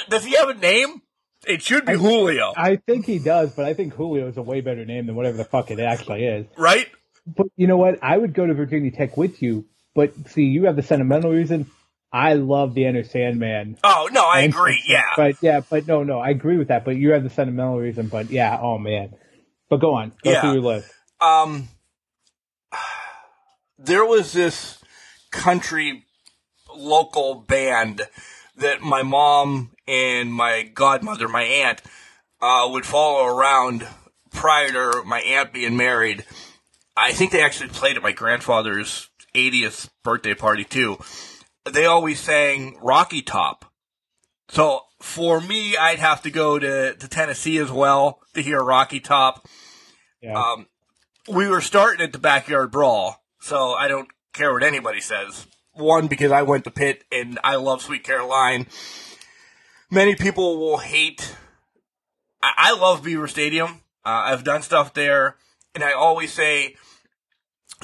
Does 0.10 0.24
he 0.26 0.36
have 0.36 0.50
a 0.50 0.54
name? 0.54 1.02
It 1.48 1.62
should 1.64 1.86
be 1.86 1.94
Julio, 1.94 2.54
I 2.56 2.76
think 2.76 3.06
he 3.06 3.18
does, 3.20 3.52
but 3.54 3.66
I 3.66 3.74
think 3.74 3.94
Julio 3.96 4.28
is 4.28 4.38
a 4.38 4.42
way 4.44 4.62
better 4.62 4.86
name 4.86 5.08
than 5.08 5.16
whatever 5.16 5.38
the 5.38 5.46
fuck 5.46 5.72
it 5.72 5.80
actually 5.80 6.26
is. 6.26 6.46
right? 6.58 6.88
But 7.26 7.48
you 7.56 7.68
know 7.68 7.78
what? 7.78 8.00
I 8.04 8.18
would 8.18 8.34
go 8.34 8.46
to 8.46 8.54
Virginia 8.54 8.92
Tech 8.92 9.16
with 9.18 9.42
you, 9.42 9.66
but 9.96 10.14
see, 10.30 10.44
you 10.44 10.66
have 10.66 10.76
the 10.76 10.84
sentimental 10.84 11.32
reason. 11.32 11.70
I 12.14 12.34
love 12.34 12.74
the 12.74 12.86
Enter 12.86 13.04
Sandman. 13.04 13.78
Oh 13.84 14.10
no, 14.12 14.26
I 14.26 14.42
And- 14.42 14.54
agree. 14.54 14.82
Yeah, 14.86 15.04
But 15.16 15.36
yeah, 15.42 15.62
but 15.70 15.88
no, 15.88 16.04
no, 16.04 16.20
I 16.20 16.30
agree 16.30 16.58
with 16.58 16.68
that. 16.68 16.84
But 16.84 16.96
you 16.98 17.12
have 17.12 17.24
the 17.24 17.30
sentimental 17.30 17.78
reason. 17.80 18.08
But 18.08 18.30
yeah, 18.32 18.60
oh 18.62 18.78
man. 18.78 19.14
But 19.70 19.78
go 19.78 19.94
on, 19.96 20.12
go 20.24 20.32
Yeah. 20.32 20.42
through 20.42 20.54
your 20.54 20.62
list. 20.62 20.92
um, 21.22 21.70
there 23.78 24.06
was 24.06 24.34
this 24.34 24.78
country 25.32 26.06
local 26.76 27.36
band 27.36 28.02
that 28.58 28.82
my 28.82 29.02
mom 29.04 29.71
and 29.92 30.34
my 30.34 30.64
godmother, 30.64 31.28
my 31.28 31.44
aunt, 31.44 31.82
uh, 32.42 32.68
would 32.72 32.86
follow 32.86 33.26
around 33.26 33.86
prior 34.32 34.72
to 34.72 35.04
my 35.06 35.20
aunt 35.20 35.52
being 35.52 35.76
married. 35.76 36.26
I 36.96 37.12
think 37.12 37.32
they 37.32 37.44
actually 37.44 37.70
played 37.70 37.98
at 37.98 38.04
my 38.04 38.14
grandfather's 38.14 39.10
80th 39.36 39.90
birthday 40.04 40.34
party 40.34 40.64
too. 40.64 40.98
They 41.70 41.86
always 41.86 42.20
sang 42.20 42.78
Rocky 42.82 43.22
Top. 43.22 43.66
So 44.50 44.82
for 45.02 45.42
me, 45.42 45.76
I'd 45.76 46.00
have 46.00 46.22
to 46.24 46.32
go 46.32 46.58
to, 46.58 46.96
to 46.96 47.08
Tennessee 47.08 47.58
as 47.58 47.72
well 47.72 48.22
to 48.34 48.42
hear 48.42 48.64
Rocky 48.64 49.00
Top 49.00 49.48
Yeah, 50.22 50.42
um, 50.42 50.68
we 51.30 51.50
were 51.50 51.62
starting 51.62 52.02
at 52.04 52.14
the 52.14 52.20
backyard 52.20 52.72
brawl, 52.72 53.22
so 53.40 53.74
I 53.74 53.88
don't 53.88 54.08
care 54.34 54.54
what 54.54 54.64
anybody 54.64 55.02
says. 55.02 55.48
One, 55.74 56.08
because 56.08 56.32
I 56.32 56.42
went 56.42 56.64
to 56.66 56.72
Pitt 56.72 57.04
and 57.12 57.40
I 57.44 57.56
love 57.56 57.82
Sweet 57.82 58.04
Caroline. 58.04 58.68
Many 59.92 60.16
people 60.16 60.58
will 60.58 60.78
hate. 60.78 61.36
I, 62.42 62.54
I 62.58 62.76
love 62.76 63.04
Beaver 63.04 63.28
Stadium. 63.28 63.82
Uh, 64.06 64.24
I've 64.26 64.44
done 64.44 64.62
stuff 64.62 64.94
there, 64.94 65.36
and 65.76 65.84
I 65.84 65.92
always 65.92 66.32
say, 66.32 66.76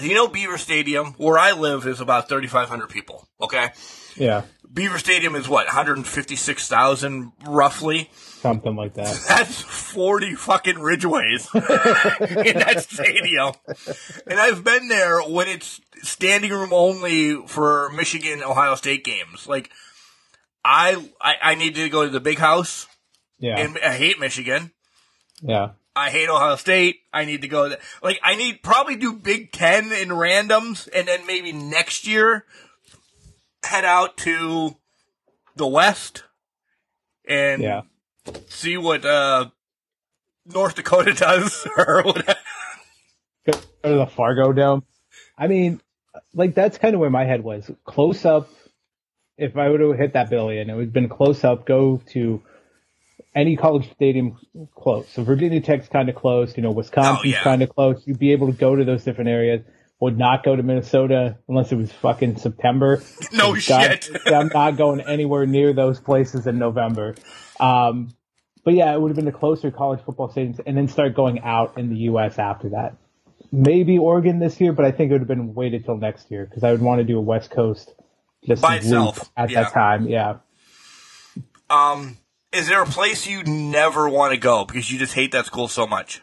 you 0.01 0.15
know, 0.15 0.27
Beaver 0.27 0.57
Stadium, 0.57 1.13
where 1.17 1.37
I 1.37 1.51
live, 1.51 1.85
is 1.85 1.99
about 1.99 2.29
3,500 2.29 2.89
people. 2.89 3.27
Okay, 3.41 3.69
yeah, 4.15 4.43
Beaver 4.71 4.99
Stadium 4.99 5.35
is 5.35 5.49
what 5.49 5.65
156,000 5.67 7.31
roughly. 7.45 8.09
something 8.13 8.75
like 8.75 8.93
that. 8.95 9.19
That's 9.27 9.61
40 9.61 10.35
fucking 10.35 10.79
Ridgeways 10.79 11.49
in 11.53 11.61
that 11.61 12.85
stadium. 12.87 13.53
And 14.25 14.39
I've 14.39 14.63
been 14.63 14.87
there 14.87 15.21
when 15.21 15.47
it's 15.47 15.81
standing 16.03 16.51
room 16.51 16.71
only 16.71 17.35
for 17.47 17.89
Michigan 17.91 18.41
Ohio 18.43 18.75
State 18.75 19.03
games. 19.03 19.47
Like, 19.47 19.71
I, 20.69 21.09
I, 21.21 21.35
I 21.51 21.55
need 21.55 21.75
to 21.75 21.87
go 21.89 22.03
to 22.03 22.09
the 22.09 22.19
big 22.19 22.37
house, 22.39 22.87
Yeah, 23.39 23.57
and 23.57 23.77
I 23.79 23.93
hate 23.95 24.19
Michigan. 24.19 24.71
yeah, 25.41 25.69
I 25.95 26.09
hate 26.09 26.27
Ohio 26.29 26.55
State. 26.57 26.97
I 27.13 27.23
need 27.25 27.41
to 27.43 27.47
go. 27.47 27.69
th- 27.69 27.79
Like, 28.03 28.19
I 28.21 28.35
need 28.35 28.61
probably 28.63 28.97
do 28.97 29.13
Big 29.13 29.51
Ten 29.51 29.91
in 29.93 30.09
randoms, 30.09 30.89
and 30.93 31.07
then 31.07 31.25
maybe 31.25 31.51
next 31.53 32.05
year 32.05 32.45
head 33.63 33.85
out 33.85 34.17
to 34.17 34.75
the 35.55 35.67
West 35.67 36.23
and 37.27 37.61
yeah. 37.61 37.81
see 38.47 38.77
what 38.77 39.03
uh, 39.05 39.49
North 40.45 40.75
Dakota 40.75 41.13
does 41.17 41.65
or 41.77 42.03
whatever. 42.03 42.39
Go 43.45 43.53
to 43.53 43.59
the 43.97 44.05
Fargo 44.07 44.51
Dome. 44.53 44.83
I 45.37 45.47
mean, 45.47 45.81
like 46.33 46.53
that's 46.55 46.77
kind 46.77 46.93
of 46.93 46.99
where 47.01 47.09
my 47.09 47.23
head 47.25 47.43
was. 47.43 47.69
Close 47.85 48.25
up. 48.25 48.49
If 49.37 49.55
I 49.57 49.69
would 49.69 49.79
have 49.81 49.97
hit 49.97 50.13
that 50.13 50.29
billion, 50.29 50.69
it 50.69 50.73
would 50.75 50.85
have 50.85 50.93
been 50.93 51.09
close 51.09 51.43
up. 51.43 51.65
Go 51.65 52.01
to 52.13 52.41
any 53.35 53.55
college 53.55 53.91
stadium 53.93 54.37
close. 54.75 55.07
So 55.09 55.23
Virginia 55.23 55.61
Tech's 55.61 55.87
kind 55.87 56.09
of 56.09 56.15
close. 56.15 56.57
You 56.57 56.63
know, 56.63 56.71
Wisconsin's 56.71 57.19
Oh, 57.19 57.27
yeah. 57.27 57.43
kind 57.43 57.61
of 57.61 57.69
close. 57.69 58.01
You'd 58.07 58.19
be 58.19 58.31
able 58.31 58.47
to 58.47 58.53
go 58.57 58.75
to 58.75 58.83
those 58.83 59.03
different 59.03 59.29
areas. 59.29 59.61
Would 59.99 60.17
not 60.17 60.43
go 60.43 60.55
to 60.55 60.61
Minnesota 60.63 61.37
unless 61.47 61.71
it 61.71 61.75
was 61.75 61.91
fucking 61.91 62.37
September. 62.37 63.01
No 63.33 63.55
shit. 63.55 64.09
I'm 64.27 64.49
not 64.53 64.77
going 64.77 65.01
anywhere 65.01 65.45
near 65.47 65.73
those 65.73 65.99
places 65.99 66.45
in 66.47 66.59
November. 66.59 67.15
Um, 67.59 68.09
but 68.63 68.73
yeah, 68.75 68.93
it 68.93 69.01
would 69.01 69.09
have 69.09 69.15
been 69.15 69.25
the 69.25 69.31
closer 69.31 69.71
college 69.71 70.01
football 70.05 70.29
stadiums, 70.31 70.59
and 70.65 70.77
then 70.77 70.87
start 70.87 71.15
going 71.15 71.39
out 71.39 71.77
in 71.79 71.89
the 71.89 71.95
U.S. 72.11 72.37
after 72.37 72.69
that. 72.69 72.95
Maybe 73.51 73.97
Oregon 73.97 74.39
this 74.39 74.59
year, 74.61 74.71
but 74.73 74.85
I 74.85 74.91
think 74.91 75.09
it 75.09 75.13
would 75.13 75.21
have 75.21 75.27
been 75.27 75.55
waited 75.55 75.85
till 75.85 75.97
next 75.97 76.29
year 76.29 76.45
because 76.45 76.63
I 76.63 76.71
would 76.71 76.81
want 76.81 76.99
to 76.99 77.03
do 77.05 77.17
a 77.17 77.21
West 77.21 77.49
Coast 77.49 77.93
just 78.45 78.61
By 78.61 78.77
itself, 78.77 79.31
at 79.37 79.49
yeah. 79.49 79.63
that 79.63 79.73
time. 79.73 80.07
Yeah, 80.07 80.37
Um, 81.69 82.17
is 82.51 82.67
there 82.67 82.81
a 82.83 82.87
place 82.87 83.27
you 83.27 83.43
never 83.43 84.09
want 84.09 84.33
to 84.33 84.37
go 84.39 84.65
because 84.65 84.91
you 84.91 84.99
just 84.99 85.13
hate 85.13 85.31
that 85.33 85.45
school 85.45 85.67
so 85.67 85.87
much? 85.87 86.21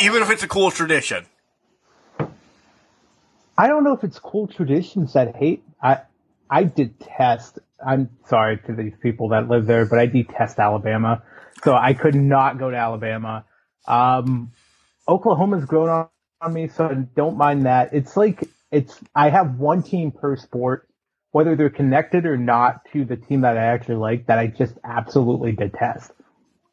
Even 0.00 0.22
if 0.22 0.30
it's 0.30 0.42
a 0.42 0.48
cool 0.48 0.70
tradition. 0.70 1.26
I 3.56 3.68
don't 3.68 3.84
know 3.84 3.94
if 3.94 4.04
it's 4.04 4.18
cool 4.18 4.48
traditions 4.48 5.12
that 5.14 5.36
hate. 5.36 5.64
I 5.82 6.02
I 6.50 6.64
detest. 6.64 7.58
I'm 7.86 8.10
sorry 8.28 8.58
to 8.66 8.74
these 8.74 8.94
people 9.02 9.28
that 9.30 9.48
live 9.48 9.66
there, 9.66 9.86
but 9.86 9.98
I 9.98 10.06
detest 10.06 10.58
Alabama. 10.58 11.22
So 11.64 11.74
I 11.74 11.94
could 11.94 12.14
not 12.14 12.58
go 12.58 12.70
to 12.70 12.76
Alabama. 12.76 13.44
Um, 13.86 14.52
Oklahoma's 15.08 15.64
grown 15.66 15.88
on, 15.88 16.08
on 16.40 16.52
me, 16.54 16.68
so 16.68 16.86
I 16.86 16.94
don't 16.94 17.36
mind 17.36 17.66
that. 17.66 17.94
It's 17.94 18.16
like 18.16 18.48
it's. 18.74 18.98
I 19.14 19.30
have 19.30 19.58
one 19.58 19.82
team 19.82 20.10
per 20.12 20.36
sport, 20.36 20.88
whether 21.30 21.56
they're 21.56 21.70
connected 21.70 22.26
or 22.26 22.36
not 22.36 22.84
to 22.92 23.04
the 23.04 23.16
team 23.16 23.42
that 23.42 23.56
I 23.56 23.66
actually 23.66 23.96
like, 23.96 24.26
that 24.26 24.38
I 24.38 24.48
just 24.48 24.74
absolutely 24.84 25.52
detest. 25.52 26.12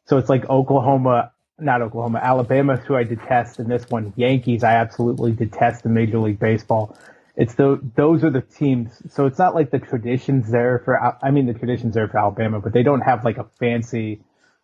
So 0.06 0.18
it's 0.18 0.28
like 0.28 0.48
Oklahoma, 0.50 1.32
not 1.58 1.82
Oklahoma, 1.82 2.20
Alabama, 2.22 2.76
who 2.76 2.96
I 2.96 3.04
detest, 3.04 3.58
and 3.58 3.70
this 3.70 3.88
one, 3.88 4.12
Yankees, 4.16 4.64
I 4.64 4.74
absolutely 4.74 5.32
detest 5.32 5.84
in 5.84 5.94
Major 5.94 6.18
League 6.18 6.38
Baseball. 6.38 6.96
It's 7.34 7.54
the 7.54 7.80
those 7.96 8.24
are 8.24 8.30
the 8.30 8.42
teams. 8.42 8.90
So 9.14 9.26
it's 9.26 9.38
not 9.38 9.54
like 9.54 9.70
the 9.70 9.78
traditions 9.78 10.50
there 10.50 10.82
for. 10.84 11.00
I 11.22 11.30
mean, 11.30 11.46
the 11.46 11.54
traditions 11.54 11.94
there 11.94 12.08
for 12.08 12.18
Alabama, 12.18 12.60
but 12.60 12.72
they 12.72 12.82
don't 12.82 13.00
have 13.00 13.24
like 13.24 13.38
a 13.38 13.44
fancy. 13.58 14.20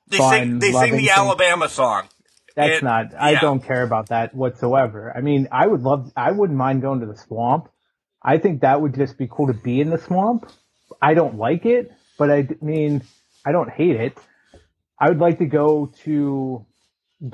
They 0.09 0.19
fun, 0.19 0.33
sing 0.33 0.59
they 0.59 0.73
sing 0.73 0.93
the 0.93 0.99
thing. 0.99 1.09
Alabama 1.09 1.69
song. 1.69 2.09
That's 2.59 2.79
It- 2.79 2.83
not. 2.83 3.15
I 3.17 3.31
yeah. 3.33 3.41
don't 3.41 3.63
care 3.63 3.85
about 3.85 4.09
that 4.09 4.35
whatsoever. 4.35 5.13
I 5.17 5.21
mean, 5.21 5.47
I 5.53 5.65
would 5.65 5.83
love. 5.83 6.11
I 6.17 6.33
wouldn't 6.33 6.59
mind 6.59 6.83
going 6.83 6.99
to 7.01 7.07
the 7.07 7.17
swamp. 7.17 7.69
I 8.21 8.39
think 8.39 8.63
that 8.63 8.81
would 8.83 8.95
just 8.97 9.17
be 9.17 9.29
cool 9.31 9.47
to 9.47 9.53
be 9.55 9.81
in 9.81 9.91
the 9.91 9.99
swamp. 9.99 10.51
I 11.01 11.15
don't 11.15 11.37
like 11.39 11.67
it, 11.67 11.93
but 12.19 12.33
I 12.33 12.49
mean, 12.61 13.03
I 13.47 13.53
don't 13.53 13.71
hate 13.71 13.95
it. 13.95 14.19
I 14.99 15.09
would 15.09 15.21
like 15.21 15.39
to 15.39 15.47
go 15.47 15.93
to 16.03 16.67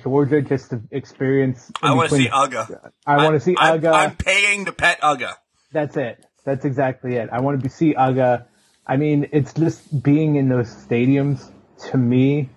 Georgia 0.02 0.42
just 0.42 0.68
to 0.70 0.82
experience. 0.90 1.72
I 1.80 1.94
want 1.94 2.10
to 2.10 2.16
see 2.16 2.28
Uga. 2.28 2.90
I 3.06 3.16
want 3.24 3.34
to 3.34 3.40
see 3.40 3.56
I'm, 3.58 3.80
Uga. 3.80 3.92
I'm 3.94 4.16
paying 4.16 4.66
to 4.66 4.72
pet 4.72 5.00
Uga. 5.00 5.32
That's 5.72 5.96
it. 5.96 6.22
That's 6.44 6.66
exactly 6.66 7.16
it. 7.16 7.30
I 7.32 7.40
want 7.40 7.58
to 7.58 7.62
be, 7.62 7.70
see 7.70 7.94
Uga. 7.94 8.44
I 8.86 8.98
mean, 8.98 9.30
it's 9.32 9.54
just 9.54 10.02
being 10.02 10.36
in 10.36 10.50
those 10.50 10.68
stadiums 10.68 11.50
to 11.90 11.96
me 11.96 12.50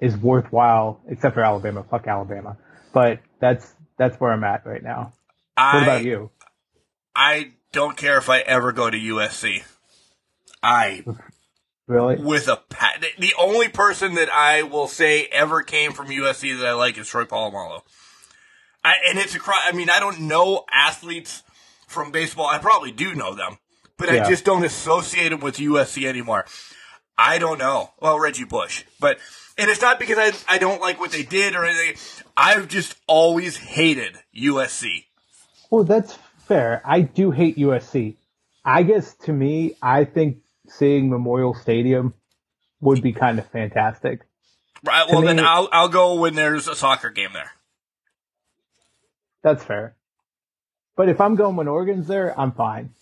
is 0.00 0.16
worthwhile, 0.16 1.00
except 1.08 1.34
for 1.34 1.42
Alabama. 1.42 1.84
Fuck 1.90 2.06
Alabama. 2.06 2.56
But 2.92 3.20
that's 3.38 3.74
that's 3.96 4.18
where 4.18 4.32
I'm 4.32 4.44
at 4.44 4.66
right 4.66 4.82
now. 4.82 5.12
What 5.56 5.82
about 5.82 6.04
you? 6.04 6.30
I 7.14 7.52
don't 7.72 7.96
care 7.96 8.18
if 8.18 8.28
I 8.30 8.40
ever 8.40 8.72
go 8.72 8.88
to 8.90 8.96
USC. 8.96 9.62
I 10.62 11.04
Really? 11.86 12.16
with 12.16 12.48
a 12.48 12.56
pat. 12.56 13.04
the- 13.18 13.34
only 13.38 13.68
person 13.68 14.14
that 14.14 14.32
I 14.32 14.62
will 14.62 14.86
say 14.86 15.24
ever 15.32 15.62
came 15.62 15.92
from 15.92 16.06
USC 16.08 16.56
that 16.58 16.66
I 16.66 16.72
like 16.72 16.96
is 16.96 17.08
Troy 17.08 17.24
Polamalu. 17.24 17.82
I, 18.84 18.94
and 19.08 19.18
it's 19.18 19.34
a 19.34 19.38
cry. 19.38 19.64
I 19.66 19.72
mean, 19.72 19.90
I 19.90 20.00
don't 20.00 20.20
know 20.20 20.64
athletes 20.72 21.42
from 21.86 22.10
baseball. 22.12 22.46
I 22.46 22.58
probably 22.58 22.92
do 22.92 23.14
know 23.14 23.34
them, 23.34 23.58
but 23.98 24.08
I 24.08 24.26
just 24.28 24.44
don't 24.44 24.64
associate 24.64 25.30
them 25.30 25.40
with 25.40 25.56
USC 25.58 26.06
anymore. 26.06 26.46
I 27.18 27.38
don't 27.38 27.58
know. 27.58 27.90
Well, 28.00 28.18
Reggie 28.18 28.44
Bush, 28.44 28.84
but 29.00 29.18
and 29.58 29.70
it's 29.70 29.82
not 29.82 29.98
because 29.98 30.18
I 30.18 30.54
I 30.54 30.58
don't 30.58 30.80
like 30.80 31.00
what 31.00 31.12
they 31.12 31.22
did 31.22 31.54
or 31.54 31.64
anything. 31.64 31.96
I've 32.36 32.68
just 32.68 32.96
always 33.06 33.56
hated 33.56 34.18
USC. 34.36 35.04
Well, 35.70 35.84
that's 35.84 36.18
fair. 36.46 36.82
I 36.84 37.02
do 37.02 37.30
hate 37.30 37.56
USC. 37.56 38.16
I 38.64 38.82
guess 38.82 39.14
to 39.24 39.32
me, 39.32 39.76
I 39.82 40.04
think 40.04 40.38
seeing 40.68 41.10
Memorial 41.10 41.54
Stadium 41.54 42.14
would 42.80 43.02
be 43.02 43.12
kind 43.12 43.38
of 43.38 43.46
fantastic. 43.48 44.20
Right. 44.84 45.06
Well, 45.10 45.22
then 45.22 45.40
I'll 45.40 45.68
I'll 45.72 45.88
go 45.88 46.14
when 46.14 46.34
there's 46.34 46.68
a 46.68 46.74
soccer 46.74 47.10
game 47.10 47.30
there. 47.32 47.50
That's 49.42 49.64
fair. 49.64 49.96
But 50.96 51.08
if 51.08 51.20
I'm 51.20 51.34
going 51.34 51.56
when 51.56 51.68
Oregon's 51.68 52.06
there, 52.06 52.38
I'm 52.38 52.52
fine. 52.52 52.94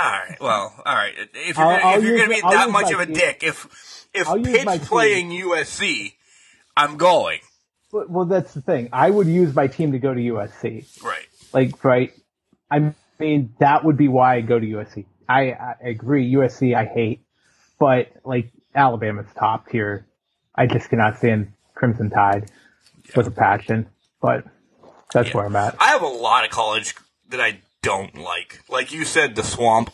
All 0.00 0.10
right. 0.10 0.36
Well, 0.40 0.82
all 0.86 0.94
right. 0.94 1.14
If 1.34 1.56
you're 1.58 1.66
gonna, 1.66 1.82
I'll 1.82 1.98
if 1.98 2.04
you're 2.04 2.12
use 2.16 2.22
gonna 2.22 2.34
be 2.36 2.42
I'll 2.42 2.50
that 2.52 2.70
much 2.70 2.90
of 2.92 3.00
a 3.00 3.06
dick, 3.06 3.42
if 3.42 4.08
if 4.14 4.28
I'll 4.28 4.42
Pitt's 4.42 4.88
playing 4.88 5.30
USC, 5.30 6.14
I'm 6.76 6.96
going. 6.96 7.40
But, 7.92 8.08
well, 8.08 8.24
that's 8.24 8.54
the 8.54 8.60
thing. 8.62 8.88
I 8.92 9.10
would 9.10 9.26
use 9.26 9.54
my 9.54 9.66
team 9.66 9.92
to 9.92 9.98
go 9.98 10.14
to 10.14 10.20
USC. 10.20 11.02
Right. 11.02 11.26
Like, 11.52 11.84
right? 11.84 12.12
I 12.70 12.94
mean, 13.18 13.54
that 13.58 13.84
would 13.84 13.96
be 13.96 14.08
why 14.08 14.36
I 14.36 14.40
go 14.42 14.58
to 14.58 14.66
USC. 14.66 15.06
I, 15.28 15.50
I 15.52 15.74
agree. 15.82 16.32
USC, 16.32 16.74
I 16.74 16.84
hate, 16.86 17.24
but 17.78 18.08
like 18.24 18.50
Alabama's 18.74 19.26
top 19.36 19.68
tier. 19.68 20.06
I 20.54 20.66
just 20.66 20.88
cannot 20.88 21.18
stand 21.18 21.52
Crimson 21.74 22.10
Tide 22.10 22.50
with 23.16 23.26
a 23.26 23.30
passion. 23.32 23.88
But 24.22 24.44
that's 25.12 25.28
Yeah. 25.28 25.36
where 25.36 25.46
I'm 25.46 25.56
at. 25.56 25.76
I 25.80 25.88
have 25.88 26.02
a 26.02 26.06
lot 26.06 26.44
of 26.44 26.50
college 26.50 26.94
that 27.30 27.40
I 27.40 27.60
don't 27.82 28.16
like. 28.16 28.62
Like 28.68 28.92
you 28.92 29.04
said, 29.04 29.34
the 29.34 29.42
swamp. 29.42 29.90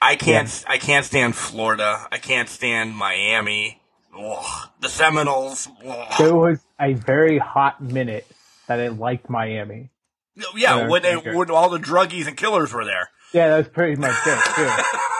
I 0.00 0.16
can't. 0.16 0.64
I 0.68 0.78
can't 0.78 1.04
stand 1.04 1.34
Florida. 1.34 2.06
I 2.12 2.18
can't 2.18 2.48
stand 2.48 2.94
Miami. 2.96 3.80
Ugh. 4.16 4.68
The 4.80 4.88
Seminoles. 4.88 5.68
Ugh. 5.86 6.12
There 6.18 6.34
was 6.34 6.60
a 6.80 6.92
very 6.92 7.38
hot 7.38 7.80
minute 7.82 8.26
that 8.66 8.80
I 8.80 8.88
liked 8.88 9.28
Miami. 9.30 9.90
Yeah, 10.36 10.44
Yeah, 10.56 10.88
when 10.88 11.02
they 11.02 11.14
when 11.16 11.50
all 11.50 11.70
the 11.70 11.78
druggies 11.78 12.26
and 12.26 12.36
killers 12.36 12.72
were 12.72 12.84
there. 12.84 13.08
Yeah, 13.32 13.48
that 13.48 13.58
was 13.58 13.68
pretty 13.68 13.96
much 13.96 14.14
it 14.26 14.54
too. 14.54 14.70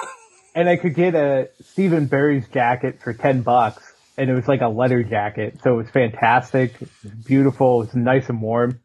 and 0.54 0.68
I 0.68 0.76
could 0.76 0.94
get 0.94 1.14
a 1.14 1.48
Steve 1.62 2.08
& 2.08 2.10
Barry's 2.10 2.46
jacket 2.48 3.00
for 3.02 3.12
ten 3.12 3.42
bucks, 3.42 3.92
and 4.16 4.28
it 4.28 4.34
was 4.34 4.48
like 4.48 4.60
a 4.60 4.68
leather 4.68 5.02
jacket, 5.02 5.60
so 5.62 5.74
it 5.74 5.76
was 5.76 5.90
fantastic, 5.90 6.74
it 6.80 6.88
was 7.02 7.12
beautiful, 7.12 7.82
it 7.82 7.86
was 7.86 7.94
nice 7.94 8.28
and 8.28 8.40
warm. 8.42 8.80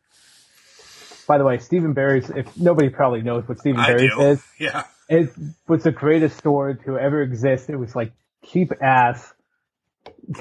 By 1.30 1.38
the 1.38 1.44
way, 1.46 1.60
Steve 1.60 1.84
& 1.94 1.94
Barry's, 1.94 2.28
if 2.32 2.58
nobody 2.58 2.90
probably 2.90 3.22
knows 3.22 3.48
what 3.48 3.60
Steve 3.60 3.76
& 3.76 3.78
Barry's 3.78 4.12
is, 4.18 4.44
Yeah. 4.60 4.86
it 5.08 5.30
was 5.68 5.84
the 5.84 5.92
greatest 5.92 6.38
store 6.40 6.74
to 6.74 6.98
ever 6.98 7.22
exist. 7.22 7.70
It 7.70 7.76
was 7.76 7.96
like 7.96 8.14
cheap 8.52 8.72
ass. 8.82 9.32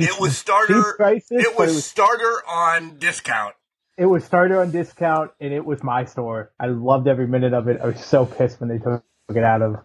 It 0.00 0.18
was 0.18 0.34
starter. 0.38 0.94
prices, 0.96 1.44
it 1.44 1.58
was 1.58 1.72
it 1.72 1.74
was 1.74 1.84
starter 1.84 2.42
on 2.48 2.96
discount. 2.98 3.54
it 3.98 4.06
was 4.06 4.24
starter 4.24 4.62
on 4.62 4.70
discount, 4.70 5.30
and 5.40 5.52
it 5.52 5.62
was 5.62 5.82
my 5.82 6.06
store. 6.06 6.52
I 6.58 6.68
loved 6.68 7.06
every 7.06 7.26
minute 7.26 7.52
of 7.52 7.68
it. 7.68 7.80
I 7.82 7.86
was 7.88 8.02
so 8.02 8.24
pissed 8.24 8.58
when 8.58 8.70
they 8.70 8.78
took 8.78 9.04
it 9.28 9.44
out 9.44 9.60
of 9.60 9.76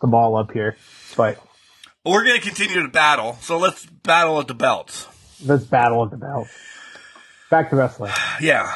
the 0.00 0.06
mall 0.06 0.36
up 0.36 0.52
here, 0.52 0.74
but 1.18 1.38
We're 2.02 2.24
going 2.24 2.40
to 2.40 2.46
continue 2.46 2.80
to 2.82 2.88
battle, 2.88 3.36
so 3.42 3.58
let's 3.58 3.84
battle 3.84 4.40
at 4.40 4.48
the 4.48 4.54
belts. 4.54 5.06
Let's 5.44 5.64
battle 5.64 6.02
at 6.04 6.10
the 6.10 6.16
belts. 6.16 6.50
Back 7.50 7.68
to 7.70 7.76
wrestling. 7.76 8.12
Yeah. 8.40 8.74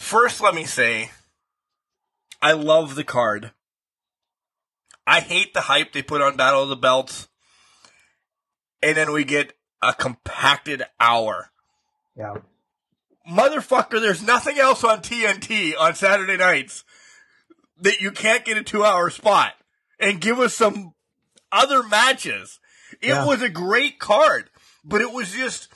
First, 0.00 0.40
let 0.40 0.54
me 0.54 0.64
say, 0.64 1.10
I 2.40 2.52
love 2.52 2.94
the 2.94 3.04
card. 3.04 3.52
I 5.06 5.20
hate 5.20 5.52
the 5.52 5.60
hype 5.60 5.92
they 5.92 6.02
put 6.02 6.22
on 6.22 6.38
Battle 6.38 6.62
of 6.62 6.70
the 6.70 6.74
Belts. 6.74 7.28
And 8.82 8.96
then 8.96 9.12
we 9.12 9.24
get 9.24 9.52
a 9.82 9.92
compacted 9.92 10.82
hour. 10.98 11.50
Yeah. 12.16 12.36
Motherfucker, 13.30 14.00
there's 14.00 14.22
nothing 14.22 14.58
else 14.58 14.82
on 14.82 15.02
TNT 15.02 15.74
on 15.78 15.94
Saturday 15.94 16.38
nights 16.38 16.82
that 17.82 18.00
you 18.00 18.10
can't 18.10 18.44
get 18.44 18.56
a 18.56 18.64
two 18.64 18.82
hour 18.82 19.10
spot. 19.10 19.52
And 20.00 20.18
give 20.20 20.40
us 20.40 20.54
some 20.54 20.94
other 21.52 21.82
matches. 21.82 22.58
It 23.02 23.08
Yeah. 23.08 23.26
was 23.26 23.42
a 23.42 23.50
great 23.50 24.00
card, 24.00 24.48
but 24.82 25.02
it 25.02 25.12
was 25.12 25.30
just, 25.30 25.68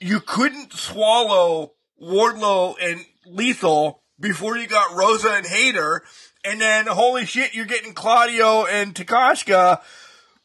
you 0.00 0.18
couldn't 0.20 0.72
swallow 0.72 1.74
Wardlow 2.02 2.74
and 2.80 3.04
Lethal 3.26 4.02
before 4.20 4.56
you 4.56 4.66
got 4.66 4.94
Rosa 4.96 5.30
and 5.30 5.46
Hayter. 5.46 6.02
And 6.44 6.60
then, 6.60 6.86
holy 6.86 7.24
shit, 7.24 7.54
you're 7.54 7.64
getting 7.64 7.94
Claudio 7.94 8.66
and 8.66 8.94
Takeshita. 8.94 9.80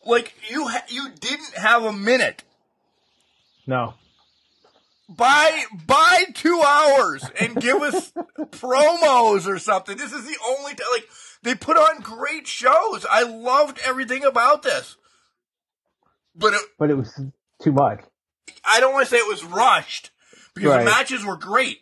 Like, 0.05 0.34
you, 0.49 0.67
ha- 0.67 0.85
you 0.88 1.09
didn't 1.19 1.55
have 1.55 1.84
a 1.84 1.91
minute 1.91 2.43
No. 3.67 3.95
buy 5.09 5.63
buy 5.85 6.23
two 6.34 6.61
hours 6.65 7.26
and 7.39 7.59
give 7.59 7.81
us 7.81 8.11
promos 8.39 9.45
or 9.45 9.59
something. 9.59 9.97
This 9.97 10.13
is 10.13 10.26
the 10.26 10.38
only 10.47 10.73
time. 10.73 10.88
Like 10.93 11.07
they 11.43 11.55
put 11.55 11.76
on 11.77 11.99
great 12.01 12.47
shows. 12.47 13.05
I 13.09 13.23
loved 13.23 13.80
everything 13.85 14.23
about 14.23 14.63
this, 14.63 14.95
but 16.35 16.53
it, 16.53 16.61
But 16.77 16.89
it 16.89 16.95
was 16.95 17.19
too 17.61 17.71
much. 17.73 17.99
I 18.63 18.80
don't 18.80 18.93
want 18.93 19.05
to 19.07 19.09
say 19.11 19.17
it 19.17 19.27
was 19.27 19.43
rushed 19.43 20.11
because 20.60 20.76
Right. 20.76 20.84
the 20.84 20.90
matches 20.91 21.26
were 21.26 21.38
great. 21.38 21.80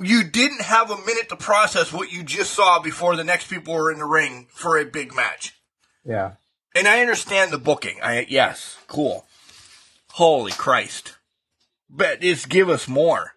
You 0.00 0.24
didn't 0.24 0.62
have 0.62 0.90
a 0.90 0.96
minute 0.96 1.28
to 1.28 1.36
process 1.36 1.92
what 1.92 2.10
you 2.12 2.22
just 2.24 2.52
saw 2.54 2.80
before 2.80 3.14
the 3.14 3.24
next 3.24 3.48
people 3.48 3.74
were 3.74 3.92
in 3.92 3.98
the 3.98 4.04
ring 4.04 4.48
for 4.50 4.76
a 4.78 4.84
big 4.84 5.14
match. 5.14 5.52
Yeah. 6.04 6.32
And 6.74 6.88
I 6.88 7.00
understand 7.00 7.52
the 7.52 7.58
booking. 7.58 8.00
I 8.02 8.26
yes, 8.28 8.78
cool. 8.88 9.26
Holy 10.12 10.52
Christ! 10.52 11.16
But 11.88 12.20
just 12.20 12.48
give 12.48 12.68
us 12.68 12.88
more. 12.88 13.32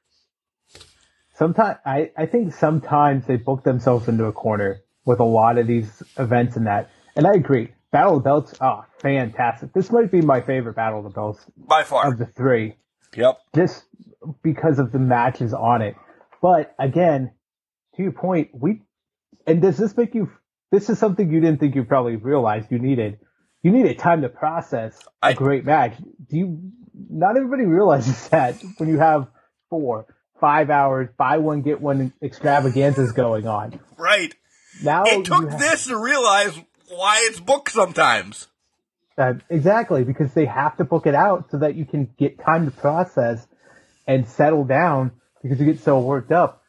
Sometimes 1.35 1.77
I, 1.85 2.11
I 2.17 2.25
think 2.25 2.53
sometimes 2.53 3.27
they 3.27 3.35
book 3.35 3.63
themselves 3.63 4.07
into 4.07 4.25
a 4.25 4.31
corner 4.31 4.79
with 5.05 5.19
a 5.19 5.23
lot 5.25 5.57
of 5.57 5.67
these 5.67 6.01
events 6.17 6.55
and 6.55 6.65
that. 6.67 6.89
And 7.15 7.27
I 7.27 7.31
agree. 7.33 7.73
Battle 7.91 8.17
of 8.17 8.23
Belts, 8.23 8.53
oh, 8.61 8.83
fantastic. 8.99 9.73
This 9.73 9.91
might 9.91 10.11
be 10.11 10.21
my 10.21 10.41
favorite 10.41 10.75
Battle 10.75 10.99
of 10.99 11.03
the 11.05 11.09
Belts 11.11 11.45
By 11.57 11.83
far. 11.83 12.07
of 12.07 12.17
the 12.17 12.25
three. 12.25 12.75
Yep. 13.15 13.37
just 13.55 13.83
because 14.43 14.79
of 14.79 14.91
the 14.91 14.99
matches 14.99 15.53
on 15.53 15.81
it. 15.81 15.95
But 16.41 16.73
again, 16.79 17.31
to 17.95 18.03
your 18.03 18.11
point, 18.11 18.49
we 18.53 18.81
and 19.47 19.61
does 19.61 19.77
this 19.77 19.95
make 19.95 20.15
you? 20.15 20.31
This 20.71 20.89
is 20.89 20.97
something 20.99 21.31
you 21.31 21.39
didn't 21.39 21.59
think 21.59 21.75
you 21.75 21.83
probably 21.83 22.15
realized 22.15 22.67
you 22.71 22.79
needed. 22.79 23.19
You 23.63 23.71
needed 23.71 23.97
time 23.99 24.21
to 24.23 24.29
process 24.29 24.99
a 25.23 25.27
I- 25.27 25.33
great 25.33 25.65
match. 25.65 25.95
Do 26.29 26.37
you? 26.37 26.71
Not 26.93 27.35
everybody 27.37 27.63
realizes 27.65 28.27
that 28.29 28.61
when 28.77 28.89
you 28.89 28.99
have 28.99 29.27
four, 29.69 30.05
five 30.39 30.69
hours, 30.69 31.09
buy 31.17 31.37
one 31.37 31.61
get 31.61 31.81
one 31.81 32.13
extravaganzas 32.21 33.11
going 33.13 33.47
on. 33.47 33.79
Right. 33.97 34.33
Now 34.83 35.03
It 35.05 35.25
took 35.25 35.49
have- 35.49 35.59
this 35.59 35.85
to 35.87 35.97
realize 35.97 36.57
why 36.89 37.19
it's 37.29 37.39
booked 37.39 37.71
sometimes. 37.71 38.47
Uh, 39.17 39.33
exactly, 39.49 40.03
because 40.03 40.33
they 40.33 40.45
have 40.45 40.75
to 40.77 40.83
book 40.83 41.07
it 41.07 41.15
out 41.15 41.49
so 41.49 41.57
that 41.59 41.75
you 41.75 41.85
can 41.85 42.13
get 42.17 42.37
time 42.39 42.65
to 42.65 42.71
process 42.71 43.47
and 44.07 44.27
settle 44.27 44.65
down 44.65 45.11
because 45.41 45.59
you 45.59 45.65
get 45.65 45.79
so 45.79 45.99
worked 45.99 46.31
up. 46.31 46.63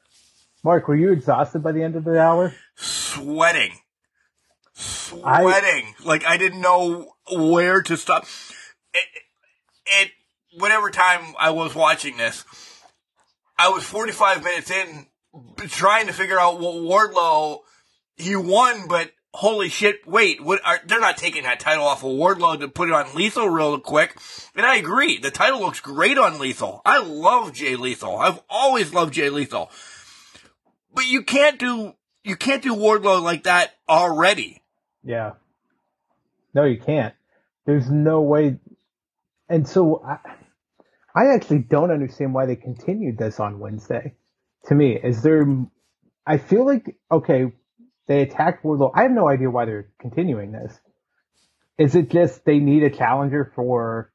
Mark, 0.62 0.86
were 0.88 0.96
you 0.96 1.12
exhausted 1.12 1.62
by 1.62 1.72
the 1.72 1.82
end 1.82 1.96
of 1.96 2.04
the 2.04 2.20
hour? 2.20 2.54
Sweating. 2.76 3.72
Sweating. 4.74 5.24
I, 5.24 6.04
like 6.04 6.24
I 6.24 6.36
didn't 6.36 6.60
know 6.60 7.12
where 7.32 7.82
to 7.82 7.96
stop. 7.96 8.26
It, 8.94 9.04
it, 9.86 10.10
whatever 10.58 10.90
time 10.90 11.34
I 11.38 11.50
was 11.50 11.74
watching 11.74 12.16
this, 12.16 12.44
I 13.58 13.70
was 13.70 13.84
45 13.84 14.44
minutes 14.44 14.70
in 14.70 15.06
trying 15.68 16.06
to 16.06 16.12
figure 16.12 16.38
out 16.38 16.60
what 16.60 16.74
Wardlow, 16.74 17.60
he 18.16 18.36
won, 18.36 18.88
but 18.88 19.10
holy 19.36 19.68
shit, 19.68 20.06
wait, 20.06 20.42
what 20.42 20.60
are, 20.64 20.80
they're 20.86 20.98
not 20.98 21.18
taking 21.18 21.42
that 21.42 21.60
title 21.60 21.84
off 21.84 22.02
of 22.02 22.10
Wardlow 22.10 22.58
to 22.60 22.68
put 22.68 22.88
it 22.88 22.94
on 22.94 23.14
Lethal 23.14 23.48
real 23.48 23.78
quick. 23.78 24.18
And 24.54 24.64
I 24.64 24.76
agree, 24.76 25.18
the 25.18 25.30
title 25.30 25.60
looks 25.60 25.80
great 25.80 26.16
on 26.16 26.38
Lethal. 26.38 26.80
I 26.86 27.02
love 27.02 27.52
Jay 27.52 27.76
Lethal. 27.76 28.16
I've 28.16 28.40
always 28.48 28.94
loved 28.94 29.12
Jay 29.12 29.28
Lethal. 29.28 29.70
But 30.94 31.06
you 31.06 31.22
can't 31.22 31.58
do, 31.58 31.92
you 32.24 32.36
can't 32.36 32.62
do 32.62 32.74
Wardlow 32.74 33.22
like 33.22 33.44
that 33.44 33.74
already. 33.88 34.62
Yeah. 35.04 35.32
No, 36.54 36.64
you 36.64 36.80
can't. 36.80 37.14
There's 37.66 37.90
no 37.90 38.22
way. 38.22 38.58
And 39.50 39.68
so 39.68 40.02
I, 40.02 40.18
I 41.14 41.34
actually 41.34 41.58
don't 41.58 41.90
understand 41.90 42.32
why 42.32 42.46
they 42.46 42.56
continued 42.56 43.18
this 43.18 43.38
on 43.38 43.58
Wednesday. 43.58 44.14
To 44.68 44.74
me, 44.74 44.96
is 44.96 45.22
there? 45.22 45.46
I 46.26 46.38
feel 46.38 46.64
like 46.64 46.96
okay, 47.12 47.52
they 48.06 48.22
attacked 48.22 48.64
Wardlow. 48.64 48.92
I 48.94 49.02
have 49.02 49.10
no 49.10 49.28
idea 49.28 49.50
why 49.50 49.64
they're 49.64 49.88
continuing 50.00 50.52
this. 50.52 50.78
Is 51.78 51.94
it 51.94 52.10
just 52.10 52.44
they 52.44 52.58
need 52.58 52.82
a 52.82 52.90
challenger 52.90 53.52
for 53.54 54.10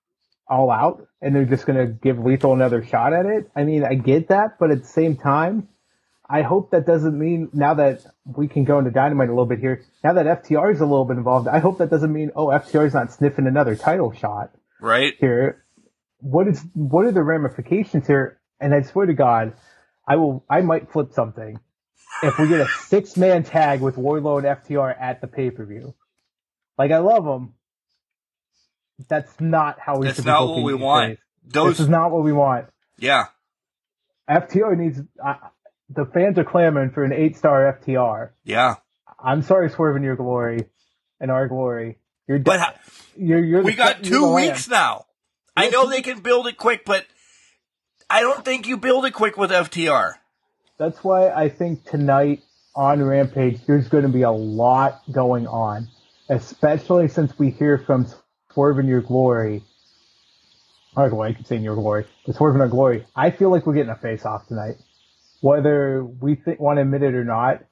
All 0.48 0.72
Out, 0.72 1.08
and 1.22 1.36
they're 1.36 1.46
just 1.46 1.66
going 1.66 1.78
to 1.78 1.94
give 1.94 2.18
Lethal 2.20 2.54
another 2.54 2.84
shot 2.84 3.14
at 3.14 3.26
it? 3.26 3.52
I 3.56 3.64
mean, 3.64 3.84
I 3.84 3.96
get 3.96 4.30
that, 4.30 4.58
but 4.60 4.72
at 4.72 4.82
the 4.82 4.88
same 4.88 5.16
time, 5.18 5.68
I 6.32 6.44
hope 6.44 6.72
that 6.72 6.86
doesn't 6.86 7.20
mean 7.20 7.50
now 7.52 7.74
that 7.74 8.06
we 8.26 8.48
can 8.48 8.64
go 8.64 8.80
into 8.80 8.90
Dynamite 8.90 9.28
a 9.28 9.32
little 9.32 9.46
bit 9.46 9.60
here. 9.60 9.84
Now 10.02 10.14
that 10.14 10.26
FTR 10.26 10.74
is 10.74 10.80
a 10.80 10.86
little 10.86 11.04
bit 11.04 11.18
involved, 11.18 11.50
I 11.50 11.60
hope 11.60 11.80
that 11.80 11.90
doesn't 11.90 12.12
mean 12.12 12.32
oh 12.38 12.48
FTR 12.48 12.88
is 12.88 12.94
not 12.94 13.12
sniffing 13.12 13.48
another 13.48 13.76
title 13.76 14.14
shot 14.14 14.52
right 14.80 15.14
here. 15.20 15.66
What 16.20 16.48
is 16.48 16.64
what 16.74 17.06
are 17.06 17.12
the 17.12 17.22
ramifications 17.22 18.08
here? 18.08 18.40
And 18.62 18.74
I 18.74 18.82
swear 18.84 19.08
to 19.08 19.14
God, 19.14 19.54
I 20.08 20.16
will 20.16 20.46
I 20.50 20.62
might 20.62 20.90
flip 20.90 21.12
something 21.12 21.60
if 22.24 22.38
we 22.38 22.48
get 22.48 22.62
a 22.62 22.68
six 22.88 23.18
man 23.18 23.44
tag 23.44 23.82
with 23.82 23.96
Wardlow 23.96 24.38
and 24.38 24.48
FTR 24.48 24.96
at 25.00 25.22
the 25.22 25.28
pay 25.28 25.52
per 25.52 25.66
view. 25.66 25.94
Like 26.78 26.92
I 26.92 27.00
love 27.00 27.26
them. 27.26 27.54
That's 29.10 29.34
not 29.40 29.80
how 29.80 29.98
we. 29.98 30.08
That's 30.08 30.24
not 30.24 30.48
what 30.48 30.64
we 30.64 30.74
want. 30.74 31.20
Those... 31.44 31.74
This 31.74 31.80
is 31.82 31.90
not 31.90 32.12
what 32.12 32.24
we 32.24 32.32
want. 32.32 32.68
Yeah. 32.98 33.28
FTR 34.30 34.78
needs. 34.78 35.00
Uh, 35.24 35.36
the 35.90 36.06
fans 36.06 36.38
are 36.38 36.44
clamoring 36.44 36.92
for 36.92 37.04
an 37.04 37.14
eight 37.14 37.38
star 37.38 37.80
FTR. 37.82 38.30
Yeah. 38.44 38.76
I'm 39.24 39.42
sorry, 39.42 39.70
swerving 39.70 40.04
your 40.04 40.16
glory 40.16 40.66
and 41.20 41.30
our 41.30 41.48
glory. 41.48 41.98
You're, 42.28 42.40
de- 42.40 42.44
but 42.44 42.80
you're, 43.18 43.44
you're 43.44 43.62
we 43.62 43.74
got 43.74 44.04
two 44.04 44.34
weeks 44.34 44.68
now. 44.68 45.06
I 45.56 45.70
know 45.70 45.90
they 45.90 46.02
can 46.02 46.22
build 46.22 46.48
it 46.48 46.58
quick, 46.58 46.86
but 46.86 47.06
I 48.10 48.22
don't 48.22 48.44
think 48.44 48.68
you 48.68 48.78
build 48.78 49.06
it 49.06 49.12
quick 49.12 49.38
with 49.38 49.52
FTR. 49.52 50.14
That's 50.82 51.04
why 51.04 51.30
I 51.30 51.50
think 51.50 51.86
tonight 51.86 52.42
on 52.76 53.04
Rampage 53.04 53.66
there's 53.68 53.88
going 53.88 54.04
to 54.04 54.10
be 54.10 54.24
a 54.24 54.32
lot 54.32 55.02
going 55.12 55.46
on, 55.46 55.88
especially 56.30 57.08
since 57.08 57.38
we 57.38 57.52
hear 57.52 57.78
from 57.78 58.08
Swerve 58.52 58.80
in 58.80 58.88
your 58.88 59.02
glory. 59.02 59.64
Our 60.96 61.10
glory, 61.10 61.30
I 61.30 61.34
keep 61.34 61.46
saying 61.46 61.64
your 61.64 61.76
glory, 61.76 62.08
but 62.26 62.36
Swerve 62.36 62.56
in 62.56 62.62
our 62.62 62.68
glory. 62.68 63.06
I 63.16 63.30
feel 63.30 63.52
like 63.52 63.68
we're 63.68 63.76
getting 63.76 63.92
a 63.92 63.96
face 63.96 64.26
off 64.26 64.48
tonight 64.48 64.78
whether 65.42 66.04
we 66.06 66.36
th- 66.36 66.60
want 66.60 66.78
to 66.78 66.82
admit 66.84 67.04
it 67.04 67.16
or 67.16 67.26
not, 67.26 67.64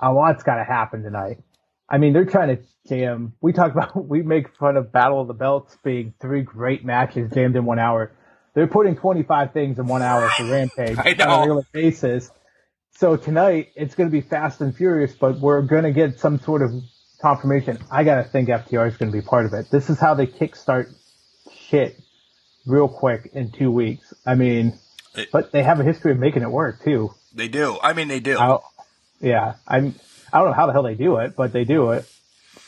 a 0.00 0.12
lot's 0.12 0.42
got 0.42 0.56
to 0.56 0.64
happen 0.64 1.02
tonight. 1.02 1.38
I 1.88 1.98
mean, 1.98 2.12
they're 2.12 2.24
trying 2.24 2.56
to 2.56 2.62
jam. 2.88 3.34
We 3.40 3.52
talk 3.52 3.72
about, 3.72 4.06
we 4.08 4.22
make 4.22 4.56
fun 4.56 4.76
of 4.76 4.92
Battle 4.92 5.20
of 5.20 5.28
the 5.28 5.34
Belts 5.34 5.76
being 5.84 6.14
three 6.20 6.42
great 6.42 6.84
matches 6.84 7.30
jammed 7.32 7.56
in 7.56 7.64
one 7.64 7.78
hour. 7.78 8.12
They're 8.54 8.66
putting 8.66 8.96
25 8.96 9.52
things 9.52 9.78
in 9.78 9.86
one 9.86 10.02
hour 10.02 10.28
for 10.30 10.44
Rampage 10.44 10.98
on 10.98 11.06
a 11.06 11.38
regular 11.38 11.66
basis. 11.72 12.30
So 12.96 13.16
tonight, 13.16 13.68
it's 13.74 13.94
going 13.94 14.10
to 14.10 14.12
be 14.12 14.20
fast 14.20 14.60
and 14.60 14.76
furious, 14.76 15.14
but 15.14 15.38
we're 15.38 15.62
going 15.62 15.84
to 15.84 15.92
get 15.92 16.20
some 16.20 16.38
sort 16.38 16.62
of 16.62 16.70
confirmation. 17.20 17.78
I 17.90 18.04
got 18.04 18.16
to 18.16 18.24
think 18.24 18.48
FTR 18.48 18.88
is 18.88 18.96
going 18.96 19.10
to 19.10 19.16
be 19.16 19.22
part 19.22 19.46
of 19.46 19.54
it. 19.54 19.70
This 19.70 19.88
is 19.88 19.98
how 19.98 20.14
they 20.14 20.26
kickstart 20.26 20.92
shit 21.52 21.98
real 22.66 22.88
quick 22.88 23.30
in 23.32 23.50
two 23.50 23.70
weeks. 23.70 24.12
I 24.26 24.34
mean, 24.34 24.78
it, 25.14 25.30
but 25.32 25.52
they 25.52 25.62
have 25.62 25.80
a 25.80 25.84
history 25.84 26.12
of 26.12 26.18
making 26.18 26.42
it 26.42 26.50
work 26.50 26.84
too. 26.84 27.14
They 27.34 27.48
do. 27.48 27.78
I 27.82 27.94
mean, 27.94 28.08
they 28.08 28.20
do. 28.20 28.38
I, 28.38 28.58
yeah, 29.20 29.54
I'm. 29.66 29.94
I 30.32 30.38
don't 30.38 30.48
know 30.48 30.54
how 30.54 30.66
the 30.66 30.72
hell 30.72 30.82
they 30.82 30.94
do 30.94 31.16
it, 31.16 31.34
but 31.36 31.52
they 31.52 31.64
do 31.64 31.92
it. 31.92 32.06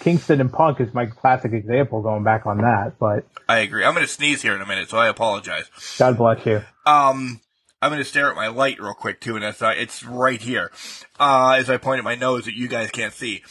Kingston 0.05 0.39
and 0.43 0.52
Punk 0.52 0.81
is 0.82 0.93
my 0.93 1.06
classic 1.06 1.55
example 1.55 2.02
going 2.02 2.24
back 2.24 2.44
on 2.44 2.59
that. 2.59 2.98
But 3.01 3.26
I 3.48 3.60
agree. 3.60 3.85
I'm 3.85 3.94
going 3.94 4.06
to 4.06 4.12
sneeze 4.12 4.43
here 4.43 4.55
in 4.55 4.60
a 4.60 4.66
minute, 4.66 4.90
so 4.90 4.98
I 4.98 5.09
apologize. 5.09 5.70
God 5.98 6.18
bless 6.18 6.44
you. 6.44 6.62
Um, 6.85 7.40
I'm 7.81 7.90
going 7.90 8.02
to 8.02 8.05
stare 8.05 8.28
at 8.28 8.36
my 8.36 8.48
light 8.48 8.78
real 8.78 8.93
quick 8.93 9.18
too, 9.18 9.35
and 9.35 9.43
that's 9.43 9.62
uh, 9.62 9.72
it's 9.74 10.05
right 10.05 10.40
here. 10.40 10.70
Uh, 11.18 11.56
as 11.59 11.70
I 11.70 11.78
point 11.78 12.01
at 12.01 12.05
my 12.05 12.16
nose 12.16 12.44
that 12.44 12.55
you 12.55 12.68
guys 12.68 12.90
can't 12.90 13.14
see. 13.14 13.43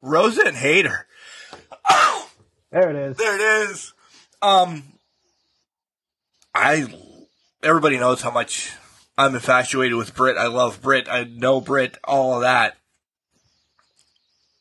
Rosa 0.00 0.46
and 0.46 0.56
Hayter. 0.56 1.06
Oh, 1.90 2.30
there 2.72 2.88
it 2.88 2.96
is. 2.96 3.16
There 3.18 3.34
it 3.34 3.68
is. 3.70 3.92
Um, 4.40 4.84
I 6.54 6.86
everybody 7.62 7.98
knows 7.98 8.22
how 8.22 8.30
much 8.30 8.72
I'm 9.18 9.34
infatuated 9.34 9.98
with 9.98 10.14
Britt. 10.14 10.38
I 10.38 10.46
love 10.46 10.80
Britt. 10.80 11.06
I 11.06 11.24
know 11.24 11.60
Britt. 11.60 11.98
all 12.02 12.36
of 12.36 12.40
that. 12.40 12.78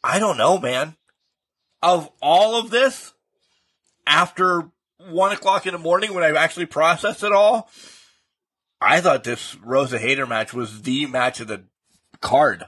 I 0.03 0.19
don't 0.19 0.38
know, 0.38 0.60
man. 0.60 0.97
Of 1.82 2.10
all 2.22 2.60
of 2.60 2.70
this, 2.70 3.14
after 4.06 4.70
one 4.98 5.32
o'clock 5.32 5.66
in 5.66 5.74
the 5.74 5.80
morning 5.80 6.14
when 6.14 6.24
I 6.24 6.32
actually 6.38 6.66
processed 6.66 7.24
it 7.24 7.32
all, 7.32 7.70
I 8.82 9.02
thought 9.02 9.24
this 9.24 9.56
Rosa 9.58 9.99
Hayter 9.99 10.26
match 10.26 10.54
was 10.54 10.82
the 10.82 11.06
match 11.06 11.40
of 11.40 11.48
the 11.48 11.66
card. 12.22 12.66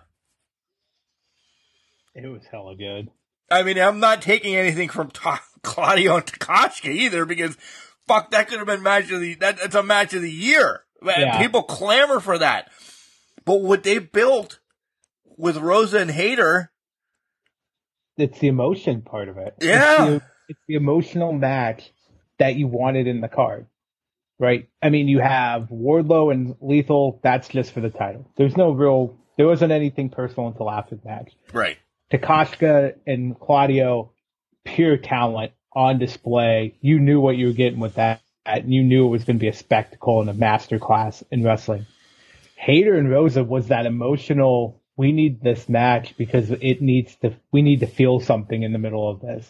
It 2.16 2.28
was 2.28 2.44
hella 2.52 2.76
good. 2.76 3.10
I 3.52 3.64
mean, 3.64 3.80
I'm 3.80 4.00
not 4.00 4.22
taking 4.22 4.56
anything 4.56 4.90
from 4.90 5.10
Ta- 5.10 5.44
Claudio 5.64 6.18
and 6.18 6.26
Takeshita 6.26 6.90
either 6.90 7.26
because 7.26 7.58
fuck, 8.08 8.32
that 8.32 8.48
could 8.48 8.58
have 8.58 8.68
been 8.68 8.84
match 8.84 9.12
of 9.12 9.22
the, 9.22 9.36
that, 9.36 9.58
that's 9.58 9.76
a 9.76 9.84
match 9.84 10.14
of 10.14 10.22
the 10.22 10.32
year. 10.32 10.82
Yeah. 11.04 11.42
People 11.42 11.64
clamor 11.64 12.20
for 12.20 12.38
that. 12.38 12.70
But 13.46 13.62
what 13.62 13.84
they 13.84 14.00
built 14.00 14.60
with 15.38 15.58
Rosa 15.58 16.00
and 16.00 16.12
Hayter. 16.12 16.72
It's 18.20 18.40
the 18.40 18.48
emotion 18.48 19.02
part 19.02 19.30
of 19.30 19.38
it. 19.38 19.56
Yeah. 19.62 19.92
It's 19.92 20.10
the, 20.10 20.30
it's 20.50 20.60
the 20.68 20.76
emotional 20.76 21.34
match 21.34 21.92
that 22.38 22.56
you 22.56 22.68
wanted 22.68 23.08
in 23.08 23.22
the 23.22 23.28
card. 23.28 23.68
Right? 24.38 24.70
I 24.82 24.90
mean, 24.90 25.10
you 25.10 25.20
have 25.20 25.64
Wardlow 25.64 26.32
and 26.32 26.56
Lethal. 26.62 27.20
That's 27.24 27.50
just 27.50 27.74
for 27.74 27.82
the 27.82 27.90
title. 27.90 28.32
There's 28.38 28.56
no 28.56 28.72
real, 28.72 29.18
there 29.38 29.48
wasn't 29.48 29.74
anything 29.74 30.10
personal 30.10 30.48
until 30.48 30.72
after 30.72 30.96
the 30.96 31.06
match. 31.06 31.34
Right. 31.52 31.78
Takeshita 32.12 32.96
and 33.06 33.38
Claudio, 33.38 34.14
pure 34.64 34.96
talent 34.96 35.52
on 35.74 36.00
display. 36.00 36.78
You 36.80 37.00
knew 37.00 37.20
what 37.20 37.36
you 37.36 37.48
were 37.48 37.54
getting 37.54 37.80
with 37.80 37.96
that. 37.96 38.22
And 38.46 38.74
you 38.74 38.82
knew 38.82 39.06
it 39.06 39.10
was 39.10 39.26
going 39.26 39.38
to 39.38 39.42
be 39.42 39.50
a 39.50 39.54
spectacle 39.54 40.22
and 40.22 40.30
a 40.30 40.34
master 40.34 40.80
class 40.80 41.22
in 41.30 41.44
wrestling. 41.44 41.86
Hayter 42.56 42.96
and 42.96 43.10
Rosa 43.10 43.44
was 43.44 43.68
that 43.68 43.86
emotional. 43.86 44.79
We 45.00 45.14
need 45.14 45.42
this 45.42 45.70
match 45.70 46.18
because 46.18 46.52
it 46.52 46.82
needs 46.82 47.16
to. 47.22 47.34
We 47.54 47.62
need 47.62 47.80
to 47.80 47.88
feel 47.88 48.20
something 48.20 48.64
in 48.64 48.74
the 48.74 48.80
middle 48.80 49.10
of 49.10 49.22
this, 49.22 49.50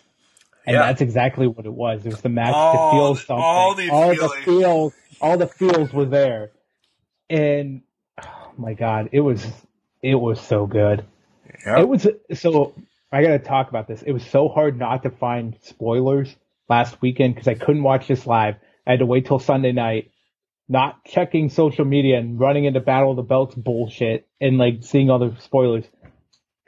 and 0.63 0.75
yeah. 0.75 0.85
that's 0.85 1.01
exactly 1.01 1.47
what 1.47 1.65
it 1.65 1.73
was. 1.73 2.05
It 2.05 2.09
was 2.09 2.21
the 2.21 2.29
match 2.29 2.53
all, 2.53 2.91
to 2.91 2.95
feel 2.95 3.15
something. 3.15 3.43
All, 3.43 3.73
the, 3.73 3.89
all 3.89 4.09
the 4.15 4.29
feels, 4.43 4.93
all 5.19 5.37
the 5.39 5.47
feels 5.47 5.91
were 5.91 6.05
there, 6.05 6.51
and 7.31 7.81
oh 8.21 8.51
my 8.57 8.75
god, 8.75 9.09
it 9.11 9.21
was 9.21 9.43
it 10.03 10.13
was 10.13 10.39
so 10.39 10.67
good. 10.67 11.03
It 11.65 11.87
was 11.87 12.05
so 12.35 12.75
I 13.11 13.23
got 13.23 13.29
to 13.29 13.39
talk 13.39 13.69
about 13.69 13.87
this. 13.87 14.03
It 14.03 14.11
was 14.11 14.23
so 14.27 14.49
hard 14.49 14.77
not 14.77 15.01
to 15.01 15.09
find 15.09 15.57
spoilers 15.63 16.35
last 16.69 17.01
weekend 17.01 17.33
because 17.33 17.47
I 17.47 17.55
couldn't 17.55 17.81
watch 17.81 18.07
this 18.07 18.27
live. 18.27 18.57
I 18.85 18.91
had 18.91 18.99
to 18.99 19.07
wait 19.07 19.25
till 19.25 19.39
Sunday 19.39 19.71
night, 19.71 20.11
not 20.69 21.03
checking 21.03 21.49
social 21.49 21.83
media 21.83 22.19
and 22.19 22.39
running 22.39 22.65
into 22.65 22.79
Battle 22.79 23.09
of 23.11 23.17
the 23.17 23.23
Belts 23.23 23.55
bullshit 23.55 24.27
and 24.39 24.59
like 24.59 24.83
seeing 24.83 25.09
all 25.09 25.17
the 25.17 25.35
spoilers. 25.41 25.85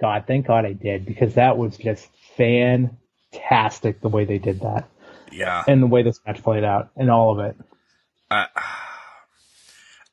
God, 0.01 0.23
thank 0.25 0.47
God 0.47 0.65
I 0.65 0.73
did 0.73 1.05
because 1.05 1.35
that 1.35 1.57
was 1.57 1.77
just 1.77 2.09
fantastic 2.35 4.01
the 4.01 4.09
way 4.09 4.25
they 4.25 4.39
did 4.39 4.61
that. 4.61 4.89
Yeah. 5.31 5.63
And 5.67 5.81
the 5.83 5.87
way 5.87 6.01
this 6.01 6.19
match 6.25 6.41
played 6.41 6.63
out 6.63 6.89
and 6.97 7.11
all 7.11 7.39
of 7.39 7.45
it. 7.45 7.55
Uh, 8.31 8.47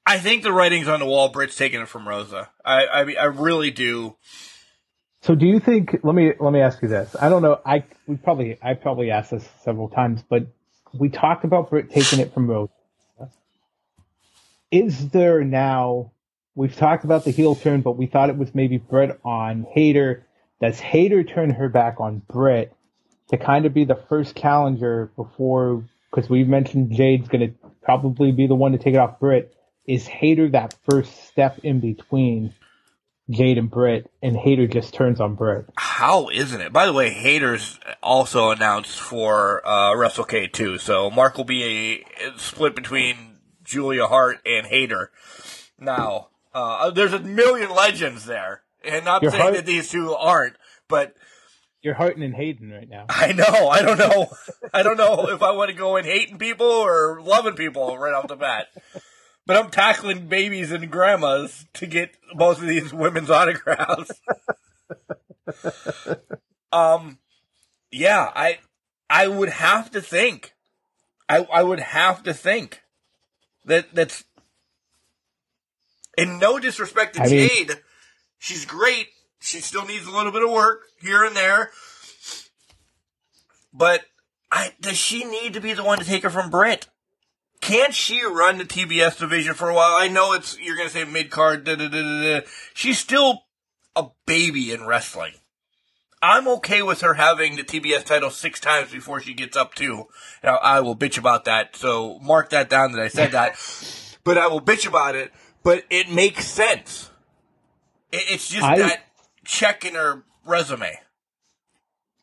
I 0.04 0.18
think 0.18 0.42
the 0.42 0.52
writing's 0.52 0.86
on 0.86 1.00
the 1.00 1.06
wall. 1.06 1.30
Britt's 1.30 1.56
taking 1.56 1.80
it 1.80 1.88
from 1.88 2.06
Rosa. 2.06 2.50
I, 2.64 2.86
I 2.86 3.04
mean, 3.04 3.16
I 3.18 3.24
really 3.24 3.70
do. 3.70 4.16
So 5.22 5.34
do 5.34 5.46
you 5.46 5.60
think? 5.60 5.98
Let 6.04 6.14
me 6.14 6.32
let 6.38 6.52
me 6.52 6.60
ask 6.60 6.80
you 6.80 6.88
this. 6.88 7.16
I 7.20 7.28
don't 7.28 7.42
know. 7.42 7.60
I 7.66 7.84
we 8.06 8.16
probably 8.16 8.56
I 8.62 8.74
probably 8.74 9.10
asked 9.10 9.32
this 9.32 9.48
several 9.64 9.88
times, 9.88 10.22
but 10.28 10.46
we 10.94 11.08
talked 11.08 11.44
about 11.44 11.70
Britt 11.70 11.90
taking 11.90 12.20
it 12.20 12.32
from 12.32 12.46
Rose. 12.46 12.68
Is 14.70 15.08
there 15.10 15.44
now? 15.44 16.12
We've 16.54 16.74
talked 16.74 17.04
about 17.04 17.24
the 17.24 17.30
heel 17.30 17.54
turn, 17.54 17.82
but 17.82 17.96
we 17.96 18.06
thought 18.06 18.30
it 18.30 18.36
was 18.36 18.54
maybe 18.54 18.78
Britt 18.78 19.20
on 19.24 19.66
Hayter. 19.72 20.26
Does 20.60 20.80
Hayter 20.80 21.22
turn 21.22 21.50
her 21.50 21.68
back 21.68 22.00
on 22.00 22.20
Britt 22.28 22.72
to 23.28 23.36
kind 23.36 23.64
of 23.64 23.72
be 23.72 23.84
the 23.84 23.94
first 24.08 24.36
challenger 24.36 25.12
before? 25.14 25.84
Because 26.10 26.28
we've 26.28 26.48
mentioned 26.48 26.92
Jade's 26.92 27.28
going 27.28 27.48
to 27.48 27.54
probably 27.82 28.32
be 28.32 28.46
the 28.46 28.56
one 28.56 28.72
to 28.72 28.78
take 28.78 28.94
it 28.94 28.98
off 28.98 29.20
Britt. 29.20 29.54
Is 29.86 30.06
Hayter 30.06 30.48
that 30.50 30.74
first 30.84 31.28
step 31.28 31.60
in 31.62 31.80
between 31.80 32.52
Jade 33.30 33.58
and 33.58 33.70
Britt, 33.70 34.10
and 34.22 34.36
Hayter 34.36 34.66
just 34.66 34.94
turns 34.94 35.20
on 35.20 35.34
Britt. 35.34 35.66
How 35.76 36.30
isn't 36.30 36.60
it? 36.60 36.72
By 36.72 36.86
the 36.86 36.94
way, 36.94 37.10
Hayter's 37.10 37.78
also 38.02 38.50
announced 38.50 38.98
for 38.98 39.66
uh, 39.66 39.92
WrestleCade, 39.92 40.80
so 40.80 41.10
Mark 41.10 41.36
will 41.36 41.44
be 41.44 42.04
a, 42.24 42.38
split 42.38 42.74
between 42.74 43.27
Julia 43.68 44.06
Hart 44.06 44.38
and 44.44 44.66
Hayter. 44.66 45.10
Now, 45.78 46.28
uh, 46.54 46.90
there's 46.90 47.12
a 47.12 47.20
million 47.20 47.70
legends 47.74 48.24
there, 48.24 48.62
and 48.84 49.04
not 49.04 49.22
Your 49.22 49.30
saying 49.30 49.42
heart- 49.42 49.54
that 49.54 49.66
these 49.66 49.90
two 49.90 50.14
aren't, 50.14 50.56
but 50.88 51.14
you're 51.82 51.94
hearting 51.94 52.24
and 52.24 52.34
hating 52.34 52.70
right 52.70 52.88
now. 52.88 53.06
I 53.08 53.32
know. 53.32 53.68
I 53.68 53.82
don't 53.82 53.98
know. 53.98 54.28
I 54.74 54.82
don't 54.82 54.96
know 54.96 55.28
if 55.28 55.42
I 55.42 55.52
want 55.52 55.70
to 55.70 55.76
go 55.76 55.96
in 55.96 56.04
hating 56.04 56.38
people 56.38 56.66
or 56.66 57.20
loving 57.22 57.54
people 57.54 57.96
right 57.96 58.12
off 58.12 58.26
the 58.26 58.36
bat 58.36 58.66
but 59.48 59.56
I'm 59.56 59.70
tackling 59.70 60.28
babies 60.28 60.72
and 60.72 60.90
grandmas 60.90 61.64
to 61.72 61.86
get 61.86 62.18
both 62.34 62.60
of 62.60 62.68
these 62.68 62.92
women's 62.92 63.30
autographs. 63.30 64.10
um, 66.70 67.18
yeah, 67.90 68.30
I, 68.34 68.58
I 69.08 69.26
would 69.26 69.48
have 69.48 69.90
to 69.92 70.02
think, 70.02 70.52
I, 71.30 71.46
I 71.50 71.62
would 71.62 71.80
have 71.80 72.22
to 72.24 72.34
think 72.34 72.82
that 73.68 73.94
that's, 73.94 74.24
in 76.16 76.38
no 76.38 76.58
disrespect 76.58 77.14
to 77.16 77.22
I 77.22 77.28
Jade, 77.28 77.68
mean, 77.68 77.78
she's 78.38 78.64
great. 78.64 79.08
She 79.40 79.60
still 79.60 79.86
needs 79.86 80.06
a 80.06 80.10
little 80.10 80.32
bit 80.32 80.42
of 80.42 80.50
work 80.50 80.80
here 81.00 81.24
and 81.24 81.36
there, 81.36 81.70
but 83.72 84.02
I, 84.50 84.72
does 84.80 84.96
she 84.96 85.24
need 85.24 85.54
to 85.54 85.60
be 85.60 85.74
the 85.74 85.84
one 85.84 85.98
to 85.98 86.04
take 86.04 86.24
her 86.24 86.30
from 86.30 86.50
Britt? 86.50 86.88
Can't 87.60 87.94
she 87.94 88.24
run 88.24 88.58
the 88.58 88.64
TBS 88.64 89.18
division 89.18 89.54
for 89.54 89.68
a 89.68 89.74
while? 89.74 89.96
I 89.96 90.08
know 90.08 90.32
it's 90.32 90.58
you're 90.58 90.76
gonna 90.76 90.90
say 90.90 91.04
mid 91.04 91.30
card. 91.30 91.68
She's 92.74 92.98
still 92.98 93.44
a 93.94 94.06
baby 94.26 94.72
in 94.72 94.86
wrestling. 94.86 95.34
I'm 96.20 96.48
okay 96.48 96.82
with 96.82 97.00
her 97.02 97.14
having 97.14 97.56
the 97.56 97.62
TBS 97.62 98.04
title 98.04 98.30
six 98.30 98.60
times 98.60 98.90
before 98.90 99.20
she 99.20 99.34
gets 99.34 99.56
up 99.56 99.74
to. 99.76 100.06
Now, 100.42 100.56
I 100.56 100.80
will 100.80 100.96
bitch 100.96 101.18
about 101.18 101.44
that, 101.44 101.76
so 101.76 102.18
mark 102.20 102.50
that 102.50 102.68
down 102.68 102.92
that 102.92 103.00
I 103.00 103.08
said 103.08 103.32
that. 103.32 103.56
but 104.24 104.36
I 104.36 104.48
will 104.48 104.60
bitch 104.60 104.86
about 104.86 105.14
it. 105.14 105.32
But 105.62 105.84
it 105.90 106.10
makes 106.10 106.46
sense. 106.46 107.10
It's 108.10 108.48
just 108.48 108.64
I, 108.64 108.78
that 108.78 109.04
check 109.44 109.84
in 109.84 109.94
her 109.94 110.24
resume. 110.44 110.98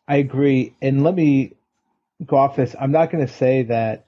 I 0.08 0.18
agree, 0.18 0.76
and 0.82 1.04
let 1.04 1.16
me 1.16 1.54
go 2.26 2.38
off 2.38 2.56
this. 2.56 2.76
I'm 2.80 2.92
not 2.92 3.12
going 3.12 3.26
to 3.26 3.32
say 3.32 3.64
that 3.64 4.06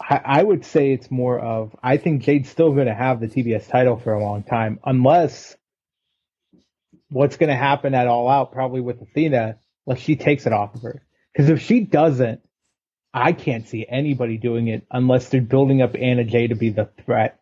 I, 0.00 0.42
would 0.42 0.64
say 0.64 0.92
it's 0.92 1.10
more 1.10 1.38
of 1.38 1.74
I 1.82 1.96
think 1.96 2.22
Jade's 2.22 2.48
still 2.48 2.72
going 2.72 2.86
to 2.86 2.94
have 2.94 3.20
the 3.20 3.28
TBS 3.28 3.68
title 3.68 3.96
for 3.98 4.12
a 4.12 4.22
long 4.22 4.42
time, 4.42 4.78
unless 4.84 5.56
what's 7.14 7.36
going 7.36 7.48
to 7.48 7.56
happen 7.56 7.94
at 7.94 8.08
All 8.08 8.28
Out 8.28 8.52
probably 8.52 8.80
with 8.80 9.00
Athena, 9.00 9.56
unless 9.86 10.02
she 10.02 10.16
takes 10.16 10.46
it 10.46 10.52
off 10.52 10.74
of 10.74 10.82
her. 10.82 11.06
Because 11.32 11.48
if 11.48 11.62
she 11.62 11.80
doesn't, 11.80 12.40
I 13.12 13.32
can't 13.32 13.68
see 13.68 13.86
anybody 13.88 14.36
doing 14.36 14.66
it 14.66 14.86
unless 14.90 15.28
they're 15.28 15.40
building 15.40 15.80
up 15.80 15.94
Anna 15.94 16.24
Jay 16.24 16.48
to 16.48 16.56
be 16.56 16.70
the 16.70 16.90
threat. 17.06 17.40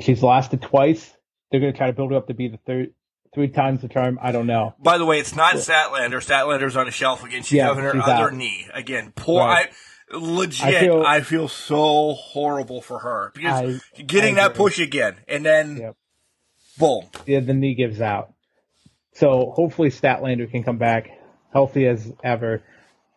She's 0.00 0.22
lost 0.22 0.54
it 0.54 0.62
twice. 0.62 1.14
They're 1.50 1.60
going 1.60 1.72
to 1.72 1.76
try 1.76 1.88
to 1.88 1.92
build 1.92 2.12
her 2.12 2.16
up 2.16 2.28
to 2.28 2.34
be 2.34 2.48
the 2.48 2.56
third, 2.56 2.94
three 3.34 3.48
times 3.48 3.82
the 3.82 3.88
charm. 3.88 4.18
I 4.22 4.32
don't 4.32 4.46
know. 4.46 4.74
By 4.78 4.96
the 4.96 5.04
way, 5.04 5.18
it's 5.18 5.36
not 5.36 5.56
Statlander. 5.56 6.24
Statlander's 6.24 6.76
on 6.76 6.88
a 6.88 6.90
shelf 6.90 7.24
again. 7.24 7.42
She's 7.42 7.58
yeah, 7.58 7.66
having 7.66 7.84
her 7.84 7.96
other 8.00 8.28
out. 8.28 8.34
knee 8.34 8.66
again. 8.72 9.12
Poor. 9.14 9.40
Right. 9.40 9.68
I, 10.10 10.16
legit, 10.16 10.64
I 10.64 10.80
feel, 10.80 11.02
I 11.02 11.20
feel, 11.20 11.48
so 11.48 12.14
horrible 12.14 12.80
for 12.80 13.00
her 13.00 13.30
because 13.34 13.82
I, 13.98 14.02
getting 14.02 14.36
that 14.36 14.54
push 14.54 14.78
again 14.78 15.16
and 15.28 15.44
then 15.44 15.76
yep. 15.76 15.96
boom. 16.78 17.04
Yeah, 17.26 17.40
the 17.40 17.52
knee 17.52 17.74
gives 17.74 18.00
out. 18.00 18.32
So 19.18 19.52
hopefully 19.54 19.90
Statlander 19.90 20.50
can 20.50 20.62
come 20.62 20.78
back 20.78 21.10
healthy 21.52 21.86
as 21.86 22.12
ever. 22.22 22.62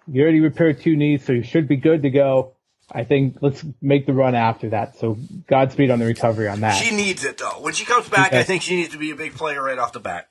You 0.08 0.24
already 0.24 0.40
repaired 0.40 0.82
two 0.82 0.96
knees, 0.96 1.24
so 1.24 1.34
you 1.34 1.44
should 1.44 1.68
be 1.68 1.76
good 1.76 2.02
to 2.04 2.10
go. 2.10 2.54
I 2.92 3.04
think 3.04 3.38
let's 3.42 3.64
make 3.82 4.06
the 4.06 4.14
run 4.14 4.36
after 4.36 4.70
that. 4.70 4.98
So 4.98 5.18
Godspeed 5.48 5.92
on 5.92 6.00
the 6.00 6.06
recovery 6.06 6.48
on 6.48 6.62
that. 6.62 6.74
She 6.74 6.94
needs 6.94 7.24
it 7.24 7.38
though. 7.38 7.62
When 7.62 7.74
she 7.74 7.86
comes 7.86 8.10
back, 8.10 8.34
I 8.34 8.44
think 8.44 8.64
she 8.64 8.76
needs 8.76 8.90
to 8.90 8.98
be 8.98 9.12
a 9.12 9.16
big 9.16 9.36
player 9.36 9.64
right 9.64 9.78
off 9.78 9.94
the 9.94 10.00
bat. 10.00 10.28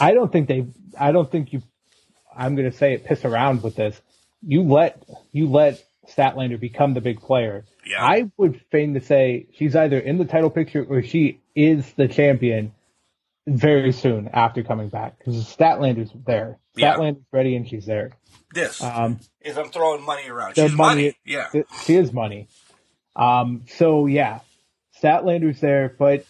I 0.00 0.12
don't 0.12 0.32
think 0.32 0.48
they. 0.48 0.66
I 0.98 1.12
don't 1.12 1.30
think 1.30 1.52
you. 1.52 1.62
I'm 2.34 2.56
going 2.56 2.70
to 2.70 2.76
say 2.76 2.94
it. 2.94 3.04
Piss 3.04 3.24
around 3.24 3.62
with 3.62 3.76
this. 3.76 4.00
You 4.42 4.62
let 4.62 5.04
you 5.32 5.48
let 5.48 5.84
Statlander 6.08 6.58
become 6.58 6.94
the 6.94 7.00
big 7.00 7.20
player. 7.20 7.64
Yeah. 7.86 8.04
I 8.04 8.30
would 8.36 8.60
feign 8.72 8.94
to 8.94 9.00
say 9.00 9.46
she's 9.54 9.76
either 9.76 9.98
in 9.98 10.18
the 10.18 10.24
title 10.24 10.50
picture 10.50 10.84
or 10.84 11.02
she 11.02 11.40
is 11.54 11.92
the 11.92 12.08
champion 12.08 12.72
very 13.46 13.92
soon 13.92 14.28
after 14.32 14.62
coming 14.62 14.88
back 14.88 15.18
because 15.18 15.36
Statlander's 15.44 16.10
there. 16.26 16.58
Yeah. 16.76 16.94
Statlander's 16.94 17.24
ready 17.32 17.56
and 17.56 17.68
she's 17.68 17.86
there. 17.86 18.12
This 18.52 18.82
um, 18.82 19.20
is 19.40 19.56
I'm 19.56 19.70
throwing 19.70 20.04
money 20.04 20.28
around. 20.28 20.54
She's 20.54 20.72
money, 20.72 21.02
money. 21.02 21.16
Yeah, 21.24 21.48
she 21.84 21.96
is 21.96 22.12
money. 22.12 22.48
Um, 23.14 23.64
so 23.68 24.06
yeah, 24.06 24.40
Statlander's 25.00 25.60
there, 25.60 25.94
but 25.96 26.24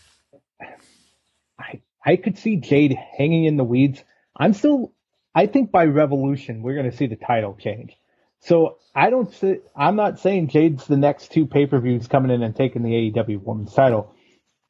I 1.58 1.80
I 2.04 2.16
could 2.16 2.38
see 2.38 2.56
Jade 2.56 2.96
hanging 3.16 3.44
in 3.44 3.56
the 3.56 3.64
weeds. 3.64 4.02
I'm 4.36 4.52
still. 4.52 4.92
I 5.34 5.46
think 5.46 5.70
by 5.70 5.84
Revolution 5.84 6.62
we're 6.62 6.74
going 6.74 6.90
to 6.90 6.96
see 6.96 7.06
the 7.06 7.16
title 7.16 7.56
change. 7.58 7.96
So 8.40 8.78
I 8.94 9.10
don't 9.10 9.32
say, 9.32 9.60
I'm 9.76 9.96
not 9.96 10.18
saying 10.18 10.48
Jade's 10.48 10.86
the 10.86 10.96
next 10.96 11.30
two 11.30 11.46
pay 11.46 11.66
per 11.66 11.78
views 11.78 12.08
coming 12.08 12.30
in 12.30 12.42
and 12.42 12.56
taking 12.56 12.82
the 12.82 13.12
AEW 13.12 13.42
Women's 13.42 13.72
title. 13.72 14.14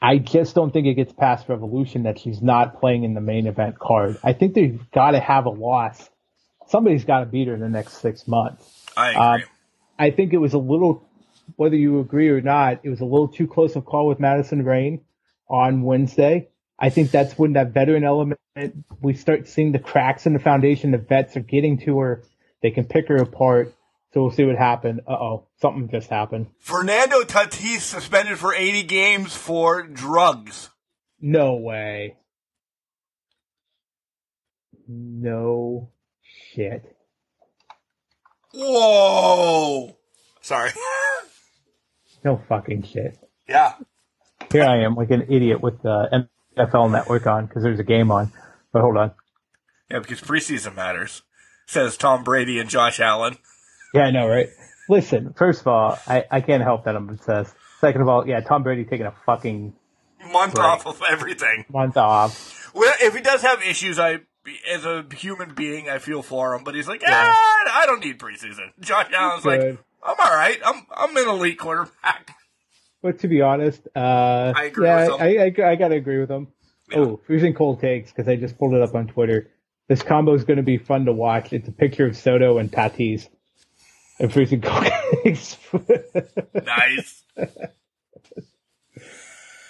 I 0.02 0.18
just 0.18 0.54
don't 0.54 0.72
think 0.72 0.86
it 0.86 0.94
gets 0.94 1.12
past 1.12 1.48
Revolution 1.48 2.04
that 2.04 2.18
she's 2.18 2.40
not 2.40 2.80
playing 2.80 3.04
in 3.04 3.14
the 3.14 3.20
main 3.20 3.46
event 3.46 3.78
card. 3.78 4.18
I 4.24 4.32
think 4.32 4.54
they've 4.54 4.80
got 4.92 5.10
to 5.10 5.20
have 5.20 5.46
a 5.46 5.50
loss. 5.50 6.08
Somebody's 6.68 7.04
got 7.04 7.20
to 7.20 7.26
beat 7.26 7.48
her 7.48 7.54
in 7.54 7.60
the 7.60 7.68
next 7.68 8.00
six 8.00 8.26
months. 8.26 8.86
I 8.96 9.10
agree. 9.10 9.20
Um, 9.20 9.42
I 9.98 10.10
think 10.10 10.32
it 10.32 10.38
was 10.38 10.54
a 10.54 10.58
little, 10.58 11.06
whether 11.56 11.76
you 11.76 12.00
agree 12.00 12.28
or 12.30 12.40
not, 12.40 12.80
it 12.82 12.88
was 12.88 13.00
a 13.00 13.04
little 13.04 13.28
too 13.28 13.46
close 13.46 13.76
a 13.76 13.82
call 13.82 14.06
with 14.06 14.20
Madison 14.20 14.64
Rayne 14.64 15.02
on 15.48 15.82
Wednesday. 15.82 16.48
I 16.78 16.88
think 16.88 17.10
that's 17.10 17.38
when 17.38 17.52
that 17.54 17.72
veteran 17.72 18.04
element, 18.04 18.40
we 19.02 19.12
start 19.14 19.48
seeing 19.48 19.72
the 19.72 19.78
cracks 19.78 20.24
in 20.24 20.32
the 20.32 20.38
foundation. 20.38 20.92
The 20.92 20.98
vets 20.98 21.36
are 21.36 21.40
getting 21.40 21.78
to 21.80 21.98
her 21.98 22.24
they 22.62 22.70
can 22.70 22.84
pick 22.84 23.08
her 23.08 23.16
apart. 23.16 23.74
So 24.12 24.22
we'll 24.22 24.30
see 24.30 24.44
what 24.44 24.56
happened. 24.56 25.00
Uh 25.06 25.12
oh, 25.12 25.46
something 25.60 25.88
just 25.88 26.10
happened. 26.10 26.48
Fernando 26.58 27.22
Tatis 27.22 27.80
suspended 27.80 28.38
for 28.38 28.52
80 28.52 28.82
games 28.84 29.36
for 29.36 29.82
drugs. 29.82 30.70
No 31.20 31.54
way. 31.54 32.16
No 34.88 35.90
shit. 36.52 36.96
Whoa! 38.52 39.96
Sorry. 40.40 40.70
no 42.24 42.42
fucking 42.48 42.82
shit. 42.82 43.16
Yeah. 43.48 43.74
Here 44.50 44.64
I 44.64 44.78
am, 44.78 44.96
like 44.96 45.12
an 45.12 45.26
idiot 45.28 45.60
with 45.60 45.80
the 45.82 46.26
NFL 46.58 46.90
network 46.90 47.28
on 47.28 47.46
because 47.46 47.62
there's 47.62 47.78
a 47.78 47.84
game 47.84 48.10
on. 48.10 48.32
But 48.72 48.82
hold 48.82 48.96
on. 48.96 49.12
Yeah, 49.88 50.00
because 50.00 50.20
preseason 50.20 50.74
matters 50.74 51.22
says 51.70 51.96
Tom 51.96 52.24
Brady 52.24 52.58
and 52.58 52.68
Josh 52.68 52.98
Allen. 52.98 53.36
Yeah, 53.94 54.02
I 54.02 54.10
know, 54.10 54.28
right? 54.28 54.48
Listen, 54.88 55.34
first 55.34 55.60
of 55.60 55.66
all, 55.66 55.98
I, 56.06 56.24
I 56.30 56.40
can't 56.40 56.62
help 56.62 56.84
that 56.84 56.96
I'm 56.96 57.08
obsessed. 57.08 57.54
Second 57.80 58.02
of 58.02 58.08
all, 58.08 58.26
yeah, 58.26 58.40
Tom 58.40 58.62
Brady 58.62 58.84
taking 58.84 59.06
a 59.06 59.14
fucking 59.24 59.72
month 60.32 60.54
break. 60.54 60.66
off 60.66 60.86
of 60.86 61.00
everything. 61.08 61.64
Month 61.70 61.96
off. 61.96 62.72
Well, 62.74 62.92
if 63.00 63.14
he 63.14 63.22
does 63.22 63.42
have 63.42 63.62
issues, 63.62 63.98
I 63.98 64.20
as 64.70 64.84
a 64.84 65.04
human 65.14 65.54
being, 65.54 65.88
I 65.88 65.98
feel 65.98 66.22
for 66.22 66.54
him. 66.54 66.64
But 66.64 66.74
he's 66.74 66.88
like, 66.88 67.02
yeah, 67.02 67.32
I 67.32 67.84
don't 67.86 68.04
need 68.04 68.18
preseason. 68.18 68.72
Josh 68.80 69.10
Allen's 69.12 69.44
like, 69.44 69.60
I'm 69.60 70.16
all 70.18 70.36
right. 70.36 70.58
I'm 70.64 70.86
I'm 70.94 71.16
an 71.16 71.28
elite 71.28 71.58
quarterback. 71.58 72.34
But 73.02 73.20
to 73.20 73.28
be 73.28 73.40
honest, 73.40 73.86
uh, 73.96 74.52
I 74.54 74.64
agree 74.64 74.86
yeah, 74.86 75.08
I, 75.18 75.36
I, 75.36 75.70
I, 75.70 75.76
gotta 75.76 75.94
agree 75.94 76.20
with 76.20 76.30
him. 76.30 76.48
Yeah. 76.90 76.98
Oh, 76.98 77.20
freezing 77.26 77.54
cold 77.54 77.80
takes 77.80 78.10
because 78.10 78.28
I 78.28 78.36
just 78.36 78.58
pulled 78.58 78.74
it 78.74 78.82
up 78.82 78.94
on 78.94 79.06
Twitter. 79.06 79.50
This 79.88 80.02
combo 80.02 80.34
is 80.34 80.44
going 80.44 80.58
to 80.58 80.62
be 80.62 80.76
fun 80.76 81.06
to 81.06 81.12
watch. 81.12 81.52
It's 81.52 81.66
a 81.66 81.72
picture 81.72 82.06
of 82.06 82.16
Soto 82.16 82.58
and 82.58 82.70
Tatis. 82.70 83.28
And 84.20 84.32
freezing 84.32 84.60
cupcakes. 84.62 85.56
nice. 86.66 87.24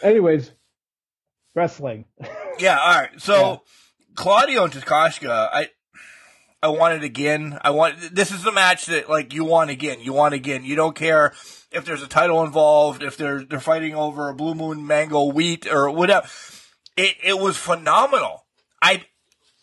Anyways, 0.02 0.50
wrestling. 1.54 2.06
Yeah, 2.58 2.78
all 2.78 3.00
right. 3.00 3.20
So, 3.20 3.34
yeah. 3.34 3.56
Claudio 4.16 4.64
and 4.64 4.72
Takeshita, 4.72 5.48
I 5.52 5.68
I 6.62 6.68
want 6.68 6.94
it 6.94 7.04
again. 7.04 7.58
I 7.62 7.70
want 7.70 8.14
this 8.14 8.32
is 8.32 8.42
the 8.42 8.52
match 8.52 8.86
that 8.86 9.08
like 9.08 9.32
you 9.32 9.44
want 9.44 9.70
again. 9.70 10.00
You 10.00 10.12
want 10.12 10.34
again. 10.34 10.64
You 10.64 10.76
don't 10.76 10.96
care 10.96 11.32
if 11.72 11.84
there's 11.84 12.02
a 12.02 12.08
title 12.08 12.42
involved, 12.42 13.02
if 13.02 13.16
they're 13.16 13.44
they're 13.44 13.60
fighting 13.60 13.94
over 13.94 14.28
a 14.28 14.34
blue 14.34 14.54
moon 14.54 14.86
mango 14.86 15.24
wheat 15.24 15.66
or 15.66 15.90
whatever. 15.90 16.26
It 16.96 17.16
it 17.22 17.38
was 17.38 17.56
phenomenal. 17.56 18.44
I 18.82 18.92
yeah. 18.92 18.98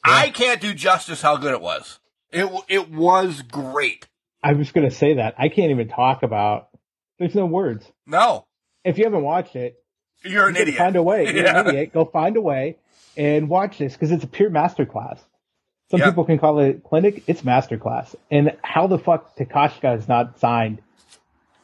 I 0.03 0.29
can't 0.29 0.61
do 0.61 0.73
justice 0.73 1.21
how 1.21 1.37
good 1.37 1.53
it 1.53 1.61
was. 1.61 1.99
It 2.31 2.49
it 2.67 2.89
was 2.89 3.43
great. 3.43 4.07
I 4.47 4.53
was 4.53 4.71
going 4.71 4.89
to 4.89 4.95
say 4.95 5.15
that. 5.15 5.35
I 5.37 5.49
can't 5.49 5.71
even 5.71 5.89
talk 5.89 6.23
about. 6.23 6.69
There's 7.19 7.35
no 7.35 7.45
words. 7.45 7.85
No. 8.05 8.45
If 8.85 8.97
you 8.97 9.03
haven't 9.03 9.23
watched 9.23 9.57
it, 9.57 9.75
you're 10.23 10.47
an 10.47 10.55
idiot. 10.55 10.77
Find 10.77 10.95
a 10.95 11.03
way. 11.03 11.25
You're 11.25 11.43
yeah. 11.43 11.59
an 11.59 11.67
idiot. 11.67 11.91
Go 11.93 12.05
find 12.05 12.37
a 12.37 12.41
way 12.41 12.77
and 13.17 13.49
watch 13.49 13.77
this 13.77 13.91
because 13.91 14.09
it's 14.09 14.23
a 14.23 14.27
pure 14.27 14.49
masterclass. 14.49 15.19
Some 15.91 15.99
yep. 15.99 16.11
people 16.11 16.23
can 16.23 16.39
call 16.39 16.59
it 16.59 16.81
clinic. 16.85 17.25
It's 17.27 17.41
masterclass. 17.41 18.15
And 18.31 18.55
how 18.61 18.87
the 18.87 18.97
fuck 18.97 19.35
Takeshita 19.35 19.97
is 19.97 20.07
not 20.07 20.39
signed 20.39 20.81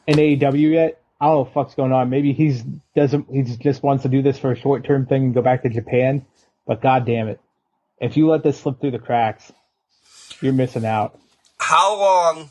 in 0.06 0.16
AEW 0.16 0.72
yet? 0.72 1.00
I 1.18 1.28
don't 1.28 1.34
know 1.34 1.42
what 1.44 1.54
fuck's 1.54 1.74
going 1.74 1.92
on. 1.92 2.10
Maybe 2.10 2.34
he's 2.34 2.62
doesn't. 2.94 3.28
He 3.30 3.44
just 3.44 3.82
wants 3.82 4.02
to 4.02 4.10
do 4.10 4.20
this 4.20 4.38
for 4.38 4.52
a 4.52 4.56
short 4.56 4.84
term 4.84 5.06
thing 5.06 5.24
and 5.24 5.34
go 5.34 5.40
back 5.40 5.62
to 5.62 5.70
Japan. 5.70 6.26
But 6.66 6.82
god 6.82 7.06
damn 7.06 7.28
it, 7.28 7.40
if 7.98 8.18
you 8.18 8.28
let 8.28 8.42
this 8.42 8.60
slip 8.60 8.78
through 8.78 8.90
the 8.90 8.98
cracks, 8.98 9.50
you're 10.42 10.52
missing 10.52 10.84
out. 10.84 11.18
How 11.56 11.98
long? 11.98 12.50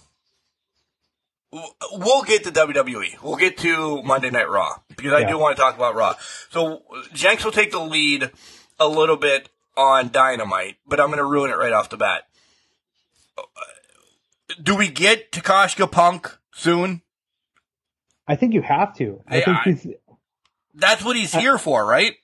We'll 1.91 2.23
get 2.23 2.43
to 2.45 2.51
WWE. 2.51 3.21
We'll 3.21 3.35
get 3.35 3.57
to 3.59 4.01
Monday 4.01 4.31
Night 4.31 4.49
Raw 4.49 4.77
because 4.95 5.13
I 5.13 5.19
yeah. 5.19 5.29
do 5.29 5.37
want 5.37 5.55
to 5.55 5.61
talk 5.61 5.75
about 5.75 5.95
Raw. 5.95 6.15
So 6.49 6.81
Jenks 7.13 7.45
will 7.45 7.51
take 7.51 7.71
the 7.71 7.79
lead 7.79 8.31
a 8.79 8.87
little 8.87 9.17
bit 9.17 9.49
on 9.77 10.09
Dynamite, 10.09 10.77
but 10.87 10.99
I'm 10.99 11.07
going 11.07 11.19
to 11.19 11.25
ruin 11.25 11.51
it 11.51 11.57
right 11.57 11.71
off 11.71 11.89
the 11.89 11.97
bat. 11.97 12.23
Do 14.61 14.75
we 14.75 14.89
get 14.89 15.31
Takeshita 15.31 15.91
Punk 15.91 16.37
soon? 16.53 17.01
I 18.27 18.35
think 18.35 18.53
you 18.53 18.61
have 18.61 18.95
to. 18.97 19.21
I 19.27 19.37
yeah, 19.37 19.63
think 19.63 19.79
he's. 19.79 19.93
That's 20.73 21.03
what 21.03 21.15
he's 21.15 21.35
uh, 21.35 21.39
here 21.39 21.57
for, 21.57 21.85
right? 21.85 22.15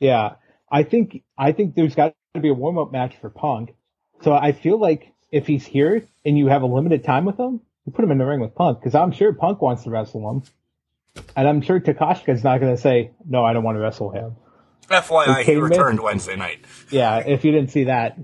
Yeah, 0.00 0.34
I 0.70 0.82
think 0.82 1.22
I 1.38 1.52
think 1.52 1.74
there's 1.74 1.94
got 1.94 2.14
to 2.34 2.40
be 2.40 2.48
a 2.48 2.54
warm 2.54 2.78
up 2.78 2.92
match 2.92 3.14
for 3.20 3.30
Punk. 3.30 3.74
So 4.22 4.34
I 4.34 4.52
feel 4.52 4.78
like 4.78 5.12
if 5.30 5.46
he's 5.46 5.64
here 5.66 6.06
and 6.24 6.38
you 6.38 6.48
have 6.48 6.62
a 6.62 6.66
limited 6.66 7.04
time 7.04 7.24
with 7.24 7.38
him, 7.38 7.60
you 7.86 7.92
put 7.92 8.04
him 8.04 8.10
in 8.10 8.18
the 8.18 8.26
ring 8.26 8.40
with 8.40 8.54
Punk 8.54 8.80
because 8.80 8.94
I'm 8.94 9.12
sure 9.12 9.32
Punk 9.32 9.62
wants 9.62 9.84
to 9.84 9.90
wrestle 9.90 10.28
him, 10.30 10.42
and 11.36 11.48
I'm 11.48 11.62
sure 11.62 11.80
Takeshita 11.80 12.28
is 12.30 12.44
not 12.44 12.60
going 12.60 12.74
to 12.74 12.80
say 12.80 13.12
no. 13.24 13.44
I 13.44 13.52
don't 13.52 13.62
want 13.62 13.76
to 13.76 13.80
wrestle 13.80 14.10
him. 14.10 14.36
FYI, 14.88 15.42
he 15.42 15.56
returned 15.56 16.00
Wednesday 16.00 16.36
night. 16.36 16.64
Yeah, 16.90 17.18
if 17.18 17.44
you 17.44 17.52
didn't 17.52 17.70
see 17.70 17.84
that, 17.84 18.18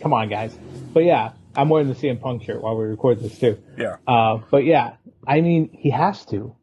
come 0.00 0.12
on, 0.12 0.28
guys. 0.28 0.56
But 0.92 1.04
yeah, 1.04 1.32
I'm 1.56 1.68
wearing 1.68 1.88
the 1.88 1.94
CM 1.94 2.20
Punk 2.20 2.44
shirt 2.44 2.62
while 2.62 2.76
we 2.76 2.84
record 2.84 3.20
this 3.20 3.38
too. 3.38 3.58
Yeah. 3.76 3.96
Uh, 4.06 4.38
but 4.50 4.64
yeah, 4.64 4.94
I 5.26 5.40
mean, 5.40 5.70
he 5.72 5.90
has 5.90 6.24
to. 6.26 6.56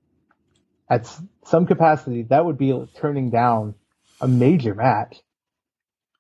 At 0.90 1.08
some 1.46 1.68
capacity, 1.68 2.24
that 2.24 2.46
would 2.46 2.58
be 2.58 2.74
turning 2.98 3.30
down 3.30 3.76
a 4.22 4.28
major 4.28 4.74
match. 4.74 5.22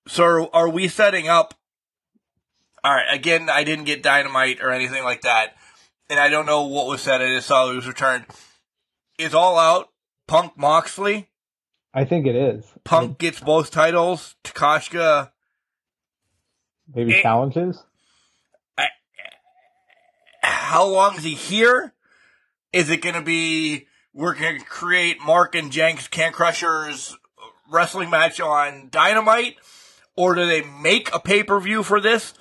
So 0.08 0.50
are 0.54 0.70
we 0.70 0.88
setting 0.88 1.28
up? 1.28 1.56
All 2.84 2.94
right. 2.94 3.14
Again, 3.14 3.50
I 3.50 3.64
didn't 3.64 3.86
get 3.86 4.04
dynamite 4.04 4.62
or 4.62 4.72
anything 4.72 5.04
like 5.04 5.22
that, 5.22 5.56
and 6.10 6.20
I 6.20 6.30
don't 6.30 6.46
know 6.46 6.64
what 6.64 6.88
was 6.88 7.02
said. 7.02 7.22
I 7.22 7.36
just 7.36 7.48
saw 7.48 7.70
it 7.70 7.76
was 7.76 7.88
returned. 7.88 8.26
Is 9.18 9.34
all 9.34 9.58
out 9.60 9.90
Punk 10.28 10.58
Moxley? 10.58 11.30
I 11.94 12.06
think 12.06 12.26
it 12.26 12.36
is. 12.36 12.66
Punk 12.84 13.18
gets 13.18 13.40
both 13.40 13.72
titles. 13.72 14.36
Takeshita 14.44 15.32
maybe 16.94 17.14
it, 17.14 17.22
challenges. 17.22 17.84
I, 18.78 18.88
how 20.42 20.86
long 20.88 21.16
is 21.18 21.24
he 21.24 21.36
here? 21.36 21.94
Is 22.72 22.90
it 22.90 23.02
going 23.02 23.16
to 23.16 23.22
be 23.22 23.88
we're 24.14 24.36
going 24.36 24.60
to 24.60 24.66
create 24.66 25.18
Mark 25.22 25.56
and 25.56 25.72
Jenks 25.72 26.08
Can 26.08 26.32
Crushers 26.32 27.16
wrestling 27.72 28.10
match 28.10 28.40
on 28.40 28.90
Dynamite, 28.92 29.56
or 30.16 30.36
do 30.36 30.46
they 30.46 30.62
make 30.62 31.14
a 31.14 31.20
pay 31.20 31.44
per 31.44 31.60
view 31.60 31.84
for 31.84 32.00
this? 32.00 32.34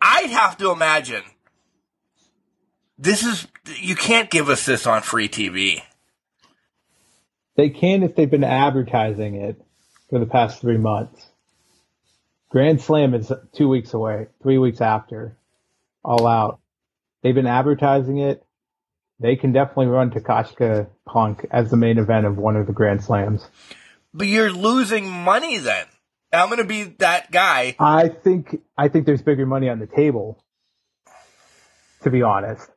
I'd 0.00 0.30
have 0.30 0.56
to 0.58 0.70
imagine 0.70 1.22
this 3.00 3.24
is 3.24 3.48
you 3.80 3.96
can't 3.96 4.30
give 4.30 4.48
us 4.50 4.66
this 4.66 4.86
on 4.86 5.00
free 5.00 5.28
TV. 5.28 5.82
They 7.56 7.70
can 7.70 8.02
if 8.02 8.14
they've 8.14 8.30
been 8.30 8.44
advertising 8.44 9.36
it 9.36 9.60
for 10.10 10.18
the 10.18 10.26
past 10.26 10.60
three 10.60 10.76
months. 10.76 11.26
Grand 12.50 12.80
Slam 12.80 13.14
is 13.14 13.32
two 13.56 13.68
weeks 13.68 13.94
away, 13.94 14.26
three 14.42 14.58
weeks 14.58 14.80
after 14.80 15.36
All 16.04 16.26
Out. 16.26 16.60
They've 17.22 17.34
been 17.34 17.46
advertising 17.46 18.18
it. 18.18 18.44
They 19.18 19.36
can 19.36 19.52
definitely 19.52 19.86
run 19.86 20.10
Takeshita 20.10 20.88
Punk 21.06 21.46
as 21.50 21.70
the 21.70 21.76
main 21.76 21.98
event 21.98 22.26
of 22.26 22.36
one 22.36 22.56
of 22.56 22.66
the 22.66 22.72
Grand 22.72 23.04
Slams. 23.04 23.46
But 24.12 24.26
you're 24.26 24.52
losing 24.52 25.08
money 25.10 25.58
then. 25.58 25.86
I'm 26.32 26.48
going 26.48 26.58
to 26.58 26.64
be 26.64 26.84
that 26.98 27.30
guy. 27.30 27.76
I 27.78 28.08
think 28.08 28.60
I 28.76 28.88
think 28.88 29.06
there's 29.06 29.22
bigger 29.22 29.46
money 29.46 29.68
on 29.68 29.78
the 29.78 29.86
table. 29.86 30.42
To 32.02 32.10
be 32.10 32.22
honest, 32.22 32.70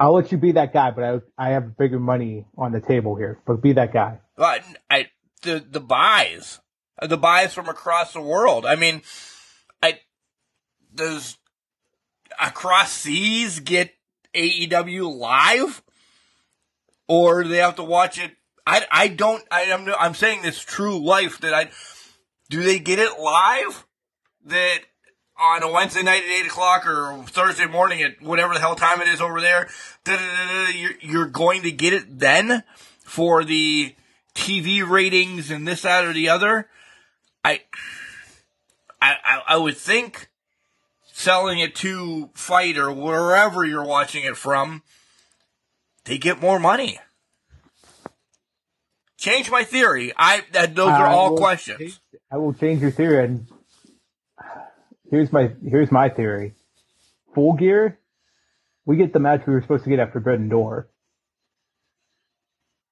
I'll 0.00 0.14
let 0.14 0.30
you 0.30 0.38
be 0.38 0.52
that 0.52 0.72
guy, 0.72 0.90
but 0.90 1.04
I 1.04 1.46
I 1.46 1.50
have 1.50 1.76
bigger 1.76 1.98
money 1.98 2.46
on 2.56 2.72
the 2.72 2.80
table 2.80 3.16
here. 3.16 3.40
But 3.46 3.60
be 3.62 3.72
that 3.72 3.92
guy. 3.92 4.20
But 4.36 4.62
I 4.88 5.08
the 5.42 5.64
the 5.68 5.80
buys, 5.80 6.60
the 7.02 7.16
buys 7.16 7.52
from 7.52 7.68
across 7.68 8.12
the 8.12 8.20
world. 8.20 8.64
I 8.64 8.76
mean, 8.76 9.02
I 9.82 10.00
does 10.94 11.36
across 12.40 12.92
seas 12.92 13.60
get 13.60 13.92
AEW 14.34 15.12
live, 15.16 15.82
or 17.08 17.44
they 17.44 17.58
have 17.58 17.76
to 17.76 17.84
watch 17.84 18.18
it? 18.18 18.32
I 18.66 18.86
I 18.90 19.08
don't. 19.08 19.42
I, 19.50 19.72
I'm, 19.72 19.88
I'm 19.98 20.14
saying 20.14 20.42
this 20.42 20.60
true 20.60 21.04
life 21.04 21.40
that 21.40 21.54
I 21.54 21.70
do 22.50 22.62
they 22.62 22.78
get 22.78 22.98
it 22.98 23.18
live 23.18 23.84
that 24.46 24.80
on 25.38 25.62
a 25.62 25.70
Wednesday 25.70 26.02
night 26.02 26.24
at 26.24 26.30
eight 26.30 26.46
o'clock 26.46 26.86
or 26.86 27.22
Thursday 27.26 27.66
morning 27.66 28.02
at 28.02 28.20
whatever 28.20 28.54
the 28.54 28.60
hell 28.60 28.74
time 28.74 29.00
it 29.00 29.08
is 29.08 29.20
over 29.20 29.40
there, 29.40 29.68
you're, 30.74 30.94
you're 31.00 31.26
going 31.26 31.62
to 31.62 31.70
get 31.70 31.92
it 31.92 32.18
then 32.18 32.64
for 33.00 33.44
the 33.44 33.94
TV 34.34 34.88
ratings 34.88 35.50
and 35.50 35.66
this, 35.66 35.82
that, 35.82 36.04
or 36.04 36.12
the 36.12 36.28
other. 36.28 36.68
I, 37.44 37.62
I, 39.00 39.42
I 39.48 39.56
would 39.56 39.76
think 39.76 40.28
selling 41.12 41.58
it 41.58 41.74
to 41.76 42.30
Fight 42.34 42.76
or 42.76 42.92
wherever 42.92 43.64
you're 43.64 43.84
watching 43.84 44.24
it 44.24 44.36
from, 44.36 44.82
they 46.04 46.18
get 46.18 46.40
more 46.40 46.58
money. 46.58 46.98
Change 49.16 49.50
my 49.50 49.64
theory. 49.64 50.12
I 50.16 50.42
that 50.52 50.76
those 50.76 50.90
are 50.90 51.06
all 51.06 51.36
questions. 51.36 51.98
I 52.30 52.36
will 52.36 52.54
change 52.54 52.82
your 52.82 52.92
theory 52.92 53.24
and 53.24 53.48
here's 55.10 55.32
my 55.32 55.52
here's 55.64 55.90
my 55.90 56.08
theory. 56.08 56.54
Full 57.34 57.54
gear, 57.54 57.98
we 58.84 58.96
get 58.96 59.12
the 59.12 59.20
match 59.20 59.42
we 59.46 59.52
were 59.52 59.62
supposed 59.62 59.84
to 59.84 59.90
get 59.90 59.98
at 59.98 60.12
Forbidden 60.12 60.48
Door. 60.48 60.88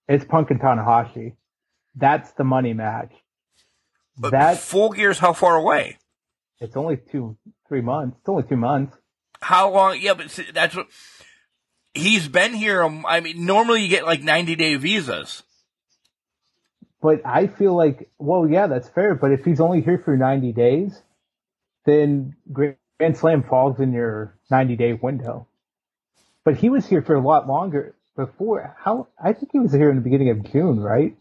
It's 0.08 0.24
Punk 0.24 0.50
and 0.50 0.60
Tanahashi. 0.60 1.34
That's 1.94 2.30
the 2.32 2.44
money 2.44 2.74
match. 2.74 3.12
But 4.18 4.32
that 4.32 4.58
full 4.58 4.90
gear's 4.90 5.18
how 5.18 5.32
far 5.32 5.56
away? 5.56 5.98
It's 6.60 6.76
only 6.76 6.96
two, 6.96 7.36
three 7.68 7.80
months. 7.80 8.16
It's 8.20 8.28
only 8.28 8.44
two 8.44 8.56
months. 8.56 8.96
How 9.40 9.70
long? 9.70 9.98
Yeah, 10.00 10.14
but 10.14 10.38
that's 10.54 10.74
what 10.74 10.88
he's 11.92 12.28
been 12.28 12.54
here. 12.54 12.82
Um, 12.82 13.04
I 13.06 13.20
mean, 13.20 13.44
normally 13.44 13.82
you 13.82 13.88
get 13.88 14.06
like 14.06 14.22
ninety 14.22 14.56
day 14.56 14.76
visas. 14.76 15.42
But 17.02 17.20
I 17.26 17.46
feel 17.46 17.76
like, 17.76 18.08
well, 18.18 18.48
yeah, 18.48 18.66
that's 18.66 18.88
fair. 18.88 19.14
But 19.14 19.32
if 19.32 19.44
he's 19.44 19.60
only 19.60 19.82
here 19.82 19.98
for 19.98 20.16
ninety 20.16 20.52
days, 20.52 21.02
then 21.86 22.36
Grand 22.52 23.16
Slam 23.16 23.42
falls 23.42 23.80
in 23.80 23.92
your 23.92 24.34
90 24.50 24.76
day 24.76 24.92
window. 24.92 25.46
But 26.44 26.56
he 26.56 26.68
was 26.68 26.86
here 26.86 27.02
for 27.02 27.14
a 27.14 27.20
lot 27.20 27.46
longer 27.46 27.94
before. 28.14 28.76
How 28.78 29.08
I 29.22 29.32
think 29.32 29.52
he 29.52 29.58
was 29.58 29.72
here 29.72 29.90
in 29.90 29.96
the 29.96 30.02
beginning 30.02 30.30
of 30.30 30.52
June, 30.52 30.80
right? 30.80 31.16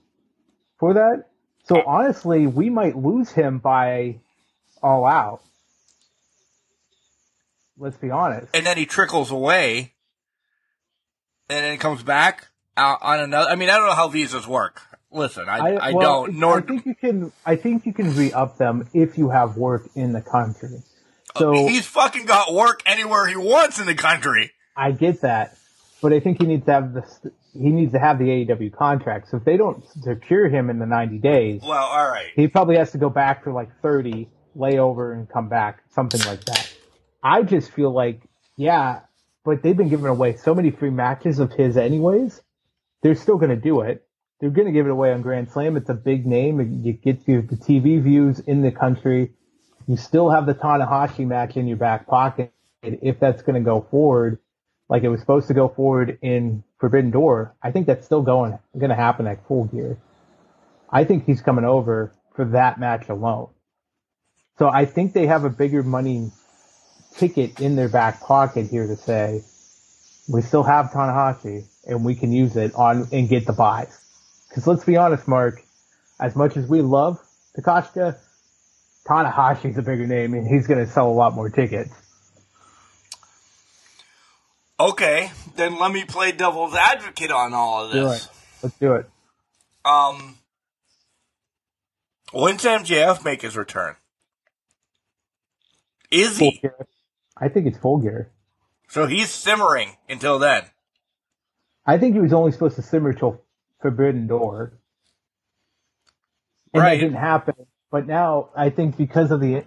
For 0.80 0.96
that. 0.96 1.26
So 1.66 1.82
honestly, 1.86 2.46
we 2.46 2.70
might 2.70 2.96
lose 2.96 3.32
him 3.32 3.60
by 3.60 4.20
all 4.84 5.06
out. 5.06 5.42
Let's 7.78 7.98
be 7.98 8.12
honest. 8.12 8.56
And 8.56 8.66
then 8.66 8.78
he 8.78 8.86
trickles 8.86 9.32
away, 9.32 9.94
and 11.50 11.64
then 11.64 11.72
he 11.72 11.78
comes 11.78 12.04
back 12.04 12.48
out 12.78 13.00
on 13.02 13.20
another. 13.20 13.50
I 13.50 13.56
mean, 13.56 13.70
I 13.70 13.78
don't 13.78 13.88
know 13.88 13.96
how 13.96 14.08
visas 14.08 14.48
work. 14.48 14.82
Listen, 15.16 15.48
I, 15.48 15.58
I, 15.58 15.70
I 15.74 15.92
well, 15.94 16.26
don't. 16.26 16.36
Nor 16.40 16.58
I 16.58 16.62
think 16.62 16.86
you 16.86 16.94
can. 16.94 17.32
I 17.46 17.56
think 17.56 17.86
you 17.86 17.94
can 17.94 18.16
re-up 18.16 18.58
them 18.58 18.88
if 18.94 19.18
you 19.18 19.30
have 19.30 19.56
work 19.56 19.88
in 19.96 20.12
the 20.12 20.22
country. 20.22 20.84
Uh, 21.34 21.40
so 21.40 21.68
he's 21.68 21.86
fucking 21.88 22.26
got 22.26 22.54
work 22.54 22.82
anywhere 22.86 23.26
he 23.26 23.38
wants 23.38 23.80
in 23.80 23.86
the 23.86 23.96
country. 23.96 24.52
I 24.76 24.92
get 24.92 25.22
that, 25.22 25.58
but 26.02 26.12
I 26.12 26.20
think 26.20 26.42
he 26.42 26.48
needs 26.48 26.66
to 26.66 26.74
have 26.74 26.94
this. 26.94 27.20
He 27.54 27.70
needs 27.70 27.94
to 27.94 28.00
have 28.00 28.20
the 28.20 28.26
AEW 28.26 28.74
contract. 28.76 29.30
So 29.30 29.38
if 29.38 29.46
they 29.46 29.56
don't 29.56 29.82
secure 30.02 30.50
him 30.50 30.70
in 30.70 30.78
the 30.78 30.86
90 30.86 31.20
days, 31.20 31.62
Well, 31.66 31.86
all 31.86 32.06
right. 32.10 32.28
he 32.36 32.50
probably 32.50 32.76
has 32.76 32.92
to 32.92 32.98
go 32.98 33.10
back 33.10 33.46
for 33.46 33.54
like 33.54 33.70
30, 33.82 34.28
lay 34.56 34.78
over 34.78 35.14
and 35.14 35.30
come 35.30 35.48
back, 35.48 35.82
something 35.94 36.20
like 36.26 36.44
that. 36.46 36.74
I 37.24 37.44
just 37.44 37.72
feel 37.72 37.92
like, 37.92 38.20
yeah, 38.58 39.04
but 39.46 39.64
they've 39.64 39.78
been 39.78 39.88
giving 39.88 40.08
away 40.08 40.36
so 40.36 40.54
many 40.54 40.72
free 40.72 40.90
matches 40.90 41.40
of 41.40 41.54
his 41.54 41.78
anyways. 41.78 42.42
They're 43.02 43.16
still 43.16 43.38
going 43.38 43.52
to 43.52 43.56
do 43.56 43.80
it. 43.82 44.05
They're 44.40 44.49
going 44.49 44.68
to 44.68 44.74
give 44.74 44.86
it 44.86 44.91
away 44.91 45.14
on 45.14 45.22
Grand 45.22 45.49
Slam. 45.49 45.78
It's 45.78 45.90
a 45.90 45.94
big 45.94 46.26
name. 46.26 46.60
It, 46.60 47.02
gets 47.02 47.28
you 47.28 47.41
the 47.41 47.56
TV 47.56 48.02
views 48.02 48.40
in 48.40 48.62
the 48.62 48.72
country. 48.72 49.32
You 49.88 49.98
still 49.98 50.30
have 50.30 50.45
the 50.45 50.53
Tanahashi 50.53 51.26
match 51.26 51.56
in 51.56 51.68
your 51.68 51.78
back 51.78 52.07
pocket 52.07 52.52
if 52.82 53.20
that's 53.20 53.41
going 53.41 53.56
to 53.56 53.66
go 53.66 53.88
forward, 53.90 54.40
like 54.90 55.03
it 55.03 55.10
was 55.10 55.20
supposed 55.20 55.48
to 55.48 55.53
go 55.53 55.70
forward 55.70 56.20
in 56.22 56.64
Forbidden 56.80 57.12
Door. 57.12 57.56
I 57.64 57.72
think 57.72 57.88
that's 57.88 58.06
still 58.06 58.22
going 58.22 58.57
going 58.78 58.90
to 58.90 58.95
happen 58.95 59.26
at 59.28 59.48
Full 59.48 59.66
Gear. 59.66 59.98
I 60.90 61.03
think 61.03 61.26
he's 61.26 61.41
coming 61.41 61.66
over 61.66 62.14
for 62.36 62.45
that 62.45 62.80
match 62.80 63.10
alone. 63.10 63.49
So 64.57 64.70
I 64.70 64.86
think 64.86 65.14
they 65.14 65.28
have 65.28 65.44
a 65.44 65.49
bigger 65.49 65.84
money 65.84 66.32
ticket 67.18 67.60
in 67.60 67.76
their 67.76 67.90
back 67.90 68.22
pocket 68.22 68.68
here 68.68 68.88
to 68.88 68.95
say, 68.95 69.41
we 70.28 70.41
still 70.41 70.64
have 70.64 70.91
Tanahashi 70.91 71.66
and 71.88 72.03
we 72.06 72.16
can 72.16 72.32
use 72.32 72.56
it 72.56 72.74
on 72.76 73.07
and 73.12 73.30
get 73.30 73.45
the 73.45 73.53
buys. 73.53 74.05
Because 74.56 74.68
let's 74.68 74.86
be 74.86 74.95
honest, 74.95 75.27
Mark, 75.27 75.61
as 76.18 76.34
much 76.34 76.56
as 76.56 76.65
we 76.65 76.82
love 76.82 77.19
Takeshita, 77.57 78.18
Tanahashi's 79.06 79.77
a 79.77 79.82
bigger 79.82 80.07
name 80.07 80.34
and 80.34 80.48
he's 80.48 80.65
going 80.65 80.80
to 80.80 80.90
sell 80.90 81.10
a 81.10 81.11
lot 81.11 81.34
more 81.34 81.49
tickets. 81.49 81.91
Okay, 84.80 85.30
then 85.57 85.77
let 85.77 85.91
me 85.91 86.06
play 86.06 86.32
devil's 86.32 86.73
advocate 86.73 87.32
on 87.32 87.53
all 87.53 87.84
of 87.84 87.91
this. 87.91 88.26
it. 88.26 88.32
Let's 88.64 88.80
do 88.80 88.94
it. 88.95 89.10
Um, 89.84 90.38
when's 92.32 92.64
MJF 92.64 93.26
make 93.26 93.41
his 93.41 93.57
return? 93.57 93.98
Is 96.10 96.40
Full 96.40 96.52
he? 96.52 96.60
gear. 96.60 96.88
I 97.36 97.49
think 97.49 97.68
it's 97.68 97.77
full 97.77 97.98
gear. 97.98 98.32
So 98.88 99.06
he's 99.06 99.30
simmering 99.32 99.98
until 100.07 100.40
then. 100.40 100.64
I 101.86 101.98
think 101.98 102.14
he 102.15 102.22
was 102.22 102.32
only 102.32 102.53
supposed 102.53 102.77
to 102.77 102.82
simmer 102.82 103.11
till 103.11 103.41
Forbidden 103.86 104.26
Door. 104.26 104.74
And 106.74 106.82
Right. 106.82 106.95
that 106.99 107.06
didn't 107.06 107.20
happen. 107.20 107.53
But 107.91 108.07
now 108.07 108.49
I 108.56 108.72
think 108.72 108.98
because 108.98 109.30
of 109.30 109.40
the 109.41 109.64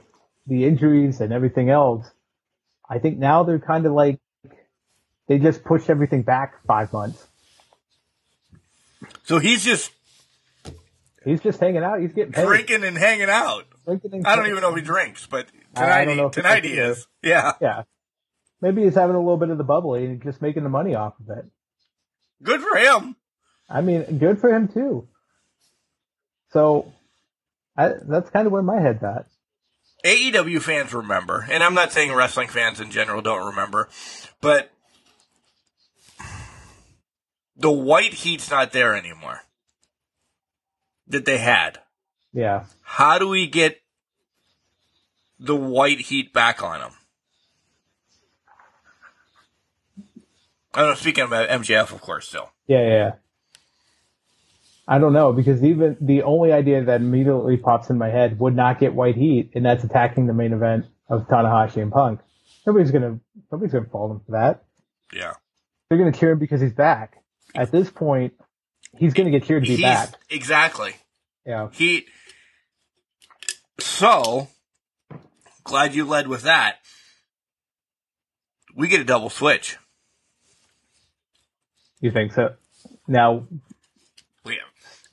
the 0.46 0.64
injuries 0.64 1.20
and 1.20 1.32
everything 1.32 1.70
else, 1.70 2.10
I 2.88 2.98
think 2.98 3.16
now 3.18 3.44
they're 3.44 3.60
kind 3.60 3.86
of 3.86 3.92
like 3.92 4.18
they 5.28 5.38
just 5.38 5.62
pushed 5.62 5.88
everything 5.88 6.22
back 6.22 6.64
five 6.66 6.92
months. 6.92 7.24
So 9.24 9.38
he's 9.38 9.64
just 9.64 9.92
He's 11.24 11.40
just 11.40 11.60
hanging 11.60 11.82
out. 11.84 12.00
He's 12.00 12.12
getting 12.12 12.32
paid. 12.32 12.44
drinking 12.46 12.82
and 12.84 12.96
hanging 12.96 13.28
out. 13.28 13.66
Drinking 13.84 14.14
and 14.14 14.26
I 14.26 14.34
don't 14.34 14.46
even 14.46 14.60
know 14.62 14.70
if 14.70 14.76
he 14.76 14.82
drinks, 14.82 15.26
but 15.26 15.46
I 15.76 15.80
tonight, 15.82 16.04
don't 16.06 16.14
he, 16.14 16.20
know 16.22 16.28
he 16.28 16.32
tonight 16.32 16.64
he 16.64 16.72
either. 16.72 16.90
is. 16.92 17.06
Yeah. 17.22 17.52
Yeah. 17.60 17.82
Maybe 18.62 18.82
he's 18.82 18.94
having 18.96 19.14
a 19.14 19.20
little 19.20 19.36
bit 19.36 19.50
of 19.50 19.58
the 19.58 19.64
bubbly 19.64 20.06
and 20.06 20.22
just 20.22 20.40
making 20.42 20.64
the 20.64 20.68
money 20.70 20.94
off 20.96 21.14
of 21.20 21.38
it. 21.38 21.44
Good 22.42 22.60
for 22.62 22.76
him. 22.76 23.14
I 23.68 23.80
mean, 23.80 24.18
good 24.18 24.38
for 24.38 24.54
him 24.54 24.68
too. 24.68 25.08
So 26.50 26.92
I, 27.76 27.92
that's 28.02 28.30
kind 28.30 28.46
of 28.46 28.52
where 28.52 28.62
my 28.62 28.80
head's 28.80 29.02
at. 29.02 29.26
AEW 30.04 30.62
fans 30.62 30.94
remember, 30.94 31.46
and 31.50 31.62
I'm 31.62 31.74
not 31.74 31.92
saying 31.92 32.12
wrestling 32.12 32.48
fans 32.48 32.80
in 32.80 32.90
general 32.90 33.20
don't 33.20 33.48
remember, 33.48 33.88
but 34.40 34.70
the 37.56 37.70
white 37.70 38.14
heat's 38.14 38.50
not 38.50 38.72
there 38.72 38.94
anymore 38.94 39.40
that 41.08 41.24
they 41.24 41.38
had. 41.38 41.80
Yeah. 42.32 42.64
How 42.82 43.18
do 43.18 43.28
we 43.28 43.48
get 43.48 43.80
the 45.40 45.56
white 45.56 46.00
heat 46.00 46.32
back 46.32 46.62
on 46.62 46.80
them? 46.80 46.92
I 50.74 50.82
don't 50.82 50.90
know, 50.90 50.94
speaking 50.94 51.24
about 51.24 51.48
MJF, 51.48 51.92
of 51.92 52.00
course, 52.00 52.28
still. 52.28 52.52
Yeah, 52.68 52.82
yeah, 52.82 52.88
yeah. 52.88 53.12
I 54.90 54.98
don't 54.98 55.12
know 55.12 55.34
because 55.34 55.62
even 55.62 55.98
the 56.00 56.22
only 56.22 56.50
idea 56.50 56.82
that 56.82 57.02
immediately 57.02 57.58
pops 57.58 57.90
in 57.90 57.98
my 57.98 58.08
head 58.08 58.38
would 58.40 58.56
not 58.56 58.80
get 58.80 58.94
white 58.94 59.16
heat, 59.16 59.50
and 59.54 59.64
that's 59.64 59.84
attacking 59.84 60.26
the 60.26 60.32
main 60.32 60.54
event 60.54 60.86
of 61.10 61.28
Tanahashi 61.28 61.82
and 61.82 61.92
Punk. 61.92 62.20
Nobody's 62.66 62.90
gonna 62.90 63.20
nobody's 63.52 63.72
gonna 63.74 63.84
fault 63.86 64.12
him 64.12 64.20
for 64.24 64.32
that. 64.32 64.64
Yeah. 65.12 65.34
They're 65.88 65.98
gonna 65.98 66.12
cheer 66.12 66.30
him 66.32 66.38
because 66.38 66.62
he's 66.62 66.72
back. 66.72 67.22
At 67.54 67.70
this 67.70 67.90
point, 67.90 68.32
he's 68.96 69.12
gonna 69.12 69.30
get 69.30 69.44
cheered 69.44 69.62
to 69.64 69.68
be 69.68 69.76
He's, 69.76 69.82
back. 69.84 70.14
exactly. 70.30 70.94
Yeah, 71.46 71.68
He. 71.72 72.06
So, 73.80 74.48
glad 75.64 75.94
you 75.94 76.04
led 76.04 76.28
with 76.28 76.42
that. 76.42 76.76
We 78.74 78.88
get 78.88 79.00
a 79.00 79.04
double 79.04 79.30
switch. 79.30 79.76
you 82.00 82.10
think 82.10 82.32
so? 82.32 82.54
Now, 83.06 83.46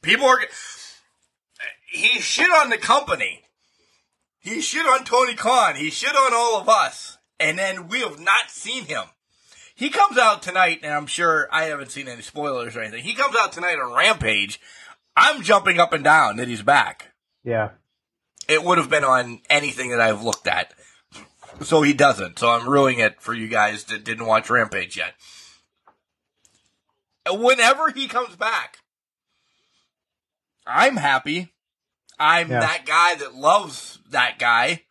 people 0.05 0.25
are. 0.27 0.39
He 1.91 2.19
shit 2.19 2.49
on 2.49 2.69
the 2.69 2.77
company. 2.77 3.41
He 4.39 4.61
shit 4.61 4.85
on 4.85 5.03
Tony 5.03 5.33
Khan. 5.35 5.75
He 5.75 5.89
shit 5.89 6.15
on 6.15 6.33
all 6.33 6.59
of 6.61 6.69
us, 6.69 7.17
and 7.39 7.57
then 7.57 7.87
we 7.87 8.01
have 8.01 8.19
not 8.19 8.49
seen 8.51 8.85
him. 8.85 9.03
He 9.73 9.89
comes 9.89 10.17
out 10.17 10.41
tonight, 10.41 10.79
and 10.83 10.93
I'm 10.93 11.07
sure 11.07 11.49
I 11.51 11.63
haven't 11.65 11.91
seen 11.91 12.07
any 12.07 12.21
spoilers 12.21 12.75
or 12.77 12.81
anything. 12.81 13.03
He 13.03 13.13
comes 13.15 13.35
out 13.37 13.51
tonight 13.51 13.77
on 13.79 13.93
Rampage. 13.93 14.61
I'm 15.17 15.41
jumping 15.41 15.79
up 15.79 15.91
and 15.93 16.03
down 16.03 16.37
that 16.37 16.47
he's 16.47 16.61
back. 16.61 17.11
yeah, 17.43 17.69
It 18.47 18.63
would 18.63 18.77
have 18.77 18.89
been 18.89 19.03
on 19.03 19.41
anything 19.49 19.89
that 19.89 19.99
I've 20.01 20.23
looked 20.23 20.47
at. 20.47 20.73
So 21.61 21.81
he 21.81 21.93
doesn't. 21.93 22.37
So 22.39 22.49
I'm 22.49 22.67
ruining 22.69 22.99
it 22.99 23.21
for 23.21 23.33
you 23.33 23.47
guys 23.47 23.85
that 23.85 24.03
didn't 24.03 24.25
watch 24.27 24.49
Rampage 24.49 24.97
yet. 24.97 25.13
Whenever 27.29 27.89
he 27.91 28.07
comes 28.07 28.35
back, 28.35 28.79
I'm 30.65 30.97
happy. 30.97 31.53
I'm 32.19 32.49
Yeah. 32.49 32.61
that 32.61 32.85
guy 32.85 33.15
that 33.15 33.35
loves 33.35 33.99
that 34.09 34.39
guy. 34.39 34.83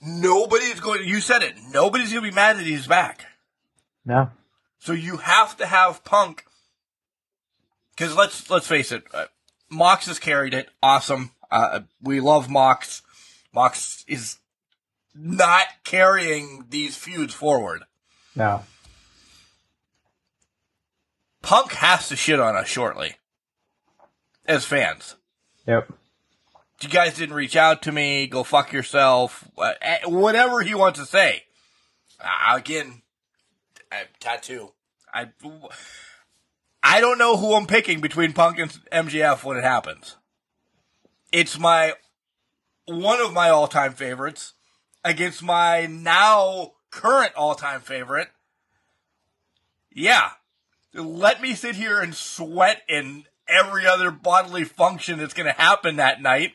Nobody's 0.00 0.78
going 0.80 1.06
you 1.06 1.20
said 1.20 1.42
it. 1.42 1.56
Nobody's 1.72 2.12
going 2.12 2.24
to 2.24 2.30
be 2.30 2.34
mad 2.34 2.56
that 2.58 2.66
he's 2.66 2.86
back. 2.86 3.26
no, 4.04 4.30
So 4.78 4.92
you 4.92 5.16
have 5.18 5.56
to 5.56 5.66
have 5.66 6.04
Punk. 6.04 6.44
Because 7.90 8.14
let's 8.14 8.48
let's 8.48 8.66
face 8.68 8.92
it, 8.92 9.02
uh, 9.12 9.26
Mox 9.68 10.06
has 10.06 10.20
carried 10.20 10.54
it. 10.54 10.68
Awesome. 10.82 11.32
Uh, 11.50 11.80
we 12.00 12.20
love 12.20 12.48
Mox. 12.48 13.02
Mox 13.52 14.04
is 14.06 14.36
not 15.14 15.66
carrying 15.84 16.66
these 16.68 16.96
feuds 16.96 17.34
forward. 17.34 17.82
no, 18.36 18.62
Punk 21.42 21.72
has 21.72 22.08
to 22.08 22.16
shit 22.16 22.38
on 22.40 22.54
us 22.56 22.68
shortly, 22.68 23.16
as 24.48 24.64
fans. 24.64 25.14
yep, 25.66 25.92
You 26.80 26.88
guys 26.88 27.14
didn't 27.16 27.36
reach 27.36 27.54
out 27.54 27.82
to 27.82 27.92
me. 27.92 28.26
Go 28.26 28.42
fuck 28.42 28.72
yourself. 28.72 29.48
Uh, 29.56 29.74
eh, 29.80 29.98
Whatever 30.06 30.62
he 30.62 30.74
wants 30.74 30.98
to 30.98 31.06
say. 31.06 31.44
Uh, 32.18 32.56
again, 32.56 33.02
uh, 33.92 33.96
tattoo. 34.18 34.72
I, 35.12 35.28
I 36.82 37.00
don't 37.00 37.18
know 37.18 37.36
who 37.36 37.54
I'm 37.54 37.66
picking 37.66 38.00
between 38.00 38.32
Punk 38.32 38.58
and 38.58 38.70
MJF 38.90 39.44
when 39.44 39.56
it 39.56 39.64
happens. 39.64 40.16
It's 41.30 41.58
my 41.58 41.92
one 42.86 43.20
of 43.20 43.34
my 43.34 43.50
all-time 43.50 43.92
favorites 43.92 44.54
against 45.04 45.42
my 45.42 45.86
now 45.86 46.72
current 46.90 47.34
all-time 47.36 47.82
favorite. 47.82 48.28
Yeah, 49.92 50.30
let 50.94 51.42
me 51.42 51.54
sit 51.54 51.76
here 51.76 52.00
and 52.00 52.14
sweat 52.14 52.82
in 52.88 53.24
every 53.48 53.86
other 53.86 54.10
bodily 54.10 54.64
function 54.64 55.18
that's 55.18 55.34
going 55.34 55.52
to 55.52 55.60
happen 55.60 55.96
that 55.96 56.20
night. 56.22 56.52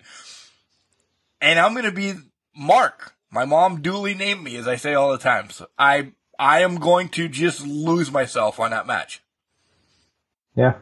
And 1.42 1.60
I'm 1.60 1.74
going 1.74 1.86
to 1.86 1.92
be 1.92 2.14
Mark. 2.56 3.14
My 3.32 3.46
mom 3.46 3.82
duly 3.82 4.14
named 4.14 4.44
me, 4.44 4.56
as 4.58 4.68
I 4.68 4.76
say 4.76 4.94
all 4.94 5.12
the 5.12 5.18
time. 5.18 5.50
So 5.50 5.68
I, 5.78 6.12
I 6.38 6.62
am 6.62 6.76
going 6.76 7.10
to 7.10 7.28
just 7.28 7.66
lose 7.66 8.12
myself 8.12 8.60
on 8.60 8.72
that 8.72 8.88
match. 8.88 9.22
yeah. 10.56 10.76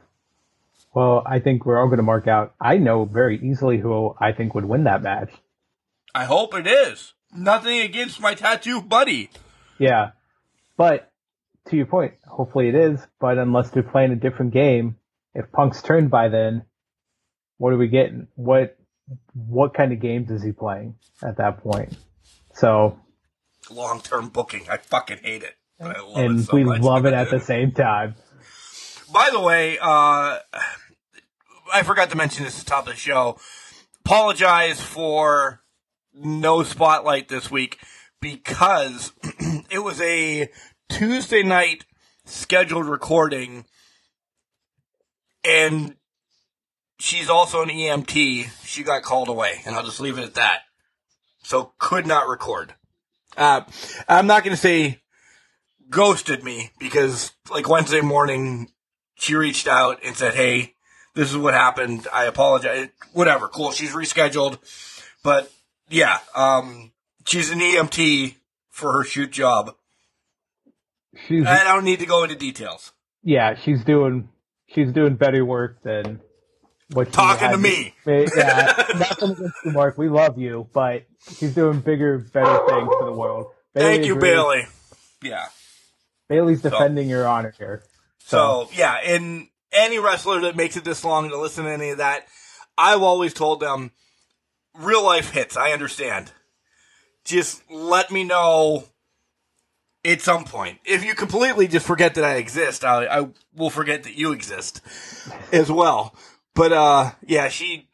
Well, 0.93 1.23
I 1.25 1.39
think 1.39 1.65
we're 1.65 1.79
all 1.79 1.87
going 1.87 1.97
to 1.99 2.03
mark 2.03 2.27
out. 2.27 2.53
I 2.59 2.75
know 2.75 3.05
very 3.05 3.39
easily 3.39 3.77
who 3.77 4.13
I 4.19 4.33
think 4.33 4.53
would 4.53 4.65
win 4.65 4.83
that 4.83 5.01
match. 5.01 5.31
I 6.13 6.25
hope 6.25 6.53
it 6.53 6.67
is. 6.67 7.13
Nothing 7.33 7.79
against 7.79 8.19
my 8.19 8.33
tattoo 8.33 8.81
buddy. 8.81 9.29
Yeah. 9.79 10.11
But 10.75 11.09
to 11.69 11.77
your 11.77 11.85
point, 11.85 12.15
hopefully 12.27 12.67
it 12.67 12.75
is. 12.75 12.99
But 13.21 13.37
unless 13.37 13.69
they're 13.69 13.83
playing 13.83 14.11
a 14.11 14.17
different 14.17 14.51
game, 14.51 14.97
if 15.33 15.51
Punk's 15.51 15.81
turned 15.81 16.09
by 16.09 16.29
then, 16.29 16.65
what 17.57 17.73
are 17.73 17.77
we 17.77 17.87
getting? 17.87 18.27
What 18.35 18.77
what 19.33 19.73
kind 19.73 19.91
of 19.91 19.99
games 19.99 20.31
is 20.31 20.43
he 20.43 20.51
playing 20.51 20.95
at 21.23 21.37
that 21.37 21.61
point? 21.63 21.95
So 22.53 22.97
Long 23.69 24.01
term 24.01 24.29
booking. 24.29 24.63
I 24.69 24.77
fucking 24.77 25.19
hate 25.23 25.43
it. 25.43 25.55
I 25.79 25.99
love 25.99 26.17
and 26.17 26.39
it 26.39 26.43
so 26.43 26.55
we 26.55 26.63
much. 26.63 26.81
love 26.81 27.05
it 27.05 27.13
at 27.21 27.29
the 27.29 27.39
same 27.39 27.71
time. 27.71 28.15
By 29.13 29.29
the 29.31 29.39
way, 29.39 29.77
uh, 29.79 30.39
I 31.73 31.83
forgot 31.83 32.09
to 32.11 32.17
mention 32.17 32.45
this 32.45 32.59
at 32.59 32.65
the 32.65 32.69
top 32.69 32.87
of 32.87 32.93
the 32.93 32.99
show. 32.99 33.37
Apologize 34.05 34.81
for 34.81 35.61
no 36.13 36.63
spotlight 36.63 37.29
this 37.29 37.51
week 37.51 37.77
because 38.19 39.11
it 39.69 39.79
was 39.83 40.01
a 40.01 40.49
Tuesday 40.89 41.43
night 41.43 41.85
scheduled 42.25 42.85
recording 42.85 43.65
and 45.43 45.95
she's 46.99 47.29
also 47.29 47.61
an 47.61 47.69
EMT. 47.69 48.65
She 48.65 48.83
got 48.83 49.03
called 49.03 49.27
away 49.27 49.61
and 49.65 49.75
I'll 49.75 49.83
just 49.83 49.99
leave 49.99 50.17
it 50.17 50.23
at 50.23 50.35
that. 50.35 50.61
So 51.43 51.73
could 51.79 52.05
not 52.05 52.27
record. 52.27 52.75
Uh, 53.35 53.61
I'm 54.07 54.27
not 54.27 54.43
going 54.43 54.55
to 54.55 54.61
say 54.61 54.99
ghosted 55.89 56.43
me 56.43 56.71
because 56.79 57.31
like 57.49 57.67
Wednesday 57.67 58.01
morning 58.01 58.69
she 59.15 59.35
reached 59.35 59.67
out 59.67 59.99
and 60.03 60.15
said, 60.15 60.33
Hey, 60.35 60.75
this 61.15 61.29
is 61.29 61.37
what 61.37 61.53
happened. 61.53 62.07
I 62.13 62.25
apologize. 62.25 62.89
Whatever. 63.13 63.47
Cool. 63.47 63.71
She's 63.71 63.91
rescheduled. 63.91 64.57
But 65.23 65.51
yeah, 65.89 66.19
um, 66.35 66.91
she's 67.25 67.51
an 67.51 67.59
EMT 67.59 68.35
for 68.69 68.93
her 68.93 69.03
shoot 69.03 69.31
job. 69.31 69.75
She's 71.27 71.45
I 71.45 71.63
don't 71.63 71.83
need 71.83 71.99
to 71.99 72.05
go 72.05 72.23
into 72.23 72.35
details. 72.35 72.93
yeah, 73.23 73.55
she's 73.55 73.83
doing 73.83 74.29
she's 74.73 74.91
doing 74.91 75.15
better 75.15 75.43
work 75.45 75.81
than 75.83 76.21
what 76.91 77.11
Talking 77.11 77.51
to 77.51 77.57
me. 77.57 77.93
Yeah, 78.05 78.73
nothing 78.95 79.31
against 79.31 79.55
you, 79.63 79.71
Mark. 79.71 79.97
We 79.97 80.09
love 80.09 80.37
you, 80.37 80.67
but 80.73 81.05
she's 81.37 81.53
doing 81.55 81.79
bigger, 81.79 82.17
better 82.19 82.59
things 82.67 82.89
for 82.99 83.05
the 83.05 83.13
world. 83.13 83.47
Thank 83.73 84.05
you, 84.05 84.15
agrees. 84.17 84.31
Bailey. 84.31 84.61
Yeah. 85.23 85.45
Bailey's 86.27 86.61
defending 86.61 87.09
your 87.09 87.27
honor 87.27 87.53
here. 87.57 87.83
So 88.19 88.69
yeah, 88.73 88.95
and 89.05 89.47
any 89.71 89.99
wrestler 89.99 90.41
that 90.41 90.55
makes 90.55 90.75
it 90.77 90.83
this 90.83 91.03
long 91.05 91.29
to 91.29 91.39
listen 91.39 91.65
to 91.65 91.71
any 91.71 91.89
of 91.89 91.97
that, 91.99 92.25
I've 92.77 93.01
always 93.01 93.33
told 93.33 93.59
them, 93.59 93.91
real 94.77 95.03
life 95.03 95.31
hits. 95.31 95.55
I 95.55 95.71
understand. 95.71 96.31
Just 97.23 97.61
let 97.69 98.11
me 98.11 98.23
know 98.23 98.85
at 100.03 100.21
some 100.21 100.45
point. 100.45 100.79
If 100.85 101.03
you 101.03 101.15
completely 101.15 101.67
just 101.67 101.85
forget 101.85 102.15
that 102.15 102.23
I 102.23 102.35
exist, 102.35 102.83
I, 102.83 103.05
I 103.05 103.27
will 103.55 103.69
forget 103.69 104.03
that 104.03 104.15
you 104.15 104.31
exist 104.31 104.81
as 105.51 105.71
well. 105.71 106.15
But 106.55 106.73
uh, 106.73 107.11
yeah, 107.25 107.49
she, 107.49 107.87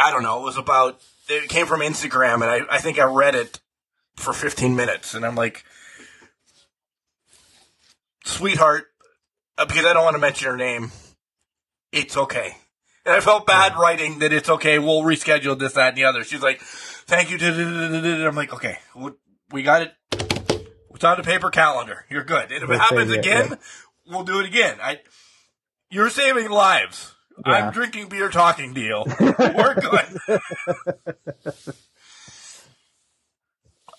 I 0.00 0.10
don't 0.10 0.22
know. 0.22 0.40
It 0.40 0.44
was 0.44 0.58
about. 0.58 1.00
It 1.28 1.48
came 1.48 1.64
from 1.64 1.80
Instagram, 1.80 2.34
and 2.34 2.44
I, 2.44 2.60
I 2.70 2.78
think 2.78 2.98
I 2.98 3.04
read 3.04 3.34
it 3.34 3.60
for 4.16 4.34
15 4.34 4.76
minutes, 4.76 5.14
and 5.14 5.24
I'm 5.24 5.34
like, 5.34 5.64
sweetheart, 8.24 8.84
uh, 9.56 9.64
because 9.64 9.86
I 9.86 9.94
don't 9.94 10.04
want 10.04 10.16
to 10.16 10.20
mention 10.20 10.50
her 10.50 10.56
name. 10.56 10.92
It's 11.92 12.16
okay. 12.16 12.56
And 13.06 13.14
I 13.14 13.20
felt 13.20 13.46
bad 13.46 13.76
writing 13.76 14.18
that 14.18 14.32
it's 14.32 14.50
okay. 14.50 14.78
We'll 14.78 15.02
reschedule 15.02 15.58
this, 15.58 15.74
that, 15.74 15.88
and 15.90 15.96
the 15.96 16.04
other. 16.04 16.24
She's 16.24 16.42
like, 16.42 16.60
thank 16.60 17.30
you. 17.30 17.38
I'm 18.28 18.34
like, 18.34 18.52
okay, 18.52 18.78
we 19.50 19.62
got 19.62 19.82
it. 19.82 20.23
It's 20.94 21.04
on 21.04 21.16
the 21.16 21.22
paper 21.22 21.50
calendar. 21.50 22.04
You're 22.08 22.24
good. 22.24 22.52
And 22.52 22.62
if 22.62 22.70
it 22.70 22.78
happens 22.78 23.10
it, 23.10 23.18
again, 23.18 23.48
yeah. 23.50 23.56
we'll 24.06 24.24
do 24.24 24.40
it 24.40 24.46
again. 24.46 24.78
I, 24.80 25.00
you're 25.90 26.10
saving 26.10 26.50
lives. 26.50 27.14
Yeah. 27.44 27.52
I'm 27.52 27.72
drinking 27.72 28.08
beer, 28.08 28.28
talking 28.28 28.74
to 28.74 28.80
you. 28.80 29.04
We're 29.20 29.74
good. 29.74 30.40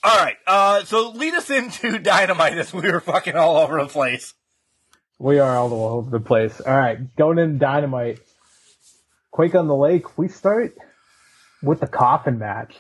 all 0.04 0.18
right. 0.18 0.38
Uh, 0.48 0.84
so 0.86 1.12
lead 1.12 1.34
us 1.34 1.50
into 1.50 2.00
dynamite 2.00 2.58
as 2.58 2.74
we 2.74 2.90
were 2.90 3.02
fucking 3.02 3.36
all 3.36 3.58
over 3.58 3.82
the 3.82 3.88
place. 3.88 4.34
We 5.18 5.40
are 5.40 5.56
all 5.56 5.74
over 5.74 6.10
the 6.10 6.20
place. 6.20 6.60
All 6.60 6.76
right, 6.76 7.16
going 7.16 7.40
into 7.40 7.58
Dynamite. 7.58 8.20
Quake 9.32 9.56
on 9.56 9.68
the 9.68 9.76
Lake, 9.76 10.18
we 10.18 10.28
start 10.28 10.78
with 11.62 11.80
the 11.80 11.88
coffin 11.88 12.38
match. 12.38 12.76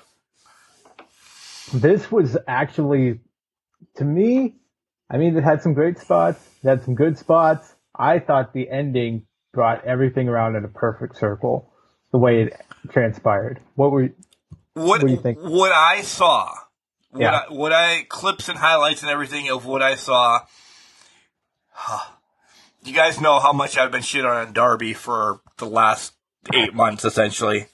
This 1.73 2.11
was 2.11 2.37
actually, 2.47 3.19
to 3.97 4.03
me, 4.03 4.55
I 5.09 5.17
mean, 5.17 5.37
it 5.37 5.43
had 5.43 5.61
some 5.61 5.73
great 5.73 5.99
spots, 5.99 6.39
it 6.63 6.67
had 6.67 6.83
some 6.83 6.95
good 6.95 7.17
spots. 7.17 7.73
I 7.97 8.19
thought 8.19 8.53
the 8.53 8.69
ending 8.69 9.25
brought 9.53 9.85
everything 9.85 10.27
around 10.27 10.55
in 10.55 10.65
a 10.65 10.67
perfect 10.67 11.17
circle, 11.17 11.71
the 12.11 12.17
way 12.17 12.43
it 12.43 12.53
transpired. 12.91 13.61
What 13.75 13.91
were, 13.91 14.09
What, 14.73 14.85
What 14.85 15.01
do 15.01 15.07
you 15.07 15.17
think? 15.17 15.39
What 15.39 15.71
I 15.71 16.01
saw, 16.01 16.51
what, 17.11 17.21
Yeah. 17.21 17.41
I, 17.49 17.53
what 17.53 17.71
I 17.71 18.05
clips 18.09 18.49
and 18.49 18.57
highlights 18.57 19.01
and 19.01 19.11
everything 19.11 19.49
of 19.49 19.65
what 19.65 19.81
I 19.81 19.95
saw. 19.95 20.41
You 22.83 22.93
guys 22.93 23.19
know 23.19 23.39
how 23.39 23.51
much 23.53 23.77
I've 23.77 23.91
been 23.91 24.01
shit 24.01 24.25
on 24.25 24.53
Darby 24.53 24.93
for 24.93 25.41
the 25.57 25.65
last 25.65 26.13
eight 26.53 26.73
months, 26.73 27.03
essentially. 27.03 27.67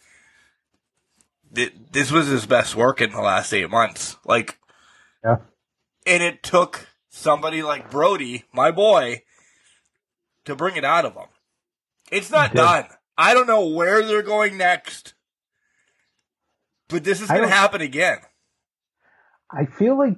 This 1.52 2.12
was 2.12 2.28
his 2.28 2.46
best 2.46 2.76
work 2.76 3.02
in 3.02 3.12
the 3.12 3.20
last 3.20 3.52
eight 3.52 3.70
months. 3.70 4.16
Like, 4.24 4.58
yeah, 5.24 5.38
and 6.06 6.24
it 6.24 6.44
took 6.44 6.88
somebody 7.10 7.64
like 7.64 7.92
Brody, 7.92 8.46
my 8.54 8.72
boy, 8.72 9.24
to 10.46 10.56
bring 10.56 10.76
it 10.76 10.86
out 10.86 11.06
of 11.06 11.14
him. 11.14 11.28
It's 12.12 12.32
not 12.32 12.54
done. 12.54 12.86
I 13.18 13.34
don't 13.34 13.48
know 13.48 13.68
where 13.68 14.04
they're 14.04 14.22
going 14.22 14.58
next, 14.58 15.14
but 16.90 17.04
this 17.04 17.22
is 17.22 17.28
going 17.28 17.44
to 17.44 17.48
happen 17.48 17.82
again. 17.82 18.20
I 19.50 19.66
feel 19.66 19.98
like 19.98 20.18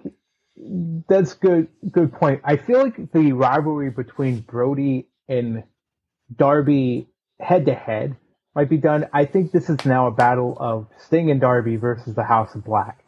that's 1.09 1.33
good. 1.33 1.67
Good 1.91 2.13
point. 2.13 2.41
I 2.43 2.57
feel 2.57 2.81
like 2.83 3.11
the 3.11 3.33
rivalry 3.33 3.89
between 3.89 4.41
Brody 4.41 5.07
and 5.27 5.63
Darby 6.35 7.09
head 7.39 7.65
to 7.65 7.73
head 7.73 8.15
might 8.55 8.69
be 8.69 8.77
done. 8.77 9.07
I 9.11 9.25
think 9.25 9.51
this 9.51 9.69
is 9.69 9.83
now 9.85 10.07
a 10.07 10.11
battle 10.11 10.55
of 10.59 10.87
Sting 11.05 11.31
and 11.31 11.41
Darby 11.41 11.75
versus 11.75 12.15
the 12.15 12.23
House 12.23 12.53
of 12.55 12.63
Black. 12.63 13.02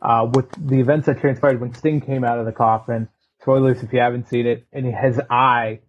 Uh, 0.00 0.28
with 0.32 0.46
the 0.58 0.78
events 0.80 1.06
that 1.06 1.20
transpired 1.20 1.60
when 1.60 1.74
Sting 1.74 2.00
came 2.00 2.22
out 2.24 2.38
of 2.38 2.46
the 2.46 2.52
coffin, 2.52 3.08
spoilers 3.40 3.82
if 3.82 3.92
you 3.92 4.00
haven't 4.00 4.28
seen 4.28 4.46
it, 4.46 4.66
and 4.72 4.86
his 4.86 5.20
eye 5.30 5.80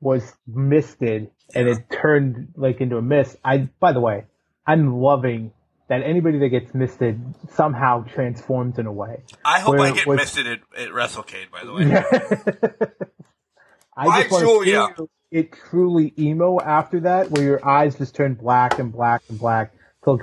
was 0.00 0.22
misted 0.46 1.30
and 1.54 1.68
it 1.68 1.78
turned 1.90 2.48
like 2.56 2.80
into 2.80 2.96
a 2.98 3.02
mist. 3.02 3.36
I, 3.44 3.68
by 3.80 3.92
the 3.92 4.00
way, 4.00 4.24
I'm 4.66 5.00
loving 5.00 5.52
that 5.88 6.02
anybody 6.02 6.38
that 6.40 6.48
gets 6.48 6.74
misted 6.74 7.20
somehow 7.54 8.02
transforms 8.04 8.78
in 8.78 8.86
a 8.86 8.92
way. 8.92 9.22
I 9.44 9.60
hope 9.60 9.76
Where 9.76 9.92
I 9.92 9.92
get 9.92 10.06
was- 10.06 10.16
missed 10.18 10.38
at, 10.38 10.46
at 10.46 10.88
WrestleCade, 10.90 11.50
by 11.50 11.64
the 11.64 11.72
way. 11.72 12.86
I 13.96 14.06
Why 14.06 14.20
just 14.22 14.32
want 14.32 14.42
to 14.42 14.46
Julia? 14.64 14.86
see 14.98 15.04
it 15.30 15.52
truly 15.70 16.12
emo 16.18 16.58
after 16.60 17.00
that, 17.00 17.30
where 17.30 17.42
your 17.44 17.66
eyes 17.66 17.96
just 17.96 18.14
turn 18.14 18.34
black 18.34 18.78
and 18.78 18.92
black 18.92 19.22
and 19.28 19.38
black 19.38 19.72
till 20.04 20.16
it 20.20 20.22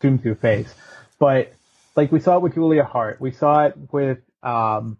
consumes 0.00 0.24
your 0.24 0.34
face. 0.34 0.72
But 1.20 1.52
like 1.98 2.12
we 2.12 2.20
saw 2.20 2.36
it 2.36 2.42
with 2.42 2.54
Julia 2.54 2.84
Hart, 2.84 3.20
we 3.20 3.32
saw 3.32 3.66
it 3.66 3.74
with 3.92 4.18
um, 4.42 4.98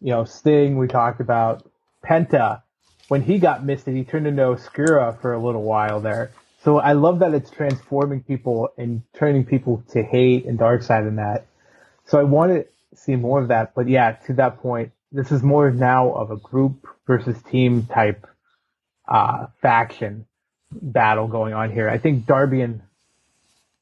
you 0.00 0.10
know 0.10 0.24
Sting. 0.24 0.78
We 0.78 0.86
talked 0.86 1.20
about 1.20 1.68
Penta 2.04 2.62
when 3.08 3.22
he 3.22 3.38
got 3.38 3.64
misted, 3.64 3.96
he 3.96 4.04
turned 4.04 4.26
into 4.26 4.44
Oscuro 4.44 5.18
for 5.20 5.32
a 5.32 5.42
little 5.42 5.62
while 5.62 6.00
there. 6.00 6.30
So 6.62 6.78
I 6.78 6.92
love 6.92 7.20
that 7.20 7.34
it's 7.34 7.50
transforming 7.50 8.22
people 8.22 8.68
and 8.76 9.02
turning 9.14 9.44
people 9.44 9.82
to 9.92 10.02
hate 10.02 10.44
and 10.44 10.58
dark 10.58 10.82
side 10.82 11.04
in 11.04 11.16
that. 11.16 11.46
So 12.04 12.18
I 12.18 12.24
want 12.24 12.52
to 12.52 12.66
see 12.96 13.16
more 13.16 13.40
of 13.40 13.48
that. 13.48 13.74
But 13.74 13.88
yeah, 13.88 14.12
to 14.26 14.34
that 14.34 14.60
point, 14.60 14.92
this 15.10 15.32
is 15.32 15.42
more 15.42 15.70
now 15.70 16.12
of 16.12 16.30
a 16.30 16.36
group 16.36 16.86
versus 17.06 17.40
team 17.44 17.86
type 17.86 18.26
uh, 19.08 19.46
faction 19.62 20.26
battle 20.70 21.28
going 21.28 21.54
on 21.54 21.72
here. 21.72 21.88
I 21.88 21.96
think 21.96 22.26
Darby 22.26 22.60
and 22.60 22.82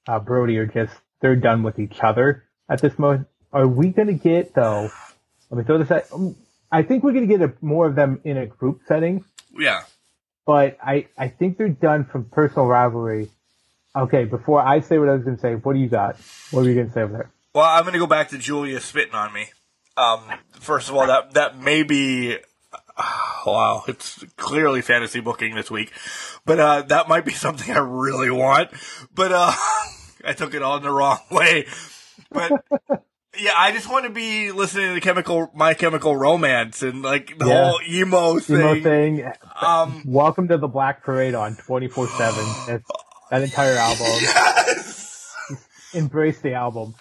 uh, 0.06 0.20
Brody 0.20 0.58
are 0.58 0.66
just 0.66 0.94
they're 1.20 1.36
done 1.36 1.62
with 1.62 1.78
each 1.78 1.98
other 2.02 2.44
at 2.68 2.80
this 2.80 2.98
moment. 2.98 3.26
Are 3.52 3.66
we 3.66 3.90
going 3.90 4.08
to 4.08 4.14
get 4.14 4.54
though? 4.54 4.90
Let 5.50 5.58
me 5.58 5.64
throw 5.64 5.78
this 5.78 5.90
at. 5.90 6.12
um, 6.12 6.36
I 6.70 6.82
think 6.82 7.04
we're 7.04 7.12
going 7.12 7.28
to 7.28 7.38
get 7.38 7.48
a, 7.48 7.52
more 7.60 7.86
of 7.86 7.94
them 7.94 8.20
in 8.24 8.36
a 8.36 8.46
group 8.46 8.80
setting, 8.88 9.24
Yeah. 9.56 9.82
but 10.46 10.76
I 10.82 11.06
I 11.16 11.28
think 11.28 11.56
they're 11.58 11.68
done 11.68 12.04
from 12.04 12.24
personal 12.24 12.66
rivalry. 12.66 13.30
Okay, 13.94 14.24
before 14.24 14.60
I 14.60 14.80
say 14.80 14.98
what 14.98 15.08
I 15.08 15.12
was 15.14 15.22
going 15.24 15.36
to 15.36 15.40
say, 15.40 15.54
what 15.54 15.72
do 15.72 15.78
you 15.78 15.88
got? 15.88 16.16
What 16.50 16.62
were 16.64 16.68
you 16.68 16.74
going 16.74 16.88
to 16.88 16.92
say 16.92 17.02
over 17.02 17.12
there? 17.12 17.30
Well, 17.54 17.64
I'm 17.64 17.82
going 17.84 17.94
to 17.94 17.98
go 17.98 18.06
back 18.06 18.28
to 18.30 18.38
Julia 18.38 18.80
spitting 18.80 19.14
on 19.14 19.32
me. 19.32 19.46
Um, 19.96 20.20
first 20.60 20.90
of 20.90 20.96
all, 20.96 21.06
that 21.06 21.32
that 21.34 21.58
may 21.58 21.82
be. 21.82 22.36
Wow, 23.46 23.84
it's 23.86 24.24
clearly 24.36 24.82
fantasy 24.82 25.20
booking 25.20 25.54
this 25.54 25.70
week, 25.70 25.92
but 26.44 26.58
uh, 26.58 26.82
that 26.82 27.08
might 27.08 27.24
be 27.24 27.32
something 27.46 27.74
I 27.74 27.78
really 27.78 28.30
want. 28.30 28.70
But 29.14 29.30
uh, 29.32 29.52
I 30.26 30.32
took 30.32 30.54
it 30.54 30.62
all 30.62 30.76
in 30.76 30.82
the 30.82 30.90
wrong 30.90 31.18
way. 31.30 31.66
But 32.30 32.52
yeah, 33.38 33.52
I 33.56 33.72
just 33.72 33.90
want 33.90 34.04
to 34.06 34.10
be 34.10 34.50
listening 34.50 34.88
to 34.88 34.94
the 34.94 35.00
chemical, 35.00 35.50
My 35.54 35.74
Chemical 35.74 36.16
Romance, 36.16 36.82
and 36.82 37.02
like 37.02 37.38
the 37.38 37.46
Yeah. 37.46 37.64
whole 37.70 37.80
emo 37.88 38.38
thing. 38.38 38.56
Emo 38.60 38.80
thing. 38.82 39.32
Um, 39.60 40.02
Welcome 40.06 40.48
to 40.48 40.58
the 40.58 40.68
Black 40.68 41.02
Parade 41.04 41.34
on 41.34 41.56
twenty 41.56 41.88
four 41.88 42.08
seven. 42.08 42.44
That 43.28 43.42
entire 43.42 43.74
album. 43.76 44.06
yes. 44.22 45.34
Embrace 45.94 46.40
the 46.40 46.54
album. 46.54 46.94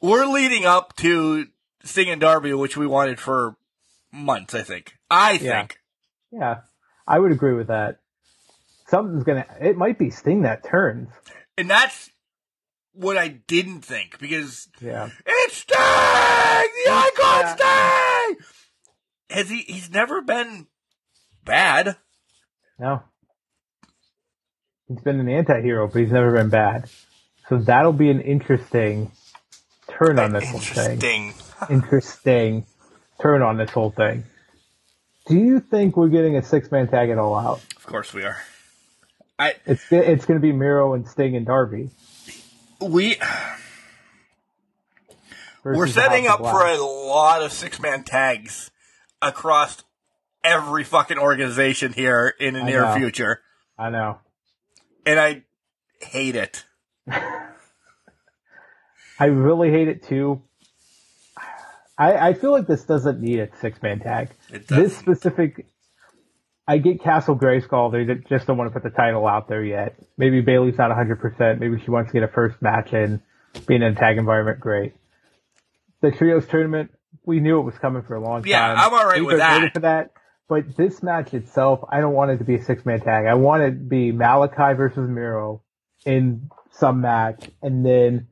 we're 0.00 0.24
leading 0.26 0.64
up 0.66 0.94
to 0.98 1.46
Sting 1.82 2.10
and 2.10 2.20
Darby, 2.20 2.52
which 2.54 2.76
we 2.76 2.86
wanted 2.86 3.18
for 3.18 3.56
months. 4.12 4.54
I 4.54 4.62
think. 4.62 4.94
I 5.10 5.32
Yeah. 5.32 5.58
think. 5.58 5.78
Yeah, 6.30 6.60
I 7.08 7.18
would 7.18 7.32
agree 7.32 7.54
with 7.54 7.66
that. 7.66 7.98
Something's 8.86 9.24
gonna. 9.24 9.44
It 9.60 9.76
might 9.76 9.98
be 9.98 10.10
Sting 10.10 10.42
that 10.42 10.62
turns. 10.64 11.08
And 11.58 11.68
that's 11.68 12.10
what 12.94 13.16
I 13.16 13.28
didn't 13.28 13.82
think 13.82 14.18
because 14.18 14.68
Yeah. 14.80 15.08
it's 15.26 15.56
Sting, 15.56 15.76
the 15.76 16.90
icon 16.90 17.56
Sting. 17.56 18.46
Has 19.30 19.48
he? 19.48 19.58
He's 19.62 19.90
never 19.90 20.20
been 20.20 20.66
bad. 21.44 21.96
No. 22.78 23.02
He's 24.88 25.00
been 25.00 25.20
an 25.20 25.28
anti-hero, 25.28 25.86
but 25.88 26.00
he's 26.02 26.12
never 26.12 26.32
been 26.32 26.50
bad. 26.50 26.90
So 27.48 27.58
that'll 27.58 27.92
be 27.94 28.10
an 28.10 28.20
interesting 28.20 29.10
turn 29.88 30.18
on 30.18 30.32
this 30.32 30.48
whole 30.48 30.60
thing. 30.60 30.92
Interesting. 30.92 31.34
Interesting 31.70 32.66
turn 33.20 33.40
on 33.42 33.56
this 33.56 33.70
whole 33.70 33.90
thing. 33.90 34.24
Do 35.26 35.36
you 35.36 35.60
think 35.60 35.96
we're 35.96 36.08
getting 36.08 36.36
a 36.36 36.42
six-man 36.42 36.88
tag 36.88 37.08
at 37.10 37.18
All 37.18 37.36
Out? 37.38 37.60
Of 37.76 37.86
course 37.86 38.12
we 38.12 38.24
are. 38.24 38.36
I 39.38 39.54
It's 39.64 39.82
it's 39.90 40.26
going 40.26 40.38
to 40.40 40.42
be 40.42 40.52
Miro 40.52 40.94
and 40.94 41.06
Sting 41.08 41.36
and 41.36 41.46
Darby. 41.46 41.90
We 42.82 43.16
we're 45.64 45.86
setting 45.86 46.26
up 46.26 46.40
for 46.40 46.66
a 46.66 46.76
lot 46.76 47.42
of 47.42 47.52
six 47.52 47.80
man 47.80 48.04
tags 48.04 48.70
across 49.20 49.82
every 50.42 50.84
fucking 50.84 51.18
organization 51.18 51.92
here 51.92 52.34
in 52.40 52.54
the 52.54 52.60
I 52.60 52.64
near 52.64 52.82
know. 52.82 52.94
future, 52.96 53.40
I 53.78 53.90
know. 53.90 54.18
and 55.06 55.20
I 55.20 55.44
hate 56.00 56.36
it. 56.36 56.64
I 59.18 59.26
really 59.26 59.70
hate 59.70 59.88
it 59.88 60.02
too. 60.02 60.42
I, 61.98 62.30
I 62.30 62.34
feel 62.34 62.50
like 62.52 62.66
this 62.66 62.84
doesn't 62.84 63.20
need 63.20 63.38
a 63.38 63.48
six 63.60 63.80
man 63.82 64.00
tag. 64.00 64.30
It 64.50 64.66
This 64.66 64.96
specific, 64.96 65.66
I 66.72 66.78
get 66.78 67.02
Castle 67.02 67.36
Grayskull. 67.36 67.92
They 67.92 68.14
just 68.30 68.46
don't 68.46 68.56
want 68.56 68.72
to 68.72 68.80
put 68.80 68.82
the 68.82 68.96
title 68.96 69.26
out 69.26 69.46
there 69.46 69.62
yet. 69.62 69.94
Maybe 70.16 70.40
Bailey's 70.40 70.78
not 70.78 70.90
100%. 70.90 71.58
Maybe 71.60 71.78
she 71.84 71.90
wants 71.90 72.10
to 72.10 72.14
get 72.18 72.22
a 72.22 72.32
first 72.32 72.62
match 72.62 72.94
in, 72.94 73.20
being 73.66 73.82
in 73.82 73.92
a 73.92 73.94
tag 73.94 74.16
environment. 74.16 74.58
Great. 74.58 74.94
The 76.00 76.12
trios 76.12 76.46
tournament, 76.46 76.90
we 77.26 77.40
knew 77.40 77.58
it 77.58 77.64
was 77.64 77.74
coming 77.76 78.02
for 78.04 78.14
a 78.14 78.20
long 78.20 78.46
Yeah, 78.46 78.58
time. 78.68 78.76
Yeah, 78.78 78.86
I'm 78.86 78.94
all 78.94 79.04
right 79.04 79.20
We 79.20 79.26
with 79.26 79.36
that. 79.36 79.72
For 79.74 79.80
that. 79.80 80.12
But 80.48 80.74
this 80.74 81.02
match 81.02 81.34
itself, 81.34 81.80
I 81.90 82.00
don't 82.00 82.14
want 82.14 82.30
it 82.30 82.38
to 82.38 82.44
be 82.44 82.54
a 82.54 82.62
six 82.62 82.86
man 82.86 83.00
tag. 83.00 83.26
I 83.26 83.34
want 83.34 83.62
it 83.64 83.70
to 83.72 83.76
be 83.76 84.10
Malakai 84.10 84.74
versus 84.74 85.10
Miro 85.10 85.62
in 86.06 86.48
some 86.70 87.02
match, 87.02 87.50
and 87.60 87.84
then 87.84 88.28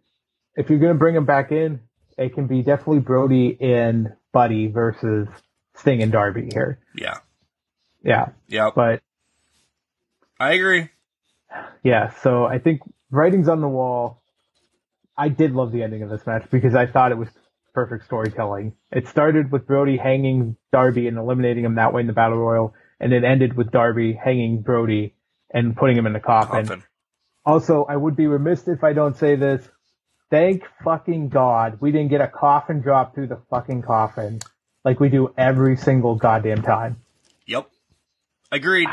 if 0.56 0.70
you're 0.70 0.78
gonna 0.78 0.94
bring 0.94 1.14
them 1.14 1.26
back 1.26 1.52
in, 1.52 1.80
it 2.16 2.34
can 2.34 2.46
be 2.46 2.62
definitely 2.62 3.00
Brody 3.00 3.58
and 3.60 4.14
Buddy 4.32 4.68
versus 4.68 5.28
Sting 5.76 6.02
and 6.02 6.10
Darby 6.10 6.48
here. 6.50 6.78
Yeah. 6.96 7.18
Yeah, 8.02 8.28
Yeah. 8.48 8.70
but 8.74 9.02
I 10.38 10.52
agree. 10.54 10.88
yeah, 11.82 12.10
so 12.22 12.46
I 12.46 12.58
think 12.58 12.80
writing's 13.10 13.48
on 13.48 13.60
the 13.60 13.68
wall. 13.68 14.22
I 15.16 15.28
did 15.28 15.52
love 15.52 15.70
the 15.72 15.82
ending 15.82 16.02
of 16.02 16.08
this 16.10 16.26
match 16.26 16.48
because 16.50 16.74
I 16.74 16.86
thought 16.86 17.12
it 17.12 17.18
was 17.18 17.28
perfect 17.74 18.04
storytelling. 18.06 18.72
It 18.90 19.06
started 19.08 19.52
with 19.52 19.66
Brody 19.66 19.96
hanging 19.98 20.56
Darby 20.72 21.08
and 21.08 21.18
eliminating 21.18 21.64
him 21.64 21.74
that 21.74 21.92
way 21.92 22.00
in 22.00 22.06
the 22.06 22.12
Battle 22.14 22.38
Royal, 22.38 22.74
and 22.98 23.12
it 23.12 23.22
ended 23.22 23.54
with 23.56 23.70
Darby 23.70 24.14
hanging 24.14 24.62
Brody 24.62 25.14
and 25.52 25.76
putting 25.76 25.96
him 25.96 26.06
in 26.06 26.12
the 26.14 26.20
coffin. 26.20 26.66
Coffin. 26.66 26.84
Also, 27.44 27.84
I 27.88 27.96
would 27.96 28.16
be 28.16 28.26
remiss 28.26 28.66
if 28.68 28.82
I 28.84 28.92
don't 28.92 29.16
say 29.16 29.36
this. 29.36 29.66
Thank 30.30 30.62
fucking 30.84 31.28
God 31.30 31.78
we 31.80 31.90
didn't 31.90 32.08
get 32.10 32.20
a 32.20 32.28
coffin 32.28 32.80
drop 32.80 33.14
through 33.14 33.26
the 33.26 33.40
fucking 33.50 33.82
coffin 33.82 34.38
like 34.84 35.00
we 35.00 35.08
do 35.08 35.34
every 35.36 35.76
single 35.76 36.14
goddamn 36.14 36.62
time. 36.62 37.02
Yep. 37.46 37.68
Agreed. 38.52 38.88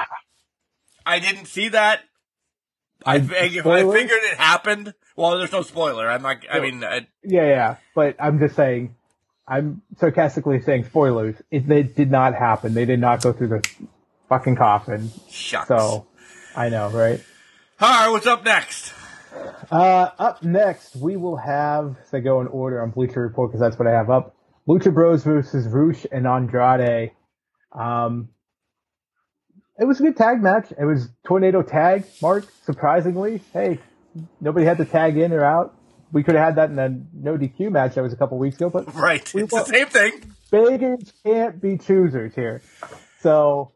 I 1.05 1.19
didn't 1.19 1.45
see 1.45 1.69
that. 1.69 2.01
I, 3.05 3.15
I- 3.15 3.19
fig- 3.21 3.59
I 3.65 3.91
figured 3.91 4.19
it 4.23 4.37
happened. 4.37 4.93
Well, 5.15 5.37
there's 5.37 5.51
no 5.51 5.61
spoiler. 5.63 6.07
I'm 6.09 6.21
not. 6.21 6.37
I 6.51 6.59
mean, 6.59 6.83
uh, 6.83 7.01
Yeah, 7.23 7.45
yeah, 7.47 7.75
but 7.95 8.15
I'm 8.19 8.37
just 8.39 8.55
saying, 8.55 8.95
I'm 9.47 9.81
sarcastically 9.97 10.61
saying 10.61 10.85
spoilers. 10.85 11.35
It, 11.49 11.69
it 11.71 11.95
did 11.95 12.11
not 12.11 12.35
happen. 12.35 12.73
They 12.73 12.85
did 12.85 12.99
not 12.99 13.21
go 13.23 13.33
through 13.33 13.47
the 13.47 13.69
fucking 14.29 14.57
coffin. 14.57 15.09
shucks. 15.29 15.67
So, 15.69 16.05
I 16.55 16.69
know, 16.69 16.89
right? 16.89 17.23
all 17.79 17.89
right. 17.89 18.09
What's 18.11 18.27
up 18.27 18.43
next? 18.45 18.93
Uh, 19.71 20.09
up 20.19 20.43
next, 20.43 20.95
we 20.95 21.15
will 21.15 21.37
have, 21.37 21.95
so 22.09 22.19
go 22.21 22.41
in 22.41 22.47
order 22.47 22.81
on 22.81 22.91
Bleacher 22.91 23.21
Report 23.21 23.49
because 23.51 23.61
that's 23.61 23.77
what 23.77 23.87
I 23.87 23.91
have 23.91 24.09
up. 24.09 24.35
Lucha 24.67 24.93
Bros 24.93 25.23
versus 25.23 25.67
Roosh 25.67 26.05
and 26.11 26.27
Andrade. 26.27 27.11
Um, 27.71 28.29
it 29.79 29.85
was 29.85 29.99
a 29.99 30.03
good 30.03 30.17
tag 30.17 30.41
match. 30.41 30.71
It 30.77 30.85
was 30.85 31.09
tornado 31.25 31.61
tag, 31.61 32.05
Mark, 32.21 32.45
surprisingly. 32.63 33.41
Hey, 33.53 33.79
nobody 34.41 34.65
had 34.65 34.77
to 34.77 34.85
tag 34.85 35.17
in 35.17 35.31
or 35.33 35.43
out. 35.43 35.75
We 36.11 36.23
could 36.23 36.35
have 36.35 36.45
had 36.45 36.55
that 36.55 36.69
in 36.69 36.79
a 36.79 36.89
no 37.13 37.37
DQ 37.37 37.69
match 37.71 37.95
that 37.95 38.01
was 38.01 38.13
a 38.13 38.15
couple 38.15 38.37
weeks 38.37 38.55
ago, 38.55 38.69
but 38.69 38.93
Right. 38.95 39.31
We 39.33 39.43
it's 39.43 39.51
want- 39.53 39.67
the 39.67 39.73
same 39.73 39.87
thing. 39.87 40.33
beggars 40.51 41.11
can't 41.23 41.61
be 41.61 41.77
choosers 41.77 42.33
here. 42.33 42.61
So, 43.21 43.71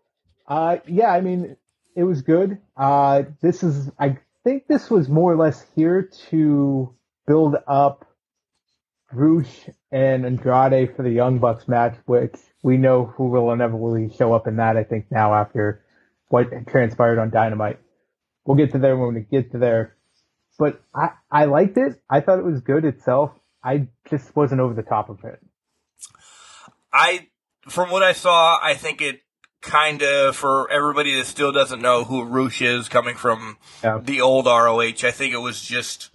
uh, 0.48 0.78
yeah, 0.88 1.12
I 1.12 1.20
mean, 1.22 1.58
it 1.96 2.04
was 2.04 2.22
good. 2.22 2.58
Uh, 2.78 3.24
this 3.42 3.64
is, 3.64 3.92
I 4.00 4.18
think 4.46 4.68
this 4.68 4.90
was 4.90 5.10
more 5.10 5.34
or 5.34 5.36
less 5.36 5.66
here 5.76 6.10
to 6.30 6.94
build 7.28 7.56
up 7.68 8.06
Roosh 9.12 9.68
and 9.92 10.26
Andrade 10.26 10.96
for 10.96 11.04
the 11.04 11.10
Young 11.12 11.40
Bucks 11.40 11.68
match, 11.68 11.96
which 12.06 12.36
we 12.64 12.78
know 12.78 13.06
who 13.06 13.26
will 13.30 13.52
inevitably 13.52 14.10
show 14.18 14.34
up 14.34 14.48
in 14.48 14.56
that, 14.56 14.78
I 14.78 14.86
think, 14.86 15.08
now 15.12 15.34
after 15.34 15.81
what 16.32 16.48
transpired 16.68 17.20
on 17.20 17.30
Dynamite. 17.30 17.80
We'll 18.46 18.58
get 18.58 18.72
to 18.72 18.80
there 18.80 18.98
when 18.98 19.14
we 19.14 19.22
get 19.22 19.52
to 19.52 19.58
there. 19.60 19.96
But 20.58 20.82
I, 20.96 21.12
I 21.32 21.46
liked 21.46 21.78
it. 21.78 22.02
I 22.10 22.22
thought 22.22 22.40
it 22.40 22.46
was 22.46 22.62
good 22.62 22.86
itself. 22.86 23.32
I 23.64 23.88
just 24.10 24.36
wasn't 24.36 24.62
over 24.62 24.74
the 24.74 24.82
top 24.84 25.10
of 25.10 25.24
it. 25.24 25.40
I, 26.94 27.28
from 27.68 27.90
what 27.92 28.04
I 28.04 28.14
saw, 28.14 28.60
I 28.62 28.74
think 28.74 29.02
it 29.02 29.22
kind 29.62 30.02
of 30.02 30.36
for 30.36 30.70
everybody 30.72 31.16
that 31.18 31.26
still 31.26 31.52
doesn't 31.52 31.82
know 31.82 32.04
who 32.04 32.26
Roosh 32.26 32.62
is, 32.62 32.90
coming 32.90 33.16
from 33.16 33.58
Yeah. 33.84 34.00
the 34.04 34.22
old 34.22 34.46
ROH. 34.48 34.80
I 35.04 35.12
think 35.12 35.34
it 35.34 35.42
was 35.42 35.62
just 35.62 36.10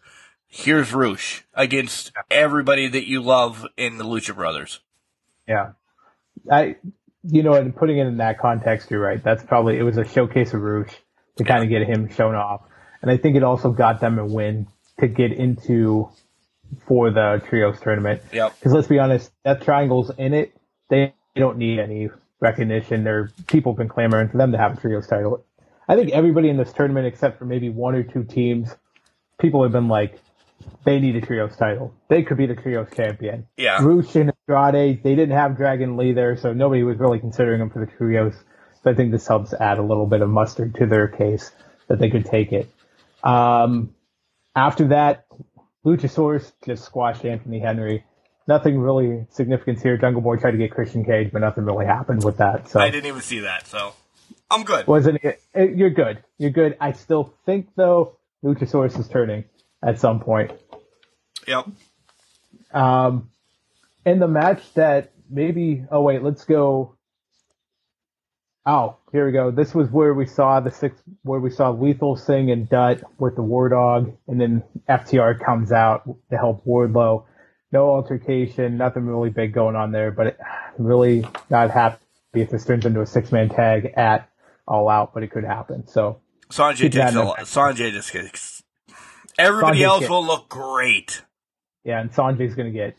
here's 0.49 0.93
Roosh 0.93 1.43
against 1.55 2.13
everybody 2.31 2.89
that 2.89 3.07
you 3.09 3.21
love 3.23 3.67
in 3.77 3.99
the 3.99 4.05
Lucha 4.05 4.35
Brothers. 4.35 4.81
Yeah. 5.47 5.73
I, 6.51 6.77
you 7.29 7.43
know, 7.43 7.55
and 7.55 7.75
putting 7.75 7.99
it 7.99 8.07
in 8.07 8.19
that 8.19 8.39
context, 8.39 8.91
you're 8.91 9.01
right. 9.01 9.23
That's 9.23 9.43
probably, 9.45 9.79
it 9.79 9.83
was 9.83 9.99
a 9.99 10.05
showcase 10.05 10.55
of 10.55 10.61
Roosh 10.61 10.93
to 11.37 11.45
kind 11.45 11.63
of 11.63 11.69
get 11.69 11.83
him 11.83 12.09
shown 12.09 12.35
off. 12.35 12.63
And 13.03 13.11
I 13.11 13.17
think 13.17 13.37
it 13.37 13.43
also 13.43 13.71
got 13.71 14.01
them 14.01 14.19
a 14.19 14.27
win 14.27 14.69
to 15.01 15.09
get 15.09 15.33
into 15.33 16.11
for 16.89 17.11
the 17.11 17.43
trios 17.49 17.79
tournament. 17.81 18.23
Yep. 18.33 18.59
Because 18.59 18.73
let's 18.73 18.89
be 18.89 18.99
honest, 18.99 19.31
that 19.45 19.63
triangle's 19.63 20.11
in 20.17 20.35
it. 20.35 20.57
They 20.89 21.15
don't 21.37 21.59
need 21.59 21.79
any 21.79 22.09
recognition. 22.41 23.05
There, 23.05 23.31
people 23.47 23.73
have 23.73 23.79
been 23.79 23.89
clamoring 23.89 24.29
for 24.29 24.39
them 24.39 24.53
to 24.53 24.59
have 24.59 24.79
a 24.79 24.81
trios 24.81 25.07
title. 25.07 25.45
I 25.89 25.97
think 25.97 26.11
everybody 26.11 26.49
in 26.49 26.57
this 26.57 26.73
tournament, 26.73 27.07
except 27.07 27.39
for 27.39 27.45
maybe 27.45 27.69
one 27.69 27.95
or 27.95 28.03
two 28.03 28.25
teams, 28.25 28.75
people 29.39 29.63
have 29.63 29.73
been 29.73 29.89
like, 29.89 30.19
they 30.85 30.99
need 31.01 31.17
a 31.17 31.21
trios 31.21 31.57
title. 31.57 31.95
They 32.09 32.23
could 32.23 32.37
be 32.37 32.47
the 32.47 32.55
trios 32.55 32.89
champion. 32.95 33.47
Yeah. 33.57 33.83
Roosh 33.83 34.15
and 34.17 34.33
Andrade, 34.49 35.03
they 35.03 35.15
didn't 35.15 35.37
have 35.37 35.57
Dragon 35.57 35.97
Lee 35.97 36.13
there, 36.13 36.37
so 36.37 36.53
nobody 36.53 36.83
was 36.83 36.99
really 36.99 37.19
considering 37.19 37.61
them 37.61 37.71
for 37.71 37.85
the 37.85 37.91
trios. 37.91 38.35
So 38.83 38.91
I 38.91 38.95
think 38.95 39.11
this 39.13 39.27
helps 39.27 39.53
add 39.53 39.79
a 39.79 39.83
little 39.83 40.07
bit 40.07 40.23
of 40.23 40.29
mustard 40.29 40.75
to 40.77 40.87
their 40.87 41.09
case 41.09 41.51
that 41.89 41.99
they 41.99 42.11
could 42.11 42.25
take 42.27 42.53
it. 42.53 42.69
Um, 43.25 43.95
after 44.55 44.89
that, 44.89 45.27
Luchasaurus 45.85 46.53
just 46.65 46.85
squashed 46.85 47.25
Anthony 47.25 47.59
Henry. 47.61 48.05
Nothing 48.49 48.79
really 48.79 49.27
significant 49.31 49.83
here. 49.83 49.97
Jungle 49.97 50.23
Boy 50.23 50.37
tried 50.37 50.53
to 50.53 50.57
get 50.57 50.71
Christian 50.71 51.05
Cage, 51.05 51.31
but 51.33 51.41
nothing 51.41 51.65
really 51.65 51.87
happened 51.87 52.23
with 52.25 52.37
that. 52.39 52.69
So 52.69 52.79
I 52.81 52.91
didn't 52.91 53.07
even 53.07 53.21
see 53.23 53.41
that, 53.41 53.67
so 53.67 53.93
I'm 54.51 54.63
good. 54.63 54.87
wasn't 54.87 55.19
it, 55.25 55.43
it- 55.55 55.77
You're 55.77 55.91
good. 55.91 56.23
You're 56.39 56.51
good. 56.51 56.77
I 56.81 56.93
still 56.93 57.35
think 57.45 57.69
though 57.77 58.17
Luchasaurus 58.45 58.99
is 58.99 59.09
turning 59.09 59.45
at 59.83 59.99
some 60.01 60.21
point. 60.21 60.53
Yep. 61.47 61.69
Um, 62.73 63.31
in 64.05 64.19
the 64.19 64.29
match 64.29 64.63
that 64.75 65.13
maybe, 65.31 65.85
oh 65.91 66.03
wait, 66.03 66.23
let's 66.23 66.45
go. 66.45 66.95
Oh, 68.69 68.97
here 69.13 69.27
we 69.27 69.33
go. 69.33 69.53
This 69.53 69.75
was 69.75 69.89
where 69.91 70.13
we 70.13 70.27
saw 70.27 70.59
the 70.59 70.73
six, 70.73 71.01
where 71.23 71.39
we 71.39 71.51
saw 71.51 71.71
Lethal 71.71 72.17
Singh 72.17 72.51
and 72.51 72.69
Dutt 72.69 73.03
with 73.19 73.37
the 73.37 73.43
War 73.43 73.69
Dog, 73.69 74.17
and 74.27 74.41
then 74.41 74.65
FTR 74.89 75.39
comes 75.45 75.71
out 75.71 76.03
to 76.31 76.37
help 76.37 76.65
Wardlow. 76.67 77.25
No 77.71 77.91
altercation, 77.91 78.77
nothing 78.77 79.07
really 79.07 79.31
big 79.31 79.53
going 79.53 79.77
on 79.77 79.93
there, 79.93 80.11
but 80.11 80.27
it, 80.29 80.39
really 80.79 81.25
not 81.49 81.71
happy 81.71 81.99
if 82.35 82.51
this 82.51 82.65
turns 82.65 82.87
into 82.87 83.01
a 83.01 83.07
six 83.07 83.31
man 83.31 83.49
tag 83.49 83.93
at 83.97 84.29
All 84.67 84.89
Out, 84.89 85.15
but 85.15 85.23
it 85.23 85.31
could 85.31 85.45
happen. 85.45 85.87
So 85.87 86.21
Sonjay 86.51 86.79
Keep 86.79 86.93
that 86.95 86.99
takes 87.07 87.13
in 87.13 87.19
a 87.19 87.21
the 87.21 87.27
lot. 87.27 87.37
back. 87.37 87.47
Sonjay 87.47 87.93
just 87.93 88.11
kicks. 88.11 88.56
Everybody 89.39 89.81
Sonjay 89.81 89.85
else 89.85 90.01
kick. 90.01 90.11
will 90.11 90.25
look 90.27 90.49
great. 90.49 91.23
yeah, 91.85 92.01
and 92.01 92.13
Sonjay's 92.13 92.55
gonna 92.55 92.71
get 92.71 92.97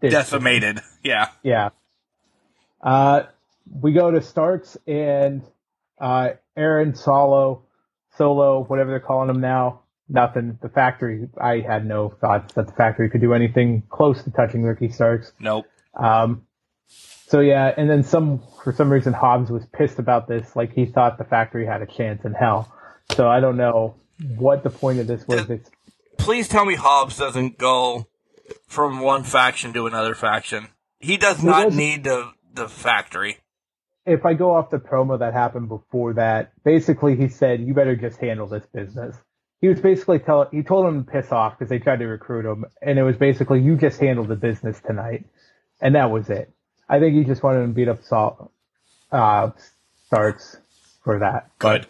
this- 0.00 0.12
Decimated. 0.12 0.80
Yeah. 1.02 1.28
Yeah. 1.42 1.70
Uh, 2.82 3.22
we 3.70 3.92
go 3.92 4.10
to 4.10 4.20
Starks 4.20 4.76
and 4.86 5.42
uh, 5.98 6.30
Aaron 6.56 6.94
Solo, 6.94 7.62
Solo, 8.18 8.64
whatever 8.64 8.90
they're 8.90 9.00
calling 9.00 9.30
him 9.30 9.40
now. 9.40 9.80
Nothing. 10.10 10.58
The 10.60 10.68
factory. 10.68 11.28
I 11.40 11.60
had 11.60 11.86
no 11.86 12.08
thoughts 12.10 12.52
that 12.54 12.66
the 12.66 12.72
factory 12.74 13.08
could 13.08 13.20
do 13.22 13.32
anything 13.32 13.82
close 13.88 14.22
to 14.24 14.30
touching 14.30 14.62
Ricky 14.62 14.88
Starks. 14.90 15.32
Nope. 15.40 15.66
Um, 15.94 16.42
so 16.88 17.40
yeah, 17.40 17.72
and 17.76 17.88
then 17.88 18.02
some 18.02 18.42
for 18.64 18.72
some 18.72 18.90
reason 18.92 19.12
Hobbs 19.12 19.50
was 19.50 19.64
pissed 19.72 19.98
about 19.98 20.26
this, 20.28 20.56
like 20.56 20.72
he 20.74 20.84
thought 20.84 21.16
the 21.16 21.24
factory 21.24 21.64
had 21.64 21.80
a 21.80 21.86
chance 21.86 22.24
in 22.24 22.34
hell. 22.34 22.70
So 23.12 23.28
I 23.28 23.38
don't 23.40 23.56
know 23.56 23.94
what 24.36 24.62
the 24.62 24.70
point 24.70 24.98
of 25.00 25.06
this 25.06 25.26
was. 25.26 25.48
It's 25.50 25.70
Please 26.18 26.48
tell 26.48 26.64
me 26.64 26.74
Hobbs 26.74 27.16
doesn't 27.18 27.56
go 27.58 28.06
from 28.66 29.00
one 29.00 29.22
faction 29.24 29.72
to 29.72 29.86
another 29.86 30.14
faction. 30.14 30.68
He 30.98 31.16
does 31.16 31.42
not 31.42 31.64
doesn't. 31.64 31.78
need 31.78 32.04
the 32.04 32.32
the 32.52 32.68
factory. 32.68 33.38
if 34.04 34.26
I 34.26 34.34
go 34.34 34.54
off 34.54 34.70
the 34.70 34.78
promo 34.78 35.18
that 35.18 35.32
happened 35.32 35.68
before 35.68 36.14
that, 36.14 36.52
basically 36.64 37.16
he 37.16 37.28
said, 37.28 37.60
"You 37.60 37.74
better 37.74 37.96
just 37.96 38.18
handle 38.18 38.46
this 38.46 38.66
business." 38.66 39.16
He 39.60 39.68
was 39.68 39.80
basically 39.80 40.18
tell 40.18 40.48
he 40.50 40.62
told 40.62 40.86
him 40.86 41.04
to 41.04 41.10
piss 41.10 41.32
off 41.32 41.58
because 41.58 41.70
they 41.70 41.78
tried 41.78 42.00
to 42.00 42.06
recruit 42.06 42.44
him, 42.44 42.64
and 42.82 42.98
it 42.98 43.02
was 43.02 43.16
basically, 43.16 43.60
"You 43.60 43.76
just 43.76 44.00
handle 44.00 44.24
the 44.24 44.36
business 44.36 44.80
tonight," 44.80 45.24
and 45.80 45.94
that 45.94 46.10
was 46.10 46.28
it. 46.28 46.52
I 46.88 46.98
think 46.98 47.14
he 47.14 47.24
just 47.24 47.42
wanted 47.42 47.62
to 47.62 47.68
beat 47.68 47.88
up 47.88 48.02
Salt, 48.02 48.50
uh, 49.12 49.50
Starks 50.06 50.56
for 51.04 51.20
that. 51.20 51.50
Good. 51.58 51.86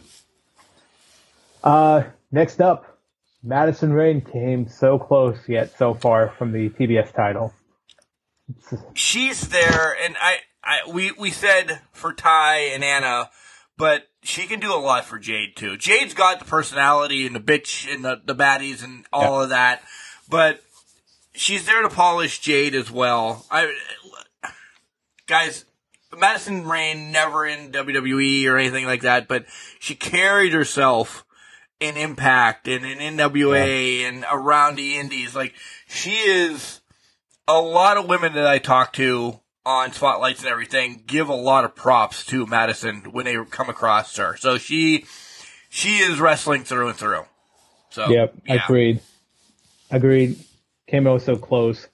Uh, 1.65 2.05
next 2.31 2.61
up, 2.61 2.98
Madison 3.43 3.93
Rayne 3.93 4.20
came 4.20 4.69
so 4.69 4.98
close 4.98 5.39
yet 5.48 5.77
so 5.77 5.94
far 5.94 6.35
from 6.36 6.52
the 6.52 6.69
TBS 6.70 7.15
title. 7.15 7.55
She's 8.94 9.48
there, 9.48 9.97
and 10.02 10.16
I, 10.20 10.39
I 10.62 10.90
we 10.93 11.12
we 11.12 11.31
said 11.31 11.81
for 11.93 12.12
Tay 12.12 12.73
and 12.74 12.85
Anna, 12.85 13.31
but 13.77 14.09
she 14.23 14.47
can 14.47 14.61
do 14.61 14.74
a 14.74 14.77
lot 14.77 15.05
for 15.05 15.19
Jade 15.19 15.57
too. 15.57 15.77
Jade's 15.77 16.15
got 16.15 16.39
the 16.39 16.44
personality 16.44 17.27
and 17.27 17.35
the 17.35 17.40
bitch 17.40 17.93
and 17.93 18.05
the, 18.05 18.20
the 18.24 18.35
baddies 18.35 18.85
and 18.85 19.07
all 19.12 19.40
of 19.40 19.51
that, 19.51 19.82
but 20.28 20.61
she's 21.32 21.65
there 21.65 21.82
to 21.82 21.89
polish 21.89 22.40
Jade 22.40 22.74
as 22.74 22.90
well. 22.90 23.47
I 23.51 23.73
guys, 25.27 25.65
Madison 26.16 26.66
Rayne 26.66 27.12
never 27.12 27.47
in 27.47 27.73
WWE 27.73 28.47
or 28.47 28.59
anything 28.59 28.85
like 28.85 29.02
that, 29.02 29.28
but 29.28 29.47
she 29.78 29.94
carried 29.94 30.52
herself 30.52 31.24
in 31.81 31.97
Impact 31.97 32.69
and 32.69 32.85
in 32.85 32.98
NWA 33.16 34.02
and 34.09 34.24
around 34.31 34.77
the 34.77 34.97
Indies. 34.98 35.35
Like 35.35 35.55
she 35.89 36.11
is 36.12 36.81
a 37.48 37.61
lot 37.61 37.97
of 37.97 38.07
women 38.07 38.35
that 38.35 38.47
I 38.47 38.59
talk 38.59 38.93
to 38.94 39.40
on 39.66 39.93
spotlights 39.93 40.40
and 40.40 40.48
everything 40.48 41.02
give 41.07 41.28
a 41.28 41.35
lot 41.35 41.65
of 41.65 41.74
props 41.74 42.24
to 42.27 42.47
Madison 42.47 43.02
when 43.12 43.24
they 43.24 43.36
come 43.51 43.69
across 43.69 44.16
her. 44.16 44.36
So 44.36 44.59
she 44.59 45.05
she 45.69 45.98
is 45.98 46.20
wrestling 46.20 46.65
through 46.65 46.89
and 46.89 46.97
through. 46.97 47.24
So 47.90 48.09
Yep, 48.09 48.35
yeah. 48.47 48.65
agreed. 48.65 49.01
Agreed. 49.90 50.39
Came 50.86 51.07
out 51.07 51.23
so 51.23 51.36
close. 51.36 51.89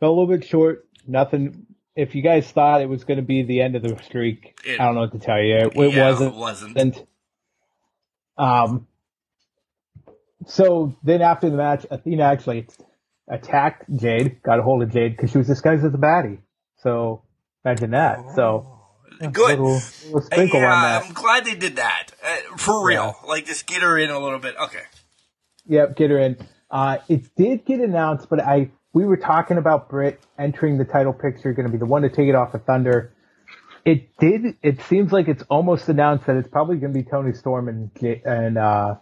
Fell 0.00 0.08
a 0.10 0.10
little 0.10 0.26
bit 0.26 0.44
short. 0.44 0.86
Nothing. 1.06 1.66
If 1.94 2.14
you 2.14 2.22
guys 2.22 2.50
thought 2.50 2.80
it 2.80 2.88
was 2.88 3.04
going 3.04 3.16
to 3.18 3.22
be 3.24 3.42
the 3.42 3.60
end 3.60 3.74
of 3.76 3.82
the 3.82 3.96
streak, 4.02 4.58
It- 4.64 4.80
I 4.80 4.84
don't 4.86 4.94
know 4.94 5.02
what 5.02 5.12
to 5.12 5.18
tell 5.18 5.40
you. 5.40 5.56
It, 5.56 5.94
Yeah, 5.94 6.10
wasn't. 6.10 6.34
It 6.34 6.38
wasn't. 6.38 6.76
And 6.76 7.06
um, 8.36 8.86
so 10.48 10.96
then 11.02 11.22
after 11.22 11.50
the 11.50 11.56
match, 11.56 11.86
Athena 11.90 12.24
actually 12.24 12.66
attacked 13.28 13.84
Jade, 13.94 14.42
got 14.42 14.58
a 14.58 14.62
hold 14.62 14.82
of 14.82 14.90
Jade 14.90 15.14
because 15.14 15.30
she 15.30 15.38
was 15.38 15.46
disguised 15.46 15.84
as 15.84 15.92
a 15.92 15.98
baddie. 15.98 16.38
So 16.78 17.22
imagine 17.64 17.90
that. 17.90 18.34
So 18.34 18.78
Good. 19.20 19.36
little, 19.36 19.80
little 20.06 20.22
sprinkle 20.22 20.60
yeah, 20.60 20.72
on 20.72 20.82
that. 20.82 21.04
I'm 21.04 21.12
glad 21.12 21.44
they 21.44 21.54
did 21.54 21.76
that. 21.76 22.06
Uh, 22.24 22.56
for 22.56 22.84
real. 22.84 23.14
Like 23.26 23.44
just 23.46 23.66
get 23.66 23.82
her 23.82 23.98
in 23.98 24.10
a 24.10 24.18
little 24.18 24.38
bit. 24.38 24.54
Okay. 24.58 24.82
Yep, 25.66 25.96
get 25.96 26.10
her 26.10 26.18
in. 26.18 26.38
Uh, 26.70 26.98
it 27.08 27.34
did 27.36 27.66
get 27.66 27.80
announced, 27.80 28.28
but 28.30 28.40
I 28.40 28.70
we 28.94 29.04
were 29.04 29.18
talking 29.18 29.58
about 29.58 29.90
Britt 29.90 30.18
entering 30.38 30.78
the 30.78 30.84
title 30.84 31.12
picture, 31.12 31.52
going 31.52 31.66
to 31.66 31.72
be 31.72 31.78
the 31.78 31.86
one 31.86 32.02
to 32.02 32.08
take 32.08 32.28
it 32.28 32.34
off 32.34 32.54
of 32.54 32.64
Thunder. 32.64 33.12
It 33.84 34.16
did. 34.18 34.56
It 34.62 34.80
seems 34.82 35.12
like 35.12 35.28
it's 35.28 35.42
almost 35.50 35.88
announced 35.88 36.26
that 36.26 36.36
it's 36.36 36.48
probably 36.48 36.78
going 36.78 36.94
to 36.94 36.98
be 36.98 37.08
Toni 37.08 37.34
Storm 37.34 37.68
and 37.68 37.90
and 38.24 38.56
uh, 38.56 38.94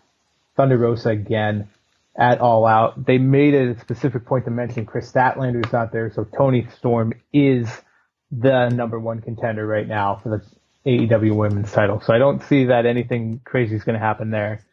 Thunder 0.57 0.77
Rosa 0.79 1.11
again 1.11 1.69
at 2.17 2.41
All 2.41 2.67
Out. 2.67 3.05
They 3.05 3.19
made 3.19 3.55
a 3.55 3.79
specific 3.81 4.25
point 4.25 4.47
to 4.47 4.51
mention 4.51 4.87
Kris 4.87 5.11
Statlander's 5.11 5.73
not 5.73 5.93
there, 5.93 6.11
so 6.13 6.25
Toni 6.25 6.67
Storm 6.79 7.13
is 7.33 7.69
the 8.31 8.69
number 8.69 8.99
one 8.99 9.21
contender 9.21 9.67
right 9.67 9.87
now 9.87 10.21
for 10.23 10.31
the 10.31 10.91
AEW 10.91 11.35
Women's 11.35 11.73
title. 11.73 12.01
So 12.01 12.13
I 12.15 12.19
don't 12.19 12.43
see 12.45 12.67
that 12.67 12.87
anything 12.87 13.41
crazy 13.45 13.77
is 13.77 13.85
going 13.85 13.99
to 13.99 14.05
happen 14.05 14.31
there. 14.31 14.65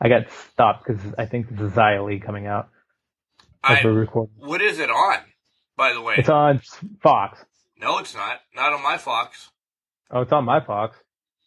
I 0.00 0.08
got 0.08 0.30
stopped 0.52 0.86
because 0.86 1.02
I 1.18 1.26
think 1.26 1.48
there's 1.50 1.72
a 1.72 1.74
Xia 1.74 2.22
coming 2.22 2.46
out 2.46 2.70
I, 3.62 3.82
what 4.38 4.62
is 4.62 4.78
it 4.78 4.90
on, 4.90 5.18
by 5.76 5.92
the 5.92 6.00
way? 6.00 6.14
It's 6.18 6.28
on 6.28 6.60
Fox. 7.02 7.44
no, 7.78 7.98
it's 7.98 8.14
not. 8.14 8.40
Not 8.54 8.72
on 8.72 8.82
my 8.82 8.96
Fox. 8.96 9.50
Oh, 10.10 10.22
it's 10.22 10.32
on 10.32 10.44
my 10.44 10.60
Fox. 10.60 10.96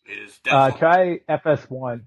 It 0.05 0.19
is 0.19 0.39
Uh, 0.49 0.71
try 0.71 1.19
FS1. 1.29 2.01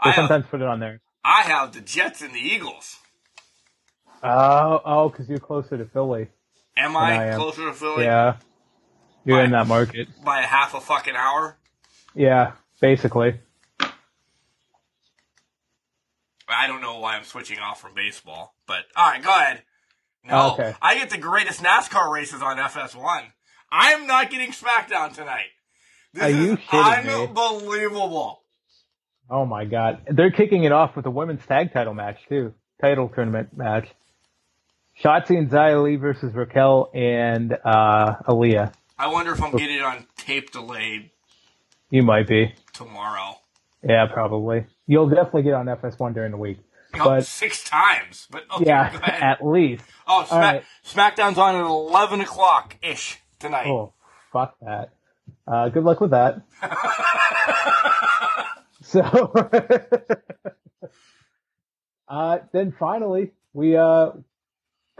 I 0.00 0.08
They 0.08 0.12
have, 0.12 0.28
sometimes 0.28 0.46
put 0.50 0.60
it 0.60 0.66
on 0.68 0.80
there. 0.80 1.00
I 1.24 1.42
have 1.42 1.72
the 1.72 1.80
Jets 1.80 2.22
and 2.22 2.34
the 2.34 2.38
Eagles. 2.40 2.96
Oh, 4.22 4.80
oh, 4.84 5.08
because 5.08 5.28
you're 5.28 5.38
closer 5.38 5.76
to 5.78 5.84
Philly. 5.86 6.28
Am 6.76 6.96
I 6.96 7.12
I, 7.12 7.24
am. 7.26 7.38
closer 7.38 7.66
to 7.66 7.72
Philly 7.72 8.04
Yeah, 8.04 8.36
you're 9.24 9.42
in 9.42 9.50
that 9.52 9.66
market. 9.66 10.08
by 10.24 10.40
a 10.40 10.46
half 10.46 10.74
a 10.74 10.80
fucking 10.80 11.14
hour? 11.16 11.56
Yeah, 12.14 12.52
basically. 12.80 13.40
I 16.48 16.66
don't 16.66 16.80
know 16.80 16.98
why 17.00 17.16
I'm 17.16 17.24
switching 17.24 17.58
off 17.58 17.80
from 17.80 17.94
baseball, 17.94 18.54
but 18.66 18.84
all 18.94 19.10
right, 19.10 19.22
go 19.22 19.30
ahead. 19.30 19.62
No, 20.24 20.34
oh, 20.34 20.52
Okay. 20.54 20.74
I 20.80 20.94
get 20.96 21.10
the 21.10 21.18
greatest 21.18 21.62
NASCAR 21.62 22.10
races 22.12 22.42
on 22.42 22.56
FS1. 22.56 23.24
I 23.70 23.92
am 23.92 24.06
not 24.06 24.30
getting 24.30 24.50
SmackDown 24.52 25.12
tonight. 25.14 25.46
This 26.12 26.22
Are 26.24 26.30
you 26.30 26.52
is 26.54 26.58
kidding 26.70 27.06
me? 27.06 27.24
unbelievable. 27.24 28.42
Oh 29.28 29.44
my 29.44 29.64
God, 29.64 30.02
they're 30.10 30.30
kicking 30.30 30.64
it 30.64 30.72
off 30.72 30.94
with 30.96 31.04
a 31.06 31.10
women's 31.10 31.44
tag 31.46 31.72
title 31.72 31.94
match 31.94 32.18
too, 32.28 32.54
title 32.80 33.08
tournament 33.08 33.56
match. 33.56 33.88
Shotzi 35.02 35.36
and 35.36 35.50
Xia 35.50 35.82
Li 35.82 35.96
versus 35.96 36.32
Raquel 36.34 36.90
and 36.94 37.52
uh, 37.52 38.14
Aaliyah. 38.28 38.72
I 38.98 39.08
wonder 39.08 39.32
if 39.32 39.42
I'm 39.42 39.52
getting 39.52 39.76
it 39.76 39.82
on 39.82 40.06
tape 40.16 40.52
delayed 40.52 41.10
You 41.90 42.02
might 42.02 42.26
be. 42.26 42.54
tomorrow. 42.72 43.36
Yeah, 43.86 44.06
probably. 44.06 44.64
You'll 44.86 45.08
definitely 45.10 45.42
get 45.42 45.52
on 45.54 45.66
FS1 45.66 46.14
during 46.14 46.30
the 46.30 46.38
week. 46.38 46.58
Oh, 46.94 47.04
But- 47.04 47.26
six 47.26 47.62
times, 47.62 48.26
but 48.30 48.44
okay, 48.54 48.64
yeah, 48.66 48.90
at 49.04 49.44
least. 49.44 49.84
oh, 50.06 50.24
Smack, 50.24 50.54
right. 50.54 51.14
SmackDown's 51.16 51.36
on 51.36 51.56
at 51.56 51.60
eleven 51.66 52.22
o'clock 52.22 52.76
ish 52.80 53.18
tonight. 53.38 53.66
Oh, 53.66 53.92
fuck 54.32 54.56
that. 54.62 54.90
Uh, 55.46 55.68
good 55.68 55.84
luck 55.84 56.00
with 56.00 56.12
that. 56.12 56.40
so, 58.86 59.00
uh, 62.08 62.38
then 62.52 62.74
finally, 62.78 63.32
we 63.52 63.76
uh, 63.76 64.10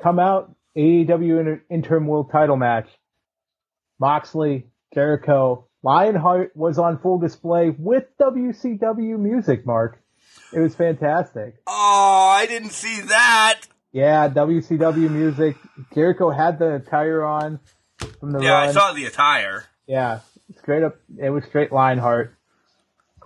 come 0.03 0.19
out 0.19 0.55
AEW 0.77 1.41
inter- 1.41 1.63
interim 1.71 2.07
world 2.07 2.31
title 2.31 2.57
match. 2.57 2.89
Moxley, 3.99 4.67
Jericho, 4.93 5.67
Lionheart 5.83 6.57
was 6.57 6.79
on 6.79 6.99
full 6.99 7.19
display 7.19 7.71
with 7.71 8.05
WCW 8.21 9.19
music, 9.19 9.65
Mark. 9.65 10.03
It 10.53 10.61
was 10.61 10.75
fantastic. 10.75 11.55
Oh, 11.67 12.35
I 12.37 12.47
didn't 12.47 12.73
see 12.73 13.01
that. 13.03 13.61
Yeah, 13.93 14.29
WCW 14.29 15.11
music. 15.11 15.57
Jericho 15.95 16.31
had 16.31 16.59
the 16.59 16.75
attire 16.75 17.25
on 17.25 17.61
from 18.21 18.33
the 18.33 18.43
Yeah, 18.43 18.59
I 18.59 18.73
saw 18.73 18.93
the 18.93 19.07
attire. 19.07 19.65
Yeah, 19.87 20.21
straight 20.59 20.83
up. 20.83 20.97
It 21.19 21.31
was 21.31 21.45
straight 21.45 21.73
Lionheart, 21.73 22.36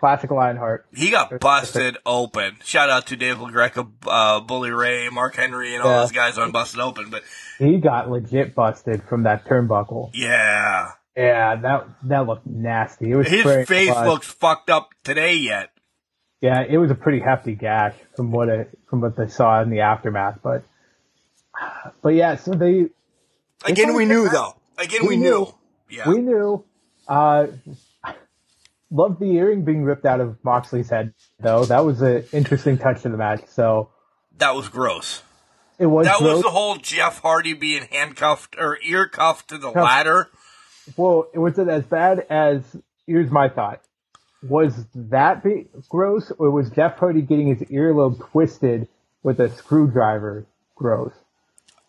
classic 0.01 0.31
Lionheart. 0.31 0.87
He 0.95 1.11
got 1.11 1.39
busted 1.41 1.97
open. 2.05 2.57
Shout 2.65 2.91
out 2.91 3.07
to 3.09 3.17
Dave 3.17 3.37
LaGreca, 3.37 3.89
uh, 4.07 4.41
Bully 4.41 4.71
Ray, 4.73 5.09
Mark 5.11 5.37
Henry, 5.37 5.75
and 5.75 5.83
all 5.85 5.91
Yeah. 5.91 6.01
those 6.01 6.13
guys 6.13 6.39
on 6.39 6.51
Busted 6.51 6.81
Open. 6.81 7.11
But 7.11 7.23
He 7.59 7.79
got 7.79 8.11
legit 8.11 8.55
busted 8.55 9.03
from 9.05 9.23
that 9.25 9.45
turnbuckle. 9.45 10.11
yeah, 10.15 10.93
Yeah, 11.17 11.57
that 11.57 11.87
that 12.05 12.27
looked 12.27 12.47
nasty. 12.47 13.11
It 13.13 13.17
was 13.17 13.29
his 13.29 13.69
face 13.69 13.91
blood. 13.91 14.07
looks 14.09 14.27
fucked 14.27 14.71
up 14.71 14.91
today 15.05 15.35
yet. 15.35 15.71
Yeah, 16.41 16.63
it 16.67 16.79
was 16.79 16.91
a 16.91 16.95
pretty 16.95 17.21
hefty 17.21 17.55
gash 17.55 17.95
from 18.17 18.31
what 18.33 18.49
it 18.49 18.71
from 18.89 19.03
what 19.03 19.15
they 19.17 19.29
saw 19.29 19.61
in 19.61 19.69
the 19.71 19.81
aftermath. 19.81 20.39
But 20.43 20.63
but 22.03 22.15
yeah, 22.15 22.37
so 22.37 22.53
they 22.53 22.87
Again, 23.67 23.95
we 23.95 24.07
knew 24.07 24.29
though. 24.31 24.55
Again, 24.79 25.03
we, 25.03 25.09
We 25.09 25.17
knew. 25.19 25.31
knew. 25.31 25.55
Yeah. 25.91 26.09
we 26.09 26.19
knew. 26.23 26.65
Uh, 27.07 27.49
loved 28.91 29.21
the 29.21 29.31
earring 29.37 29.65
being 29.65 29.83
ripped 29.85 30.05
out 30.07 30.21
of 30.21 30.37
Moxley's 30.45 30.91
head 30.91 31.15
though. 31.39 31.65
That 31.65 31.85
was 31.85 32.01
an 32.03 32.25
interesting 32.33 32.79
touch 32.79 33.03
to 33.03 33.09
the 33.09 33.17
match. 33.17 33.43
So 33.49 33.91
that 34.39 34.55
was 34.55 34.69
gross. 34.69 35.23
It 35.79 35.87
was 35.87 36.07
That 36.07 36.21
was 36.21 36.43
the 36.43 36.51
whole 36.51 36.77
Jeff 36.77 37.21
Hardy 37.21 37.55
being 37.55 37.85
handcuffed 37.91 38.57
or 38.59 38.79
ear 38.85 39.09
cuffed 39.09 39.49
to 39.49 39.59
the 39.59 39.73
Cuffed. 39.73 39.77
ladder. 39.85 40.29
Well, 40.97 41.27
was 41.35 41.59
it 41.59 41.69
as 41.69 41.85
bad 41.85 42.27
as? 42.29 42.63
Here's 43.07 43.31
my 43.31 43.49
thought: 43.49 43.81
Was 44.43 44.75
that 44.95 45.43
be 45.43 45.69
gross, 45.89 46.31
or 46.39 46.51
was 46.51 46.69
Jeff 46.71 46.99
Hardy 46.99 47.23
getting 47.23 47.47
his 47.55 47.67
earlobe 47.71 48.19
twisted 48.31 48.89
with 49.23 49.41
a 49.41 49.49
screwdriver 49.51 50.47
gross, 50.75 51.13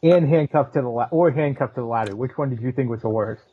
and 0.04 0.28
handcuffed 0.28 0.74
to 0.76 0.82
the 0.82 0.88
la- 0.90 1.08
or 1.12 1.32
handcuffed 1.32 1.76
to 1.76 1.82
the 1.82 1.88
ladder? 1.88 2.16
Which 2.16 2.38
one 2.38 2.50
did 2.50 2.62
you 2.62 2.72
think 2.72 2.90
was 2.90 3.02
the 3.02 3.10
worst? 3.10 3.44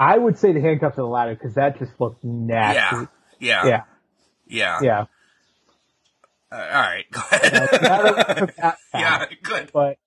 I 0.00 0.16
would 0.18 0.38
say 0.38 0.52
the 0.52 0.60
handcuffs 0.60 0.96
to 0.96 1.02
the 1.02 1.06
ladder 1.06 1.34
because 1.34 1.54
that 1.54 1.78
just 1.78 1.92
looked 2.00 2.24
nasty. 2.24 3.06
Yeah. 3.38 3.66
Yeah. 3.66 3.66
Yeah, 3.66 3.84
Yeah. 4.48 4.78
yeah. 4.82 5.04
Uh, 6.50 6.56
all 6.56 6.80
right. 6.82 7.04
Go 7.12 7.20
Uh, 7.20 7.36
ahead. 7.36 8.40
was- 8.40 8.50
that- 8.56 8.78
yeah. 8.94 9.24
Good. 9.42 9.70
But 9.72 9.98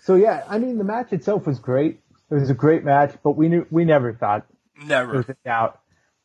so 0.00 0.16
yeah, 0.16 0.44
I 0.48 0.58
mean 0.58 0.76
the 0.78 0.84
match 0.84 1.12
itself 1.12 1.46
was 1.46 1.58
great. 1.58 2.00
It 2.30 2.34
was 2.34 2.50
a 2.50 2.54
great 2.54 2.84
match, 2.84 3.14
but 3.22 3.32
we 3.32 3.48
knew 3.48 3.66
we 3.70 3.84
never 3.84 4.12
thought 4.12 4.46
Never. 4.84 5.24
doubt. 5.44 5.80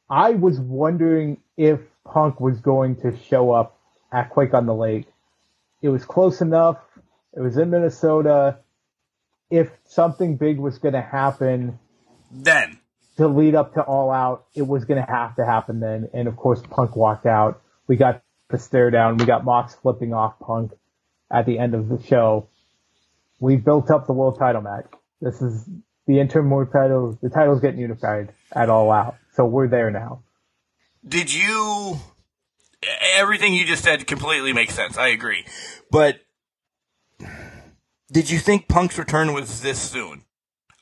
I 0.09 0.31
was 0.31 0.59
wondering 0.59 1.37
if 1.57 1.79
Punk 2.05 2.39
was 2.39 2.59
going 2.59 2.97
to 2.97 3.17
show 3.29 3.51
up 3.51 3.77
at 4.11 4.29
Quake 4.29 4.53
on 4.53 4.65
the 4.65 4.73
Lake. 4.75 5.07
It 5.81 5.89
was 5.89 6.05
close 6.05 6.41
enough. 6.41 6.77
It 7.35 7.41
was 7.41 7.57
in 7.57 7.69
Minnesota. 7.71 8.59
If 9.49 9.69
something 9.85 10.37
big 10.37 10.57
was 10.59 10.77
going 10.77 10.93
to 10.93 11.01
happen 11.01 11.79
Then. 12.43 12.79
to 13.17 13.27
lead 13.27 13.55
up 13.55 13.73
to 13.75 13.81
All 13.81 14.11
Out, 14.11 14.45
it 14.55 14.67
was 14.67 14.85
going 14.85 15.03
to 15.03 15.09
have 15.11 15.35
to 15.37 15.45
happen 15.45 15.79
then. 15.79 16.09
And 16.13 16.27
of 16.27 16.35
course, 16.35 16.61
Punk 16.69 16.95
walked 16.95 17.25
out. 17.25 17.61
We 17.87 17.95
got 17.95 18.23
the 18.49 18.57
stare 18.57 18.91
down. 18.91 19.17
We 19.17 19.25
got 19.25 19.45
Mox 19.45 19.75
flipping 19.75 20.13
off 20.13 20.39
Punk 20.39 20.71
at 21.31 21.45
the 21.45 21.59
end 21.59 21.75
of 21.75 21.89
the 21.89 22.01
show. 22.03 22.47
We 23.39 23.55
built 23.55 23.89
up 23.89 24.07
the 24.07 24.13
world 24.13 24.37
title 24.37 24.61
match. 24.61 24.85
This 25.21 25.41
is 25.41 25.65
the 26.07 26.19
interim 26.19 26.49
world 26.49 26.71
title. 26.71 27.17
The 27.21 27.29
title's 27.29 27.61
getting 27.61 27.79
unified 27.79 28.33
at 28.51 28.69
All 28.69 28.91
Out. 28.91 29.15
So 29.33 29.45
we're 29.45 29.67
there 29.67 29.91
now. 29.91 30.23
Did 31.07 31.33
you? 31.33 31.99
Everything 33.15 33.53
you 33.53 33.65
just 33.65 33.83
said 33.83 34.05
completely 34.05 34.53
makes 34.53 34.73
sense. 34.75 34.97
I 34.97 35.07
agree. 35.07 35.45
But 35.89 36.19
did 38.11 38.29
you 38.29 38.39
think 38.39 38.67
Punk's 38.67 38.97
return 38.97 39.33
was 39.33 39.61
this 39.61 39.79
soon? 39.79 40.23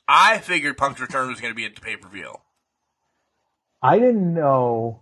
I 0.08 0.38
figured 0.40 0.78
Punk's 0.78 1.00
return 1.00 1.30
was 1.30 1.40
going 1.40 1.52
to 1.52 1.56
be 1.56 1.66
at 1.66 1.76
the 1.76 1.82
pay 1.82 1.96
per 1.96 2.10
view. 2.10 2.36
I 3.82 4.00
didn't 4.00 4.34
know. 4.34 5.02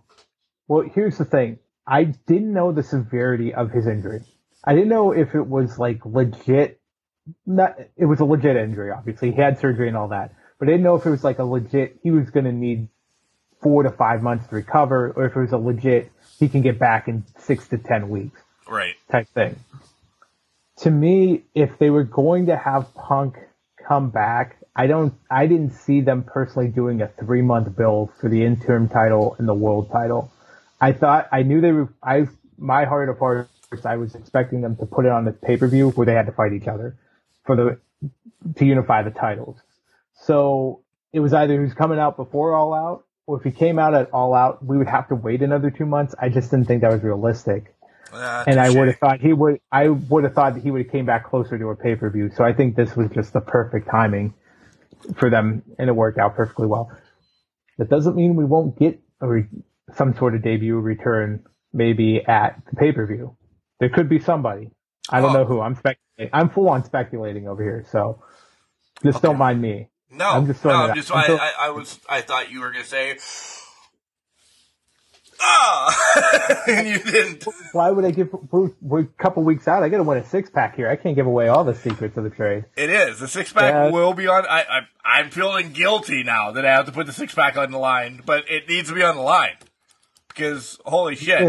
Well, 0.68 0.82
here's 0.94 1.18
the 1.18 1.24
thing. 1.24 1.58
I 1.86 2.04
didn't 2.04 2.52
know 2.52 2.72
the 2.72 2.82
severity 2.82 3.52
of 3.54 3.70
his 3.70 3.86
injury. 3.86 4.22
I 4.64 4.74
didn't 4.74 4.88
know 4.88 5.12
if 5.12 5.34
it 5.34 5.46
was 5.46 5.78
like 5.78 6.04
legit. 6.06 6.80
Not, 7.46 7.76
it 7.96 8.06
was 8.06 8.20
a 8.20 8.24
legit 8.24 8.56
injury, 8.56 8.90
obviously. 8.90 9.32
He 9.32 9.40
had 9.40 9.58
surgery 9.58 9.88
and 9.88 9.96
all 9.96 10.08
that. 10.08 10.34
But 10.58 10.68
I 10.68 10.72
didn't 10.72 10.84
know 10.84 10.96
if 10.96 11.06
it 11.06 11.10
was 11.10 11.24
like 11.24 11.38
a 11.40 11.44
legit, 11.44 11.98
he 12.02 12.10
was 12.12 12.30
going 12.30 12.44
to 12.44 12.52
need 12.52 12.88
four 13.60 13.82
to 13.82 13.90
five 13.90 14.22
months 14.22 14.46
to 14.48 14.54
recover, 14.56 15.12
or 15.16 15.26
if 15.26 15.36
it 15.36 15.40
was 15.40 15.52
a 15.52 15.58
legit, 15.58 16.10
he 16.38 16.48
can 16.48 16.62
get 16.62 16.78
back 16.78 17.08
in 17.08 17.24
six 17.38 17.66
to 17.68 17.78
ten 17.78 18.08
weeks 18.08 18.40
Right. 18.68 18.94
type 19.10 19.28
thing. 19.28 19.56
To 20.78 20.90
me, 20.90 21.42
if 21.54 21.78
they 21.78 21.90
were 21.90 22.04
going 22.04 22.46
to 22.46 22.56
have 22.56 22.92
Punk 22.94 23.36
come 23.86 24.10
back, 24.10 24.56
I 24.74 24.86
don't, 24.86 25.14
I 25.30 25.46
didn't 25.46 25.72
see 25.72 26.00
them 26.00 26.22
personally 26.22 26.68
doing 26.68 27.02
a 27.02 27.08
three 27.08 27.42
month 27.42 27.76
build 27.76 28.10
for 28.20 28.28
the 28.28 28.44
interim 28.44 28.88
title 28.88 29.36
and 29.38 29.46
the 29.46 29.54
world 29.54 29.90
title. 29.90 30.32
I 30.80 30.92
thought, 30.92 31.28
I 31.30 31.42
knew 31.42 31.60
they 31.60 31.72
were, 31.72 31.92
I, 32.02 32.26
my 32.56 32.84
heart 32.84 33.08
of 33.08 33.18
hearts, 33.18 33.50
I 33.84 33.96
was 33.96 34.14
expecting 34.14 34.60
them 34.60 34.76
to 34.76 34.86
put 34.86 35.04
it 35.04 35.12
on 35.12 35.24
the 35.24 35.32
pay 35.32 35.56
per 35.56 35.66
view 35.68 35.90
where 35.90 36.06
they 36.06 36.14
had 36.14 36.26
to 36.26 36.32
fight 36.32 36.52
each 36.52 36.68
other 36.68 36.96
for 37.44 37.56
the, 37.56 37.78
to 38.56 38.64
unify 38.64 39.02
the 39.02 39.10
titles. 39.10 39.58
So 40.14 40.80
it 41.12 41.20
was 41.20 41.32
either 41.32 41.54
he 41.54 41.60
was 41.60 41.74
coming 41.74 41.98
out 41.98 42.16
before 42.16 42.54
All 42.54 42.74
Out, 42.74 43.04
or 43.26 43.38
if 43.38 43.44
he 43.44 43.50
came 43.50 43.78
out 43.78 43.94
at 43.94 44.10
All 44.12 44.34
Out, 44.34 44.64
we 44.64 44.76
would 44.76 44.88
have 44.88 45.08
to 45.08 45.14
wait 45.14 45.42
another 45.42 45.70
two 45.70 45.86
months. 45.86 46.14
I 46.18 46.28
just 46.28 46.50
didn't 46.50 46.66
think 46.66 46.82
that 46.82 46.92
was 46.92 47.02
realistic 47.02 47.74
and 48.46 48.60
I 48.60 48.70
would 48.70 48.88
have 48.88 48.98
thought 48.98 49.20
he 49.20 49.32
would. 49.32 49.60
I 49.70 49.88
would 49.88 50.24
have 50.24 50.34
thought 50.34 50.54
that 50.54 50.62
he 50.62 50.70
would 50.70 50.82
have 50.82 50.92
came 50.92 51.06
back 51.06 51.24
closer 51.24 51.58
to 51.58 51.68
a 51.68 51.76
pay 51.76 51.94
per 51.96 52.10
view. 52.10 52.30
So 52.34 52.44
I 52.44 52.52
think 52.52 52.76
this 52.76 52.94
was 52.96 53.10
just 53.10 53.32
the 53.32 53.40
perfect 53.40 53.88
timing 53.88 54.34
for 55.16 55.30
them, 55.30 55.62
and 55.78 55.88
it 55.88 55.92
worked 55.92 56.18
out 56.18 56.34
perfectly 56.36 56.66
well. 56.66 56.90
That 57.78 57.88
doesn't 57.88 58.16
mean 58.16 58.36
we 58.36 58.44
won't 58.44 58.78
get 58.78 59.00
a 59.20 59.26
re- 59.28 59.48
some 59.94 60.14
sort 60.16 60.34
of 60.34 60.42
debut 60.42 60.78
return, 60.78 61.44
maybe 61.72 62.24
at 62.26 62.60
the 62.70 62.76
pay 62.76 62.92
per 62.92 63.06
view. 63.06 63.36
There 63.80 63.88
could 63.88 64.08
be 64.08 64.18
somebody. 64.20 64.70
I 65.10 65.20
don't 65.20 65.30
Oh. 65.30 65.40
know 65.40 65.44
who. 65.44 65.60
I'm 65.60 65.74
speculating. 65.74 66.30
I'm 66.32 66.48
full 66.50 66.68
on 66.68 66.84
speculating 66.84 67.48
over 67.48 67.62
here. 67.62 67.84
So 67.90 68.22
just 69.02 69.22
don't 69.22 69.38
mind 69.38 69.60
me. 69.60 69.88
No, 70.10 70.28
I'm 70.28 70.46
just 70.46 70.60
throwing 70.60 70.78
no, 70.78 70.88
I'm 70.90 70.94
just, 70.94 71.10
I, 71.10 71.24
I, 71.34 71.52
I 71.58 71.70
was, 71.70 71.98
I 72.08 72.20
thought 72.20 72.50
you 72.52 72.60
were 72.60 72.70
gonna 72.70 72.84
say, 72.84 73.16
ah, 75.42 76.62
and 76.68 76.86
you 76.88 76.98
didn't. 76.98 77.44
Why 77.72 77.90
would 77.90 78.04
I 78.04 78.10
give? 78.10 78.28
We're 78.80 79.00
a 79.00 79.04
couple 79.18 79.42
weeks 79.42 79.66
out. 79.68 79.82
I 79.82 79.88
got 79.88 79.98
to 79.98 80.02
win 80.02 80.18
a 80.18 80.24
six 80.26 80.48
pack 80.50 80.76
here. 80.76 80.88
I 80.88 80.96
can't 80.96 81.16
give 81.16 81.26
away 81.26 81.48
all 81.48 81.64
the 81.64 81.74
secrets 81.74 82.16
of 82.16 82.24
the 82.24 82.30
trade. 82.30 82.64
It 82.76 82.90
is 82.90 83.18
the 83.18 83.28
six 83.28 83.52
pack 83.52 83.72
Yeah. 83.72 83.90
will 83.90 84.14
be 84.14 84.26
on. 84.28 84.46
I, 84.46 84.60
I, 84.62 84.80
I'm 85.04 85.30
feeling 85.30 85.72
guilty 85.72 86.22
now 86.22 86.52
that 86.52 86.64
I 86.64 86.72
have 86.72 86.86
to 86.86 86.92
put 86.92 87.06
the 87.06 87.12
six 87.12 87.34
pack 87.34 87.56
on 87.56 87.70
the 87.70 87.78
line, 87.78 88.22
but 88.24 88.44
it 88.50 88.68
needs 88.68 88.88
to 88.88 88.94
be 88.94 89.02
on 89.02 89.16
the 89.16 89.22
line 89.22 89.56
because 90.28 90.78
holy 90.86 91.16
shit, 91.16 91.40
Uh, 91.40 91.46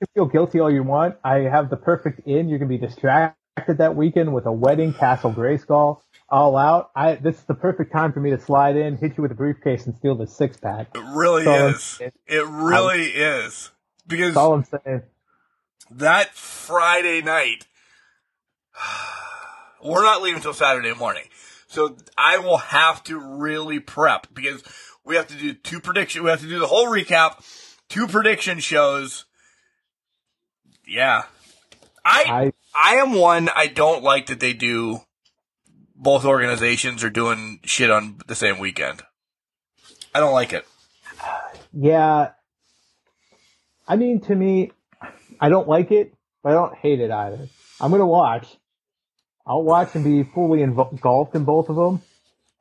You 0.00 0.06
feel 0.14 0.26
guilty 0.26 0.60
all 0.60 0.70
you 0.70 0.82
want. 0.82 1.16
I 1.24 1.40
have 1.40 1.70
the 1.70 1.76
perfect 1.76 2.26
in. 2.26 2.48
You're 2.48 2.58
gonna 2.58 2.68
be 2.68 2.78
distracted 2.78 3.78
that 3.78 3.96
weekend 3.96 4.34
with 4.34 4.44
a 4.46 4.52
wedding, 4.52 4.92
Castle 4.92 5.32
Grayskull, 5.32 6.00
all 6.28 6.56
out. 6.56 6.90
I 6.96 7.14
this 7.14 7.36
is 7.36 7.44
the 7.44 7.54
perfect 7.54 7.92
time 7.92 8.12
for 8.12 8.20
me 8.20 8.30
to 8.30 8.40
slide 8.40 8.76
in, 8.76 8.96
hit 8.96 9.16
you 9.16 9.22
with 9.22 9.32
a 9.32 9.36
briefcase, 9.36 9.86
and 9.86 9.96
steal 9.96 10.14
the 10.14 10.26
six 10.26 10.56
pack. 10.56 10.88
it 10.94 11.02
really 11.14 11.44
So- 11.44 11.68
is. 11.68 12.00
It 12.26 12.46
really 12.46 13.06
is 13.08 13.70
because 14.06 14.34
That's 14.34 14.36
all 14.36 14.54
I'm 14.54 14.64
saying. 14.64 15.02
that 15.90 16.34
Friday 16.34 17.22
night, 17.22 17.66
we're 19.84 20.02
not 20.02 20.22
leaving 20.22 20.36
until 20.36 20.54
Saturday 20.54 20.94
morning. 20.94 21.24
So 21.68 21.96
I 22.16 22.38
will 22.38 22.58
have 22.58 23.02
to 23.04 23.18
really 23.18 23.80
prep 23.80 24.28
because 24.32 24.62
we 25.04 25.16
have 25.16 25.26
to 25.28 25.34
do 25.36 25.52
two 25.52 25.80
prediction. 25.80 26.22
We 26.24 26.30
have 26.30 26.40
to 26.40 26.48
do 26.48 26.58
the 26.58 26.66
whole 26.66 26.86
recap, 26.86 27.44
two 27.88 28.06
prediction 28.06 28.60
shows. 28.60 29.24
Yeah. 30.86 31.24
I, 32.04 32.52
I 32.76 32.92
I 32.94 32.94
am 32.96 33.14
one, 33.14 33.48
I 33.54 33.66
don't 33.66 34.02
like 34.04 34.26
that 34.26 34.38
they 34.38 34.52
do 34.52 35.00
both 35.96 36.24
organizations 36.24 37.02
are 37.02 37.10
doing 37.10 37.60
shit 37.64 37.90
on 37.90 38.18
the 38.26 38.34
same 38.34 38.58
weekend. 38.58 39.02
I 40.14 40.20
don't 40.20 40.32
like 40.32 40.52
it. 40.52 40.66
yeah. 41.72 42.30
I 43.88 43.96
mean, 43.96 44.20
to 44.22 44.34
me, 44.34 44.72
I 45.40 45.48
don't 45.48 45.68
like 45.68 45.90
it, 45.90 46.14
but 46.42 46.50
I 46.50 46.54
don't 46.54 46.74
hate 46.76 47.00
it 47.00 47.10
either. 47.10 47.48
I'm 47.80 47.90
gonna 47.90 48.06
watch. 48.06 48.46
I'll 49.46 49.62
watch 49.62 49.94
and 49.94 50.04
be 50.04 50.24
fully 50.24 50.62
engulfed 50.62 51.34
in 51.34 51.44
both 51.44 51.68
of 51.68 51.76
them. 51.76 52.02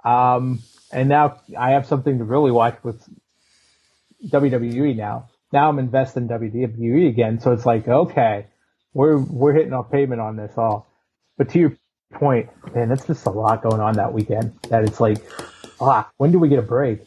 Um, 0.04 0.60
and 0.92 1.10
now 1.10 1.42
I 1.58 1.72
have 1.72 1.88
something 1.88 2.20
to 2.20 2.24
really 2.24 2.52
watch 2.52 2.78
with 2.84 3.04
WWE 4.28 4.96
now. 4.96 5.30
Now 5.52 5.70
I'm 5.70 5.80
invested 5.80 6.24
in 6.24 6.30
WWE 6.30 7.10
again, 7.10 7.40
so 7.40 7.54
it's 7.54 7.66
like, 7.66 7.88
okay, 7.88 8.48
we're 8.94 9.18
we're 9.18 9.54
hitting 9.54 9.74
our 9.74 9.84
payment 9.84 10.22
on 10.22 10.36
this 10.36 10.54
all. 10.58 10.88
But 11.38 11.50
to 11.50 11.60
your 11.60 11.78
point, 12.16 12.50
man, 12.74 12.90
that's 12.90 13.06
just 13.06 13.26
a 13.26 13.30
lot 13.30 13.64
going 13.64 13.80
on 13.80 13.96
that 13.96 14.14
weekend. 14.14 14.54
That 14.70 14.84
it's 14.84 15.00
like, 15.00 15.18
ah, 15.80 16.10
when 16.18 16.32
do 16.32 16.40
we 16.40 16.50
get 16.50 16.60
a 16.60 16.64
break? 16.64 17.02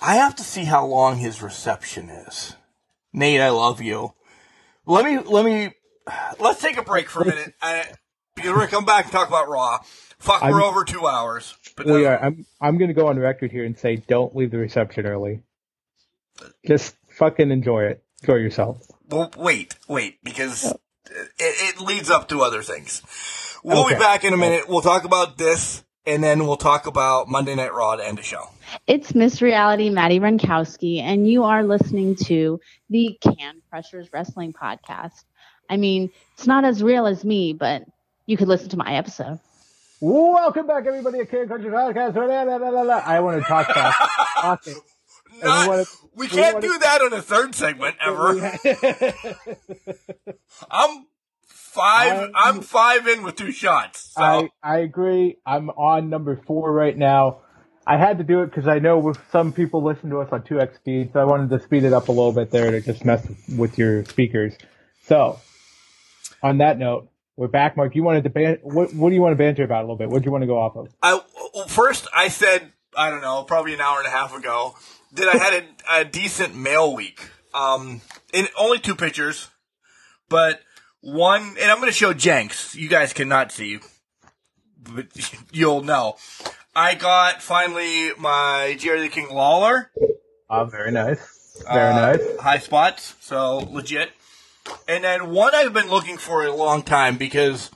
I 0.00 0.16
have 0.16 0.36
to 0.36 0.44
see 0.44 0.64
how 0.64 0.86
long 0.86 1.16
his 1.16 1.42
reception 1.42 2.08
is. 2.08 2.54
Nate, 3.12 3.40
I 3.40 3.50
love 3.50 3.80
you. 3.80 4.12
Let 4.86 5.04
me 5.04 5.18
let 5.18 5.44
me 5.44 5.72
let's 6.38 6.60
take 6.60 6.76
a 6.76 6.82
break 6.82 7.08
for 7.08 7.22
a 7.22 7.26
minute 7.26 7.54
I, 7.60 7.84
because 8.34 8.50
we're 8.50 8.58
gonna 8.58 8.68
come 8.68 8.84
back 8.84 9.06
and 9.06 9.12
talk 9.12 9.28
about 9.28 9.48
Raw. 9.48 9.78
Fuck, 10.18 10.42
we're 10.42 10.62
over 10.62 10.84
two 10.84 11.06
hours. 11.06 11.56
But 11.76 11.86
We 11.86 12.06
are. 12.06 12.18
I'm 12.22 12.46
I'm 12.60 12.78
gonna 12.78 12.94
go 12.94 13.08
on 13.08 13.18
record 13.18 13.52
here 13.52 13.64
and 13.64 13.78
say, 13.78 13.96
don't 13.96 14.34
leave 14.34 14.50
the 14.50 14.58
reception 14.58 15.06
early. 15.06 15.40
Just 16.66 16.96
fucking 17.10 17.50
enjoy 17.50 17.84
it. 17.84 18.02
Enjoy 18.22 18.36
yourself. 18.36 18.86
well, 19.08 19.30
wait, 19.36 19.76
wait, 19.88 20.18
because 20.24 20.64
it, 20.64 20.76
it 21.38 21.80
leads 21.80 22.10
up 22.10 22.28
to 22.28 22.42
other 22.42 22.62
things. 22.62 23.02
We'll 23.64 23.88
be 23.88 23.94
back 23.94 24.24
in 24.24 24.32
a 24.32 24.36
minute. 24.36 24.68
We'll 24.68 24.80
talk 24.82 25.04
about 25.04 25.36
this, 25.36 25.82
and 26.06 26.22
then 26.22 26.46
we'll 26.46 26.56
talk 26.56 26.86
about 26.86 27.28
Monday 27.28 27.54
Night 27.54 27.72
Raw 27.72 27.96
to 27.96 28.06
end 28.06 28.18
the 28.18 28.22
show. 28.22 28.42
It's 28.86 29.14
Miss 29.14 29.42
Reality, 29.42 29.90
Maddie 29.90 30.20
Runkowski, 30.20 31.00
and 31.00 31.28
you 31.28 31.44
are 31.44 31.62
listening 31.64 32.16
to 32.26 32.60
the 32.90 33.18
Can 33.20 33.60
Crushers 33.70 34.08
Wrestling 34.12 34.52
Podcast. 34.52 35.24
I 35.68 35.76
mean, 35.76 36.10
it's 36.34 36.46
not 36.46 36.64
as 36.64 36.82
real 36.82 37.06
as 37.06 37.24
me, 37.24 37.52
but 37.52 37.82
you 38.26 38.36
could 38.36 38.48
listen 38.48 38.68
to 38.70 38.76
my 38.76 38.94
episode. 38.94 39.38
Welcome 40.00 40.66
back, 40.66 40.86
everybody, 40.86 41.20
at 41.20 41.30
Can 41.30 41.48
Country 41.48 41.70
Podcast. 41.70 42.16
I 43.06 43.20
want 43.20 43.42
to 43.42 43.48
talk 43.48 43.66
fast. 43.66 43.98
Talking. 44.40 44.74
Not- 45.42 45.62
we 45.62 45.68
wanna- 45.68 45.84
we 46.14 46.26
we 46.26 46.28
can't 46.28 46.54
wanna- 46.54 46.66
do 46.66 46.78
that 46.78 47.00
on 47.02 47.12
a 47.12 47.22
third 47.22 47.54
segment 47.54 47.96
ever. 48.04 48.58
I'm 50.70 51.06
five. 51.78 52.30
I- 52.34 52.48
I'm 52.48 52.60
five 52.60 53.06
in 53.06 53.22
with 53.22 53.36
two 53.36 53.52
shots. 53.52 54.12
So 54.14 54.22
I, 54.22 54.48
I 54.62 54.78
agree. 54.78 55.38
I'm 55.46 55.70
on 55.70 56.10
number 56.10 56.40
four 56.46 56.72
right 56.72 56.96
now. 56.96 57.38
I 57.86 57.96
had 57.96 58.18
to 58.18 58.24
do 58.24 58.42
it 58.42 58.46
because 58.46 58.68
I 58.68 58.80
know 58.80 58.98
with 58.98 59.18
some 59.32 59.52
people 59.52 59.82
listen 59.82 60.10
to 60.10 60.18
us 60.20 60.28
on 60.30 60.42
2x 60.42 60.74
speed, 60.76 61.10
so 61.14 61.20
I 61.20 61.24
wanted 61.24 61.48
to 61.50 61.64
speed 61.64 61.84
it 61.84 61.94
up 61.94 62.08
a 62.08 62.12
little 62.12 62.32
bit 62.32 62.50
there 62.50 62.70
to 62.70 62.82
just 62.82 63.02
mess 63.02 63.26
with 63.56 63.78
your 63.78 64.04
speakers. 64.04 64.58
So, 65.06 65.40
on 66.42 66.58
that 66.58 66.78
note, 66.78 67.08
we're 67.36 67.48
back, 67.48 67.78
Mark. 67.78 67.94
You 67.94 68.02
wanted 68.02 68.24
to 68.24 68.30
ban- 68.30 68.58
what, 68.62 68.92
what 68.92 69.08
do 69.08 69.14
you 69.14 69.22
want 69.22 69.32
to 69.32 69.36
banter 69.36 69.62
about 69.62 69.78
a 69.78 69.84
little 69.84 69.96
bit? 69.96 70.10
What 70.10 70.22
do 70.22 70.26
you 70.26 70.32
want 70.32 70.42
to 70.42 70.46
go 70.46 70.58
off 70.58 70.76
of? 70.76 70.92
I 71.02 71.18
well, 71.54 71.66
first 71.66 72.06
I 72.14 72.28
said 72.28 72.72
I 72.96 73.10
don't 73.10 73.22
know, 73.22 73.44
probably 73.44 73.74
an 73.74 73.80
hour 73.80 73.98
and 73.98 74.06
a 74.06 74.10
half 74.10 74.36
ago, 74.36 74.74
that 75.12 75.28
I 75.28 75.36
had 75.38 75.62
a, 75.62 76.00
a 76.00 76.04
decent 76.04 76.54
mail 76.56 76.94
week. 76.94 77.30
Um, 77.54 78.02
in 78.32 78.46
only 78.58 78.78
two 78.78 78.94
pictures, 78.94 79.48
but 80.28 80.60
one, 81.00 81.56
and 81.60 81.70
I'm 81.70 81.78
going 81.78 81.88
to 81.88 81.96
show 81.96 82.12
Jenks. 82.12 82.74
You 82.74 82.88
guys 82.88 83.12
cannot 83.12 83.52
see, 83.52 83.78
but 84.82 85.06
you'll 85.52 85.82
know. 85.82 86.16
I 86.74 86.94
got 86.94 87.42
finally 87.42 88.12
my 88.18 88.76
Jerry 88.78 89.00
the 89.00 89.08
King 89.08 89.28
Lawler. 89.30 89.90
Oh, 90.50 90.64
very 90.64 90.92
nice. 90.92 91.60
Very 91.64 91.92
Uh, 91.92 92.12
nice. 92.12 92.36
High 92.40 92.58
spots, 92.58 93.14
so 93.20 93.58
legit. 93.58 94.10
And 94.86 95.02
then 95.04 95.30
one 95.30 95.54
I've 95.54 95.72
been 95.72 95.88
looking 95.88 96.18
for 96.18 96.44
a 96.44 96.54
long 96.54 96.82
time 96.82 97.16
because, 97.16 97.70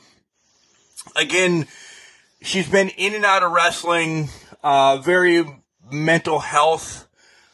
again, 1.17 1.67
she's 2.43 2.69
been 2.69 2.91
in 2.91 3.15
and 3.15 3.25
out 3.25 3.43
of 3.43 3.51
wrestling, 3.53 4.29
uh, 4.63 4.99
very 4.99 5.45
mental 5.91 6.39
health 6.41 7.09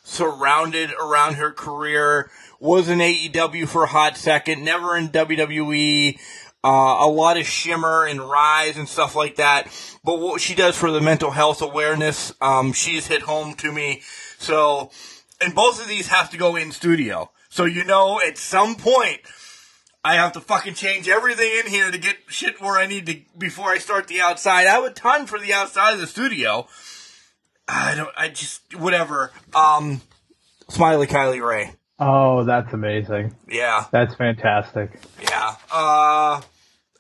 surrounded 0.04 0.90
around 1.00 1.34
her 1.34 1.50
career. 1.52 2.30
Was 2.60 2.88
in 2.88 2.98
AEW 2.98 3.68
for 3.68 3.84
a 3.84 3.88
hot 3.88 4.16
second, 4.16 4.64
never 4.64 4.96
in 4.96 5.10
WWE. 5.10 6.18
Uh, 6.64 6.96
a 7.00 7.06
lot 7.06 7.36
of 7.36 7.46
shimmer 7.46 8.04
and 8.04 8.20
rise 8.20 8.76
and 8.76 8.88
stuff 8.88 9.14
like 9.14 9.36
that. 9.36 9.68
But 10.02 10.18
what 10.18 10.40
she 10.40 10.56
does 10.56 10.76
for 10.76 10.90
the 10.90 11.00
mental 11.00 11.30
health 11.30 11.62
awareness, 11.62 12.32
um, 12.40 12.72
she's 12.72 13.06
hit 13.06 13.22
home 13.22 13.54
to 13.56 13.70
me. 13.70 14.02
So, 14.38 14.90
and 15.40 15.54
both 15.54 15.80
of 15.80 15.88
these 15.88 16.08
have 16.08 16.30
to 16.30 16.36
go 16.36 16.56
in 16.56 16.72
studio. 16.72 17.30
So 17.48 17.64
you 17.64 17.84
know, 17.84 18.20
at 18.20 18.38
some 18.38 18.74
point, 18.74 19.20
I 20.04 20.14
have 20.14 20.32
to 20.32 20.40
fucking 20.40 20.74
change 20.74 21.08
everything 21.08 21.50
in 21.64 21.70
here 21.70 21.90
to 21.90 21.98
get 21.98 22.16
shit 22.28 22.60
where 22.60 22.78
I 22.78 22.86
need 22.86 23.06
to 23.06 23.20
before 23.36 23.68
I 23.68 23.78
start 23.78 24.08
the 24.08 24.20
outside. 24.20 24.66
I 24.66 24.72
have 24.72 24.84
a 24.84 24.90
ton 24.90 25.26
for 25.26 25.38
the 25.38 25.52
outside 25.52 25.94
of 25.94 26.00
the 26.00 26.06
studio. 26.06 26.66
I 27.68 27.94
don't. 27.94 28.10
I 28.16 28.28
just 28.28 28.74
whatever. 28.76 29.32
Um, 29.54 30.00
Smiley 30.68 31.06
Kylie 31.06 31.46
Rae. 31.46 31.74
Oh, 32.00 32.44
that's 32.44 32.72
amazing. 32.72 33.34
Yeah, 33.48 33.86
That's 33.90 34.14
fantastic. 34.14 35.00
yeah. 35.20 35.56
Uh, 35.72 36.40
I, 36.40 36.42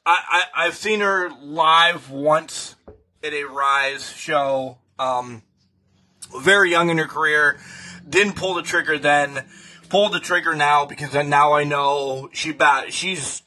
I 0.06 0.42
I've 0.56 0.74
seen 0.74 1.00
her 1.00 1.30
live 1.40 2.10
once 2.10 2.74
at 3.22 3.32
a 3.32 3.44
Rise 3.44 4.10
show. 4.12 4.78
Um, 4.98 5.42
very 6.40 6.70
young 6.70 6.90
in 6.90 6.98
her 6.98 7.06
career. 7.06 7.58
Didn't 8.08 8.34
pull 8.34 8.54
the 8.54 8.62
trigger 8.62 8.98
then. 8.98 9.44
Pulled 9.88 10.12
the 10.12 10.20
trigger 10.20 10.54
now 10.54 10.84
because 10.84 11.12
then 11.12 11.30
now 11.30 11.52
I 11.52 11.64
know 11.64 12.28
she 12.32 12.52
bat. 12.52 12.92
She's 12.92 13.42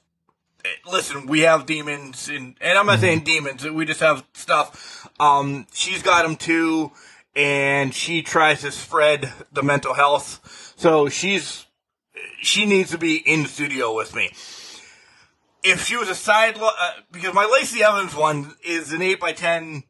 listen. 0.90 1.28
We 1.28 1.41
have 1.41 1.65
demons, 1.65 2.30
and 2.30 2.56
and 2.61 2.78
I'm 2.78 2.86
not 2.86 2.99
saying 2.99 3.19
demons. 3.26 3.64
We 3.69 3.86
just 3.86 3.99
have 3.99 4.23
stuff. 4.34 5.07
Um, 5.19 5.68
she's 5.73 6.02
got 6.02 6.23
them 6.23 6.36
too, 6.38 6.91
and 7.36 7.94
she 7.94 8.22
tries 8.23 8.61
to 8.61 8.72
spread 8.72 9.32
the 9.52 9.61
mental 9.64 9.94
health. 9.94 10.70
So 10.82 11.10
she's 11.10 11.68
she 12.41 12.66
needs 12.66 12.90
to 12.90 12.98
be 12.98 13.18
in 13.18 13.44
the 13.44 13.48
studio 13.48 13.95
with 13.95 14.16
me. 14.16 14.32
If 15.64 15.86
she 15.86 15.95
was 15.95 16.10
a 16.10 16.16
side, 16.16 16.58
lo- 16.58 16.72
uh, 16.76 16.91
because 17.12 17.36
my 17.36 17.45
Lacey 17.45 17.84
Evans 17.84 18.16
one 18.16 18.56
is 18.66 18.91
an 18.91 19.03
eight 19.03 19.20
by 19.20 19.32
ten, 19.32 19.84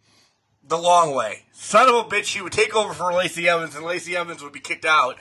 the 0.67 0.77
long 0.77 1.15
way. 1.15 1.45
Son 1.53 1.87
of 1.87 1.95
a 1.95 2.03
bitch, 2.03 2.25
she 2.25 2.41
would 2.41 2.51
take 2.51 2.75
over 2.75 2.93
for 2.93 3.13
Lacey 3.13 3.47
Evans, 3.47 3.73
and 3.73 3.85
Lacey 3.85 4.17
Evans 4.17 4.43
would 4.43 4.51
be 4.51 4.59
kicked 4.59 4.83
out. 4.83 5.15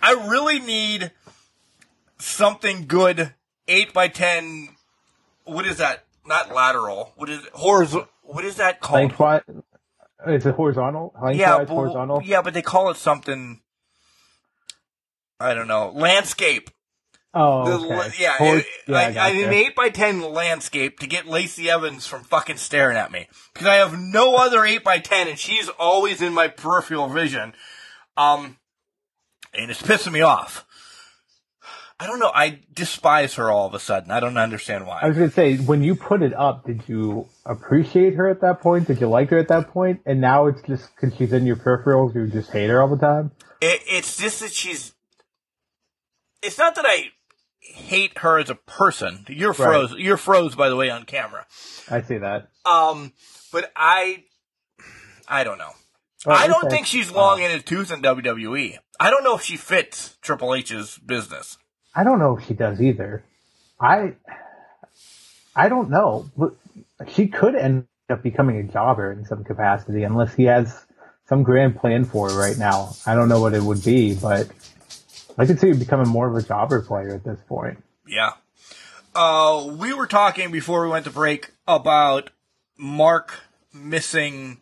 I 0.00 0.12
really 0.12 0.58
need 0.60 1.12
something 2.18 2.86
good, 2.86 3.34
eight 3.68 3.92
by 3.92 4.08
ten. 4.08 4.70
What 5.44 5.66
is 5.66 5.76
that? 5.76 6.06
Not 6.24 6.54
lateral. 6.54 7.12
What 7.16 7.28
is 7.28 7.46
horizontal? 7.52 8.08
What 8.22 8.46
is 8.46 8.56
that 8.56 8.80
called? 8.80 9.00
Lengthwise, 9.00 9.42
is 10.26 10.46
it 10.46 10.54
horizontal? 10.54 11.12
Lengthwise, 11.22 11.38
yeah, 11.38 11.58
but, 11.58 11.68
horizontal? 11.68 12.22
yeah, 12.24 12.40
but 12.40 12.54
they 12.54 12.62
call 12.62 12.88
it 12.88 12.96
something. 12.96 13.60
I 15.42 15.54
don't 15.54 15.68
know. 15.68 15.92
Landscape. 15.94 16.70
Oh, 17.34 17.84
okay. 17.84 18.10
yeah, 18.20 18.36
Hor- 18.36 18.58
it- 18.58 18.66
yeah, 18.86 18.96
I, 18.96 19.28
I 19.28 19.30
an 19.30 19.52
eight 19.54 19.74
by 19.74 19.88
ten 19.88 20.20
landscape 20.20 20.98
to 21.00 21.06
get 21.06 21.26
Lacey 21.26 21.70
Evans 21.70 22.06
from 22.06 22.24
fucking 22.24 22.58
staring 22.58 22.98
at 22.98 23.10
me 23.10 23.26
because 23.54 23.66
I 23.66 23.76
have 23.76 23.98
no 23.98 24.36
other 24.36 24.64
eight 24.66 24.84
by 24.84 24.98
ten, 24.98 25.28
and 25.28 25.38
she's 25.38 25.68
always 25.70 26.20
in 26.20 26.34
my 26.34 26.48
peripheral 26.48 27.08
vision. 27.08 27.54
Um, 28.18 28.58
and 29.54 29.70
it's 29.70 29.80
pissing 29.82 30.12
me 30.12 30.20
off. 30.20 30.66
I 31.98 32.06
don't 32.06 32.18
know. 32.18 32.32
I 32.34 32.60
despise 32.74 33.34
her 33.36 33.50
all 33.50 33.66
of 33.66 33.74
a 33.74 33.78
sudden. 33.78 34.10
I 34.10 34.18
don't 34.18 34.36
understand 34.36 34.86
why. 34.86 34.98
I 35.00 35.08
was 35.08 35.16
gonna 35.16 35.30
say, 35.30 35.56
when 35.56 35.82
you 35.82 35.94
put 35.94 36.20
it 36.20 36.34
up, 36.34 36.66
did 36.66 36.82
you 36.88 37.28
appreciate 37.46 38.14
her 38.16 38.28
at 38.28 38.40
that 38.40 38.60
point? 38.60 38.88
Did 38.88 39.00
you 39.00 39.08
like 39.08 39.30
her 39.30 39.38
at 39.38 39.48
that 39.48 39.68
point? 39.68 40.00
And 40.04 40.20
now 40.20 40.48
it's 40.48 40.60
just 40.62 40.90
because 40.94 41.16
she's 41.16 41.32
in 41.32 41.46
your 41.46 41.56
peripherals, 41.56 42.14
you 42.14 42.26
just 42.26 42.50
hate 42.50 42.68
her 42.70 42.82
all 42.82 42.88
the 42.88 42.96
time. 43.00 43.30
It, 43.60 43.80
it's 43.86 44.16
just 44.16 44.40
that 44.40 44.52
she's. 44.52 44.92
It's 46.42 46.58
not 46.58 46.74
that 46.74 46.84
I 46.84 47.10
hate 47.60 48.18
her 48.18 48.38
as 48.38 48.50
a 48.50 48.54
person. 48.54 49.24
You're 49.28 49.54
froze. 49.54 49.94
You're 49.96 50.16
froze, 50.16 50.54
by 50.54 50.68
the 50.68 50.76
way, 50.76 50.90
on 50.90 51.04
camera. 51.04 51.46
I 51.90 52.02
see 52.02 52.18
that. 52.18 52.48
Um, 52.64 53.12
but 53.52 53.72
I, 53.76 54.24
I 55.28 55.44
don't 55.44 55.58
know. 55.58 55.70
Well, 56.26 56.36
I 56.36 56.46
don't 56.46 56.64
okay. 56.64 56.76
think 56.76 56.86
she's 56.86 57.10
long 57.10 57.42
in 57.42 57.50
his 57.50 57.64
tooth 57.64 57.92
in 57.92 58.02
WWE. 58.02 58.78
I 59.00 59.10
don't 59.10 59.24
know 59.24 59.36
if 59.36 59.42
she 59.42 59.56
fits 59.56 60.16
Triple 60.22 60.54
H's 60.54 60.98
business. 60.98 61.58
I 61.94 62.04
don't 62.04 62.18
know 62.18 62.38
if 62.38 62.46
she 62.46 62.54
does 62.54 62.80
either. 62.80 63.24
I, 63.80 64.14
I 65.56 65.68
don't 65.68 65.90
know. 65.90 66.30
She 67.08 67.26
could 67.26 67.56
end 67.56 67.86
up 68.08 68.22
becoming 68.22 68.58
a 68.58 68.62
jobber 68.62 69.10
in 69.10 69.24
some 69.24 69.42
capacity, 69.42 70.04
unless 70.04 70.34
he 70.34 70.44
has 70.44 70.86
some 71.28 71.42
grand 71.42 71.76
plan 71.76 72.04
for 72.04 72.30
her 72.30 72.38
right 72.38 72.56
now. 72.56 72.94
I 73.04 73.14
don't 73.14 73.28
know 73.28 73.40
what 73.40 73.54
it 73.54 73.62
would 73.62 73.84
be, 73.84 74.14
but 74.14 74.48
I 75.38 75.46
could 75.46 75.58
see 75.60 75.68
you 75.68 75.74
becoming 75.74 76.08
more 76.08 76.28
of 76.28 76.34
a 76.34 76.46
jobber 76.46 76.82
player 76.82 77.14
at 77.14 77.24
this 77.24 77.40
point. 77.48 77.82
Yeah. 78.06 78.32
Uh, 79.14 79.74
we 79.78 79.92
were 79.92 80.06
talking 80.06 80.50
before 80.50 80.82
we 80.82 80.90
went 80.90 81.04
to 81.04 81.10
break 81.10 81.52
about 81.66 82.30
Mark 82.78 83.34
missing 83.72 84.58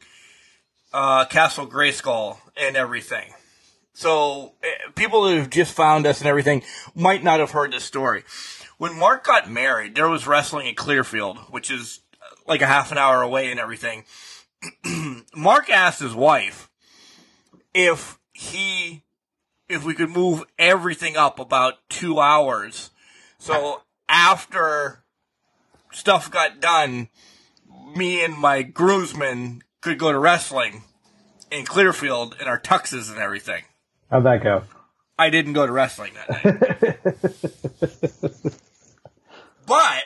uh, 0.92 1.24
Castle 1.26 1.66
Grayskull 1.66 2.38
and 2.56 2.76
everything. 2.76 3.32
So 3.92 4.52
eh, 4.62 4.90
people 4.94 5.28
who 5.28 5.36
have 5.36 5.50
just 5.50 5.74
found 5.74 6.06
us 6.06 6.20
and 6.20 6.28
everything 6.28 6.62
might 6.94 7.22
not 7.22 7.40
have 7.40 7.50
heard 7.50 7.72
this 7.72 7.84
story. 7.84 8.24
When 8.78 8.98
Mark 8.98 9.24
got 9.24 9.50
married, 9.50 9.94
there 9.94 10.08
was 10.08 10.26
wrestling 10.26 10.66
in 10.66 10.74
Clearfield, 10.74 11.38
which 11.50 11.70
is 11.70 12.00
uh, 12.14 12.34
like 12.46 12.62
a 12.62 12.66
half 12.66 12.92
an 12.92 12.98
hour 12.98 13.22
away 13.22 13.50
and 13.50 13.60
everything. 13.60 14.04
Mark 15.36 15.70
asked 15.70 16.00
his 16.00 16.14
wife 16.14 16.68
if 17.74 18.18
he 18.32 19.02
if 19.70 19.84
we 19.84 19.94
could 19.94 20.10
move 20.10 20.44
everything 20.58 21.16
up 21.16 21.38
about 21.38 21.74
two 21.88 22.18
hours. 22.18 22.90
So 23.38 23.82
after 24.08 25.04
stuff 25.92 26.30
got 26.30 26.60
done, 26.60 27.08
me 27.96 28.24
and 28.24 28.36
my 28.36 28.62
groomsmen 28.62 29.62
could 29.80 29.98
go 29.98 30.12
to 30.12 30.18
wrestling 30.18 30.82
in 31.50 31.64
Clearfield 31.64 32.36
in 32.40 32.48
our 32.48 32.60
tuxes 32.60 33.10
and 33.10 33.18
everything. 33.18 33.62
How'd 34.10 34.24
that 34.24 34.42
go? 34.42 34.62
I 35.18 35.30
didn't 35.30 35.52
go 35.52 35.66
to 35.66 35.72
wrestling 35.72 36.12
that 36.14 36.44
night. 36.44 36.54
but 39.66 40.02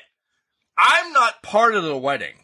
I'm 0.76 1.12
not 1.12 1.42
part 1.42 1.74
of 1.74 1.84
the 1.84 1.96
wedding. 1.96 2.34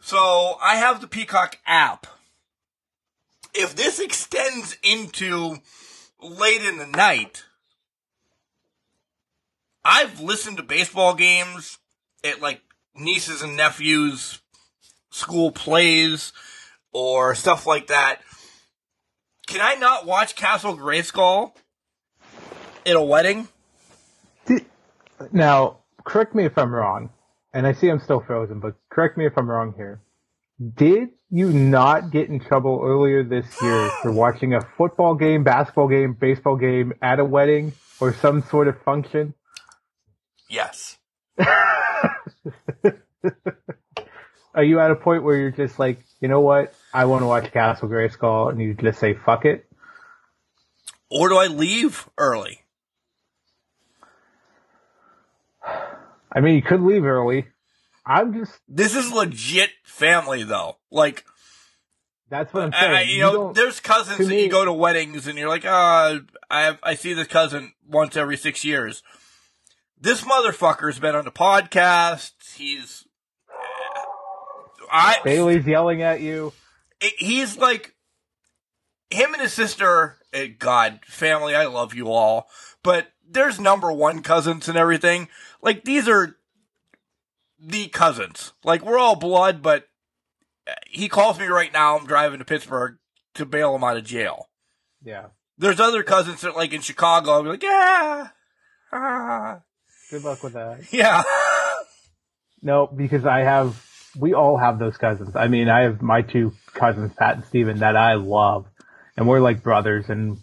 So 0.00 0.56
I 0.62 0.76
have 0.76 1.00
the 1.00 1.06
Peacock 1.06 1.58
app. 1.66 2.06
If 3.54 3.74
this 3.74 3.98
extends 3.98 4.76
into 4.82 5.56
late 6.22 6.62
in 6.62 6.78
the 6.78 6.86
night, 6.86 7.44
I've 9.84 10.20
listened 10.20 10.58
to 10.58 10.62
baseball 10.62 11.14
games 11.14 11.78
at 12.24 12.40
like 12.40 12.60
nieces 12.94 13.42
and 13.42 13.56
nephews' 13.56 14.40
school 15.10 15.50
plays 15.50 16.32
or 16.92 17.34
stuff 17.34 17.66
like 17.66 17.86
that. 17.88 18.20
Can 19.46 19.60
I 19.62 19.74
not 19.74 20.04
watch 20.04 20.36
Castle 20.36 20.76
Grayskull 20.76 21.52
at 22.84 22.96
a 22.96 23.02
wedding? 23.02 23.48
Now, 25.32 25.78
correct 26.04 26.34
me 26.34 26.44
if 26.44 26.56
I'm 26.56 26.72
wrong, 26.72 27.10
and 27.52 27.66
I 27.66 27.72
see 27.72 27.88
I'm 27.88 27.98
still 27.98 28.20
frozen, 28.20 28.60
but 28.60 28.74
correct 28.90 29.16
me 29.16 29.26
if 29.26 29.36
I'm 29.36 29.50
wrong 29.50 29.74
here. 29.76 30.00
Did 30.76 31.08
you 31.30 31.52
not 31.52 32.10
get 32.10 32.28
in 32.28 32.40
trouble 32.40 32.80
earlier 32.82 33.22
this 33.22 33.46
year 33.62 33.90
for 34.02 34.10
watching 34.12 34.54
a 34.54 34.60
football 34.76 35.14
game, 35.14 35.44
basketball 35.44 35.88
game, 35.88 36.14
baseball 36.14 36.56
game 36.56 36.92
at 37.02 37.20
a 37.20 37.24
wedding 37.24 37.72
or 38.00 38.14
some 38.14 38.42
sort 38.42 38.68
of 38.68 38.80
function? 38.82 39.34
Yes. 40.48 40.96
Are 44.54 44.64
you 44.64 44.80
at 44.80 44.90
a 44.90 44.96
point 44.96 45.22
where 45.22 45.36
you're 45.36 45.50
just 45.50 45.78
like, 45.78 46.02
you 46.20 46.28
know 46.28 46.40
what? 46.40 46.74
I 46.92 47.04
want 47.04 47.22
to 47.22 47.26
watch 47.26 47.52
Castle 47.52 47.88
Grayskull, 47.88 48.50
and 48.50 48.60
you 48.60 48.74
just 48.74 48.98
say 48.98 49.14
fuck 49.14 49.44
it? 49.44 49.66
Or 51.10 51.28
do 51.28 51.36
I 51.36 51.46
leave 51.46 52.08
early? 52.16 52.62
I 56.32 56.40
mean, 56.40 56.56
you 56.56 56.62
could 56.62 56.80
leave 56.80 57.04
early. 57.04 57.46
I'm 58.08 58.32
just. 58.32 58.58
This 58.66 58.96
is 58.96 59.12
legit 59.12 59.70
family, 59.84 60.42
though. 60.42 60.78
Like, 60.90 61.24
That's 62.30 62.52
what 62.54 62.62
I'm 62.64 62.72
saying. 62.72 62.94
I, 62.94 63.02
you 63.02 63.20
know, 63.20 63.52
there's 63.52 63.80
cousins 63.80 64.18
that 64.18 64.28
me- 64.28 64.44
you 64.44 64.50
go 64.50 64.64
to 64.64 64.72
weddings 64.72 65.26
and 65.26 65.38
you're 65.38 65.48
like, 65.48 65.64
ah, 65.66 66.18
I 66.50 66.62
have, 66.62 66.78
I 66.82 66.94
see 66.94 67.12
this 67.12 67.28
cousin 67.28 67.74
once 67.86 68.16
every 68.16 68.36
six 68.38 68.64
years. 68.64 69.02
This 70.00 70.22
motherfucker's 70.22 70.98
been 70.98 71.14
on 71.14 71.24
the 71.26 71.30
podcast. 71.30 72.32
He's, 72.56 73.04
I, 74.90 75.18
Bailey's 75.24 75.66
yelling 75.66 76.02
at 76.02 76.20
you. 76.20 76.52
it- 77.00 77.14
he's 77.18 77.58
like 77.58 77.94
him 79.10 79.32
and 79.34 79.42
his 79.42 79.52
sister. 79.52 80.16
eh, 80.32 80.46
God, 80.58 81.00
family, 81.04 81.54
I 81.54 81.66
love 81.66 81.94
you 81.94 82.08
all, 82.10 82.48
but 82.82 83.08
there's 83.28 83.60
number 83.60 83.92
one 83.92 84.22
cousins 84.22 84.68
and 84.68 84.78
everything. 84.78 85.28
Like 85.60 85.84
these 85.84 86.08
are 86.08 86.36
the 87.60 87.88
cousins. 87.88 88.52
Like 88.64 88.84
we're 88.84 88.98
all 88.98 89.16
blood, 89.16 89.62
but 89.62 89.84
he 90.86 91.08
calls 91.08 91.38
me 91.38 91.46
right 91.46 91.72
now. 91.72 91.98
I'm 91.98 92.06
driving 92.06 92.38
to 92.38 92.44
Pittsburgh 92.44 92.96
to 93.34 93.46
bail 93.46 93.74
him 93.74 93.84
out 93.84 93.96
of 93.96 94.04
jail. 94.04 94.48
Yeah. 95.02 95.26
There's 95.56 95.80
other 95.80 96.02
cousins 96.02 96.42
that 96.42 96.56
like 96.56 96.72
in 96.72 96.80
Chicago. 96.82 97.32
I'll 97.32 97.42
be 97.42 97.48
like, 97.50 97.62
yeah, 97.62 98.28
ah, 98.92 99.60
Good 100.10 100.24
luck 100.24 100.42
with 100.42 100.54
that. 100.54 100.92
yeah. 100.92 101.22
No, 102.60 102.88
because 102.88 103.24
I 103.24 103.42
have, 103.42 103.80
we 104.18 104.34
all 104.34 104.56
have 104.56 104.80
those 104.80 104.96
cousins. 104.96 105.36
I 105.36 105.46
mean, 105.46 105.68
I 105.68 105.82
have 105.82 106.02
my 106.02 106.22
two 106.22 106.52
cousins, 106.74 107.12
Pat 107.16 107.36
and 107.36 107.44
Steven, 107.44 107.78
that 107.78 107.94
I 107.96 108.14
love. 108.14 108.66
And 109.16 109.28
we're 109.28 109.38
like 109.38 109.62
brothers 109.62 110.06
and 110.08 110.38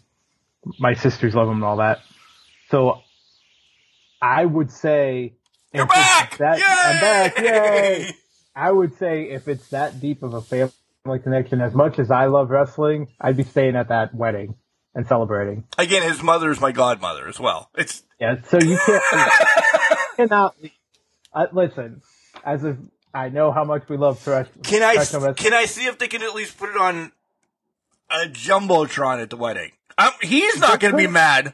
my 0.79 0.93
sisters 0.93 1.35
love 1.35 1.47
them 1.49 1.57
and 1.57 1.65
all 1.65 1.75
that. 1.77 1.99
So 2.69 3.01
I 4.21 4.45
would 4.45 4.71
say, 4.71 5.33
You're 5.75 5.85
if 5.85 5.89
back! 5.89 6.37
That! 6.37 6.61
I'm 6.85 7.01
back. 7.01 7.39
Yay! 7.39 8.15
I 8.55 8.71
would 8.71 8.97
say 8.97 9.23
if 9.23 9.47
it's 9.47 9.67
that 9.69 9.99
deep 9.99 10.23
of 10.23 10.33
a 10.33 10.41
family 10.41 11.19
connection, 11.21 11.59
as 11.59 11.73
much 11.73 11.99
as 11.99 12.09
I 12.09 12.27
love 12.27 12.49
wrestling, 12.49 13.09
I'd 13.19 13.35
be 13.35 13.43
staying 13.43 13.75
at 13.75 13.89
that 13.89 14.15
wedding 14.15 14.55
and 14.93 15.05
celebrating. 15.05 15.65
Again, 15.77 16.03
his 16.03 16.23
mother 16.23 16.49
is 16.49 16.61
my 16.61 16.71
godmother 16.71 17.27
as 17.27 17.39
well. 17.39 17.69
It's 17.77 18.03
Yeah, 18.19 18.41
so 18.47 18.57
you 18.59 18.79
can't 18.85 19.03
you 19.11 19.95
cannot. 20.15 20.55
Uh, 21.33 21.47
listen, 21.51 22.01
as 22.45 22.63
if 22.63 22.77
I 23.13 23.27
know 23.29 23.51
how 23.51 23.65
much 23.65 23.83
we 23.89 23.97
love 23.97 24.23
trash. 24.23 24.47
Can 24.63 24.81
I 24.81 24.95
wrestling. 24.95 25.33
can 25.35 25.53
I 25.53 25.65
see 25.65 25.85
if 25.85 25.99
they 25.99 26.07
can 26.07 26.23
at 26.23 26.33
least 26.33 26.57
put 26.57 26.69
it 26.69 26.77
on 26.77 27.11
a 28.09 28.27
jumbotron 28.29 29.21
at 29.21 29.29
the 29.29 29.37
wedding? 29.37 29.71
Um, 29.97 30.11
he's 30.21 30.59
not 30.59 30.79
going 30.79 30.91
to 30.91 30.97
be 30.97 31.07
mad. 31.07 31.53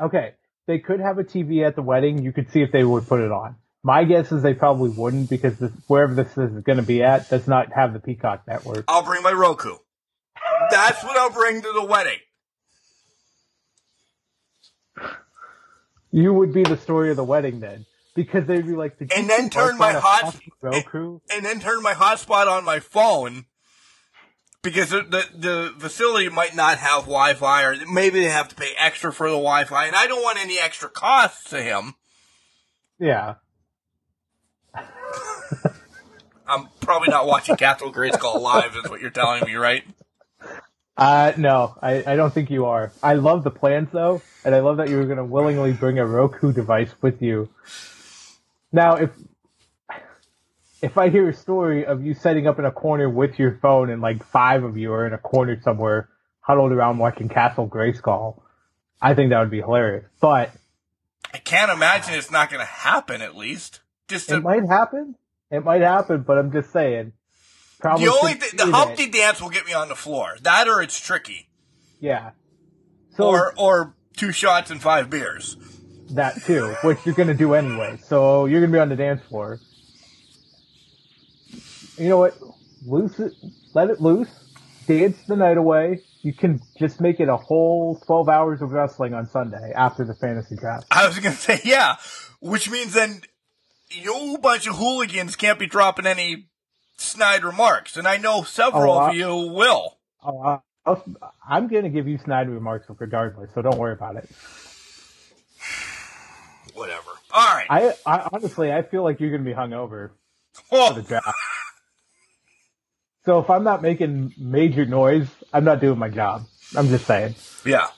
Okay, 0.00 0.34
they 0.66 0.78
could 0.78 1.00
have 1.00 1.18
a 1.18 1.24
TV 1.24 1.66
at 1.66 1.76
the 1.76 1.82
wedding. 1.82 2.22
You 2.22 2.32
could 2.32 2.50
see 2.50 2.62
if 2.62 2.72
they 2.72 2.84
would 2.84 3.06
put 3.06 3.20
it 3.20 3.30
on. 3.30 3.56
My 3.82 4.04
guess 4.04 4.32
is 4.32 4.42
they 4.42 4.54
probably 4.54 4.90
wouldn't 4.90 5.28
because 5.28 5.58
this, 5.58 5.70
wherever 5.88 6.14
this 6.14 6.36
is 6.38 6.62
going 6.62 6.78
to 6.78 6.82
be 6.82 7.02
at 7.02 7.28
does 7.28 7.46
not 7.46 7.72
have 7.74 7.92
the 7.92 8.00
Peacock 8.00 8.44
network. 8.46 8.84
I'll 8.88 9.02
bring 9.02 9.22
my 9.22 9.32
Roku. 9.32 9.76
That's 10.70 11.04
what 11.04 11.16
I'll 11.18 11.30
bring 11.30 11.60
to 11.60 11.72
the 11.72 11.84
wedding. 11.84 12.18
You 16.10 16.32
would 16.32 16.52
be 16.54 16.62
the 16.62 16.76
story 16.76 17.10
of 17.10 17.16
the 17.16 17.24
wedding 17.24 17.60
then, 17.60 17.84
because 18.14 18.46
they'd 18.46 18.64
be 18.64 18.74
like, 18.74 18.94
you 19.00 19.08
And 19.14 19.28
then 19.28 19.50
turn 19.50 19.76
my 19.76 19.90
on 19.90 19.96
a 19.96 20.00
hot- 20.00 20.32
fucking 20.32 20.52
Roku. 20.62 21.18
And 21.30 21.44
then 21.44 21.60
turn 21.60 21.82
my 21.82 21.92
hotspot 21.92 22.46
on 22.46 22.64
my 22.64 22.78
phone 22.80 23.46
because 24.64 24.90
the, 24.90 25.02
the 25.02 25.24
the 25.36 25.74
facility 25.78 26.28
might 26.28 26.56
not 26.56 26.78
have 26.78 27.02
Wi-Fi, 27.02 27.62
or 27.62 27.76
maybe 27.86 28.20
they 28.20 28.30
have 28.30 28.48
to 28.48 28.56
pay 28.56 28.72
extra 28.76 29.12
for 29.12 29.28
the 29.28 29.36
Wi-Fi, 29.36 29.86
and 29.86 29.94
I 29.94 30.08
don't 30.08 30.22
want 30.22 30.38
any 30.38 30.58
extra 30.58 30.88
costs 30.88 31.50
to 31.50 31.62
him. 31.62 31.94
Yeah, 32.98 33.34
I'm 36.46 36.68
probably 36.80 37.08
not 37.08 37.26
watching 37.26 37.56
Capital 37.56 37.92
Castle 37.92 38.20
Grayskull 38.32 38.40
live, 38.40 38.76
is 38.76 38.90
what 38.90 39.00
you're 39.00 39.10
telling 39.10 39.44
me, 39.44 39.54
right? 39.54 39.84
Uh, 40.96 41.32
no, 41.36 41.76
I, 41.82 42.04
I 42.06 42.16
don't 42.16 42.32
think 42.32 42.50
you 42.50 42.66
are. 42.66 42.92
I 43.02 43.14
love 43.14 43.44
the 43.44 43.50
plans 43.50 43.88
though, 43.92 44.22
and 44.44 44.54
I 44.54 44.60
love 44.60 44.76
that 44.76 44.88
you 44.88 44.96
were 44.96 45.06
going 45.06 45.18
to 45.18 45.24
willingly 45.24 45.72
bring 45.72 45.98
a 45.98 46.06
Roku 46.06 46.52
device 46.52 46.90
with 47.00 47.20
you. 47.20 47.48
Now, 48.72 48.96
if 48.96 49.10
if 50.84 50.98
I 50.98 51.08
hear 51.08 51.28
a 51.30 51.34
story 51.34 51.86
of 51.86 52.04
you 52.04 52.12
setting 52.12 52.46
up 52.46 52.58
in 52.58 52.66
a 52.66 52.70
corner 52.70 53.08
with 53.08 53.38
your 53.38 53.58
phone 53.62 53.88
and 53.88 54.02
like 54.02 54.22
five 54.26 54.64
of 54.64 54.76
you 54.76 54.92
are 54.92 55.06
in 55.06 55.14
a 55.14 55.18
corner 55.18 55.58
somewhere 55.62 56.10
huddled 56.40 56.72
around 56.72 56.98
watching 56.98 57.30
Castle 57.30 57.66
Grayskull, 57.66 58.42
I 59.00 59.14
think 59.14 59.30
that 59.30 59.40
would 59.40 59.50
be 59.50 59.60
hilarious. 59.60 60.04
But 60.20 60.50
I 61.32 61.38
can't 61.38 61.70
imagine 61.70 62.14
it's 62.14 62.30
not 62.30 62.50
going 62.50 62.60
to 62.60 62.66
happen. 62.66 63.22
At 63.22 63.34
least, 63.34 63.80
just 64.08 64.28
to, 64.28 64.36
it 64.36 64.42
might 64.42 64.66
happen. 64.68 65.16
It 65.50 65.64
might 65.64 65.80
happen, 65.80 66.22
but 66.22 66.36
I'm 66.36 66.52
just 66.52 66.70
saying. 66.70 67.12
Probably 67.80 68.04
the 68.04 68.12
only 68.12 68.34
thing, 68.34 68.56
the 68.56 68.76
Humpty 68.76 69.06
that. 69.06 69.12
dance 69.12 69.42
will 69.42 69.50
get 69.50 69.66
me 69.66 69.72
on 69.72 69.88
the 69.88 69.94
floor. 69.94 70.36
That 70.42 70.68
or 70.68 70.82
it's 70.82 70.98
tricky, 70.98 71.48
yeah. 71.98 72.30
So 73.16 73.28
or 73.28 73.54
or 73.56 73.94
two 74.16 74.32
shots 74.32 74.70
and 74.70 74.80
five 74.80 75.10
beers. 75.10 75.56
that 76.10 76.42
too, 76.42 76.74
which 76.82 76.98
you're 77.04 77.14
gonna 77.14 77.34
do 77.34 77.54
anyway. 77.54 77.98
So 78.06 78.46
you're 78.46 78.60
gonna 78.60 78.72
be 78.72 78.78
on 78.78 78.88
the 78.90 78.96
dance 78.96 79.22
floor. 79.28 79.60
You 81.96 82.08
know 82.08 82.18
what? 82.18 82.36
Loose 82.86 83.18
it, 83.18 83.32
let 83.74 83.90
it 83.90 84.00
loose. 84.00 84.28
Dance 84.86 85.16
the 85.26 85.36
night 85.36 85.56
away. 85.56 86.00
You 86.20 86.34
can 86.34 86.60
just 86.78 87.00
make 87.00 87.20
it 87.20 87.28
a 87.28 87.36
whole 87.36 87.98
12 88.06 88.28
hours 88.28 88.60
of 88.60 88.72
wrestling 88.72 89.14
on 89.14 89.26
Sunday 89.26 89.72
after 89.74 90.04
the 90.04 90.14
fantasy 90.14 90.56
draft. 90.56 90.86
I 90.90 91.06
was 91.06 91.18
going 91.18 91.34
to 91.34 91.40
say 91.40 91.60
yeah, 91.64 91.96
which 92.40 92.70
means 92.70 92.92
then 92.92 93.22
you 93.90 94.38
bunch 94.42 94.66
of 94.66 94.76
hooligans 94.76 95.36
can't 95.36 95.58
be 95.58 95.66
dropping 95.66 96.06
any 96.06 96.48
snide 96.96 97.44
remarks, 97.44 97.96
and 97.96 98.06
I 98.06 98.18
know 98.18 98.42
several 98.42 98.94
Oh, 98.94 98.98
I- 98.98 99.10
of 99.10 99.16
you 99.16 99.36
will. 99.54 99.98
Oh, 100.22 100.40
I- 100.42 100.58
I'll, 100.86 101.02
I'm 101.48 101.68
gonna 101.68 101.88
give 101.88 102.06
you 102.06 102.18
snide 102.18 102.46
remarks 102.50 102.84
regardless, 102.98 103.48
so 103.54 103.62
don't 103.62 103.78
worry 103.78 103.94
about 103.94 104.16
it. 104.16 104.28
Whatever. 106.74 107.08
All 107.32 107.54
right. 107.54 107.66
I, 107.70 107.94
I 108.04 108.28
honestly, 108.32 108.70
I 108.70 108.82
feel 108.82 109.02
like 109.02 109.18
you're 109.18 109.30
gonna 109.30 109.44
be 109.44 109.54
hungover 109.54 110.10
Oh, 110.70 110.88
for 110.88 111.00
the 111.00 111.08
draft. 111.08 111.26
So 113.24 113.38
if 113.38 113.48
I'm 113.48 113.64
not 113.64 113.82
making 113.82 114.34
major 114.36 114.84
noise, 114.84 115.28
I'm 115.52 115.64
not 115.64 115.80
doing 115.80 115.98
my 115.98 116.10
job. 116.10 116.44
I'm 116.76 116.88
just 116.88 117.06
saying. 117.06 117.34
Yeah. 117.64 117.88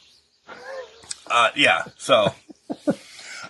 Uh, 1.28 1.50
yeah. 1.56 1.84
So, 1.96 2.32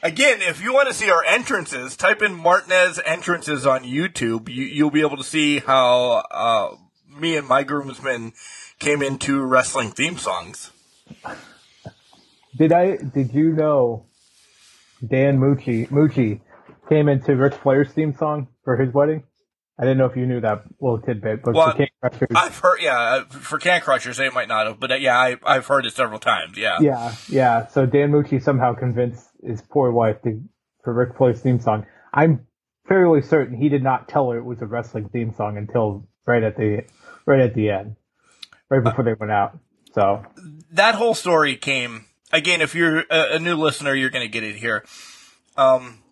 again, 0.03 0.41
if 0.41 0.63
you 0.63 0.73
want 0.73 0.89
to 0.89 0.95
see 0.95 1.11
our 1.11 1.25
entrances, 1.25 1.97
type 1.97 2.23
in 2.23 2.35
Martinez 2.35 2.99
entrances 3.05 3.67
on 3.67 3.85
YouTube. 3.85 4.49
You, 4.49 4.65
you'll 4.65 4.91
be 4.91 5.03
able 5.03 5.19
to 5.19 5.25
see 5.25 5.59
how 5.59 6.23
uh, 6.31 6.77
me 7.15 7.37
and 7.37 7.47
my 7.47 7.63
groomsmen 7.63 8.33
came 8.79 9.03
into 9.03 9.43
wrestling 9.43 9.91
theme 9.91 10.17
songs. 10.17 10.71
Did 12.57 12.73
I? 12.73 12.97
Did 12.97 13.35
you 13.35 13.53
know 13.53 14.07
Dan 15.07 15.39
Mucci 15.39 15.89
Mucci 15.91 16.41
came 16.89 17.09
into 17.09 17.37
Ric 17.37 17.55
Flair's 17.55 17.93
theme 17.93 18.15
song 18.17 18.49
for 18.65 18.77
his 18.79 18.95
wedding? 18.95 19.25
I 19.79 19.83
didn't 19.83 19.99
know 19.99 20.07
if 20.07 20.17
you 20.17 20.27
knew 20.27 20.41
that 20.41 20.65
little 20.81 21.01
tidbit, 21.01 21.43
but 21.43 21.55
Well, 21.55 21.71
for 21.71 21.77
King 21.77 21.89
Crushers, 22.01 22.29
I've 22.35 22.59
heard, 22.59 22.79
yeah, 22.81 22.99
uh, 22.99 23.25
for 23.25 23.59
Can 23.59 23.81
Crushers, 23.83 24.17
they 24.17 24.31
might 24.31 24.49
not 24.49 24.67
have, 24.67 24.81
but 24.81 24.91
uh, 24.91 24.95
yeah, 24.95 25.19
I, 25.19 25.37
I've 25.45 25.67
heard 25.67 25.85
it 25.85 25.93
several 25.93 26.19
times. 26.19 26.57
Yeah. 26.57 26.79
yeah, 26.81 27.15
yeah. 27.29 27.67
So 27.67 27.85
Dan 27.85 28.11
Mucci 28.11 28.43
somehow 28.43 28.75
convinced 28.75 29.29
his 29.45 29.61
poor 29.61 29.93
wife 29.93 30.23
to 30.23 30.41
for 30.83 30.95
Ric 30.95 31.17
Flair's 31.17 31.41
theme 31.41 31.61
song. 31.61 31.85
I'm 32.15 32.47
fairly 32.89 33.21
certain 33.21 33.61
he 33.61 33.69
did 33.69 33.83
not 33.83 34.09
tell 34.09 34.31
her 34.31 34.39
it 34.39 34.45
was 34.45 34.63
a 34.63 34.67
wrestling 34.67 35.09
theme 35.11 35.35
song 35.37 35.59
until 35.59 36.09
right 36.27 36.43
at 36.43 36.57
the 36.57 36.85
right 37.27 37.41
at 37.41 37.55
the 37.55 37.71
end, 37.71 37.97
right 38.71 38.83
before 38.83 39.05
they 39.05 39.15
went 39.15 39.33
out. 39.33 39.59
So 39.93 40.25
that 40.73 40.95
whole 40.95 41.15
story 41.15 41.57
came 41.57 42.07
again. 42.33 42.61
If 42.63 42.75
you're 42.75 43.01
a, 43.11 43.35
a 43.35 43.39
new 43.39 43.57
listener, 43.57 43.95
you're 43.95 44.11
going 44.11 44.27
to 44.27 44.33
get 44.33 44.43
it 44.43 44.57
here. 44.57 44.85
Um, 45.57 46.03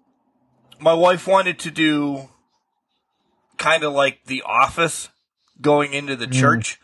my 0.80 0.94
wife 0.94 1.26
wanted 1.26 1.60
to 1.60 1.70
do 1.70 2.28
kind 3.58 3.84
of 3.84 3.92
like 3.92 4.24
The 4.26 4.42
Office, 4.42 5.08
going 5.60 5.92
into 5.92 6.16
the 6.16 6.26
church, 6.26 6.80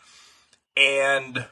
and 0.77 1.45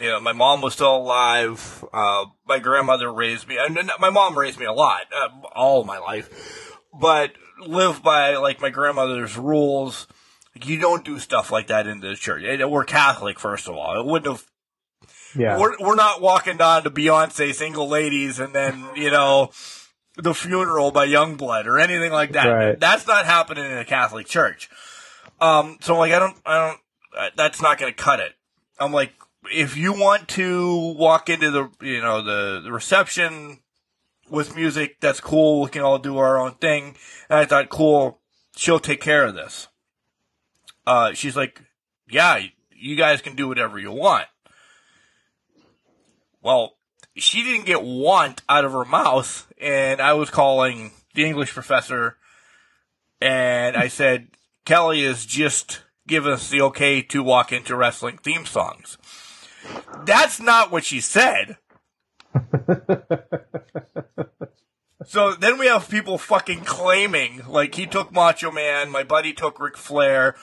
you 0.00 0.08
know, 0.08 0.20
my 0.20 0.32
mom 0.32 0.60
was 0.60 0.74
still 0.74 0.96
alive. 0.96 1.84
Uh, 1.92 2.26
my 2.46 2.58
grandmother 2.58 3.12
raised 3.12 3.48
me, 3.48 3.58
and 3.58 3.90
my 3.98 4.10
mom 4.10 4.38
raised 4.38 4.58
me 4.58 4.66
a 4.66 4.72
lot, 4.72 5.02
uh, 5.14 5.28
all 5.54 5.84
my 5.84 5.98
life, 5.98 6.76
but 6.92 7.32
lived 7.60 8.02
by 8.02 8.36
like 8.36 8.60
my 8.60 8.70
grandmother's 8.70 9.36
rules. 9.36 10.06
You 10.54 10.78
don't 10.78 11.04
do 11.04 11.18
stuff 11.18 11.50
like 11.50 11.66
that 11.66 11.86
in 11.86 12.00
the 12.00 12.14
church. 12.14 12.42
We're 12.66 12.84
Catholic, 12.84 13.38
first 13.38 13.68
of 13.68 13.74
all. 13.74 14.00
It 14.00 14.06
wouldn't 14.06 14.32
have 14.32 14.46
yeah, 15.36 15.58
we're 15.58 15.76
we're 15.78 15.96
not 15.96 16.20
walking 16.20 16.56
down 16.56 16.84
to 16.84 16.90
Beyonce 16.90 17.54
single 17.54 17.88
ladies 17.88 18.38
and 18.38 18.54
then 18.54 18.88
you 18.94 19.10
know 19.10 19.50
the 20.16 20.34
funeral 20.34 20.90
by 20.90 21.06
Youngblood 21.06 21.66
or 21.66 21.78
anything 21.78 22.12
like 22.12 22.32
that. 22.32 22.46
Right. 22.46 22.80
That's 22.80 23.06
not 23.06 23.26
happening 23.26 23.64
in 23.64 23.78
a 23.78 23.84
Catholic 23.84 24.26
church. 24.26 24.70
Um, 25.40 25.78
so 25.80 25.96
like, 25.98 26.12
I 26.12 26.18
don't, 26.18 26.36
I 26.46 26.68
don't, 26.68 26.80
uh, 27.16 27.30
that's 27.36 27.60
not 27.60 27.78
going 27.78 27.92
to 27.92 27.96
cut 27.96 28.20
it. 28.20 28.32
I'm 28.78 28.92
like, 28.92 29.12
if 29.52 29.76
you 29.76 29.92
want 29.92 30.28
to 30.28 30.94
walk 30.96 31.28
into 31.28 31.50
the, 31.50 31.70
you 31.80 32.00
know, 32.00 32.22
the, 32.22 32.60
the 32.62 32.72
reception 32.72 33.60
with 34.28 34.56
music, 34.56 34.96
that's 35.00 35.20
cool. 35.20 35.62
We 35.62 35.70
can 35.70 35.82
all 35.82 35.98
do 35.98 36.18
our 36.18 36.38
own 36.38 36.52
thing. 36.54 36.96
And 37.28 37.38
I 37.38 37.44
thought, 37.44 37.68
cool, 37.68 38.20
she'll 38.56 38.80
take 38.80 39.00
care 39.00 39.24
of 39.24 39.34
this. 39.34 39.68
Uh, 40.86 41.12
she's 41.12 41.36
like, 41.36 41.62
yeah, 42.08 42.40
you 42.70 42.96
guys 42.96 43.20
can 43.20 43.36
do 43.36 43.48
whatever 43.48 43.78
you 43.78 43.92
want. 43.92 44.26
Well, 46.42 46.75
she 47.16 47.42
didn't 47.42 47.66
get 47.66 47.82
want 47.82 48.42
out 48.48 48.64
of 48.64 48.72
her 48.72 48.84
mouth, 48.84 49.50
and 49.60 50.00
I 50.00 50.12
was 50.12 50.30
calling 50.30 50.92
the 51.14 51.24
English 51.24 51.52
professor, 51.52 52.16
and 53.20 53.76
I 53.76 53.88
said, 53.88 54.28
Kelly 54.64 55.02
is 55.02 55.24
just 55.24 55.82
giving 56.06 56.32
us 56.32 56.50
the 56.50 56.60
okay 56.60 57.02
to 57.02 57.22
walk 57.22 57.52
into 57.52 57.74
wrestling 57.74 58.18
theme 58.18 58.44
songs. 58.44 58.98
That's 60.04 60.40
not 60.40 60.70
what 60.70 60.84
she 60.84 61.00
said. 61.00 61.56
so 65.06 65.32
then 65.32 65.58
we 65.58 65.66
have 65.66 65.88
people 65.88 66.18
fucking 66.18 66.64
claiming, 66.64 67.42
like, 67.48 67.74
he 67.74 67.86
took 67.86 68.12
Macho 68.12 68.50
Man, 68.50 68.90
my 68.90 69.02
buddy 69.02 69.32
took 69.32 69.58
Ric 69.58 69.78
Flair. 69.78 70.36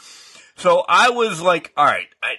So 0.56 0.84
I 0.90 1.11
was 1.11 1.40
like, 1.40 1.72
all 1.77 1.85
right, 1.85 2.10
I, 2.22 2.38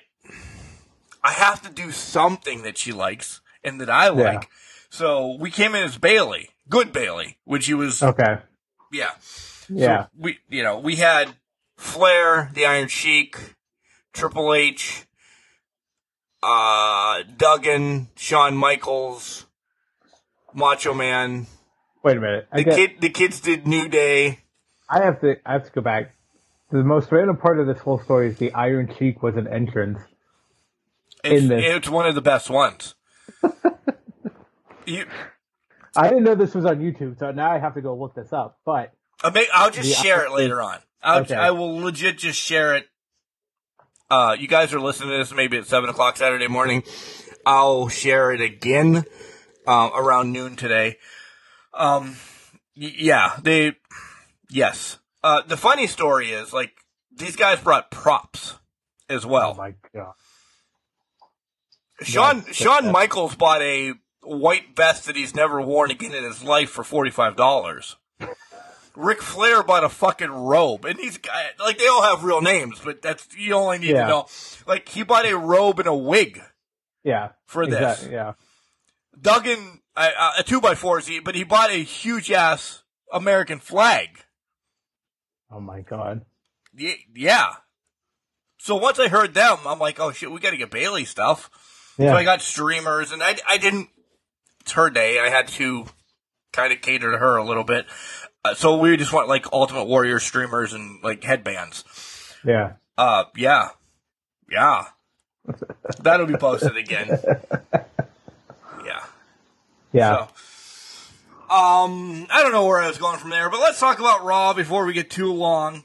I 1.22 1.30
have 1.32 1.62
to 1.62 1.70
do 1.70 1.92
something 1.92 2.62
that 2.62 2.76
she 2.76 2.92
likes 2.92 3.40
and 3.64 3.80
that 3.80 3.90
I 3.90 4.08
like. 4.08 4.42
Yeah. 4.42 4.48
So 4.90 5.36
we 5.40 5.50
came 5.50 5.74
in 5.74 5.82
as 5.84 5.98
Bayley, 5.98 6.50
good 6.68 6.92
Bayley, 6.92 7.38
which 7.44 7.66
he 7.66 7.74
was, 7.74 8.02
Okay. 8.02 8.38
yeah. 8.92 9.10
Yeah. 9.68 10.04
So 10.04 10.08
we, 10.18 10.38
you 10.48 10.62
know, 10.62 10.78
we 10.78 10.96
had 10.96 11.34
Flair, 11.76 12.50
the 12.54 12.66
Iron 12.66 12.88
Sheik, 12.88 13.36
Triple 14.12 14.54
H, 14.54 15.06
uh, 16.42 17.22
Duggan, 17.36 18.08
Shawn 18.16 18.56
Michaels, 18.56 19.46
Macho 20.52 20.94
Man. 20.94 21.46
Wait 22.02 22.16
a 22.16 22.20
minute. 22.20 22.46
I 22.52 22.58
The 22.58 22.64
get, 22.64 22.76
kid, 22.76 22.90
the 23.00 23.08
kids 23.08 23.40
did 23.40 23.66
New 23.66 23.88
Day. 23.88 24.40
I 24.88 25.02
have 25.02 25.20
to. 25.22 25.36
I 25.46 25.54
have 25.54 25.64
to 25.64 25.70
go 25.72 25.80
back. 25.80 26.14
The 26.70 26.84
most 26.84 27.10
random 27.10 27.36
part 27.36 27.58
of 27.58 27.66
this 27.66 27.78
whole 27.78 27.98
story 28.00 28.28
is 28.28 28.38
the 28.38 28.52
Iron 28.52 28.92
Sheik 28.98 29.22
was 29.22 29.36
an 29.36 29.46
entrance. 29.48 29.98
It's, 31.22 31.42
In 31.42 31.48
this. 31.48 31.62
it's 31.64 31.88
one 31.88 32.06
of 32.06 32.14
the 32.14 32.20
best 32.20 32.50
ones. 32.50 32.94
You, 34.86 35.06
I 35.96 36.08
didn't 36.08 36.24
know 36.24 36.34
this 36.34 36.54
was 36.54 36.64
on 36.64 36.78
YouTube, 36.80 37.18
so 37.18 37.30
now 37.30 37.50
I 37.52 37.58
have 37.58 37.74
to 37.74 37.80
go 37.80 37.94
look 37.96 38.14
this 38.14 38.32
up. 38.32 38.58
But 38.64 38.92
I'll, 39.22 39.32
I'll 39.54 39.70
just 39.70 40.02
share 40.02 40.24
it 40.26 40.32
later 40.32 40.60
on. 40.60 40.78
I'll, 41.02 41.20
Okay. 41.22 41.34
I 41.34 41.50
will 41.50 41.76
legit 41.76 42.18
just 42.18 42.38
share 42.40 42.74
it. 42.74 42.86
Uh, 44.10 44.36
you 44.38 44.48
guys 44.48 44.72
are 44.74 44.80
listening 44.80 45.10
to 45.10 45.16
this 45.18 45.32
maybe 45.32 45.56
at 45.58 45.66
seven 45.66 45.88
o'clock 45.90 46.16
Saturday 46.16 46.48
morning. 46.48 46.82
I'll 47.46 47.88
share 47.88 48.32
it 48.32 48.40
again 48.40 49.04
um, 49.66 49.90
around 49.94 50.32
noon 50.32 50.56
today. 50.56 50.96
Um, 51.72 52.16
y- 52.76 52.94
yeah, 52.96 53.36
they, 53.42 53.72
yes. 54.50 54.98
Uh, 55.22 55.42
the 55.46 55.56
funny 55.56 55.86
story 55.86 56.30
is 56.30 56.52
like 56.52 56.72
these 57.14 57.36
guys 57.36 57.60
brought 57.60 57.90
props 57.90 58.54
as 59.08 59.24
well. 59.26 59.52
oh 59.52 59.54
my 59.56 59.74
god, 59.94 60.12
Yes, 62.00 62.54
Shawn 62.54 62.90
Michaels 62.90 63.34
bought 63.36 63.62
a 63.62 63.92
white 64.22 64.74
vest 64.76 65.06
that 65.06 65.16
he's 65.16 65.34
never 65.34 65.60
worn 65.60 65.90
again 65.90 66.14
in 66.14 66.24
his 66.24 66.42
life 66.42 66.70
for 66.70 66.82
forty 66.84 67.10
five 67.10 67.36
dollars. 67.36 67.96
Ric 68.96 69.20
Flair 69.22 69.62
bought 69.62 69.82
a 69.84 69.88
fucking 69.88 70.30
robe, 70.30 70.84
and 70.84 70.98
these 70.98 71.18
guys 71.18 71.50
like 71.58 71.78
they 71.78 71.86
all 71.88 72.02
have 72.02 72.22
real 72.24 72.40
names, 72.40 72.80
but 72.84 73.02
that's 73.02 73.26
you 73.36 73.54
only 73.54 73.78
need 73.78 73.90
Yeah. 73.90 74.02
to 74.02 74.08
know. 74.08 74.26
Like 74.66 74.88
he 74.88 75.02
bought 75.02 75.26
a 75.26 75.36
robe 75.36 75.78
and 75.80 75.88
a 75.88 75.94
wig 75.94 76.40
yeah, 77.02 77.30
for 77.46 77.66
this. 77.66 77.74
exactly, 77.80 78.12
yeah, 78.12 78.32
Duggan 79.20 79.80
uh, 79.96 80.32
a 80.38 80.42
two 80.42 80.60
by 80.60 80.74
four, 80.74 81.00
but 81.24 81.34
he 81.34 81.44
bought 81.44 81.70
a 81.70 81.82
huge 81.82 82.30
ass 82.30 82.82
American 83.12 83.58
flag. 83.58 84.20
oh 85.50 85.60
my 85.60 85.80
god, 85.80 86.24
Yeah. 86.76 87.48
So 88.58 88.76
once 88.76 88.98
I 88.98 89.08
heard 89.08 89.34
them, 89.34 89.58
I'm 89.66 89.78
like, 89.78 90.00
oh 90.00 90.10
shit, 90.12 90.30
we 90.30 90.40
got 90.40 90.50
to 90.50 90.56
get 90.56 90.70
Bayley 90.70 91.04
stuff. 91.04 91.50
Yeah, 91.98 92.10
So 92.10 92.16
I 92.16 92.24
got 92.24 92.42
streamers, 92.42 93.12
and 93.12 93.22
I, 93.22 93.36
I 93.48 93.58
didn't. 93.58 93.88
It's 94.60 94.72
her 94.72 94.90
day. 94.90 95.18
I 95.20 95.28
had 95.28 95.48
to 95.48 95.86
kind 96.52 96.72
of 96.72 96.80
cater 96.80 97.10
to 97.12 97.18
her 97.18 97.36
a 97.36 97.44
little 97.44 97.64
bit. 97.64 97.86
Uh, 98.44 98.54
so 98.54 98.78
we 98.78 98.96
just 98.96 99.12
want 99.12 99.28
like 99.28 99.52
Ultimate 99.52 99.84
Warrior 99.84 100.18
streamers 100.20 100.72
and 100.72 101.02
like 101.02 101.22
headbands. 101.24 101.84
yeah. 102.44 102.72
Uh, 102.96 103.24
yeah, 103.36 103.70
yeah. 104.50 104.84
That'll 106.00 106.26
be 106.26 106.36
posted 106.36 106.76
again. 106.76 107.18
Yeah. 108.84 109.04
Yeah. 109.92 110.26
So, 110.26 111.54
um, 111.54 112.26
I 112.30 112.42
don't 112.42 112.52
know 112.52 112.66
where 112.66 112.80
I 112.80 112.86
was 112.86 112.98
going 112.98 113.18
from 113.18 113.30
there, 113.30 113.48
but 113.48 113.60
let's 113.60 113.80
talk 113.80 113.98
about 113.98 114.24
Raw 114.24 114.52
before 114.52 114.84
we 114.84 114.92
get 114.92 115.08
too 115.10 115.32
long. 115.32 115.84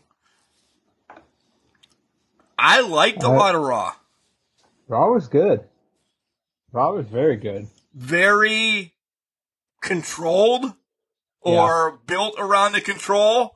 I 2.58 2.82
liked 2.82 3.24
a 3.24 3.30
lot 3.30 3.56
of 3.56 3.62
Raw. 3.62 3.94
Raw 4.90 5.12
was 5.14 5.28
good. 5.28 5.64
Raw 6.72 6.98
is 6.98 7.08
very 7.08 7.36
good. 7.36 7.68
very 7.94 8.94
controlled 9.82 10.74
or 11.42 12.00
built 12.06 12.36
around 12.38 12.74
the 12.74 12.82
control. 12.82 13.56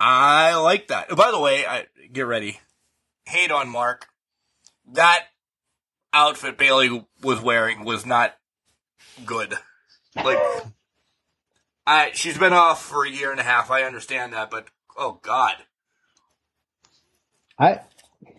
I 0.00 0.54
like 0.56 0.88
that. 0.88 1.08
By 1.10 1.30
the 1.30 1.38
way, 1.38 1.64
I 1.66 1.86
get 2.12 2.26
ready. 2.26 2.60
Hate 3.26 3.52
on 3.52 3.68
Mark. 3.68 4.06
That 4.92 5.26
outfit 6.12 6.58
Bayley 6.58 7.06
was 7.22 7.40
wearing 7.40 7.84
was 7.84 8.04
not 8.04 8.34
good. 9.24 9.54
Like, 10.16 10.38
I 11.86 12.10
she's 12.14 12.36
been 12.38 12.52
off 12.52 12.82
for 12.82 13.06
a 13.06 13.10
year 13.10 13.30
and 13.30 13.38
a 13.40 13.44
half. 13.44 13.70
I 13.70 13.82
understand 13.84 14.32
that, 14.32 14.50
but 14.50 14.66
oh 14.96 15.20
god, 15.22 15.54
I 17.58 17.80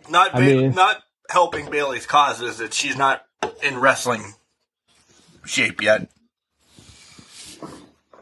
not 0.08 0.34
I 0.34 0.40
mean- 0.40 0.74
not 0.74 1.02
helping 1.30 1.70
Bayley's 1.70 2.06
cause 2.06 2.40
is 2.40 2.58
that 2.58 2.74
she's 2.74 2.96
not 2.96 3.24
in 3.62 3.78
wrestling 3.78 4.34
shape 5.44 5.82
yet. 5.82 6.08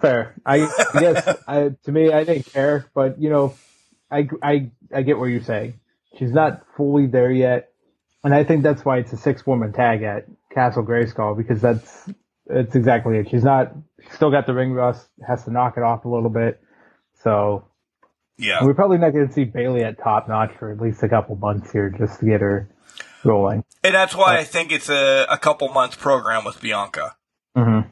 fair. 0.01 0.35
I 0.45 0.59
guess 0.99 1.39
I, 1.47 1.71
to 1.85 1.93
me, 1.93 2.13
I 2.13 2.25
didn't 2.25 2.53
care, 2.53 2.87
but 2.95 3.21
you 3.21 3.31
know, 3.31 3.55
I, 4.11 4.29
I, 4.43 4.71
I 4.95 5.03
get 5.03 5.19
what 5.19 5.27
you're 5.27 5.43
saying. 5.43 5.75
She's 6.19 6.33
not 6.33 6.65
fully 6.77 7.07
there 7.07 7.31
yet, 7.31 7.71
and 8.23 8.35
I 8.35 8.45
think 8.45 8.63
that's 8.63 8.85
why 8.85 8.99
it's 8.99 9.13
a 9.13 9.17
six 9.17 9.47
woman 9.47 9.73
tag 9.73 10.03
at 10.03 10.27
Castle 10.53 10.85
Grayskull 10.85 11.37
because 11.37 11.61
that's 11.63 12.11
that's 12.47 12.75
exactly 12.75 13.19
it. 13.19 13.31
She's 13.31 13.45
not 13.45 13.73
she's 14.03 14.13
still 14.13 14.31
got 14.31 14.47
the 14.47 14.53
ring 14.55 14.73
rust, 14.73 15.07
has 15.27 15.45
to 15.45 15.51
knock 15.51 15.75
it 15.77 15.83
off 15.83 16.05
a 16.05 16.09
little 16.09 16.29
bit. 16.29 16.61
So 17.23 17.65
Yeah. 18.37 18.63
we're 18.65 18.75
probably 18.75 18.99
not 18.99 19.13
going 19.15 19.27
to 19.29 19.33
see 19.33 19.45
Bailey 19.45 19.85
at 19.85 19.99
top 19.99 20.29
notch 20.29 20.53
for 20.59 20.71
at 20.71 20.81
least 20.81 21.03
a 21.03 21.09
couple 21.09 21.37
months 21.37 21.71
here 21.73 21.89
just 21.89 22.21
to 22.21 22.27
get 22.27 22.41
her 22.43 22.69
rolling. 23.25 23.65
And 23.84 23.94
that's 23.94 24.15
why 24.15 24.39
I 24.39 24.44
think 24.44 24.73
it's 24.73 24.89
a, 24.89 25.26
a 25.28 25.39
couple 25.39 25.68
months 25.68 25.97
program 25.97 26.44
with 26.44 26.60
Bianca 26.60 27.17
Mm-hmm. 27.57 27.89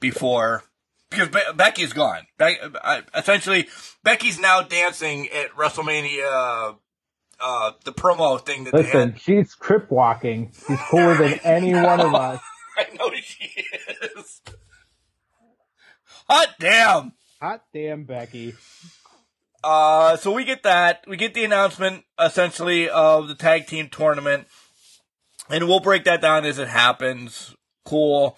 before 0.00 0.62
because 1.10 1.28
Be- 1.28 1.52
Becky's 1.56 1.92
gone. 1.94 2.26
Be- 2.38 2.58
uh, 2.82 3.00
essentially, 3.14 3.66
Becky's 4.04 4.38
now 4.38 4.60
dancing 4.62 5.28
at 5.30 5.52
WrestleMania, 5.52 6.76
uh, 7.40 7.72
the 7.84 7.92
promo 7.92 8.38
thing 8.44 8.64
that 8.64 8.72
they 8.74 8.82
Listen, 8.82 9.14
she's 9.18 9.54
crip 9.54 9.90
walking. 9.90 10.52
She's 10.66 10.78
cooler 10.90 11.16
than 11.16 11.38
any 11.44 11.72
one 11.72 12.00
of 12.00 12.14
us. 12.14 12.40
I 12.76 12.94
know 12.94 13.10
she 13.22 13.64
is. 14.18 14.40
Hot 16.28 16.48
damn! 16.60 17.12
Hot 17.40 17.62
damn, 17.72 18.04
Becky. 18.04 18.54
Uh, 19.62 20.16
so 20.16 20.32
we 20.32 20.44
get 20.44 20.62
that. 20.62 21.04
We 21.06 21.16
get 21.16 21.34
the 21.34 21.44
announcement 21.44 22.04
essentially 22.18 22.88
of 22.88 23.28
the 23.28 23.34
tag 23.34 23.66
team 23.66 23.88
tournament, 23.88 24.46
and 25.50 25.66
we'll 25.66 25.80
break 25.80 26.04
that 26.04 26.20
down 26.20 26.44
as 26.44 26.58
it 26.58 26.68
happens. 26.68 27.54
Cool. 27.84 28.36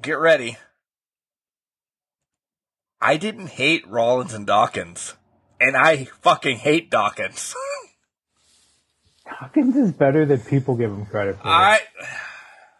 Get 0.00 0.18
ready. 0.18 0.56
I 3.00 3.16
didn't 3.16 3.48
hate 3.48 3.86
Rollins 3.88 4.34
and 4.34 4.46
Dawkins, 4.46 5.14
and 5.60 5.76
I 5.76 6.04
fucking 6.04 6.58
hate 6.58 6.90
Dawkins. 6.90 7.54
Dawkins 9.24 9.76
is 9.76 9.92
better 9.92 10.26
than 10.26 10.40
people 10.40 10.76
give 10.76 10.90
him 10.90 11.06
credit 11.06 11.36
for. 11.36 11.48
I, 11.48 11.80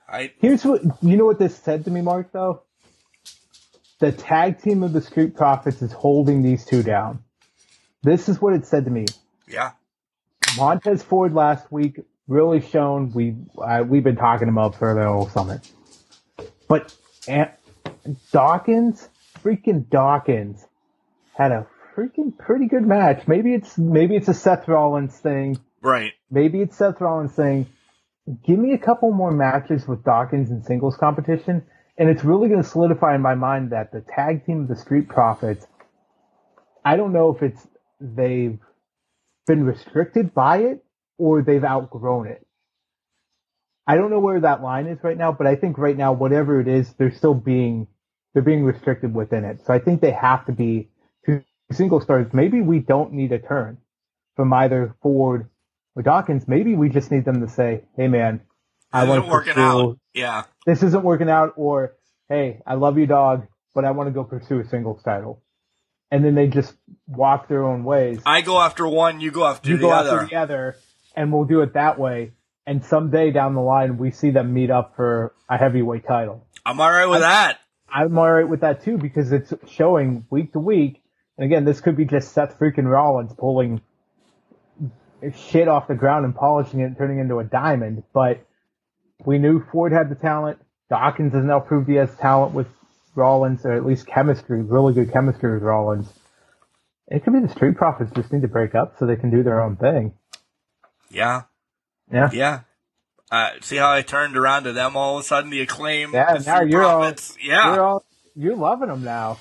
I, 0.09 0.33
Here's 0.39 0.65
what 0.65 0.83
you 1.03 1.17
know 1.17 1.25
what 1.25 1.39
this 1.39 1.57
said 1.57 1.85
to 1.87 1.91
me, 1.91 2.01
Mark. 2.01 2.33
Though 2.33 2.63
the 4.01 4.13
tag 4.13 4.61
team 4.61 4.83
of 4.83 4.93
the 4.93 5.01
Street 5.01 5.37
Profits 5.37 5.81
is 5.83 5.93
holding 5.93 6.43
these 6.43 6.65
two 6.65 6.83
down. 6.83 7.23
This 8.03 8.29
is 8.29 8.41
what 8.41 8.55
it 8.55 8.67
said 8.67 8.87
to 8.87 8.91
me. 8.91 9.07
yeah, 9.47 9.73
Montez 10.57 11.03
Ford 11.03 11.35
last 11.35 11.71
week 11.71 12.01
really 12.27 12.61
shown 12.61 13.13
we 13.13 13.37
uh, 13.59 13.85
we've 13.87 14.05
been 14.05 14.17
talking 14.17 14.49
about 14.49 14.77
for 14.77 14.95
the 14.95 15.05
whole 15.05 15.29
summit, 15.29 15.71
but 16.69 16.95
and 17.29 17.51
Dawkins, 18.33 19.09
freaking 19.43 19.89
Dawkins, 19.89 20.65
had 21.35 21.53
a 21.53 21.67
freaking 21.95 22.37
pretty 22.37 22.67
good 22.67 22.87
match. 22.87 23.29
Maybe 23.29 23.55
it's 23.55 23.77
maybe 23.77 24.17
it's 24.17 24.29
a 24.29 24.35
Seth 24.35 24.67
Rollins 24.69 25.17
thing. 25.19 25.59
Right. 25.83 26.13
Maybe 26.31 26.61
it's 26.61 26.77
Seth 26.77 27.01
Rollins 27.01 27.33
thing. 27.33 27.67
Give 28.47 28.59
me 28.59 28.73
a 28.73 28.79
couple 28.79 29.13
more 29.13 29.33
matches 29.33 29.87
with 29.89 30.05
Dawkins 30.05 30.51
in 30.51 30.63
singles 30.63 30.97
competition, 30.97 31.65
and 32.01 32.09
it's 32.09 32.25
really 32.25 32.49
going 32.49 32.63
to 32.63 32.69
solidify 32.69 33.15
in 33.15 33.21
my 33.21 33.35
mind 33.35 33.71
that 33.71 33.93
the 33.93 34.01
tag 34.01 34.47
team 34.47 34.63
of 34.63 34.69
the 34.69 34.77
Street 34.77 35.07
Profits. 35.07 35.67
I 36.83 36.97
don't 36.97 37.13
know 37.13 37.37
if 37.37 37.43
it's 37.43 37.69
they've 38.01 38.59
been 39.47 39.65
restricted 39.65 40.33
by 40.33 40.59
it 40.61 40.83
or 41.19 41.43
they've 41.43 41.63
outgrown 41.63 42.29
it. 42.29 42.47
I 43.87 43.97
don't 43.97 44.11
know 44.11 44.19
where 44.19 44.41
that 44.41 44.63
line 44.63 44.87
is 44.87 44.99
right 45.03 45.17
now, 45.17 45.33
but 45.33 45.47
I 45.47 45.57
think 45.57 45.77
right 45.77 45.97
now, 45.97 46.13
whatever 46.15 46.59
it 46.59 46.69
is, 46.69 46.91
they're 46.95 47.15
still 47.15 47.35
being 47.35 47.87
they're 48.33 48.43
being 48.43 48.65
restricted 48.65 49.15
within 49.15 49.45
it. 49.45 49.61
So 49.67 49.75
I 49.75 49.79
think 49.79 50.01
they 50.01 50.13
have 50.13 50.47
to 50.47 50.53
be 50.53 50.89
two 51.27 51.43
single 51.71 52.01
stars. 52.01 52.29
Maybe 52.33 52.63
we 52.63 52.79
don't 52.79 53.13
need 53.13 53.33
a 53.33 53.39
turn 53.39 53.77
from 54.37 54.53
either 54.55 54.97
Ford 55.03 55.51
or 55.97 56.03
Dawkins. 56.03 56.49
Maybe 56.49 56.77
we 56.77 56.89
just 56.89 57.11
need 57.11 57.27
them 57.27 57.43
to 57.43 57.49
say, 57.49 57.83
"Hey, 57.95 58.09
man, 58.09 58.41
I 58.91 59.05
want 59.05 59.27
to 59.27 59.31
working 59.31 59.59
out. 59.59 59.99
Yeah. 60.15 60.45
This 60.67 60.83
isn't 60.83 61.03
working 61.03 61.31
out," 61.31 61.55
or 61.57 61.97
"Hey, 62.29 62.61
I 62.67 62.75
love 62.75 62.99
you, 62.99 63.07
dog, 63.07 63.47
but 63.75 63.85
I 63.85 63.93
want 63.93 64.09
to 64.09 64.13
go 64.13 64.25
pursue 64.25 64.61
a 64.61 64.65
singles 64.69 65.03
title." 65.03 65.43
And 66.11 66.25
then 66.25 66.35
they 66.35 66.49
just 66.49 66.75
walk 67.07 67.47
their 67.47 67.63
own 67.63 67.85
ways 67.85 68.21
I 68.27 68.41
go 68.41 68.61
after 68.61 68.87
one, 68.87 69.21
you 69.21 69.31
go 69.31 69.47
after 69.47 69.71
you 69.71 69.77
the 69.77 69.83
go 69.83 69.91
other. 69.91 70.21
after 70.23 70.27
the 70.29 70.37
other, 70.37 70.77
and 71.15 71.33
we'll 71.33 71.45
do 71.45 71.61
it 71.61 71.75
that 71.75 71.99
way. 71.99 72.33
And 72.67 72.85
someday 72.85 73.31
down 73.31 73.55
the 73.55 73.61
line, 73.61 73.97
we 73.97 74.11
see 74.11 74.31
them 74.31 74.53
meet 74.53 74.71
up 74.71 74.97
for 74.97 75.35
a 75.49 75.57
heavyweight 75.57 76.07
title. 76.07 76.47
I'm 76.67 76.81
all 76.81 76.91
right 76.91 77.07
with 77.07 77.21
that. 77.21 77.59
I'm 77.89 78.17
all 78.19 78.31
right 78.31 78.49
with 78.49 78.61
that 78.61 78.85
too 78.85 78.99
because 78.99 79.33
it's 79.33 79.53
showing 79.69 80.25
week 80.31 80.53
to 80.53 80.61
week. 80.61 81.03
And 81.37 81.45
again, 81.45 81.65
this 81.65 81.81
could 81.81 81.97
be 81.97 82.05
just 82.05 82.33
Seth 82.33 82.59
freaking 82.59 82.91
Rollins 82.91 83.33
pulling 83.33 83.81
shit 85.35 85.69
off 85.69 85.89
the 85.89 85.95
ground 85.95 86.25
and 86.25 86.35
polishing 86.35 86.81
it 86.81 86.85
and 86.85 86.97
turning 86.97 87.19
it 87.19 87.23
into 87.23 87.39
a 87.39 87.45
diamond. 87.45 88.05
But 88.13 88.45
we 89.25 89.39
knew 89.39 89.65
Ford 89.73 89.93
had 89.93 90.09
the 90.09 90.15
talent. 90.15 90.59
Dawkins 90.89 91.33
has 91.35 91.45
now 91.45 91.61
proved 91.61 91.89
he 91.89 91.97
has 91.97 92.15
talent 92.17 92.55
with 92.55 92.67
Rollins, 93.15 93.65
or 93.65 93.73
at 93.73 93.85
least 93.87 94.07
chemistry, 94.07 94.63
really 94.63 94.93
good 94.93 95.13
chemistry 95.13 95.55
with 95.55 95.63
Rollins. 95.63 96.13
It 97.09 97.25
could 97.25 97.33
be 97.33 97.41
the 97.41 97.49
Street 97.49 97.77
Profits 97.77 98.13
just 98.15 98.33
need 98.33 98.43
to 98.43 98.49
break 98.49 98.75
up 98.75 98.97
so 98.99 99.07
they 99.07 99.17
can 99.17 99.31
do 99.31 99.43
their 99.43 99.61
own 99.61 99.77
thing. 99.77 100.15
Yeah. 101.11 101.43
Yeah. 102.13 102.31
Yeah. 102.33 102.61
Uh, 103.31 103.51
see 103.61 103.77
how 103.77 103.93
I 103.93 104.03
turned 104.03 104.37
around 104.37 104.65
to 104.65 104.73
them 104.73 104.97
all 104.97 105.19
of 105.19 105.25
a 105.25 105.27
sudden? 105.27 105.51
The 105.51 105.61
acclaim. 105.61 106.13
Yeah, 106.13 106.37
the 106.37 106.45
now 106.45 106.63
you're 106.63 106.83
all, 106.83 107.01
Profits. 107.01 107.37
yeah. 107.41 107.75
you're 107.75 107.85
all 107.85 108.05
you're 108.35 108.57
loving 108.57 108.89
them 108.89 109.05
now. 109.05 109.39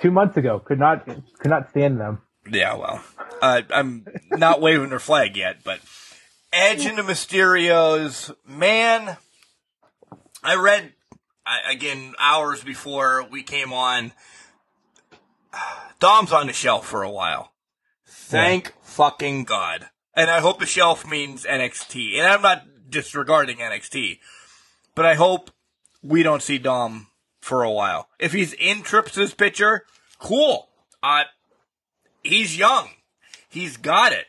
Two 0.00 0.10
months 0.10 0.36
ago, 0.36 0.58
could 0.58 0.78
not 0.78 1.06
could 1.06 1.50
not 1.50 1.70
stand 1.70 1.98
them. 1.98 2.20
Yeah, 2.50 2.76
well, 2.76 3.02
uh, 3.42 3.62
I'm 3.70 4.06
not 4.30 4.60
waving 4.60 4.90
their 4.90 5.00
flag 5.00 5.36
yet, 5.36 5.64
but 5.64 5.80
Edge 6.58 6.84
the 6.84 7.02
Mysterios, 7.02 8.34
man. 8.46 9.18
I 10.42 10.56
read 10.56 10.94
I, 11.44 11.70
again 11.70 12.14
hours 12.18 12.64
before 12.64 13.28
we 13.30 13.42
came 13.42 13.74
on. 13.74 14.12
Dom's 16.00 16.32
on 16.32 16.46
the 16.46 16.54
shelf 16.54 16.86
for 16.86 17.02
a 17.02 17.10
while. 17.10 17.52
Thank 18.06 18.72
fucking 18.80 19.44
God. 19.44 19.90
And 20.14 20.30
I 20.30 20.40
hope 20.40 20.58
the 20.58 20.64
shelf 20.64 21.06
means 21.06 21.44
NXT. 21.44 22.16
And 22.16 22.26
I'm 22.26 22.40
not 22.40 22.66
disregarding 22.88 23.58
NXT, 23.58 24.20
but 24.94 25.04
I 25.04 25.12
hope 25.12 25.50
we 26.02 26.22
don't 26.22 26.42
see 26.42 26.56
Dom 26.56 27.08
for 27.38 27.64
a 27.64 27.70
while. 27.70 28.08
If 28.18 28.32
he's 28.32 28.54
in 28.54 28.80
Trips' 28.80 29.34
picture, 29.34 29.84
cool. 30.18 30.70
Uh, 31.02 31.24
he's 32.22 32.56
young. 32.56 32.88
He's 33.46 33.76
got 33.76 34.14
it. 34.14 34.24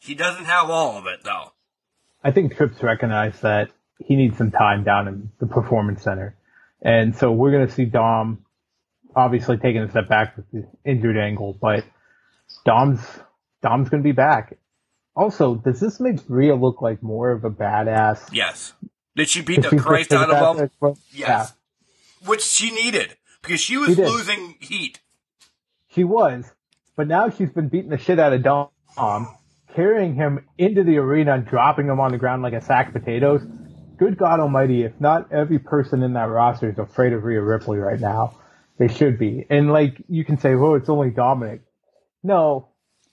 He 0.00 0.16
doesn't 0.16 0.46
have 0.46 0.68
all 0.68 0.98
of 0.98 1.06
it 1.06 1.22
though. 1.22 1.52
I 2.22 2.30
think 2.32 2.56
Trips 2.56 2.82
recognized 2.82 3.42
that 3.42 3.70
he 3.98 4.16
needs 4.16 4.38
some 4.38 4.50
time 4.50 4.84
down 4.84 5.08
in 5.08 5.30
the 5.38 5.46
performance 5.46 6.02
center. 6.02 6.36
And 6.82 7.14
so 7.16 7.32
we're 7.32 7.50
going 7.50 7.66
to 7.66 7.72
see 7.72 7.84
Dom 7.84 8.44
obviously 9.14 9.56
taking 9.56 9.82
a 9.82 9.90
step 9.90 10.08
back 10.08 10.36
with 10.36 10.50
the 10.52 10.66
injured 10.84 11.16
ankle, 11.16 11.56
but 11.60 11.84
Dom's, 12.64 13.00
Dom's 13.62 13.88
going 13.88 14.02
to 14.02 14.06
be 14.06 14.12
back. 14.12 14.56
Also, 15.16 15.56
does 15.56 15.80
this 15.80 16.00
make 16.00 16.20
Rhea 16.28 16.54
look 16.54 16.80
like 16.80 17.02
more 17.02 17.30
of 17.32 17.44
a 17.44 17.50
badass? 17.50 18.30
Yes. 18.32 18.72
Did 19.16 19.28
she 19.28 19.42
beat 19.42 19.62
the 19.62 19.76
Christ 19.76 20.12
out 20.12 20.30
of 20.30 20.58
him? 20.60 20.70
well, 20.80 20.98
Yes. 21.12 21.52
Which 22.24 22.42
she 22.42 22.70
needed 22.70 23.16
because 23.42 23.60
she 23.60 23.76
was 23.76 23.96
She 23.96 24.04
losing 24.04 24.56
heat. 24.60 25.00
She 25.88 26.04
was, 26.04 26.44
but 26.96 27.08
now 27.08 27.30
she's 27.30 27.50
been 27.50 27.68
beating 27.68 27.90
the 27.90 27.98
shit 27.98 28.18
out 28.18 28.32
of 28.32 28.42
Dom, 28.42 29.36
carrying 29.74 30.14
him 30.14 30.46
into 30.58 30.82
the 30.84 30.98
arena 30.98 31.34
and 31.34 31.46
dropping 31.46 31.86
him 31.86 32.00
on 32.00 32.12
the 32.12 32.18
ground 32.18 32.42
like 32.42 32.52
a 32.52 32.60
sack 32.60 32.88
of 32.88 32.94
potatoes. 32.94 33.42
Good 33.98 34.16
God 34.16 34.40
Almighty! 34.40 34.82
If 34.84 34.98
not 35.00 35.30
every 35.32 35.58
person 35.58 36.02
in 36.02 36.14
that 36.14 36.28
roster 36.30 36.70
is 36.70 36.78
afraid 36.78 37.12
of 37.12 37.22
Rhea 37.24 37.42
Ripley 37.42 37.78
right 37.78 38.00
now, 38.00 38.38
they 38.78 38.88
should 38.88 39.18
be. 39.18 39.46
And 39.50 39.72
like 39.72 40.00
you 40.08 40.24
can 40.24 40.38
say, 40.38 40.54
"Oh, 40.54 40.74
it's 40.74 40.88
only 40.88 41.10
Dominic." 41.10 41.60
No, 42.22 42.68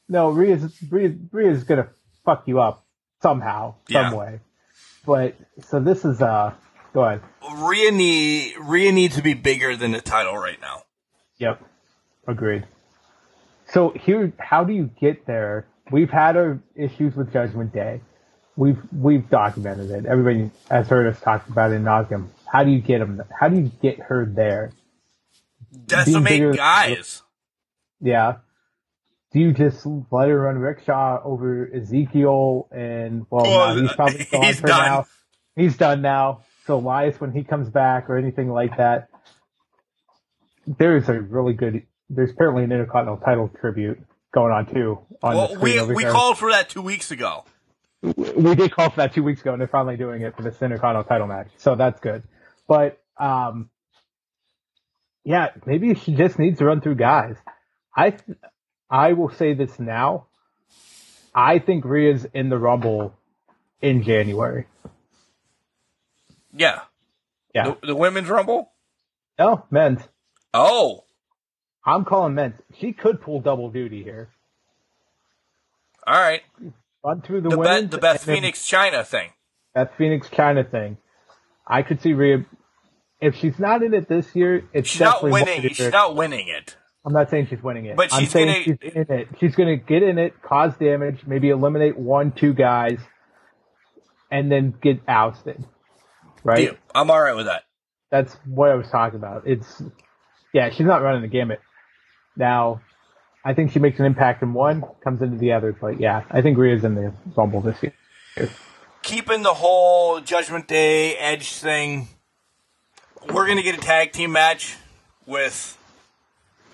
no, 0.07 0.29
Rhea's 0.29 0.81
Rhea, 0.89 1.13
Rhea's 1.31 1.63
gonna 1.65 1.89
fuck 2.23 2.43
you 2.47 2.61
up 2.61 2.85
somehow, 3.21 3.75
Yeah. 3.89 4.09
some 4.09 4.17
way. 4.19 4.39
But 5.05 5.35
so 5.59 5.79
this 5.81 6.05
is 6.05 6.21
uh, 6.21 6.53
go 6.93 7.03
ahead. 7.03 7.21
Rhea 7.57 7.91
need 7.91 8.53
Rhea 8.59 8.91
needs 8.93 9.15
to 9.17 9.21
be 9.21 9.33
bigger 9.33 9.75
than 9.75 9.91
the 9.91 10.01
title 10.01 10.37
right 10.37 10.59
now. 10.61 10.83
Yep. 11.37 11.61
Agreed. 12.27 12.65
So 13.67 13.89
here, 13.89 14.31
how 14.39 14.63
do 14.63 14.71
you 14.73 14.89
get 14.99 15.25
there? 15.25 15.67
We've 15.91 16.09
had 16.09 16.35
our 16.35 16.59
issues 16.75 17.15
with 17.15 17.31
Judgment 17.31 17.73
Day. 17.73 18.01
We've 18.55 18.79
we've 18.91 19.29
documented 19.29 19.91
it. 19.91 20.05
Everybody 20.05 20.51
has 20.69 20.87
heard 20.87 21.13
us 21.13 21.21
talk 21.21 21.47
about 21.47 21.71
it 21.71 21.75
in 21.75 21.83
nauseam. 21.83 22.31
How 22.51 22.63
do 22.63 22.71
you 22.71 22.79
get 22.79 22.99
them? 22.99 23.21
How 23.39 23.49
do 23.49 23.57
you 23.57 23.71
get 23.81 23.99
her 23.99 24.25
there? 24.25 24.71
Decimate 25.85 26.55
guys. 26.55 27.21
Yeah. 28.01 28.37
Do 29.31 29.39
you 29.39 29.53
just 29.53 29.85
let 29.85 30.29
her 30.29 30.39
run 30.39 30.57
rickshaw 30.57 31.21
over 31.23 31.69
Ezekiel 31.73 32.67
and 32.71 33.25
well, 33.29 33.75
no, 33.75 33.81
he's 33.81 33.93
probably 33.93 34.25
gone 34.31 34.43
he's 34.43 34.59
for 34.59 34.67
done. 34.67 34.85
now. 34.85 35.05
He's 35.55 35.77
done 35.77 36.01
now. 36.01 36.41
So 36.65 36.77
Elias, 36.77 37.19
when 37.19 37.31
he 37.31 37.43
comes 37.43 37.69
back 37.69 38.09
or 38.09 38.17
anything 38.17 38.49
like 38.49 38.77
that, 38.77 39.09
there's 40.65 41.07
a 41.09 41.21
really 41.21 41.53
good. 41.53 41.83
There's 42.09 42.31
apparently 42.31 42.63
an 42.63 42.71
Intercontinental 42.71 43.17
title 43.23 43.51
tribute 43.59 43.99
going 44.33 44.51
on 44.51 44.65
too 44.73 44.99
on 45.23 45.33
the 45.33 45.37
Well, 45.37 45.55
we 45.61 45.81
we 45.95 46.03
here. 46.03 46.11
called 46.11 46.37
for 46.37 46.51
that 46.51 46.69
two 46.69 46.81
weeks 46.81 47.11
ago. 47.11 47.45
we 48.01 48.55
did 48.55 48.71
call 48.71 48.89
for 48.89 48.97
that 48.97 49.13
two 49.13 49.23
weeks 49.23 49.41
ago, 49.41 49.51
and 49.53 49.59
they're 49.61 49.67
finally 49.67 49.97
doing 49.97 50.21
it 50.21 50.35
for 50.35 50.43
the 50.43 50.49
Intercontinental 50.49 51.03
title 51.03 51.27
match. 51.27 51.47
So 51.57 51.75
that's 51.75 51.99
good. 51.99 52.23
But 52.67 53.01
um, 53.17 53.69
yeah, 55.23 55.49
maybe 55.65 55.93
she 55.95 56.13
just 56.13 56.37
needs 56.39 56.59
to 56.59 56.65
run 56.65 56.81
through 56.81 56.95
guys. 56.95 57.35
I 57.95 58.17
I 58.89 59.13
will 59.13 59.29
say 59.31 59.53
this 59.53 59.79
now. 59.79 60.27
I 61.33 61.59
think 61.59 61.85
Rhea's 61.85 62.25
in 62.33 62.49
the 62.49 62.57
Rumble 62.57 63.13
in 63.81 64.03
January. 64.03 64.65
Yeah. 66.53 66.81
Yeah. 67.53 67.75
The, 67.81 67.87
the 67.87 67.95
women's 67.95 68.27
rumble. 68.29 68.71
No, 69.37 69.65
men's. 69.69 70.01
Oh, 70.53 71.03
I'm 71.87 72.03
calling 72.05 72.35
men's. 72.35 72.55
She 72.79 72.91
could 72.93 73.21
pull 73.21 73.39
double 73.41 73.71
duty 73.71 74.03
here. 74.03 74.29
all 76.05 76.13
right. 76.19 76.41
Run 77.03 77.21
through 77.21 77.41
the, 77.41 77.49
The. 77.49 77.57
Beth, 77.57 77.89
the 77.91 77.97
Beth 77.97 78.23
Phoenix 78.23 78.59
Chyna 78.69 79.05
thing. 79.07 79.29
That 79.73 79.97
Phoenix 79.97 80.27
Chyna 80.27 80.69
thing. 80.69 80.97
I 81.65 81.81
could 81.83 82.01
see 82.01 82.13
Rhea. 82.13 82.45
If 83.21 83.35
she's 83.35 83.57
not 83.57 83.81
in 83.83 83.93
it 83.93 84.07
this 84.09 84.35
year, 84.35 84.65
it's 84.73 84.89
She's 84.89 84.99
not 85.01 85.23
winning. 85.23 85.61
She's 85.61 85.79
year. 85.79 85.89
not 85.89 86.15
winning 86.15 86.49
it. 86.49 86.75
I'm 87.05 87.13
not 87.13 87.29
saying 87.29 87.47
she's 87.49 87.63
winning 87.63 87.85
it. 87.85 87.95
But 87.95 88.11
I'm 88.13 88.19
she's 88.19 88.31
saying 88.31 88.47
gonna- 88.47 88.63
she's 88.81 88.93
in 88.93 89.05
it. 89.11 89.27
She's 89.39 89.55
going 89.55 89.69
to 89.79 89.83
get 89.83 90.03
in 90.03 90.17
it, 90.17 90.33
cause 90.41 90.73
damage, 90.77 91.21
maybe 91.25 91.49
eliminate 91.49 91.97
one, 91.97 92.31
two 92.33 92.53
guys, 92.53 92.99
and 94.29 94.51
then 94.51 94.73
get 94.81 94.99
ousted. 95.07 95.63
Right? 96.43 96.77
I'm 96.93 97.09
all 97.09 97.21
right 97.21 97.35
with 97.35 97.45
that. 97.45 97.63
That's 98.11 98.33
what 98.45 98.69
I 98.71 98.75
was 98.75 98.89
talking 98.89 99.17
about. 99.17 99.43
It's 99.47 99.81
yeah, 100.53 100.69
she's 100.69 100.85
not 100.85 101.01
running 101.01 101.21
the 101.21 101.27
gamut. 101.27 101.59
Now, 102.37 102.81
I 103.43 103.53
think 103.53 103.71
she 103.71 103.79
makes 103.79 103.99
an 103.99 104.05
impact 104.05 104.43
in 104.43 104.53
one, 104.53 104.83
comes 105.03 105.21
into 105.21 105.37
the 105.37 105.53
other, 105.53 105.73
but 105.73 105.99
yeah, 105.99 106.23
I 106.29 106.41
think 106.41 106.57
Rhea's 106.57 106.83
in 106.83 106.95
the 106.95 107.13
Rumble 107.35 107.61
this 107.61 107.81
year. 107.81 108.49
Keeping 109.01 109.41
the 109.43 109.53
whole 109.53 110.19
Judgment 110.19 110.67
Day 110.67 111.15
Edge 111.15 111.53
thing. 111.53 112.09
We're 113.33 113.47
gonna 113.47 113.63
get 113.63 113.77
a 113.77 113.81
tag 113.81 114.11
team 114.11 114.31
match 114.31 114.77
with 115.25 115.77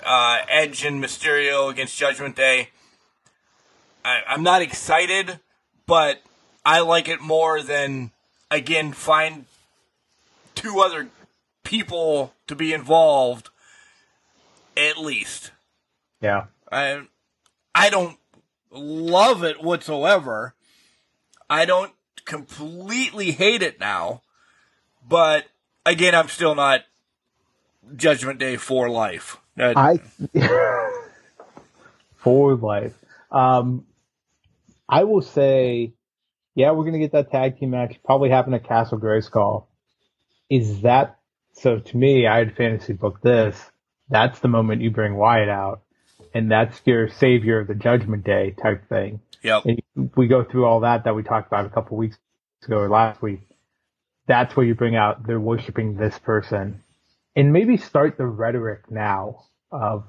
uh, 0.06 0.40
Edge 0.50 0.84
and 0.84 1.04
Mysterio 1.04 1.70
against 1.70 1.98
Judgment 1.98 2.36
Day. 2.36 2.70
I, 4.04 4.22
I'm 4.28 4.44
not 4.44 4.62
excited, 4.62 5.40
but 5.86 6.22
I 6.66 6.82
like 6.82 7.08
it 7.08 7.22
more 7.22 7.62
than 7.62 8.12
again 8.52 8.94
find 8.94 9.46
two 10.56 10.80
other 10.80 11.08
people 11.64 12.34
to 12.48 12.56
be 12.56 12.74
involved, 12.74 13.50
at 14.78 14.98
least. 14.98 15.52
Yeah. 16.24 16.46
I 16.72 17.02
I 17.76 17.90
don't 17.90 18.18
love 18.72 19.44
it 19.44 19.62
whatsoever. 19.62 20.56
I 21.50 21.66
don't 21.66 21.92
completely 22.26 23.32
hate 23.32 23.62
it 23.62 23.80
now, 23.80 24.22
but 25.08 25.46
again, 25.86 26.16
I'm 26.16 26.30
still 26.30 26.56
not 26.56 26.82
Judgment 27.96 28.40
Day 28.40 28.56
for 28.56 28.90
life. 28.90 29.38
I 29.58 30.00
for 32.16 32.56
life. 32.56 32.94
Um, 33.30 33.86
I 34.88 35.04
will 35.04 35.22
say, 35.22 35.94
yeah, 36.56 36.72
we're 36.72 36.86
gonna 36.86 37.00
get 37.00 37.12
that 37.12 37.32
tag 37.32 37.60
team 37.60 37.72
match. 37.72 38.00
Probably 38.04 38.30
happen 38.30 38.54
at 38.54 38.64
Castle 38.64 39.00
Grayskull. 39.00 39.66
Is 40.50 40.82
that 40.82 41.20
so? 41.52 41.80
To 41.80 41.98
me, 41.98 42.26
I 42.26 42.38
had 42.38 42.56
fantasy 42.56 42.94
book 42.94 43.22
this. 43.22 43.60
That's 44.10 44.40
the 44.40 44.48
moment 44.48 44.82
you 44.82 44.92
bring 44.92 45.16
Wyatt 45.16 45.50
out, 45.50 45.83
and 46.34 46.50
that's 46.52 46.80
your 46.86 47.10
savior 47.10 47.60
of 47.60 47.68
the 47.68 47.76
Judgment 47.76 48.24
Day 48.24 48.52
type 48.52 48.88
thing. 48.90 49.22
yep. 49.42 49.64
And 49.66 49.82
we 50.16 50.28
go 50.28 50.44
through 50.44 50.66
all 50.66 50.82
that 50.82 51.04
that 51.04 51.16
we 51.16 51.24
talked 51.24 51.48
about 51.48 51.66
a 51.66 51.70
couple 51.70 51.98
weeks 51.98 52.18
ago 52.66 52.78
or 52.78 52.90
last 52.90 53.22
week. 53.22 53.42
That's 54.28 54.56
where 54.56 54.66
you 54.66 54.74
bring 54.74 54.96
out 54.96 55.28
they're 55.28 55.40
worshiping 55.40 55.96
this 55.96 56.18
person, 56.20 56.82
and 57.36 57.52
maybe 57.52 57.78
start 57.78 58.18
the 58.18 58.26
rhetoric 58.26 58.90
now 58.90 59.46
of 59.72 60.06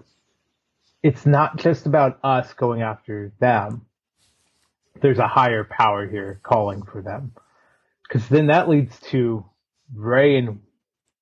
it's 1.03 1.27
not 1.27 1.57
just 1.59 1.87
about 1.87 2.19
us 2.23 2.53
going 2.55 2.83
after 2.83 3.33
them. 3.41 3.87
There's 5.03 5.19
a 5.19 5.27
higher 5.27 5.65
power 5.65 6.09
here 6.09 6.41
calling 6.43 6.85
for 6.85 7.03
them, 7.03 7.33
because 8.03 8.29
then 8.29 8.47
that 8.47 8.69
leads 8.69 8.99
to 9.11 9.45
Rhea 9.93 10.39
and 10.39 10.61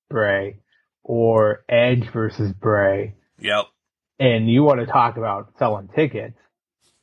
Bray, 0.09 0.57
or 1.03 1.65
Edge 1.67 2.07
versus 2.11 2.53
Bray, 2.53 3.15
Yep. 3.39 3.65
And 4.19 4.49
you 4.49 4.63
want 4.63 4.79
to 4.79 4.85
talk 4.85 5.17
about 5.17 5.53
selling 5.57 5.89
tickets. 5.95 6.37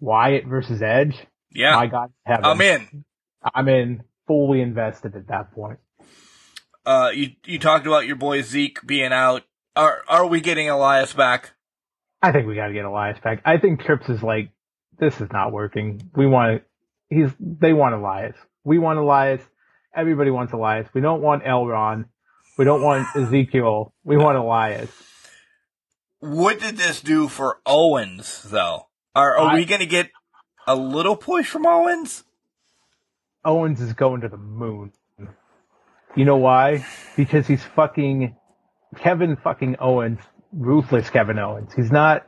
Wyatt 0.00 0.46
versus 0.46 0.80
Edge. 0.82 1.16
Yeah. 1.52 1.76
My 1.76 1.86
God, 1.86 2.12
heaven. 2.24 2.44
I'm 2.44 2.60
in. 2.60 3.04
I'm 3.54 3.68
in 3.68 4.02
fully 4.26 4.60
invested 4.60 5.16
at 5.16 5.28
that 5.28 5.52
point. 5.52 5.78
Uh, 6.86 7.10
you 7.14 7.32
you 7.44 7.58
talked 7.58 7.86
about 7.86 8.06
your 8.06 8.16
boy 8.16 8.42
Zeke 8.42 8.78
being 8.86 9.12
out. 9.12 9.42
Are 9.76 10.02
are 10.08 10.26
we 10.26 10.40
getting 10.40 10.68
Elias 10.68 11.12
back? 11.12 11.52
I 12.22 12.32
think 12.32 12.46
we 12.46 12.54
got 12.54 12.68
to 12.68 12.72
get 12.72 12.84
Elias 12.84 13.18
back. 13.22 13.42
I 13.44 13.58
think 13.58 13.82
Trips 13.82 14.08
is 14.08 14.22
like, 14.22 14.50
this 14.98 15.20
is 15.20 15.30
not 15.32 15.52
working. 15.52 16.10
We 16.14 16.26
want 16.26 16.62
he's 17.08 17.30
they 17.38 17.72
want 17.72 17.94
Elias. 17.94 18.36
We 18.64 18.78
want 18.78 18.98
Elias. 18.98 19.42
Everybody 19.94 20.30
wants 20.30 20.52
Elias. 20.52 20.88
We 20.94 21.00
don't 21.00 21.22
want 21.22 21.44
Elron. 21.44 22.06
We 22.56 22.64
don't 22.64 22.82
want 22.82 23.08
Ezekiel. 23.16 23.92
We 24.04 24.16
want 24.16 24.38
Elias. 24.38 24.90
What 26.20 26.60
did 26.60 26.76
this 26.76 27.00
do 27.00 27.28
for 27.28 27.58
Owens 27.66 28.42
though? 28.42 28.86
Are 29.14 29.36
are 29.38 29.50
I- 29.50 29.54
we 29.54 29.64
gonna 29.64 29.86
get 29.86 30.10
a 30.66 30.76
little 30.76 31.16
push 31.16 31.48
from 31.48 31.66
Owens? 31.66 32.24
Owens 33.44 33.80
is 33.80 33.94
going 33.94 34.20
to 34.20 34.28
the 34.28 34.36
moon. 34.36 34.92
You 36.14 36.24
know 36.24 36.36
why? 36.36 36.84
Because 37.16 37.46
he's 37.46 37.64
fucking 37.64 38.36
Kevin 38.98 39.36
fucking 39.36 39.76
Owens, 39.78 40.18
ruthless 40.52 41.08
Kevin 41.08 41.38
Owens. 41.38 41.72
He's 41.72 41.90
not 41.90 42.26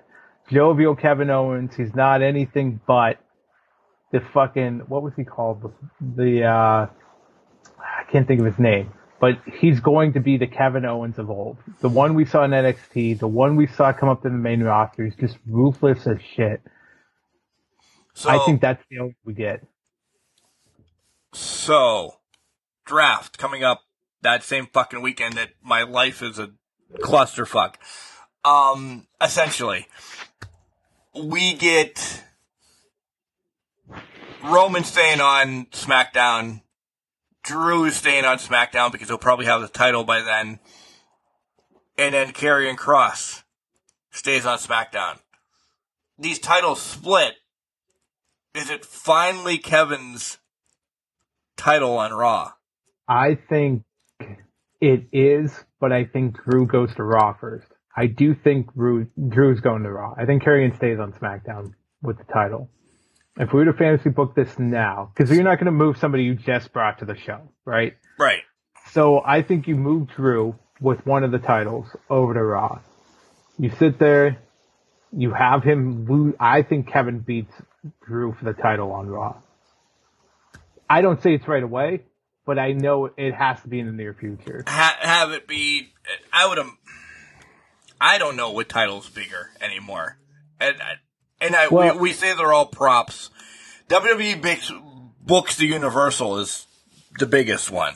jovial 0.51 0.95
Kevin 0.97 1.29
Owens. 1.29 1.75
He's 1.77 1.95
not 1.95 2.23
anything 2.23 2.81
but 2.87 3.19
the 4.11 4.21
fucking 4.21 4.85
what 4.89 5.03
was 5.03 5.13
he 5.17 5.25
called? 5.25 5.63
The, 5.63 5.73
the 6.01 6.45
uh 6.45 6.87
I 7.79 8.05
can't 8.11 8.27
think 8.27 8.41
of 8.41 8.47
his 8.47 8.59
name. 8.59 8.93
But 9.23 9.39
he's 9.47 9.79
going 9.79 10.15
to 10.15 10.21
be 10.21 10.37
the 10.37 10.49
Kevin 10.49 10.85
Owens 10.85 11.17
of 11.17 11.31
old. 11.31 11.57
The 11.81 11.89
one 11.89 12.15
we 12.15 12.25
saw 12.25 12.43
in 12.43 12.51
NXT, 12.51 13.21
the 13.21 13.29
one 13.29 13.55
we 13.55 13.69
saw 13.69 13.93
come 13.93 14.09
up 14.09 14.23
to 14.25 14.29
the 14.29 14.35
main 14.35 14.65
roster. 14.65 15.05
He's 15.05 15.15
just 15.15 15.39
ruthless 15.47 16.09
as 16.09 16.19
shit. 16.35 16.61
So 18.15 18.31
I 18.31 18.45
think 18.45 18.61
that's 18.61 18.83
the 18.91 18.99
Owens 18.99 19.15
we 19.25 19.35
get. 19.35 19.65
so 21.33 22.17
draft 22.85 23.39
coming 23.39 23.63
up 23.63 23.83
that 24.23 24.43
same 24.43 24.67
fucking 24.67 25.01
weekend 25.03 25.35
that 25.35 25.51
my 25.63 25.85
life 25.85 26.21
is 26.21 26.41
a 26.41 26.51
clusterfuck. 26.97 27.75
Um, 28.45 29.07
essentially, 29.21 29.87
we 31.15 31.55
get 31.55 32.25
Roman 34.43 34.83
staying 34.83 35.21
on 35.21 35.67
SmackDown, 35.67 36.63
Drew 37.43 37.85
is 37.85 37.97
staying 37.97 38.25
on 38.25 38.39
SmackDown 38.39 38.93
because 38.93 39.09
he'll 39.09 39.19
probably 39.19 39.47
have 39.47 39.61
the 39.61 39.69
title 39.69 40.05
by 40.05 40.21
then, 40.23 40.61
and 41.99 42.15
then 42.15 42.33
Karrion 42.33 42.77
Kross 42.77 43.43
stays 44.11 44.47
on 44.47 44.59
SmackDown. 44.59 45.19
These 46.19 46.39
titles 46.39 46.81
split. 46.81 47.35
Is 48.55 48.71
it 48.71 48.85
finally 48.85 49.59
Kevin's 49.59 50.39
title 51.57 51.99
on 51.99 52.13
Raw? 52.13 52.53
I 53.09 53.39
think 53.49 53.85
it 54.81 55.09
is, 55.13 55.53
but 55.81 55.91
I 55.91 56.05
think 56.05 56.37
Drew 56.45 56.67
goes 56.67 56.95
to 56.97 57.03
Raw 57.03 57.35
first. 57.41 57.67
I 57.97 58.07
do 58.07 58.35
think 58.35 58.73
Drew 58.75 59.09
Drew's 59.29 59.61
going 59.61 59.83
to 59.83 59.91
Raw. 59.91 60.15
I 60.17 60.27
think 60.27 60.43
Karrion 60.43 60.77
stays 60.77 60.99
on 60.99 61.13
SmackDown 61.13 61.73
with 62.03 62.19
the 62.19 62.25
title. 62.25 62.71
If 63.39 63.53
we 63.53 63.61
were 63.61 63.73
to 63.73 63.73
fantasy 63.73 64.11
book 64.11 64.35
this 64.35 64.59
now, 64.59 65.11
because 65.15 65.31
you're 65.35 65.45
not 65.45 65.57
going 65.57 65.67
to 65.67 65.73
move 65.73 65.97
somebody 65.97 66.25
you 66.25 66.35
just 66.35 66.73
brought 66.73 66.99
to 66.99 67.07
the 67.07 67.17
show, 67.17 67.41
right? 67.65 67.97
Right. 68.19 68.43
So 68.91 69.23
I 69.25 69.43
think 69.43 69.67
you 69.67 69.77
move 69.77 70.09
Drew 70.09 70.55
with 70.81 71.05
one 71.07 71.25
of 71.25 71.31
the 71.31 71.39
titles 71.39 71.87
over 72.11 72.35
to 72.35 72.43
Raw. 72.43 72.81
You 73.59 73.71
sit 73.79 73.99
there, 73.99 74.39
you 75.13 75.33
have 75.33 75.63
him 75.63 76.07
lose. 76.07 76.35
I 76.39 76.63
think 76.63 76.89
Kevin 76.89 77.21
beats 77.21 77.55
Drew 78.05 78.35
for 78.35 78.45
the 78.45 78.53
title 78.53 78.93
on 78.93 79.07
Raw. 79.09 79.37
I 80.91 81.01
don't 81.01 81.23
say 81.23 81.35
it's 81.35 81.49
right 81.49 81.63
away, 81.63 82.03
but 82.45 82.59
I 82.59 82.73
know 82.73 83.11
it 83.17 83.33
has 83.33 83.63
to 83.63 83.69
be 83.69 83.81
in 83.81 83.87
the 83.87 83.93
near 83.93 84.13
future. 84.13 84.65
Ha- 84.67 84.99
have 85.01 85.33
it 85.33 85.49
be. 85.49 85.93
I 86.33 86.47
would. 86.49 86.59
I 87.99 88.19
don't 88.19 88.37
know 88.37 88.51
what 88.51 88.69
title's 88.69 89.09
bigger 89.09 89.51
anymore, 89.61 90.19
and 90.61 90.77
and 91.43 91.55
I 91.57 91.69
Well- 91.69 91.95
we, 91.97 92.01
we 92.01 92.13
say 92.13 92.35
they're 92.35 92.53
all 92.53 92.67
props. 92.67 93.31
WWE 93.89 94.41
books, 94.41 94.73
books 95.21 95.57
the 95.57 95.67
Universal 95.67 96.39
is 96.39 96.67
the 97.19 97.27
biggest 97.27 97.71
one. 97.71 97.95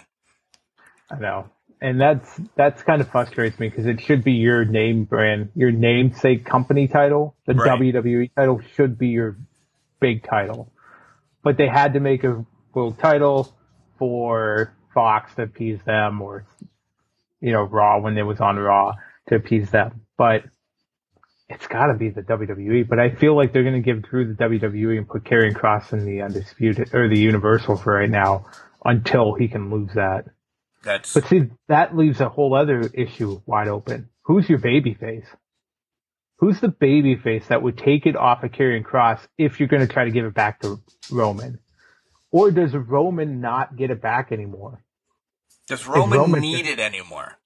I 1.11 1.19
know. 1.19 1.51
And 1.81 2.01
that's 2.01 2.41
that's 2.57 2.83
kind 2.83 3.01
of 3.03 3.11
frustrates 3.11 3.59
me 3.61 3.69
because 3.69 3.87
it 3.87 4.01
should 4.01 4.25
be 4.25 4.33
your 4.33 4.65
name 4.65 5.05
brand, 5.05 5.51
your 5.55 5.71
namesake 5.71 6.45
company 6.47 6.89
title. 6.89 7.37
The 7.47 7.55
Right. 7.55 7.79
WWE 7.81 8.31
title 8.35 8.61
should 8.75 8.99
be 8.99 9.09
your 9.09 9.37
big 10.01 10.25
title. 10.25 10.73
But 11.43 11.59
they 11.59 11.69
had 11.69 11.93
to 11.93 12.01
make 12.01 12.25
a 12.25 12.45
world 12.73 12.99
title 12.99 13.55
for 13.99 14.75
Fox 14.95 15.35
to 15.37 15.43
appease 15.43 15.79
them 15.85 16.23
or 16.23 16.45
you 17.41 17.53
know, 17.53 17.63
Raw 17.63 18.01
when 18.01 18.17
it 18.17 18.23
was 18.23 18.41
on 18.41 18.57
Raw 18.57 18.95
to 19.29 19.35
appease 19.37 19.71
them. 19.71 20.01
But 20.17 20.45
it's 21.49 21.67
gotta 21.67 21.95
be 21.95 22.11
the 22.11 22.23
WWE. 22.23 22.89
But 22.89 22.99
I 22.99 23.11
feel 23.11 23.37
like 23.37 23.53
they're 23.53 23.65
gonna 23.65 23.81
give 23.81 24.03
Drew 24.03 24.27
the 24.35 24.43
WWE 24.43 24.99
and 24.99 25.09
put 25.09 25.25
Karrion 25.25 25.55
Kross 25.55 25.93
in 25.93 26.05
the 26.05 26.23
undisputed 26.23 26.95
or 26.95 27.09
the 27.09 27.19
Universal 27.19 27.77
for 27.77 27.95
right 27.95 28.11
now 28.11 28.47
until 28.85 29.35
he 29.35 29.49
can 29.49 29.71
lose 29.71 29.91
that. 29.95 30.27
That's 30.83 31.13
But 31.15 31.27
see, 31.27 31.51
that 31.69 31.97
leaves 31.97 32.21
a 32.21 32.29
whole 32.29 32.55
other 32.55 32.81
issue 32.81 33.41
wide 33.47 33.69
open. 33.69 34.09
Who's 34.23 34.49
your 34.49 34.59
baby 34.59 34.95
face? 34.95 35.27
Who's 36.39 36.61
the 36.61 36.69
baby 36.69 37.17
face 37.17 37.47
that 37.49 37.63
would 37.63 37.79
take 37.79 38.07
it 38.07 38.15
off 38.15 38.45
of 38.45 38.53
Karrion 38.53 38.85
Kross 38.85 39.21
if 39.39 39.59
you're 39.59 39.69
going 39.69 39.87
to 39.87 39.93
try 39.93 40.05
to 40.05 40.11
give 40.11 40.27
it 40.27 40.35
back 40.35 40.61
to 40.61 40.79
Roman? 41.11 41.59
Or 42.31 42.51
does 42.51 42.75
Roman 42.75 43.41
not 43.41 43.77
get 43.77 43.91
it 43.91 44.03
back 44.03 44.33
anymore? 44.33 44.83
does 45.67 45.87
Roman, 45.87 46.19
Roman- 46.19 46.41
need 46.43 46.67
it 46.67 46.79
anymore? 46.79 47.39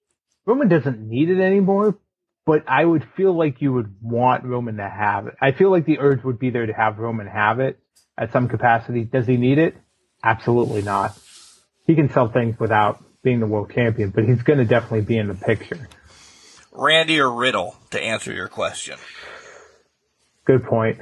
Roman 0.45 0.69
doesn't 0.69 1.01
need 1.01 1.31
it 1.31 1.41
anymore, 1.41 1.99
but 2.47 2.65
I 2.69 2.85
would 2.85 3.07
feel 3.17 3.37
like 3.37 3.61
you 3.61 3.73
would 3.73 3.95
want 4.01 4.45
Roman 4.45 4.77
to 4.77 4.89
have 4.89 5.27
it. 5.27 5.35
I 5.41 5.53
feel 5.53 5.71
like 5.71 5.85
the 5.85 5.99
urge 5.99 6.25
would 6.25 6.39
be 6.39 6.51
there 6.51 6.67
to 6.67 6.73
have 6.73 6.99
Roman 6.99 7.27
have 7.27 7.61
it 7.61 7.79
at 8.17 8.33
some 8.33 8.49
capacity. 8.49 9.05
Does 9.05 9.27
he 9.27 9.37
need 9.37 9.59
it? 9.59 9.77
Absolutely 10.23 10.83
not. 10.83 11.19
He 11.87 11.95
can 11.95 12.11
sell 12.11 12.29
things 12.29 12.59
without 12.59 13.03
being 13.23 13.41
the 13.41 13.47
world 13.47 13.73
champion, 13.75 14.11
but 14.11 14.25
he's 14.25 14.43
going 14.43 14.59
to 14.59 14.65
definitely 14.65 15.03
be 15.03 15.19
in 15.19 15.29
the 15.29 15.35
picture. 15.35 15.89
Randy 16.73 17.21
or 17.21 17.33
Riddle 17.33 17.77
to 17.91 18.01
answer 18.01 18.33
your 18.33 18.49
question. 18.49 18.97
Good 20.45 20.65
point. 20.65 20.99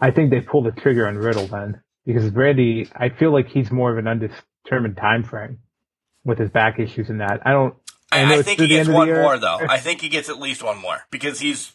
I 0.00 0.10
think 0.10 0.30
they 0.30 0.40
pulled 0.40 0.66
the 0.66 0.72
trigger 0.72 1.06
on 1.06 1.16
Riddle 1.16 1.46
then 1.46 1.82
because 2.06 2.30
Randy, 2.30 2.88
I 2.94 3.10
feel 3.10 3.32
like 3.32 3.48
he's 3.48 3.70
more 3.70 3.90
of 3.90 3.98
an 3.98 4.06
undetermined 4.06 4.96
time 4.96 5.24
frame 5.24 5.58
with 6.24 6.38
his 6.38 6.50
back 6.50 6.78
issues 6.78 7.08
and 7.08 7.20
that. 7.20 7.40
I 7.44 7.52
don't. 7.52 7.74
I, 8.12 8.24
know 8.24 8.38
I 8.38 8.42
think 8.42 8.60
he 8.60 8.68
gets 8.68 8.80
end 8.80 8.88
of 8.88 8.92
the 8.92 8.98
one 8.98 9.08
year. 9.08 9.22
more 9.22 9.38
though. 9.38 9.58
I 9.68 9.78
think 9.78 10.00
he 10.00 10.08
gets 10.08 10.28
at 10.28 10.38
least 10.40 10.62
one 10.62 10.78
more 10.78 10.98
because 11.10 11.40
he's 11.40 11.72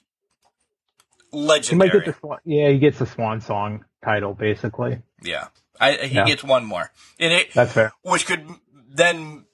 He 1.31 1.37
might 1.39 1.45
legendary. 1.47 1.89
get 1.91 2.05
the 2.05 2.13
swan, 2.19 2.37
yeah, 2.45 2.69
he 2.69 2.79
gets 2.79 2.99
the 2.99 3.05
Swan 3.05 3.41
Song 3.41 3.85
title 4.03 4.33
basically. 4.33 5.01
yeah, 5.21 5.47
I, 5.79 5.93
he 5.93 6.15
Yeah. 6.15 6.25
gets 6.25 6.43
one 6.43 6.65
more, 6.65 6.91
and 7.19 7.33
it 7.33 7.53
That's 7.53 7.71
fair. 7.73 7.93
which 8.03 8.25
could 8.25 8.47
then 8.89 9.45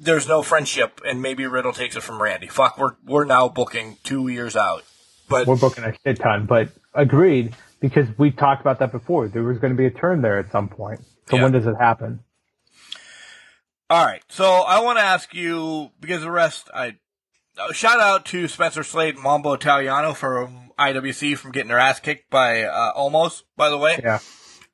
there's 0.00 0.28
no 0.28 0.42
friendship, 0.42 1.00
and 1.06 1.20
maybe 1.20 1.46
Riddle 1.46 1.72
takes 1.72 1.96
it 1.96 2.02
from 2.02 2.22
Randy. 2.22 2.46
Fuck, 2.46 2.78
we're 2.78 2.94
we're 3.04 3.24
now 3.24 3.48
booking 3.48 3.96
two 4.04 4.28
years 4.28 4.56
out. 4.56 4.84
But 5.28 5.46
We're 5.46 5.56
booking 5.56 5.84
a 5.84 5.92
shit 6.06 6.18
ton, 6.20 6.46
but 6.46 6.70
agreed 6.94 7.54
because 7.80 8.06
we 8.16 8.30
talked 8.30 8.62
about 8.62 8.78
that 8.78 8.92
before. 8.92 9.28
There 9.28 9.42
was 9.42 9.58
going 9.58 9.72
to 9.74 9.76
be 9.76 9.84
a 9.84 9.90
turn 9.90 10.22
there 10.22 10.38
at 10.38 10.50
some 10.50 10.68
point. 10.70 11.00
So 11.28 11.36
Yeah. 11.36 11.42
when 11.42 11.52
does 11.52 11.66
it 11.66 11.74
happen? 11.78 12.20
All 13.90 14.04
right. 14.04 14.22
So 14.28 14.44
I 14.44 14.80
want 14.80 14.98
to 14.98 15.04
ask 15.04 15.34
you 15.34 15.90
because 16.00 16.22
the 16.22 16.30
rest, 16.30 16.68
I 16.74 16.96
uh, 17.58 17.72
shout 17.72 18.00
out 18.00 18.24
to 18.26 18.46
Spencer 18.48 18.82
Slade 18.82 19.16
Mambo 19.18 19.54
Italiano 19.54 20.12
from 20.14 20.70
IWC 20.78 21.36
from 21.38 21.52
getting 21.52 21.68
their 21.68 21.78
ass 21.78 21.98
kicked 22.00 22.30
by 22.30 22.62
uh, 22.64 22.92
Almost. 22.94 23.44
By 23.56 23.70
the 23.70 23.78
way, 23.78 23.98
Yeah. 24.02 24.18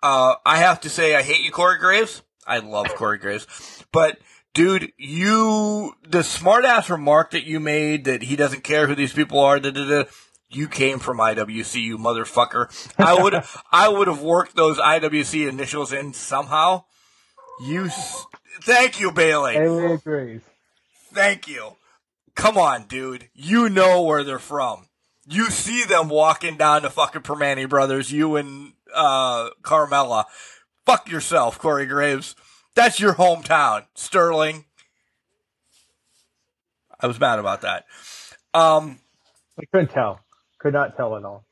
uh, 0.02 0.34
I 0.44 0.58
have 0.58 0.80
to 0.82 0.90
say 0.90 1.14
I 1.14 1.22
hate 1.22 1.40
you, 1.44 1.50
Corey 1.52 1.78
Graves. 1.78 2.22
I 2.46 2.58
love 2.58 2.88
Corey 2.96 3.16
Graves, 3.18 3.46
but 3.90 4.18
dude, 4.52 4.92
you 4.98 5.94
the 6.06 6.22
smart 6.22 6.66
ass 6.66 6.90
remark 6.90 7.30
that 7.30 7.44
you 7.44 7.58
made 7.58 8.04
that 8.04 8.22
he 8.22 8.36
doesn't 8.36 8.64
care 8.64 8.86
who 8.86 8.94
these 8.94 9.14
people 9.14 9.40
are. 9.40 9.58
Da, 9.58 9.70
da, 9.70 9.88
da, 9.88 10.04
you 10.50 10.68
came 10.68 10.98
from 10.98 11.16
IWC, 11.18 11.80
you 11.80 11.96
motherfucker. 11.96 12.66
I 12.98 13.14
would 13.22 13.42
I 13.72 13.88
would 13.88 14.08
have 14.08 14.20
worked 14.20 14.56
those 14.56 14.76
IWC 14.78 15.48
initials 15.48 15.92
in 15.94 16.12
somehow. 16.12 16.84
You, 17.64 17.88
thank 18.62 19.00
you, 19.00 19.12
Bailey. 19.12 19.54
Haley 19.54 19.92
agrees. 19.94 20.40
Thank 21.12 21.48
you. 21.48 21.76
Come 22.34 22.58
on, 22.58 22.84
dude. 22.84 23.28
You 23.34 23.68
know 23.68 24.02
where 24.02 24.24
they're 24.24 24.38
from. 24.38 24.88
You 25.26 25.50
see 25.50 25.84
them 25.84 26.08
walking 26.08 26.56
down 26.56 26.82
to 26.82 26.90
fucking 26.90 27.22
Permani 27.22 27.68
Brothers, 27.68 28.12
you 28.12 28.36
and 28.36 28.72
uh 28.94 29.50
Carmella. 29.62 30.24
Fuck 30.84 31.10
yourself, 31.10 31.58
Corey 31.58 31.86
Graves. 31.86 32.34
That's 32.74 33.00
your 33.00 33.14
hometown, 33.14 33.86
Sterling. 33.94 34.64
I 37.00 37.06
was 37.06 37.20
mad 37.20 37.38
about 37.38 37.62
that. 37.62 37.86
Um, 38.52 38.98
I 39.58 39.64
couldn't 39.66 39.90
tell. 39.90 40.20
Could 40.58 40.72
not 40.72 40.96
tell 40.96 41.16
at 41.16 41.24
all. 41.24 41.44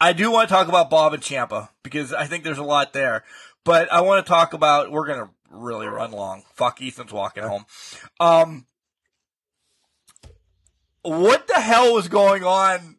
I 0.00 0.12
do 0.12 0.30
want 0.30 0.48
to 0.48 0.54
talk 0.54 0.68
about 0.68 0.90
Bob 0.90 1.14
and 1.14 1.22
Ciampa 1.22 1.68
because 1.82 2.12
I 2.12 2.26
think 2.26 2.44
there's 2.44 2.58
a 2.58 2.64
lot 2.64 2.92
there. 2.92 3.24
But 3.64 3.92
I 3.92 4.02
want 4.02 4.24
to 4.24 4.28
talk 4.28 4.52
about 4.52 4.90
we're 4.90 5.06
gonna 5.06 5.30
really 5.50 5.86
run 5.86 6.12
long. 6.12 6.42
Fuck 6.54 6.80
Ethan's 6.82 7.12
walking 7.12 7.42
home. 7.44 7.66
Um 8.20 8.66
what 11.02 11.46
the 11.46 11.60
hell 11.60 11.94
was 11.94 12.08
going 12.08 12.42
on 12.42 12.96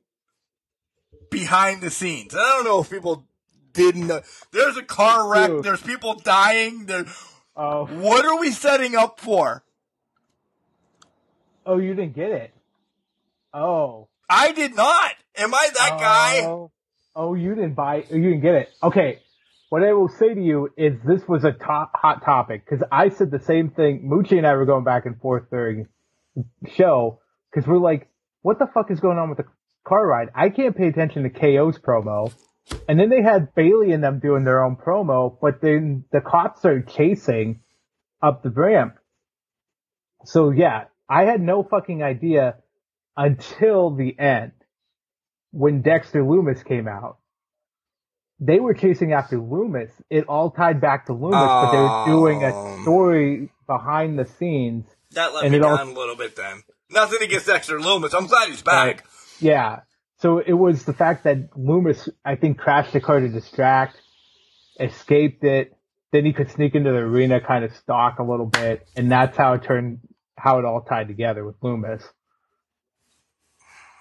behind 1.30 1.82
the 1.82 1.90
scenes? 1.90 2.34
I 2.34 2.38
don't 2.38 2.64
know 2.64 2.80
if 2.82 2.90
people 2.90 3.26
didn't 3.74 4.08
know. 4.08 4.22
There's 4.52 4.78
a 4.78 4.84
car 4.84 5.30
wreck, 5.30 5.62
there's 5.62 5.82
people 5.82 6.16
dying, 6.16 6.86
there 6.86 7.06
Oh, 7.60 7.88
what 7.88 8.24
are 8.24 8.40
we 8.40 8.52
setting 8.52 8.96
up 8.96 9.20
for? 9.20 9.64
oh, 11.66 11.78
you 11.78 11.96
didn't 11.96 12.16
get 12.16 12.32
it. 12.32 12.54
Oh, 13.54 14.08
I 14.30 14.52
did 14.52 14.76
not. 14.76 15.12
Am 15.36 15.54
I 15.54 15.70
that 15.74 15.98
guy? 16.00 16.42
Oh, 16.46 16.72
oh, 17.16 17.34
you 17.34 17.56
didn't 17.56 17.74
buy. 17.74 18.06
You 18.10 18.22
didn't 18.22 18.42
get 18.42 18.56
it. 18.56 18.70
Okay. 18.84 19.20
What 19.70 19.84
I 19.84 19.92
will 19.92 20.08
say 20.08 20.34
to 20.34 20.42
you 20.42 20.70
is 20.78 20.94
this 21.06 21.28
was 21.28 21.44
a 21.44 21.52
top 21.52 21.92
hot 21.94 22.24
topic 22.24 22.64
because 22.64 22.86
I 22.90 23.10
said 23.10 23.32
the 23.32 23.40
same 23.40 23.70
thing. 23.70 24.10
Moochie 24.10 24.38
and 24.38 24.48
I 24.48 24.56
were 24.56 24.66
going 24.66 24.86
back 24.86 25.06
and 25.06 25.20
forth 25.20 25.50
during 25.50 25.88
show 26.76 27.20
because 27.52 27.68
we're 27.68 27.78
like, 27.78 28.10
what 28.44 28.60
the 28.60 28.68
fuck 28.74 28.92
is 28.92 29.02
going 29.02 29.18
on 29.18 29.28
with 29.28 29.40
the 29.40 29.46
car 29.86 30.08
ride? 30.08 30.30
I 30.34 30.50
can't 30.50 30.78
pay 30.78 30.88
attention 30.88 31.24
to 31.24 31.30
KO's 31.30 31.78
promo. 31.80 32.34
And 32.88 32.98
then 32.98 33.10
they 33.10 33.22
had 33.22 33.54
Bayley 33.56 33.92
and 33.92 34.02
them 34.02 34.20
doing 34.20 34.46
their 34.46 34.64
own 34.64 34.78
promo, 34.78 35.38
but 35.42 35.62
then 35.62 36.06
the 36.14 36.22
cops 36.22 36.64
are 36.64 36.82
chasing 36.82 37.60
up 38.22 38.44
the 38.44 38.50
ramp. 38.50 38.96
So 40.24 40.52
yeah, 40.52 40.86
I 41.10 41.26
had 41.26 41.42
no 41.42 41.64
fucking 41.64 42.04
idea 42.04 42.56
until 43.18 43.96
the 43.96 44.18
end 44.18 44.54
when 45.52 45.82
Dexter 45.82 46.24
Lumis 46.24 46.64
came 46.64 46.88
out. 46.88 47.18
They 48.40 48.60
were 48.60 48.74
chasing 48.74 49.14
after 49.14 49.38
Lumis. 49.40 49.90
It 50.10 50.26
all 50.28 50.52
tied 50.52 50.80
back 50.80 51.08
to 51.08 51.14
Lumis, 51.14 51.32
but 51.32 51.72
they 51.72 51.78
were 51.78 52.06
doing 52.20 52.44
Oh. 52.44 52.48
a 52.78 52.82
story 52.84 53.50
behind 53.66 54.20
the 54.20 54.26
scenes. 54.26 54.86
That 55.12 55.34
let 55.34 55.50
me 55.52 55.58
it 55.58 55.64
all- 55.64 55.82
a 55.82 55.84
little 55.86 56.16
bit 56.16 56.36
then. 56.36 56.64
Nothing 56.90 57.22
against 57.24 57.48
Dexter 57.48 57.80
Lumis. 57.80 58.14
I'm 58.16 58.28
glad 58.28 58.50
he's 58.50 58.62
back. 58.62 59.06
Yeah. 59.40 59.82
So 60.20 60.38
it 60.40 60.54
was 60.54 60.86
the 60.86 60.94
fact 60.94 61.24
that 61.26 61.52
Lumis, 61.52 62.08
I 62.24 62.36
think, 62.36 62.58
crashed 62.58 62.94
the 62.94 63.02
car 63.02 63.20
to 63.20 63.28
distract, 63.28 63.98
escaped 64.80 65.44
it. 65.44 65.74
Then 66.12 66.24
he 66.26 66.32
could 66.34 66.50
sneak 66.52 66.74
into 66.76 66.92
the 66.92 66.98
arena, 67.00 67.42
kind 67.42 67.66
of 67.66 67.76
stalk 67.76 68.20
a 68.20 68.24
little 68.24 68.46
bit, 68.46 68.88
and 68.96 69.12
that's 69.12 69.36
how 69.36 69.54
it 69.54 69.64
turned, 69.64 70.00
how 70.38 70.60
it 70.60 70.66
all 70.66 70.82
tied 70.82 71.08
together 71.08 71.44
with 71.46 71.60
Lumis. 71.60 72.04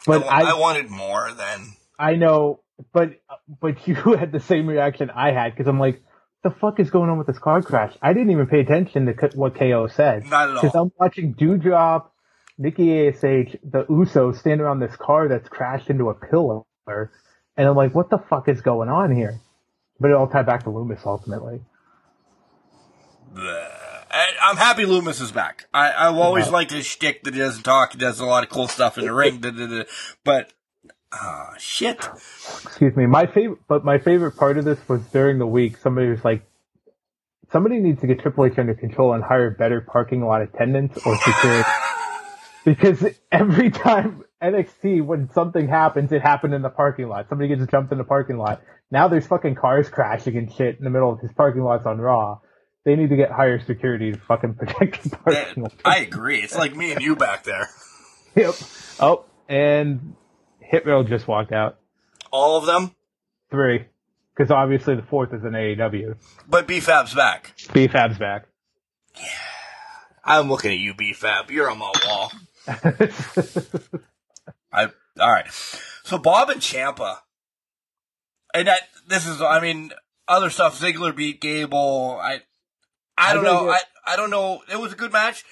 But 0.06 0.24
I, 0.24 0.42
I, 0.42 0.50
I 0.50 0.58
wanted 0.58 0.88
more 0.88 1.32
then. 1.32 1.72
I 1.98 2.14
know, 2.14 2.60
but 2.92 3.20
but 3.60 3.86
you 3.88 3.94
had 3.94 4.32
the 4.32 4.40
same 4.40 4.66
reaction 4.66 5.10
I 5.10 5.32
had 5.32 5.52
because 5.52 5.68
I'm 5.68 5.78
like, 5.78 6.02
the 6.42 6.50
fuck 6.50 6.80
is 6.80 6.90
going 6.90 7.10
on 7.10 7.18
with 7.18 7.26
this 7.26 7.38
car 7.38 7.62
crash? 7.62 7.96
I 8.02 8.12
didn't 8.12 8.30
even 8.30 8.46
pay 8.46 8.60
attention 8.60 9.06
to 9.06 9.30
what 9.34 9.56
KO 9.56 9.88
said. 9.88 10.26
Not 10.26 10.50
at 10.50 10.54
Because. 10.62 10.74
I'm 10.74 10.92
watching 10.98 11.32
Dewdrop, 11.32 12.12
Nikki 12.58 13.08
Ash, 13.08 13.20
the 13.20 13.84
Usos 13.88 14.38
stand 14.38 14.60
around 14.60 14.80
this 14.80 14.94
car 14.96 15.28
that's 15.28 15.48
crashed 15.48 15.90
into 15.90 16.08
a 16.08 16.14
pillar, 16.14 16.62
and 17.56 17.68
I'm 17.68 17.76
like, 17.76 17.94
what 17.94 18.10
the 18.10 18.18
fuck 18.18 18.48
is 18.48 18.60
going 18.60 18.88
on 18.88 19.14
here? 19.14 19.40
But 19.98 20.10
it 20.10 20.14
all 20.14 20.28
tied 20.28 20.46
back 20.46 20.64
to 20.64 20.70
Lumis 20.70 21.04
ultimately. 21.06 21.60
I'm 24.46 24.56
happy 24.56 24.84
Lumis 24.84 25.20
is 25.20 25.32
back. 25.32 25.66
I, 25.74 25.92
I've 25.92 26.16
always 26.16 26.48
liked 26.48 26.70
his 26.70 26.86
shtick 26.86 27.24
that 27.24 27.34
he 27.34 27.40
doesn't 27.40 27.64
talk. 27.64 27.92
He 27.92 27.98
does 27.98 28.20
a 28.20 28.24
lot 28.24 28.44
of 28.44 28.50
cool 28.50 28.68
stuff 28.68 28.98
in 28.98 29.04
the 29.04 29.12
ring. 29.12 29.40
Da, 29.40 29.50
da, 29.50 29.66
da. 29.66 29.84
But, 30.24 30.52
ah, 31.12 31.54
shit. 31.58 32.08
Excuse 32.64 32.96
me. 32.96 33.06
My 33.06 33.26
favorite, 33.26 33.60
but 33.68 33.84
my 33.84 33.98
favorite 33.98 34.36
part 34.36 34.58
of 34.58 34.64
this 34.64 34.78
was 34.88 35.02
during 35.06 35.38
the 35.38 35.46
week. 35.46 35.76
Somebody 35.78 36.08
was 36.08 36.24
like, 36.24 36.46
somebody 37.52 37.78
needs 37.78 38.00
to 38.00 38.06
get 38.06 38.20
Triple 38.20 38.46
H 38.46 38.58
under 38.58 38.74
control 38.74 39.12
and 39.14 39.22
hire 39.22 39.50
better 39.50 39.80
parking 39.80 40.24
lot 40.24 40.42
attendants 40.42 40.98
or 41.06 41.16
security. 41.16 41.68
because 42.64 43.04
every 43.30 43.70
time 43.70 44.24
NXT, 44.42 45.04
when 45.04 45.30
something 45.32 45.68
happens, 45.68 46.12
it 46.12 46.22
happened 46.22 46.54
in 46.54 46.62
the 46.62 46.70
parking 46.70 47.08
lot. 47.08 47.28
Somebody 47.28 47.54
gets 47.54 47.70
jumped 47.70 47.92
in 47.92 47.98
the 47.98 48.04
parking 48.04 48.38
lot. 48.38 48.62
Now 48.90 49.08
there's 49.08 49.26
fucking 49.26 49.54
cars 49.54 49.88
crashing 49.88 50.36
and 50.36 50.52
shit 50.52 50.78
in 50.78 50.84
the 50.84 50.90
middle 50.90 51.12
of 51.12 51.20
his 51.20 51.32
parking 51.32 51.62
lots 51.62 51.86
on 51.86 51.98
Raw. 51.98 52.40
They 52.84 52.94
need 52.94 53.10
to 53.10 53.16
get 53.16 53.32
higher 53.32 53.58
security 53.58 54.12
to 54.12 54.18
fucking 54.18 54.54
protect 54.58 55.02
the 55.04 55.16
parking 55.16 55.62
lot. 55.64 55.74
I 55.84 55.98
agree. 55.98 56.40
It's 56.40 56.56
like 56.56 56.76
me 56.76 56.92
and 56.92 57.00
you 57.00 57.16
back 57.16 57.44
there. 57.44 57.68
Yep. 58.36 58.54
Oh, 59.00 59.24
and 59.48 60.14
Hit 60.68 60.86
Row 60.86 61.02
just 61.02 61.26
walked 61.28 61.52
out. 61.52 61.78
All 62.30 62.56
of 62.58 62.66
them. 62.66 62.94
Three. 63.50 63.86
Because 64.36 64.50
obviously 64.50 64.94
the 64.96 65.02
fourth 65.02 65.32
is 65.32 65.44
an 65.44 65.52
AEW. 65.52 66.16
But 66.48 66.66
B-Fab's 66.66 67.14
back. 67.14 67.54
B-Fab's 67.72 68.18
back. 68.18 68.46
Yeah. 69.16 69.28
I'm 70.24 70.48
looking 70.50 70.72
at 70.72 70.78
you, 70.78 70.92
B-Fab. 70.94 71.50
You're 71.50 71.70
on 71.70 71.78
my 71.78 71.92
wall. 72.06 72.32
I 74.72 74.88
all 75.18 75.32
right. 75.32 75.46
So 76.04 76.18
Bob 76.18 76.50
and 76.50 76.60
Ciampa, 76.60 77.18
and 78.52 78.66
that 78.68 78.80
this 79.08 79.26
is 79.26 79.40
I 79.40 79.60
mean 79.60 79.92
other 80.28 80.50
stuff. 80.50 80.78
Ziggler 80.80 81.14
beat 81.14 81.40
Gable. 81.40 82.18
I 82.20 82.40
I 83.16 83.34
don't 83.34 83.46
I 83.46 83.48
know. 83.48 83.66
gotta 83.66 83.70
I 84.06 84.12
I 84.12 84.16
don't 84.16 84.30
know. 84.30 84.62
It 84.70 84.80
was 84.80 84.92
a 84.92 84.96
good 84.96 85.12
match. 85.12 85.44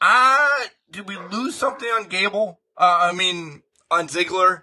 Uh 0.00 0.48
did 0.90 1.06
we 1.08 1.16
lose 1.16 1.54
something 1.54 1.88
on 1.88 2.08
Gable? 2.08 2.60
Uh, 2.76 2.98
I 3.02 3.12
mean 3.12 3.62
on 3.90 4.08
Ziggler. 4.08 4.62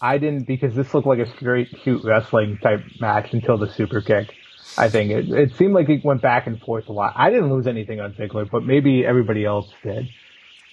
I 0.00 0.18
didn't 0.18 0.46
because 0.46 0.74
this 0.74 0.92
looked 0.94 1.06
like 1.06 1.20
a 1.20 1.36
straight 1.36 1.68
shoot 1.84 2.02
wrestling 2.04 2.58
type 2.62 2.80
match 3.00 3.32
until 3.32 3.56
the 3.58 3.68
super 3.70 4.00
kick. 4.00 4.32
I 4.76 4.88
think 4.88 5.10
it, 5.10 5.28
it 5.30 5.54
seemed 5.56 5.74
like 5.74 5.88
it 5.88 6.04
went 6.04 6.22
back 6.22 6.46
and 6.46 6.58
forth 6.60 6.88
a 6.88 6.92
lot. 6.92 7.12
I 7.16 7.30
didn't 7.30 7.52
lose 7.52 7.66
anything 7.66 8.00
on 8.00 8.14
Ziggler, 8.14 8.50
but 8.50 8.64
maybe 8.64 9.04
everybody 9.04 9.44
else 9.44 9.70
did 9.82 10.08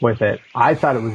with 0.01 0.21
it. 0.21 0.39
I 0.55 0.73
thought 0.75 0.95
it 0.95 1.01
was 1.01 1.13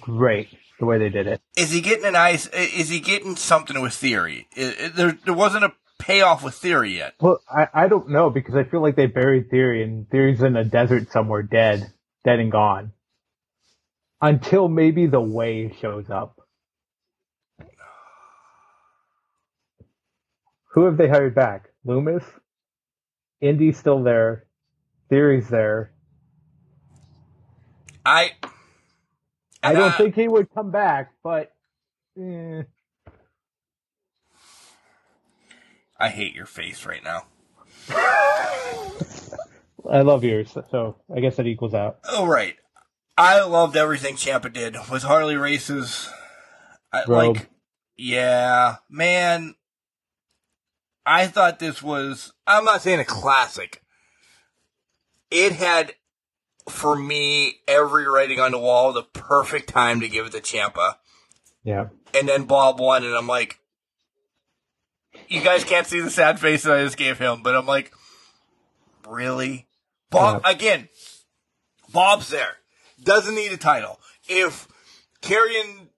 great 0.00 0.48
the 0.80 0.86
way 0.86 0.98
they 0.98 1.10
did 1.10 1.26
it. 1.28 1.40
Is 1.56 1.70
he 1.70 1.80
getting 1.80 2.04
an 2.04 2.16
ice? 2.16 2.48
Is 2.48 2.88
he 2.88 2.98
getting 3.00 3.36
something 3.36 3.80
with 3.80 3.94
Theory? 3.94 4.48
I- 4.56 4.76
I- 4.84 4.88
there 4.88 5.12
there 5.24 5.34
wasn't 5.34 5.64
a 5.64 5.72
payoff 6.00 6.42
with 6.42 6.54
Theory 6.54 6.96
yet. 6.98 7.14
Well, 7.20 7.40
I, 7.48 7.68
I 7.72 7.88
don't 7.88 8.10
know 8.10 8.30
because 8.30 8.56
I 8.56 8.64
feel 8.64 8.82
like 8.82 8.96
they 8.96 9.06
buried 9.06 9.48
Theory 9.48 9.84
and 9.84 10.08
Theory's 10.10 10.42
in 10.42 10.56
a 10.56 10.64
desert 10.64 11.12
somewhere 11.12 11.42
dead, 11.44 11.92
dead 12.24 12.40
and 12.40 12.50
gone. 12.50 12.92
Until 14.22 14.68
maybe 14.68 15.06
the 15.06 15.20
way 15.20 15.74
shows 15.80 16.08
up. 16.08 16.40
Who 20.72 20.84
have 20.84 20.96
they 20.96 21.08
hired 21.08 21.34
back? 21.34 21.70
Lumis? 21.84 22.24
Indy's 23.40 23.76
still 23.76 24.02
there. 24.02 24.46
Theory's 25.10 25.48
there. 25.48 25.92
I 28.06 28.32
I 29.62 29.74
don't 29.74 29.92
uh, 29.92 29.96
think 29.98 30.14
he 30.14 30.28
would 30.28 30.52
come 30.54 30.70
back, 30.70 31.12
but 31.22 31.52
eh. 32.18 32.62
I 35.98 36.08
hate 36.08 36.34
your 36.34 36.46
face 36.46 36.86
right 36.86 37.02
now. 37.04 37.26
I 39.90 40.00
love 40.02 40.24
yours, 40.24 40.56
so 40.70 40.96
I 41.14 41.20
guess 41.20 41.36
that 41.36 41.46
equals 41.46 41.74
out. 41.74 41.98
Oh 42.08 42.26
right. 42.26 42.56
I 43.16 43.42
loved 43.44 43.76
everything 43.76 44.16
Ciampa 44.16 44.52
did 44.52 44.76
with 44.90 45.02
Harley 45.02 45.36
Race's. 45.36 46.08
I, 46.92 47.04
like, 47.06 47.48
yeah, 47.96 48.76
man. 48.90 49.54
I 51.04 51.26
thought 51.26 51.58
this 51.58 51.82
was. 51.82 52.32
I'm 52.46 52.64
not 52.64 52.82
saying 52.82 53.00
a 53.00 53.04
classic. 53.04 53.82
It 55.30 55.52
had, 55.52 55.94
for 56.68 56.94
me, 56.96 57.60
every 57.66 58.06
writing 58.06 58.38
on 58.40 58.52
the 58.52 58.58
wall. 58.58 58.92
The 58.92 59.02
perfect 59.02 59.68
time 59.68 60.00
to 60.00 60.08
give 60.08 60.26
it 60.26 60.32
to 60.32 60.40
Ciampa, 60.40 60.94
Yeah. 61.64 61.86
and 62.14 62.28
then 62.28 62.44
Bob 62.44 62.78
won, 62.80 63.04
and 63.04 63.14
I'm 63.14 63.26
like, 63.26 63.58
you 65.28 65.40
guys 65.42 65.64
can't 65.64 65.86
see 65.86 66.00
the 66.00 66.10
sad 66.10 66.38
face 66.38 66.62
that 66.62 66.78
I 66.78 66.84
just 66.84 66.96
gave 66.96 67.18
him, 67.18 67.42
but 67.42 67.54
I'm 67.56 67.66
like, 67.66 67.92
really, 69.08 69.66
Bob 70.10 70.42
again. 70.44 70.88
Bob's 71.92 72.28
there. 72.30 72.56
Doesn't 73.02 73.34
need 73.34 73.52
a 73.52 73.56
title. 73.56 74.00
If 74.28 74.68
Karrion 75.22 75.88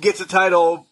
gets 0.00 0.20
a 0.20 0.26
title, 0.26 0.86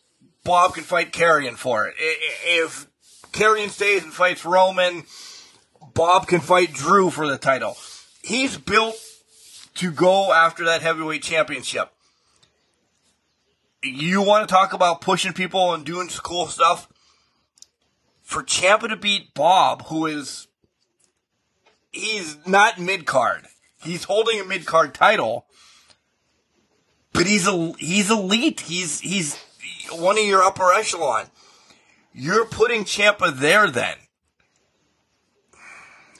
Bob 0.44 0.75
can 0.75 0.84
fight 0.84 1.12
Karrion 1.12 1.57
for 1.57 1.86
it. 1.86 1.94
If 1.99 2.86
Karrion 3.33 3.68
stays 3.68 4.02
and 4.02 4.12
fights 4.12 4.44
Roman, 4.44 5.05
Bob 5.94 6.26
can 6.26 6.41
fight 6.41 6.73
Drew 6.73 7.10
for 7.10 7.28
the 7.28 7.39
title. 7.39 7.76
He's 8.23 8.57
built 8.57 8.97
to 9.75 9.91
go 9.91 10.33
after 10.33 10.65
that 10.65 10.83
heavyweight 10.83 11.23
championship. 11.23 11.91
You 13.83 14.23
want 14.23 14.49
to 14.49 14.52
talk 14.52 14.73
about 14.73 15.00
pushing 15.00 15.33
people 15.33 15.73
and 15.73 15.84
doing 15.84 16.08
cool 16.23 16.49
stuff? 16.49 16.89
For 18.23 18.42
Ciampa 18.42 18.89
to 18.89 18.97
beat 18.97 19.34
Bob, 19.34 19.86
who 19.86 20.07
is 20.07 20.49
he's 21.92 22.36
not 22.47 22.78
mid 22.78 23.07
card. 23.07 23.47
He's 23.83 24.05
holding 24.05 24.41
a 24.41 24.45
mid 24.45 24.67
card 24.67 24.95
title, 24.95 25.47
but 27.13 27.27
he's 27.27 27.47
a 27.47 27.73
he's 27.79 28.11
elite. 28.11 28.61
He's 28.61 29.01
he's 29.01 29.37
one 29.93 30.19
of 30.19 30.25
your 30.25 30.43
upper 30.43 30.73
echelon. 30.73 31.27
You're 32.13 32.47
putting 32.47 32.85
Ciampa 32.85 33.37
there 33.39 33.71
then, 33.71 33.97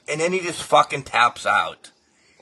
and 0.09 0.21
then 0.21 0.33
he 0.33 0.41
just 0.41 0.63
fucking 0.63 1.03
taps 1.03 1.47
out. 1.47 1.91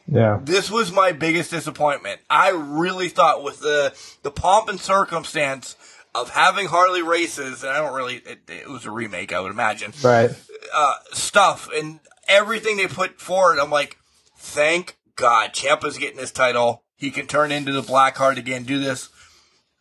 Yeah. 0.06 0.38
This 0.42 0.70
was 0.70 0.92
my 0.92 1.12
biggest 1.12 1.50
disappointment. 1.50 2.20
I 2.30 2.50
really 2.50 3.08
thought 3.08 3.42
with 3.42 3.60
the 3.60 3.94
the 4.22 4.30
pomp 4.30 4.68
and 4.68 4.78
circumstance 4.78 5.76
of 6.14 6.30
having 6.30 6.66
Harley 6.66 7.02
Race's, 7.02 7.62
and 7.64 7.72
I 7.72 7.78
don't 7.78 7.94
really 7.94 8.16
it, 8.16 8.40
it 8.48 8.68
was 8.68 8.84
a 8.84 8.90
remake, 8.90 9.32
I 9.32 9.40
would 9.40 9.50
imagine 9.50 9.92
Right. 10.02 10.30
uh, 10.74 10.94
stuff 11.12 11.68
and 11.74 12.00
everything 12.28 12.76
they 12.76 12.86
put 12.86 13.20
forward, 13.20 13.58
I'm 13.58 13.70
like, 13.70 13.96
thank 14.36 14.96
God, 15.16 15.52
Ciampa's 15.52 15.98
getting 15.98 16.18
this 16.18 16.30
title. 16.30 16.84
He 16.96 17.10
can 17.10 17.26
turn 17.26 17.52
into 17.52 17.72
the 17.72 17.82
black 17.82 18.16
heart 18.16 18.38
again, 18.38 18.64
do 18.64 18.78
this. 18.78 19.08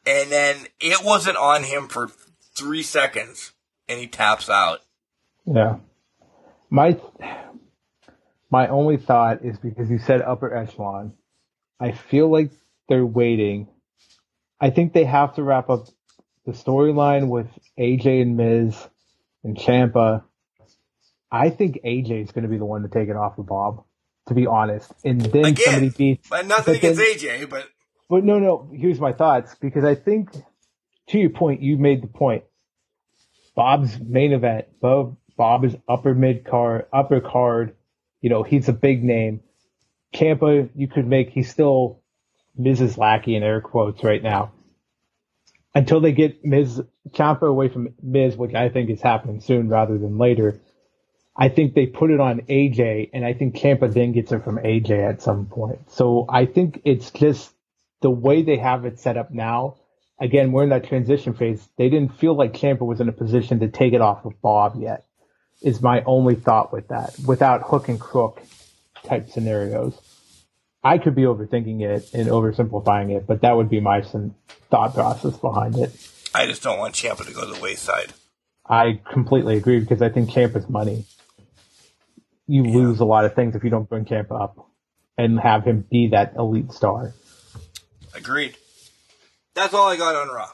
And 0.05 0.31
then 0.31 0.67
it 0.79 1.03
wasn't 1.03 1.37
on 1.37 1.63
him 1.63 1.87
for 1.87 2.09
three 2.55 2.83
seconds 2.83 3.53
and 3.87 3.99
he 3.99 4.07
taps 4.07 4.49
out. 4.49 4.79
Yeah. 5.45 5.77
My 6.69 6.99
my 8.49 8.67
only 8.67 8.97
thought 8.97 9.43
is 9.43 9.57
because 9.57 9.89
you 9.89 9.99
said 9.99 10.21
upper 10.21 10.55
echelon. 10.55 11.13
I 11.79 11.91
feel 11.91 12.31
like 12.31 12.51
they're 12.87 13.05
waiting. 13.05 13.67
I 14.59 14.69
think 14.69 14.93
they 14.93 15.03
have 15.03 15.35
to 15.35 15.43
wrap 15.43 15.69
up 15.69 15.87
the 16.45 16.53
storyline 16.53 17.27
with 17.27 17.47
AJ 17.77 18.21
and 18.21 18.37
Miz 18.37 18.75
and 19.43 19.57
Ciampa. 19.57 20.23
I 21.31 21.49
think 21.49 21.79
AJ 21.83 22.23
is 22.23 22.31
going 22.31 22.43
to 22.43 22.49
be 22.49 22.57
the 22.57 22.65
one 22.65 22.83
to 22.83 22.87
take 22.87 23.09
it 23.09 23.15
off 23.15 23.37
of 23.37 23.47
Bob, 23.47 23.83
to 24.27 24.33
be 24.33 24.47
honest. 24.47 24.91
And 25.03 25.21
then 25.21 25.45
Again, 25.45 25.65
somebody 25.65 25.89
beats. 25.89 26.29
But 26.29 26.47
nothing 26.47 26.73
but 26.75 26.81
then- 26.81 26.93
against 26.93 27.23
AJ, 27.23 27.49
but 27.49 27.67
But 28.09 28.23
no, 28.23 28.39
no. 28.39 28.69
Here's 28.73 28.99
my 28.99 29.13
thoughts 29.13 29.55
because 29.55 29.83
I 29.83 29.95
think, 29.95 30.31
to 31.09 31.17
your 31.17 31.29
point, 31.31 31.61
you 31.61 31.77
made 31.77 32.01
the 32.03 32.07
point. 32.07 32.43
Bob's 33.55 33.99
main 33.99 34.33
event. 34.33 34.67
Bob 34.81 35.17
Bob 35.37 35.65
is 35.65 35.75
upper 35.87 36.13
mid 36.13 36.45
card, 36.45 36.85
upper 36.93 37.19
card. 37.21 37.75
You 38.21 38.29
know, 38.29 38.43
he's 38.43 38.67
a 38.69 38.73
big 38.73 39.03
name. 39.03 39.41
Ciampa, 40.13 40.69
you 40.75 40.87
could 40.87 41.07
make. 41.07 41.29
He's 41.29 41.49
still 41.49 42.01
Mrs. 42.59 42.97
Lackey 42.97 43.35
in 43.35 43.43
air 43.43 43.61
quotes 43.61 44.03
right 44.03 44.21
now. 44.23 44.51
Until 45.73 45.99
they 45.99 46.13
get 46.13 46.45
Ms. 46.45 46.81
Ciampa 47.09 47.43
away 47.49 47.67
from 47.67 47.89
Miz, 48.01 48.37
which 48.37 48.55
I 48.55 48.69
think 48.69 48.89
is 48.89 49.01
happening 49.01 49.41
soon 49.41 49.67
rather 49.67 49.97
than 49.97 50.17
later. 50.17 50.61
I 51.37 51.49
think 51.49 51.73
they 51.73 51.85
put 51.85 52.11
it 52.11 52.19
on 52.19 52.41
AJ, 52.41 53.09
and 53.13 53.25
I 53.25 53.33
think 53.33 53.55
Ciampa 53.55 53.93
then 53.93 54.13
gets 54.13 54.31
it 54.31 54.43
from 54.43 54.57
AJ 54.57 55.09
at 55.09 55.21
some 55.21 55.47
point. 55.47 55.91
So 55.91 56.25
I 56.29 56.45
think 56.45 56.81
it's 56.85 57.11
just 57.11 57.51
the 58.01 58.09
way 58.09 58.41
they 58.41 58.57
have 58.57 58.85
it 58.85 58.99
set 58.99 59.17
up 59.17 59.31
now. 59.31 59.75
Again, 60.17 60.53
we're 60.53 60.63
in 60.63 60.69
that 60.69 60.85
transition 60.85 61.33
phase. 61.33 61.67
They 61.77 61.89
didn't 61.89 62.17
feel 62.19 62.35
like 62.35 62.53
Ciampa 62.53 62.81
was 62.85 63.01
in 63.01 63.09
a 63.09 63.11
position 63.11 63.59
to 63.59 63.67
take 63.67 63.93
it 63.93 63.99
off 63.99 64.23
of 64.23 64.41
Bob 64.41 64.81
yet. 64.81 65.05
Is 65.61 65.81
my 65.81 66.03
only 66.05 66.35
thought 66.35 66.71
with 66.71 66.89
that, 66.89 67.17
without 67.25 67.63
hook 67.63 67.89
and 67.89 67.99
crook 67.99 68.41
type 69.03 69.29
scenarios. 69.29 69.99
I 70.83 70.99
could 70.99 71.15
be 71.15 71.23
overthinking 71.23 71.81
it 71.81 72.13
and 72.13 72.29
oversimplifying 72.29 73.15
it, 73.15 73.25
but 73.25 73.41
that 73.41 73.57
would 73.57 73.69
be 73.69 73.79
my 73.79 74.03
thought 74.69 74.93
process 74.93 75.35
behind 75.37 75.77
it. 75.77 75.91
I 76.33 76.45
just 76.45 76.61
don't 76.61 76.77
want 76.77 76.93
Ciampa 76.93 77.25
to 77.25 77.33
go 77.33 77.45
to 77.45 77.53
the 77.53 77.59
wayside. 77.59 78.13
I 78.67 79.01
completely 79.11 79.57
agree 79.57 79.79
because 79.79 80.01
I 80.01 80.09
think 80.09 80.29
Ciampa's 80.29 80.69
money. 80.69 81.05
You 82.47 82.63
lose 82.63 82.99
a 82.99 83.05
lot 83.05 83.25
of 83.25 83.33
things 83.35 83.55
if 83.55 83.63
you 83.63 83.69
don't 83.69 83.89
bring 83.89 84.05
Ciampa 84.05 84.39
up 84.39 84.69
and 85.17 85.39
have 85.39 85.63
him 85.63 85.85
be 85.89 86.09
that 86.09 86.35
elite 86.37 86.71
star. 86.71 87.13
Agreed. 88.13 88.55
That's 89.55 89.73
all 89.73 89.87
I 89.87 89.97
got 89.97 90.15
on 90.15 90.29
Raw. 90.29 90.49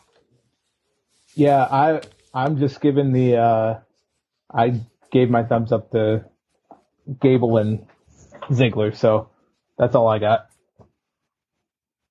Yeah, 1.36 1.64
I 1.64 2.02
I'm 2.34 2.60
just 2.60 2.82
giving 2.82 3.14
the 3.14 3.38
uh 3.38 3.80
I 4.54 4.82
gave 5.12 5.30
my 5.30 5.44
thumbs 5.44 5.72
up 5.72 5.92
to 5.92 6.26
Gable 7.20 7.58
and 7.58 7.86
Ziggler, 8.50 8.96
so 8.96 9.30
that's 9.78 9.96
all 9.96 10.08
I 10.08 10.20
got. 10.20 10.48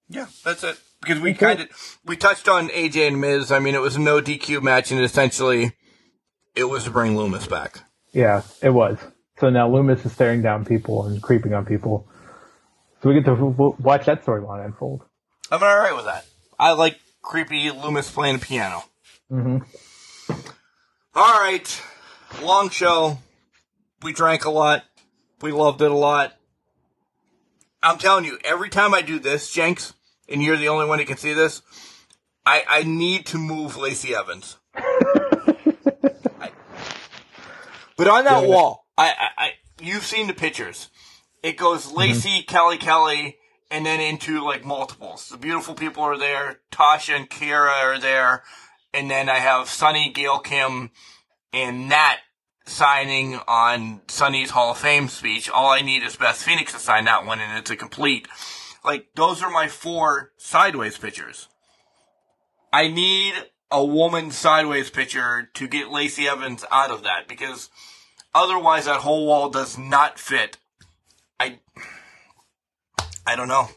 Yeah, 0.08 0.26
that's 0.44 0.64
it. 0.64 0.78
Because 1.00 1.20
we 1.20 1.34
kind 1.34 1.60
of 1.60 1.98
we 2.04 2.16
touched 2.16 2.48
on 2.48 2.68
AJ 2.68 3.08
and 3.08 3.20
Miz. 3.20 3.52
I 3.52 3.58
mean, 3.58 3.74
it 3.74 3.80
was 3.80 3.96
no 3.96 4.20
DQ 4.20 4.62
match, 4.62 4.90
and 4.90 5.00
essentially, 5.00 5.72
it 6.54 6.64
was 6.64 6.84
to 6.84 6.90
bring 6.90 7.14
Lumis 7.14 7.48
back. 7.48 7.84
Yeah, 8.12 8.42
it 8.60 8.70
was. 8.70 8.98
So 9.40 9.48
now 9.50 9.68
Lumis 9.70 10.04
is 10.04 10.12
staring 10.12 10.42
down 10.42 10.64
people 10.66 11.06
and 11.06 11.22
creeping 11.22 11.54
on 11.54 11.64
people. 11.64 12.06
So 13.02 13.08
we 13.08 13.14
get 13.14 13.24
to 13.24 13.30
w- 13.30 13.52
w- 13.52 13.76
watch 13.80 14.04
that 14.06 14.22
storyline 14.24 14.64
unfold. 14.66 15.02
I'm 15.50 15.62
all 15.62 15.78
right 15.78 15.96
with 15.96 16.04
that. 16.04 16.26
I 16.58 16.72
like 16.72 16.98
creepy 17.22 17.70
Lumis 17.70 18.12
playing 18.12 18.38
the 18.38 18.44
piano. 18.44 18.84
hmm 19.30 19.58
All 21.14 21.40
right, 21.40 21.82
long 22.42 22.68
show. 22.68 23.18
We 24.02 24.12
drank 24.12 24.44
a 24.44 24.50
lot. 24.50 24.84
We 25.40 25.52
loved 25.52 25.80
it 25.80 25.90
a 25.90 25.94
lot. 25.94 26.34
I'm 27.82 27.96
telling 27.98 28.26
you, 28.26 28.38
every 28.44 28.68
time 28.68 28.92
I 28.92 29.00
do 29.00 29.18
this, 29.18 29.50
Jenks, 29.50 29.94
and 30.28 30.42
you're 30.42 30.58
the 30.58 30.68
only 30.68 30.86
one 30.86 30.98
who 30.98 31.06
can 31.06 31.16
see 31.16 31.32
this, 31.32 31.62
I, 32.44 32.62
I 32.68 32.82
need 32.82 33.24
to 33.26 33.38
move 33.38 33.78
Lacey 33.78 34.14
Evans. 34.14 34.58
I- 34.74 36.52
but 37.96 38.06
on 38.08 38.24
that 38.24 38.42
Yeah. 38.42 38.48
wall, 38.48 38.86
I, 39.00 39.28
I, 39.36 39.50
you've 39.80 40.04
seen 40.04 40.26
the 40.26 40.34
pictures. 40.34 40.90
It 41.42 41.56
goes 41.56 41.90
Lacey, 41.90 42.40
mm-hmm. 42.40 42.54
Kelly, 42.54 42.76
Kelly, 42.76 43.38
and 43.70 43.86
then 43.86 44.00
into 44.00 44.44
like 44.44 44.64
multiples. 44.64 45.28
The 45.28 45.38
beautiful 45.38 45.74
people 45.74 46.02
are 46.02 46.18
there. 46.18 46.60
Tasha 46.70 47.16
and 47.16 47.30
Kira 47.30 47.82
are 47.82 47.98
there. 47.98 48.42
And 48.92 49.10
then 49.10 49.28
I 49.28 49.36
have 49.36 49.68
Sunny, 49.68 50.10
Gail 50.10 50.40
Kim, 50.40 50.90
and 51.52 51.88
Nat 51.88 52.16
signing 52.66 53.38
on 53.48 54.02
Sunny's 54.08 54.50
Hall 54.50 54.72
of 54.72 54.78
Fame 54.78 55.08
speech. 55.08 55.48
All 55.48 55.68
I 55.68 55.80
need 55.80 56.02
is 56.02 56.16
Beth 56.16 56.36
Phoenix 56.36 56.72
to 56.72 56.78
sign 56.78 57.04
that 57.04 57.24
one, 57.24 57.40
and 57.40 57.56
it's 57.56 57.70
a 57.70 57.76
complete. 57.76 58.28
Like, 58.84 59.08
those 59.14 59.42
are 59.42 59.50
my 59.50 59.68
four 59.68 60.32
sideways 60.36 60.98
pictures. 60.98 61.48
I 62.72 62.88
need 62.88 63.34
a 63.70 63.84
woman 63.84 64.30
sideways 64.30 64.90
picture 64.90 65.48
to 65.54 65.68
get 65.68 65.90
Lacey 65.90 66.28
Evans 66.28 66.64
out 66.70 66.90
of 66.90 67.04
that 67.04 67.28
because 67.28 67.70
otherwise 68.34 68.84
that 68.86 69.00
whole 69.00 69.26
wall 69.26 69.50
does 69.50 69.76
not 69.78 70.18
fit. 70.18 70.56
I, 71.38 71.58
I 73.26 73.36
don't 73.36 73.48
know. 73.48 73.68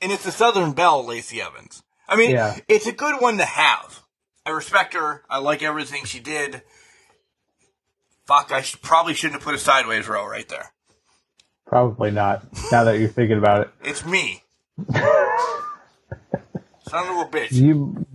And 0.00 0.12
it's 0.12 0.24
the 0.24 0.30
Southern 0.32 0.72
Belle, 0.72 1.04
Lacey 1.04 1.40
Evans. 1.42 1.82
I 2.08 2.16
mean, 2.16 2.30
Yeah. 2.30 2.56
it's 2.68 2.86
a 2.86 2.92
good 2.92 3.20
one 3.20 3.36
to 3.38 3.44
have. 3.44 4.02
I 4.46 4.50
respect 4.50 4.94
her. 4.94 5.22
I 5.28 5.38
like 5.38 5.62
everything 5.62 6.04
she 6.04 6.20
did. 6.20 6.62
Fuck, 8.26 8.52
I 8.52 8.60
should, 8.62 8.80
probably 8.82 9.14
shouldn't 9.14 9.40
have 9.40 9.44
put 9.44 9.54
a 9.54 9.58
sideways 9.58 10.06
row 10.08 10.26
right 10.26 10.48
there. 10.48 10.72
Probably 11.66 12.10
not. 12.10 12.44
Now 12.72 12.84
that 12.84 12.98
you're 12.98 13.08
thinking 13.08 13.36
about 13.38 13.62
it, 13.62 13.70
It's 13.82 14.04
me. 14.06 14.42
Son 16.88 17.06
of 17.06 17.26
a 17.26 17.28
bitch. 17.30 17.52
you. 17.52 18.06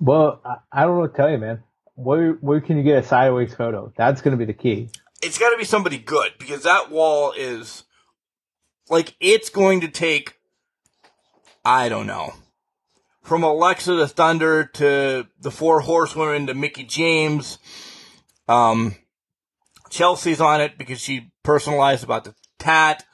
Well, 0.00 0.40
I, 0.44 0.56
I 0.70 0.82
don't 0.84 0.94
know 0.94 1.00
what 1.00 1.14
to 1.14 1.16
tell 1.16 1.30
you, 1.30 1.38
man. 1.38 1.62
Where 1.94 2.32
where 2.34 2.60
can 2.60 2.76
you 2.78 2.82
get 2.82 3.04
a 3.04 3.06
sideways 3.06 3.54
photo? 3.54 3.92
That's 3.96 4.22
going 4.22 4.32
to 4.32 4.38
be 4.38 4.44
the 4.44 4.58
key. 4.58 4.88
it's 5.22 5.38
got 5.38 5.50
to 5.50 5.58
be 5.58 5.64
somebody 5.64 5.98
good 5.98 6.32
because 6.38 6.62
that 6.62 6.90
wall 6.90 7.32
is 7.36 7.84
like 8.88 9.14
it's 9.20 9.50
going 9.50 9.80
to 9.82 9.88
take. 9.88 10.38
I 11.64 11.88
don't 11.88 12.06
know. 12.06 12.34
From 13.22 13.44
Alexa 13.44 13.96
to 13.96 14.08
Thunder 14.08 14.64
to 14.64 15.28
the 15.40 15.50
Four 15.50 15.80
Horsewomen 15.80 16.48
to 16.48 16.54
Mickie 16.54 16.82
James. 16.84 17.58
Um, 18.48 18.96
Chelsea's 19.90 20.40
on 20.40 20.60
it 20.60 20.76
because 20.76 21.00
she 21.00 21.30
personalized 21.44 22.02
about 22.02 22.24
the 22.24 22.34
tat. 22.58 23.04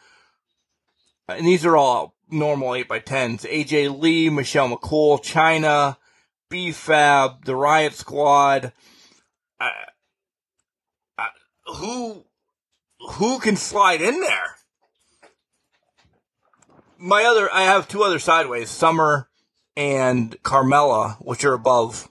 And 1.29 1.47
these 1.47 1.67
are 1.67 1.77
all 1.77 2.15
normal 2.31 2.71
8x10s. 2.71 3.41
AJ 3.43 4.01
Lee, 4.01 4.31
Michelle 4.31 4.71
McCool, 4.75 5.23
Chyna, 6.49 6.51
B-Fab, 6.51 7.45
the 7.45 7.57
Riot 7.57 7.95
Squad. 7.95 8.73
Uh, 9.61 9.69
uh, 11.19 11.27
who, 11.77 12.25
who 13.13 13.39
can 13.39 13.57
slide 13.57 14.01
in 14.01 14.21
there? 14.21 14.57
My 16.99 17.25
other, 17.25 17.49
I 17.53 17.63
have 17.63 17.89
two 17.89 18.03
other 18.03 18.19
sideways, 18.19 18.71
Summer 18.71 19.29
and 19.77 20.41
Carmella, 20.43 21.17
which 21.21 21.45
are 21.45 21.55
above 21.55 22.09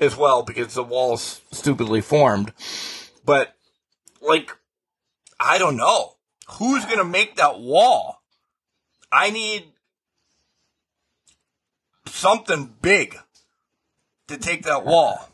as 0.00 0.16
well 0.16 0.42
because 0.42 0.74
the 0.74 0.82
wall's 0.82 1.40
stupidly 1.52 2.00
formed. 2.00 2.52
But, 3.24 3.54
like, 4.20 4.50
I 5.38 5.58
don't 5.58 5.76
know. 5.76 6.14
Who's 6.58 6.84
gonna 6.84 7.04
make 7.04 7.36
that 7.36 7.60
wall? 7.60 8.22
I 9.12 9.30
need 9.30 9.72
something 12.06 12.74
big 12.80 13.18
to 14.28 14.38
take 14.38 14.64
that 14.64 14.84
wall. 14.84 15.28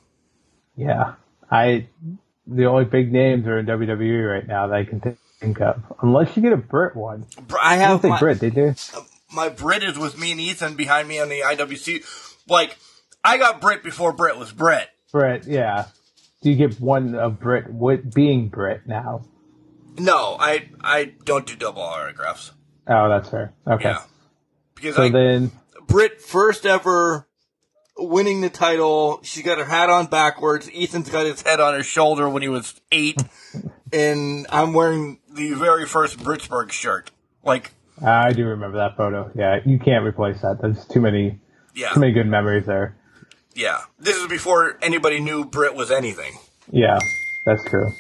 Yeah, 0.77 1.15
I 1.51 1.89
the 2.47 2.67
only 2.67 2.85
big 2.85 3.13
names 3.13 3.47
are 3.47 3.59
in 3.59 3.67
WWE 3.67 4.33
right 4.33 4.47
now 4.47 4.67
that 4.69 4.75
I 4.75 4.85
can 4.85 5.01
think 5.41 5.61
of, 5.61 5.83
unless 6.03 6.37
you 6.37 6.43
get 6.43 6.53
a 6.53 6.57
Britt 6.57 6.97
one. 6.97 7.27
I 7.61 7.75
I 7.75 7.77
have 7.77 7.91
don't 7.91 8.01
think 8.01 8.13
my, 8.13 8.19
Britt. 8.19 8.41
They 8.41 8.51
do. 8.51 8.75
my 9.33 9.49
Britt 9.49 9.83
is 9.83 9.99
with 9.99 10.19
me 10.19 10.33
and 10.33 10.41
Ethan 10.41 10.75
behind 10.75 11.09
me 11.09 11.21
on 11.21 11.29
the 11.29 11.41
IWC. 11.41 12.05
Like, 12.49 12.77
I 13.23 13.39
got 13.39 13.61
Britt 13.61 13.83
before 13.83 14.13
Britt 14.13 14.39
was 14.39 14.53
Britt. 14.53 14.89
Britt, 15.13 15.47
yeah. 15.47 15.87
Do 16.43 16.51
you 16.51 16.57
get 16.57 16.79
one 16.81 17.15
of 17.15 17.41
Britt 17.41 17.73
with 17.73 18.13
being 18.13 18.49
Britt 18.49 18.87
now? 18.87 19.25
No, 19.99 20.37
I 20.39 20.69
I 20.81 21.13
don't 21.25 21.47
do 21.47 21.55
double 21.57 21.83
autographs. 21.83 22.51
Oh, 22.87 23.09
that's 23.09 23.31
fair. 23.31 23.55
Okay. 23.67 23.91
Yeah, 23.91 24.03
because 24.75 24.97
So 24.97 25.05
I, 25.05 25.09
then, 25.11 25.53
Britt 25.87 26.21
first 26.21 26.67
ever 26.67 27.27
winning 27.97 28.41
the 28.41 28.51
title. 28.51 29.21
She's 29.23 29.45
got 29.45 29.59
her 29.59 29.65
hat 29.65 29.91
on 29.91 30.07
backwards. 30.07 30.71
Ethan's 30.75 31.11
got 31.11 31.27
his 31.27 31.43
head 31.43 31.61
on 31.61 31.75
her 31.75 31.83
shoulder 31.83 32.29
when 32.29 32.43
he 32.43 32.49
was 32.49 32.81
eight, 32.93 33.23
and 33.93 34.47
I'm 34.51 34.73
wearing 34.73 35.19
the 35.33 35.53
very 35.55 35.87
first 35.87 36.19
Brittsburgh 36.19 36.71
shirt. 36.73 37.11
Like, 37.45 37.73
I 38.05 38.33
do 38.33 38.47
remember 38.47 38.79
that 38.79 38.97
photo. 38.97 39.31
Yeah, 39.35 39.61
you 39.65 39.79
can't 39.79 40.05
replace 40.05 40.41
that. 40.43 40.59
There's 40.61 40.85
too 40.87 41.01
many, 41.01 41.39
yeah, 41.75 41.91
too 41.91 42.01
many 42.01 42.13
good 42.13 42.27
memories 42.27 42.67
there. 42.67 42.97
yeah. 43.55 43.81
This 43.99 44.17
is 44.17 44.27
before 44.29 44.79
anybody 44.83 45.21
knew 45.21 45.45
Britt 45.45 45.75
was 45.75 45.91
anything. 45.91 46.33
Yeah, 46.71 46.99
that's 47.47 47.63
true. 47.69 47.91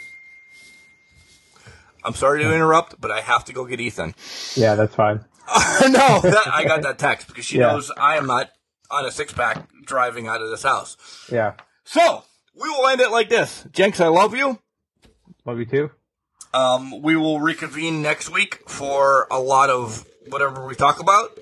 I'm 2.02 2.14
sorry 2.14 2.42
to 2.42 2.52
interrupt, 2.54 3.00
but 3.00 3.10
I 3.10 3.20
have 3.20 3.44
to 3.46 3.52
go 3.52 3.64
get 3.64 3.80
Ethan. 3.80 4.14
Yeah, 4.56 4.74
that's 4.74 4.94
fine. 4.94 5.24
no, 5.48 6.20
that, 6.20 6.42
I 6.52 6.64
got 6.64 6.82
that 6.82 6.98
text 6.98 7.28
because 7.28 7.44
she 7.44 7.58
Yeah. 7.58 7.72
knows 7.72 7.90
I 7.96 8.16
am 8.16 8.26
not 8.26 8.50
on 8.90 9.04
a 9.06 9.10
six 9.10 9.32
pack 9.32 9.68
driving 9.84 10.26
out 10.28 10.42
of 10.42 10.50
this 10.50 10.62
house. 10.62 10.96
Yeah, 11.30 11.54
So 11.84 12.24
we 12.54 12.68
will 12.68 12.86
end 12.88 13.00
it 13.00 13.10
like 13.10 13.28
this. 13.28 13.66
Jenks, 13.72 14.00
I 14.00 14.08
love 14.08 14.34
you. 14.34 14.58
love 15.44 15.58
you 15.58 15.66
too. 15.66 15.90
Um, 16.52 17.02
we 17.02 17.16
will 17.16 17.40
reconvene 17.40 18.00
next 18.00 18.30
week 18.30 18.68
for 18.68 19.26
a 19.30 19.40
lot 19.40 19.70
of 19.70 20.06
whatever 20.28 20.66
we 20.66 20.74
talk 20.74 21.00
about. 21.00 21.36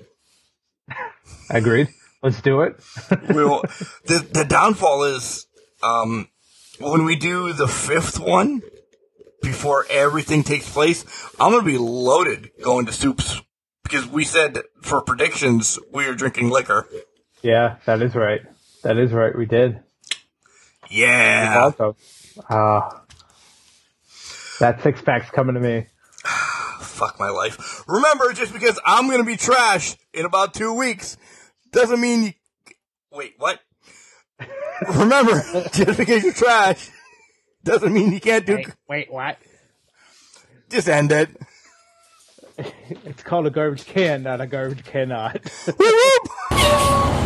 Agreed. 1.49 1.89
Let's 2.23 2.41
do 2.41 2.61
it. 2.61 2.81
We 3.29 3.43
will. 3.43 3.61
the 4.05 4.25
the 4.31 4.45
downfall 4.45 5.03
is 5.03 5.45
um, 5.83 6.29
when 6.79 7.03
we 7.05 7.15
do 7.15 7.53
the 7.53 7.67
fifth 7.67 8.17
one 8.19 8.61
before 9.41 9.85
everything 9.89 10.41
takes 10.43 10.69
place. 10.71 11.05
I'm 11.39 11.51
gonna 11.51 11.63
be 11.63 11.77
loaded 11.77 12.51
going 12.63 12.85
to 12.85 12.93
soups 12.93 13.41
because 13.83 14.07
we 14.07 14.23
said 14.23 14.59
for 14.81 15.01
predictions 15.01 15.77
we 15.91 16.05
are 16.05 16.15
drinking 16.15 16.49
liquor. 16.49 16.87
Yeah, 17.43 17.75
that 17.85 18.01
is 18.01 18.15
right. 18.15 18.41
That 18.83 18.97
is 18.97 19.11
right. 19.11 19.37
We 19.37 19.45
did. 19.45 19.79
Yeah. 20.89 21.59
Also, 21.63 21.95
uh, 22.49 22.89
that 24.59 24.81
six 24.81 25.01
pack's 25.01 25.29
coming 25.29 25.55
to 25.55 25.61
me. 25.61 25.85
fuck 26.79 27.19
my 27.19 27.29
life. 27.29 27.83
Remember, 27.87 28.33
just 28.33 28.53
because 28.53 28.79
I'm 28.85 29.09
gonna 29.09 29.23
be 29.23 29.37
trash 29.37 29.95
in 30.13 30.25
about 30.25 30.53
two 30.53 30.73
weeks 30.73 31.17
doesn't 31.71 31.99
mean 31.99 32.23
you. 32.23 32.33
Wait, 33.11 33.35
what? 33.37 33.59
Remember, 34.95 35.43
just 35.73 35.97
because 35.97 36.23
you're 36.23 36.33
trash 36.33 36.89
doesn't 37.63 37.93
mean 37.93 38.11
you 38.11 38.19
can't 38.19 38.45
do. 38.45 38.63
wait, 38.87 39.11
what? 39.11 39.37
Just 40.69 40.89
end 40.89 41.11
it. 41.11 41.29
It's 42.57 43.23
called 43.23 43.47
a 43.47 43.49
garbage 43.49 43.85
can, 43.85 44.23
not 44.23 44.41
a 44.41 44.47
garbage 44.47 44.83
cannot. 44.83 45.39
Whoop, 45.65 46.29
whoop. 46.51 47.22